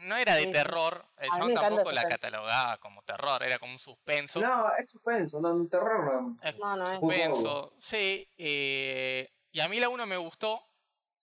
no 0.02 0.16
era 0.16 0.36
de 0.36 0.46
Sí, 0.46 0.52
terror, 0.52 1.06
el 1.18 1.30
chabón 1.30 1.54
tampoco 1.54 1.92
la 1.92 2.06
catalogaba 2.06 2.78
como 2.78 3.02
terror, 3.04 3.44
era 3.44 3.60
como 3.60 3.74
un 3.74 3.80
suspenso. 3.80 4.40
No, 4.40 4.74
es 4.76 4.90
suspenso, 4.90 5.40
no, 5.42 5.54
un 5.54 5.70
terror 5.70 6.14
no. 6.22 6.38
Es 6.42 6.58
No, 6.58 6.76
no 6.76 6.86
es. 6.86 7.00
suspenso, 7.00 7.74
sí. 7.80 8.28
eh, 8.38 9.30
y 9.52 9.60
a 9.60 9.68
mí 9.68 9.80
la 9.80 9.90
1 9.90 10.06
me 10.06 10.18
gustó, 10.18 10.62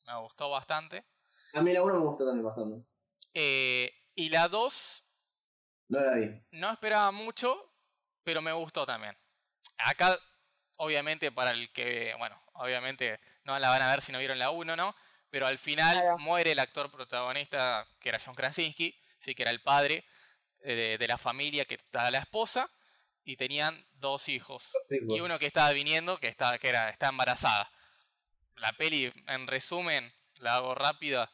me 0.07 0.17
gustó 0.21 0.51
bastante. 0.51 1.05
A 1.55 1.63
mí 1.63 1.73
la 1.73 1.83
1 1.83 1.95
me 1.95 2.05
gustó 2.07 2.25
también 2.27 2.45
bastante. 2.45 2.87
eh, 3.35 3.93
y 4.15 4.29
la 4.31 4.49
2 4.49 5.07
No 5.89 6.01
la 6.01 6.15
vi. 6.17 6.43
no 6.53 6.71
esperaba 6.73 7.11
mucho, 7.13 7.73
pero 8.25 8.43
me 8.43 8.53
gustó 8.53 8.87
también. 8.87 9.17
Acá, 9.79 10.19
obviamente, 10.79 11.31
para 11.33 11.51
el 11.53 11.71
que, 11.73 12.15
bueno, 12.19 12.41
obviamente 12.55 13.21
no 13.45 13.59
la 13.59 13.69
van 13.71 13.83
a 13.83 13.91
ver 13.91 14.03
si 14.03 14.13
no 14.13 14.19
vieron 14.19 14.39
la 14.39 14.51
1, 14.51 14.77
¿no? 14.77 14.95
Pero 15.31 15.47
al 15.47 15.59
final 15.59 15.95
Claro. 16.01 16.19
muere 16.19 16.53
el 16.53 16.59
actor 16.59 16.91
protagonista, 16.91 17.87
que 18.01 18.09
era 18.11 18.21
John 18.25 18.35
Krasinski, 18.35 18.99
sí, 19.19 19.35
que 19.35 19.43
era 19.43 19.51
el 19.51 19.63
padre 19.63 20.05
eh, 20.63 20.75
de, 20.75 20.99
de 20.99 21.09
la 21.09 21.19
familia, 21.19 21.65
que 21.65 21.75
estaba 21.75 22.11
la 22.11 22.19
esposa, 22.19 22.71
y 23.25 23.37
tenían 23.37 23.85
dos 23.95 24.29
hijos. 24.29 24.73
Y 24.89 25.21
uno 25.21 25.39
que 25.39 25.47
estaba 25.47 25.73
viniendo, 25.73 26.19
que, 26.19 26.29
estaba, 26.29 26.59
que 26.59 26.69
era, 26.69 26.91
está 26.91 27.09
embarazada. 27.09 27.71
La 28.55 28.73
peli, 28.73 29.13
en 29.27 29.47
resumen, 29.47 30.13
la 30.37 30.57
hago 30.57 30.75
rápida. 30.75 31.31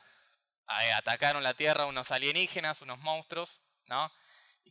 atacaron 0.96 1.42
la 1.42 1.52
Tierra 1.54 1.84
unos 1.86 2.10
alienígenas, 2.10 2.80
unos 2.80 2.98
monstruos, 3.00 3.60
¿no? 3.86 4.10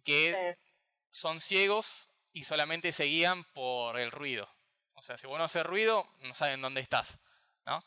Que 0.04 0.56
Sí. 0.58 0.72
son 1.12 1.40
ciegos 1.40 2.10
y 2.34 2.44
solamente 2.44 2.92
se 2.92 3.04
guían 3.04 3.44
por 3.54 4.00
el 4.00 4.10
ruido. 4.12 4.50
O 4.96 5.04
sea, 5.04 5.18
si 5.18 5.28
vos 5.28 5.38
no 5.38 5.44
haces 5.46 5.64
ruido, 5.64 6.10
no 6.22 6.34
saben 6.34 6.60
dónde 6.62 6.82
estás, 6.82 7.20
¿no? 7.68 7.86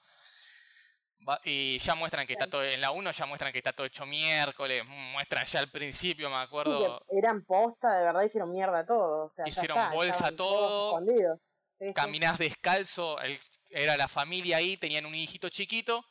Y 1.45 1.79
ya 1.79 1.95
muestran 1.95 2.27
que 2.27 2.35
está 2.35 2.47
todo, 2.49 2.63
en 2.65 2.81
la 2.81 2.91
1 2.91 3.11
ya 3.13 3.27
muestran 3.27 3.51
que 3.53 3.59
está 3.59 3.73
todo 3.73 3.87
hecho 3.87 4.05
miércoles, 4.07 4.85
muestran 4.87 5.47
ya 5.47 5.61
al 5.61 5.71
principio, 5.71 6.29
me 6.29 6.37
acuerdo, 6.37 7.05
eran 7.11 7.45
posta, 7.45 7.97
de 7.99 8.05
verdad 8.05 8.23
hicieron 8.23 8.53
mierda 8.53 8.85
todo. 8.85 9.27
O 9.27 9.33
sea, 9.35 9.47
Hicieron 9.49 9.79
está, 9.79 9.93
bolsa 9.95 10.37
todo. 10.37 11.01
Sí, 11.07 11.87
sí. 11.89 11.93
caminás 11.95 12.39
descalzo, 12.39 13.19
el- 13.21 13.39
era 13.71 13.97
la 13.97 14.07
familia 14.07 14.59
ahí, 14.59 14.77
tenían 14.77 15.07
un 15.07 15.15
hijito 15.15 15.49
chiquito, 15.49 16.05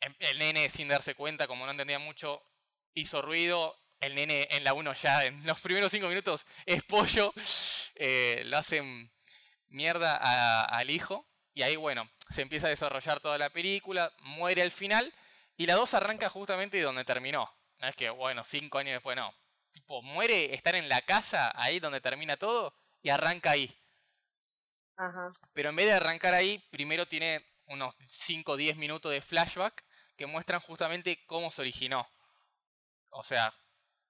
el, 0.00 0.16
el 0.18 0.38
nene 0.38 0.68
sin 0.68 0.88
darse 0.88 1.14
cuenta, 1.14 1.46
como 1.46 1.64
no 1.64 1.70
entendía 1.70 1.98
mucho, 1.98 2.42
hizo 2.94 3.22
ruido, 3.22 3.76
el 4.00 4.14
nene 4.14 4.48
en 4.50 4.64
la 4.64 4.72
1 4.74 4.92
ya 4.94 5.24
en 5.24 5.44
los 5.46 5.60
primeros 5.60 5.92
5 5.92 6.08
minutos 6.08 6.46
es 6.66 6.82
pollo, 6.84 7.32
eh, 7.94 8.42
lo 8.46 8.58
hacen 8.58 9.10
mierda 9.68 10.16
a- 10.20 10.64
al 10.64 10.90
hijo, 10.90 11.26
y 11.56 11.62
ahí 11.62 11.74
bueno, 11.74 12.06
se 12.28 12.42
empieza 12.42 12.66
a 12.66 12.70
desarrollar 12.70 13.18
toda 13.20 13.38
la 13.38 13.48
película, 13.48 14.12
muere 14.20 14.60
al 14.60 14.70
final, 14.70 15.10
y 15.56 15.64
la 15.64 15.74
2 15.74 15.94
arranca 15.94 16.28
justamente 16.28 16.78
donde 16.82 17.02
terminó, 17.02 17.50
no 17.78 17.88
es 17.88 17.96
que 17.96 18.10
bueno, 18.10 18.44
5 18.44 18.76
años 18.76 18.92
después 18.92 19.16
no, 19.16 19.34
tipo, 19.72 20.02
muere 20.02 20.54
estar 20.54 20.74
en 20.74 20.90
la 20.90 21.00
casa, 21.00 21.50
ahí 21.54 21.80
donde 21.80 22.02
termina 22.02 22.36
todo, 22.36 22.74
y 23.00 23.08
arranca 23.08 23.52
ahí. 23.52 23.74
Ajá. 24.98 25.30
Pero 25.54 25.70
en 25.70 25.76
vez 25.76 25.86
de 25.86 25.94
arrancar 25.94 26.34
ahí, 26.34 26.58
primero 26.70 27.06
tiene 27.06 27.42
unos 27.68 27.96
5 28.06 28.52
o 28.52 28.56
10 28.56 28.76
minutos 28.76 29.10
de 29.10 29.22
flashback 29.22 29.82
que 30.18 30.26
muestran 30.26 30.60
justamente 30.60 31.24
cómo 31.24 31.50
se 31.50 31.62
originó. 31.62 32.06
O 33.08 33.22
sea, 33.22 33.54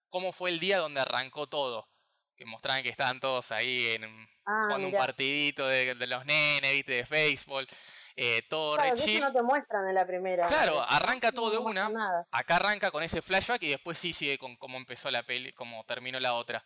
cómo 0.08 0.32
fue 0.32 0.50
el 0.50 0.58
día 0.58 0.78
donde 0.78 1.00
arrancó 1.00 1.46
todo. 1.46 1.88
Que 2.36 2.44
mostraban 2.44 2.82
que 2.82 2.90
estaban 2.90 3.18
todos 3.20 3.50
ahí 3.52 3.86
en, 3.94 4.04
Ah, 4.44 4.66
jugando 4.66 4.88
un 4.88 4.94
partidito 4.94 5.66
de, 5.66 5.94
de 5.94 6.06
los 6.06 6.24
nenes, 6.24 6.72
¿viste? 6.72 6.92
de 6.92 7.02
béisbol. 7.04 7.66
eh, 8.14 8.42
todo 8.48 8.76
Claro, 8.76 8.94
re 8.94 9.04
que 9.04 9.16
eso 9.16 9.24
no 9.26 9.32
te 9.32 9.42
muestran 9.42 9.88
en 9.88 9.94
la 9.94 10.06
primera. 10.06 10.46
Claro, 10.46 10.80
Eh, 10.82 10.86
arranca 10.88 11.32
todo 11.32 11.50
de 11.50 11.58
una. 11.58 11.88
Nada. 11.88 12.26
Acá 12.30 12.56
arranca 12.56 12.90
con 12.90 13.02
ese 13.02 13.20
flashback 13.22 13.62
y 13.64 13.68
después 13.70 13.98
sí 13.98 14.12
sigue 14.12 14.38
con 14.38 14.56
cómo 14.56 14.76
empezó 14.78 15.10
la 15.10 15.22
peli, 15.24 15.52
cómo 15.52 15.84
terminó 15.84 16.20
la 16.20 16.34
otra. 16.34 16.64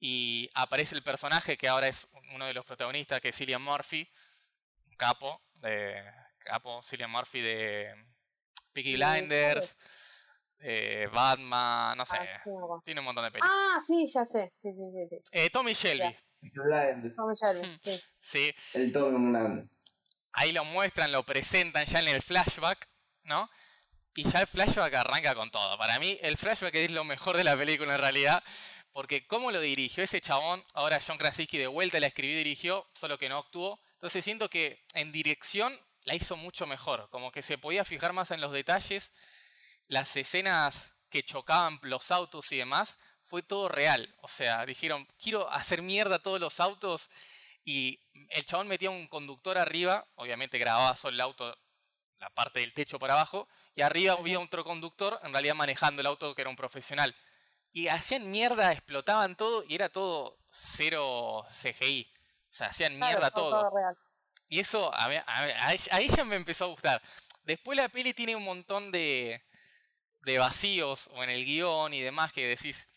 Y 0.00 0.50
aparece 0.54 0.94
el 0.94 1.02
personaje 1.02 1.56
que 1.56 1.68
ahora 1.68 1.88
es 1.88 2.08
uno 2.34 2.46
de 2.46 2.54
los 2.54 2.64
protagonistas, 2.64 3.20
que 3.20 3.28
es 3.30 3.36
Cillian 3.36 3.62
Murphy, 3.62 4.10
un 4.88 4.96
capo, 4.96 5.42
de, 5.54 6.02
capo 6.38 6.82
Cillian 6.82 7.10
Murphy 7.10 7.40
de 7.40 7.94
Peaky 8.72 8.90
Sí, 8.92 8.96
Blinders, 8.96 9.76
eh, 10.60 11.08
Batman, 11.12 11.96
no 11.98 12.04
sé, 12.06 12.16
Ah, 12.18 12.40
sí, 12.44 12.50
tiene 12.84 13.00
un 13.00 13.06
montón 13.06 13.24
de 13.24 13.30
películas. 13.30 13.54
Ah, 13.56 13.80
sí, 13.86 14.06
ya 14.12 14.24
sé. 14.24 14.52
Sí, 14.62 14.70
sí, 14.72 14.78
sí. 14.92 15.08
sí. 15.22 15.30
Eh, 15.32 15.50
Tommy 15.50 15.72
Shelby, 15.74 16.16
Blinders. 16.40 17.16
Tom 17.16 17.32
Shelby, 17.32 17.66
Hmm. 17.68 17.78
sí. 17.82 18.00
sí, 18.20 18.54
El 18.74 18.92
Tom 18.92 19.14
Holland. 19.34 19.68
ahí 20.32 20.52
lo 20.52 20.64
muestran, 20.64 21.12
lo 21.12 21.22
presentan 21.24 21.86
ya 21.86 22.00
en 22.00 22.08
el 22.08 22.22
flashback, 22.22 22.88
¿no? 23.24 23.48
Y 24.16 24.24
ya 24.24 24.40
el 24.42 24.46
flashback 24.46 24.94
arranca 24.94 25.34
con 25.34 25.50
todo. 25.50 25.76
Para 25.76 25.98
mí, 25.98 26.18
el 26.22 26.36
flashback 26.36 26.74
es 26.76 26.90
lo 26.92 27.02
mejor 27.04 27.36
de 27.36 27.44
la 27.44 27.56
película 27.56 27.94
en 27.94 28.00
realidad. 28.00 28.42
Porque 28.92 29.26
cómo 29.26 29.50
lo 29.50 29.60
dirigió 29.60 30.04
ese 30.04 30.20
chabón, 30.20 30.62
ahora 30.72 31.00
John 31.04 31.18
Krasinski 31.18 31.58
de 31.58 31.66
vuelta 31.66 31.98
la 31.98 32.06
escribió 32.06 32.34
y 32.36 32.44
dirigió, 32.44 32.86
solo 32.94 33.18
que 33.18 33.28
no 33.28 33.38
actuó. 33.38 33.80
Entonces 33.94 34.24
siento 34.24 34.48
que 34.48 34.84
en 34.94 35.10
dirección 35.10 35.76
la 36.04 36.14
hizo 36.14 36.36
mucho 36.36 36.64
mejor. 36.68 37.08
Como 37.10 37.32
que 37.32 37.42
se 37.42 37.58
podía 37.58 37.84
fijar 37.84 38.12
más 38.12 38.30
en 38.30 38.40
los 38.40 38.52
detalles. 38.52 39.10
Las 39.88 40.16
escenas 40.16 40.94
que 41.10 41.22
chocaban 41.22 41.78
los 41.82 42.10
autos 42.10 42.50
y 42.52 42.56
demás, 42.56 42.98
fue 43.24 43.42
todo 43.42 43.68
real. 43.68 44.14
O 44.20 44.28
sea, 44.28 44.64
dijeron, 44.66 45.08
quiero 45.18 45.50
hacer 45.50 45.82
mierda 45.82 46.16
a 46.16 46.22
todos 46.22 46.40
los 46.40 46.60
autos. 46.60 47.08
Y 47.64 47.98
el 48.30 48.44
chabón 48.44 48.68
metía 48.68 48.90
un 48.90 49.08
conductor 49.08 49.56
arriba, 49.56 50.06
obviamente 50.16 50.58
grababa 50.58 50.94
solo 50.94 51.14
el 51.14 51.20
auto, 51.20 51.56
la 52.18 52.30
parte 52.30 52.60
del 52.60 52.74
techo 52.74 52.98
para 52.98 53.14
abajo, 53.14 53.48
y 53.74 53.82
arriba 53.82 54.12
había 54.12 54.38
otro 54.38 54.62
conductor, 54.64 55.18
en 55.22 55.32
realidad 55.32 55.54
manejando 55.54 56.00
el 56.00 56.06
auto 56.06 56.34
que 56.34 56.42
era 56.42 56.50
un 56.50 56.56
profesional. 56.56 57.14
Y 57.72 57.88
hacían 57.88 58.30
mierda, 58.30 58.72
explotaban 58.72 59.34
todo 59.36 59.64
y 59.66 59.74
era 59.74 59.88
todo 59.88 60.38
cero 60.50 61.44
CGI. 61.50 62.12
O 62.50 62.54
sea, 62.54 62.68
hacían 62.68 62.98
mierda 62.98 63.30
todo. 63.30 63.70
real. 63.70 63.96
Y 64.48 64.60
eso 64.60 64.94
a, 64.94 65.06
a 65.06 66.00
ella 66.00 66.24
me 66.24 66.36
empezó 66.36 66.66
a 66.66 66.68
gustar. 66.68 67.02
Después 67.44 67.76
la 67.76 67.88
peli 67.88 68.14
tiene 68.14 68.36
un 68.36 68.44
montón 68.44 68.92
de, 68.92 69.42
de 70.24 70.38
vacíos 70.38 71.08
o 71.12 71.22
en 71.22 71.30
el 71.30 71.44
guion 71.44 71.92
y 71.94 72.00
demás 72.00 72.32
que 72.32 72.46
decís, 72.46 72.88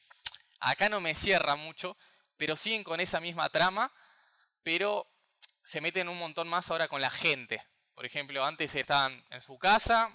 acá 0.60 0.90
no 0.90 1.02
me 1.02 1.16
cierra 1.16 1.56
mucho, 1.56 1.98
pero 2.38 2.56
siguen 2.56 2.84
con 2.84 3.00
esa 3.00 3.20
misma 3.20 3.50
trama, 3.50 3.92
pero 4.64 5.08
se 5.62 5.82
meten 5.82 6.10
un 6.10 6.18
montón 6.18 6.48
más 6.48 6.70
ahora 6.72 6.88
con 6.88 7.02
la 7.02 7.10
gente. 7.10 7.64
Por 7.94 8.06
ejemplo, 8.06 8.44
antes 8.46 8.76
estaban 8.76 9.24
en 9.30 9.42
su 9.42 9.58
casa, 9.58 10.14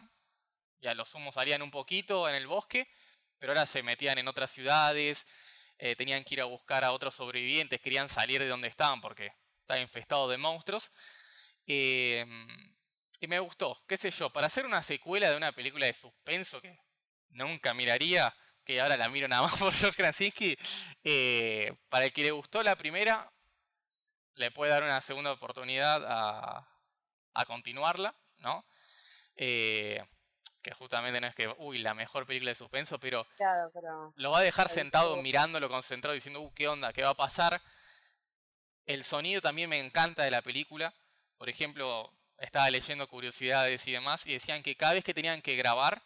y 0.81 0.87
a 0.87 0.95
lo 0.95 1.05
sumo 1.05 1.33
salían 1.33 1.63
un 1.63 1.71
poquito 1.71 2.29
en 2.29 2.35
el 2.35 2.47
bosque, 2.47 2.89
pero 3.39 3.53
ahora 3.53 3.67
se 3.67 3.83
metían 3.83 4.19
en 4.19 4.29
otras 4.29 4.51
ciudades, 4.51 5.27
eh, 5.79 5.97
tenían 5.97 6.25
que 6.25 6.35
ir 6.35 6.41
a 6.41 6.45
buscar 6.45 6.85
a 6.85 6.93
otros 6.93 7.15
sobrevivientes, 7.15 7.81
querían 7.81 8.09
salir 8.09 8.41
de 8.41 8.49
donde 8.49 8.69
estaban 8.69 9.01
porque 9.01 9.33
estaba 9.61 9.81
infestado 9.81 10.29
de 10.29 10.39
monstruos. 10.39 10.93
Eh, 11.67 12.25
y 13.21 13.27
me 13.27 13.39
gustó, 13.39 13.81
qué 13.87 13.97
sé 13.97 14.11
yo, 14.11 14.31
para 14.31 14.49
hacer 14.49 14.67
una 14.67 14.83
secuela 14.83 15.31
de 15.31 15.37
una 15.37 15.53
película 15.53 15.87
de 15.87 15.95
suspenso 15.95 16.61
que 16.61 16.77
nunca 17.33 17.75
miraría, 17.75 18.35
que 18.65 18.81
ahora 18.81 18.97
la 18.97 19.09
miro 19.09 19.29
nada 19.29 19.43
más 19.43 19.57
por 19.59 19.73
George 19.73 19.97
Krasinski, 19.97 20.57
eh, 21.05 21.75
para 21.89 22.05
el 22.05 22.13
que 22.13 22.23
le 22.23 22.31
gustó 22.31 22.63
la 22.63 22.77
primera, 22.77 23.31
le 24.35 24.51
puede 24.51 24.73
dar 24.73 24.83
una 24.83 25.01
segunda 25.01 25.33
oportunidad 25.33 26.03
a, 26.07 26.67
a 27.35 27.45
continuarla, 27.45 28.15
¿no? 28.39 28.65
Eh, 29.37 30.03
que 30.63 30.73
justamente 30.75 31.21
no 31.21 31.27
es 31.27 31.35
que, 31.35 31.49
uy, 31.59 31.79
la 31.79 31.93
mejor 31.93 32.25
película 32.27 32.51
de 32.51 32.55
suspenso, 32.55 32.99
pero 32.99 33.27
Claro, 33.37 33.71
pero. 33.75 34.13
lo 34.17 34.31
va 34.31 34.39
a 34.39 34.43
dejar 34.43 34.69
sentado 34.69 35.17
mirándolo, 35.17 35.69
concentrado, 35.69 36.15
diciendo, 36.15 36.41
uh, 36.41 36.55
¿qué 36.55 36.69
onda? 36.69 36.93
¿Qué 36.93 37.03
va 37.03 37.11
a 37.11 37.15
pasar? 37.15 37.61
El 38.87 39.03
sonido 39.05 39.41
también 39.41 39.69
me 39.69 39.81
encanta 39.81 40.23
de 40.23 40.31
la 40.31 40.43
película. 40.43 40.95
Por 41.37 41.49
ejemplo, 41.49 42.13
estaba 42.39 42.71
leyendo 42.71 43.09
curiosidades 43.09 43.87
y 43.89 43.93
demás, 43.93 44.25
y 44.27 44.35
decían 44.35 44.63
que 44.63 44.77
cada 44.77 44.95
vez 44.95 45.05
que 45.05 45.15
tenían 45.15 45.43
que 45.43 45.57
grabar, 45.57 46.03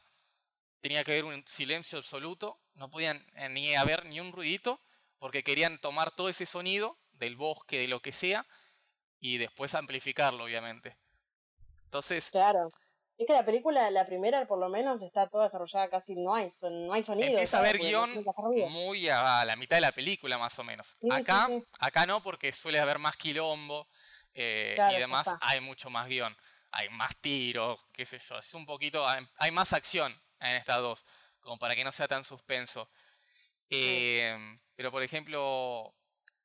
tenía 0.87 1.03
que 1.03 1.11
haber 1.11 1.25
un 1.25 1.43
silencio 1.49 1.99
absoluto, 1.99 2.61
no 2.75 2.89
podían 2.89 3.27
eh, 3.35 3.49
ni 3.49 3.75
haber 3.75 4.07
ni 4.07 4.21
un 4.21 4.31
ruidito, 4.31 4.81
porque 5.19 5.43
querían 5.43 5.81
tomar 5.81 6.15
todo 6.15 6.29
ese 6.29 6.47
sonido 6.47 6.97
del 7.11 7.35
bosque, 7.35 7.81
de 7.81 7.89
lo 7.89 8.01
que 8.01 8.13
sea, 8.13 8.47
y 9.19 9.39
después 9.39 9.75
amplificarlo, 9.75 10.45
obviamente. 10.45 10.97
Entonces, 11.85 12.31
Claro. 12.31 12.69
Es 13.19 13.27
que 13.27 13.33
la 13.33 13.45
película, 13.47 13.91
la 13.91 14.07
primera 14.07 14.47
por 14.47 14.59
lo 14.59 14.69
menos, 14.69 15.03
está 15.03 15.27
toda 15.29 15.45
desarrollada 15.47 15.89
casi, 15.89 16.15
no 16.15 16.35
hay, 16.35 16.53
son- 16.61 16.87
no 16.87 16.93
hay 16.93 17.03
sonido. 17.03 17.31
Empieza 17.31 17.57
a 17.57 17.61
haber 17.61 17.79
guion 17.79 18.25
muy 18.69 19.09
a 19.09 19.45
la 19.45 19.57
mitad 19.57 19.79
de 19.79 19.81
la 19.81 19.93
película, 19.93 20.37
más 20.39 20.57
o 20.59 20.63
menos. 20.65 20.97
Sí, 21.01 21.09
acá, 21.11 21.47
sí. 21.49 21.65
acá 21.81 22.07
no, 22.07 22.23
porque 22.23 22.53
suele 22.53 22.79
haber 22.79 22.99
más 22.99 23.17
quilombo 23.17 23.89
eh, 24.35 24.75
Claro, 24.77 24.97
y 24.99 25.01
demás. 25.01 25.27
Hay 25.41 25.61
mucho 25.63 25.89
más 25.89 26.07
guion. 26.09 26.37
Hay 26.71 26.91
más 26.91 27.17
tiros, 27.17 27.81
qué 27.93 28.05
sé 28.05 28.19
yo. 28.19 28.39
Es 28.39 28.53
un 28.55 28.67
poquito. 28.67 29.09
Hay, 29.09 29.27
hay 29.39 29.51
más 29.51 29.73
acción 29.73 30.15
en 30.41 30.57
estas 30.57 30.79
dos, 30.79 31.05
como 31.41 31.59
para 31.59 31.75
que 31.75 31.85
no 31.85 31.93
sea 31.93 32.09
tan 32.09 32.25
suspenso. 32.25 32.91
Eh, 33.71 34.37
Pero, 34.77 34.91
por 34.91 35.03
ejemplo, 35.03 35.95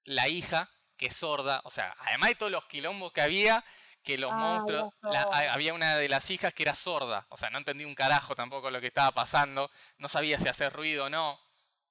la 0.06 0.28
hija, 0.30 0.70
que 0.98 1.08
es 1.08 1.16
sorda, 1.18 1.62
o 1.66 1.72
sea, 1.72 1.94
además 2.00 2.30
de 2.30 2.36
todos 2.36 2.52
los 2.52 2.66
quilombos 2.66 3.12
que 3.12 3.22
había, 3.22 3.64
que 4.04 4.18
los 4.18 4.32
Ah, 4.32 4.36
monstruos. 4.36 4.94
la- 5.04 5.24
había 5.54 5.74
una 5.74 5.98
de 5.98 6.08
las 6.10 6.30
hijas 6.32 6.54
que 6.54 6.64
era 6.64 6.74
sorda. 6.74 7.28
O 7.30 7.38
sea, 7.38 7.50
no 7.50 7.58
entendía 7.60 7.86
un 7.86 7.94
carajo 7.96 8.34
tampoco 8.36 8.72
lo 8.72 8.80
que 8.82 8.88
estaba 8.88 9.12
pasando. 9.12 9.70
No 9.98 10.08
sabía 10.08 10.40
si 10.40 10.48
hacer 10.48 10.72
ruido 10.74 11.06
o 11.06 11.10
no. 11.10 11.38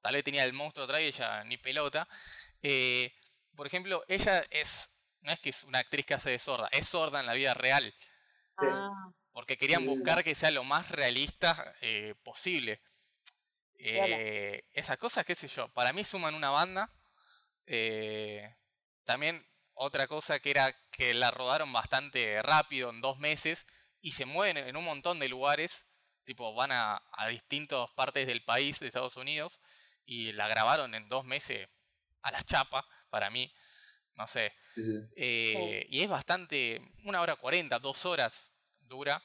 Tal 0.00 0.14
vez 0.14 0.24
tenía 0.24 0.44
el 0.44 0.52
monstruo 0.54 0.84
atrás 0.86 1.00
y 1.02 1.04
ella 1.04 1.44
ni 1.44 1.56
pelota. 1.58 2.08
Eh, 2.62 3.14
por 3.54 3.66
ejemplo, 3.66 4.02
ella 4.08 4.42
es. 4.50 4.90
No 5.20 5.30
es 5.32 5.38
que 5.40 5.50
es 5.50 5.64
una 5.64 5.80
actriz 5.80 6.06
que 6.06 6.14
hace 6.14 6.30
de 6.30 6.38
sorda, 6.38 6.68
es 6.72 6.88
sorda 6.88 7.20
en 7.20 7.26
la 7.26 7.34
vida 7.34 7.52
real. 7.54 7.94
Ah, 8.56 9.10
Porque 9.32 9.56
querían 9.56 9.86
buscar 9.86 10.24
que 10.24 10.34
sea 10.34 10.50
lo 10.50 10.64
más 10.64 10.90
realista 10.90 11.74
eh, 11.80 12.14
posible. 12.24 12.80
Eh, 13.78 14.64
esas 14.72 14.98
cosas, 14.98 15.24
qué 15.24 15.34
sé 15.34 15.48
yo, 15.48 15.68
para 15.68 15.92
mí 15.92 16.04
suman 16.04 16.34
una 16.34 16.50
banda. 16.50 16.92
Eh, 17.66 18.54
también 19.04 19.46
otra 19.74 20.06
cosa 20.06 20.40
que 20.40 20.50
era 20.50 20.74
que 20.90 21.14
la 21.14 21.30
rodaron 21.30 21.72
bastante 21.72 22.42
rápido, 22.42 22.90
en 22.90 23.00
dos 23.00 23.18
meses, 23.18 23.66
y 24.02 24.12
se 24.12 24.26
mueven 24.26 24.56
en 24.58 24.76
un 24.76 24.84
montón 24.84 25.18
de 25.18 25.28
lugares. 25.28 25.86
Tipo, 26.24 26.54
van 26.54 26.70
a, 26.72 27.02
a 27.12 27.28
distintas 27.28 27.90
partes 27.92 28.26
del 28.26 28.44
país, 28.44 28.78
de 28.80 28.88
Estados 28.88 29.16
Unidos, 29.16 29.60
y 30.04 30.32
la 30.32 30.48
grabaron 30.48 30.94
en 30.94 31.08
dos 31.08 31.24
meses 31.24 31.68
a 32.22 32.30
la 32.30 32.42
chapa, 32.42 32.86
para 33.08 33.30
mí. 33.30 33.52
No 34.14 34.26
sé, 34.26 34.52
Sí, 34.74 34.82
sí. 34.84 34.98
eh, 35.16 35.86
y 35.88 36.02
es 36.02 36.08
bastante, 36.08 36.80
una 37.04 37.22
hora 37.22 37.36
cuarenta, 37.36 37.78
dos 37.78 38.04
horas 38.04 38.49
dura, 38.90 39.22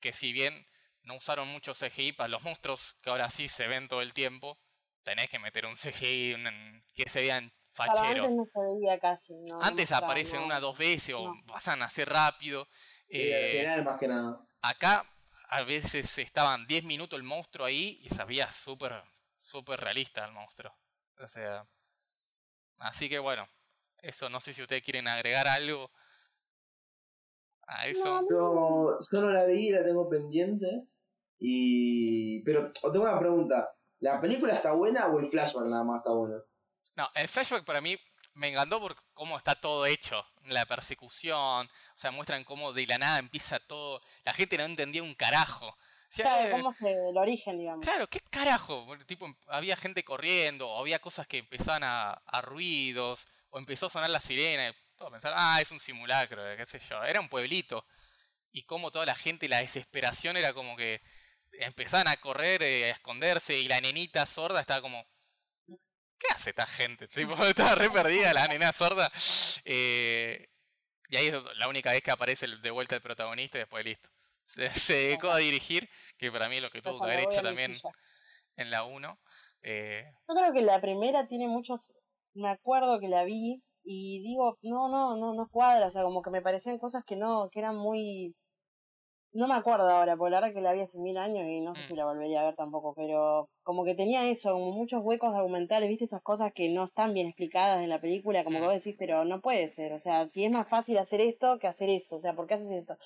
que 0.00 0.12
si 0.12 0.32
bien 0.32 0.66
no 1.02 1.14
usaron 1.14 1.46
mucho 1.48 1.74
CGI 1.74 2.12
para 2.12 2.28
los 2.28 2.42
monstruos, 2.42 2.96
que 3.02 3.10
ahora 3.10 3.30
sí 3.30 3.46
se 3.46 3.68
ven 3.68 3.86
todo 3.86 4.02
el 4.02 4.12
tiempo, 4.12 4.58
tenés 5.04 5.30
que 5.30 5.38
meter 5.38 5.66
un 5.66 5.76
CGI 5.76 6.34
un- 6.34 6.84
que 6.94 7.08
se 7.08 7.20
vean 7.22 7.52
facheros. 7.74 8.26
antes 8.26 8.30
no 8.36 8.44
se 8.46 8.60
veía 8.60 8.98
casi. 8.98 9.34
No, 9.34 9.62
Antes 9.62 9.92
aparecen 9.92 10.40
no. 10.40 10.46
una 10.46 10.58
dos 10.60 10.76
veces 10.76 11.14
o 11.14 11.32
no. 11.34 11.46
pasan 11.46 11.82
a 11.82 11.90
ser 11.90 12.08
rápido. 12.08 12.66
Eh, 13.08 13.58
final, 13.60 13.84
más 13.84 13.98
que 14.00 14.08
nada. 14.08 14.40
acá 14.62 15.04
a 15.48 15.62
veces 15.62 16.16
estaban 16.18 16.66
10 16.66 16.84
minutos 16.84 17.16
el 17.18 17.24
monstruo 17.24 17.66
ahí 17.66 18.00
y 18.02 18.08
se 18.10 18.24
veía 18.24 18.50
súper, 18.50 19.02
súper 19.40 19.80
realista 19.80 20.24
el 20.24 20.32
monstruo. 20.32 20.74
O 21.18 21.28
sea, 21.28 21.66
así 22.78 23.08
que 23.08 23.18
bueno, 23.18 23.46
eso 23.98 24.28
no 24.30 24.40
sé 24.40 24.52
si 24.54 24.62
ustedes 24.62 24.82
quieren 24.82 25.08
agregar 25.08 25.46
algo 25.48 25.90
a 27.78 27.86
eso. 27.86 28.22
No, 28.22 28.28
Yo, 29.10 29.20
no 29.20 29.30
la 29.30 29.44
vi, 29.44 29.70
la 29.70 29.84
tengo 29.84 30.08
pendiente. 30.08 30.88
Y. 31.38 32.42
Pero 32.44 32.72
tengo 32.72 33.04
una 33.04 33.18
pregunta. 33.18 33.70
¿La 34.00 34.20
película 34.20 34.54
está 34.54 34.72
buena 34.72 35.06
o 35.06 35.20
el 35.20 35.28
flashback 35.28 35.66
nada 35.66 35.84
más 35.84 35.98
está 35.98 36.10
bueno? 36.10 36.42
No, 36.96 37.08
el 37.14 37.28
flashback 37.28 37.64
para 37.64 37.80
mí 37.80 37.96
me 38.34 38.48
encantó 38.48 38.80
por 38.80 38.96
cómo 39.14 39.36
está 39.36 39.54
todo 39.54 39.86
hecho. 39.86 40.24
La 40.46 40.66
persecución, 40.66 41.66
o 41.66 41.98
sea, 41.98 42.10
muestran 42.10 42.44
cómo 42.44 42.72
de 42.72 42.86
la 42.86 42.98
nada 42.98 43.18
empieza 43.18 43.60
todo. 43.60 44.00
La 44.24 44.34
gente 44.34 44.58
no 44.58 44.64
entendía 44.64 45.02
un 45.02 45.14
carajo. 45.14 45.68
O 45.68 45.74
sea, 46.14 46.24
Claro, 46.24 46.48
eh, 46.48 46.50
cómo 46.50 46.74
se, 46.74 46.92
el 46.92 47.16
origen, 47.16 47.58
digamos. 47.58 47.84
Claro, 47.84 48.06
¿qué 48.08 48.20
carajo? 48.30 48.86
Tipo, 49.06 49.26
había 49.46 49.76
gente 49.76 50.04
corriendo, 50.04 50.68
o 50.68 50.80
había 50.80 50.98
cosas 50.98 51.26
que 51.26 51.38
empezaban 51.38 51.84
a, 51.84 52.12
a 52.12 52.42
ruidos, 52.42 53.24
o 53.50 53.58
empezó 53.58 53.86
a 53.86 53.90
sonar 53.90 54.10
la 54.10 54.20
sirena, 54.20 54.74
y 55.02 55.08
todos 55.08 55.12
pensaron, 55.12 55.38
ah, 55.40 55.60
es 55.60 55.70
un 55.70 55.80
simulacro, 55.80 56.42
qué 56.56 56.66
sé 56.66 56.78
yo. 56.78 57.02
Era 57.02 57.20
un 57.20 57.28
pueblito. 57.28 57.84
Y 58.52 58.62
como 58.64 58.90
toda 58.90 59.06
la 59.06 59.14
gente, 59.14 59.48
la 59.48 59.58
desesperación 59.58 60.36
era 60.36 60.52
como 60.52 60.76
que 60.76 61.00
empezaban 61.52 62.08
a 62.08 62.16
correr, 62.16 62.62
eh, 62.62 62.86
a 62.86 62.90
esconderse, 62.90 63.58
y 63.58 63.68
la 63.68 63.80
nenita 63.80 64.26
sorda 64.26 64.60
estaba 64.60 64.82
como, 64.82 65.04
¿qué 66.18 66.26
hace 66.34 66.50
esta 66.50 66.66
gente? 66.66 67.08
Tipo, 67.08 67.34
estaba 67.44 67.74
re 67.74 67.90
perdida 67.90 68.32
la 68.32 68.48
nena 68.48 68.72
sorda. 68.72 69.10
Eh, 69.64 70.48
y 71.08 71.16
ahí 71.16 71.26
es 71.26 71.34
la 71.56 71.68
única 71.68 71.92
vez 71.92 72.02
que 72.02 72.10
aparece 72.10 72.46
de 72.46 72.70
vuelta 72.70 72.94
el 72.94 73.02
protagonista 73.02 73.58
y 73.58 73.60
después 73.60 73.84
listo. 73.84 74.08
Se, 74.46 74.94
dedicó 74.94 75.30
a 75.30 75.38
dirigir, 75.38 75.88
que 76.18 76.30
para 76.30 76.48
mí 76.48 76.56
es 76.56 76.62
lo 76.62 76.70
que 76.70 76.82
tuvo 76.82 77.00
que 77.00 77.12
haber 77.12 77.20
hecho 77.20 77.42
también 77.42 77.74
en 78.56 78.70
la 78.70 78.84
1. 78.84 79.18
Eh, 79.62 80.12
Yo 80.28 80.34
creo 80.34 80.52
que 80.52 80.62
la 80.62 80.80
primera 80.80 81.26
tiene 81.26 81.48
muchos. 81.48 81.80
Me 82.34 82.50
acuerdo 82.50 82.98
que 82.98 83.08
la 83.08 83.24
vi 83.24 83.62
y 83.84 84.22
digo, 84.22 84.58
no, 84.62 84.88
no, 84.88 85.16
no, 85.16 85.34
no 85.34 85.48
cuadra. 85.50 85.88
O 85.88 85.92
sea, 85.92 86.02
como 86.04 86.22
que 86.22 86.30
me 86.30 86.42
parecían 86.42 86.78
cosas 86.78 87.04
que 87.04 87.16
no, 87.16 87.48
que 87.50 87.60
eran 87.60 87.76
muy. 87.76 88.34
No 89.34 89.48
me 89.48 89.54
acuerdo 89.54 89.88
ahora, 89.88 90.16
porque 90.16 90.30
la 90.30 90.40
verdad 90.40 90.54
que 90.54 90.60
la 90.60 90.72
vi 90.74 90.80
hace 90.82 90.98
mil 90.98 91.16
años 91.16 91.44
y 91.48 91.60
no 91.62 91.74
sé 91.74 91.80
Mm. 91.80 91.86
si 91.86 91.94
la 91.96 92.04
volvería 92.04 92.42
a 92.42 92.44
ver 92.44 92.54
tampoco, 92.54 92.92
pero 92.94 93.48
como 93.62 93.82
que 93.84 93.94
tenía 93.94 94.28
eso, 94.28 94.52
como 94.52 94.72
muchos 94.72 95.02
huecos 95.02 95.34
argumentales, 95.34 95.88
viste 95.88 96.04
esas 96.04 96.22
cosas 96.22 96.52
que 96.54 96.68
no 96.68 96.84
están 96.84 97.14
bien 97.14 97.28
explicadas 97.28 97.82
en 97.82 97.88
la 97.88 98.00
película, 98.00 98.44
como 98.44 98.58
Sí. 98.58 98.60
que 98.60 98.66
vos 98.66 98.74
decís, 98.74 98.94
pero 98.98 99.24
no 99.24 99.40
puede 99.40 99.68
ser, 99.68 99.94
o 99.94 100.00
sea, 100.00 100.28
si 100.28 100.44
es 100.44 100.50
más 100.52 100.68
fácil 100.68 100.98
hacer 100.98 101.22
esto 101.22 101.58
que 101.58 101.66
hacer 101.66 101.88
eso, 101.88 102.16
o 102.16 102.20
sea, 102.20 102.34
¿por 102.36 102.46
qué 102.46 102.54
haces 102.54 102.70
esto? 102.70 102.96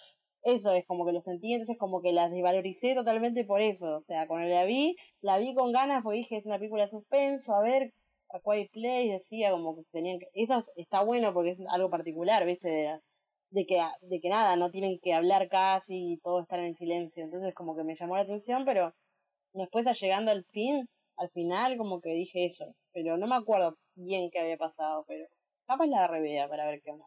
Eso 0.43 0.73
es 0.73 0.85
como 0.87 1.07
que 1.07 1.13
lo 1.13 1.21
sentí, 1.21 1.53
entonces 1.53 1.79
como 1.79 2.03
que 2.03 2.13
las 2.13 2.31
desvaloricé 2.33 2.95
totalmente 2.97 3.45
por 3.45 3.61
eso, 3.61 3.99
o 3.99 4.03
sea, 4.03 4.27
cuando 4.27 4.49
la 4.49 4.65
vi, 4.65 4.97
la 5.21 5.39
vi 5.39 5.55
con 5.55 5.73
ganas 5.73 6.03
porque 6.03 6.19
dije, 6.19 6.39
es 6.39 6.47
una 6.47 6.59
película 6.59 6.85
de 6.85 6.91
suspenso, 6.91 7.55
a 7.55 7.63
ver, 7.63 7.93
a 8.31 8.41
Quiet 8.41 8.71
Place 8.73 9.13
decía 9.13 9.51
como 9.51 9.77
que 9.77 9.83
tenían 9.93 10.19
que, 10.19 10.29
eso 10.35 10.63
está 10.77 11.03
bueno 11.03 11.33
porque 11.33 11.51
es 11.51 11.59
algo 11.71 11.91
particular, 11.91 12.45
viste, 12.45 12.69
de, 12.69 13.01
de 13.51 13.67
que 13.67 13.83
de 14.03 14.21
que 14.21 14.29
nada, 14.29 14.57
no 14.57 14.71
tienen 14.71 14.99
que 15.01 15.15
hablar 15.15 15.49
casi 15.49 16.15
y 16.15 16.19
todo 16.19 16.41
estar 16.41 16.59
en 16.61 16.75
silencio, 16.75 17.25
entonces 17.25 17.55
como 17.55 17.77
que 17.77 17.85
me 17.85 17.95
llamó 17.95 18.17
la 18.17 18.23
atención, 18.23 18.65
pero 18.65 18.95
después 19.53 19.87
llegando 20.01 20.31
al 20.31 20.45
fin, 20.47 20.89
al 21.17 21.31
final 21.31 21.77
como 21.79 22.01
que 22.01 22.11
dije 22.11 22.47
eso, 22.47 22.75
pero 22.93 23.17
no 23.17 23.27
me 23.27 23.37
acuerdo 23.37 23.77
bien 23.95 24.31
qué 24.31 24.41
había 24.41 24.57
pasado, 24.57 25.05
pero 25.07 25.27
capaz 25.67 25.87
la 25.87 26.07
revea 26.07 26.49
para 26.49 26.67
ver 26.67 26.81
qué 26.83 26.91
onda. 26.91 27.07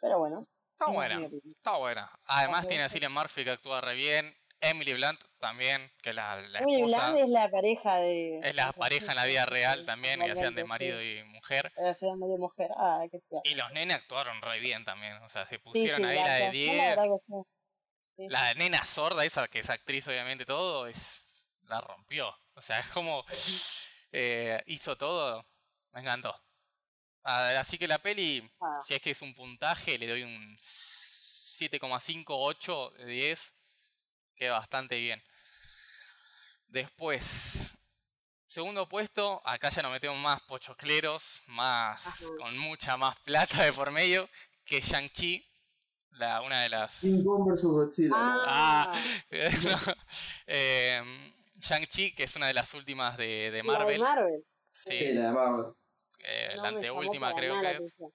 Pero 0.00 0.18
bueno. 0.18 0.46
está 0.72 0.90
buena, 0.90 1.28
está 1.56 1.76
buena. 1.76 2.10
Además 2.26 2.66
tiene 2.66 2.84
a 2.84 2.88
Cillian 2.88 3.12
Murphy 3.12 3.44
que 3.44 3.50
actúa 3.50 3.80
re 3.80 3.94
bien. 3.94 4.34
Emily 4.60 4.92
Blunt 4.94 5.20
también, 5.38 5.90
que 6.02 6.12
la, 6.12 6.36
la 6.40 6.58
Emily 6.60 6.82
esposa. 6.82 7.10
Blunt 7.10 7.22
es 7.24 7.28
la 7.30 7.50
pareja 7.50 7.96
de... 7.96 8.38
Es 8.42 8.54
la 8.54 8.72
pareja 8.72 9.12
en 9.12 9.16
la 9.16 9.24
vida 9.26 9.46
real 9.46 9.80
Sí, 9.80 9.86
también, 9.86 10.22
y 10.22 10.30
hacían 10.30 10.54
de 10.54 10.64
marido 10.64 11.00
sí. 11.00 11.18
y 11.18 11.24
mujer. 11.24 11.72
Hacían 11.88 12.20
de 12.20 12.26
mujer. 12.38 12.70
Ah, 12.76 13.02
qué. 13.10 13.20
Y 13.44 13.54
los 13.54 13.70
nenes 13.72 13.96
actuaron 13.96 14.40
re 14.42 14.58
bien 14.58 14.84
también. 14.84 15.14
O 15.22 15.28
sea, 15.28 15.46
se 15.46 15.56
Sí, 15.56 15.62
pusieron 15.62 16.00
sí, 16.00 16.06
ahí 16.06 16.16
la 16.16 16.34
de 16.34 16.44
actuación, 16.46 16.74
10. 16.74 16.96
La 16.96 17.02
que 17.04 17.18
sí. 17.26 17.34
Sí. 18.16 18.26
La 18.28 18.54
nena 18.54 18.84
sorda, 18.84 19.24
esa 19.24 19.46
que 19.46 19.60
es 19.60 19.70
actriz, 19.70 20.08
obviamente, 20.08 20.44
todo, 20.44 20.88
es 20.88 21.24
la 21.62 21.80
rompió. 21.80 22.36
O 22.54 22.62
sea, 22.62 22.80
es 22.80 22.88
como 22.88 23.24
eh, 24.12 24.60
hizo 24.66 24.96
todo. 24.96 25.46
Me 25.92 26.00
encantó. 26.00 26.34
Así 27.22 27.78
que 27.78 27.86
la 27.86 27.98
peli, 27.98 28.50
Ah. 28.60 28.80
si 28.82 28.94
es 28.94 29.02
que 29.02 29.10
es 29.10 29.22
un 29.22 29.34
puntaje, 29.34 29.98
le 29.98 30.08
doy 30.08 30.22
un 30.24 30.56
7,58 30.58 32.92
de 32.94 33.04
10. 33.06 33.54
Queda 34.38 34.52
bastante 34.52 34.96
bien. 34.96 35.22
Después, 36.68 37.76
segundo 38.46 38.88
puesto, 38.88 39.42
acá 39.44 39.70
ya 39.70 39.82
nos 39.82 39.92
metemos 39.92 40.18
más 40.18 40.42
pochocleros, 40.42 41.42
más 41.46 42.06
Ajá. 42.06 42.24
con 42.38 42.56
mucha 42.58 42.96
más 42.96 43.16
plata 43.20 43.62
de 43.64 43.72
por 43.72 43.90
medio, 43.90 44.28
que 44.64 44.80
Shang-Chi, 44.80 45.44
la, 46.10 46.42
una 46.42 46.62
de 46.62 46.68
las... 46.68 47.00
King 47.00 47.24
Kong 47.24 47.50
vs 47.50 47.62
Godzilla. 47.64 48.12
Ah, 48.16 49.00
No. 49.30 49.94
Eh, 50.46 51.32
Shang-Chi, 51.58 52.14
que 52.14 52.24
es 52.24 52.36
una 52.36 52.46
de 52.46 52.54
las 52.54 52.72
últimas 52.74 53.16
de, 53.16 53.50
de 53.50 53.50
la 53.50 53.56
de 53.56 53.62
Marvel. 53.64 54.00
Marvel. 54.00 54.44
Sí, 54.70 54.90
Sí, 54.90 55.12
la 55.14 55.22
de 55.28 55.32
Marvel. 55.32 55.72
eh, 56.20 56.52
No 56.56 56.62
la 56.62 56.68
anteúltima 56.68 57.34
creo 57.34 57.60
que. 57.60 57.66
atención. 57.66 58.12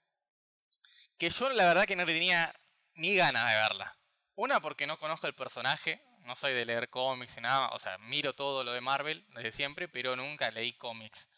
Que 1.18 1.30
yo 1.30 1.50
la 1.50 1.66
verdad 1.66 1.86
que 1.86 1.96
no 1.96 2.06
tenía 2.06 2.54
ni 2.96 3.16
ganas 3.16 3.50
de 3.50 3.56
verla. 3.58 3.98
Una 4.36 4.60
porque 4.62 4.88
no 4.88 4.98
conozco 4.98 5.28
el 5.28 5.34
personaje, 5.36 6.02
no 6.24 6.36
soy 6.36 6.54
de 6.54 6.66
leer 6.66 6.90
cómics 6.90 7.38
y 7.38 7.42
nada, 7.42 7.70
o 7.72 7.80
sea, 7.80 7.98
miro 7.98 8.34
todo 8.34 8.64
lo 8.64 8.72
de 8.74 8.82
Marvel 8.82 9.26
desde 9.36 9.52
siempre, 9.52 9.88
pero 9.88 10.16
nunca 10.16 10.52
leí 10.52 10.74
cómics. 10.74 11.30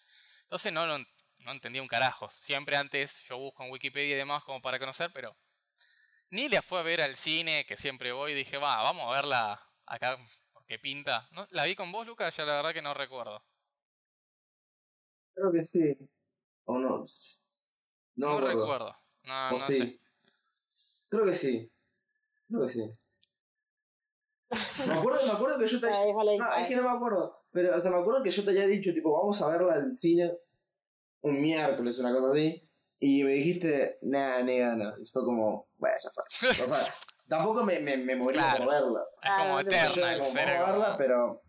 Entonces 0.43 0.71
no 0.73 0.85
lo 0.85 0.99
no 1.39 1.51
entendía 1.51 1.81
un 1.81 1.87
carajo. 1.87 2.29
Siempre 2.29 2.75
antes 2.77 3.21
yo 3.23 3.37
busco 3.37 3.63
en 3.63 3.71
Wikipedia 3.71 4.15
y 4.15 4.17
demás 4.17 4.43
como 4.43 4.61
para 4.61 4.79
conocer, 4.79 5.11
pero 5.13 5.35
ni 6.31 6.49
la 6.49 6.61
fue 6.61 6.79
a 6.79 6.83
ver 6.83 7.01
al 7.01 7.15
cine, 7.15 7.65
que 7.65 7.77
siempre 7.77 8.11
voy, 8.11 8.31
y 8.31 8.35
dije, 8.35 8.57
va, 8.57 8.81
vamos 8.81 9.07
a 9.07 9.15
verla 9.15 9.61
acá 9.85 10.17
porque 10.53 10.79
pinta. 10.79 11.27
¿No? 11.31 11.47
¿La 11.51 11.65
vi 11.65 11.75
con 11.75 11.91
vos, 11.91 12.05
Lucas? 12.07 12.35
Ya 12.35 12.45
la 12.45 12.55
verdad 12.57 12.73
que 12.73 12.81
no 12.81 12.93
recuerdo. 12.93 13.43
Creo 15.33 15.51
que 15.51 15.65
sí. 15.65 15.97
O 16.65 16.79
no. 16.79 17.05
No, 18.15 18.39
No, 18.39 18.47
recuerdo. 18.47 18.97
No, 19.23 19.49
O 19.49 19.59
no 19.59 19.67
sí. 19.67 19.77
sé. 19.77 19.99
Creo 21.09 21.25
que 21.25 21.33
sí. 21.33 21.71
Creo 22.47 22.61
que 22.61 22.69
sí. 22.69 22.91
Me 24.87 24.93
acuerdo, 24.93 25.25
me 25.25 25.31
acuerdo 25.31 25.59
que 25.59 25.67
yo 25.67 25.79
te. 25.79 25.87
Ah. 25.87 26.03
No, 26.37 26.55
es 26.57 26.67
que 26.67 26.75
no 26.75 26.83
me 26.83 26.89
acuerdo. 26.89 27.41
Pero, 27.51 27.75
o 27.77 27.81
sea, 27.81 27.91
me 27.91 27.99
acuerdo 27.99 28.23
que 28.23 28.31
yo 28.31 28.43
te 28.43 28.49
había 28.51 28.67
dicho, 28.67 28.93
tipo, 28.93 29.11
vamos 29.17 29.41
a 29.41 29.49
verla 29.49 29.73
al 29.73 29.97
cine 29.97 30.31
un 31.21 31.41
miércoles, 31.41 31.97
una 31.99 32.13
cosa 32.13 32.31
así. 32.31 32.61
Y 32.99 33.23
me 33.23 33.31
dijiste, 33.31 33.97
nada, 34.03 34.41
ni 34.43 34.59
gana. 34.59 34.93
Y 35.01 35.05
fue 35.09 35.23
como, 35.25 35.67
bueno, 35.77 35.95
ya 36.03 36.09
fue. 36.11 36.49
O 36.49 36.53
sea, 36.53 36.85
tampoco 37.29 37.63
me, 37.63 37.79
me, 37.79 37.97
me 37.97 38.15
Claro. 38.27 38.65
por 38.65 38.73
verla. 38.73 38.99
Es 39.21 39.29
como 39.31 39.57
Ah, 39.57 39.61
eterna, 39.61 40.17
como- 40.19 40.33
verla, 40.33 40.95
pero. 40.97 41.41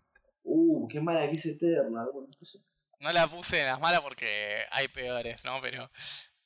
Uh, 0.49 0.87
qué 0.89 1.01
mala 1.01 1.29
que 1.29 1.37
es 1.37 1.47
eterna. 1.47 2.07
Bueno, 2.13 2.29
no 2.41 2.47
sé. 2.47 2.59
No 3.01 3.13
la 3.13 3.27
puse 3.29 3.61
en 3.61 3.67
las 3.67 3.81
malas 3.81 4.01
porque 4.01 4.61
hay 4.71 4.89
peores, 4.89 5.45
¿no? 5.45 5.61
Pero 5.61 5.91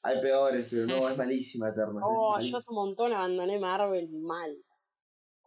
Hay 0.02 0.20
peores, 0.20 0.66
pero 0.70 0.86
no, 0.86 1.08
es 1.08 1.16
malísima 1.16 1.68
Eternas. 1.68 2.02
Oh, 2.04 2.38
yo 2.40 2.56
hace 2.56 2.70
un 2.70 2.76
montón 2.76 3.12
abandoné 3.12 3.58
Marvel 3.58 4.08
mal. 4.10 4.56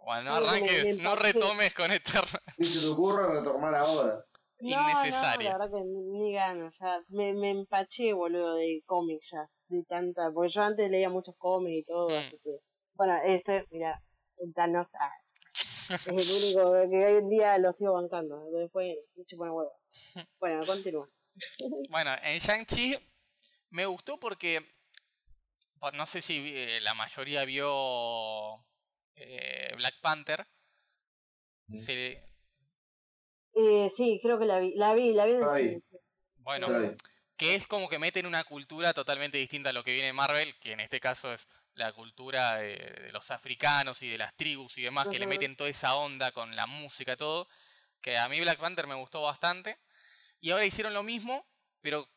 Bueno, 0.04 0.32
no 0.32 0.36
arranques, 0.36 1.00
no 1.00 1.16
retomes 1.16 1.74
con 1.74 1.92
Eternas. 1.92 2.42
Ni 2.58 2.66
se 2.68 2.80
te 2.82 2.88
ocurra 2.88 3.40
retomar 3.40 3.74
ahora. 3.76 4.26
Innecesario. 4.60 5.52
No, 5.52 5.58
la 5.58 5.66
verdad 5.66 5.78
que 5.78 5.84
ni 5.84 6.34
ganas, 6.34 6.74
ya. 6.80 7.02
Me, 7.10 7.34
me 7.34 7.52
empaché, 7.52 8.14
boludo, 8.14 8.56
de 8.56 8.82
cómics 8.86 9.32
ya. 9.32 9.50
De 9.68 9.84
tanta. 9.84 10.32
Porque 10.32 10.52
yo 10.52 10.62
antes 10.62 10.90
leía 10.90 11.10
muchos 11.10 11.36
cómics 11.38 11.80
y 11.80 11.84
todo, 11.84 12.18
así 12.18 12.38
que. 12.44 12.60
Bueno, 12.96 13.18
este, 13.26 13.68
mira, 13.72 14.02
el 14.38 14.54
Thanos. 14.54 14.88
Ah, 14.94 15.12
es 15.90 16.08
el 16.08 16.14
único 16.56 16.90
que 16.90 17.06
hoy 17.06 17.18
en 17.18 17.30
día 17.30 17.58
lo 17.58 17.74
sigo 17.74 17.94
bancando. 17.94 18.42
Después, 18.52 18.96
mucho 19.16 19.38
buena 19.38 19.54
huevo. 19.54 19.74
Bueno, 20.40 20.66
continúa. 20.66 21.10
bueno, 21.90 22.12
en 22.24 22.40
Shang-Chi 22.40 22.98
me 23.72 23.86
gustó 23.86 24.20
porque. 24.20 24.62
No 25.94 26.06
sé 26.06 26.22
si 26.22 26.54
eh, 26.56 26.80
la 26.80 26.94
mayoría 26.94 27.44
vio 27.44 28.64
eh, 29.16 29.74
Black 29.76 29.96
Panther. 30.02 30.46
Se, 31.78 32.24
eh, 33.56 33.92
sí, 33.96 34.20
creo 34.22 34.40
que 34.40 34.46
la 34.46 34.60
vi, 34.60 34.74
la 34.76 34.94
vi, 34.94 35.14
la 35.14 35.26
vi. 35.26 35.84
Bueno, 36.38 36.68
que 37.38 37.56
es 37.56 37.68
como 37.68 37.88
que 37.88 38.00
meten 38.00 38.26
una 38.26 38.44
cultura 38.44 38.94
totalmente 38.94 39.38
distinta 39.38 39.70
a 39.70 39.74
lo 39.74 39.84
que 39.84 39.92
viene 39.94 40.08
de 40.08 40.14
Marvel, 40.14 40.56
que 40.60 40.74
en 40.74 40.80
este 40.80 41.00
caso 41.00 41.32
es 41.32 41.48
la 41.76 41.92
cultura 41.94 42.58
de, 42.58 43.10
los 43.12 43.32
africanos 43.32 44.02
y 44.04 44.10
de 44.10 44.18
las 44.18 44.36
tribus 44.36 44.78
y 44.78 44.84
demás, 44.84 45.08
que 45.08 45.20
le 45.20 45.28
meten 45.28 45.56
toda 45.56 45.70
esa 45.70 45.96
onda 45.96 46.32
con 46.32 46.56
la 46.56 46.66
música, 46.66 47.14
y 47.14 47.18
todo, 47.18 47.48
que 48.02 48.18
a 48.18 48.28
mí 48.28 48.40
Black 48.42 48.60
Panther 48.60 48.88
me 48.88 48.96
gustó 48.96 49.22
bastante. 49.22 49.78
Y 50.40 50.52
ahora 50.52 50.66
hicieron 50.66 50.94
lo 50.94 51.04
mismo, 51.04 51.46
pero 51.82 52.10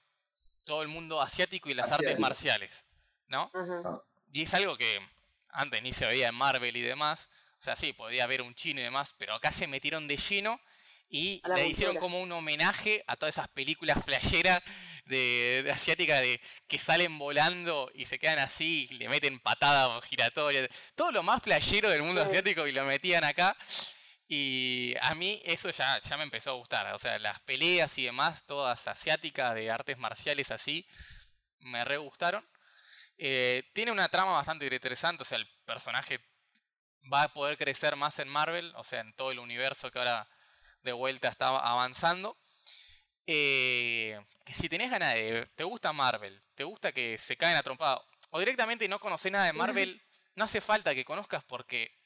todo 0.64 0.82
el 0.82 0.89
mundo 0.89 1.20
asiático 1.20 1.68
y 1.68 1.74
las 1.74 1.93
artes 1.93 2.18
marciales, 2.18 2.86
¿no? 3.28 3.52
Y 4.32 4.43
es 4.43 4.55
algo 4.55 4.77
que 4.77 4.98
antes 5.57 5.83
ni 5.83 5.93
se 5.93 6.07
veía 6.07 6.28
en 6.28 6.35
Marvel 6.35 6.77
y 6.77 6.83
demás. 6.83 7.28
O 7.59 7.62
sea, 7.62 7.77
sí, 7.77 7.93
podía 7.93 8.24
haber 8.24 8.43
un 8.43 8.55
chino 8.55 8.81
y 8.81 8.85
demás, 8.85 9.15
pero 9.19 9.35
acá 9.35 9.51
se 9.51 9.66
metieron 9.66 10.07
de 10.07 10.16
lleno 10.16 10.61
y 11.09 11.41
le 11.55 11.69
hicieron 11.69 11.97
como 11.97 12.20
un 12.20 12.31
homenaje 12.33 13.03
a 13.07 13.16
todas 13.16 13.35
esas 13.35 13.49
películas 13.49 14.05
flasheras 14.05 14.61
de, 15.07 15.62
de, 15.65 15.70
asiática 15.70 16.20
de 16.20 16.41
que 16.66 16.78
salen 16.78 17.16
volando 17.19 17.91
y 17.95 18.05
se 18.05 18.19
quedan 18.19 18.41
así 18.41 18.89
y 18.91 18.95
le 18.95 19.09
meten 19.09 19.41
patadas 19.41 20.05
giratorias. 20.05 20.69
Todo 20.95 21.12
lo 21.12 21.23
más 21.23 21.43
flashero 21.43 21.89
del 21.91 22.03
mundo 22.03 22.23
asiático 22.23 22.66
y 22.66 22.73
lo 22.73 22.85
metían 22.85 23.24
acá. 23.24 23.57
Y 24.28 24.95
a 25.01 25.15
mí 25.15 25.41
eso 25.45 25.70
ya, 25.70 26.01
ya 26.01 26.16
me 26.16 26.24
empezó 26.24 26.51
a 26.51 26.55
gustar. 26.55 26.93
O 26.95 26.99
sea, 26.99 27.19
las 27.19 27.41
peleas 27.41 27.97
y 27.99 28.05
demás, 28.05 28.45
todas 28.45 28.87
asiáticas 28.89 29.55
de 29.55 29.70
artes 29.70 29.97
marciales 29.99 30.51
así, 30.51 30.87
me 31.61 31.85
re 31.85 31.97
gustaron. 31.99 32.45
Eh, 33.18 33.68
tiene 33.72 33.93
una 33.93 34.09
trama 34.09 34.32
bastante 34.32 34.66
interesante. 34.66 35.22
O 35.22 35.26
sea, 35.26 35.38
el 35.38 35.47
personaje 35.64 36.20
va 37.12 37.24
a 37.24 37.32
poder 37.32 37.56
crecer 37.56 37.97
más 37.97 38.18
en 38.18 38.28
Marvel. 38.28 38.72
O 38.76 38.84
sea, 38.84 39.01
en 39.01 39.12
todo 39.14 39.30
el 39.30 39.38
universo 39.38 39.90
que 39.90 39.98
ahora 39.98 40.28
de 40.82 40.93
vuelta 40.93 41.28
estaba 41.28 41.59
avanzando. 41.59 42.36
Eh, 43.26 44.18
si 44.47 44.68
tenés 44.68 44.90
ganas 44.90 45.14
de. 45.14 45.48
¿Te 45.55 45.64
gusta 45.64 45.93
Marvel? 45.93 46.40
¿Te 46.55 46.64
gusta 46.64 46.93
que 46.93 47.18
se 47.18 47.36
caen 47.36 47.56
a? 47.56 48.02
O 48.30 48.38
directamente 48.38 48.88
no 48.88 48.98
conoces 48.98 49.32
nada 49.32 49.47
de 49.47 49.52
Marvel, 49.52 50.01
no 50.34 50.44
hace 50.44 50.60
falta 50.60 50.94
que 50.94 51.05
conozcas 51.05 51.44
porque 51.44 51.97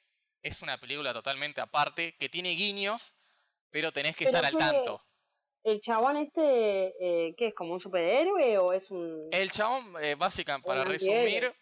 es 0.43 0.62
una 0.62 0.78
película 0.78 1.12
totalmente 1.12 1.61
aparte, 1.61 2.16
que 2.16 2.28
tiene 2.28 2.51
guiños, 2.51 3.15
pero 3.70 3.93
tenés 3.93 4.16
que 4.16 4.24
estar 4.24 4.45
al 4.45 4.57
tanto. 4.57 5.05
¿El 5.62 5.81
chabón 5.81 6.16
este, 6.16 6.95
eh, 7.01 7.35
qué 7.37 7.49
es, 7.49 7.55
como 7.55 7.74
un 7.74 7.81
superhéroe 7.81 8.59
o 8.59 8.73
es 8.73 8.91
un...? 8.91 9.28
El 9.31 9.51
chabón, 9.51 9.95
eh, 10.01 10.15
básicamente, 10.15 10.66
para 10.66 10.85
resumir, 10.85 11.53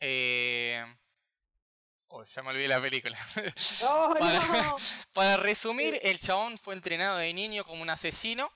eh, 0.00 0.84
Oh, 2.16 2.24
ya 2.24 2.42
me 2.44 2.50
olvidé 2.50 2.68
la 2.68 2.80
película. 2.80 3.18
para, 5.12 5.36
resumir, 5.36 5.98
el 6.00 6.20
chabón 6.20 6.56
fue 6.58 6.74
entrenado 6.74 7.18
de 7.18 7.34
niño 7.34 7.64
como 7.64 7.82
un 7.82 7.90
asesino. 7.90 8.52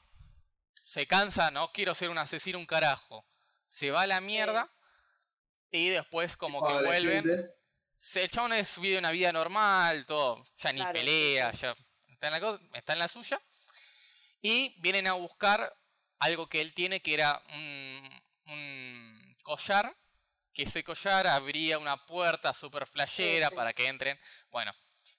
Se 0.74 1.08
cansa, 1.08 1.50
no 1.50 1.72
quiero 1.72 1.92
ser 1.92 2.08
un 2.08 2.18
asesino, 2.18 2.56
un 2.56 2.66
carajo. 2.66 3.26
Se 3.66 3.90
va 3.90 4.02
a 4.02 4.06
la 4.06 4.20
mierda. 4.20 4.70
Y 5.72 5.88
después 5.88 6.36
como 6.36 6.64
que 6.64 6.84
vuelven. 6.84 7.50
El 8.14 8.30
chabón 8.30 8.52
es 8.52 8.78
vive 8.78 8.96
una 8.96 9.10
vida 9.10 9.32
normal, 9.32 10.06
todo. 10.06 10.44
Ya 10.58 10.72
ni 10.72 10.84
pelea, 10.92 11.50
ya 11.50 11.74
está 12.06 12.28
en, 12.28 12.40
la, 12.40 12.60
está 12.74 12.92
en 12.92 12.98
la 13.00 13.08
suya. 13.08 13.42
Y 14.40 14.80
vienen 14.80 15.06
a 15.06 15.12
buscar 15.12 15.72
algo 16.18 16.48
que 16.48 16.60
él 16.60 16.74
tiene 16.74 17.00
que 17.00 17.14
era 17.14 17.42
un, 17.54 18.10
un 18.46 19.36
collar 19.42 19.96
que 20.58 20.64
ese 20.64 20.82
collar 20.82 21.24
abría 21.28 21.78
una 21.78 22.04
puerta 22.04 22.52
super 22.52 22.84
flashera 22.84 23.48
para 23.48 23.72
que 23.72 23.86
entren. 23.86 24.18
Bueno, 24.50 24.72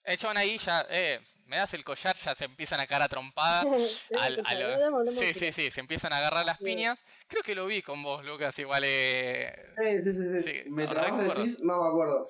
el 0.03 0.17
chabón 0.17 0.35
ahí 0.35 0.57
ya, 0.57 0.85
eh, 0.89 1.21
me 1.45 1.55
das 1.55 1.73
el 1.75 1.85
collar, 1.85 2.13
ya 2.17 2.35
se 2.35 2.43
empiezan 2.43 2.81
a 2.81 2.87
caer 2.87 3.01
a 3.03 3.07
trompada. 3.07 3.63
sí, 5.17 5.33
sí, 5.33 5.53
sí, 5.53 5.71
se 5.71 5.79
empiezan 5.79 6.11
a 6.11 6.17
agarrar 6.17 6.45
las 6.45 6.57
piñas. 6.57 6.99
Creo 7.27 7.41
que 7.41 7.55
lo 7.55 7.67
vi 7.67 7.81
con 7.81 8.03
vos, 8.03 8.25
Lucas, 8.25 8.59
igual. 8.59 8.83
Eh... 8.85 9.49
Sí, 9.77 10.03
sí, 10.03 10.41
sí. 10.43 10.69
me 10.69 10.85
decís, 10.85 11.61
no 11.61 11.83
me 11.83 11.87
acuerdo. 11.87 12.27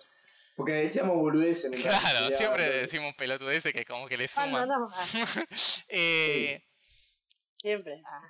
Porque 0.55 0.73
decíamos 0.73 1.15
boludeces. 1.15 1.71
Claro, 1.81 2.29
siempre 2.37 2.69
decimos 2.81 3.15
pelotudeces 3.15 3.73
que 3.73 3.85
como 3.85 4.07
que 4.07 4.17
le 4.17 4.25
ah, 4.25 4.27
suman. 4.27 4.69
eh, 5.87 6.61
siempre. 7.61 8.01
Ah. 8.05 8.29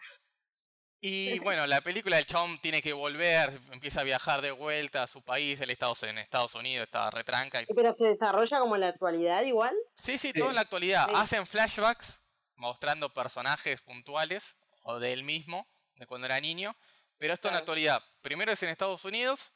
Y 1.01 1.40
bueno, 1.43 1.66
la 1.67 1.82
película 1.82 2.17
del 2.17 2.25
chabón 2.25 2.59
tiene 2.59 2.82
que 2.82 2.93
volver, 2.93 3.51
empieza 3.72 4.01
a 4.01 4.03
viajar 4.03 4.41
de 4.41 4.51
vuelta 4.51 5.03
a 5.03 5.08
su 5.08 5.22
país, 5.22 5.59
él 5.61 5.69
está 5.69 5.91
en 6.03 6.17
Estados 6.17 6.56
Unidos, 6.56 6.85
está 6.85 7.09
retranca. 7.09 7.61
Y... 7.61 7.66
¿Pero 7.66 7.93
se 7.93 8.08
desarrolla 8.08 8.59
como 8.59 8.75
en 8.75 8.82
la 8.82 8.88
actualidad 8.90 9.43
igual? 9.43 9.75
Sí, 9.95 10.17
sí, 10.17 10.33
todo 10.33 10.49
en 10.49 10.56
la 10.56 10.61
actualidad. 10.61 11.09
Hacen 11.14 11.45
flashbacks 11.45 12.22
mostrando 12.56 13.14
personajes 13.14 13.82
puntuales 13.82 14.58
o 14.83 14.99
de 14.99 15.14
él 15.14 15.24
mismo, 15.24 15.67
de 15.95 16.06
cuando 16.06 16.25
era 16.25 16.40
niño, 16.40 16.75
pero 17.17 17.33
esto 17.33 17.48
en 17.48 17.53
la 17.53 17.59
actualidad. 17.59 18.03
Primero 18.22 18.51
es 18.51 18.61
en 18.64 18.69
Estados 18.69 19.03
Unidos 19.06 19.53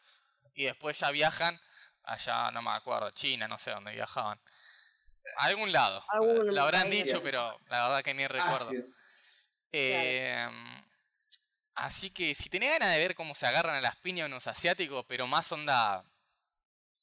y 0.54 0.66
después 0.66 0.98
ya 1.00 1.12
viajan 1.12 1.60
allá, 2.04 2.52
no 2.52 2.62
me 2.62 2.72
acuerdo, 2.72 3.12
China, 3.12 3.48
no 3.48 3.58
sé 3.58 3.72
dónde 3.72 3.94
viajaban. 3.94 4.40
A 5.38 5.46
algún 5.46 5.72
lado. 5.72 6.04
Lo 6.46 6.62
habrán 6.62 6.90
dicho, 6.90 7.22
pero 7.22 7.58
la 7.68 7.88
verdad 7.88 8.04
que 8.04 8.14
ni 8.14 8.28
recuerdo. 8.28 8.72
Eh, 9.74 10.48
Así 11.76 12.12
que 12.12 12.36
si 12.36 12.50
tenés 12.50 12.72
ganas 12.72 12.94
de 12.94 13.00
ver 13.00 13.16
cómo 13.16 13.34
se 13.34 13.48
agarran 13.48 13.76
a 13.76 13.82
las 13.82 13.98
piñas 13.98 14.28
unos 14.28 14.48
asiáticos, 14.48 15.06
pero 15.08 15.26
más 15.28 15.52
onda 15.52 16.06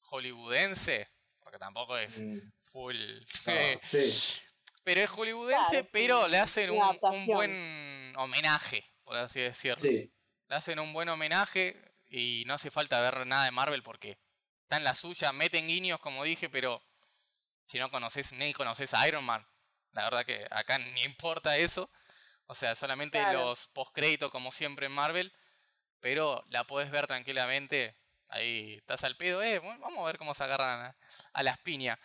hollywoodense, 0.05 1.09
porque 1.41 1.59
tampoco 1.59 1.97
es 1.97 2.21
mm. 2.21 2.39
full. 2.63 2.97
Pero 4.83 5.03
es 5.03 5.11
hollywoodense, 5.11 5.85
pero 5.93 6.27
le 6.27 6.39
hacen 6.39 6.71
un, 6.71 7.27
buen 7.27 8.15
homenaje, 8.17 8.83
por 9.05 9.15
así 9.15 9.39
decirlo. 9.39 9.85
Le 9.85 10.11
hacen 10.49 10.79
un 10.79 10.95
buen 10.95 11.11
homenaje 11.11 11.77
y 12.09 12.45
no 12.47 12.55
hace 12.55 12.71
falta 12.71 12.99
ver 13.03 13.27
nada 13.27 13.45
de 13.45 13.51
Marvel 13.51 13.83
porque 13.83 14.19
está 14.63 14.79
en 14.79 14.85
la 14.85 14.95
suya, 14.95 15.33
meten 15.33 15.69
guiños, 15.69 16.01
como 16.01 16.25
dije, 16.25 16.49
pero 16.49 16.83
si 17.67 17.79
no 17.79 17.91
conoces 17.91 18.33
ni 18.33 18.55
conoces 18.55 18.95
a 18.95 19.07
Iron 19.07 19.23
Man, 19.23 19.47
la 19.93 20.05
verdad 20.05 20.25
que 20.25 20.47
acá 20.51 20.79
ni 20.79 21.03
importa 21.03 21.59
eso. 21.59 21.91
O 22.51 22.55
sea, 22.55 22.75
solamente 22.75 23.23
los 23.33 23.69
postcréditos 23.69 24.29
como 24.29 24.51
siempre 24.51 24.87
en 24.87 24.93
Marvel, 24.93 25.33
pero 26.01 26.43
la 26.49 26.65
puedes 26.65 26.91
ver 26.91 27.07
tranquilamente. 27.07 27.97
Ahí 28.27 28.75
estás 28.75 29.05
al 29.05 29.17
pedo, 29.17 29.41
eh, 29.41 29.61
vamos 29.61 30.01
a 30.01 30.07
ver 30.07 30.19
cómo 30.19 30.35
se 30.35 30.43
agarran 30.43 30.93
a, 31.33 31.43
las 31.45 31.59
piñas. 31.61 31.97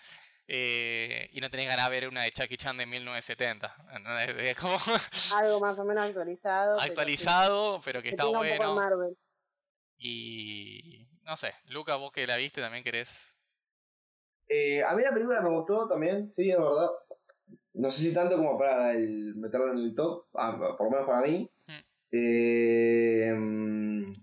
Eh, 0.47 1.31
y 1.31 1.41
no 1.41 1.49
tenés 1.49 1.67
ganas 1.67 1.89
de 1.89 1.99
ver 1.99 2.07
una 2.07 2.21
de 2.21 2.31
Chucky 2.31 2.57
Chan 2.57 2.77
de 2.77 2.85
1970. 2.85 3.75
Algo 5.35 5.59
más 5.59 5.79
o 5.79 5.83
menos 5.83 6.09
actualizado. 6.09 6.79
Actualizado, 6.79 7.81
pero 7.83 8.03
que, 8.03 8.09
está 8.09 8.25
bueno. 8.25 8.77
Y 9.97 11.07
no 11.23 11.35
sé, 11.37 11.55
Luca, 11.69 11.95
vos 11.95 12.11
que 12.11 12.27
la 12.27 12.37
viste 12.37 12.61
también 12.61 12.83
querés. 12.83 13.35
Eh, 14.47 14.83
a 14.83 14.93
mí 14.93 15.01
la 15.01 15.11
película 15.11 15.41
me 15.41 15.49
gustó 15.49 15.87
también, 15.87 16.29
sí, 16.29 16.51
es 16.51 16.59
verdad. 16.59 16.91
No 17.75 17.91
sé 17.91 18.01
si 18.01 18.13
tanto 18.13 18.37
como 18.37 18.57
para 18.57 18.93
el, 18.93 19.35
meterlo 19.35 19.71
en 19.71 19.79
el 19.79 19.95
top, 19.95 20.25
ah, 20.35 20.57
por 20.77 20.85
lo 20.85 20.91
menos 20.91 21.07
para 21.07 21.27
mí. 21.27 21.49
Hmm. 21.67 21.81
Eh, 22.11 23.35
mm, 23.37 24.13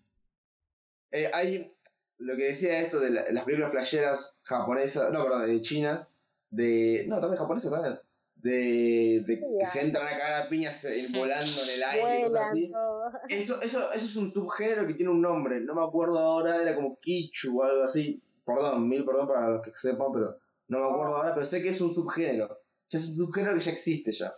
eh, 1.11 1.31
hay 1.33 1.73
lo 2.19 2.37
que 2.37 2.45
decía 2.45 2.81
esto 2.81 3.01
de 3.01 3.11
las 3.11 3.45
películas 3.45 3.73
flasheras 3.73 4.41
japonesas, 4.45 5.13
no, 5.13 5.25
perdón, 5.25 5.47
de 5.47 5.61
chinas, 5.61 6.11
de. 6.51 7.05
No, 7.09 7.21
también 7.21 7.41
japonesas 7.41 7.71
también. 7.71 7.99
De, 8.37 9.23
de 9.25 9.39
que 9.39 9.67
se 9.67 9.83
entran 9.83 10.05
a 10.05 10.19
cagar 10.19 10.43
a 10.43 10.49
piñas 10.49 10.85
volando 11.15 11.53
en 11.63 11.71
el 11.77 11.83
aire, 11.83 12.25
cosas 12.25 12.51
así. 12.51 12.73
Eso, 13.29 13.61
eso, 13.63 13.93
eso 13.93 14.05
es 14.05 14.17
un 14.17 14.33
subgénero 14.33 14.87
que 14.87 14.95
tiene 14.95 15.13
un 15.13 15.21
nombre, 15.21 15.61
no 15.61 15.75
me 15.75 15.85
acuerdo 15.85 16.19
ahora, 16.19 16.61
era 16.61 16.75
como 16.75 16.99
Kichu 16.99 17.61
o 17.61 17.63
algo 17.63 17.85
así. 17.85 18.21
Perdón, 18.45 18.89
mil 18.89 19.05
perdón 19.05 19.29
para 19.29 19.51
los 19.51 19.63
que 19.63 19.71
sepan, 19.75 20.09
pero 20.13 20.39
no 20.69 20.79
me 20.81 20.87
acuerdo 20.87 21.17
ahora, 21.17 21.35
pero 21.35 21.47
sé 21.47 21.63
que 21.63 21.69
es 21.69 21.81
un 21.81 21.95
subgénero 21.95 22.62
es 22.99 23.07
un 23.09 23.17
subgénero 23.17 23.55
que 23.55 23.61
ya 23.65 23.71
existe 23.73 24.13
ya. 24.13 24.35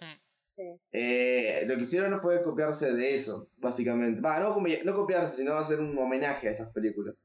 Sí. 0.56 0.62
Eh, 0.92 1.64
lo 1.66 1.74
que 1.76 1.82
hicieron 1.82 2.18
fue 2.20 2.42
copiarse 2.42 2.92
de 2.94 3.14
eso, 3.16 3.48
básicamente. 3.56 4.20
Va, 4.20 4.38
no, 4.40 4.54
copi- 4.54 4.82
no 4.84 4.94
copiarse, 4.94 5.36
sino 5.36 5.54
hacer 5.54 5.80
un 5.80 5.98
homenaje 5.98 6.48
a 6.48 6.52
esas 6.52 6.70
películas. 6.72 7.16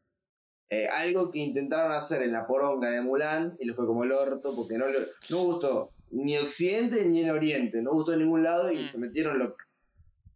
Eh, 0.71 0.87
algo 0.87 1.31
que 1.31 1.39
intentaron 1.39 1.91
hacer 1.91 2.23
en 2.23 2.31
la 2.31 2.45
poronga 2.47 2.89
de 2.91 3.01
Mulan 3.01 3.55
y 3.59 3.65
le 3.65 3.73
fue 3.73 3.85
como 3.87 4.03
el 4.03 4.11
orto 4.11 4.55
porque 4.55 4.77
no, 4.77 4.85
no 5.29 5.37
gustó 5.43 5.91
ni 6.11 6.37
Occidente 6.37 7.05
ni 7.05 7.21
el 7.21 7.29
Oriente, 7.31 7.81
no 7.81 7.91
gustó 7.91 8.13
en 8.13 8.19
ningún 8.19 8.43
lado 8.43 8.71
y 8.71 8.83
Mm. 8.83 8.87
se 8.87 8.97
metieron 8.97 9.37
los 9.39 9.53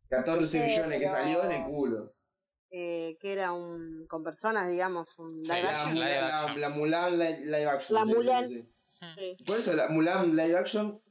14 0.10 0.46
Sí, 0.48 0.60
millones 0.60 1.00
que 1.00 1.08
salió 1.08 1.44
en 1.46 1.52
el 1.52 1.64
culo. 1.66 2.14
Eh, 2.72 3.18
que 3.20 3.32
era 3.34 3.54
un 3.54 4.06
con 4.08 4.24
personas, 4.24 4.70
digamos, 4.70 5.08
un 5.20 5.44
Sí, 5.44 5.52
live 5.52 5.64
La, 5.64 5.82
action. 5.82 6.00
la- 6.00 6.40
action. 6.44 6.62
la 6.62 6.70
Mulan 6.70 7.20
li- 7.20 7.46
live 7.46 7.66
action. 7.66 7.96
La 8.00 8.04
sí, 8.04 8.10
sí, 8.10 8.16
Mulan. 8.16 8.73
Sí. 9.00 9.36
Sí. 9.38 9.44
Por 9.46 9.58
eso 9.58 9.74
la 9.74 9.90
Mulan 9.90 10.36
live 10.36 10.58
action 10.58 11.02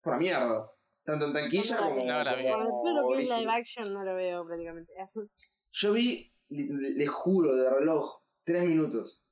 fue 0.00 0.12
una 0.12 0.20
mierda. 0.20 0.70
Tanto 1.04 1.26
en 1.26 1.32
taquilla 1.32 1.76
No 1.76 1.80
la 1.80 1.88
como. 1.88 2.04
No 2.04 2.24
la 2.24 2.64
todo 2.64 2.94
lo 3.02 3.08
que 3.08 3.22
es 3.22 3.28
live 3.28 3.52
action 3.52 3.92
no 3.92 4.02
lo 4.04 4.14
veo 4.14 4.44
prácticamente. 4.46 4.92
Yo 5.72 5.92
vi, 5.92 6.32
le- 6.48 6.90
les 6.90 7.08
juro, 7.08 7.54
de 7.54 7.68
reloj, 7.70 8.22
tres 8.44 8.64
minutos. 8.64 9.22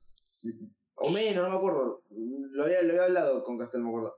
O 0.95 1.09
menos, 1.09 1.43
no 1.43 1.49
me 1.49 1.55
acuerdo. 1.57 2.03
Lo 2.11 2.63
había, 2.63 2.81
lo 2.83 2.91
había 2.93 3.03
hablado 3.05 3.43
con 3.43 3.57
Castel, 3.57 3.81
me 3.81 3.89
acuerdo. 3.89 4.15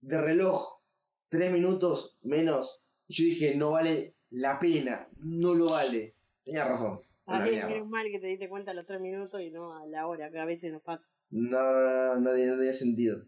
De 0.00 0.20
reloj, 0.20 0.80
tres 1.28 1.50
minutos 1.52 2.18
menos. 2.22 2.84
Y 3.06 3.14
yo 3.14 3.24
dije, 3.24 3.54
no 3.54 3.70
vale 3.70 4.16
la 4.30 4.58
pena, 4.58 5.08
no 5.18 5.54
lo 5.54 5.66
vale. 5.70 6.16
Tenía 6.42 6.64
razón. 6.66 7.00
A 7.26 7.40
mí 7.40 7.50
mal 7.86 8.06
que 8.10 8.18
te 8.18 8.26
diste 8.26 8.48
cuenta 8.48 8.72
a 8.72 8.74
los 8.74 8.86
tres 8.86 9.00
minutos 9.00 9.40
y 9.40 9.50
no 9.50 9.74
a 9.76 9.86
la 9.86 10.06
hora, 10.06 10.30
que 10.30 10.38
a 10.38 10.44
veces 10.44 10.72
nos 10.72 10.82
pasa. 10.82 11.08
No, 11.30 11.58
no, 11.60 12.14
no, 12.16 12.20
no 12.20 12.30
tenía 12.32 12.72
sentido. 12.72 13.24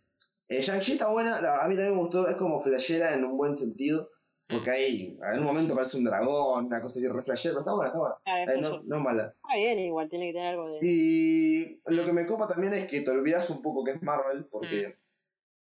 Eh, 0.49 0.61
Shang-Chi 0.61 0.93
está 0.93 1.09
buena, 1.11 1.41
la- 1.41 1.59
a 1.65 1.69
mí 1.69 1.75
también 1.75 1.95
me 1.95 2.01
gustó, 2.03 2.29
es 2.29 2.37
como 2.37 2.61
flashera 2.61 3.15
en 3.15 3.25
un 3.25 3.37
buen 3.37 3.57
sentido. 3.57 4.11
Porque 4.49 4.71
ahí, 4.71 5.19
en 5.33 5.41
un 5.41 5.45
momento 5.45 5.75
parece 5.75 5.97
un 5.99 6.05
dragón, 6.05 6.67
una 6.67 6.81
cosa 6.81 7.01
así 7.01 7.09
re 7.09 7.21
flashera, 7.23 7.55
pero 7.55 7.61
está 7.63 7.73
buena, 7.73 7.89
está 7.89 7.99
buena. 7.99 8.15
Ah, 8.27 8.43
Eh, 8.45 8.61
no, 8.61 8.81
no 8.85 8.97
es 8.99 9.03
mala. 9.03 9.35
Está 9.43 9.57
bien, 9.57 9.79
igual 9.81 10.09
tiene 10.09 10.27
que 10.27 10.33
tener 10.35 10.49
algo 10.51 10.69
de. 10.71 10.79
Y 10.83 11.81
lo 11.87 12.05
que 12.05 12.13
me 12.13 12.27
copa 12.27 12.47
también 12.47 12.73
es 12.75 12.87
que 12.87 13.01
te 13.01 13.11
olvidas 13.11 13.51
un 13.51 13.61
poco 13.61 13.83
que 13.83 13.93
es 13.93 14.03
Marvel, 14.03 14.47
porque 14.49 14.99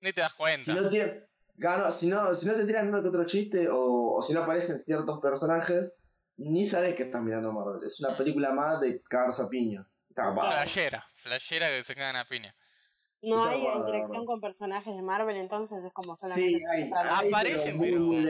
Ni 0.01 0.11
te 0.11 0.19
das 0.19 0.33
cuenta. 0.33 0.65
si 0.65 0.73
no 0.77 0.89
tiene, 0.89 1.23
gano, 1.55 1.89
si 1.89 2.07
no, 2.07 2.33
si 2.35 2.45
no 2.47 2.53
te 2.55 2.65
tiran 2.65 2.89
uno 2.89 3.01
que 3.01 3.07
otro 3.07 3.25
chiste 3.25 3.69
o, 3.69 4.15
o 4.15 4.21
si 4.21 4.33
no 4.33 4.41
aparecen 4.41 4.79
ciertos 4.79 5.21
personajes, 5.21 5.93
ni 6.37 6.65
sabes 6.65 6.95
que 6.95 7.03
estás 7.03 7.21
mirando 7.21 7.51
Marvel. 7.51 7.83
Es 7.85 7.99
una 7.99 8.15
película 8.17 8.51
más 8.51 8.79
de 8.81 9.01
cagarse 9.03 9.41
a 9.43 9.47
piñas. 9.49 9.93
Está. 10.09 10.31
Flashera, 10.31 11.05
flashera 11.17 11.67
que 11.69 11.83
se 11.83 11.95
cagan 11.95 12.15
a 12.17 12.25
piña. 12.25 12.55
No 13.21 13.39
Está 13.49 13.51
hay 13.51 13.77
interacción 13.79 14.25
con 14.25 14.39
personajes 14.39 14.95
de 14.95 15.01
Marvel, 15.01 15.35
entonces 15.37 15.83
es 15.83 15.91
como 15.93 16.15
solamente. 16.17 16.57
Sí, 16.59 16.63
hay, 16.71 16.83
hay, 16.93 17.27
Aparecen, 17.29 17.77
muy, 17.77 17.89
pero- 17.91 18.01
muy. 18.01 18.25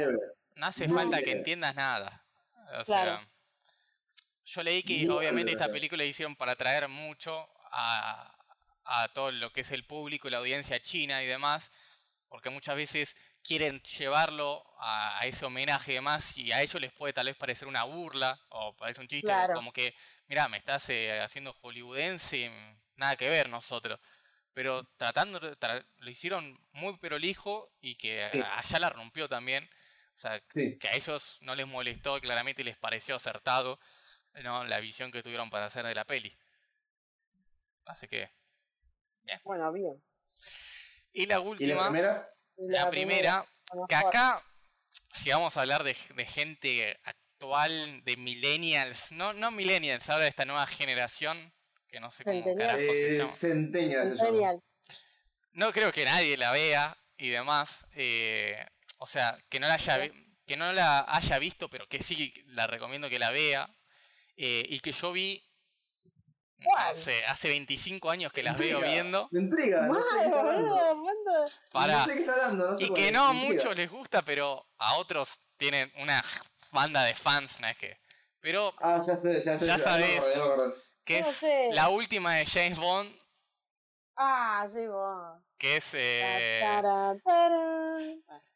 No 0.56 0.66
hace 0.68 0.88
Muy 0.88 0.98
falta 0.98 1.22
que 1.22 1.32
entiendas 1.32 1.76
nada. 1.76 2.26
O 2.80 2.84
Claro. 2.86 3.18
sea, 3.20 3.30
yo 4.46 4.64
leí 4.64 4.84
que 4.84 5.00
Muy 5.06 5.10
obviamente 5.10 5.52
leve. 5.52 5.62
esta 5.62 5.72
película 5.72 6.04
la 6.04 6.10
hicieron 6.10 6.36
para 6.36 6.54
atraer 6.54 6.88
mucho 6.88 7.48
a, 7.72 8.34
a 8.86 9.08
todo 9.14 9.32
lo 9.32 9.52
que 9.52 9.62
es 9.62 9.72
el 9.72 9.86
público 9.86 10.28
y 10.28 10.32
la 10.32 10.38
audiencia 10.38 10.80
china 10.82 11.22
y 11.22 11.28
demás, 11.28 11.72
porque 12.30 12.50
muchas 12.50 12.76
veces 12.78 13.16
quieren 13.46 13.80
llevarlo 13.84 14.64
a, 14.80 15.20
a 15.20 15.26
ese 15.28 15.46
homenaje 15.46 15.92
y 15.92 15.96
demás, 15.96 16.38
y 16.38 16.52
a 16.52 16.62
ellos 16.62 16.82
les 16.82 16.92
puede 16.92 17.14
tal 17.14 17.28
vez 17.28 17.36
parecer 17.38 17.68
una 17.68 17.84
burla 17.84 18.40
o 18.50 18.76
parece 18.76 19.02
un 19.02 19.08
chiste, 19.08 19.28
Claro. 19.28 19.54
como 19.54 19.72
que, 19.72 19.94
mira, 20.28 20.48
me 20.48 20.58
estás 20.58 20.90
eh, 20.90 21.22
haciendo 21.22 21.54
hollywoodense, 21.54 22.50
nada 22.96 23.16
que 23.16 23.30
ver 23.30 23.50
nosotros. 23.50 24.00
Pero 24.54 24.86
tratando, 24.98 25.40
tra- 25.58 25.86
lo 25.98 26.10
hicieron 26.10 26.58
muy 26.72 26.98
prolijo 26.98 27.72
y 27.82 27.96
que 27.96 28.22
Sí. 28.32 28.40
allá 28.42 28.80
la 28.80 28.90
rompió 28.90 29.28
también. 29.28 29.70
O 30.16 30.18
sea, 30.18 30.42
Sí. 30.48 30.78
que 30.80 30.88
a 30.88 30.94
ellos 30.96 31.38
no 31.42 31.54
les 31.56 31.68
molestó, 31.68 32.20
claramente 32.22 32.64
les 32.64 32.78
pareció 32.78 33.16
acertado 33.18 33.80
¿no? 34.44 34.64
la 34.64 34.80
visión 34.80 35.12
que 35.12 35.22
tuvieron 35.22 35.50
para 35.50 35.66
hacer 35.66 35.86
de 35.86 35.94
la 35.94 36.06
peli. 36.06 36.36
Así 37.86 38.08
que. 38.08 38.32
Bueno, 39.44 39.72
bien. 39.72 40.02
Y 41.12 41.26
la 41.26 41.36
¿Y 41.36 41.40
última, 41.40 41.76
la 41.76 41.84
primera? 41.90 42.35
La, 42.58 42.90
primera, 42.90 43.46
que 43.88 43.96
acá, 43.96 44.42
si 45.12 45.30
vamos 45.30 45.56
a 45.58 45.62
hablar 45.62 45.84
de, 45.84 45.96
de 46.16 46.26
gente 46.26 47.00
actual, 47.04 48.04
de 48.04 48.18
millennials, 48.18 49.12
no, 49.12 49.34
no 49.34 49.52
millennials, 49.52 50.10
ahora 50.10 50.24
de 50.26 50.30
esta 50.30 50.46
nueva 50.46 50.66
generación, 50.68 51.54
que 51.88 52.00
no 52.00 52.12
sé 52.12 52.24
cómo 52.24 52.56
carajo 52.56 52.78
se 52.80 53.16
Eh, 53.16 53.18
llama. 53.20 53.32
Centennial. 53.34 54.62
No 55.54 55.72
creo 55.72 55.92
que 55.92 56.06
nadie 56.06 56.38
la 56.38 56.52
vea 56.52 56.98
y 57.18 57.30
demás. 57.30 57.86
eh, 57.94 58.66
o 58.98 59.08
sea, 59.08 59.38
que 59.50 59.60
no 59.60 59.68
la 59.68 59.76
haya 59.76 60.10
que 60.48 60.58
no 60.58 60.72
la 60.74 61.06
haya 61.08 61.40
visto, 61.40 61.70
pero 61.70 61.88
que 61.88 62.04
sí 62.04 62.34
la 62.48 62.68
recomiendo 62.68 63.10
que 63.10 63.20
la 63.20 63.32
vea. 63.32 63.70
eh, 64.38 64.66
y 64.70 64.80
que 64.82 64.92
yo 64.92 65.12
vi, 65.14 65.45
no 66.60 66.76
hace 67.28 67.48
25 67.50 68.10
años 68.10 68.32
que 68.34 68.42
las 68.44 68.58
veo 68.58 68.82
viendo. 68.82 69.28
Me 69.32 69.42
intriga, 69.42 69.88
no 69.88 69.96
sé 69.96 70.02
qué 70.10 70.16
Mal, 70.16 70.26
está 70.26 70.40
hablando. 70.40 70.70
boludo, 70.70 70.96
manda. 70.96 71.46
Para, 71.72 71.94
No 71.94 72.06
sé 72.06 72.14
qué 72.14 72.20
está 72.20 72.32
hablando, 72.34 72.68
no 72.72 72.76
sé 72.78 72.84
y 72.86 72.94
que 72.94 73.12
no 73.12 73.26
a 73.26 73.34
muchos 73.34 73.76
les 73.76 73.90
gusta, 73.92 74.22
pero 74.24 74.66
a 74.78 74.96
otros 74.96 75.40
tienen 75.58 75.92
una 75.98 76.24
banda 76.72 77.04
de 77.04 77.14
fans, 77.16 77.60
¿no 77.62 77.68
es 77.68 77.78
que? 77.78 77.98
Pero 78.40 78.74
Ah, 78.80 79.02
ya 79.06 79.18
sé, 79.18 79.44
ya, 79.46 79.58
Ya 79.60 79.66
ya, 79.66 79.74
acordé. 79.76 80.74
que 81.04 81.20
es 81.20 81.28
sé. 81.28 81.70
la 81.74 81.90
última 81.90 82.36
de 82.36 82.46
James 82.46 82.78
Bond, 82.80 83.16
Ah, 84.18 84.68
llegó. 84.74 85.42
que 85.58 85.78
es 85.78 85.90
eh. 85.94 86.64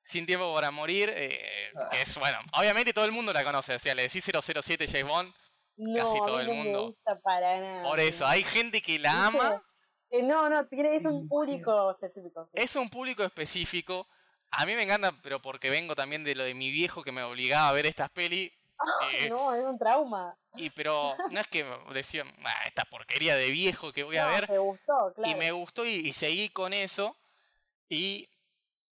Sin 0.03 0.25
Tiempo 0.25 0.53
para 0.55 0.71
Morir, 0.71 1.11
eh, 1.13 1.71
Ah. 1.75 1.87
que 1.91 2.01
es, 2.01 2.17
bueno, 2.17 2.39
obviamente 2.53 2.93
todo 2.93 3.05
el 3.05 3.11
mundo 3.11 3.31
la 3.33 3.43
conoce, 3.43 3.75
o 3.75 3.79
sea, 3.79 3.93
le 3.93 4.03
decís 4.03 4.23
007 4.23 4.87
James 4.87 5.07
Bond, 5.07 5.33
No, 5.81 5.95
Casi 5.95 6.09
a 6.09 6.13
mí 6.13 6.19
todo 6.25 6.39
el 6.41 6.47
no 6.47 6.53
mundo. 6.55 6.79
Me 6.79 6.85
gusta 6.87 7.19
para 7.21 7.59
nada. 7.61 7.83
por 7.87 7.99
eso, 8.01 8.27
hay 8.27 8.43
gente 8.43 8.81
que 8.81 8.99
la 8.99 9.27
ama, 9.27 9.63
Eh, 10.11 10.21
no, 10.23 10.49
no, 10.49 10.67
tiene- 10.67 10.95
es 10.95 11.05
un 11.05 11.27
público 11.29 11.91
específico. 11.91 12.49
sí. 12.53 12.61
es 12.61 12.75
un 12.75 12.89
público 12.89 13.23
específico, 13.23 14.07
a 14.51 14.65
mí 14.65 14.75
me 14.75 14.83
encanta, 14.83 15.13
pero 15.23 15.41
porque 15.41 15.69
vengo 15.69 15.95
también 15.95 16.23
de 16.23 16.35
lo 16.35 16.43
de 16.43 16.53
mi 16.53 16.69
viejo 16.71 17.01
que 17.03 17.11
me 17.13 17.23
obligaba 17.23 17.69
a 17.69 17.73
ver 17.73 17.85
estas 17.85 18.09
pelis, 18.09 18.51
Ay, 19.01 19.25
eh, 19.25 19.29
no, 19.29 19.53
es 19.53 19.61
un 19.63 19.77
trauma. 19.79 20.35
y 20.55 20.69
pero 20.71 21.15
no 21.31 21.39
es 21.39 21.47
que 21.47 21.63
me 21.63 21.93
decía, 21.93 22.23
"Ah, 22.43 22.63
esta 22.67 22.83
porquería 22.85 23.35
de 23.37 23.49
viejo 23.51 23.93
que 23.93 24.03
voy 24.03 24.17
a 24.17 24.27
ver, 24.27 24.47
te 24.47 24.57
gustó, 24.57 25.13
claro. 25.15 25.31
y 25.31 25.35
me 25.35 25.51
gustó 25.51 25.85
y, 25.85 25.91
y 25.95 26.11
seguí 26.11 26.49
con 26.49 26.73
eso, 26.73 27.15
y 27.87 28.27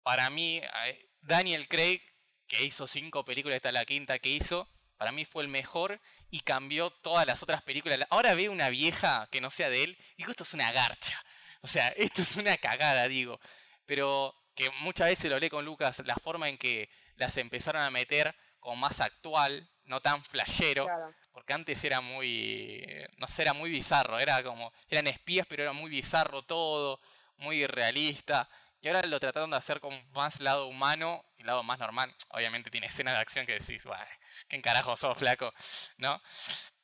para 0.04 0.30
mí, 0.30 0.58
eh, 0.86 1.10
Daniel 1.22 1.68
Craig, 1.68 2.02
que 2.48 2.64
hizo 2.64 2.86
cinco 2.88 3.24
películas, 3.26 3.56
esta 3.56 3.70
es 3.70 3.74
la 3.74 3.86
quinta 3.86 4.20
que 4.20 4.30
hizo, 4.30 4.68
para 4.98 5.12
mí 5.12 5.26
fue 5.26 5.44
el 5.44 5.50
mejor 5.50 6.00
y 6.32 6.42
cambió 6.42 6.90
todas 6.90 7.26
las 7.26 7.42
otras 7.44 7.62
películas. 7.64 8.00
Ahora 8.10 8.34
veo 8.34 8.52
una 8.52 8.70
vieja 8.70 9.28
que 9.32 9.42
no 9.42 9.50
sea 9.52 9.70
de 9.70 9.84
él 9.84 9.98
y 10.16 10.18
digo, 10.18 10.32
esto 10.32 10.44
es 10.44 10.54
una 10.54 10.72
garcha. 10.72 11.22
O 11.62 11.68
sea, 11.68 11.88
esto 11.98 12.22
es 12.22 12.36
una 12.38 12.58
cagada, 12.58 13.08
digo. 13.08 13.40
Pero 13.86 14.36
que 14.56 14.70
muchas 14.82 15.08
veces 15.08 15.30
lo 15.30 15.36
hablé 15.36 15.50
con 15.50 15.66
Lucas, 15.66 16.02
la 16.06 16.16
forma 16.16 16.50
en 16.50 16.58
que 16.58 16.90
las 17.16 17.38
empezaron 17.38 17.82
a 17.82 17.90
meter 17.90 18.36
como 18.60 18.78
más 18.78 19.00
actual, 19.02 19.70
no 19.84 20.02
tan 20.02 20.24
flashero, 20.24 20.86
Claro. 20.86 21.14
porque 21.32 21.54
antes 21.54 21.84
era 21.84 22.02
muy, 22.02 22.84
no 23.18 23.28
sé, 23.28 23.44
era 23.44 23.54
muy 23.54 23.70
bizarro, 23.70 24.18
era 24.20 24.42
como, 24.44 24.74
eran 24.90 25.06
espías, 25.08 25.46
pero 25.48 25.62
era 25.64 25.74
muy 25.74 25.90
bizarro 25.90 26.42
todo, 26.42 27.00
muy 27.38 27.68
realista. 27.68 28.50
Y 28.82 28.88
ahora 28.88 29.02
lo 29.04 29.20
trataron 29.20 29.52
de 29.52 29.58
hacer 29.58 29.80
con 29.80 29.94
más 30.12 30.40
lado 30.40 30.68
humano 30.68 31.24
y 31.38 31.44
lado 31.44 31.62
más 31.64 31.78
normal. 31.80 32.14
Obviamente 32.30 32.72
tiene 32.72 32.88
escenas 32.88 33.14
de 33.16 33.20
acción 33.20 33.46
que 33.46 33.54
decís, 33.60 33.84
"Buah, 33.84 34.04
¿qué 34.50 34.62
carajo 34.62 34.96
sos, 34.96 35.18
flaco? 35.18 35.52
¿No? 35.98 36.22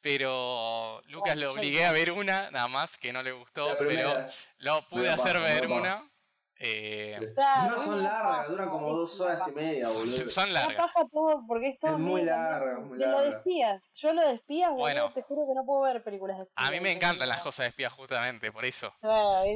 Pero 0.01 1.01
Lucas 1.07 1.35
Bueno, 1.35 1.47
lo 1.47 1.53
obligué 1.53 1.85
a 1.85 1.91
ver 1.91 2.11
una, 2.11 2.49
nada 2.49 2.67
más, 2.67 2.97
que 2.97 3.13
no 3.13 3.21
le 3.21 3.31
gustó, 3.31 3.77
pero 3.77 4.27
lo 4.57 4.87
pude 4.89 5.09
hacer 5.09 5.39
ver 5.39 5.67
una. 5.67 6.09
eh, 6.63 7.17
mí 7.19 7.27
son 7.85 8.03
largas, 8.03 8.47
duran 8.49 8.69
como 8.69 8.93
dos 8.93 9.19
horas 9.19 9.47
y 9.47 9.51
media, 9.51 9.87
boludo. 9.89 10.29
son 10.29 10.53
largas. 10.53 10.75
pasa 10.75 11.07
todo 11.11 11.43
porque 11.47 11.69
es 11.69 11.79
todo 11.79 11.93
Es 11.93 11.99
muy 11.99 12.23
larga, 12.23 12.79
muy 12.79 12.97
lo 12.97 13.19
de 13.21 13.29
espías. 13.29 13.81
Yo 13.93 14.13
lo 14.13 14.27
de 14.27 14.35
espías, 14.35 14.69
boludo, 14.69 14.81
Bueno. 14.81 15.13
te 15.13 15.21
juro 15.21 15.41
que 15.47 15.53
no 15.55 15.65
puedo 15.65 15.81
ver 15.81 16.03
películas 16.03 16.37
de 16.37 16.43
espías. 16.43 16.67
A 16.67 16.71
mí 16.71 16.79
me 16.79 16.91
encantan 16.91 17.29
las 17.29 17.41
cosas 17.43 17.65
de 17.65 17.69
espías 17.69 17.93
justamente, 17.93 18.51
por 18.51 18.65
eso. 18.65 18.91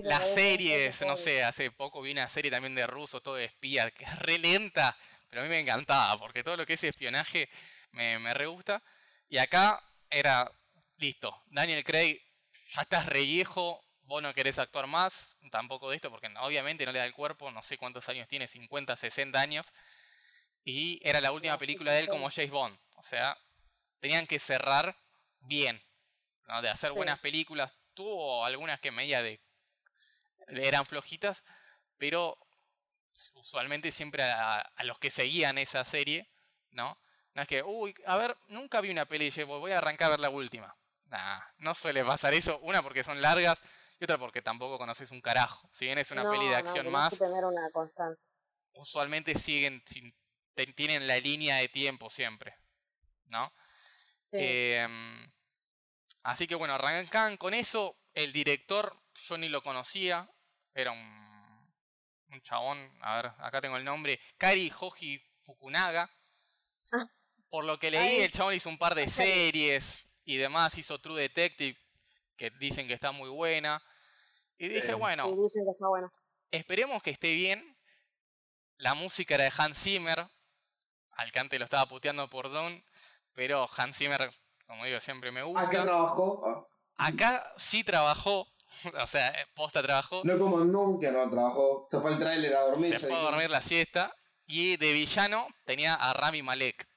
Las 0.03 0.27
series, 0.30 1.01
no 1.01 1.17
sé, 1.17 1.43
hace 1.43 1.72
poco 1.72 2.03
vi 2.03 2.11
una 2.11 2.30
serie 2.30 2.51
también 2.51 2.75
de 2.75 2.85
rusos, 2.85 3.22
todo 3.24 3.35
de 3.35 3.45
espía, 3.45 3.90
que 3.90 4.03
es 4.03 4.19
re 4.19 4.38
lenta, 4.38 4.95
pero 5.27 5.42
a 5.42 5.43
mí 5.43 5.50
me 5.50 5.59
encantaba, 5.59 6.17
porque 6.19 6.43
todo 6.43 6.56
lo 6.56 6.66
que 6.67 6.74
es 6.74 6.84
espionaje 6.84 7.50
me, 7.96 8.20
me 8.20 8.34
re 8.34 8.46
gusta. 8.46 8.84
Y 9.30 9.38
acá 9.38 9.82
era, 10.10 10.50
listo, 10.98 11.44
Daniel 11.48 11.84
Craig, 11.84 12.22
ya 12.70 12.82
estás 12.82 13.06
re 13.06 13.24
viejo, 13.24 13.84
vos 14.04 14.22
no 14.22 14.34
querés 14.34 14.60
actuar 14.60 14.88
más, 14.88 15.36
tampoco 15.52 15.90
de 15.90 15.96
esto, 15.96 16.12
porque 16.12 16.32
obviamente 16.40 16.86
no 16.86 16.92
le 16.92 17.00
da 17.00 17.06
el 17.06 17.14
cuerpo, 17.14 17.52
no 17.52 17.62
sé 17.62 17.78
cuántos 17.78 18.08
años 18.10 18.28
tiene, 18.28 18.48
50, 18.48 18.96
60 18.96 19.40
años. 19.40 19.74
Y 20.64 21.00
era 21.08 21.22
la 21.22 21.32
última 21.32 21.58
película 21.58 21.92
de 21.92 22.00
él 22.00 22.08
como 22.08 22.30
James 22.30 22.52
Bond, 22.52 22.78
o 22.96 23.04
sea, 23.04 23.38
tenían 24.00 24.28
que 24.28 24.40
cerrar 24.40 24.96
bien, 25.40 25.82
¿no? 26.48 26.62
de 26.62 26.70
hacer 26.70 26.92
buenas 26.92 27.20
películas. 27.20 27.74
Tuvo 27.94 28.44
algunas 28.46 28.80
que 28.80 28.92
media 28.92 29.22
de 29.22 29.40
eran 30.48 30.86
flojitas, 30.86 31.44
pero 31.98 32.38
usualmente 33.34 33.90
siempre 33.90 34.24
a, 34.24 34.60
a 34.60 34.84
los 34.84 35.00
que 35.00 35.10
seguían 35.10 35.58
esa 35.58 35.84
serie, 35.84 36.30
¿no? 36.72 37.00
No 37.36 37.42
es 37.42 37.48
que, 37.48 37.62
uy, 37.62 37.94
a 38.06 38.16
ver, 38.18 38.38
nunca 38.48 38.80
vi 38.82 38.90
una 38.90 39.06
peli 39.06 39.26
y 39.26 39.28
dije, 39.28 39.44
voy 39.44 39.72
a 39.74 39.78
arrancar 39.78 40.08
a 40.08 40.10
ver 40.12 40.20
la 40.22 40.30
última. 40.30 40.76
Nah, 41.08 41.42
no 41.58 41.76
suele 41.76 42.04
pasar 42.04 42.34
eso. 42.34 42.60
Una 42.60 42.82
porque 42.82 43.04
son 43.04 43.22
largas 43.22 43.62
y 44.00 44.06
otra 44.06 44.18
porque 44.18 44.42
tampoco 44.42 44.78
conoces 44.78 45.12
un 45.12 45.22
carajo. 45.22 45.70
Si 45.74 45.86
bien 45.86 45.98
es 45.98 46.10
una 46.12 46.24
peli 46.24 46.46
de 46.46 46.52
No, 46.52 46.52
no, 46.52 46.58
acción 46.58 46.92
más, 46.92 47.10
que 47.12 47.18
tener 47.18 47.44
una 47.46 47.70
constante. 47.72 48.20
usualmente 48.74 49.36
siguen, 49.36 49.84
tienen 50.76 51.08
la 51.08 51.18
línea 51.20 51.58
de 51.58 51.68
tiempo 51.68 52.10
siempre, 52.10 52.58
¿no? 53.26 53.54
Sí. 54.32 54.38
Em, 54.40 55.30
así 56.24 56.48
que 56.48 56.56
bueno, 56.56 56.74
arrancan 56.76 57.38
con 57.38 57.54
eso. 57.54 57.98
El 58.14 58.32
director, 58.32 58.98
yo 59.14 59.38
ni 59.38 59.50
lo 59.50 59.62
conocía. 59.62 60.30
Era 60.74 60.92
un, 60.92 61.74
un 62.30 62.42
chabón, 62.42 62.98
a 63.02 63.18
ver, 63.18 63.32
acá 63.40 63.60
tengo 63.60 63.76
el 63.76 63.84
nombre. 63.84 64.20
Kari 64.38 64.72
Hoji 64.80 65.20
Fukunaga. 65.46 66.10
Ah. 66.94 67.06
Por 67.50 67.66
lo 67.66 67.78
que 67.80 67.92
leí, 67.92 68.18
Ay. 68.18 68.22
el 68.22 68.32
chabón 68.32 68.54
hizo 68.54 68.70
un 68.70 68.78
par 68.78 68.96
de 68.96 69.08
series 69.08 70.08
y 70.26 70.38
demás. 70.38 70.78
Hizo 70.78 71.00
True 71.00 71.22
Detective, 71.22 71.78
que 72.36 72.50
dicen 72.52 72.88
que 72.88 72.94
está 72.94 73.12
muy 73.12 73.30
buena. 73.30 73.82
Y 74.58 74.68
dije, 74.68 74.92
Eh, 74.92 74.96
bueno, 74.96 75.26
Sí, 75.30 75.36
dicen 75.42 75.66
que 75.66 75.72
está 75.72 75.88
buena. 75.88 76.12
esperemos 76.52 77.02
que 77.04 77.12
esté 77.12 77.34
bien. 77.34 77.78
La 78.78 78.94
música 78.94 79.36
era 79.36 79.46
de 79.46 79.54
Hans 79.58 79.78
Zimmer. 79.82 80.28
Al 81.12 81.32
que 81.32 81.40
antes 81.40 81.58
lo 81.60 81.64
estaba 81.66 81.86
puteando 81.86 82.30
por 82.30 82.50
Don. 82.52 82.84
Pero 83.34 83.70
Hans 83.78 83.98
Zimmer, 83.98 84.30
como 84.68 84.84
digo, 84.86 85.00
siempre 85.00 85.32
me 85.32 85.44
gusta. 85.44 85.62
Acá 85.62 85.84
trabajó. 85.84 86.70
Acá 86.98 87.54
sí 87.58 87.84
trabajó. 87.84 88.48
O 89.02 89.06
sea, 89.08 89.32
posta 89.54 89.82
trabajó. 89.84 90.22
No 90.26 90.40
como 90.40 90.58
nunca 90.66 91.12
no 91.12 91.30
trabajó. 91.30 91.86
Se 91.88 92.00
fue 92.02 92.14
el 92.14 92.20
tráiler 92.20 92.56
a 92.56 92.62
dormir. 92.62 92.92
se 92.92 93.00
fue 93.00 93.16
a 93.16 93.20
dormir 93.22 93.50
la 93.50 93.62
siesta. 93.62 94.14
Y 94.48 94.76
de 94.78 94.92
villano 94.92 95.48
tenía 95.66 95.94
a 95.94 96.14
Rami 96.14 96.42
Malek. 96.42 96.88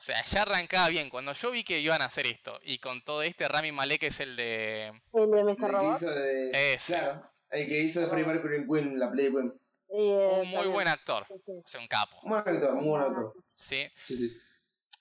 O 0.00 0.02
sea, 0.02 0.24
ya 0.24 0.42
arrancaba 0.42 0.88
bien. 0.88 1.10
Cuando 1.10 1.34
yo 1.34 1.50
vi 1.50 1.62
que 1.62 1.78
iban 1.78 2.00
a 2.00 2.06
hacer 2.06 2.26
esto. 2.26 2.58
Y 2.64 2.78
con 2.78 3.04
todo 3.04 3.20
este, 3.22 3.46
Rami 3.46 3.70
Malek 3.70 4.02
es 4.04 4.18
el 4.20 4.34
de. 4.34 4.86
El 5.12 5.30
de 5.30 5.40
El 5.40 5.44
Mr. 5.44 5.56
que 5.58 5.66
Robot. 5.68 5.96
hizo 5.96 6.10
de. 6.10 6.72
Ese. 6.74 6.94
Claro. 6.94 7.30
El 7.50 7.68
que 7.68 7.80
hizo 7.80 8.00
de 8.00 8.06
Freddie 8.06 8.26
Mercury 8.26 8.56
en 8.56 8.66
Queen, 8.66 8.98
la 8.98 9.10
play 9.10 9.30
Queen. 9.30 9.52
Un 9.88 10.06
muy 10.46 10.52
también. 10.54 10.72
buen 10.72 10.88
actor. 10.88 11.26
Sí, 11.28 11.34
sí. 11.44 11.52
O 11.62 11.68
sea, 11.68 11.80
un 11.82 11.86
capo. 11.88 12.16
Muy 12.22 12.40
buen 12.40 12.54
actor, 12.56 12.74
muy 12.76 12.88
buen 12.88 13.02
actor. 13.02 13.34
¿Sí? 13.56 13.86
Sí, 13.94 14.16
sí. 14.16 14.36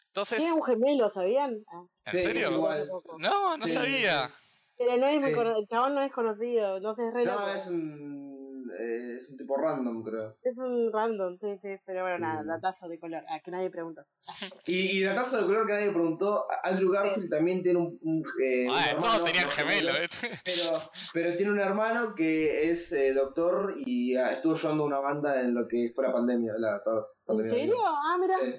Entonces. 0.07 0.39
Tiene 0.39 0.53
un 0.53 0.63
gemelo, 0.63 1.09
¿sabían? 1.09 1.53
¿En 1.53 2.11
Sí, 2.11 2.17
es 2.17 2.23
serio? 2.23 2.51
igual. 2.51 2.89
No, 3.19 3.55
no 3.55 3.65
Sí, 3.65 3.73
sabía. 3.73 4.27
sí. 4.27 4.33
Pero 4.79 4.97
no 4.97 5.07
es 5.07 5.23
el 5.23 5.67
chabón 5.69 5.95
no 5.95 6.01
es 6.01 6.11
conocido, 6.11 6.79
no 6.81 6.93
sé, 6.93 7.07
es 7.07 7.13
re 7.13 7.23
No, 7.23 7.31
loco. 7.33 7.49
es 7.53 7.67
un. 7.67 8.28
Eh, 8.79 9.13
es 9.17 9.29
un 9.29 9.37
tipo 9.37 9.57
random, 9.57 10.03
creo. 10.03 10.37
Es 10.41 10.57
un 10.57 10.91
random, 10.91 11.37
sí, 11.37 11.57
sí, 11.61 11.69
pero 11.85 12.03
bueno, 12.03 12.19
nada, 12.19 12.41
Sí. 12.41 12.47
datazo 12.47 12.87
de 12.87 12.99
color, 12.99 13.23
ah, 13.29 13.39
que 13.43 13.51
nadie 13.51 13.69
preguntó. 13.69 14.05
Y, 14.65 14.99
y 14.99 15.03
datazo 15.03 15.37
de 15.41 15.45
color 15.47 15.67
que 15.67 15.73
nadie 15.73 15.91
preguntó, 15.91 16.45
Andrew 16.63 16.91
Garfield 16.91 17.29
también 17.29 17.61
tiene 17.61 17.79
un, 17.79 17.99
un, 18.01 18.23
eh, 18.43 18.67
un 18.69 18.75
Ah, 18.75 18.89
hermano, 18.91 19.13
todos 19.17 19.25
tenían 19.25 19.45
no 19.45 19.51
gemelo, 19.51 19.91
¿eh? 19.95 20.07
Pero, 20.45 20.81
pero 21.13 21.37
tiene 21.37 21.51
un 21.51 21.59
hermano 21.59 22.15
que 22.15 22.69
es 22.69 22.91
eh, 22.91 23.13
doctor 23.13 23.75
y 23.85 24.15
ah, 24.15 24.31
estuvo 24.33 24.53
ayudando 24.53 24.83
a 24.83 24.87
una 24.87 24.99
banda 24.99 25.41
en 25.41 25.53
lo 25.53 25.67
que 25.67 25.91
fue 25.93 26.05
la 26.07 26.13
pandemia. 26.13 26.53
La, 26.57 26.75
¿En 26.77 26.81
pandemia. 27.25 27.51
serio? 27.51 27.75
Ah, 27.85 28.17
mira, 28.19 28.35
Sí. 28.37 28.55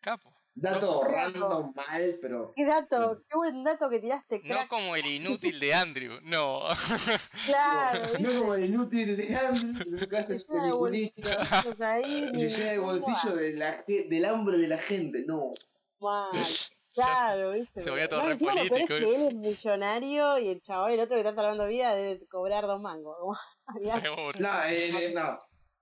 Capo. 0.00 0.33
Dato 0.56 1.02
No. 1.02 1.10
random 1.10 1.72
mal, 1.74 2.18
pero. 2.22 2.52
qué 2.54 2.64
dato, 2.64 3.20
qué 3.28 3.36
buen 3.36 3.64
dato 3.64 3.90
que 3.90 3.98
tiraste, 3.98 4.38
No 4.44 4.54
crack. 4.54 4.68
como 4.68 4.94
el 4.94 5.04
inútil 5.06 5.58
de 5.58 5.74
Andrew, 5.74 6.18
no. 6.22 6.68
Claro, 7.46 8.06
No 8.20 8.40
como 8.40 8.54
el 8.54 8.64
inútil 8.66 9.16
de 9.16 9.34
Andrew, 9.36 10.08
que 10.08 10.16
hace 10.16 10.38
su 10.38 10.52
Llena 10.52 10.64
de 10.64 10.70
peliculita. 10.70 11.36
bolsillos 11.64 11.80
ahí, 11.80 12.30
Y 12.34 12.50
se 12.50 12.56
llena 12.58 12.72
de 12.72 12.78
bolsillo 12.78 13.34
de 13.36 13.52
la, 13.54 13.84
del 13.86 14.24
hambre 14.24 14.58
de 14.58 14.68
la 14.68 14.78
gente. 14.78 15.24
No. 15.26 15.52
Mal. 16.00 16.30
Claro, 16.94 17.50
viste. 17.50 17.80
Se 17.80 17.90
volvió 17.90 18.08
todo 18.08 18.20
no, 18.20 18.26
re 18.26 18.32
encima 18.34 18.54
lo 18.54 18.60
peor 18.60 18.64
es 18.82 18.86
político. 18.86 18.94
que 19.10 19.14
él 19.16 19.22
es 19.26 19.34
millonario 19.34 20.38
y 20.38 20.46
el 20.46 20.62
chaval, 20.62 20.92
el 20.92 21.00
otro 21.00 21.16
que 21.16 21.22
está 21.22 21.34
salvando 21.34 21.66
vida, 21.66 21.92
debe 21.92 22.24
cobrar 22.28 22.68
dos 22.68 22.80
mangos. 22.80 23.16
No, 23.18 24.64
eh, 24.68 24.90
eh, 25.08 25.12
no. 25.12 25.38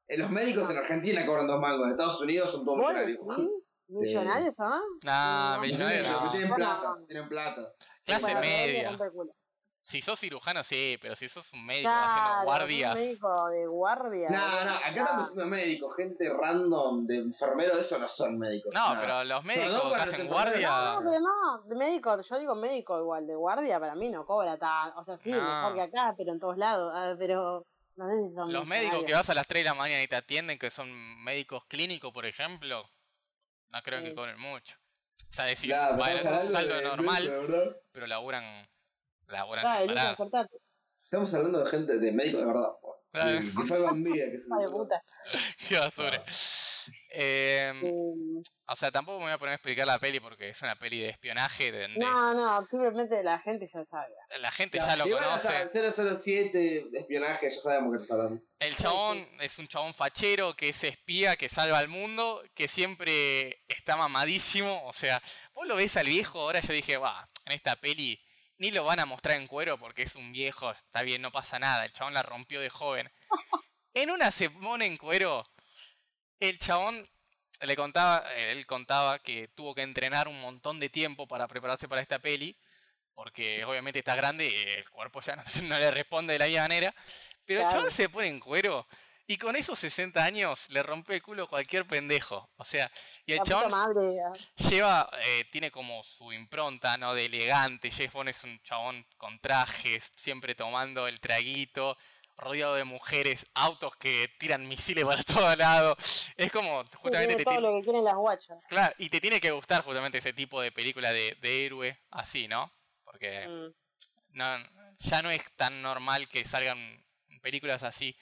Eh, 0.09 0.17
Los 0.17 0.31
médicos 0.31 0.71
en 0.71 0.79
Argentina 0.79 1.27
cobran 1.27 1.47
dos 1.47 1.61
mangos. 1.61 1.85
En 1.85 1.91
Estados 1.93 2.19
Unidos 2.23 2.51
son 2.51 2.65
todos 2.65 2.79
¿Vos 2.79 2.89
millonarios. 2.95 3.21
¿Millonarios, 4.01 4.55
ah? 4.59 4.81
Nah, 5.03 5.57
No, 5.57 5.63
Sí, 5.65 5.69
millonario 5.73 6.03
pero 6.05 6.21
no. 6.21 6.31
tienen 6.33 6.55
plata, 6.55 6.97
tienen 7.07 7.29
plata. 7.29 7.73
Clase 8.05 8.35
media. 8.37 8.99
Si 9.85 10.01
sos 10.01 10.21
cirujano, 10.21 10.63
sí, 10.63 10.97
pero 11.03 11.17
si 11.17 11.29
sos 11.29 11.53
un 11.55 11.67
médico 11.67 11.89
Claro, 11.89 12.07
haciendo 12.07 12.39
un 12.39 12.45
guardias. 12.45 12.95
médico 12.95 13.49
de 13.49 13.67
guardia. 13.67 14.31
No, 14.31 14.65
no, 14.65 14.75
acá 14.77 14.89
estamos 14.91 15.29
diciendo 15.29 15.47
médicos, 15.51 15.97
gente 15.97 16.31
random, 16.33 17.05
de 17.05 17.17
enfermeros, 17.17 17.79
eso 17.79 17.99
no 17.99 18.07
son 18.07 18.39
médicos. 18.39 18.73
No, 18.73 18.97
pero 19.01 19.25
los 19.25 19.43
médicos 19.43 19.73
Perdón 19.73 19.93
que 19.95 20.01
hacen 20.03 20.29
guardia. 20.29 20.69
No, 20.71 20.99
pero 21.05 21.19
no, 21.21 21.63
de 21.65 21.75
médico, 21.75 22.21
yo 22.21 22.39
digo 22.39 22.55
médico 22.55 22.97
igual, 23.01 23.27
de 23.27 23.35
guardia 23.35 23.81
para 23.81 23.97
mí 23.97 24.09
no 24.09 24.25
cobra 24.25 24.57
tan, 24.57 24.97
o 24.97 25.05
sea, 25.05 25.17
sí, 25.19 25.33
No. 25.33 25.41
mejor 25.43 25.75
que 25.75 25.81
acá, 25.83 26.15
pero 26.17 26.31
en 26.33 26.39
todos 26.39 26.57
lados, 26.59 26.93
ah, 26.95 27.15
pero 27.19 27.67
no 27.97 28.09
sé 28.09 28.29
si 28.29 28.35
son 28.37 28.53
Los 28.53 28.65
médicos 28.65 28.91
que 28.91 28.97
millonarios. 28.99 29.19
vas 29.19 29.31
a 29.31 29.35
las 29.35 29.49
3 29.49 29.65
de 29.65 29.69
la 29.71 29.75
mañana 29.75 30.01
y 30.05 30.07
te 30.07 30.15
atienden, 30.15 30.61
que 30.61 30.71
son 30.71 30.89
médicos 31.25 31.65
clínicos, 31.67 32.13
por 32.13 32.25
ejemplo, 32.25 32.89
no 33.73 33.83
creo 33.83 34.03
que 34.03 34.15
cobren 34.15 34.39
mucho. 34.39 34.77
O 35.31 35.33
sea, 35.33 35.47
decís, 35.47 35.65
Claro, 35.65 35.97
bueno, 35.97 36.17
es 36.17 36.25
un 36.25 36.53
saldo 36.53 36.75
de 36.75 36.83
normal, 36.83 37.77
pero 37.91 38.07
laburan, 38.07 38.69
laburan 39.29 39.65
Claro, 39.65 40.17
sin 40.17 40.31
parar. 40.31 40.51
Estamos 41.05 41.35
hablando 41.35 41.65
de 41.65 41.71
gente, 41.71 41.99
de 41.99 42.13
médicos 42.13 42.41
de 42.41 42.47
verdad. 42.47 42.71
Claro. 43.13 43.41
Que, 43.41 43.67
salvan 43.67 44.03
vidas, 44.03 44.31
que 44.31 44.39
se 44.39 44.49
de 44.59 44.71
puta. 44.71 45.03
Qué 45.69 45.79
basura. 45.79 46.25
Em, 47.11 47.83
Eh, 47.85 48.43
o 48.73 48.77
sea, 48.77 48.91
tampoco 48.91 49.19
me 49.19 49.27
voy 49.27 49.35
a 49.35 49.39
poner 49.39 49.53
a 49.53 49.57
explicar 49.57 49.87
la 49.87 49.99
peli 49.99 50.19
porque 50.19 50.49
es 50.49 50.63
una 50.63 50.75
peli 50.77 51.01
de 51.01 51.11
espionaje 51.11 51.71
de 51.71 51.89
no, 51.89 52.33
no, 52.33 52.67
simplemente 52.67 53.23
la 53.23 53.39
gente 53.39 53.71
ya 53.73 53.85
sabe. 53.85 54.15
la 54.41 54.51
gente 54.51 54.79
ya 54.79 54.97
lo 54.97 55.05
conoce. 55.05 55.49
sea, 55.49 55.93
007 55.93 56.59
de 56.91 56.99
espionaje, 56.99 57.51
ya 57.51 57.61
sabemos 57.61 58.03
que 58.03 58.13
hablando. 58.13 58.43
El 58.59 58.75
chabón 58.75 59.29
es 59.41 59.59
un 59.59 59.67
chabón 59.67 59.93
fachero 59.93 60.55
que 60.55 60.71
es 60.71 60.85
espía, 60.85 61.37
que 61.37 61.51
salva 61.51 61.79
al 61.79 61.89
mundo, 61.89 62.43
que 62.55 62.67
siempre 62.67 63.63
está 63.69 63.97
mamadísimo. 63.97 64.87
O 64.87 64.95
sea, 64.95 65.23
vos 65.53 65.67
lo 65.67 65.77
ves 65.77 65.97
al 65.99 66.07
viejo, 66.07 66.41
ahora 66.41 66.61
yo 66.61 66.73
dije, 66.73 66.97
va, 66.97 67.29
en 67.45 67.53
esta 67.53 67.77
peli 67.77 68.19
ni 68.57 68.71
lo 68.71 68.85
van 68.85 69.01
a 69.01 69.07
mostrar 69.07 69.37
en 69.37 69.47
cuero 69.47 69.77
porque 69.77 70.03
es 70.03 70.15
un 70.15 70.33
viejo, 70.33 70.71
está 70.71 71.03
bien, 71.03 71.21
no 71.21 71.31
pasa 71.31 71.59
nada. 71.59 71.85
El 71.85 71.93
chabón 71.93 72.15
la 72.15 72.23
rompió 72.23 72.61
de 72.61 72.71
joven. 72.71 73.11
En 73.95 74.11
una 74.11 74.31
se 74.31 74.49
pone 74.49 74.87
en 74.87 74.97
cuero. 74.97 75.45
El 76.41 76.59
chabón 76.59 77.07
le 77.63 77.77
contaba, 77.77 78.25
él 78.35 78.67
contaba 78.67 79.19
que 79.19 79.49
tuvo 79.49 79.75
que 79.75 79.83
entrenar 79.83 80.29
un 80.29 80.41
montón 80.41 80.81
de 80.81 80.89
tiempo 80.89 81.27
para 81.27 81.49
prepararse 81.49 81.89
para 81.89 82.03
esta 82.03 82.19
peli. 82.19 82.57
Porque 83.15 83.65
obviamente 83.65 83.99
está 83.99 84.15
grande 84.17 84.47
y 84.49 84.55
el 84.55 84.89
cuerpo 84.91 85.21
ya 85.21 85.37
no, 85.37 85.43
no 85.65 85.79
le 85.79 85.91
responde 85.91 86.33
de 86.33 86.39
la 86.39 86.47
misma 86.47 86.63
manera. 86.63 86.95
Pero 87.45 87.61
el 87.61 87.69
chabón 87.69 87.91
se 87.91 88.09
pone 88.09 88.29
en 88.29 88.41
cuero 88.41 88.87
y 89.27 89.39
con 89.39 89.57
esos 89.57 89.79
60 89.79 90.23
años 90.23 90.69
le 90.71 90.83
rompe 90.83 91.15
el 91.15 91.23
culo 91.23 91.45
a 91.45 91.49
cualquier 91.49 91.87
pendejo. 91.87 92.51
O 92.57 92.65
sea, 92.65 92.91
y 93.25 93.33
el 93.33 93.39
La 93.39 93.45
chabón 93.45 93.71
madre. 93.71 94.01
ah. 94.25 94.33
lleva, 94.69 95.09
eh, 95.25 95.45
tiene 95.51 95.71
como 95.71 96.03
su 96.03 96.33
impronta, 96.33 96.97
¿no? 96.99 97.15
De 97.15 97.27
elegante. 97.27 97.91
Jeff 97.91 98.13
Bond 98.13 98.29
es 98.29 98.45
un 98.45 98.61
chabón 98.63 99.07
con 99.17 99.39
trajes, 99.39 100.13
siempre 100.17 100.55
tomando 100.55 101.07
el 101.07 101.21
traguito, 101.21 101.97
rodeado 102.43 102.75
de 102.75 102.85
mujeres, 102.85 103.47
autos 103.55 103.97
que 103.97 104.29
tiran 104.39 104.67
misiles 104.69 105.05
para 105.05 105.23
todos 105.25 105.57
lados. 105.57 106.31
Es 106.37 106.51
como, 106.53 106.85
justamente, 106.97 107.37
te 107.37 107.45
todo 107.45 107.61
lo 107.61 107.79
que 107.79 107.85
quieren 107.85 108.05
las 108.05 108.15
guachas. 108.17 108.59
claro, 108.69 108.95
y 108.99 109.09
te 109.09 109.21
tiene 109.21 109.41
que 109.41 109.51
gustar 109.51 109.83
justamente 109.83 110.19
ese 110.19 110.33
tipo 110.33 110.61
de 110.61 110.73
película 110.73 111.13
de, 111.13 111.37
de 111.41 111.67
héroe, 111.67 111.99
así, 112.11 112.49
¿no? 112.49 112.71
Porque 113.05 113.47
Mm. 113.49 113.73
no, 114.39 114.57
ya 115.01 115.23
no 115.23 115.31
es 115.31 115.43
tan 115.57 115.83
normal 115.83 116.29
que 116.29 116.45
salgan 116.45 117.05
películas 117.43 117.83
así. 117.83 118.17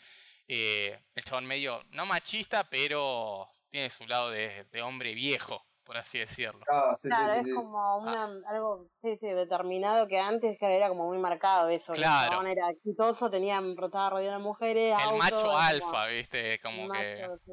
Eh, 0.48 0.98
el 1.14 1.24
chabón 1.24 1.46
medio, 1.46 1.82
no 1.90 2.06
machista, 2.06 2.68
pero 2.68 3.48
tiene 3.70 3.88
su 3.90 4.06
lado 4.06 4.30
de, 4.30 4.64
de 4.64 4.82
hombre 4.82 5.14
viejo, 5.14 5.64
por 5.90 5.96
así 5.98 6.20
decirlo. 6.20 6.60
Ah, 6.72 6.94
sí, 6.94 7.08
Claro, 7.08 7.32
sí, 7.32 7.40
es 7.40 7.46
sí, 7.46 7.52
como 7.52 7.98
una, 7.98 8.22
algo, 8.46 8.86
sí, 9.02 9.16
sí, 9.16 9.26
determinado 9.26 10.06
que 10.06 10.20
antes 10.20 10.56
que 10.56 10.76
era 10.76 10.88
como 10.88 11.08
muy 11.08 11.18
marcado 11.18 11.68
eso. 11.68 11.86
que 11.92 11.98
el 11.98 12.04
Claro. 12.04 12.30
chabón 12.30 12.46
era 12.46 12.70
exitoso, 12.70 13.28
tenía, 13.28 13.58
estaba 13.58 14.10
rodeado 14.10 14.38
de 14.38 14.44
mujeres, 14.44 14.94
El 14.94 15.00
autos, 15.00 15.18
macho 15.18 15.36
como 15.46 15.58
alfa, 15.58 16.06
¿viste? 16.06 16.60
Como 16.60 16.82
que 16.92 17.22
macho, 17.26 17.36
sí. 17.44 17.52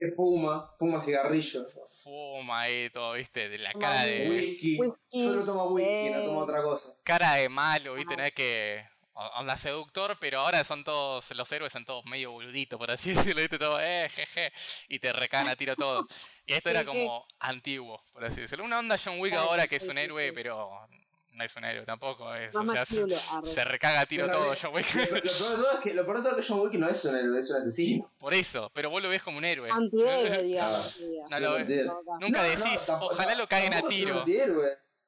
Que 0.00 0.10
fuma, 0.16 0.68
fuma 0.76 1.00
cigarrillo, 1.00 1.64
fuma 2.02 2.68
y 2.70 2.90
todo, 2.90 3.12
¿viste? 3.12 3.48
De 3.48 3.58
la 3.58 3.70
Fuma 3.70 3.84
cara 3.86 4.02
de, 4.02 4.30
whisky. 4.30 4.80
Whisky, 4.80 5.20
Solo 5.22 5.44
toma 5.46 5.64
whisky, 5.66 6.10
no 6.10 6.18
eh. 6.18 6.24
toma 6.26 6.42
otra 6.42 6.62
cosa. 6.64 6.92
cara 7.04 7.34
de 7.34 7.48
malo, 7.48 7.94
¿viste? 7.94 8.16
No 8.16 8.24
es 8.24 8.34
que 8.34 8.84
onda 9.16 9.56
seductor, 9.56 10.16
pero 10.20 10.40
ahora 10.40 10.62
son 10.64 10.84
todos, 10.84 11.30
los 11.30 11.50
héroes 11.50 11.72
son 11.72 11.84
todos 11.84 12.04
medio 12.04 12.32
boluditos, 12.32 12.78
por 12.78 12.90
así 12.90 13.12
decirlo. 13.14 13.42
Todo, 13.58 13.80
eh, 13.80 14.10
jeje, 14.10 14.52
y 14.88 14.98
te 14.98 15.08
a 15.08 15.56
tiro 15.56 15.76
todo. 15.76 16.06
Y 16.44 16.52
esto 16.52 16.70
era 16.70 16.84
como 16.84 17.26
antiguo, 17.38 18.02
por 18.12 18.24
así 18.24 18.40
decirlo. 18.40 18.64
Una 18.64 18.78
onda 18.78 18.96
John 19.02 19.18
Wick 19.20 19.34
ahora 19.34 19.66
que 19.66 19.76
es 19.76 19.88
un 19.88 19.98
héroe, 19.98 20.32
pero 20.32 20.86
no 21.32 21.44
es 21.44 21.56
un 21.56 21.64
héroe 21.64 21.84
tampoco. 21.84 22.34
Es, 22.34 22.54
o 22.54 22.72
sea, 22.72 22.84
se 22.84 23.64
recaga 23.64 24.00
a 24.00 24.06
tiro 24.06 24.26
Pero 24.26 24.38
todo 24.38 24.54
John 24.60 24.74
Wick. 24.74 24.94
Lo, 24.94 25.16
lo 25.16 25.20
todo 25.38 25.72
es 25.72 25.80
que, 25.80 25.94
lo 25.94 26.04
peor 26.04 26.16
de 26.18 26.22
todo 26.22 26.38
es 26.38 26.46
que 26.46 26.52
John 26.52 26.60
Wick 26.60 26.74
no 26.74 26.88
es 26.88 27.04
un 27.04 27.16
héroe, 27.16 27.38
es 27.38 27.50
un 27.50 27.56
asesino. 27.56 28.12
Por 28.18 28.34
eso, 28.34 28.70
pero 28.74 28.90
vos 28.90 29.02
lo 29.02 29.08
ves 29.08 29.22
como 29.22 29.38
un 29.38 29.44
héroe. 29.44 29.70
Antihéroe, 29.70 30.42
digamos. 30.42 30.98
No 30.98 31.36
Sí, 31.66 31.82
no. 31.84 32.18
Nunca 32.20 32.42
decís, 32.42 32.88
ojalá 32.88 33.34
lo 33.34 33.46
caguen 33.46 33.74
a 33.74 33.82
tiro. 33.82 34.24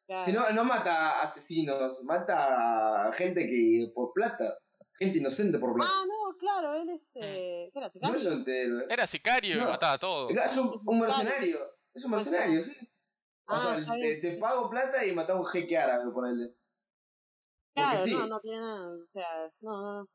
Claro. 0.08 0.24
Si 0.24 0.32
no, 0.32 0.50
no 0.50 0.64
mata 0.64 1.20
asesinos, 1.22 2.02
mata 2.04 3.12
gente 3.14 3.46
que 3.46 3.90
por 3.94 4.12
plata. 4.14 4.58
Gente 4.98 5.18
inocente 5.18 5.58
por 5.60 5.74
plata. 5.74 5.92
Ah, 5.94 6.04
no, 6.08 6.36
claro, 6.38 6.74
él 6.74 6.88
es. 6.90 7.02
Eh, 7.14 7.70
¿Qué 7.72 7.78
era? 7.78 7.88
no 8.00 8.18
¿Sicario? 8.18 8.32
antihéroe. 8.38 8.86
Era 8.90 9.06
sicario 9.06 9.56
y 9.56 9.60
No. 9.60 9.70
mataba 9.70 9.98
todo. 9.98 10.30
Es 10.30 10.56
un, 10.56 10.80
un 10.84 10.98
mercenario. 10.98 11.58
Es 11.94 12.04
un 12.04 12.10
mercenario, 12.10 12.60
sí. 12.62 12.88
O 13.46 13.54
Ah, 13.54 13.58
sea, 13.58 13.94
te, 13.94 14.16
te 14.20 14.36
pago 14.38 14.68
plata 14.70 15.04
y 15.06 15.12
matá 15.14 15.34
a 15.34 15.36
un 15.36 15.44
jeque 15.46 15.76
árabe, 15.78 16.10
ponele. 16.10 16.48
Porque 17.74 17.90
Claro, 17.90 18.04
sí. 18.04 18.12
no, 18.14 18.26
no 18.26 18.40
tiene 18.40 18.60
nada. 18.60 18.88
O 18.90 19.06
sea, 19.12 19.28
no, 19.60 19.82
no, 19.82 19.98
no. 20.00 20.08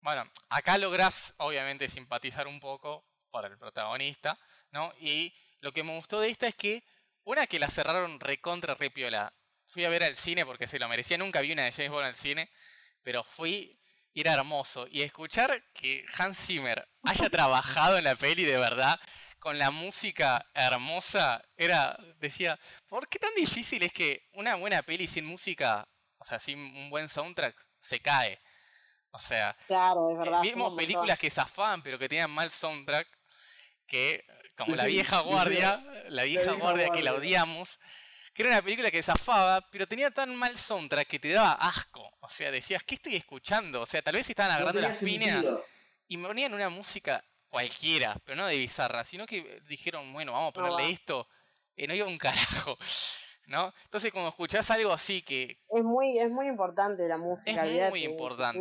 Bueno, 0.00 0.24
acá 0.48 0.78
lográs 0.78 1.34
obviamente 1.38 1.88
simpatizar 1.88 2.46
un 2.46 2.60
poco 2.60 3.04
por 3.30 3.44
el 3.44 3.56
protagonista, 3.58 4.38
¿no? 4.72 4.92
Y 4.98 5.32
lo 5.60 5.72
que 5.72 5.84
me 5.84 5.94
gustó 5.96 6.20
de 6.20 6.28
esta 6.30 6.46
es 6.46 6.54
que, 6.56 6.82
una 7.26 7.46
que 7.46 7.58
la 7.58 7.68
cerraron 7.68 8.20
recontra 8.20 8.74
repiola. 8.74 9.34
Fui 9.66 9.84
a 9.84 9.90
ver 9.90 10.04
al 10.04 10.16
cine 10.16 10.46
porque 10.46 10.68
se 10.68 10.78
lo 10.78 10.88
merecía, 10.88 11.18
nunca 11.18 11.40
vi 11.40 11.52
una 11.52 11.64
de 11.64 11.72
James 11.72 11.90
Bond 11.90 12.06
al 12.06 12.14
cine, 12.14 12.50
pero 13.02 13.24
fui, 13.24 13.76
y 14.12 14.20
era 14.20 14.34
hermoso. 14.34 14.86
Y 14.88 15.02
escuchar 15.02 15.64
que 15.74 16.04
Hans 16.16 16.38
Zimmer 16.38 16.88
haya 17.02 17.28
trabajado 17.30 17.98
en 17.98 18.04
la 18.04 18.14
peli 18.14 18.44
de 18.44 18.56
verdad, 18.56 19.00
con 19.40 19.58
la 19.58 19.72
música 19.72 20.46
hermosa, 20.54 21.44
era, 21.56 21.98
decía, 22.18 22.58
¿por 22.86 23.08
qué 23.08 23.18
tan 23.18 23.34
difícil 23.34 23.82
es 23.82 23.92
que 23.92 24.28
una 24.32 24.54
buena 24.54 24.82
peli 24.82 25.08
sin 25.08 25.26
música, 25.26 25.88
o 26.18 26.24
sea, 26.24 26.38
sin 26.38 26.58
un 26.58 26.90
buen 26.90 27.08
soundtrack, 27.08 27.56
se 27.80 28.00
cae? 28.00 28.40
O 29.10 29.18
sea, 29.18 29.56
Claro, 29.66 30.12
es 30.12 30.18
verdad. 30.18 30.42
Vimos 30.42 30.74
películas 30.76 31.18
que 31.18 31.30
zafaban 31.30 31.82
pero 31.82 31.98
que 31.98 32.08
tenían 32.08 32.30
mal 32.30 32.52
soundtrack, 32.52 33.08
que 33.88 34.24
como 34.56 34.74
la 34.74 34.86
vieja 34.86 35.20
guardia, 35.20 35.84
la 36.08 36.24
vieja 36.24 36.52
vieja 36.52 36.58
guardia 36.58 36.90
que 36.90 37.02
la 37.02 37.14
odiamos, 37.14 37.78
que 38.32 38.42
era 38.42 38.52
una 38.52 38.62
película 38.62 38.90
que 38.90 39.02
zafaba, 39.02 39.60
pero 39.70 39.86
tenía 39.86 40.10
tan 40.10 40.34
mal 40.36 40.56
soundtrack 40.56 41.08
que 41.08 41.18
te 41.18 41.32
daba 41.32 41.52
asco. 41.52 42.12
O 42.20 42.28
sea, 42.28 42.50
decías, 42.50 42.82
¿qué 42.84 42.96
estoy 42.96 43.16
escuchando? 43.16 43.82
O 43.82 43.86
sea, 43.86 44.02
tal 44.02 44.14
vez 44.14 44.28
estaban 44.28 44.52
agarrando 44.52 44.80
las 44.80 44.98
piñas 44.98 45.34
sentido. 45.34 45.64
y 46.08 46.16
me 46.16 46.28
ponían 46.28 46.52
una 46.52 46.68
música 46.68 47.24
cualquiera, 47.48 48.16
pero 48.24 48.36
no 48.36 48.46
de 48.46 48.56
bizarra, 48.56 49.04
sino 49.04 49.26
que 49.26 49.62
dijeron, 49.68 50.12
bueno, 50.12 50.32
vamos 50.32 50.50
a 50.50 50.52
ponerle 50.52 50.90
esto, 50.90 51.26
y 51.76 51.86
no 51.86 51.94
iba 51.94 52.06
un 52.06 52.18
carajo. 52.18 52.76
¿No? 53.46 53.72
Entonces 53.84 54.12
cuando 54.12 54.30
escuchás 54.30 54.68
algo 54.72 54.92
así 54.92 55.22
que 55.22 55.60
Es 55.68 55.84
muy, 55.84 56.18
es 56.18 56.28
muy 56.28 56.48
importante 56.48 57.06
la 57.06 57.16
música. 57.16 57.62
muy 57.62 57.70
olvídate, 57.70 57.98
importante. 58.00 58.60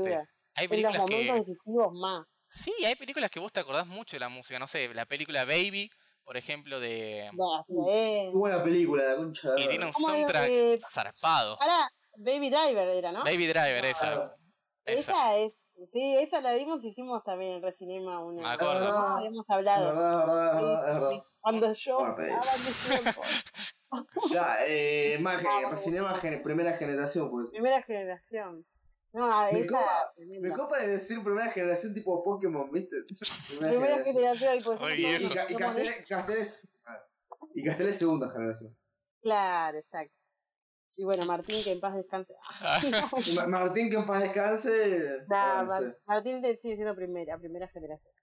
hay 0.53 0.65
En 0.65 0.69
los 0.69 0.69
películas 0.69 0.99
momentos 0.99 1.33
que 1.33 1.39
decisivos 1.39 1.93
más. 1.93 2.27
Sí, 2.47 2.71
hay 2.85 2.95
películas 2.95 3.31
que 3.31 3.39
vos 3.39 3.51
te 3.51 3.59
acordás 3.59 3.87
mucho 3.87 4.15
de 4.15 4.19
la 4.19 4.29
música, 4.29 4.59
no 4.59 4.67
sé, 4.67 4.93
la 4.93 5.07
película 5.07 5.43
Baby, 5.43 5.89
por 6.25 6.35
ejemplo, 6.37 6.79
de... 6.79 7.29
Qué 7.67 8.31
buena 8.33 8.63
película, 8.63 9.03
la 9.03 9.15
concha 9.15 9.51
de 9.53 9.61
Y 9.61 9.67
tiene 9.69 9.85
un 9.85 9.93
soundtrack 9.93 10.47
Eh, 10.49 10.79
zarpado. 10.91 11.57
Ahora, 11.61 11.87
Baby 12.17 12.49
Driver 12.49 12.87
era, 12.89 13.11
¿no? 13.11 13.23
Baby 13.23 13.47
Driver, 13.47 13.83
No, 13.83 13.89
esa. 13.89 13.99
Claro. 14.01 14.35
esa. 14.85 15.11
Esa 15.11 15.37
es. 15.37 15.53
Sí, 15.91 16.15
esa 16.19 16.39
la 16.39 16.53
dimos 16.53 16.81
y 16.83 16.87
hicimos 16.87 17.21
también 17.25 17.55
en 17.55 17.61
Recinema 17.61 18.19
Me 18.21 18.25
una. 18.25 18.53
acuerdo. 18.53 18.79
No, 18.91 18.97
habíamos 19.17 19.43
Es 19.45 19.49
hablado. 19.49 19.85
verdad, 19.87 20.19
es 20.21 20.25
verdad, 20.25 20.55
verdad, 20.55 20.79
es 20.79 20.95
sí, 20.95 20.99
verdad. 21.15 21.23
Cuando 21.41 21.73
yo. 21.73 22.15
Ya, 24.31 24.57
eh, 24.67 25.17
más 25.21 25.41
Vamos. 25.43 25.71
Recinema 25.71 26.15
gen- 26.15 26.41
primera 26.43 26.73
generación, 26.77 27.29
pues. 27.31 27.49
Primera 27.51 27.81
generación. 27.81 28.65
No, 29.15 29.43
Me 29.51 29.59
esa 29.61 29.67
copa- 29.67 30.11
tremenda. 30.15 30.49
Me 30.49 30.53
copa 30.55 30.77
de 30.79 30.87
decir 30.89 31.23
primera 31.23 31.49
generación 31.51 31.93
tipo 31.93 32.21
Pokémon, 32.23 32.69
¿viste? 32.71 32.97
Primera 33.59 34.03
generación 34.03 34.61
pues 34.63 34.79
viejo. 34.97 35.23
Y, 35.23 35.25
y 35.25 35.55
Castel, 36.05 36.37
es. 36.37 36.67
ah, 36.85 37.01
Y 37.53 37.63
Castel 37.63 37.87
es 37.87 37.97
segunda 37.97 38.29
generación. 38.31 38.75
Claro, 39.21 39.77
exacto. 39.77 40.13
Y 40.97 41.03
bueno, 41.05 41.25
Martín, 41.25 41.63
que 41.63 41.71
en 41.71 41.79
paz 41.79 41.95
descanse. 41.95 42.33
Ma- 43.37 43.47
Martín, 43.47 43.89
que 43.89 43.95
en 43.97 44.05
paz 44.05 44.21
descanse. 44.21 45.17
Nah, 45.29 45.63
Mar-. 45.63 45.97
Martín 46.05 46.41
te 46.41 46.57
sigue 46.57 46.75
siendo 46.75 46.93
primera, 46.95 47.37
primera 47.37 47.67
generación. 47.69 48.11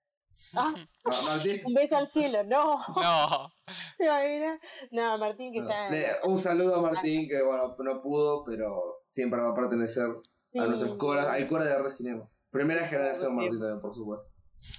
Ah, 0.54 0.72
Ma- 1.04 1.22
Martín. 1.26 1.60
un 1.66 1.74
beso 1.74 1.96
al 1.96 2.08
cielo, 2.08 2.42
no. 2.44 2.78
No, 2.96 3.52
¿Te 3.98 4.04
imaginas? 4.04 4.60
No, 4.90 5.18
Martín 5.18 5.52
que 5.52 5.60
no. 5.60 5.68
está. 5.70 5.90
Le- 5.90 6.16
un 6.24 6.38
saludo 6.38 6.76
a 6.76 6.82
Martín, 6.82 7.28
que 7.28 7.42
bueno, 7.42 7.76
no 7.78 8.02
pudo, 8.02 8.42
pero 8.44 9.00
siempre 9.04 9.40
va 9.40 9.50
a 9.50 9.54
pertenecer 9.54 10.08
Sí, 10.52 10.58
a 10.58 10.66
nuestros 10.66 10.96
coras, 10.96 11.26
al 11.28 11.48
cora 11.48 11.64
de 11.64 11.82
Recinema. 11.82 12.28
Primera 12.50 12.86
generación. 12.86 13.34
Martín, 13.36 13.80
por 13.80 13.94
supuesto. 13.94 14.26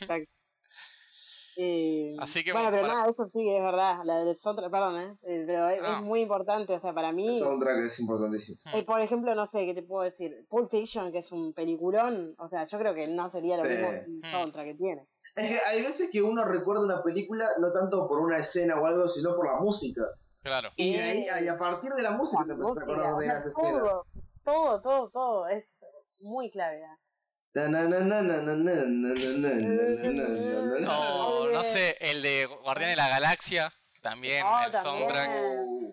Exacto. 0.01 0.29
Eh, 1.55 2.15
Así 2.19 2.43
que 2.43 2.51
bueno, 2.51 2.69
bueno, 2.69 2.77
pero 2.77 2.87
para- 2.87 2.99
nada, 3.01 3.09
eso 3.11 3.27
sí, 3.27 3.47
es 3.47 3.61
verdad. 3.61 3.99
La 4.05 4.23
del 4.23 4.35
soundtrack, 4.39 4.71
perdón, 4.71 4.99
¿eh? 4.99 5.15
Eh, 5.21 5.43
Pero 5.45 5.69
es, 5.69 5.79
Ah. 5.83 5.97
es 5.99 6.03
muy 6.03 6.21
importante, 6.21 6.73
o 6.73 6.79
sea, 6.79 6.93
para 6.93 7.11
mí. 7.11 7.37
El 7.37 7.43
soundtrack 7.43 7.77
es 7.85 7.99
importantísimo. 7.99 8.57
eh, 8.73 8.83
por 8.83 8.99
ejemplo, 9.01 9.35
no 9.35 9.45
sé, 9.47 9.65
¿qué 9.65 9.75
te 9.75 9.83
puedo 9.83 10.03
decir? 10.03 10.45
Pulp 10.49 10.71
Fiction, 10.71 11.11
que 11.11 11.19
es 11.19 11.31
un 11.31 11.53
peliculón, 11.53 12.33
o 12.39 12.49
sea, 12.49 12.65
yo 12.65 12.79
creo 12.79 12.95
que 12.95 13.07
no 13.07 13.29
sería 13.29 13.57
lo 13.57 13.63
Sí. 13.63 13.69
mismo 13.69 13.91
Mm. 13.91 14.31
soundtrack 14.31 14.65
que 14.65 14.75
tiene. 14.75 15.07
Es 15.35 15.49
que 15.49 15.59
hay 15.67 15.81
veces 15.83 16.09
que 16.11 16.21
uno 16.23 16.43
recuerda 16.43 16.81
una 16.83 17.03
película 17.03 17.47
no 17.59 17.71
tanto 17.71 18.07
por 18.07 18.19
una 18.19 18.37
escena 18.37 18.79
o 18.81 18.85
algo, 18.87 19.07
sino 19.07 19.35
por 19.35 19.45
la 19.47 19.59
música. 19.59 20.01
claro. 20.41 20.69
Y, 20.75 20.95
ahí, 20.95 21.25
y 21.41 21.47
a 21.47 21.57
partir 21.57 21.91
de 21.93 22.01
la 22.03 22.11
música 22.11 22.43
te 22.45 22.51
empezás 22.51 22.77
a 22.77 22.85
Música, 22.85 23.01
acordar 23.01 23.17
de 23.17 23.27
las 23.27 23.45
escenas. 23.45 23.71
todo, 23.81 24.05
todo, 24.43 24.81
todo, 24.81 25.09
todo. 25.09 25.47
Es 25.47 25.79
muy 26.21 26.51
clave. 26.51 26.81
No, 27.53 27.69
no 31.47 31.63
sé, 31.63 31.97
el 31.99 32.21
de 32.21 32.45
Guardián 32.45 32.89
de 32.89 32.95
la 32.95 33.09
Galaxia, 33.09 33.73
también, 34.01 34.43
oh, 34.45 34.65
el 34.65 34.71
también. 34.71 34.99
soundtrack. 34.99 35.29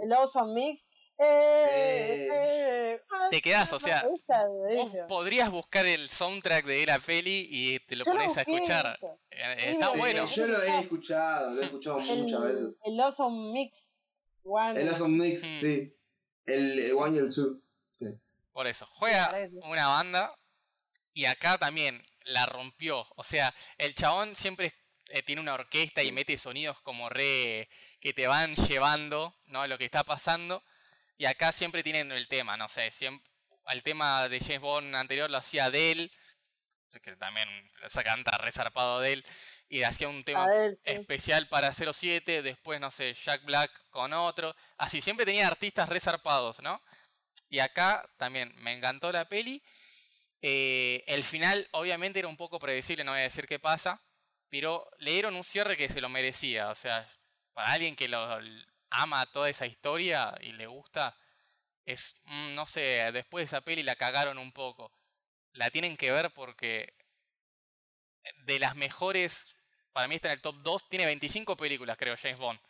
El 0.03 0.13
Awesome 0.13 0.55
Mix. 0.55 0.87
Eh, 1.23 1.69
eh, 1.73 2.29
eh, 2.33 3.01
te 3.31 3.43
quedas, 3.43 3.71
o 3.75 3.79
sea, 3.79 4.03
vos 4.07 4.91
podrías 5.07 5.51
buscar 5.51 5.85
el 5.85 6.09
soundtrack 6.09 6.65
de 6.65 6.87
la 6.87 6.99
peli 6.99 7.47
y 7.51 7.79
te 7.81 7.95
lo 7.95 8.07
pones 8.07 8.35
a 8.39 8.41
escuchar. 8.41 8.99
Está 9.31 9.93
sí, 9.93 9.99
bueno. 9.99 10.25
Yo 10.25 10.47
lo 10.47 10.63
he 10.63 10.81
escuchado, 10.81 11.55
lo 11.55 11.61
he 11.61 11.65
escuchado 11.67 11.99
el, 11.99 12.23
muchas 12.23 12.41
veces. 12.41 12.77
El 12.85 12.99
Awesome 12.99 13.53
Mix. 13.53 13.93
One. 14.45 14.81
El 14.81 14.89
Awesome 14.89 15.23
Mix, 15.23 15.43
mm. 15.43 15.61
sí. 15.61 15.95
El, 16.47 16.79
el 16.79 16.95
One 16.95 17.17
y 17.17 17.19
el 17.19 17.35
Two. 17.35 17.61
Por 18.53 18.67
eso, 18.67 18.87
juega 18.87 19.33
una 19.63 19.87
banda 19.87 20.35
y 21.13 21.27
acá 21.27 21.59
también 21.59 22.05
la 22.25 22.47
rompió. 22.47 23.07
O 23.17 23.25
sea, 23.25 23.55
el 23.79 23.95
chabón 23.95 24.35
siempre 24.35 24.73
eh, 25.09 25.23
tiene 25.23 25.41
una 25.41 25.55
orquesta 25.55 26.03
y 26.03 26.13
mete 26.13 26.37
sonidos 26.37 26.81
como 26.83 27.09
re 27.09 27.69
que 28.01 28.13
te 28.13 28.27
van 28.27 28.55
llevando, 28.57 29.37
¿no? 29.47 29.67
Lo 29.67 29.79
que 29.79 29.85
está 29.85 30.05
pasando. 30.05 30.63
Y 31.19 31.27
acá 31.27 31.53
siempre 31.53 31.83
tienen 31.83 32.13
el 32.13 32.29
tema, 32.29 32.57
no 32.57 32.69
sé, 32.69 32.91
siempre, 32.91 33.31
el 33.67 33.83
tema 33.83 34.29
de 34.29 34.41
James 34.41 34.61
Bond 34.61 34.95
anterior 34.95 35.31
lo 35.31 35.37
hacía 35.37 35.67
Adele, 35.67 36.11
que 37.03 37.15
también 37.17 37.49
se 37.89 38.03
canta 38.03 38.39
resarpado 38.39 39.01
de 39.01 39.13
él, 39.13 39.27
y 39.69 39.83
hacía 39.83 40.09
un 40.09 40.25
tema 40.25 40.47
sí. 40.73 40.81
especial 40.85 41.47
para 41.49 41.73
07, 41.73 42.43
después, 42.43 42.81
no 42.81 42.91
sé, 42.91 43.15
Jack 43.15 43.45
Black 43.45 43.71
con 43.91 44.13
otro. 44.13 44.57
Así, 44.79 45.01
siempre 45.01 45.27
tenía 45.27 45.47
artistas 45.47 45.89
resarpados, 45.89 46.61
¿no? 46.63 46.81
Y 47.51 47.59
acá 47.59 48.09
también 48.17 48.55
me 48.59 48.73
encantó 48.73 49.13
la 49.13 49.29
peli. 49.29 49.63
Eh, 50.43 51.05
el 51.07 51.25
final, 51.25 51.69
obviamente, 51.73 52.21
era 52.21 52.29
un 52.29 52.37
poco 52.37 52.59
predecible, 52.61 53.05
no 53.05 53.13
voy 53.13 53.21
a 53.21 53.25
decir 53.25 53.47
qué 53.47 53.59
pasa, 53.59 54.03
pero 54.49 54.89
le 54.99 55.13
dieron 55.13 55.35
un 55.37 55.45
cierre 55.45 55.77
que 55.77 55.89
se 55.89 56.01
lo 56.01 56.09
merecía. 56.09 56.71
O 56.71 56.75
sea, 56.75 57.09
para 57.53 57.73
alguien 57.73 57.97
que 57.97 58.09
lo 58.09 58.39
ama 58.91 59.27
toda 59.33 59.51
esa 59.51 59.67
historia 59.67 60.35
y 60.41 60.53
le 60.53 60.67
gusta, 60.67 61.17
es, 61.87 62.17
mm, 62.25 62.55
no 62.55 62.67
sé, 62.67 63.11
después 63.13 63.43
de 63.43 63.47
esa 63.47 63.63
peli 63.63 63.83
la 63.83 63.97
cagaron 63.97 64.39
un 64.39 64.53
poco. 64.53 64.93
La 65.53 65.71
tienen 65.71 65.97
que 65.97 66.13
ver 66.13 66.31
porque 66.33 66.95
de 68.45 68.59
las 68.59 68.77
mejores, 68.77 69.55
para 69.93 70.09
mí 70.09 70.17
está 70.17 70.29
en 70.29 70.35
el 70.35 70.41
top 70.41 70.57
2, 70.63 70.89
tiene 70.89 71.07
25 71.07 71.57
películas, 71.57 71.97
creo, 71.99 72.17
James 72.17 72.39
Bond. 72.39 72.61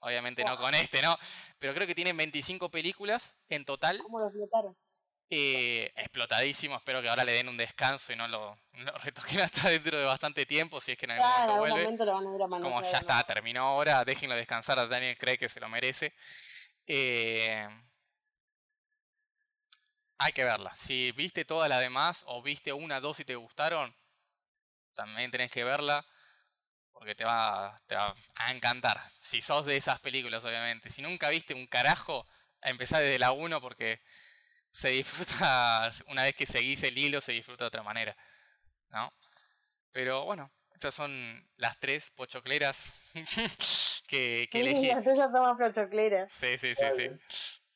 Obviamente 0.00 0.44
no 0.44 0.56
con 0.56 0.74
este, 0.74 1.02
¿no? 1.02 1.16
Pero 1.58 1.74
creo 1.74 1.86
que 1.86 1.94
tienen 1.94 2.16
25 2.16 2.70
películas 2.70 3.36
en 3.48 3.64
total. 3.64 3.98
¿Cómo 3.98 4.20
lo 4.20 4.26
explotaron? 4.26 4.76
Eh, 5.30 5.92
explotadísimo, 5.94 6.76
espero 6.76 7.02
que 7.02 7.08
ahora 7.10 7.22
le 7.22 7.32
den 7.32 7.50
un 7.50 7.56
descanso 7.58 8.14
y 8.14 8.16
no 8.16 8.26
lo, 8.28 8.58
no 8.72 8.84
lo 8.84 8.98
retoquen 8.98 9.40
hasta 9.40 9.68
dentro 9.68 9.98
de 9.98 10.06
bastante 10.06 10.46
tiempo, 10.46 10.80
si 10.80 10.92
es 10.92 10.98
que 10.98 11.04
en 11.04 11.12
algún 11.12 11.28
momento 11.28 11.58
vuelve. 11.58 11.82
momento 11.82 12.04
lo 12.06 12.12
van 12.12 12.26
a 12.26 12.34
ir 12.34 12.42
a 12.42 12.48
Como 12.48 12.82
ya 12.82 12.98
está, 12.98 13.22
terminó 13.24 13.62
ahora, 13.62 14.04
déjenlo 14.04 14.36
descansar 14.36 14.78
a 14.78 14.86
Daniel 14.86 15.18
Craig 15.18 15.36
que 15.36 15.50
se 15.50 15.60
lo 15.60 15.68
merece. 15.68 16.14
Eh, 16.86 17.68
hay 20.16 20.32
que 20.32 20.44
verla. 20.44 20.74
Si 20.74 21.12
viste 21.12 21.44
todas 21.44 21.68
las 21.68 21.80
demás 21.80 22.24
o 22.26 22.40
viste 22.40 22.72
una, 22.72 22.98
dos 22.98 23.20
y 23.20 23.26
te 23.26 23.36
gustaron, 23.36 23.94
también 24.94 25.30
tenés 25.30 25.50
que 25.50 25.62
verla 25.62 26.06
porque 26.98 27.14
te 27.14 27.24
va, 27.24 27.80
te 27.86 27.94
va 27.94 28.12
a 28.34 28.52
encantar. 28.52 29.00
Si 29.20 29.40
sos 29.40 29.64
de 29.66 29.76
esas 29.76 30.00
películas, 30.00 30.44
obviamente. 30.44 30.90
Si 30.90 31.00
nunca 31.00 31.28
viste 31.30 31.54
un 31.54 31.68
carajo, 31.68 32.26
a 32.60 32.70
empezar 32.70 33.02
desde 33.02 33.20
la 33.20 33.30
1 33.30 33.60
porque 33.60 34.00
se 34.72 34.90
disfruta, 34.90 35.92
una 36.08 36.24
vez 36.24 36.34
que 36.34 36.44
seguís 36.44 36.82
el 36.82 36.98
hilo, 36.98 37.20
se 37.20 37.32
disfruta 37.32 37.64
de 37.64 37.68
otra 37.68 37.82
manera, 37.84 38.16
¿no? 38.90 39.12
Pero 39.92 40.24
bueno, 40.24 40.50
esas 40.74 40.92
son 40.92 41.48
las 41.56 41.78
tres 41.78 42.10
pochocleras 42.10 42.82
que, 44.08 44.48
que 44.50 44.60
elegí. 44.60 44.80
Sí, 44.80 44.86
las 44.94 45.04
tuyas 45.04 45.30
son 45.30 45.42
más 45.42 45.56
pochocleras. 45.56 46.32
Sí, 46.32 46.58
sí, 46.58 46.74
sí, 46.74 46.84
sí. 46.96 47.10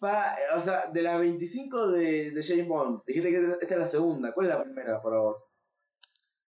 Pa- 0.00 0.36
o 0.56 0.60
sea, 0.60 0.86
de 0.88 1.00
las 1.00 1.20
25 1.20 1.92
de, 1.92 2.32
de 2.32 2.44
James 2.44 2.66
Bond, 2.66 3.02
dijiste 3.06 3.30
que 3.30 3.36
esta 3.60 3.74
es 3.74 3.80
la 3.80 3.86
segunda. 3.86 4.32
¿Cuál 4.32 4.48
es 4.48 4.54
la 4.54 4.64
primera 4.64 5.00
para 5.00 5.18
vos? 5.18 5.44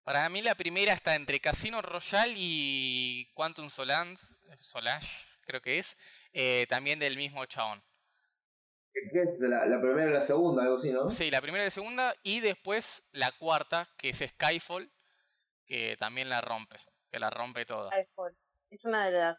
Para 0.04 0.28
mí 0.28 0.42
la 0.42 0.54
primera 0.54 0.92
está 0.92 1.14
entre 1.14 1.40
Casino 1.40 1.80
Royale 1.80 2.34
y 2.36 3.30
Quantum 3.34 3.70
Solans, 3.70 4.36
Solage, 4.58 5.26
creo 5.46 5.62
que 5.62 5.78
es, 5.78 5.96
eh, 6.32 6.66
también 6.68 6.98
del 6.98 7.16
mismo 7.16 7.44
chabón. 7.46 7.82
¿Qué 8.92 9.22
es? 9.22 9.38
¿De 9.40 9.48
La, 9.48 9.64
la 9.66 9.80
primera 9.80 10.10
y 10.10 10.12
la 10.12 10.20
segunda, 10.20 10.62
algo 10.62 10.76
así, 10.76 10.92
¿no? 10.92 11.10
Sí, 11.10 11.30
la 11.30 11.40
primera 11.40 11.64
y 11.64 11.66
la 11.66 11.70
segunda, 11.70 12.14
y 12.22 12.40
después 12.40 13.02
la 13.12 13.32
cuarta, 13.32 13.88
que 13.96 14.10
es 14.10 14.18
Skyfall, 14.18 14.90
que 15.66 15.96
también 15.98 16.28
la 16.28 16.40
rompe, 16.42 16.78
que 17.10 17.18
la 17.18 17.30
rompe 17.30 17.64
toda. 17.64 17.90
iPhone. 17.94 18.36
Es 18.70 18.84
una 18.84 19.06
de 19.06 19.12
las 19.18 19.38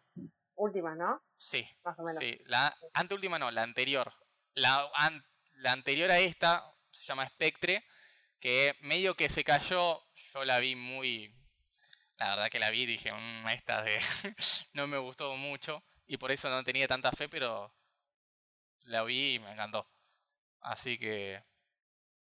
últimas, 0.56 0.98
¿no? 0.98 1.22
Sí, 1.38 1.66
Más 1.84 1.98
o 2.00 2.04
menos. 2.04 2.20
sí, 2.20 2.38
la 2.46 2.76
anteúltima 2.94 3.38
no, 3.38 3.52
la 3.52 3.62
anterior. 3.64 4.12
La, 4.56 4.90
an- 4.96 5.24
la 5.58 5.74
anterior 5.74 6.10
a 6.10 6.20
esta 6.20 6.64
se 6.92 7.06
llama 7.06 7.28
Spectre, 7.30 7.86
que 8.40 8.76
medio 8.82 9.16
que 9.16 9.30
se 9.30 9.44
cayó, 9.44 10.02
yo 10.36 10.46
la 10.46 10.60
vi 10.60 10.76
muy... 10.76 11.34
La 12.18 12.30
verdad 12.30 12.50
que 12.50 12.60
la 12.60 12.70
vi 12.70 12.84
y 12.84 12.86
dije, 12.86 13.10
"Mm, 13.14 13.48
esta 13.50 13.82
de... 13.84 14.00
no 14.74 14.88
me 14.88 14.98
gustó 14.98 15.36
mucho, 15.36 15.84
y 16.08 16.18
por 16.18 16.32
eso 16.32 16.50
no 16.50 16.64
tenía 16.64 16.88
tanta 16.88 17.12
fe, 17.12 17.28
pero 17.28 17.74
la 18.86 19.04
vi 19.04 19.36
y 19.36 19.40
me 19.40 19.52
encantó. 19.52 19.90
Así 20.62 20.98
que... 20.98 21.44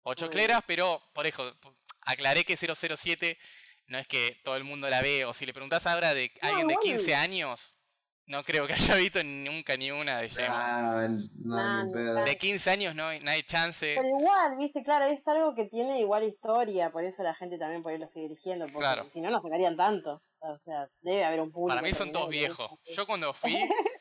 Ocho 0.04 0.28
cleras, 0.28 0.64
pero 0.66 1.00
por 1.12 1.26
eso, 1.26 1.56
aclaré 2.00 2.44
que 2.44 2.56
007 2.56 3.38
no 3.86 3.98
es 3.98 4.06
que 4.08 4.40
todo 4.42 4.56
el 4.56 4.64
mundo 4.64 4.88
la 4.88 5.00
ve, 5.00 5.24
o 5.24 5.32
si 5.32 5.46
le 5.46 5.52
preguntás 5.52 5.86
ahora 5.86 6.12
de 6.12 6.32
alguien 6.40 6.66
de 6.66 6.74
igual. 6.74 6.86
15 6.86 7.14
años, 7.14 7.74
no 8.32 8.42
creo 8.42 8.66
que 8.66 8.72
haya 8.72 8.96
visto 8.96 9.22
nunca 9.22 9.76
ni 9.76 9.90
una 9.90 10.20
de. 10.22 10.30
Ah, 10.48 11.06
no, 11.08 11.84
nada. 11.84 12.24
De 12.24 12.38
15 12.38 12.70
años 12.70 12.94
no 12.94 13.04
hay, 13.06 13.20
no 13.20 13.30
hay 13.30 13.42
chance. 13.42 13.94
Pero 13.94 14.08
igual, 14.08 14.56
viste, 14.56 14.82
claro, 14.82 15.04
es 15.04 15.26
algo 15.28 15.54
que 15.54 15.66
tiene 15.66 16.00
igual 16.00 16.24
historia, 16.24 16.90
por 16.90 17.04
eso 17.04 17.22
la 17.22 17.34
gente 17.34 17.58
también 17.58 17.82
por 17.82 17.92
ahí 17.92 17.98
lo 17.98 18.08
sigue 18.08 18.26
eligiendo, 18.26 18.64
porque 18.64 18.78
Claro. 18.78 19.08
si 19.10 19.20
no, 19.20 19.30
no 19.30 19.42
sacarían 19.42 19.76
tanto. 19.76 20.22
O 20.40 20.58
sea, 20.64 20.88
debe 21.02 21.24
haber 21.24 21.40
un 21.42 21.52
público. 21.52 21.76
Para 21.76 21.86
mí 21.86 21.92
son 21.92 22.10
todos 22.10 22.30
viejos. 22.30 22.70
Yo 22.96 23.06
cuando 23.06 23.32
fui, 23.34 23.54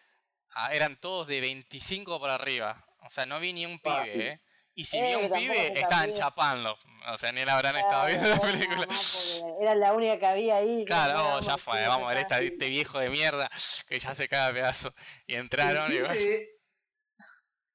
ah, 0.56 0.74
eran 0.74 0.96
todos 0.96 1.28
de 1.28 1.42
25 1.42 2.20
para 2.20 2.36
arriba. 2.36 2.84
O 3.06 3.10
sea, 3.10 3.26
no 3.26 3.40
vi 3.42 3.52
ni 3.54 3.66
un 3.66 3.80
Ah, 3.84 4.04
pibe, 4.04 4.14
sí. 4.14 4.22
¿eh? 4.22 4.42
Y 4.74 4.86
si 4.86 4.98
Eh, 4.98 5.02
vi 5.02 5.14
a 5.14 5.18
un 5.18 5.32
pibe, 5.32 5.80
estaban 5.80 6.14
chapando. 6.14 6.78
O 7.12 7.18
sea, 7.18 7.32
ni 7.32 7.44
la 7.44 7.56
habrán 7.56 7.76
estado 7.76 8.08
viendo 8.08 8.30
la 8.30 8.40
película. 8.40 8.88
Era 9.60 9.76
la 9.76 9.94
única 9.94 10.20
que 10.20 10.26
había 10.26 10.58
ahí. 10.58 10.86
Claro, 10.86 11.18
no 11.18 11.36
oh, 11.36 11.40
ya 11.42 11.58
fue, 11.58 11.86
vamos 11.88 12.10
a 12.10 12.14
ver 12.14 12.28
este 12.44 12.70
viejo 12.70 13.00
de 13.00 13.10
mierda 13.10 13.50
que 13.88 14.00
ya 14.00 14.16
se 14.16 14.28
caga 14.28 14.54
pedazo. 14.54 14.94
Y 15.28 15.36
entraron 15.36 15.92
y 15.92 16.00
bueno. 16.00 16.14
¿Existe, 16.14 16.60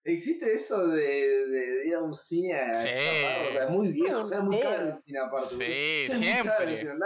¿Existe 0.04 0.54
eso 0.54 0.86
de, 0.86 1.02
de, 1.02 1.46
de 1.48 1.88
ir 1.88 1.94
a 1.96 2.00
un 2.00 2.14
cine 2.14 2.54
a 2.54 2.76
Sí. 2.76 2.88
O 2.88 3.52
sea, 3.52 3.64
es 3.64 3.70
muy 3.70 3.88
viejo, 3.88 4.22
o 4.22 4.26
sea, 4.26 4.38
es 4.38 4.44
muy 4.44 4.60
caro 4.60 4.88
el 4.88 4.98
cine 4.98 5.18
aparte. 5.18 6.06
Sí, 6.06 6.18
siempre. 6.18 6.96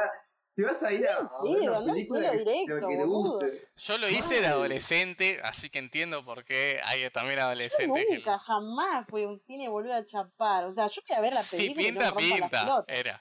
Te 0.61 0.67
vas 0.67 0.83
a 0.83 0.93
ir 0.93 1.09
a, 1.09 1.17
a 1.19 1.31
Sí, 1.43 1.55
ver 1.55 1.71
una 1.71 1.93
película 1.93 2.33
que, 2.33 2.39
cine 2.41 2.65
que 2.67 2.75
directo, 2.75 2.89
te 2.89 3.05
guste. 3.05 3.69
Yo 3.77 3.99
lo 3.99 4.09
hice 4.09 4.41
de 4.41 4.47
adolescente, 4.47 5.41
así 5.43 5.71
que 5.71 5.79
entiendo 5.79 6.25
por 6.25 6.45
qué 6.45 6.81
hay 6.85 7.09
también 7.11 7.39
Yo 7.39 7.47
adolescentes 7.47 8.07
que... 8.09 8.17
nunca, 8.17 8.39
jamás 8.39 9.07
fui 9.09 9.23
a 9.25 9.29
un 9.29 9.41
cine 9.47 9.65
y 9.65 9.69
volví 9.69 9.91
a 9.91 10.05
chapar. 10.05 10.65
O 10.67 10.75
sea, 10.75 10.87
yo 10.87 11.01
fui 11.07 11.17
a 11.17 11.21
ver 11.21 11.33
la 11.33 11.43
película. 11.43 11.87
y 11.89 11.93
no 11.93 12.01
pinta, 12.01 12.11
la 12.11 12.17
pinta. 12.17 12.85
Era. 12.89 13.21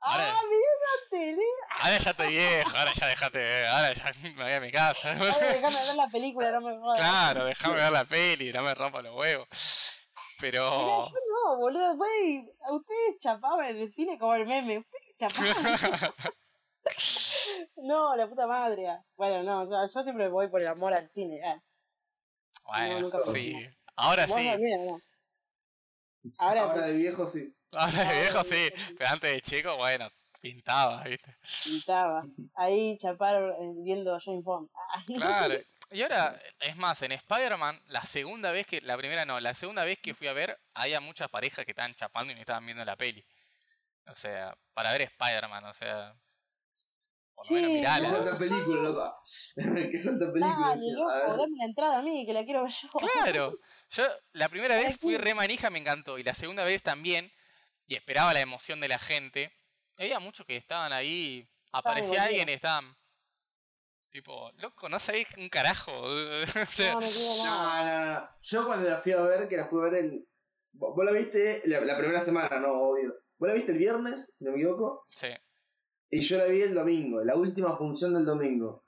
¡Ah, 0.00 0.12
Ahora- 0.12 0.40
mirá 0.48 0.60
la 0.82 1.10
tele! 1.10 1.42
Ahora 1.78 1.98
ya 1.98 2.10
estoy 2.10 2.28
viejo, 2.28 2.76
ahora 2.76 2.92
ya 2.94 3.06
dejate, 3.06 3.66
ahora 3.66 3.94
ya 3.94 4.12
me 4.22 4.42
voy 4.44 4.52
a 4.52 4.60
mi 4.60 4.70
casa. 4.70 5.12
Ahora 5.12 5.52
déjame 5.52 5.76
ver 5.86 5.96
la 5.96 6.08
película, 6.08 6.50
no 6.52 6.60
me 6.60 6.76
jodas. 6.78 7.00
Claro, 7.00 7.44
déjame 7.46 7.74
ver 7.76 7.92
la 7.92 8.04
peli, 8.04 8.52
no 8.52 8.62
me 8.62 8.74
rompa 8.74 9.02
los 9.02 9.14
huevos. 9.16 9.48
Pero. 10.38 10.68
yo 11.08 11.12
no, 11.44 11.56
boludo, 11.56 11.96
güey. 11.96 12.44
A 12.68 12.72
ustedes 12.74 13.18
chapaban 13.20 13.66
en 13.66 13.76
el 13.78 13.94
cine 13.94 14.18
como 14.18 14.34
el 14.34 14.46
meme. 14.46 14.78
Ustedes 14.78 15.16
chapaban. 15.18 16.12
no, 17.76 18.16
la 18.16 18.28
puta 18.28 18.46
madre. 18.46 18.86
Bueno, 19.16 19.42
no, 19.42 19.62
o 19.62 19.68
sea, 19.68 19.86
yo 19.86 20.02
siempre 20.04 20.28
voy 20.28 20.48
por 20.48 20.60
el 20.60 20.68
amor 20.68 20.92
al 20.94 21.10
cine. 21.10 21.40
ah. 21.44 21.60
bueno, 22.64 23.00
nunca 23.00 23.18
sí. 23.32 23.54
Ahora 23.96 24.26
sí. 24.26 24.34
también, 24.34 24.86
¿no? 24.86 25.00
Ahora, 26.38 26.62
Ahora 26.62 26.86
de 26.86 26.98
viejo 26.98 27.26
sí. 27.26 27.54
Ahora 27.72 28.04
de 28.04 28.20
viejo 28.20 28.44
sí. 28.44 28.68
Pero 28.98 29.10
antes 29.10 29.32
de 29.32 29.40
chico, 29.40 29.76
bueno, 29.76 30.10
pintaba, 30.40 31.02
¿viste? 31.04 31.36
pintaba. 31.64 32.24
Ahí 32.54 32.98
chapar 32.98 33.36
eh, 33.36 33.72
viendo 33.78 34.18
James 34.20 34.44
Bond. 34.44 34.68
Claro. 35.06 35.54
Y 35.92 36.02
ahora, 36.02 36.36
es 36.58 36.76
más, 36.76 37.00
en 37.02 37.12
Spider-Man, 37.12 37.80
la 37.86 38.02
segunda 38.02 38.50
vez 38.50 38.66
que. 38.66 38.80
La 38.80 38.96
primera 38.96 39.24
no, 39.24 39.38
la 39.38 39.54
segunda 39.54 39.84
vez 39.84 40.00
que 40.00 40.14
fui 40.14 40.26
a 40.26 40.32
ver, 40.32 40.58
había 40.74 41.00
muchas 41.00 41.28
parejas 41.28 41.64
que 41.64 41.70
estaban 41.70 41.94
chapando 41.94 42.32
y 42.32 42.34
me 42.34 42.40
estaban 42.40 42.66
viendo 42.66 42.84
la 42.84 42.96
peli. 42.96 43.24
O 44.08 44.14
sea, 44.14 44.56
para 44.74 44.90
ver 44.90 45.02
Spider-Man, 45.02 45.64
o 45.64 45.74
sea. 45.74 46.12
Lo 47.36 47.44
menos 47.44 47.48
Sí, 47.48 47.54
Qué 47.54 47.68
mirala. 47.68 48.08
santa 48.08 48.38
película, 48.38 48.82
loco. 48.82 49.14
Qué 49.92 49.98
santa 49.98 50.32
película. 50.32 50.56
Dale, 50.68 50.92
loco, 50.92 51.36
dame 51.36 51.56
la 51.58 51.64
entrada 51.64 51.98
a 51.98 52.02
mí, 52.02 52.26
que 52.26 52.32
la 52.32 52.44
quiero 52.44 52.62
ver 52.64 52.72
yo. 52.72 52.88
Claro. 52.88 53.58
Yo 53.90 54.02
la 54.32 54.48
primera 54.48 54.76
vez 54.76 54.98
fui 54.98 55.16
re 55.16 55.34
manija, 55.34 55.70
me 55.70 55.78
encantó. 55.78 56.18
Y 56.18 56.22
la 56.24 56.34
segunda 56.34 56.64
vez 56.64 56.82
también. 56.82 57.30
Y 57.86 57.94
esperaba 57.94 58.32
la 58.34 58.40
emoción 58.40 58.80
de 58.80 58.88
la 58.88 58.98
gente. 58.98 59.52
Había 59.98 60.18
muchos 60.18 60.44
que 60.46 60.56
estaban 60.56 60.92
ahí. 60.92 61.48
Aparecía 61.72 62.24
alguien 62.24 62.48
y 62.48 62.52
estaban. 62.52 62.94
Tipo, 64.10 64.50
loco, 64.56 64.88
no 64.88 64.98
sabés 64.98 65.26
un 65.36 65.48
carajo. 65.48 65.92
o 66.02 66.66
sea, 66.66 66.94
No, 66.94 67.00
no. 67.00 67.06
No, 67.06 67.84
no, 67.84 68.14
no. 68.14 68.28
Yo 68.42 68.66
cuando 68.66 68.88
la 68.88 68.96
fui 68.96 69.12
a 69.12 69.20
ver, 69.22 69.46
que 69.48 69.56
la 69.56 69.66
fui 69.66 69.80
a 69.80 69.90
ver 69.90 70.04
el. 70.04 70.26
Vos 70.72 70.94
vos 70.94 71.04
la 71.04 71.12
viste 71.12 71.62
la, 71.66 71.80
la 71.80 71.96
primera 71.96 72.24
semana, 72.24 72.58
no, 72.60 72.72
obvio. 72.72 73.14
Vos 73.38 73.48
la 73.48 73.54
viste 73.54 73.72
el 73.72 73.78
viernes, 73.78 74.32
si 74.34 74.44
no 74.44 74.52
me 74.52 74.56
equivoco. 74.58 75.06
sí. 75.10 75.28
Y 76.10 76.20
yo 76.20 76.38
la 76.38 76.44
vi 76.46 76.62
el 76.62 76.74
domingo, 76.74 77.22
la 77.24 77.34
última 77.36 77.76
función 77.76 78.14
del 78.14 78.24
domingo. 78.24 78.84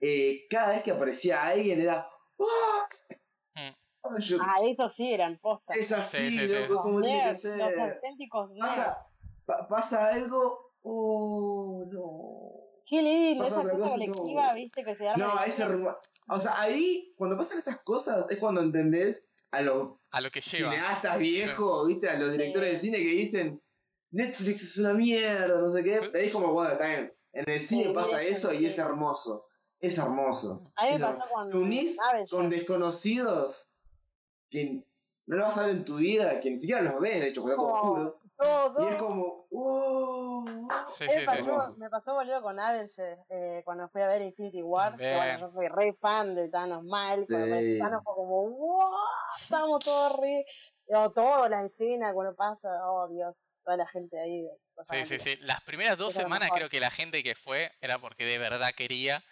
Eh, 0.00 0.46
cada 0.50 0.70
vez 0.70 0.82
que 0.82 0.90
aparecía 0.92 1.46
alguien 1.46 1.80
era. 1.80 2.08
¡Ah! 2.40 2.88
Mm. 3.54 4.18
Yo- 4.20 4.38
Ah, 4.40 4.56
eso 4.62 4.88
sí 4.88 5.12
eran 5.12 5.38
postas. 5.38 5.76
es 5.76 5.92
así, 5.92 6.30
Sí, 6.30 6.38
sí, 6.38 6.48
sí. 6.48 6.54
loco, 6.54 6.82
como 6.82 7.02
tiene 7.02 7.28
que 7.28 7.34
ser. 7.34 7.58
Los 7.58 7.78
auténticos. 7.78 8.50
Pasa, 8.58 9.06
pa- 9.44 9.66
pasa 9.68 10.14
algo. 10.14 10.72
Oh, 10.82 11.84
no. 11.90 12.24
Qué 12.86 13.02
lindo, 13.02 13.44
esa 13.44 13.62
cosa 13.68 13.88
colectiva, 13.90 14.54
viste, 14.54 14.84
que 14.84 14.96
se 14.96 15.08
arma. 15.08 15.26
No, 15.26 15.32
en 15.36 15.42
el 15.42 15.48
es 15.48 15.54
cine. 15.54 15.68
hermoso. 15.68 15.98
O 16.30 16.40
sea, 16.40 16.60
ahí, 16.60 17.12
cuando 17.16 17.36
pasan 17.36 17.58
esas 17.58 17.80
cosas, 17.82 18.26
es 18.30 18.38
cuando 18.38 18.62
entendés 18.62 19.28
a 19.50 19.60
los 19.62 19.94
A 20.10 20.20
lo 20.20 20.30
que 20.30 20.40
lleva. 20.40 20.70
cineastas 20.70 21.18
viejos, 21.18 21.86
¿viste? 21.88 22.08
A 22.08 22.18
los 22.18 22.32
directores 22.32 22.72
de 22.72 22.78
cine 22.78 22.98
que 22.98 23.04
dicen 23.08 23.62
Netflix 24.10 24.62
es 24.62 24.78
una 24.78 24.94
mierda, 24.94 25.60
no 25.60 25.68
sé 25.70 25.84
qué. 25.84 25.96
Ahí 26.14 26.26
es 26.26 26.32
como, 26.32 26.52
bueno, 26.52 26.72
está 26.72 26.86
bien. 26.88 27.14
En 27.32 27.48
el 27.48 27.60
cine 27.60 27.84
Sí, 27.84 27.92
pasa 27.92 28.22
eso 28.22 28.52
y 28.54 28.66
es 28.66 28.78
hermoso. 28.78 29.46
Es 29.80 29.98
hermoso. 29.98 30.64
A 30.76 30.86
mí 30.86 30.92
me 30.94 30.98
pasó 31.00 31.24
cuando. 31.30 31.52
Te 31.52 31.58
unís 31.58 31.96
con 32.30 32.50
desconocidos 32.50 33.70
que 34.50 34.82
no 35.26 35.36
lo 35.36 35.42
vas 35.44 35.58
a 35.58 35.66
ver 35.66 35.76
en 35.76 35.84
tu 35.84 35.96
vida, 35.96 36.40
que 36.40 36.50
ni 36.50 36.58
siquiera 36.58 36.80
los 36.82 36.98
ves, 37.00 37.20
de 37.20 37.28
hecho, 37.28 37.42
porque 37.42 37.54
está 37.54 37.62
todo 37.62 37.72
Oh, 37.74 37.84
oscuro. 37.84 38.20
Todo. 38.38 38.82
Y 38.82 38.88
es 38.92 38.96
como, 38.96 39.46
wow. 39.50 40.46
Sí, 40.96 41.04
Me 41.06 41.10
sí, 41.20 41.26
pasó, 41.26 41.76
me 41.76 41.88
boludo 42.14 42.42
con 42.42 42.58
Avengers 42.58 42.98
eh, 43.28 43.62
cuando 43.64 43.88
fui 43.88 44.00
a 44.00 44.06
ver 44.06 44.22
Infinity 44.22 44.62
War. 44.62 44.96
que, 44.96 45.14
bueno, 45.14 45.40
yo 45.40 45.50
fui 45.50 45.68
re 45.68 45.92
fan 46.00 46.34
de 46.34 46.48
Thanos 46.48 46.82
mal. 46.84 47.26
Cuando 47.28 47.46
Sí. 47.46 47.52
apareció 47.52 47.84
Thanos 47.84 48.04
fue 48.04 48.14
como, 48.14 48.48
wow, 48.48 48.90
estamos 49.38 49.84
todos 49.84 50.16
re. 50.18 50.46
O 50.90 51.10
todas 51.10 51.50
las 51.50 51.66
escenas 51.70 52.14
cuando 52.14 52.34
pasa, 52.34 52.68
oh 52.90 53.06
Dios, 53.08 53.34
toda 53.68 53.76
la 53.76 53.86
gente 53.86 54.18
ahí. 54.18 54.42
Sí, 54.42 54.72
pasando. 54.74 55.06
sí, 55.06 55.18
sí. 55.18 55.36
Las 55.42 55.60
primeras 55.60 55.98
dos 55.98 56.14
Eso 56.14 56.22
semanas 56.22 56.50
creo 56.52 56.70
que 56.70 56.80
la 56.80 56.90
gente 56.90 57.22
que 57.22 57.34
fue 57.34 57.70
era 57.80 57.98
porque 57.98 58.24
de 58.24 58.38
verdad 58.38 58.72
quería. 58.74 59.22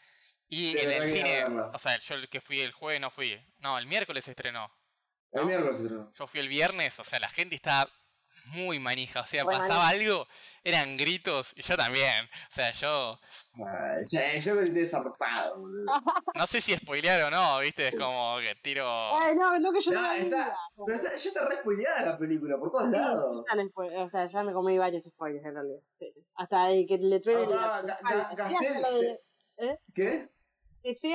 Y 0.49 0.77
en 0.79 0.93
el 0.93 1.09
cine, 1.09 1.45
o 1.73 1.79
sea, 1.79 1.99
yo 1.99 2.15
el 2.15 2.29
que 2.29 2.41
fui 2.41 2.61
el 2.61 2.73
jueves 2.73 3.01
no 3.01 3.11
fui. 3.11 3.41
No, 3.59 3.79
el 3.79 3.87
miércoles 3.87 4.27
se 4.27 4.33
estrenó. 4.33 4.71
El 5.33 5.47
miércoles 5.47 5.79
se 5.79 5.83
estrenó. 5.85 6.13
Yo 6.13 6.27
fui 6.27 6.41
el 6.41 6.49
viernes, 6.49 7.01
o 7.01 7.05
sea, 7.05 7.19
la 7.19 7.31
gente 7.31 7.57
estaba 7.57 7.91
muy 8.45 8.79
manija. 8.79 9.23
O 9.23 9.27
sea, 9.27 9.45
pasaba 9.45 9.89
algo, 9.89 10.29
eran 10.69 10.97
gritos, 10.97 11.53
y 11.57 11.63
yo 11.63 11.77
también. 11.77 12.25
O 12.51 12.55
sea, 12.55 12.73
yo 12.73 13.19
Ay, 13.67 14.05
sí, 14.05 14.19
yo 14.41 14.55
me 14.55 14.65
quedé 14.65 14.85
zarpado, 14.87 15.59
boludo. 15.61 15.85
no 16.35 16.47
sé 16.47 16.61
si 16.61 16.77
spoilear 16.77 17.23
o 17.23 17.31
no, 17.31 17.59
viste, 17.61 17.89
es 17.89 17.97
como 17.99 18.37
que 18.41 18.55
tiro. 18.63 18.85
Ay, 19.17 19.35
no, 19.35 19.59
no 19.59 19.73
que 19.73 19.81
yo 19.81 19.93
no, 19.93 20.01
No, 20.03 20.09
la 20.09 20.17
está- 20.19 20.45
vi. 20.77 20.83
Pero 20.87 20.97
está, 20.99 21.17
ya 21.17 21.29
está 21.31 21.49
re 21.49 21.57
spoileada 21.57 22.03
la 22.05 22.19
película, 22.19 22.59
por 22.59 22.71
todos 22.71 22.87
Sí, 22.87 22.91
lados. 22.93 23.45
ya 23.49 24.05
o 24.05 24.11
sea, 24.11 24.27
ya 24.27 24.43
me 24.43 24.53
comí 24.53 24.77
varios 24.77 25.05
spoilers 25.05 25.45
en 25.47 25.55
realidad. 25.55 25.79
Sí. 25.99 26.13
Hasta 26.35 26.71
el 26.71 26.87
que 26.87 26.99
le 26.99 27.21
truene 27.21 27.47
Ah, 27.59 27.83
la- 27.85 27.99
Ga- 28.01 28.17
la- 28.17 28.31
Ga- 28.37 28.49
sí, 28.49 28.57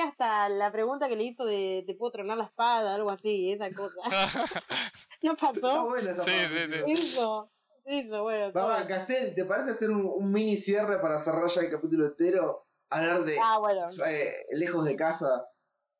hasta 0.00 0.48
¿Qué? 0.48 0.54
la 0.54 0.72
pregunta 0.72 1.08
que 1.08 1.16
le 1.16 1.24
hizo 1.24 1.44
de 1.44 1.84
¿te 1.86 1.94
puedo 1.94 2.12
tronar 2.12 2.36
la 2.38 2.44
espada? 2.44 2.94
Algo 2.94 3.10
así, 3.10 3.52
esa 3.52 3.70
cosa. 3.72 4.00
¿No 5.22 5.32
Está 5.32 5.52
pasó? 5.52 5.84
buena 5.86 6.10
esa 6.10 6.24
Sí, 6.24 6.30
sí, 6.30 6.72
sí. 6.86 6.92
Eso, 6.92 7.50
eso, 7.84 8.22
bueno. 8.22 8.52
todo. 8.52 8.66
Vamos, 8.68 8.86
Castel, 8.86 9.34
¿te 9.34 9.44
parece 9.44 9.70
hacer 9.70 9.90
un, 9.90 10.04
un 10.06 10.30
mini 10.32 10.56
cierre 10.56 11.00
para 11.00 11.18
cerrar 11.18 11.48
ya 11.50 11.60
el 11.62 11.70
capítulo 11.70 12.06
entero? 12.06 12.66
Hablar 12.90 13.24
de 13.24 13.38
Ah, 13.40 13.58
bueno. 13.58 13.88
eh, 14.06 14.46
Lejos 14.52 14.84
de 14.84 14.96
Casa. 14.96 15.46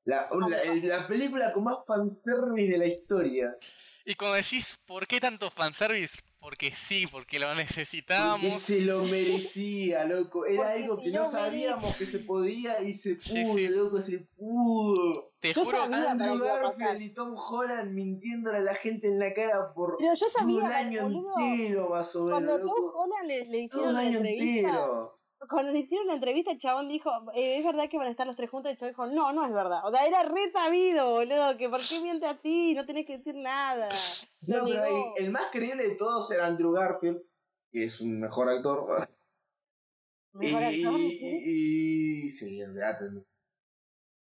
La, 0.04 0.28
la, 0.48 0.62
el- 0.62 0.86
la 0.88 1.06
película 1.06 1.52
con 1.52 1.64
más 1.64 1.78
fanservice 1.86 2.72
de 2.72 2.78
la 2.78 2.86
historia. 2.86 3.56
Y 4.04 4.14
cuando 4.16 4.36
decís, 4.36 4.76
¿por 4.84 5.06
qué 5.06 5.20
tanto 5.20 5.48
fanservice? 5.50 6.18
Porque 6.42 6.72
sí, 6.72 7.04
porque 7.06 7.38
lo 7.38 7.46
Porque 7.46 7.62
necesitábamos. 7.62 8.54
se 8.56 8.80
lo 8.80 9.04
merecía, 9.04 10.04
loco. 10.04 10.44
Era 10.44 10.64
Porque 10.64 10.82
algo 10.82 10.98
que 10.98 11.10
no 11.10 11.30
sabíamos 11.30 11.96
que 11.96 12.04
se 12.04 12.18
podía 12.18 12.80
y 12.82 12.92
se 12.94 13.14
pudo, 13.14 13.22
Sí, 13.22 13.44
sí. 13.54 13.68
loco, 13.68 14.02
se 14.02 14.18
pudo. 14.36 15.30
Te 15.40 15.52
Yo 15.52 15.64
juro, 15.64 15.82
Andrew 15.82 16.44
a 16.44 16.58
Garfield 16.58 17.00
y 17.02 17.14
Tom 17.14 17.36
Holland 17.36 17.92
mintiéndole 17.92 18.58
a 18.58 18.60
la 18.60 18.74
gente 18.74 19.06
en 19.08 19.20
la 19.20 19.32
cara 19.32 19.72
por 19.72 19.96
Pero 19.98 20.14
yo 20.14 20.26
sabía, 20.36 20.64
un 20.64 20.72
año 20.72 21.02
boludo, 21.04 21.34
entero 21.38 21.88
más 21.90 22.14
o 22.16 22.24
menos, 22.24 22.40
Cuando 22.40 22.60
Tom. 22.60 22.90
Holland 22.94 23.26
le, 23.28 23.44
le 23.46 23.58
hicieron 23.60 23.88
un 23.90 23.94
la 23.94 24.00
año 24.00 24.18
entrevista, 24.18 24.68
entero. 24.68 25.18
cuando 25.48 25.72
le 25.72 25.78
hicieron 25.78 26.06
la 26.08 26.14
entrevista, 26.14 26.50
el 26.52 26.58
chabón 26.58 26.88
dijo, 26.88 27.10
eh, 27.34 27.58
¿es 27.58 27.64
verdad 27.64 27.88
que 27.88 27.98
van 27.98 28.08
a 28.08 28.10
estar 28.10 28.26
los 28.26 28.34
tres 28.36 28.50
juntos? 28.50 28.70
Y 28.70 28.72
el 28.72 28.78
chabón 28.78 28.90
dijo, 28.92 29.06
no, 29.06 29.32
no 29.32 29.44
es 29.46 29.52
verdad. 29.52 29.80
O 29.86 29.92
sea, 29.92 30.06
era 30.08 30.24
re 30.24 30.50
sabido, 30.52 31.08
boludo, 31.10 31.56
que 31.56 31.68
por 31.68 31.80
qué 31.80 32.00
miente 32.00 32.26
así, 32.26 32.74
no 32.74 32.84
tenés 32.84 33.06
que 33.06 33.18
decir 33.18 33.36
nada. 33.36 33.88
No, 34.46 34.64
pero 34.64 34.84
el, 34.84 35.24
el 35.24 35.30
más 35.30 35.50
creíble 35.52 35.88
de 35.88 35.94
todos 35.96 36.30
era 36.32 36.46
Andrew 36.46 36.72
Garfield, 36.72 37.22
que 37.70 37.84
es 37.84 38.00
un 38.00 38.20
mejor 38.20 38.48
actor. 38.48 39.08
Y, 40.34 40.46
Mejor 40.46 40.62
actor, 40.62 40.98
y, 40.98 41.10
¿sí? 41.10 41.42
y, 41.44 42.26
y- 42.26 42.30
sí, 42.30 42.62
olvidate. 42.62 43.04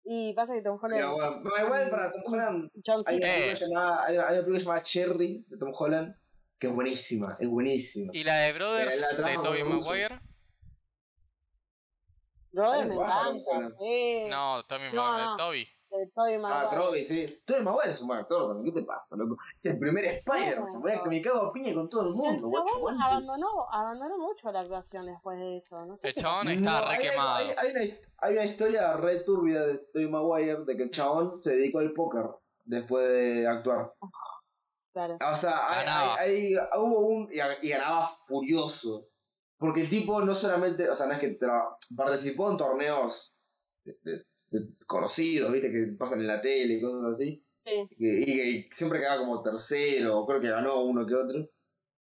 Y 0.06 0.34
pasa 0.34 0.54
que 0.56 0.64
Tom 0.64 0.80
Holland... 0.82 1.00
Pero 1.04 1.14
bueno, 1.14 1.42
no, 1.42 1.66
igual 1.66 1.90
para 1.92 2.12
Tom 2.12 2.22
Holland 2.34 2.72
John 2.84 3.04
hay 3.06 3.18
una. 3.18 3.28
Eh. 3.28 3.42
película 3.54 3.68
llamada, 3.68 4.06
hay 4.08 4.18
una, 4.18 4.28
película 4.30 4.60
llamada 4.60 4.82
Cherry 4.84 5.46
de 5.48 5.58
Tom 5.60 5.72
Holland, 5.78 6.16
que 6.58 6.66
es 6.66 6.74
buenísima, 6.74 7.38
es 7.40 7.48
buenísima. 7.48 8.12
¿Y 8.12 8.24
la 8.24 8.38
de 8.40 8.54
Brothers 8.54 8.92
Eh, 8.96 9.22
la 9.22 9.28
de 9.30 9.36
Tobey. 9.36 9.64
Maguire? 9.64 10.20
Brother, 12.52 12.92
Ah, 13.06 13.30
me 13.32 13.40
encanta. 13.40 13.76
No, 14.30 14.64
Tobey 14.66 14.94
No, 14.94 15.02
Maguire, 15.04 15.26
no. 15.26 15.38
Toby. 15.38 15.68
De 15.98 16.08
Tobey 16.14 16.36
Ah, 16.36 16.40
Maguire. 16.40 16.70
Troy, 16.76 17.06
sí. 17.06 17.42
Tobey 17.46 17.64
Maguire 17.64 17.92
es 17.92 18.02
un 18.02 18.08
buen 18.08 18.20
actor 18.20 18.48
también, 18.48 18.74
¿qué 18.74 18.82
te 18.82 18.86
pasa, 18.86 19.16
loco? 19.16 19.36
Es 19.54 19.66
el 19.66 19.80
primer 19.80 20.06
Spider-Man, 20.06 20.82
me 21.10 21.22
cago 21.22 21.40
a 21.48 21.54
piña 21.54 21.74
con 21.74 21.90
todo 21.90 22.02
el 22.02 22.08
El 22.10 22.14
mundo, 22.16 22.48
guacho, 22.50 22.74
chabón 22.74 23.02
abandonó, 23.02 23.48
abandonó 23.72 24.18
mucho 24.18 24.52
la 24.52 24.60
actuación 24.62 25.06
después 25.06 25.38
de 25.40 25.58
eso. 25.58 25.86
No 25.86 25.98
sé 25.98 26.08
El 26.10 26.14
qué 26.16 26.22
chabón 26.22 26.48
está 26.50 26.90
hay, 26.90 26.98
re 26.98 27.04
quemado. 27.10 27.36
hay, 27.38 27.48
hay 27.58 27.72
una, 27.72 27.98
hay 28.18 28.34
una 28.34 28.46
historia 28.46 28.94
re 28.98 29.20
turbia 29.22 29.62
de 29.66 29.78
Tobey 29.94 30.10
Maguire 30.10 30.66
de 30.66 30.78
que 30.78 30.84
el 30.84 30.92
chabón 30.92 31.38
se 31.40 31.56
dedicó 31.56 31.80
al 31.80 31.94
póker 31.94 32.26
después 32.66 33.08
de 33.08 33.48
actuar. 33.48 33.94
claro. 34.94 35.18
O 35.32 35.36
sea, 35.36 35.70
hay, 35.70 35.86
Ganaba. 35.86 36.16
hay- 36.20 36.56
hay- 36.56 36.68
hubo 36.80 37.08
un. 37.08 37.30
Y, 37.32 37.38
y 37.66 37.70
ganaba 37.70 38.08
furioso. 38.28 39.08
Porque 39.58 39.82
el 39.82 39.90
tipo 39.90 40.22
no 40.22 40.34
solamente. 40.36 40.90
O 40.90 40.96
sea, 40.96 41.06
no 41.08 41.14
es 41.14 41.20
que 41.20 41.38
tra- 41.40 41.78
participó 41.96 42.52
en 42.52 42.58
torneos 42.58 43.36
de- 43.86 43.98
de- 44.02 44.18
de 44.18 44.26
conocidos, 44.86 45.52
viste, 45.52 45.72
que 45.72 45.88
pasan 45.98 46.22
en 46.22 46.28
la 46.28 46.42
tele 46.42 46.76
y 46.76 46.82
cosas 46.82 47.14
así. 47.14 47.46
Sí. 47.66 47.88
Y, 47.98 48.32
y 48.32 48.70
que 48.70 48.76
siempre 48.76 49.00
quedaba 49.00 49.20
como 49.20 49.42
tercero, 49.42 50.20
o 50.20 50.28
creo 50.28 50.42
que 50.42 50.50
ganó 50.50 50.84
uno 50.84 51.06
que 51.06 51.16
otro. 51.16 51.50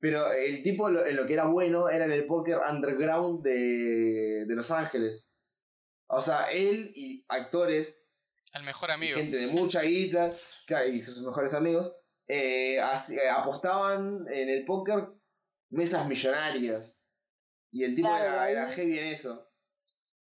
Pero 0.00 0.32
el 0.32 0.62
tipo 0.62 0.90
lo- 0.90 1.06
en 1.06 1.16
lo 1.16 1.26
que 1.26 1.32
era 1.34 1.46
bueno 1.46 1.88
era 1.88 2.04
en 2.04 2.12
el 2.12 2.26
póker 2.26 2.58
underground 2.70 3.42
de, 3.42 4.44
de 4.46 4.54
Los 4.54 4.70
Ángeles. 4.70 5.30
O 6.08 6.20
sea, 6.20 6.50
él 6.52 6.92
y 6.94 7.24
actores 7.28 8.04
El 8.52 8.64
mejor 8.64 8.90
amigo. 8.90 9.16
gente 9.16 9.36
de 9.38 9.46
mucha 9.46 9.82
guita, 9.82 10.34
y 10.92 11.00
sus 11.00 11.22
mejores 11.22 11.54
amigos, 11.54 11.94
eh, 12.28 12.76
eh, 12.76 13.28
apostaban 13.30 14.26
en 14.30 14.48
el 14.48 14.64
póker 14.66 15.08
mesas 15.70 16.06
millonarias. 16.06 17.00
Y 17.72 17.84
el 17.84 17.96
tipo 17.96 18.08
Claro, 18.08 18.24
era, 18.24 18.50
era 18.50 18.68
heavy 18.68 18.98
en 18.98 19.06
eso. 19.06 19.48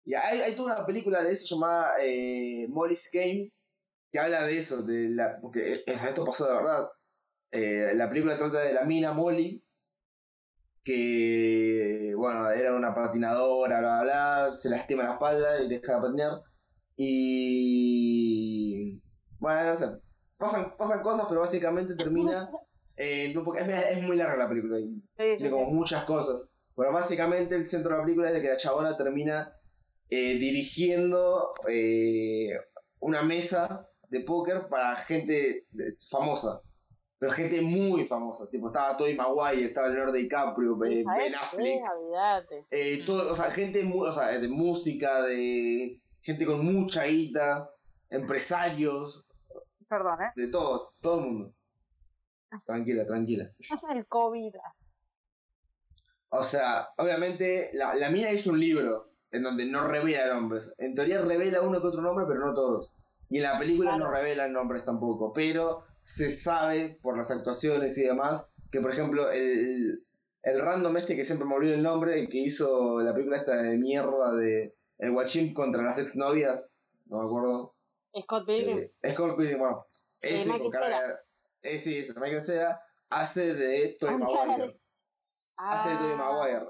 Y 0.04 0.14
hay, 0.14 0.40
hay 0.40 0.54
toda 0.54 0.74
una 0.74 0.86
película 0.86 1.22
de 1.22 1.32
eso 1.32 1.54
llamada 1.54 1.94
eh, 2.00 2.66
Molly's 2.68 3.08
Game 3.12 3.50
que 4.10 4.18
habla 4.18 4.44
de 4.44 4.58
eso, 4.58 4.82
de 4.82 5.08
la, 5.08 5.38
porque 5.40 5.82
esto 5.86 6.24
pasó 6.26 6.46
de 6.46 6.54
verdad. 6.56 6.88
Eh, 7.50 7.92
la 7.94 8.08
película 8.10 8.36
trata 8.36 8.60
de 8.60 8.74
la 8.74 8.84
mina 8.84 9.12
Molly, 9.12 9.64
que, 10.84 12.12
bueno, 12.16 12.50
era 12.50 12.74
una 12.74 12.94
patinadora, 12.94 13.78
bla, 13.80 14.02
bla, 14.02 14.02
bla, 14.48 14.56
se 14.56 14.68
lastima 14.68 15.04
la 15.04 15.12
espalda 15.14 15.62
y 15.62 15.68
deja 15.68 15.96
de 15.96 16.00
patinar. 16.02 16.42
Y. 17.62 19.00
Bueno, 19.38 19.64
no 19.70 19.76
sé. 19.76 19.86
Pasan, 20.36 20.76
pasan 20.76 21.02
cosas, 21.02 21.26
pero 21.28 21.40
básicamente 21.40 21.94
termina. 21.94 22.50
eh, 22.96 23.32
porque 23.44 23.60
es, 23.62 23.68
es 23.68 24.02
muy 24.02 24.16
larga 24.16 24.36
la 24.36 24.48
película 24.48 24.78
y 24.80 24.84
Sí, 24.84 25.00
sí, 25.16 25.36
tiene 25.36 25.50
como 25.50 25.66
sí. 25.70 25.74
muchas 25.74 26.04
cosas. 26.04 26.44
Bueno, 26.74 26.92
básicamente 26.92 27.54
el 27.54 27.68
centro 27.68 27.92
de 27.92 27.98
la 27.98 28.04
película 28.04 28.28
es 28.28 28.34
de 28.34 28.42
que 28.42 28.48
la 28.48 28.56
chabona 28.56 28.96
termina 28.96 29.54
eh, 30.10 30.34
dirigiendo 30.38 31.54
eh, 31.68 32.58
una 33.00 33.22
mesa 33.22 33.88
de 34.08 34.20
póker 34.20 34.68
para 34.68 34.96
gente 34.96 35.66
famosa. 36.10 36.60
Pero 37.18 37.32
gente 37.32 37.62
muy 37.62 38.06
famosa. 38.06 38.48
Tipo, 38.50 38.66
estaba 38.66 38.96
Tobey 38.96 39.14
Maguire, 39.14 39.66
estaba 39.66 39.88
Leonardo 39.88 40.12
DiCaprio, 40.12 40.84
eh, 40.84 41.04
¿Sabes 41.04 41.24
Ben? 41.24 41.34
Affleck. 41.36 42.66
Eh, 42.70 43.02
todo, 43.06 43.32
o 43.32 43.36
sea, 43.36 43.50
gente 43.50 43.88
o 43.94 44.12
sea, 44.12 44.38
de 44.38 44.48
música, 44.48 45.22
de 45.22 46.00
gente 46.20 46.44
con 46.44 46.64
mucha 46.64 47.04
guita, 47.04 47.70
empresarios, 48.10 49.24
Perdón, 49.88 50.22
¿eh? 50.22 50.32
de 50.36 50.48
todo, 50.48 50.94
todo 51.00 51.20
el 51.20 51.24
mundo. 51.26 51.54
Tranquila, 52.66 53.06
tranquila. 53.06 53.52
El 53.94 54.06
COVID. 54.06 54.54
O 56.30 56.42
sea, 56.42 56.88
obviamente 56.96 57.70
la, 57.74 57.94
la 57.94 58.10
mina 58.10 58.32
hizo 58.32 58.50
un 58.50 58.60
libro 58.60 59.11
en 59.32 59.42
donde 59.42 59.66
no 59.66 59.86
revela 59.88 60.32
nombres. 60.34 60.72
En 60.78 60.94
teoría 60.94 61.20
revela 61.22 61.62
uno 61.62 61.80
que 61.80 61.86
otro 61.88 62.02
nombre, 62.02 62.24
pero 62.28 62.46
no 62.46 62.54
todos. 62.54 62.94
Y 63.28 63.38
en 63.38 63.44
la 63.44 63.58
película 63.58 63.96
no 63.96 64.10
revelan 64.10 64.52
nombres 64.52 64.84
tampoco. 64.84 65.32
Pero 65.32 65.84
se 66.02 66.30
sabe 66.30 66.98
por 67.02 67.16
las 67.16 67.30
actuaciones 67.30 67.96
y 67.98 68.04
demás 68.04 68.50
que, 68.70 68.80
por 68.80 68.92
ejemplo, 68.92 69.30
el, 69.30 70.04
el 70.42 70.60
random 70.60 70.96
este 70.98 71.16
que 71.16 71.24
siempre 71.24 71.46
me 71.46 71.54
olvido 71.54 71.74
el 71.74 71.82
nombre, 71.82 72.20
el 72.20 72.28
que 72.28 72.38
hizo 72.38 73.00
la 73.00 73.12
película 73.14 73.38
esta 73.38 73.56
de 73.62 73.78
mierda 73.78 74.34
de 74.34 74.74
El 74.98 75.12
Guachín 75.12 75.54
contra 75.54 75.82
las 75.82 75.98
exnovias, 75.98 76.74
no 77.06 77.20
me 77.20 77.26
acuerdo. 77.26 77.74
Scott 78.22 78.46
Pilgrim. 78.46 78.78
Eh, 79.02 79.12
Scott 79.12 79.36
Pilgrim, 79.36 79.58
bueno. 79.58 79.86
Ese 80.20 80.50
con 80.58 80.70
cara 80.70 80.88
de- 81.08 81.14
eh, 81.62 81.78
sí, 81.78 81.98
ese, 81.98 82.12
Michael 82.14 82.42
Cera 82.42 82.80
hace 83.08 83.54
de 83.54 83.96
Con 83.98 84.20
cara 84.20 84.46
Maguire. 84.46 84.80
De- 85.58 85.64
Hace 85.76 85.88
de 85.90 85.96
Tobey 85.96 86.12
Ah, 86.12 86.16
Maguire, 86.16 86.66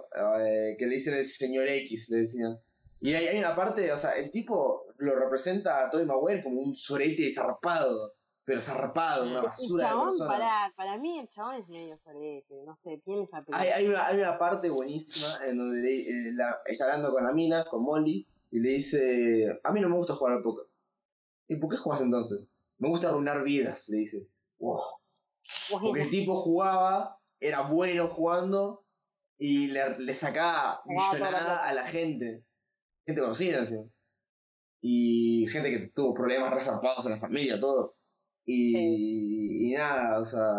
eh, 0.73 0.77
que 0.79 0.87
le 0.87 0.95
dicen 0.97 1.15
el 1.15 1.25
señor 1.25 1.69
X, 1.69 2.09
le 2.11 2.19
decían. 2.19 2.59
Y 3.01 3.15
hay, 3.15 3.27
hay 3.27 3.39
una 3.39 3.57
parte, 3.57 3.91
o 3.93 3.99
sea, 3.99 4.13
el 4.13 4.31
tipo 4.31 4.85
lo 4.99 5.15
representa 5.19 5.85
a 5.87 5.91
Tobey 5.91 6.07
Maguire 6.07 6.43
como 6.43 6.61
un 6.61 6.75
sorete 6.75 7.31
zarpado, 7.35 8.15
pero 8.45 8.61
zarpado, 8.61 9.25
una 9.25 9.39
El 9.39 9.45
basura 9.47 9.85
de 9.85 9.91
chabón, 9.91 10.09
persona. 10.11 10.31
para, 10.31 10.73
para 10.77 10.99
mí 10.99 11.19
el 11.19 11.29
chabón 11.29 11.55
es 11.57 11.69
medio 11.69 11.99
sorete, 12.05 12.55
no 12.67 12.77
sé, 12.83 13.01
tiene 13.05 13.23
esa. 13.25 13.45
Hay, 13.53 13.69
hay, 13.69 13.87
una, 13.89 14.07
hay 14.07 14.19
una 14.19 14.39
parte 14.39 14.69
buenísima 14.71 15.45
en 15.47 15.59
donde 15.59 15.81
le- 15.81 16.01
eh, 16.29 16.33
la- 16.35 16.59
está 16.67 16.85
hablando 16.85 17.13
con 17.13 17.25
la 17.25 17.33
mina, 17.33 17.65
con 17.65 17.83
Molly, 17.83 18.27
y 18.51 18.59
le 18.61 18.69
dice, 18.71 19.61
a 19.65 19.73
mí 19.73 19.81
no 19.81 19.89
me 19.89 19.97
gusta 19.97 20.15
jugar 20.17 20.35
al 20.37 20.43
póker. 20.43 20.67
¿Y 21.49 21.57
por 21.57 21.71
qué 21.71 21.77
juegas 21.77 22.03
entonces? 22.03 22.53
Me 22.79 22.89
gusta 22.89 23.09
arruinar 23.09 23.43
vidas, 23.43 23.89
le 23.89 23.99
dice. 23.99 24.29
Wow. 24.59 24.81
Porque 25.71 26.03
el 26.03 26.11
tipo 26.11 26.37
jugaba, 26.37 27.19
era 27.43 27.63
bueno 27.63 28.09
jugando 28.09 28.85
y 29.39 29.69
le, 29.69 29.99
le 29.99 30.15
sacaba 30.15 30.83
la 30.87 31.13
millonada 31.13 31.67
a 31.67 31.75
la 31.75 31.87
gente. 31.89 32.45
Gente 33.05 33.21
conocida, 33.21 33.59
encima. 33.59 33.85
Y 34.81 35.47
gente 35.51 35.71
que 35.71 35.89
tuvo 35.89 36.15
problemas 36.15 36.53
resarpados 36.53 37.05
en 37.07 37.13
la 37.13 37.21
familia, 37.21 37.61
todo. 37.61 37.97
Y, 38.45 39.71
y 39.71 39.75
nada, 39.75 40.21
o 40.21 40.25
sea, 40.25 40.53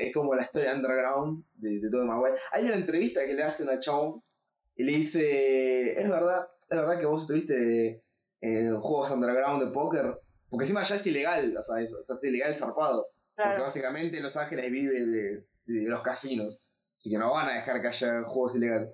es 0.00 0.12
como 0.12 0.34
la 0.34 0.42
historia 0.42 0.74
underground 0.74 1.44
de, 1.54 1.80
de 1.80 1.90
todo 1.90 2.04
Maguire. 2.04 2.38
Hay 2.52 2.64
una 2.64 2.76
entrevista 2.76 3.24
que 3.26 3.34
le 3.34 3.42
hacen 3.42 3.68
al 3.68 3.80
chabón 3.80 4.22
y 4.74 4.84
le 4.84 4.92
dice, 4.92 6.00
es 6.00 6.08
verdad, 6.08 6.48
es 6.60 6.76
verdad 6.76 6.98
que 6.98 7.06
vos 7.06 7.22
estuviste 7.22 8.04
en 8.40 8.80
juegos 8.80 9.10
underground 9.10 9.64
de 9.64 9.70
póker, 9.70 10.18
porque 10.48 10.64
encima 10.64 10.82
ya 10.82 10.96
es 10.96 11.06
ilegal, 11.06 11.56
o 11.56 11.62
sea, 11.62 11.80
eso, 11.80 11.98
o 12.00 12.04
sea, 12.04 12.16
es 12.16 12.24
ilegal 12.24 12.56
zarpado. 12.56 13.06
Porque 13.34 13.50
claro. 13.50 13.62
básicamente 13.64 14.20
Los 14.20 14.36
Ángeles 14.36 14.70
vive 14.70 15.06
de, 15.06 15.46
de 15.80 15.88
los 15.88 16.02
casinos. 16.02 16.60
Así 16.96 17.10
que 17.10 17.18
no 17.18 17.32
van 17.32 17.48
a 17.48 17.54
dejar 17.54 17.80
que 17.80 17.88
haya 17.88 18.22
juegos 18.24 18.56
ilegales. 18.56 18.90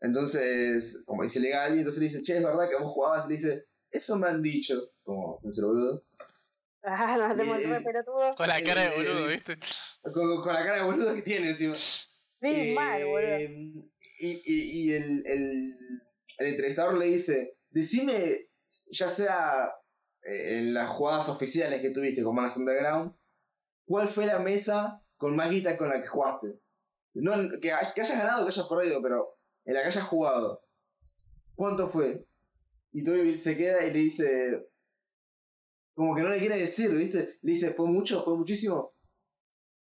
Entonces, 0.00 1.02
como 1.06 1.24
es 1.24 1.34
ilegal, 1.36 1.74
y 1.74 1.78
entonces 1.78 2.00
le 2.00 2.08
dice, 2.08 2.22
che, 2.22 2.36
es 2.36 2.42
verdad 2.42 2.68
que 2.68 2.76
vos 2.76 2.92
jugabas. 2.92 3.26
Y 3.26 3.28
le 3.30 3.36
dice, 3.36 3.64
eso 3.90 4.16
me 4.16 4.28
han 4.28 4.42
dicho. 4.42 4.92
Como 5.02 5.38
sincero 5.38 5.68
boludo. 5.68 6.04
Ah, 6.84 7.16
no 7.34 7.54
Eh, 7.54 7.62
el 7.64 7.70
re 7.70 7.80
pelotudo. 7.82 8.34
Con 8.36 8.48
la 8.48 8.62
cara 8.62 8.82
de 8.82 8.96
boludo, 8.96 9.26
¿viste? 9.26 9.58
Con, 10.02 10.40
con 10.42 10.52
la 10.54 10.64
cara 10.64 10.76
de 10.76 10.82
boludo 10.82 11.14
que 11.14 11.22
tiene 11.22 11.50
encima. 11.50 11.74
Sí, 11.74 12.06
Eh, 12.40 12.74
mal, 12.74 13.04
boludo. 13.04 13.38
Y, 14.20 14.42
y, 14.44 14.44
y 14.46 14.92
el, 14.92 15.26
el, 15.26 15.74
el 16.38 16.46
entrevistador 16.46 16.96
le 16.98 17.06
dice, 17.06 17.56
decime 17.70 18.48
ya 18.90 19.08
sea 19.08 19.72
eh, 20.22 20.58
en 20.58 20.74
las 20.74 20.88
jugadas 20.90 21.28
oficiales 21.28 21.80
que 21.80 21.90
tuviste 21.90 22.22
con 22.22 22.34
Manas 22.34 22.56
Underground, 22.56 23.14
¿cuál 23.86 24.08
fue 24.08 24.26
la 24.26 24.38
mesa 24.38 25.02
con 25.18 25.36
más 25.36 25.50
guita 25.50 25.76
con 25.76 25.90
la 25.90 26.00
que 26.00 26.08
jugaste? 26.08 26.58
No, 27.14 27.32
que, 27.50 27.60
que 27.60 27.72
hayas 27.72 28.16
ganado 28.18 28.44
que 28.46 28.52
hayas 28.52 28.68
perdido, 28.68 29.02
pero 29.02 29.36
en 29.64 29.74
la 29.74 29.82
que 29.82 29.88
hayas 29.88 30.04
jugado. 30.04 30.62
¿Cuánto 31.54 31.88
fue? 31.88 32.24
Y 32.92 33.04
Toby 33.04 33.34
se 33.36 33.56
queda 33.56 33.84
y 33.84 33.92
le 33.92 33.98
dice. 33.98 34.68
Como 35.94 36.14
que 36.14 36.22
no 36.22 36.28
le 36.30 36.38
quiere 36.38 36.56
decir, 36.56 36.94
¿viste? 36.94 37.38
Le 37.42 37.52
dice, 37.52 37.72
¿fue 37.72 37.86
mucho? 37.86 38.22
¿Fue 38.22 38.36
muchísimo? 38.36 38.94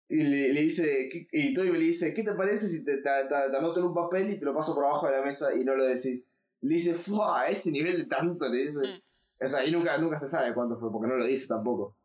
Y 0.09 0.23
le, 0.23 0.53
le 0.53 0.61
dice, 0.63 1.09
¿qué- 1.11 1.27
y 1.33 1.53
Toby 1.53 1.73
le 1.73 1.79
dice, 1.81 2.15
¿qué 2.15 2.23
te 2.23 2.35
parece 2.35 2.69
si 2.69 2.85
te, 2.85 2.99
te, 2.99 3.03
te- 3.03 3.51
te 3.51 3.57
anoto 3.57 3.81
en 3.81 3.87
un 3.87 3.95
papel 3.95 4.31
y 4.31 4.39
te 4.39 4.45
lo 4.45 4.55
paso 4.55 4.73
por 4.75 4.85
abajo 4.85 5.09
de 5.09 5.17
la 5.19 5.25
mesa 5.25 5.53
y 5.57 5.65
no 5.65 5.75
lo 5.75 5.85
decís? 5.85 6.29
Le 6.61 6.75
dice, 6.77 6.95
¡fua! 6.95 7.41
A 7.43 7.49
ese 7.49 7.73
nivel 7.73 7.99
de 7.99 8.05
tanto, 8.07 8.49
le 8.49 8.63
dice. 8.63 8.79
Mm. 8.87 9.45
O 9.45 9.49
sea, 9.49 9.65
y 9.65 9.73
nunca, 9.73 9.99
nunca 9.99 10.19
se 10.21 10.29
sabe 10.29 10.55
cuánto 10.55 10.77
fue, 10.77 10.93
porque 10.93 11.09
no 11.09 11.17
lo 11.17 11.27
dice 11.27 11.49
tampoco. 11.49 11.96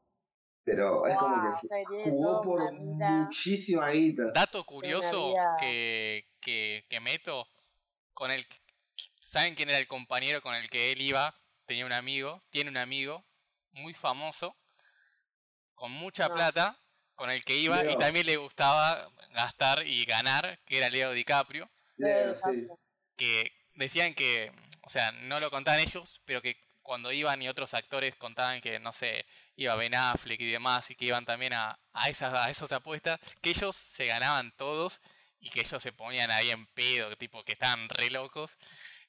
Pero 0.64 1.08
es 1.08 1.18
como 1.18 1.44
que 1.44 1.52
se- 1.68 1.86
jugó 2.10 2.42
por 2.42 2.72
muchísima 2.74 3.90
guita. 3.90 4.32
Dato 4.34 4.64
curioso 4.64 5.34
que, 5.60 6.28
que, 6.40 6.86
que 6.90 7.00
meto 7.00 7.48
con 8.14 8.32
el 8.32 8.46
¿Saben 9.20 9.56
quién 9.56 9.70
era 9.70 9.78
el 9.78 9.88
compañero 9.88 10.42
con 10.42 10.54
el 10.56 10.70
que 10.70 10.92
él 10.92 11.02
iba? 11.02 11.34
Tenía 11.66 11.86
un 11.86 11.94
amigo, 11.94 12.42
tiene 12.50 12.70
un 12.70 12.78
amigo 12.78 13.24
muy 13.72 13.94
famoso, 13.94 14.58
con 15.76 15.92
mucha 15.92 16.28
No. 16.28 16.36
plata, 16.36 16.78
con 17.16 17.30
el 17.30 17.44
que 17.46 17.56
iba 17.56 17.90
y 17.90 17.98
también 17.98 18.26
le 18.26 18.36
gustaba 18.38 19.10
gastar 19.32 19.88
y 19.88 20.04
ganar, 20.06 20.60
que 20.66 20.78
era 20.78 20.90
Leo 20.90 21.12
DiCaprio, 21.14 21.70
Leo, 21.98 22.36
sí. 22.36 22.68
que 23.16 23.52
decían 23.76 24.14
que, 24.14 24.52
o 24.84 24.90
sea, 24.90 25.12
no 25.14 25.40
lo 25.40 25.50
contaban 25.50 25.80
ellos, 25.80 26.22
pero 26.26 26.42
que 26.42 26.58
cuando 26.82 27.12
iban 27.12 27.42
y 27.42 27.48
otros 27.48 27.74
actores 27.74 28.16
contaban 28.18 28.60
que, 28.60 28.80
no 28.80 28.92
sé, 28.92 29.26
iba 29.62 29.76
Ben 29.76 29.96
Affleck 29.96 30.40
y 30.40 30.52
demás, 30.52 30.90
y 30.92 30.96
que 30.96 31.06
iban 31.06 31.26
también 31.26 31.54
a, 31.54 31.80
a 31.94 32.10
esas, 32.10 32.34
a 32.34 32.50
esas 32.50 32.72
apuestas, 32.72 33.20
que 33.42 33.52
ellos 33.52 33.76
se 33.76 34.06
ganaban 34.06 34.52
todos 34.58 35.02
y 35.40 35.50
que 35.50 35.62
ellos 35.62 35.82
se 35.82 35.92
ponían 35.92 36.32
ahí 36.32 36.52
en 36.52 36.68
pedo, 36.68 37.16
tipo 37.18 37.44
que 37.44 37.54
estaban 37.54 37.90
re 37.90 38.10
locos, 38.10 38.58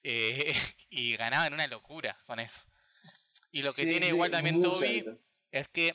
eh, 0.02 0.54
y 0.90 1.16
ganaban 1.16 1.52
una 1.54 1.66
locura 1.66 2.16
con 2.26 2.40
eso. 2.40 2.68
Y 3.50 3.62
lo 3.62 3.72
que 3.74 3.82
Sí, 3.82 3.90
tiene 3.90 4.08
igual 4.08 4.30
también 4.30 4.62
Toby 4.62 5.04
es 5.50 5.68
que 5.68 5.94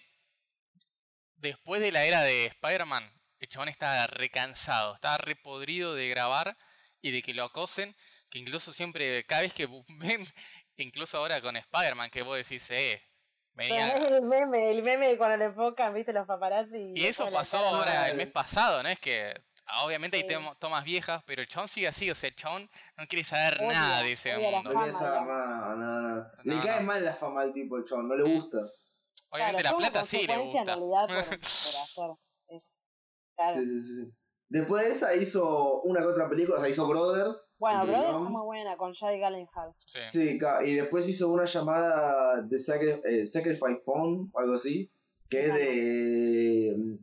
después 1.37 1.81
de 1.81 1.91
la 1.91 2.05
era 2.05 2.21
de 2.21 2.45
Spider-Man, 2.45 3.11
el 3.39 3.49
chabón 3.49 3.69
estaba 3.69 4.07
recansado, 4.07 4.95
estaba 4.95 5.17
repodrido 5.17 5.95
de 5.95 6.09
grabar 6.09 6.57
y 7.01 7.11
de 7.11 7.21
que 7.21 7.33
lo 7.33 7.43
acosen, 7.43 7.95
que 8.29 8.39
incluso 8.39 8.73
siempre, 8.73 9.23
cada 9.25 9.41
vez 9.41 9.53
que 9.53 9.67
ven, 9.89 10.25
incluso 10.77 11.17
ahora 11.17 11.41
con 11.41 11.57
Spider-Man, 11.57 12.09
que 12.11 12.21
vos 12.21 12.37
decís, 12.37 12.69
eh, 12.71 13.01
venía... 13.57 13.97
El 14.07 14.21
meme, 14.23 14.69
el 14.71 14.81
meme 14.83 15.09
de 15.09 15.17
cuando 15.17 15.35
le 15.37 15.45
enfocan, 15.45 15.93
viste, 15.93 16.13
los 16.13 16.25
paparazzi. 16.25 16.93
Y 16.95 17.05
eso 17.05 17.29
pasó 17.31 17.57
ahora 17.57 18.09
el 18.09 18.15
mes 18.17 18.31
pasado, 18.31 18.81
¿no? 18.83 18.89
Es 18.89 18.99
que 18.99 19.33
ah, 19.65 19.83
obviamente 19.85 20.15
hay 20.17 20.23
Sí. 20.23 20.29
temo- 20.29 20.55
tomas 20.57 20.83
viejas, 20.85 21.21
pero 21.25 21.41
el 21.41 21.47
chabón 21.49 21.67
sigue 21.67 21.87
así, 21.89 22.09
o 22.09 22.15
sea, 22.15 22.29
el 22.29 22.35
chabón 22.35 22.69
no 22.95 23.05
quiere 23.07 23.25
saber 23.25 23.57
Odia, 23.59 23.67
nada 23.69 24.03
de 24.03 24.11
ese 24.13 24.37
mundo. 24.37 24.71
No 24.73 24.79
quiere 24.79 24.93
saber 24.93 25.21
nada, 25.27 25.47
nada, 25.47 25.75
nada. 25.75 26.31
Le 26.43 26.55
No, 26.55 26.63
cae 26.63 26.79
no. 26.79 26.85
mal 26.87 27.03
la 27.03 27.13
fama 27.15 27.41
al 27.41 27.53
tipo, 27.53 27.77
el 27.77 27.83
chabón, 27.85 28.07
no 28.07 28.15
le 28.15 28.23
gusta. 28.33 28.57
Obviamente 29.29 29.61
Claro, 29.63 29.79
la 29.79 29.89
plata 29.89 30.03
sí 30.05 30.25
le 30.25 30.37
gusta. 30.37 30.59
En 30.61 30.67
realidad, 30.67 31.07
por, 31.07 31.15
por 31.15 31.17
hacer 31.19 31.39
eso. 31.41 32.71
Claro. 33.35 33.53
Sí, 33.59 33.65
sí, 33.65 33.81
sí. 34.05 34.13
Después 34.50 34.85
de 34.85 34.92
esa 34.92 35.14
hizo 35.16 35.82
una 35.82 36.00
que 36.00 36.08
otra 36.08 36.30
película, 36.30 36.58
o 36.58 36.61
sea, 36.61 36.69
hizo 36.69 36.88
Brothers. 36.88 37.53
Bueno, 37.59 37.82
pero 37.85 37.98
es 37.98 38.14
muy 38.30 38.42
buena 38.43 38.77
con 38.77 38.93
Jay 38.93 39.19
Gyllenhaal. 39.19 39.74
Sí. 39.85 40.00
Sí, 40.38 40.40
y 40.66 40.76
después 40.76 41.08
hizo 41.09 41.30
una 41.30 41.43
llamada 41.45 42.42
de 42.43 42.58
Sacri- 42.58 43.01
eh, 43.03 43.26
Sacrifice 43.26 43.82
Phone 43.85 44.30
o 44.34 44.40
algo 44.40 44.53
así, 44.53 44.90
que 45.30 45.48
es 45.48 45.53
de... 45.53 46.98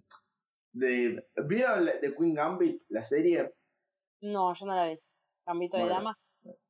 de 0.73 1.27
¿Vieron 1.47 1.85
de 1.85 2.15
Queen 2.17 2.35
Gambit, 2.35 2.83
la 2.89 3.05
serie? 3.05 3.55
No, 4.23 4.55
yo 4.55 4.65
no 4.67 4.75
la 4.75 4.89
vi. 4.89 4.99
Gambito 5.47 5.77
de 5.77 5.87
dama. 5.89 6.19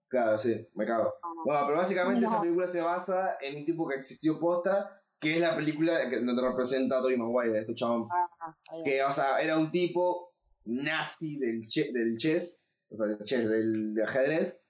Claro, 0.09 0.39
sí, 0.39 0.69
me 0.75 0.86
cago. 0.86 1.15
No, 1.23 1.35
no. 1.35 1.43
Bueno, 1.44 1.61
pero 1.67 1.78
básicamente 1.78 2.27
esa 2.27 2.41
película 2.41 2.67
se 2.67 2.81
basa 2.81 3.39
en 3.41 3.59
un 3.59 3.65
tipo 3.65 3.86
que 3.89 3.94
existió 3.97 4.41
posta, 4.41 5.01
que 5.20 5.35
es 5.36 5.41
la 5.41 5.55
película 5.55 6.11
que, 6.11 6.19
donde 6.20 6.43
representa 6.43 6.99
a 6.99 7.01
Tobey 7.01 7.17
Maguire, 7.17 7.61
este 7.61 7.75
chabón. 7.75 8.09
Ah, 8.11 8.28
va. 8.41 8.57
Que, 8.85 9.03
o 9.05 9.12
sea, 9.12 9.41
era 9.41 9.57
un 9.57 9.70
tipo 9.70 10.33
nazi 10.65 11.39
del, 11.39 11.67
del 11.93 12.17
chess, 12.17 12.65
o 12.91 12.97
sea, 12.97 13.07
del 13.07 13.18
chess, 13.25 13.49
del, 13.49 13.94
ajedrez, 14.01 14.65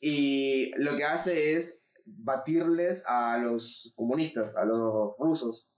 y 0.00 0.72
lo 0.76 0.96
que 0.96 1.04
hace 1.04 1.56
es 1.56 1.82
batirles 2.04 3.04
a 3.06 3.38
los 3.38 3.92
comunistas, 3.96 4.56
a 4.56 4.64
los 4.64 5.14
rusos. 5.18 5.68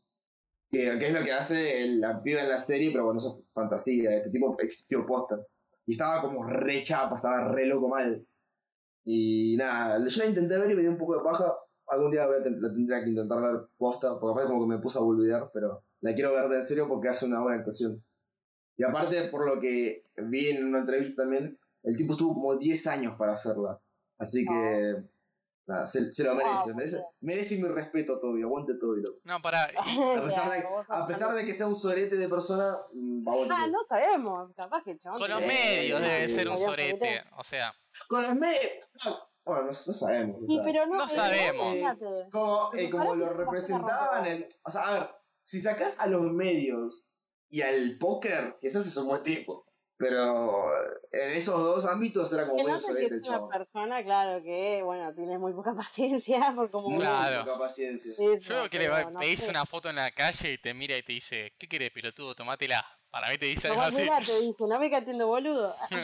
Que, 0.70 0.88
es 0.88 1.12
lo 1.12 1.22
que 1.22 1.32
hace 1.32 1.82
el, 1.82 2.00
la 2.00 2.22
piba 2.22 2.40
en 2.40 2.48
la 2.48 2.58
serie, 2.58 2.90
pero 2.92 3.04
bueno, 3.04 3.18
eso 3.18 3.30
es 3.30 3.46
fantasía, 3.52 4.16
este 4.16 4.30
tipo 4.30 4.56
existió 4.58 5.06
posta. 5.06 5.38
Y 5.86 5.92
estaba 5.92 6.22
como 6.22 6.44
re 6.48 6.82
chapa, 6.82 7.16
estaba 7.16 7.52
re 7.52 7.66
loco 7.66 7.88
mal. 7.88 8.26
Y 9.04 9.56
nada, 9.56 9.98
yo 10.06 10.22
la 10.22 10.28
intenté 10.28 10.58
ver 10.58 10.70
y 10.70 10.74
me 10.74 10.82
dio 10.82 10.90
un 10.90 10.98
poco 10.98 11.18
de 11.18 11.24
paja. 11.24 11.54
Algún 11.88 12.10
día 12.10 12.26
voy 12.26 12.36
a 12.36 12.38
la 12.38 12.44
tendría 12.44 13.02
que 13.02 13.10
intentar 13.10 13.42
ver 13.42 13.68
posta, 13.76 14.18
porque 14.18 14.32
aparte 14.32 14.50
como 14.50 14.66
que 14.66 14.76
me 14.76 14.80
puse 14.80 14.98
a 14.98 15.02
boludear, 15.02 15.50
pero 15.52 15.84
la 16.00 16.14
quiero 16.14 16.32
ver 16.32 16.48
de 16.48 16.62
serio 16.62 16.88
porque 16.88 17.08
hace 17.08 17.26
una 17.26 17.42
buena 17.42 17.58
actuación. 17.58 18.02
Y 18.76 18.84
aparte, 18.84 19.28
por 19.28 19.46
lo 19.46 19.60
que 19.60 20.06
vi 20.16 20.48
en 20.48 20.66
una 20.66 20.80
entrevista 20.80 21.22
también, 21.22 21.58
el 21.82 21.96
tipo 21.96 22.12
estuvo 22.12 22.34
como 22.34 22.56
10 22.56 22.86
años 22.86 23.14
para 23.18 23.34
hacerla. 23.34 23.80
Así 24.18 24.44
que, 24.44 25.02
nada, 25.66 25.84
se, 25.84 26.12
se 26.12 26.24
lo 26.24 26.34
merece. 26.34 26.64
Wow, 26.66 26.74
merece, 26.74 27.04
merece 27.20 27.56
mi 27.58 27.68
respeto, 27.68 28.20
Toby. 28.20 28.42
Aguante 28.42 28.74
Toby, 28.80 29.02
loco. 29.02 29.18
No, 29.24 29.40
para 29.42 29.64
A 29.76 30.24
pesar, 30.24 30.50
de, 30.50 30.64
a 30.88 31.06
pesar 31.06 31.44
que 31.44 31.54
sea 31.54 31.66
un 31.66 31.78
sorete 31.78 32.16
de 32.16 32.28
persona, 32.28 32.76
mm, 32.94 33.28
aguante 33.28 33.54
Ah, 33.54 33.60
Toby. 33.62 33.72
no 33.72 33.84
sabemos. 33.84 34.52
Capaz 34.54 34.84
que 34.84 34.92
el 34.92 35.00
chabón. 35.00 35.18
con 35.18 35.30
los 35.30 35.40
medios 35.40 36.00
sí, 36.00 36.08
debe 36.08 36.28
sí. 36.28 36.34
ser 36.34 36.48
un 36.48 36.58
sorete, 36.58 37.24
o 37.36 37.44
sea, 37.44 37.74
Con 38.08 38.22
los 38.22 38.34
medios. 38.34 38.90
Bueno, 39.44 39.62
no, 39.62 39.70
no 39.70 39.92
sabemos. 39.92 40.40
Sí, 40.46 40.60
pero 40.62 40.86
no. 40.86 40.98
No 40.98 41.08
sabemos. 41.08 41.76
Como, 42.30 42.70
eh, 42.74 42.88
como 42.88 43.16
lo 43.16 43.28
representaban 43.30 44.24
es 44.24 44.32
en. 44.42 44.48
O 44.62 44.70
sea, 44.70 44.82
a 44.82 44.92
ver, 44.92 45.10
si 45.44 45.60
sacás 45.60 45.98
a 45.98 46.06
los 46.06 46.22
medios 46.22 47.04
y 47.52 47.60
al 47.60 47.98
póker, 47.98 48.56
quizás 48.60 48.86
es 48.86 48.96
un 48.96 49.06
buen 49.08 49.22
tipo. 49.22 49.66
Pero 49.98 50.64
en 51.12 51.34
esos 51.34 51.60
dos 51.62 51.86
ámbitos 51.86 52.32
era 52.32 52.46
como 52.46 52.56
Que 52.56 52.64
medio 52.64 52.74
no 52.76 52.80
sé 52.80 52.86
sorete 52.88 53.06
es 53.06 53.12
el 53.12 53.28
una 53.28 53.48
persona, 53.48 54.02
claro, 54.02 54.42
que, 54.42 54.82
bueno, 54.82 55.14
tiene 55.14 55.38
muy 55.38 55.52
poca 55.52 55.74
paciencia 55.76 56.52
por 56.56 56.70
como 56.70 56.96
Claro. 56.96 57.44
Poca 57.44 57.58
paciencia. 57.58 58.12
Eso, 58.12 58.34
yo 58.34 58.38
creo 58.40 58.70
que 58.70 58.78
le 58.78 58.88
no 58.88 59.20
pedís 59.20 59.40
sé. 59.40 59.50
una 59.50 59.66
foto 59.66 59.90
en 59.90 59.96
la 59.96 60.10
calle 60.10 60.54
y 60.54 60.58
te 60.58 60.72
mira 60.74 60.96
y 60.96 61.04
te 61.04 61.12
dice, 61.12 61.52
¿qué 61.58 61.68
querés, 61.68 61.92
pelotudo? 61.92 62.34
Tomátela. 62.34 62.84
Para 63.12 63.28
mí 63.28 63.36
te 63.36 63.44
dice 63.46 63.68
algo 63.68 63.82
así. 63.82 64.00
mira, 64.00 64.18
te 64.20 64.40
dije, 64.40 64.64
no 64.66 64.78
me 64.80 64.90
catiendo 64.90 65.26
boludo. 65.26 65.72
Sí. 65.88 65.94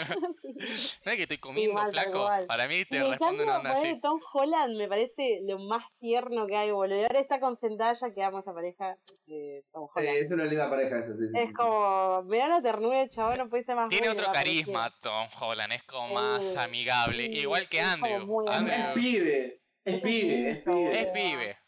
¿No 1.04 1.12
es 1.12 1.16
que 1.16 1.22
estoy 1.22 1.38
comiendo, 1.38 1.80
tal 1.80 1.90
flaco? 1.92 2.22
cual. 2.24 2.46
Para 2.46 2.68
mí 2.68 2.84
te 2.84 2.98
responde 2.98 3.18
cambio, 3.18 3.44
una 3.44 3.56
onda 3.58 3.72
así. 3.72 4.00
Tom 4.00 4.20
Holland 4.32 4.76
me 4.76 4.88
parece 4.88 5.40
lo 5.44 5.58
más 5.58 5.84
tierno 5.98 6.46
que 6.46 6.56
hay, 6.56 6.70
boludo. 6.70 6.98
Y 6.98 7.02
ahora 7.04 7.18
está 7.20 7.40
con 7.40 7.56
Zendaya, 7.56 8.12
que 8.14 8.22
amo 8.22 8.40
esa 8.40 8.52
pareja 8.52 8.96
de 9.26 9.64
Tom 9.72 9.86
Sí, 9.86 9.92
Holland. 10.00 10.16
es 10.18 10.30
una 10.30 10.44
linda 10.44 10.68
pareja 10.68 10.98
esa, 10.98 11.14
sí, 11.16 11.28
sí, 11.30 11.38
es 11.38 11.48
sí. 11.48 11.54
como, 11.54 12.22
me 12.24 12.38
da 12.38 12.48
la 12.48 12.62
ternura 12.62 13.02
el 13.02 13.08
chabón, 13.10 13.38
no 13.38 13.48
puede 13.48 13.64
ser 13.64 13.74
más 13.76 13.88
Tiene 13.88 14.10
otro 14.10 14.30
carisma 14.30 14.92
Tom 15.00 15.26
Holland, 15.40 15.72
es 15.72 15.82
como 15.84 16.12
más 16.14 16.56
amigable. 16.56 17.26
sí, 17.26 17.38
Igual 17.38 17.68
que 17.70 17.80
Andrew. 17.80 18.26
muy 18.26 18.44
Es 18.46 18.52
Andrew 18.54 18.94
pibe, 18.94 19.62
es 19.84 20.00
pibe, 20.02 20.50
es 20.50 20.58
pibe, 20.58 21.00
es 21.00 21.06
pibe. 21.06 21.58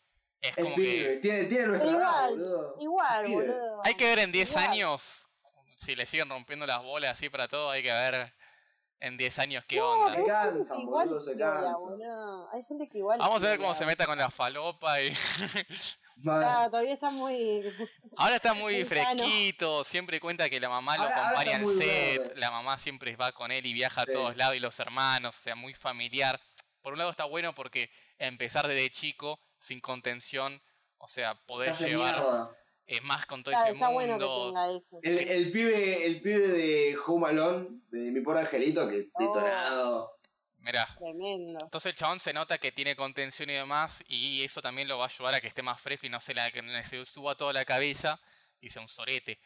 Es 0.42 0.56
Es 0.56 0.64
como 0.64 0.74
pibe, 0.74 1.04
que 1.06 1.16
tiene, 1.16 1.44
tiene 1.44 1.66
nuestra 1.66 1.86
Pero 1.86 1.98
edad, 1.98 2.30
igual, 2.30 2.30
boludo. 2.38 2.76
Igual, 2.80 3.28
boludo. 3.32 3.80
hay 3.84 3.94
que 3.94 4.04
ver 4.06 4.18
en 4.20 4.32
10 4.32 4.50
Igual. 4.50 4.64
años, 4.68 5.28
si 5.80 5.96
le 5.96 6.04
siguen 6.04 6.28
rompiendo 6.28 6.66
las 6.66 6.82
bolas 6.82 7.12
así 7.12 7.30
para 7.30 7.48
todo, 7.48 7.70
hay 7.70 7.82
que 7.82 7.90
ver 7.90 8.34
en 9.00 9.16
10 9.16 9.38
años 9.38 9.64
qué 9.66 9.76
no, 9.76 9.90
onda. 9.92 10.26
cansan, 10.26 10.76
que 10.76 10.82
igual 10.82 11.08
boludo, 11.08 11.20
se 11.20 11.34
boludo. 11.34 12.50
Hay 12.52 12.62
gente 12.68 12.86
que 12.90 12.98
igual. 12.98 13.18
Vamos 13.18 13.42
a 13.42 13.46
ver 13.46 13.58
cómo 13.58 13.74
se 13.74 13.86
meta 13.86 14.04
con 14.06 14.18
la 14.18 14.30
falopa 14.30 15.00
y... 15.00 15.14
Vale. 16.22 16.44
Claro, 16.44 16.70
todavía 16.70 16.92
está 16.92 17.08
muy. 17.10 17.62
Ahora 18.18 18.36
está 18.36 18.52
muy 18.52 18.84
fresquito, 18.84 19.82
siempre 19.84 20.20
cuenta 20.20 20.50
que 20.50 20.60
la 20.60 20.68
mamá 20.68 20.98
lo 20.98 21.04
Ahora- 21.04 21.16
ahora 21.28 21.40
acompaña 21.40 21.56
al 21.56 21.66
set, 21.78 22.18
verde. 22.18 22.34
la 22.36 22.50
mamá 22.50 22.76
siempre 22.78 23.16
va 23.16 23.32
con 23.32 23.50
él 23.50 23.64
y 23.64 23.72
viaja 23.72 24.02
a 24.02 24.04
Sí. 24.04 24.12
todos 24.12 24.36
lados 24.36 24.54
y 24.54 24.60
los 24.60 24.78
hermanos, 24.80 25.34
o 25.38 25.42
sea, 25.42 25.54
muy 25.54 25.72
familiar. 25.72 26.38
Por 26.82 26.92
un 26.92 26.98
lado 26.98 27.10
está 27.10 27.24
bueno 27.24 27.54
porque 27.54 27.90
empezar 28.18 28.68
desde 28.68 28.90
chico, 28.90 29.40
sin 29.60 29.80
contención, 29.80 30.62
o 30.98 31.08
sea, 31.08 31.36
poder 31.46 31.74
llevar 31.76 32.22
eh, 32.96 33.00
más 33.02 33.26
con 33.26 33.42
todo 33.42 33.52
Claro, 33.54 33.66
ese 33.66 33.74
está 33.74 33.88
bueno 33.90 34.18
que 34.18 34.24
mundo. 34.24 34.46
tenga 34.48 34.70
eso. 34.70 34.98
El, 35.02 35.18
el 35.18 35.52
pibe, 35.52 36.06
el 36.06 36.20
pibe 36.20 36.48
de 36.48 36.96
Home 37.06 37.28
Alone, 37.28 37.68
de 37.90 38.10
mi 38.12 38.20
pobre 38.20 38.40
angelito, 38.40 38.88
que 38.88 39.08
Oh. 39.14 39.34
detonado. 39.34 40.10
Mirá. 40.58 40.86
Tremendo. 40.98 41.58
Entonces 41.64 41.92
el 41.92 41.96
chabón 41.96 42.20
se 42.20 42.32
nota 42.32 42.58
que 42.58 42.72
tiene 42.72 42.94
contención 42.96 43.48
y 43.50 43.54
demás, 43.54 44.02
y 44.06 44.42
eso 44.44 44.60
también 44.60 44.88
lo 44.88 44.98
va 44.98 45.04
a 45.04 45.08
ayudar 45.08 45.34
a 45.34 45.40
que 45.40 45.46
esté 45.48 45.62
más 45.62 45.80
fresco 45.80 46.06
y 46.06 46.10
no 46.10 46.20
se, 46.20 46.34
la, 46.34 46.50
que 46.50 46.62
se 46.82 47.04
suba 47.06 47.34
toda 47.34 47.52
la 47.52 47.64
cabeza 47.64 48.20
y 48.60 48.68
sea 48.68 48.82
un 48.82 48.88
sorete, 48.88 49.38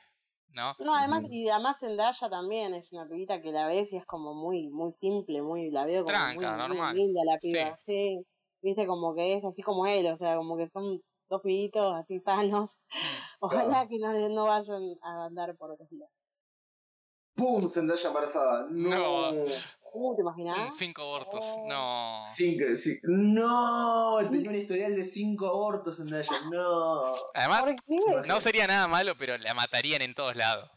¿no? 0.49 0.75
No, 0.81 0.95
además, 0.95 1.23
y 1.31 1.49
además 1.49 1.79
Zendaya 1.79 2.29
también 2.31 2.75
es 2.75 2.91
una 2.93 3.07
pibita 3.09 3.41
que 3.41 3.53
la 3.53 3.67
ves 3.69 3.93
y 3.93 3.97
es 3.97 4.07
como 4.07 4.35
muy, 4.35 4.69
muy 4.69 4.93
simple, 5.01 5.41
muy, 5.43 5.71
la 5.71 5.85
veo 5.87 6.05
como 6.05 6.15
Tranca, 6.17 6.57
muy, 6.57 6.69
muy 6.69 6.69
normal. 6.77 6.97
linda 6.97 7.21
la 7.25 7.39
piba, 7.39 7.77
sí. 7.77 8.25
viste, 8.61 8.87
como 8.87 9.15
que 9.15 9.35
es 9.35 9.45
así 9.45 9.63
como 9.63 9.87
él, 9.87 10.07
o 10.07 10.17
sea, 10.19 10.35
como 10.37 10.57
que 10.57 10.69
son 10.71 11.01
dos 11.29 11.43
pibitos 11.43 11.95
así 11.97 12.21
sanos. 12.21 12.81
Ojalá 13.41 13.87
que 13.89 13.99
no, 13.99 14.13
no 14.29 14.45
vayan 14.47 14.97
a 15.03 15.27
andar 15.27 15.57
por 15.57 15.71
otros 15.71 15.89
días. 15.91 16.11
¡Pum! 17.35 17.69
Zendaya 17.71 18.09
embarazada. 18.09 18.67
No. 18.71 19.33
No. 19.33 19.45
¿Cómo 19.93 20.17
te 20.17 20.23
imaginás? 20.23 20.77
Cinco 20.77 21.03
abortos. 21.03 21.45
Oh. 21.45 21.67
No. 21.69 22.21
Cinco, 22.25 22.65
sí. 22.77 22.99
No, 23.05 24.19
tenía 24.31 24.51
un 24.51 24.57
historial 24.57 24.95
de 24.97 25.05
cinco 25.05 25.47
abortos 25.47 25.99
Zendaya. 25.99 26.31
No. 26.51 27.05
Además, 27.35 27.65
no 28.27 28.41
sería 28.41 28.67
nada 28.67 28.89
malo, 28.89 29.17
pero 29.17 29.39
la 29.39 29.55
matarían 29.55 30.03
en 30.03 30.15
todos 30.15 30.35
lados. 30.37 30.71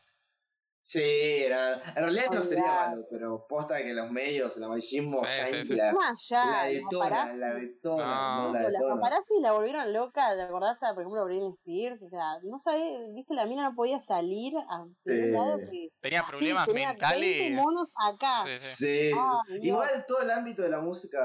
Sí, 0.90 1.02
era, 1.04 1.74
en 1.74 1.96
realidad 1.96 2.28
no 2.32 2.42
sería 2.42 2.64
malo, 2.88 3.06
pero 3.12 3.46
posta 3.46 3.78
que 3.84 3.94
los 3.94 4.10
medios, 4.10 4.56
el 4.56 4.64
amarillismo, 4.64 5.20
Sí, 5.20 5.26
ya 5.38 5.48
sí, 5.48 5.66
sí. 5.66 5.76
la, 5.76 5.92
Más 5.92 6.32
allá, 6.32 6.46
la 6.46 6.64
detona, 6.70 7.34
la 7.34 7.54
detona, 7.56 8.38
No. 8.38 8.54
no 8.54 8.70
la 8.70 8.80
paparazzi 8.96 9.42
la 9.42 9.52
volvieron 9.52 9.92
loca, 9.92 10.34
¿te 10.34 10.44
acordás? 10.44 10.82
a, 10.84 10.94
Por 10.94 11.04
ejemplo, 11.04 11.26
Britney 11.26 11.52
Spears, 11.60 12.04
o 12.04 12.10
sea, 12.10 12.38
no 12.44 12.62
sabés, 12.64 13.00
viste, 13.14 13.34
la 13.34 13.46
mina 13.48 13.64
no 13.70 13.76
podía 13.76 14.00
salir 14.00 14.54
a 14.58 14.86
ningún 15.04 15.34
lado 15.34 15.58
que... 15.70 15.90
Tenía 16.00 16.22
así, 16.22 16.30
problemas 16.32 16.68
tenía 16.68 16.88
20 16.94 17.06
mentales. 17.06 17.52
monos 17.52 17.90
acá. 18.02 18.44
Sí, 18.46 18.58
sí. 18.58 18.76
Sí, 18.86 19.12
Ah, 19.18 19.42
sí. 19.46 19.54
Dios. 19.56 19.66
igual 19.66 20.06
todo 20.08 20.22
el 20.22 20.32
ámbito 20.32 20.62
de 20.62 20.70
la 20.70 20.80
música 20.80 21.20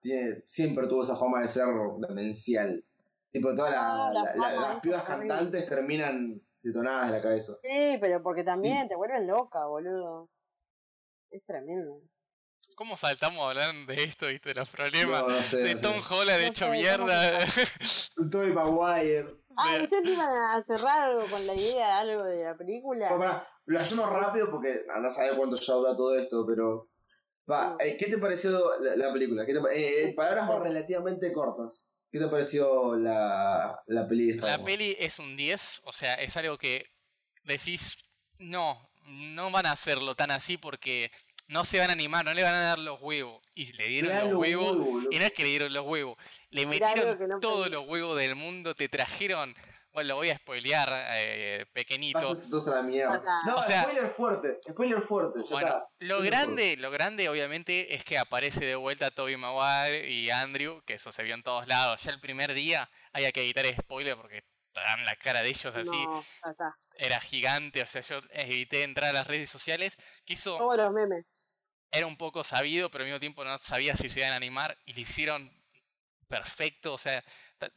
tiene, 0.00 0.42
siempre 0.46 0.88
tuvo 0.88 1.02
esa 1.02 1.14
fama 1.16 1.40
de 1.40 1.46
ser 1.46 1.68
demencial. 2.08 2.84
Tipo, 3.30 3.54
todas 3.54 3.74
Ah, 3.76 4.10
la- 4.12 4.22
la 4.22 4.22
la- 4.24 4.32
fama 4.32 4.50
la- 4.50 4.60
las 4.60 4.80
pibas 4.80 5.02
cantantes 5.04 5.66
terminan 5.68 6.40
detonadas 6.64 7.10
de 7.10 7.16
la 7.18 7.22
cabeza. 7.22 7.52
Sí, 7.62 7.98
pero 8.00 8.22
porque 8.22 8.42
también 8.42 8.88
te 8.88 8.96
vuelves 8.96 9.24
loca, 9.26 9.66
boludo. 9.66 10.28
Es 11.30 11.44
tremendo. 11.44 12.00
¿Cómo 12.76 12.96
saltamos 12.96 13.40
a 13.42 13.50
hablar 13.50 13.72
de 13.86 14.02
esto, 14.04 14.26
viste? 14.26 14.48
De 14.48 14.54
los 14.56 14.68
problemas. 14.68 15.22
No, 15.22 15.28
no 15.28 15.42
sé. 15.42 15.58
de 15.58 15.74
no 15.74 15.80
Tom 15.80 16.00
sé. 16.00 16.14
Holland 16.14 16.40
No 16.42 16.46
hecho 16.48 16.64
sé, 16.66 16.72
mierda. 16.72 17.38
Tobey 18.32 18.52
Maguire. 18.52 19.36
Ah, 19.56 19.76
De- 19.76 19.84
¿ustedes 19.84 20.04
iban 20.10 20.28
a 20.28 20.62
cerrar 20.62 21.10
algo 21.10 21.26
con 21.30 21.46
la 21.46 21.54
idea 21.54 21.86
de 21.86 21.92
algo 22.10 22.24
de 22.24 22.42
la 22.44 22.56
película? 22.56 23.08
Bueno, 23.10 23.24
pará, 23.32 23.48
lo 23.66 23.78
hacemos 23.78 24.10
rápido 24.10 24.50
porque 24.50 24.84
anda 24.92 25.10
a 25.10 25.12
saber 25.12 25.36
cuánto 25.36 25.56
ya 25.60 25.72
dura 25.74 25.96
todo 25.96 26.18
esto, 26.18 26.44
pero. 26.46 26.88
Va, 27.48 27.76
eh, 27.78 27.96
¿qué 27.98 28.06
te 28.06 28.16
pareció 28.18 28.50
la, 28.80 28.96
la 28.96 29.12
película? 29.12 29.44
¿Qué 29.46 29.52
te 29.52 29.60
pa- 29.60 29.72
eh, 29.72 30.08
eh, 30.08 30.14
palabras 30.14 30.48
relativamente 30.62 31.30
cortas. 31.32 31.86
¿Qué 32.14 32.20
te 32.20 32.28
pareció 32.28 32.94
la, 32.94 33.82
la 33.88 34.06
peli 34.06 34.26
de 34.26 34.36
La 34.36 34.52
Spider-Man? 34.52 34.64
peli 34.64 34.96
es 35.00 35.18
un 35.18 35.36
10, 35.36 35.82
o 35.82 35.92
sea, 35.92 36.14
es 36.14 36.36
algo 36.36 36.56
que 36.56 36.86
decís, 37.42 38.04
no, 38.38 38.88
no 39.08 39.50
van 39.50 39.66
a 39.66 39.72
hacerlo 39.72 40.14
tan 40.14 40.30
así 40.30 40.56
porque 40.56 41.10
no 41.48 41.64
se 41.64 41.80
van 41.80 41.90
a 41.90 41.94
animar, 41.94 42.24
no 42.24 42.32
le 42.32 42.44
van 42.44 42.54
a 42.54 42.60
dar 42.60 42.78
los 42.78 43.00
huevos. 43.02 43.42
Y 43.56 43.72
le 43.72 43.88
dieron 43.88 44.12
Mirá 44.12 44.22
los 44.22 44.30
los 44.30 44.40
huevos, 44.40 45.04
y 45.10 45.18
no 45.18 45.24
es 45.24 45.32
que 45.32 45.42
le 45.42 45.48
dieron 45.48 45.72
los 45.72 45.84
huevos, 45.84 46.16
le 46.50 46.66
Mirá 46.66 46.94
metieron 46.94 47.28
no 47.28 47.40
todos 47.40 47.68
los 47.68 47.84
huevos 47.84 48.16
del 48.16 48.36
mundo, 48.36 48.76
te 48.76 48.88
trajeron, 48.88 49.52
bueno, 49.94 50.08
lo 50.08 50.16
voy 50.16 50.28
a 50.30 50.36
spoilear, 50.36 50.88
eh, 51.12 51.66
pequeñito. 51.72 52.18
A 52.18 52.70
la 52.70 52.82
mierda. 52.82 53.22
No, 53.46 53.56
O 53.56 53.62
sea- 53.62 53.82
spoiler 53.84 54.08
fuerte, 54.10 54.58
spoiler 54.68 55.00
fuerte. 55.00 55.38
ya 55.44 55.50
Bueno, 55.50 55.68
está. 55.68 55.88
lo 56.00 56.14
Spoiler 56.16 56.30
grande, 56.32 56.76
lo 56.76 56.90
grande 56.90 57.28
obviamente 57.28 57.94
es 57.94 58.04
que 58.04 58.18
aparece 58.18 58.66
de 58.66 58.74
vuelta 58.74 59.10
Toby 59.12 59.36
Maguire 59.36 60.10
y 60.10 60.30
Andrew, 60.30 60.82
que 60.84 60.94
eso 60.94 61.12
se 61.12 61.22
vio 61.22 61.34
en 61.34 61.42
todos 61.44 61.66
lados. 61.68 62.02
Ya 62.02 62.10
el 62.10 62.20
primer 62.20 62.52
día 62.54 62.90
había 63.12 63.30
que 63.32 63.42
evitar 63.42 63.64
spoiler 63.80 64.16
porque 64.16 64.42
te 64.72 64.80
dan 64.80 65.04
la 65.04 65.14
cara 65.14 65.42
de 65.42 65.50
ellos 65.50 65.74
así. 65.76 66.04
No, 66.06 66.24
era 66.96 67.20
gigante, 67.20 67.80
o 67.80 67.86
sea, 67.86 68.02
yo 68.02 68.20
evité 68.30 68.82
entrar 68.82 69.10
a 69.10 69.12
las 69.12 69.26
redes 69.28 69.48
sociales, 69.48 69.96
que 70.26 70.32
eso 70.34 70.58
Todos 70.58 70.76
los 70.76 70.92
memes. 70.92 71.24
era 71.92 72.06
un 72.08 72.16
poco 72.16 72.42
sabido, 72.42 72.90
pero 72.90 73.04
al 73.04 73.06
mismo 73.10 73.20
tiempo 73.20 73.44
no 73.44 73.56
sabía 73.58 73.96
si 73.96 74.08
se 74.08 74.18
iban 74.20 74.32
a 74.32 74.36
animar 74.36 74.76
y 74.86 74.94
lo 74.94 75.00
hicieron 75.00 75.52
perfecto, 76.26 76.94
o 76.94 76.98
sea, 76.98 77.22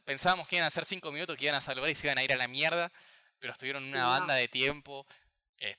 pensábamos 0.04 0.46
que 0.48 0.56
iban 0.56 0.64
a 0.64 0.68
hacer 0.68 0.84
cinco 0.84 1.10
minutos, 1.12 1.36
que 1.36 1.44
iban 1.46 1.56
a 1.56 1.60
salvar 1.60 1.88
y 1.90 1.94
se 1.94 2.06
iban 2.06 2.18
a 2.18 2.22
ir 2.24 2.32
a 2.32 2.36
la 2.36 2.48
mierda, 2.48 2.90
pero 3.38 3.52
estuvieron 3.52 3.84
una 3.84 4.06
banda 4.06 4.34
de 4.34 4.48
tiempo, 4.48 5.06
eh, 5.58 5.76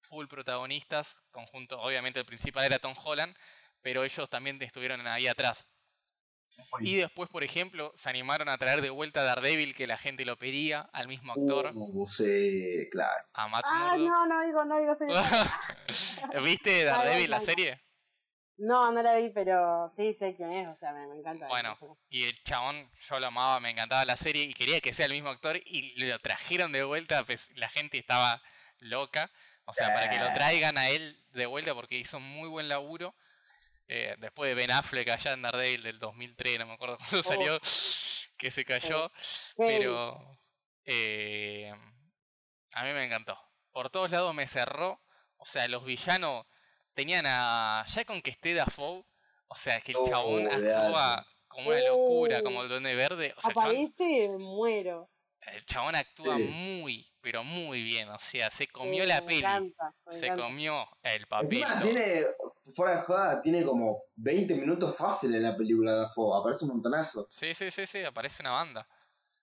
full 0.00 0.26
protagonistas, 0.26 1.22
conjunto, 1.30 1.80
obviamente 1.80 2.18
el 2.20 2.26
principal 2.26 2.64
era 2.64 2.78
Tom 2.78 2.94
Holland, 3.04 3.36
pero 3.82 4.04
ellos 4.04 4.28
también 4.28 4.60
estuvieron 4.62 5.06
ahí 5.06 5.26
atrás. 5.28 5.66
Y 6.80 6.96
después, 6.96 7.30
por 7.30 7.42
ejemplo, 7.42 7.90
se 7.96 8.10
animaron 8.10 8.48
a 8.50 8.58
traer 8.58 8.82
de 8.82 8.90
vuelta 8.90 9.20
a 9.20 9.24
Daredevil, 9.24 9.74
que 9.74 9.86
la 9.86 9.96
gente 9.96 10.26
lo 10.26 10.36
pedía, 10.36 10.80
al 10.92 11.08
mismo 11.08 11.32
actor, 11.32 11.70
Uh, 11.74 12.06
sí, 12.06 12.86
claro. 12.92 13.24
a 13.32 13.48
Matt 13.48 13.64
Ah, 13.66 13.96
Murdock. 13.96 14.08
no, 14.10 14.26
no 14.26 14.44
digo, 14.44 14.64
no 14.66 14.78
digo. 14.78 14.96
¿Viste 16.44 16.84
Daredevil, 16.84 17.30
la 17.30 17.40
serie? 17.40 17.80
No, 18.60 18.92
no 18.92 19.02
la 19.02 19.16
vi, 19.16 19.30
pero 19.30 19.90
sí 19.96 20.14
sé 20.18 20.34
quién 20.36 20.52
es, 20.52 20.68
o 20.68 20.76
sea, 20.78 20.92
me, 20.92 21.06
me 21.06 21.16
encanta. 21.18 21.48
Bueno, 21.48 21.78
y 22.10 22.24
el 22.24 22.42
chabón, 22.42 22.90
yo 23.00 23.18
lo 23.18 23.28
amaba, 23.28 23.58
me 23.58 23.70
encantaba 23.70 24.04
la 24.04 24.16
serie 24.16 24.44
y 24.44 24.52
quería 24.52 24.82
que 24.82 24.92
sea 24.92 25.06
el 25.06 25.12
mismo 25.12 25.30
actor 25.30 25.56
y 25.56 25.94
lo 25.96 26.18
trajeron 26.18 26.70
de 26.70 26.84
vuelta, 26.84 27.24
pues 27.24 27.48
la 27.56 27.70
gente 27.70 27.96
estaba 27.96 28.42
loca. 28.80 29.30
O 29.64 29.72
sea, 29.72 29.94
para 29.94 30.10
que 30.10 30.18
lo 30.18 30.32
traigan 30.34 30.76
a 30.76 30.90
él 30.90 31.16
de 31.32 31.46
vuelta 31.46 31.74
porque 31.74 31.96
hizo 31.96 32.20
muy 32.20 32.48
buen 32.48 32.68
laburo. 32.68 33.14
Eh, 33.88 34.14
después 34.18 34.48
de 34.48 34.54
Ben 34.54 34.70
Affleck 34.70 35.08
allá 35.08 35.32
en 35.32 35.42
Daredevil 35.42 35.82
del 35.82 35.98
2003, 35.98 36.58
no 36.58 36.66
me 36.66 36.74
acuerdo 36.74 36.98
cuándo 36.98 37.22
salió, 37.22 37.58
que 38.36 38.50
se 38.50 38.64
cayó. 38.64 39.10
Pero 39.56 40.38
eh, 40.84 41.72
a 42.74 42.84
mí 42.84 42.92
me 42.92 43.04
encantó. 43.06 43.38
Por 43.72 43.88
todos 43.88 44.10
lados 44.10 44.34
me 44.34 44.46
cerró. 44.46 45.00
O 45.38 45.46
sea, 45.46 45.66
los 45.68 45.84
villanos 45.84 46.44
tenían 47.00 47.24
a. 47.26 47.84
Ya 47.88 48.04
con 48.04 48.20
que 48.20 48.30
esté 48.30 48.52
Dafoe. 48.54 49.04
O 49.48 49.54
sea, 49.56 49.80
que 49.80 49.92
el 49.92 49.98
Oh, 49.98 50.08
chabón 50.08 50.46
actúa 50.46 51.26
como 51.48 51.70
una 51.70 51.80
locura, 51.80 52.38
Oh. 52.40 52.44
como 52.44 52.62
el 52.62 52.68
duende 52.68 52.94
verde. 52.94 53.34
O 53.36 53.40
sea, 53.40 53.48
el 53.50 53.54
chabón, 53.54 53.70
Aparece, 53.70 54.28
muero. 54.38 55.10
el 55.40 55.64
chabón 55.64 55.94
actúa 55.96 56.36
Sí. 56.36 56.42
muy, 56.44 57.06
pero 57.20 57.42
muy 57.42 57.82
bien. 57.82 58.08
O 58.10 58.18
sea, 58.20 58.50
se 58.50 58.68
comió 58.68 59.04
la 59.06 59.22
peli. 59.24 59.38
encanta, 59.38 59.94
Se 60.08 60.26
encanta. 60.26 60.44
comió 60.44 60.86
el 61.02 61.26
papel. 61.26 61.62
Encima 61.62 61.82
tiene, 61.82 62.26
fuera 62.76 62.96
de 62.96 63.02
joda, 63.02 63.42
tiene 63.42 63.64
como 63.64 64.02
20 64.14 64.54
minutos 64.54 64.96
fácil 64.96 65.34
en 65.34 65.42
la 65.42 65.56
película 65.56 65.92
de 65.94 65.98
Dafoe. 66.02 66.38
Aparece 66.38 66.64
un 66.66 66.70
montonazo. 66.72 67.26
Sí, 67.30 67.52
sí, 67.54 67.70
sí, 67.72 67.86
sí, 67.86 68.04
aparece 68.04 68.42
una 68.42 68.52
banda. 68.52 68.86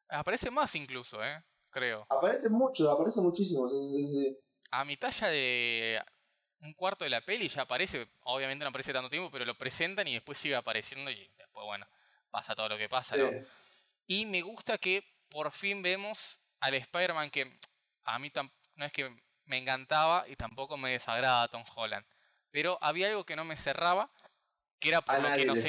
Aparece 0.10 0.50
más 0.52 0.74
incluso, 0.76 1.22
eh. 1.24 1.44
Creo. 1.69 2.06
Aparece 2.10 2.48
mucho, 2.50 2.90
aparece 2.90 3.19
muchísimo. 3.19 3.68
Sí, 3.68 3.76
sí, 3.92 4.08
sí. 4.08 4.38
a 4.72 4.84
mitad 4.86 5.11
ya 5.11 5.27
de 5.30 6.02
un 6.61 6.74
cuarto 6.74 7.03
de 7.03 7.10
la 7.10 7.22
peli 7.22 7.50
ya 7.50 7.64
aparece, 7.64 8.08
obviamente 8.22 8.64
no 8.64 8.69
aparece 8.69 8.94
tanto 8.94 9.10
tiempo, 9.10 9.30
pero 9.32 9.45
lo 9.45 9.56
presentan 9.56 10.08
y 10.08 10.14
después 10.14 10.38
sigue 10.38 10.56
apareciendo 10.56 11.11
y 11.11 11.30
después, 11.38 11.66
bueno, 11.66 11.88
pasa 12.32 12.56
todo 12.56 12.69
lo 12.69 12.77
que 12.77 12.90
pasa, 12.90 13.16
¿no? 13.16 13.30
Y 14.08 14.26
me 14.26 14.42
gusta 14.42 14.77
que 14.77 15.03
por 15.30 15.52
fin 15.52 15.82
vemos 15.82 16.42
al 16.60 16.74
Spider-Man 16.74 17.30
que 17.30 17.60
a 18.03 18.19
mí 18.19 18.32
no 18.76 18.86
es 18.86 18.92
que 18.92 19.16
me 19.45 19.58
encantaba 19.58 20.27
y 20.27 20.36
tampoco 20.36 20.77
me 20.77 20.92
desagrada 20.92 21.48
Tom 21.48 21.64
Holland, 21.76 22.06
pero 22.52 22.77
había 22.82 23.08
algo 23.08 23.26
que 23.26 23.36
no 23.36 23.45
me 23.45 23.58
cerraba, 23.58 24.10
que 24.80 24.90
era 24.90 25.02
por 25.02 25.16
A 25.16 25.19
lo 25.19 25.36
que 25.36 25.45
nos 25.45 25.60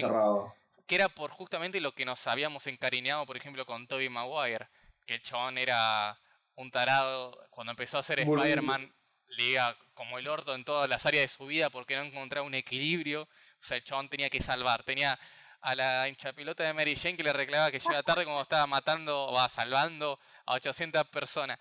que 0.86 0.94
era 0.94 1.10
por 1.10 1.30
justamente 1.30 1.80
lo 1.80 1.92
que 1.92 2.06
nos 2.06 2.26
habíamos 2.26 2.66
encariñado, 2.66 3.26
por 3.26 3.36
ejemplo, 3.36 3.66
con 3.66 3.86
Tobey 3.86 4.08
Maguire, 4.08 4.68
que 5.06 5.14
el 5.16 5.22
chabón 5.22 5.58
era 5.58 6.18
un 6.54 6.70
tarado, 6.70 7.46
cuando 7.50 7.72
empezó 7.72 7.98
a 7.98 8.02
ser. 8.02 8.20
Spider-Man, 8.20 8.92
le 9.38 9.50
iba 9.50 9.76
como 9.94 10.18
el 10.18 10.28
orto 10.28 10.54
en 10.54 10.64
todas 10.64 10.88
las 10.88 11.06
áreas 11.06 11.22
de 11.22 11.28
su 11.28 11.46
vida 11.46 11.70
porque 11.70 11.96
no 11.96 12.02
encontraba 12.02 12.46
un 12.46 12.54
equilibrio, 12.54 13.22
o 13.22 13.64
sea, 13.64 13.76
el 13.76 13.84
chabón 13.84 14.08
tenía 14.08 14.28
que 14.28 14.40
salvar, 14.40 14.82
tenía 14.82 15.18
a 15.60 15.74
la 15.74 16.08
hinchapelota 16.08 16.64
de 16.64 16.72
Mary 16.72 16.96
Jane 16.96 17.16
que 17.16 17.22
le 17.22 17.32
reclamaba 17.32 17.70
que 17.70 17.80
llega 17.80 18.02
tarde 18.02 18.24
cuando 18.24 18.42
estaba 18.42 18.66
matando 18.66 19.26
o 19.26 19.32
va 19.32 19.48
salvando 19.48 20.18
a 20.46 20.54
800 20.54 21.06
personas. 21.08 21.58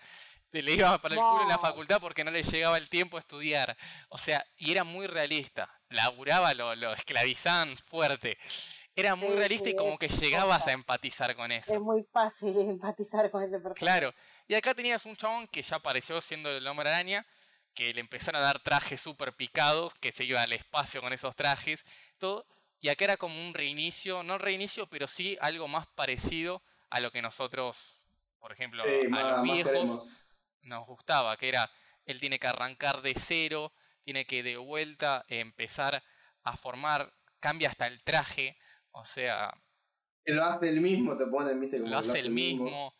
Le 0.50 0.74
iba 0.74 0.96
para 0.98 1.14
el 1.14 1.20
culo 1.20 1.42
en 1.42 1.48
la 1.48 1.58
facultad 1.58 2.00
porque 2.00 2.24
no 2.24 2.30
le 2.30 2.42
llegaba 2.42 2.78
el 2.78 2.88
tiempo 2.88 3.16
a 3.16 3.20
estudiar. 3.20 3.76
O 4.08 4.16
sea, 4.16 4.44
y 4.56 4.72
era 4.72 4.82
muy 4.82 5.06
realista. 5.06 5.70
Laburaba, 5.90 6.54
lo, 6.54 6.74
lo 6.74 6.94
esclavizaban 6.94 7.76
fuerte. 7.76 8.38
Era 8.96 9.14
muy 9.14 9.28
Sí, 9.28 9.34
realista 9.36 9.68
y 9.68 9.72
sí, 9.72 9.76
como 9.76 9.92
es 9.92 9.98
que 9.98 10.08
llegabas 10.08 10.66
a 10.66 10.72
empatizar 10.72 11.36
con 11.36 11.52
eso. 11.52 11.74
Es 11.74 11.80
muy 11.80 12.02
fácil 12.04 12.56
empatizar 12.58 13.30
con 13.30 13.42
ese 13.42 13.58
personaje. 13.58 13.78
Claro. 13.78 14.14
Y 14.48 14.54
acá 14.54 14.74
tenías 14.74 15.04
un 15.04 15.14
chabón 15.14 15.46
que 15.48 15.60
ya 15.60 15.76
apareció 15.76 16.20
siendo 16.22 16.50
el 16.50 16.66
hombre 16.66 16.88
araña, 16.88 17.26
que 17.78 17.94
le 17.94 18.00
empezaron 18.00 18.42
a 18.42 18.44
dar 18.44 18.58
trajes 18.60 19.00
súper 19.00 19.34
picados, 19.34 19.94
que 20.00 20.10
se 20.10 20.24
iba 20.24 20.42
al 20.42 20.52
espacio 20.52 21.00
con 21.00 21.12
esos 21.12 21.36
trajes, 21.36 21.84
todo. 22.18 22.44
Y 22.80 22.88
acá 22.88 23.04
era 23.04 23.16
como 23.16 23.40
un 23.46 23.54
reinicio, 23.54 24.24
no 24.24 24.36
reinicio, 24.36 24.88
pero 24.88 25.06
sí 25.06 25.38
algo 25.40 25.68
más 25.68 25.86
parecido 25.86 26.60
a 26.90 26.98
lo 26.98 27.12
que 27.12 27.22
nosotros, 27.22 28.04
por 28.40 28.50
ejemplo, 28.52 28.82
Sí, 28.84 29.06
a 29.06 29.08
más- 29.10 29.24
los 29.30 29.42
viejos 29.44 30.10
nos 30.62 30.86
gustaba, 30.86 31.36
que 31.36 31.48
era, 31.48 31.70
él 32.04 32.18
tiene 32.18 32.40
que 32.40 32.48
arrancar 32.48 33.00
de 33.02 33.14
cero, 33.14 33.72
tiene 34.04 34.26
que 34.26 34.42
de 34.42 34.56
vuelta 34.56 35.24
empezar 35.28 36.02
a 36.42 36.56
formar, 36.56 37.12
cambia 37.38 37.68
hasta 37.68 37.86
el 37.86 38.02
traje, 38.02 38.56
o 38.90 39.04
sea, 39.04 39.54
lo 40.26 40.44
hace 40.44 40.68
el 40.68 40.80
mismo, 40.80 41.16
te 41.16 41.26
ponen, 41.26 41.60
viste, 41.60 41.78
como 41.78 41.90
lo 41.90 41.98
hace 41.98 42.18
el 42.18 42.30
mismo. 42.30 42.92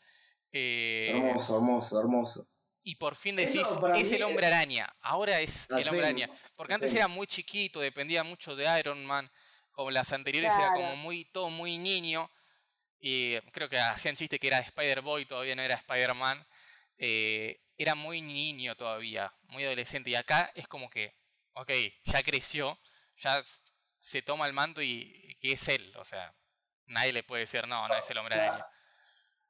eh, 0.52 1.10
Hermoso, 1.10 1.56
hermoso, 1.56 2.00
hermoso. 2.00 2.48
Y 2.88 2.94
por 2.94 3.16
fin 3.16 3.36
decís, 3.36 3.68
es 3.96 4.12
el 4.12 4.22
hombre 4.22 4.46
araña, 4.46 4.90
ahora 5.02 5.40
es 5.40 5.68
el 5.68 5.86
hombre 5.88 6.06
araña. 6.06 6.30
Porque 6.56 6.72
antes 6.72 6.94
era 6.94 7.06
muy 7.06 7.26
chiquito, 7.26 7.80
dependía 7.80 8.24
mucho 8.24 8.56
de 8.56 8.64
Iron 8.80 9.04
Man, 9.04 9.30
Como 9.72 9.90
las 9.90 10.10
anteriores 10.14 10.50
era 10.56 10.72
como 10.72 10.96
muy, 10.96 11.26
todo 11.26 11.50
muy 11.50 11.76
niño. 11.76 12.30
Y 12.98 13.38
creo 13.52 13.68
que 13.68 13.78
hacían 13.78 14.16
chiste 14.16 14.38
que 14.38 14.46
era 14.46 14.60
Spider-Boy, 14.60 15.26
todavía 15.26 15.54
no 15.54 15.60
era 15.60 15.74
Spider-Man. 15.74 16.46
eh, 16.96 17.60
era 17.76 17.94
muy 17.94 18.22
niño 18.22 18.74
todavía, 18.74 19.30
muy 19.42 19.64
adolescente. 19.64 20.08
Y 20.08 20.14
acá 20.14 20.50
es 20.54 20.66
como 20.66 20.88
que, 20.88 21.14
ok, 21.52 21.70
ya 22.04 22.22
creció, 22.22 22.80
ya 23.18 23.42
se 23.98 24.22
toma 24.22 24.46
el 24.46 24.54
manto 24.54 24.80
y, 24.80 25.36
y 25.42 25.52
es 25.52 25.68
él. 25.68 25.94
O 25.98 26.06
sea, 26.06 26.34
nadie 26.86 27.12
le 27.12 27.22
puede 27.22 27.42
decir, 27.42 27.68
no, 27.68 27.86
no 27.86 27.94
es 27.94 28.08
el 28.10 28.16
hombre 28.16 28.36
araña. 28.36 28.66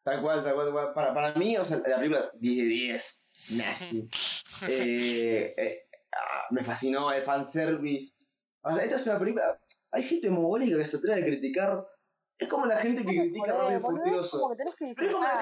Tal 0.08 0.22
cual, 0.22 0.42
tal 0.42 0.54
cual, 0.54 0.66
tal 0.66 0.72
cual. 0.72 0.94
Para, 0.94 1.14
para 1.14 1.34
mí, 1.34 1.56
o 1.58 1.64
sea, 1.66 1.82
la 1.86 1.96
película 1.96 2.30
10 2.40 2.56
de 2.56 2.64
10, 2.64 3.24
nazi. 3.58 4.08
Eh, 4.66 5.54
eh, 5.54 5.88
ah, 6.12 6.46
me 6.50 6.64
fascinó 6.64 7.12
el 7.12 7.22
fanservice. 7.22 8.14
O 8.62 8.74
sea, 8.74 8.84
esta 8.84 8.96
es 8.96 9.06
una 9.06 9.18
película. 9.18 9.60
Hay 9.90 10.04
gente 10.04 10.30
mogólica 10.30 10.78
que 10.78 10.86
se 10.86 10.96
atreve 10.96 11.20
a 11.20 11.24
criticar. 11.24 11.86
Es 12.38 12.48
como 12.48 12.64
la 12.64 12.78
gente 12.78 13.04
que 13.04 13.18
critica 13.18 13.52
Rápido 13.52 13.70
y 13.70 13.74
es 13.74 13.82
Furioso. 13.82 14.48
Pero 14.96 15.10
es 15.10 15.12
como 15.12 15.24
la 15.24 15.40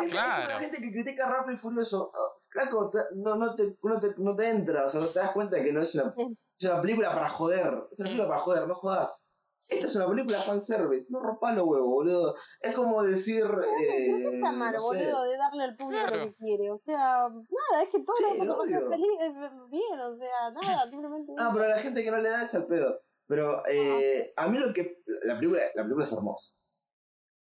gente, 0.58 0.80
la 0.80 0.84
que 0.84 0.92
critica 0.92 1.28
Rápido 1.28 1.54
y 1.54 1.58
Furioso. 1.58 2.10
Ah, 2.12 2.32
Flaco, 2.50 2.90
no, 3.14 3.36
no, 3.36 3.54
te, 3.54 3.76
no, 3.82 4.00
te, 4.00 4.08
no 4.18 4.34
te 4.34 4.48
entra. 4.48 4.86
O 4.86 4.88
sea, 4.88 5.00
no 5.00 5.06
te 5.06 5.20
das 5.20 5.30
cuenta 5.30 5.62
que 5.62 5.72
no 5.72 5.82
es 5.82 5.94
una, 5.94 6.12
es 6.58 6.68
una 6.68 6.82
película 6.82 7.14
para 7.14 7.28
joder. 7.28 7.84
Es 7.92 8.00
una 8.00 8.08
película 8.08 8.28
para 8.28 8.40
joder, 8.40 8.66
no 8.66 8.74
jodas. 8.74 9.25
Esta 9.68 9.86
es 9.86 9.96
una 9.96 10.08
película 10.08 10.40
fanservice. 10.40 11.06
No 11.08 11.20
rompas 11.20 11.56
los 11.56 11.66
huevos, 11.66 11.88
boludo. 11.88 12.34
Es 12.60 12.74
como 12.74 13.02
decir. 13.02 13.44
Eh, 13.44 14.12
¿Qué 14.16 14.34
está 14.36 14.52
mal, 14.52 14.74
no 14.74 14.80
sé. 14.80 15.04
boludo, 15.04 15.24
de 15.24 15.36
darle 15.36 15.64
al 15.64 15.76
público 15.76 16.06
Claro. 16.06 16.24
lo 16.24 16.30
que 16.30 16.36
quiere? 16.36 16.70
O 16.70 16.78
sea, 16.78 17.28
nada, 17.28 17.82
es 17.82 17.88
que 17.90 18.00
todo 18.00 18.16
Sí, 18.16 18.44
lo 18.44 18.62
que 18.62 18.80
feliz, 18.88 19.08
es 19.20 19.32
bien, 19.70 20.00
o 20.00 20.16
sea, 20.16 20.50
nada, 20.52 20.88
simplemente. 20.88 21.32
Ah, 21.38 21.50
pero 21.52 21.64
a 21.64 21.68
la 21.68 21.78
gente 21.80 22.04
que 22.04 22.10
no 22.10 22.18
le 22.18 22.30
da 22.30 22.44
es 22.44 22.54
al 22.54 22.66
pedo. 22.66 23.00
Pero 23.26 23.62
eh, 23.66 24.32
a 24.36 24.46
mí 24.48 24.58
lo 24.58 24.72
que. 24.72 25.02
La 25.24 25.34
película, 25.36 25.62
la 25.74 25.82
película 25.82 26.04
es 26.04 26.12
hermosa. 26.12 26.54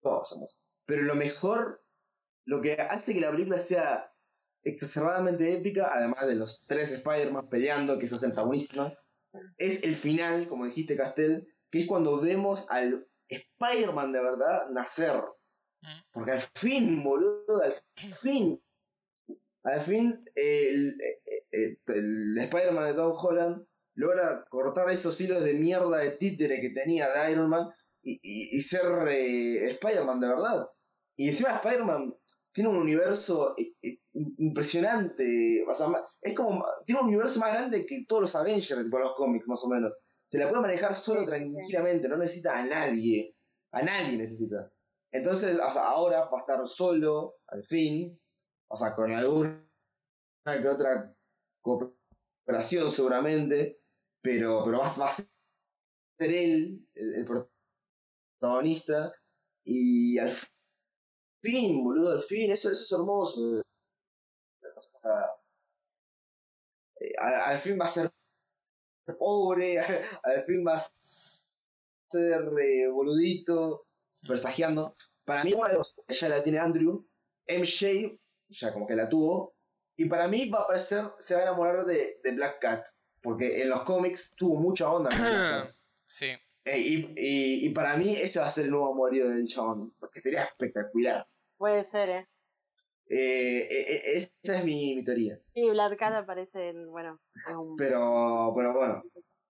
Todos 0.01 0.29
somos. 0.29 0.57
Pero 0.85 1.03
lo 1.03 1.15
mejor. 1.15 1.83
Lo 2.47 2.61
que 2.61 2.73
hace 2.73 3.13
que 3.15 3.21
la 3.21 3.31
película 3.31 3.59
sea 3.59 4.11
exacerbadamente 4.63 5.53
épica, 5.53 5.91
además 5.93 6.27
de 6.27 6.35
los 6.35 6.65
tres 6.67 6.91
Spider-Man 6.91 7.49
peleando, 7.49 7.97
que 7.97 8.05
eso 8.05 8.23
está 8.23 8.43
buenísima, 8.43 8.93
es 9.57 9.83
el 9.83 9.95
final, 9.95 10.47
como 10.47 10.65
dijiste, 10.65 10.95
Castel, 10.95 11.47
que 11.75 11.81
es 11.81 11.87
cuando 11.87 12.21
vemos 12.21 12.65
al 12.69 13.05
Spider-Man 13.27 14.13
de 14.13 14.21
verdad 14.21 14.69
nacer. 14.71 15.21
Mm. 15.81 15.87
Porque 16.13 16.31
al 16.31 16.41
fin, 16.55 17.03
boludo, 17.03 17.61
al 17.61 17.73
fin. 18.13 18.63
Al 19.63 19.81
fin, 19.81 20.23
eh, 20.35 20.69
el, 20.69 20.89
eh, 21.01 21.43
eh, 21.51 21.77
el 21.87 22.37
Spider-Man 22.37 22.85
de 22.87 22.93
Tom 22.93 23.13
Holland 23.17 23.65
logra 23.95 24.45
cortar 24.49 24.89
esos 24.89 25.19
hilos 25.19 25.43
de 25.43 25.53
mierda 25.55 25.97
de 25.97 26.11
títere 26.11 26.61
que 26.61 26.69
tenía 26.69 27.09
de 27.11 27.31
Iron 27.33 27.49
Man 27.49 27.67
y, 28.01 28.13
y- 28.23 28.57
y 28.57 28.61
ser 28.61 28.85
eh, 29.09 29.71
Spider-Man 29.71 30.21
de 30.21 30.27
verdad. 30.29 30.69
Y 31.17 31.27
encima 31.27 31.55
Spider-Man 31.55 32.15
tiene 32.53 32.69
un 32.69 32.77
universo 32.77 33.53
eh, 33.57 33.99
impresionante. 34.37 35.65
O 35.69 35.75
sea, 35.75 35.87
ma- 35.87 36.05
es 36.21 36.35
como. 36.35 36.63
Tiene 36.85 37.01
un 37.01 37.07
universo 37.07 37.39
más 37.41 37.51
grande 37.53 37.85
que 37.85 38.05
todos 38.07 38.21
los 38.21 38.35
Avengers, 38.37 38.81
tipo 38.83 38.97
los 38.99 39.13
cómics, 39.17 39.47
más 39.49 39.61
o 39.63 39.67
menos. 39.67 39.91
Se 40.27 40.39
la 40.39 40.49
puede 40.49 40.61
manejar 40.61 40.95
solo 40.95 41.21
Sí, 41.21 41.25
sí. 41.25 41.29
tranquilamente, 41.29 42.07
no 42.09 42.17
necesita 42.17 42.59
a 42.59 42.65
nadie. 42.65 43.35
A 43.71 43.81
nadie 43.83 44.17
necesita. 44.17 44.71
Entonces, 45.11 45.59
o 45.59 45.71
sea, 45.71 45.87
ahora 45.89 46.25
va 46.25 46.37
a 46.37 46.41
estar 46.41 46.67
solo, 46.67 47.35
al 47.47 47.63
fin. 47.63 48.19
O 48.69 48.77
sea, 48.77 48.95
con 48.95 49.11
alguna 49.11 49.65
que 50.45 50.67
otra 50.67 51.15
cooperación 51.61 52.91
seguramente. 52.91 53.81
Pero, 54.21 54.63
pero 54.65 54.79
va, 54.79 54.91
va 54.97 55.07
a 55.09 55.11
ser 55.11 55.27
él 56.19 56.87
el, 56.95 57.15
el 57.15 57.25
protagonista. 58.39 59.13
Y 59.63 60.17
al 60.19 60.31
fin, 61.41 61.83
boludo, 61.83 62.13
al 62.13 62.21
fin, 62.23 62.51
eso, 62.51 62.71
eso 62.71 62.83
es 62.83 62.91
hermoso. 62.91 63.61
O 64.77 64.81
sea, 64.81 65.29
eh, 66.99 67.13
al, 67.19 67.33
al 67.35 67.59
fin 67.59 67.77
va 67.79 67.85
a 67.85 67.89
ser 67.89 68.11
pobre, 69.13 69.79
al 70.23 70.43
fin 70.43 70.65
va 70.65 70.75
a 70.75 70.83
ser 72.09 72.49
eh, 72.61 72.87
boludito, 72.89 73.87
presagiando. 74.27 74.95
Para 75.23 75.43
mí, 75.43 75.53
una 75.53 75.69
de 75.69 75.75
dos, 75.75 75.95
ella 76.07 76.29
la 76.29 76.43
tiene 76.43 76.59
Andrew, 76.59 77.05
MJ, 77.47 78.19
ya 78.49 78.73
como 78.73 78.85
que 78.85 78.95
la 78.95 79.09
tuvo, 79.09 79.55
y 79.97 80.05
para 80.05 80.27
mí 80.27 80.49
va 80.49 80.59
a 80.59 80.63
aparecer, 80.63 81.05
se 81.19 81.35
va 81.35 81.41
a 81.41 81.43
enamorar 81.43 81.85
de, 81.85 82.19
de 82.23 82.31
Black 82.31 82.59
Cat, 82.59 82.85
porque 83.21 83.61
en 83.61 83.69
los 83.69 83.83
cómics 83.83 84.35
tuvo 84.35 84.59
mucha 84.59 84.91
onda 84.91 85.09
con 85.09 85.19
Black 85.19 85.67
Cat. 85.67 85.75
Sí. 86.07 86.27
Eh, 86.65 86.79
y, 86.79 87.13
y, 87.17 87.65
y 87.65 87.69
para 87.69 87.97
mí 87.97 88.15
ese 88.15 88.39
va 88.39 88.45
a 88.45 88.51
ser 88.51 88.65
el 88.65 88.71
nuevo 88.71 88.93
amorío 88.93 89.27
del 89.27 89.47
chabón, 89.47 89.91
porque 89.99 90.21
sería 90.21 90.43
espectacular. 90.43 91.27
Puede 91.57 91.83
ser, 91.83 92.09
¿eh? 92.09 92.29
Eh, 93.07 93.67
eh, 93.69 93.85
eh, 93.95 94.01
esa 94.43 94.57
es 94.57 94.65
mi, 94.65 94.95
mi 94.95 95.03
teoría. 95.03 95.39
Sí, 95.53 95.69
Black 95.69 95.97
Cat 95.97 96.13
aparece 96.13 96.69
en, 96.69 96.89
bueno, 96.91 97.19
un... 97.55 97.75
Pero, 97.75 98.53
pero 98.55 98.73
bueno, 98.73 99.03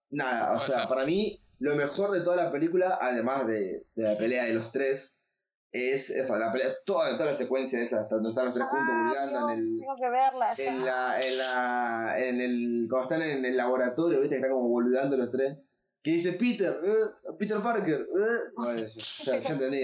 nada, 0.09 0.53
o 0.55 0.59
sea, 0.59 0.87
para 0.87 1.05
mí 1.05 1.41
lo 1.59 1.75
mejor 1.75 2.11
de 2.11 2.21
toda 2.21 2.35
la 2.35 2.51
película, 2.51 2.97
además 3.01 3.47
de, 3.47 3.85
de 3.95 4.03
la 4.03 4.17
pelea 4.17 4.43
de 4.45 4.53
los 4.55 4.71
tres, 4.71 5.21
es 5.71 6.09
esa, 6.09 6.37
la 6.37 6.51
pelea, 6.51 6.73
toda, 6.85 7.13
toda 7.17 7.31
la 7.31 7.33
secuencia 7.33 7.81
esa, 7.81 8.07
donde 8.09 8.29
están 8.29 8.45
los 8.45 8.53
tres 8.53 8.65
juntos 8.67 8.89
Ah, 8.89 9.03
burlando 9.07 9.49
en 9.49 9.59
el, 9.59 9.79
Tengo 9.79 9.95
que 9.95 10.09
verla. 10.09 10.53
en 10.57 10.85
la, 10.85 11.19
en 11.19 11.37
la, 11.37 12.15
en 12.19 12.41
el, 12.41 12.87
cuando 12.89 13.03
están 13.09 13.21
en 13.29 13.45
el 13.45 13.57
laboratorio, 13.57 14.19
viste 14.21 14.35
que 14.35 14.41
están 14.41 14.51
como 14.51 14.69
boludando 14.69 15.17
los 15.17 15.31
tres, 15.31 15.57
que 16.01 16.11
dice 16.11 16.33
Peter, 16.33 16.79
eh, 16.83 17.33
Peter 17.39 17.57
Parker, 17.61 18.01
eh, 18.01 18.51
bueno, 18.55 18.83
ya, 19.25 19.39
ya 19.39 19.49
entendí. 19.49 19.83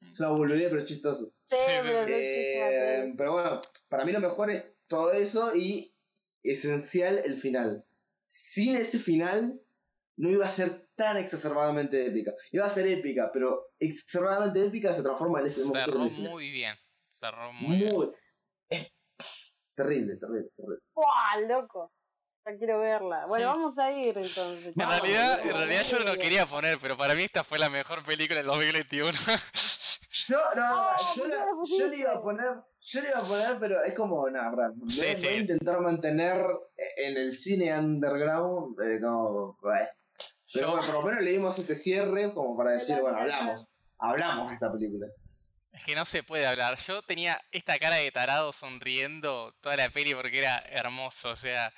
Es 0.00 0.20
una 0.20 0.30
boludez 0.30 0.68
pero 0.70 0.84
chistoso. 0.84 1.32
Sí, 1.50 1.56
Sí, 1.58 1.72
sí. 1.72 1.78
pero 1.82 2.04
Eh, 2.08 3.14
pero 3.16 3.32
bueno, 3.32 3.60
para 3.88 4.04
mí 4.04 4.12
lo 4.12 4.20
mejor 4.20 4.50
es 4.50 4.64
todo 4.86 5.12
eso 5.12 5.54
y 5.56 5.94
esencial 6.42 7.18
el 7.24 7.40
final. 7.40 7.84
Sin 8.26 8.76
ese 8.76 8.98
final 8.98 9.60
no 10.16 10.30
iba 10.30 10.46
a 10.46 10.50
ser 10.50 10.88
tan 10.94 11.16
exacerbadamente 11.16 12.04
épica. 12.06 12.32
Iba 12.52 12.66
a 12.66 12.70
ser 12.70 12.86
épica, 12.86 13.30
pero 13.32 13.70
exacerbadamente 13.78 14.64
épica 14.66 14.92
se 14.92 15.02
transforma 15.02 15.40
en 15.40 15.46
ese 15.46 15.60
monstruo 15.64 15.84
Cerró 15.84 16.04
del 16.04 16.10
final. 16.12 16.30
muy 16.32 16.50
bien. 16.50 16.74
Cerró 17.18 17.52
muy 17.52 17.76
bien. 17.78 17.94
Muy- 17.94 18.10
es 18.68 18.88
terrible, 19.74 20.16
terrible, 20.16 20.48
terrible. 20.56 20.78
¡Buah, 20.94 21.40
loco! 21.48 21.92
Ya 22.46 22.56
quiero 22.56 22.80
verla. 22.80 23.26
Bueno, 23.26 23.52
Sí. 23.52 23.58
vamos 23.58 23.78
a 23.78 23.92
ir 23.92 24.18
entonces. 24.18 24.74
En 24.76 24.88
realidad, 24.88 25.40
en 25.46 25.52
realidad 25.54 25.82
yo 25.84 25.98
no 26.00 26.04
lo 26.06 26.18
quería 26.18 26.46
poner, 26.46 26.78
pero 26.80 26.96
para 26.96 27.14
mí 27.14 27.22
esta 27.24 27.44
fue 27.44 27.58
la 27.58 27.68
mejor 27.68 28.02
película 28.04 28.38
del 28.38 28.46
2021. 28.46 29.12
Yo, 30.28 30.36
no, 30.56 30.62
Ah, 30.64 30.96
yo, 31.16 31.22
¿por 31.22 31.30
qué 31.30 31.36
la- 31.36 31.46
yo 31.78 31.88
le 31.88 31.96
iba 31.96 32.12
a 32.12 32.22
poner, 32.22 32.52
yo 32.80 33.00
le 33.00 33.08
iba 33.08 33.18
a 33.18 33.22
poner, 33.22 33.56
pero 33.58 33.82
es 33.82 33.94
como, 33.94 34.28
nada, 34.30 34.50
verdad, 34.50 34.70
voy, 34.76 34.90
Sí, 34.90 35.00
voy 35.24 35.26
a 35.28 35.36
intentar 35.36 35.80
mantener 35.80 36.46
en 36.96 37.16
el 37.16 37.32
cine 37.32 37.76
underground, 37.78 38.76
eh, 38.82 39.00
como, 39.00 39.56
bueno. 39.62 39.86
Pero 40.52 40.66
Yo- 40.66 40.70
bueno, 40.72 40.86
por 40.86 40.94
lo 40.96 41.02
menos 41.10 41.24
le 41.24 41.30
dimos 41.32 41.58
este 41.58 41.74
cierre 41.74 42.32
como 42.34 42.56
para 42.56 42.70
decir, 42.72 43.00
bueno, 43.00 43.18
hablamos, 43.18 43.66
hablamos 43.98 44.48
de 44.48 44.54
esta 44.54 44.70
película. 44.72 45.06
Es 45.72 45.84
que 45.84 45.94
no 45.94 46.04
se 46.04 46.22
puede 46.22 46.46
hablar. 46.46 46.76
Yo 46.78 47.02
tenía 47.02 47.40
esta 47.52 47.78
cara 47.78 47.96
de 47.96 48.10
tarado 48.10 48.52
sonriendo 48.52 49.54
toda 49.60 49.76
la 49.76 49.90
peli 49.90 50.14
porque 50.14 50.38
era 50.38 50.56
hermoso. 50.70 51.30
O 51.30 51.36
sea, 51.36 51.72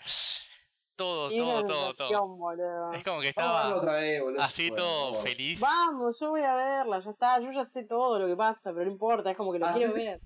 todo, 1.04 1.30
todo, 1.30 1.66
todo, 1.66 1.94
todo. 1.94 2.26
boludo. 2.36 2.92
Es 2.92 3.02
como 3.04 3.20
que 3.20 3.28
estaba 3.30 3.74
otra 3.74 3.94
vez, 3.94 4.22
boludo. 4.22 4.40
así 4.42 4.68
Bueno, 4.70 4.84
todo 4.84 5.14
feliz. 5.14 5.58
Vamos, 5.60 6.18
yo 6.20 6.30
voy 6.30 6.42
a 6.42 6.54
verla, 6.54 7.00
ya 7.00 7.10
está, 7.10 7.40
yo 7.40 7.50
ya 7.52 7.64
sé 7.66 7.84
todo 7.84 8.18
lo 8.18 8.26
que 8.26 8.36
pasa, 8.36 8.60
pero 8.72 8.84
no 8.84 8.90
importa, 8.92 9.30
es 9.30 9.36
como 9.36 9.52
que 9.52 9.58
lo 9.58 9.66
Ah, 9.66 9.72
quiero 9.74 9.94
ver. 9.94 10.20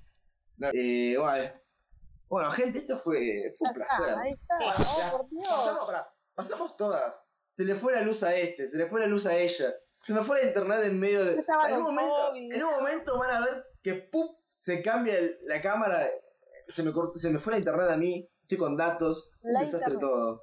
Eh, 0.73 1.17
bueno. 1.19 1.51
bueno, 2.29 2.51
gente, 2.53 2.79
esto 2.79 2.97
fue, 2.99 3.55
fue 3.57 3.69
un 3.71 3.81
está, 3.81 3.97
placer. 3.97 4.19
ahí 4.19 4.33
está, 4.33 4.83
Ya, 4.99 5.15
oh 5.15 5.19
por 5.19 5.29
Dios. 5.31 5.49
Pasamos, 5.49 5.87
pará, 5.87 6.09
pasamos 6.35 6.77
todas. 6.77 7.25
Se 7.49 7.65
le 7.65 7.75
fue 7.75 7.93
la 7.93 8.01
luz 8.03 8.23
a 8.25 8.35
este, 8.35 8.67
se 8.67 8.77
le 8.77 8.87
fue 8.87 9.01
la 9.01 9.07
luz 9.07 9.27
a 9.27 9.37
ella. 9.37 9.73
Se 10.01 10.13
me 10.13 10.23
fue 10.23 10.41
la 10.43 10.49
internet 10.49 10.81
en 10.85 10.99
medio 10.99 11.25
de. 11.25 11.33
En 11.69 11.77
un, 11.77 11.83
momento, 11.83 12.15
COVID. 12.29 12.53
en 12.53 12.65
un 12.65 12.71
momento 12.73 13.19
van 13.19 13.31
a 13.31 13.41
ver 13.47 13.65
que 13.83 13.95
¡pup! 13.95 14.39
se 14.53 14.83
cambia 14.83 15.17
el- 15.19 15.39
la 15.47 15.63
cámara. 15.63 16.09
Se 16.69 16.83
me, 16.83 16.93
se 17.15 17.31
me 17.31 17.39
fue 17.39 17.53
la 17.55 17.59
internet 17.59 17.91
a 17.91 17.97
mí. 17.97 18.29
Estoy 18.43 18.59
con 18.59 18.77
datos. 18.77 19.31
Un 19.43 19.53
La 19.53 19.61
desastre 19.61 19.95
internet. 19.95 20.01
todo. 20.01 20.43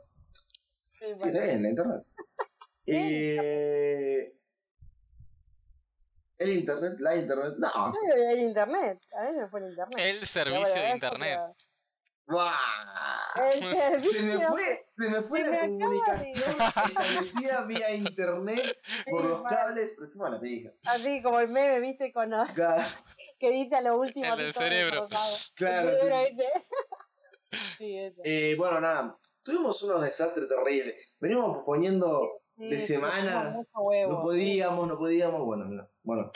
Sí, 1.02 1.08
Sí, 1.18 1.28
está 1.30 1.44
bien, 1.44 1.64
la 1.64 1.70
internet. 1.70 2.04
Eh, 2.88 4.34
el 6.40 6.52
internet, 6.54 7.00
la 7.00 7.16
internet. 7.16 7.54
No. 7.58 7.70
Digo 7.92 8.30
el 8.32 8.40
internet, 8.40 9.00
a 9.18 9.22
mí 9.30 9.38
me 9.38 9.48
fue 9.48 9.60
el 9.62 9.70
internet. 9.70 9.98
El 10.00 10.26
servicio 10.26 10.62
bueno, 10.74 10.82
de 10.82 10.92
internet. 10.92 11.40
¡Buah! 12.26 12.54
El 13.36 13.60
Se 13.60 13.66
me 13.66 13.76
servicio. 13.76 14.48
fue, 14.50 14.84
se 14.86 15.10
me 15.10 15.22
fue 15.22 15.40
Se 15.44 15.46
la 15.52 15.52
me 15.52 15.68
comunicación 15.68 16.56
establecida 16.88 17.66
vía 17.66 17.92
internet 17.94 18.78
por 19.10 19.22
Sí, 19.22 19.28
los 19.30 19.44
mal. 19.44 19.56
cables. 19.56 19.92
Pero 19.96 20.06
encima 20.06 20.30
la 20.30 20.40
pija. 20.40 20.72
Así 20.86 21.22
como 21.22 21.40
el 21.40 21.50
meme, 21.50 21.80
viste, 21.80 22.12
con 22.12 22.30
los- 22.32 22.52
Cada- 22.56 22.86
que 23.40 23.50
dice 23.52 23.76
a 23.76 23.82
lo 23.82 23.98
último. 24.00 24.26
El 24.34 24.38
del 24.40 24.54
todo 24.54 24.64
cerebro. 24.64 25.08
Claro, 25.56 25.90
El 25.90 25.98
cerebro 25.98 26.26
sí. 26.26 26.38
ese. 27.52 27.68
Sí, 27.78 27.98
ese. 27.98 28.22
Eh, 28.24 28.56
bueno, 28.56 28.80
nada, 28.82 29.18
tuvimos 29.44 29.82
unos 29.84 30.02
desastres 30.02 30.48
terribles. 30.48 30.96
Venimos 31.20 31.64
poniendo 31.66 32.42
Sí, 32.58 32.68
de 32.70 32.80
semanas, 32.80 33.56
huevo. 33.74 34.14
no 34.14 34.22
podíamos, 34.22 34.88
no 34.88 34.98
podíamos, 34.98 35.42
bueno, 35.46 35.66
no, 35.66 35.88
bueno. 36.04 36.32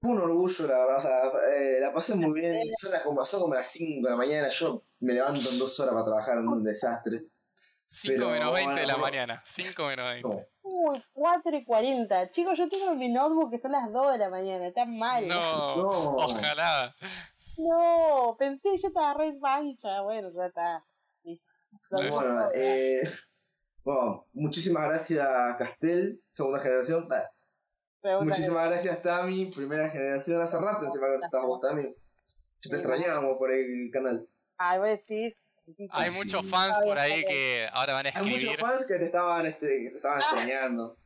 Fue 0.00 0.12
un 0.12 0.20
orgullo, 0.20 0.66
la 0.68 0.78
verdad, 0.78 0.96
o 0.96 1.00
sea, 1.00 1.22
eh, 1.56 1.80
la 1.80 1.92
pasé 1.92 2.14
muy 2.14 2.40
bien. 2.40 2.56
Son 2.80 2.92
las 2.92 3.02
como, 3.02 3.24
son 3.24 3.40
como 3.40 3.54
las 3.54 3.66
5 3.66 4.04
de 4.06 4.10
la 4.10 4.16
mañana, 4.16 4.48
yo 4.48 4.84
me 5.00 5.12
levanto 5.14 5.40
en 5.50 5.58
dos 5.58 5.78
horas 5.80 5.92
para 5.92 6.04
trabajar 6.06 6.38
en 6.38 6.48
un 6.48 6.62
desastre. 6.62 7.24
5 7.90 8.14
Pero, 8.16 8.30
menos 8.30 8.52
20 8.54 8.80
de 8.80 8.86
la 8.86 8.94
bueno, 8.94 9.02
mañana. 9.06 9.42
5 9.46 9.86
menos 9.86 10.06
20. 10.06 10.22
Como, 10.22 10.46
Uy, 10.62 11.02
4 11.12 11.56
y 11.56 11.64
40. 11.64 12.30
Chicos, 12.30 12.56
yo 12.58 12.68
tengo 12.68 12.92
en 12.92 12.98
mi 12.98 13.08
notebook 13.08 13.50
que 13.50 13.58
son 13.58 13.72
las 13.72 13.90
2 13.92 14.12
de 14.12 14.18
la 14.18 14.30
mañana. 14.30 14.68
Está 14.68 14.84
mal. 14.84 15.26
No, 15.26 15.76
No. 15.76 15.88
ojalá. 16.16 16.94
No, 17.56 18.36
pensé 18.38 18.68
yo 18.80 18.88
estaba 18.88 19.14
re 19.14 19.32
pancha. 19.40 20.00
Bueno, 20.02 20.30
ya 20.34 20.46
está. 20.46 20.84
Bueno, 21.90 22.10
Bueno, 22.14 22.50
eh, 22.54 23.02
bueno, 23.84 24.26
muchísimas 24.32 24.88
gracias 24.88 25.26
Castel, 25.58 26.20
segunda 26.30 26.60
generación. 26.60 27.08
Muchísimas 28.22 28.70
gracias 28.70 29.02
Tami, 29.02 29.46
primera 29.52 29.90
generación. 29.90 30.40
Hace 30.40 30.58
rato 30.58 30.86
encima 30.86 31.06
que 31.08 31.24
estabas 31.24 31.46
vos 31.46 31.60
Tami. 31.60 31.82
Yo 32.60 32.70
te 32.70 32.76
extrañábamos 32.76 33.36
por 33.38 33.52
el 33.52 33.90
canal. 33.92 34.28
Ay, 34.58 34.78
voy 34.78 34.88
a 34.88 34.92
decir. 34.92 35.36
Hay 35.90 36.10
Sí. 36.10 36.16
muchos 36.16 36.46
fans 36.46 36.76
por 36.82 36.98
ahí 36.98 37.24
que 37.24 37.68
ahora 37.72 37.92
van 37.94 38.06
a 38.06 38.10
Hay 38.10 38.24
muchos 38.24 38.44
escribir. 38.44 38.58
fans 38.58 38.86
que 38.86 38.94
te 38.94 39.04
estaban, 39.04 39.44
este, 39.46 39.66
que 39.84 39.90
te 39.90 39.96
estaban 39.96 40.18
Ah. 40.18 40.22
extrañando. 40.22 40.96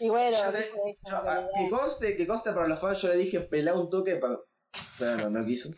Y 0.00 0.08
bueno, 0.08 0.36
te- 0.52 0.70
Yo, 1.10 1.16
ah, 1.16 1.48
que 1.56 1.68
conste, 1.70 2.16
que 2.16 2.26
conste 2.26 2.52
para 2.52 2.68
los 2.68 2.80
fans, 2.80 3.00
yo 3.02 3.08
le 3.08 3.16
dije 3.16 3.40
pelá 3.40 3.74
un 3.74 3.90
toque 3.90 4.16
para. 4.16 4.38
Pero 4.98 5.16
no, 5.28 5.30
no 5.40 5.44
quiso. 5.46 5.70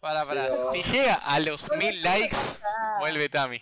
Para, 0.00 0.24
para. 0.26 0.48
Pero- 0.48 0.72
Si 0.72 0.82
llega 0.82 1.14
a 1.14 1.40
los 1.40 1.70
mil 1.76 2.02
likes, 2.02 2.36
vuelve 3.00 3.28
Tami. 3.28 3.60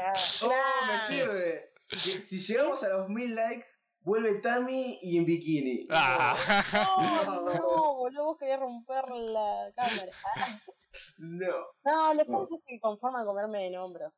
ah, 0.00 0.12
¡Oh, 0.42 0.52
me 0.86 1.00
sirve! 1.08 1.72
Que 1.90 1.96
si 1.98 2.40
llegamos 2.40 2.82
a 2.84 2.88
los 2.90 3.08
mil 3.08 3.34
likes, 3.34 3.66
vuelve 4.00 4.36
Tami 4.40 4.98
y 5.02 5.18
en 5.18 5.24
bikini. 5.26 5.86
Ah. 5.90 6.36
No, 6.72 7.52
no, 7.54 7.94
boludo, 7.96 8.24
vos 8.24 8.38
querías 8.38 8.60
romper 8.60 9.08
la 9.08 9.72
cámara. 9.74 10.12
Ah. 10.36 10.60
No. 11.18 11.54
No, 11.84 12.14
los 12.14 12.28
No. 12.28 12.38
fans 12.38 12.50
ya 12.50 12.56
se 12.66 12.80
conforman 12.80 13.24
con 13.26 13.36
verme 13.36 13.66
en 13.66 13.76
hombro. 13.76 14.12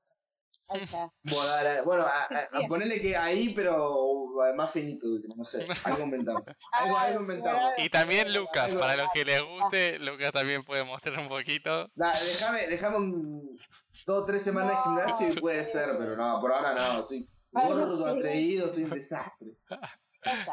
Bueno, 1.84 2.04
a, 2.04 2.22
a- 2.24 2.48
a 2.52 2.60
Sí. 2.60 2.66
ponerle 2.68 3.00
que 3.00 3.16
ahí, 3.16 3.54
pero 3.54 4.26
más 4.56 4.70
finito, 4.72 5.06
no 5.36 5.44
sé, 5.44 5.64
algo 5.84 6.04
inventamos. 6.04 6.42
Algo, 6.72 6.96
Ah, 6.96 7.02
algo 7.02 7.20
inventamos. 7.20 7.72
Y 7.78 7.88
también 7.90 8.32
Lucas, 8.32 8.72
para 8.74 8.96
los 8.96 9.08
que 9.12 9.24
les 9.24 9.42
guste, 9.42 9.98
Lucas 9.98 10.32
también 10.32 10.62
puede 10.62 10.84
mostrar 10.84 11.18
un 11.18 11.28
poquito. 11.28 11.90
Déjame, 11.94 12.66
déjame 12.68 12.96
un, 12.96 13.58
dos 14.06 14.22
o 14.22 14.26
tres 14.26 14.42
semanas 14.42 14.70
de 14.70 14.76
No. 14.76 14.82
gimnasio 14.84 15.28
y 15.32 15.40
puede 15.40 15.64
ser, 15.64 15.96
pero 15.98 16.16
no, 16.16 16.40
por 16.40 16.52
ahora 16.52 16.74
no, 16.74 17.00
estoy 17.02 17.28
gordo, 17.52 18.06
atrevido, 18.06 18.66
estoy 18.66 18.84
un 18.84 18.90
desastre. 18.90 19.48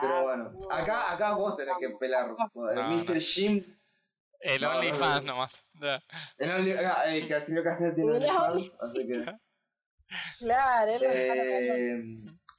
Pero 0.01 0.23
bueno, 0.23 0.51
acá, 0.71 1.11
acá 1.11 1.33
vos 1.33 1.55
tenés 1.57 1.75
que 1.79 1.89
pelar. 1.99 2.29
El 2.69 2.75
No, 2.75 2.89
Mr. 2.89 3.13
no. 3.15 3.19
Jim, 3.21 3.63
El 4.39 4.61
No, 4.61 4.71
no, 4.71 4.77
OnlyFans 4.79 5.23
no. 5.23 5.33
nomás. 5.33 5.53
El 6.37 6.49
Only- 6.51 6.77
acá, 6.77 7.13
eh, 7.13 7.27
Casimiro 7.27 7.63
Castel 7.63 7.95
tiene 7.95 8.11
OnlyFans, 8.13 8.81
así 8.81 9.07
que. 9.07 9.25
Claro, 10.39 10.91
él. 10.91 11.01
Eh, 11.05 12.03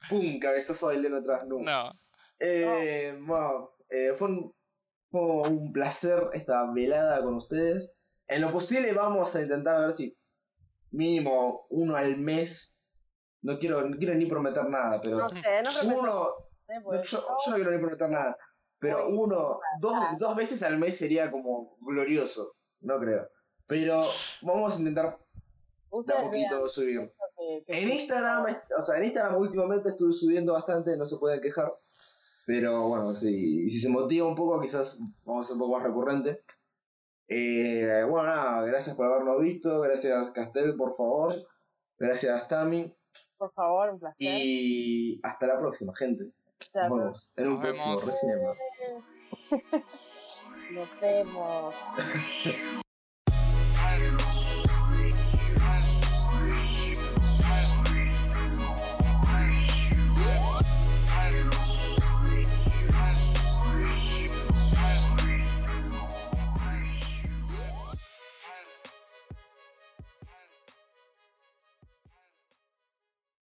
pum, 0.09 0.39
cabezazo 0.39 0.89
de 0.89 0.97
Leno 0.97 1.17
atrás, 1.17 1.45
no. 1.47 1.59
No. 1.59 1.91
Eh, 2.39 3.17
bueno, 3.21 3.71
eh, 3.89 4.13
fue, 4.15 4.29
un, 4.29 4.55
fue 5.11 5.21
un 5.49 5.71
placer 5.71 6.29
esta 6.33 6.71
velada 6.71 7.21
con 7.21 7.35
ustedes. 7.35 7.97
En 8.27 8.41
lo 8.41 8.51
posible 8.51 8.93
vamos 8.93 9.35
a 9.35 9.41
intentar 9.41 9.81
ver 9.81 9.93
si 9.93 10.17
mínimo 10.91 11.65
uno 11.69 11.95
al 11.95 12.17
mes. 12.17 12.75
No 13.41 13.57
quiero, 13.57 13.87
no 13.87 13.97
quiero 13.97 14.13
ni 14.15 14.25
prometer 14.25 14.65
nada, 14.65 15.01
pero 15.01 15.17
No 15.17 15.29
sé, 15.29 15.35
no 15.37 15.41
creo 15.41 15.81
que 15.81 15.87
uno, 15.87 16.29
no, 16.67 17.03
yo, 17.03 17.21
yo 17.21 17.51
no 17.51 17.55
quiero 17.55 17.71
ni 17.71 17.77
prometer 17.77 18.09
nada, 18.09 18.37
pero 18.79 19.07
uno, 19.07 19.59
dos, 19.79 19.95
dos 20.17 20.35
veces 20.35 20.61
al 20.61 20.77
mes 20.77 20.97
sería 20.97 21.31
como 21.31 21.77
glorioso, 21.79 22.55
no 22.81 22.99
creo. 22.99 23.29
Pero 23.65 24.01
vamos 24.41 24.75
a 24.75 24.79
intentar 24.79 25.17
de 25.91 26.13
a 26.13 26.21
poquito 26.21 26.67
subir. 26.67 27.11
En 27.67 27.89
Instagram, 27.89 28.45
o 28.77 28.81
sea, 28.83 28.97
en 28.97 29.03
Instagram 29.05 29.37
últimamente 29.37 29.89
estuve 29.89 30.13
subiendo 30.13 30.53
bastante, 30.53 30.97
no 30.97 31.05
se 31.05 31.17
puede 31.17 31.39
quejar. 31.41 31.73
Pero 32.45 32.87
bueno, 32.89 33.13
si, 33.13 33.69
si 33.69 33.79
se 33.79 33.89
motiva 33.89 34.27
un 34.27 34.35
poco, 34.35 34.59
quizás 34.59 34.99
vamos 35.25 35.45
a 35.45 35.47
ser 35.47 35.53
un 35.53 35.59
poco 35.59 35.77
más 35.77 35.83
recurrente. 35.83 36.41
Eh, 37.27 38.03
bueno, 38.09 38.27
nada, 38.27 38.63
gracias 38.65 38.95
por 38.95 39.05
habernos 39.05 39.39
visto, 39.39 39.81
gracias 39.81 40.31
Castel, 40.31 40.75
por 40.75 40.95
favor, 40.97 41.35
gracias 41.99 42.47
Tami, 42.47 42.91
Por 43.37 43.53
favor, 43.53 43.91
un 43.91 43.99
placer. 43.99 44.17
y 44.19 45.19
hasta 45.21 45.45
la 45.45 45.59
próxima, 45.59 45.95
gente. 45.95 46.31
Nos 46.73 46.89
vemos 46.89 47.33
en 47.37 47.47
un 47.47 47.53
Nos 47.53 47.61
próximo 47.61 47.99
vemos. 47.99 48.05
Recinema. 48.05 48.55
Nos 50.71 50.99
vemos. 50.99 51.75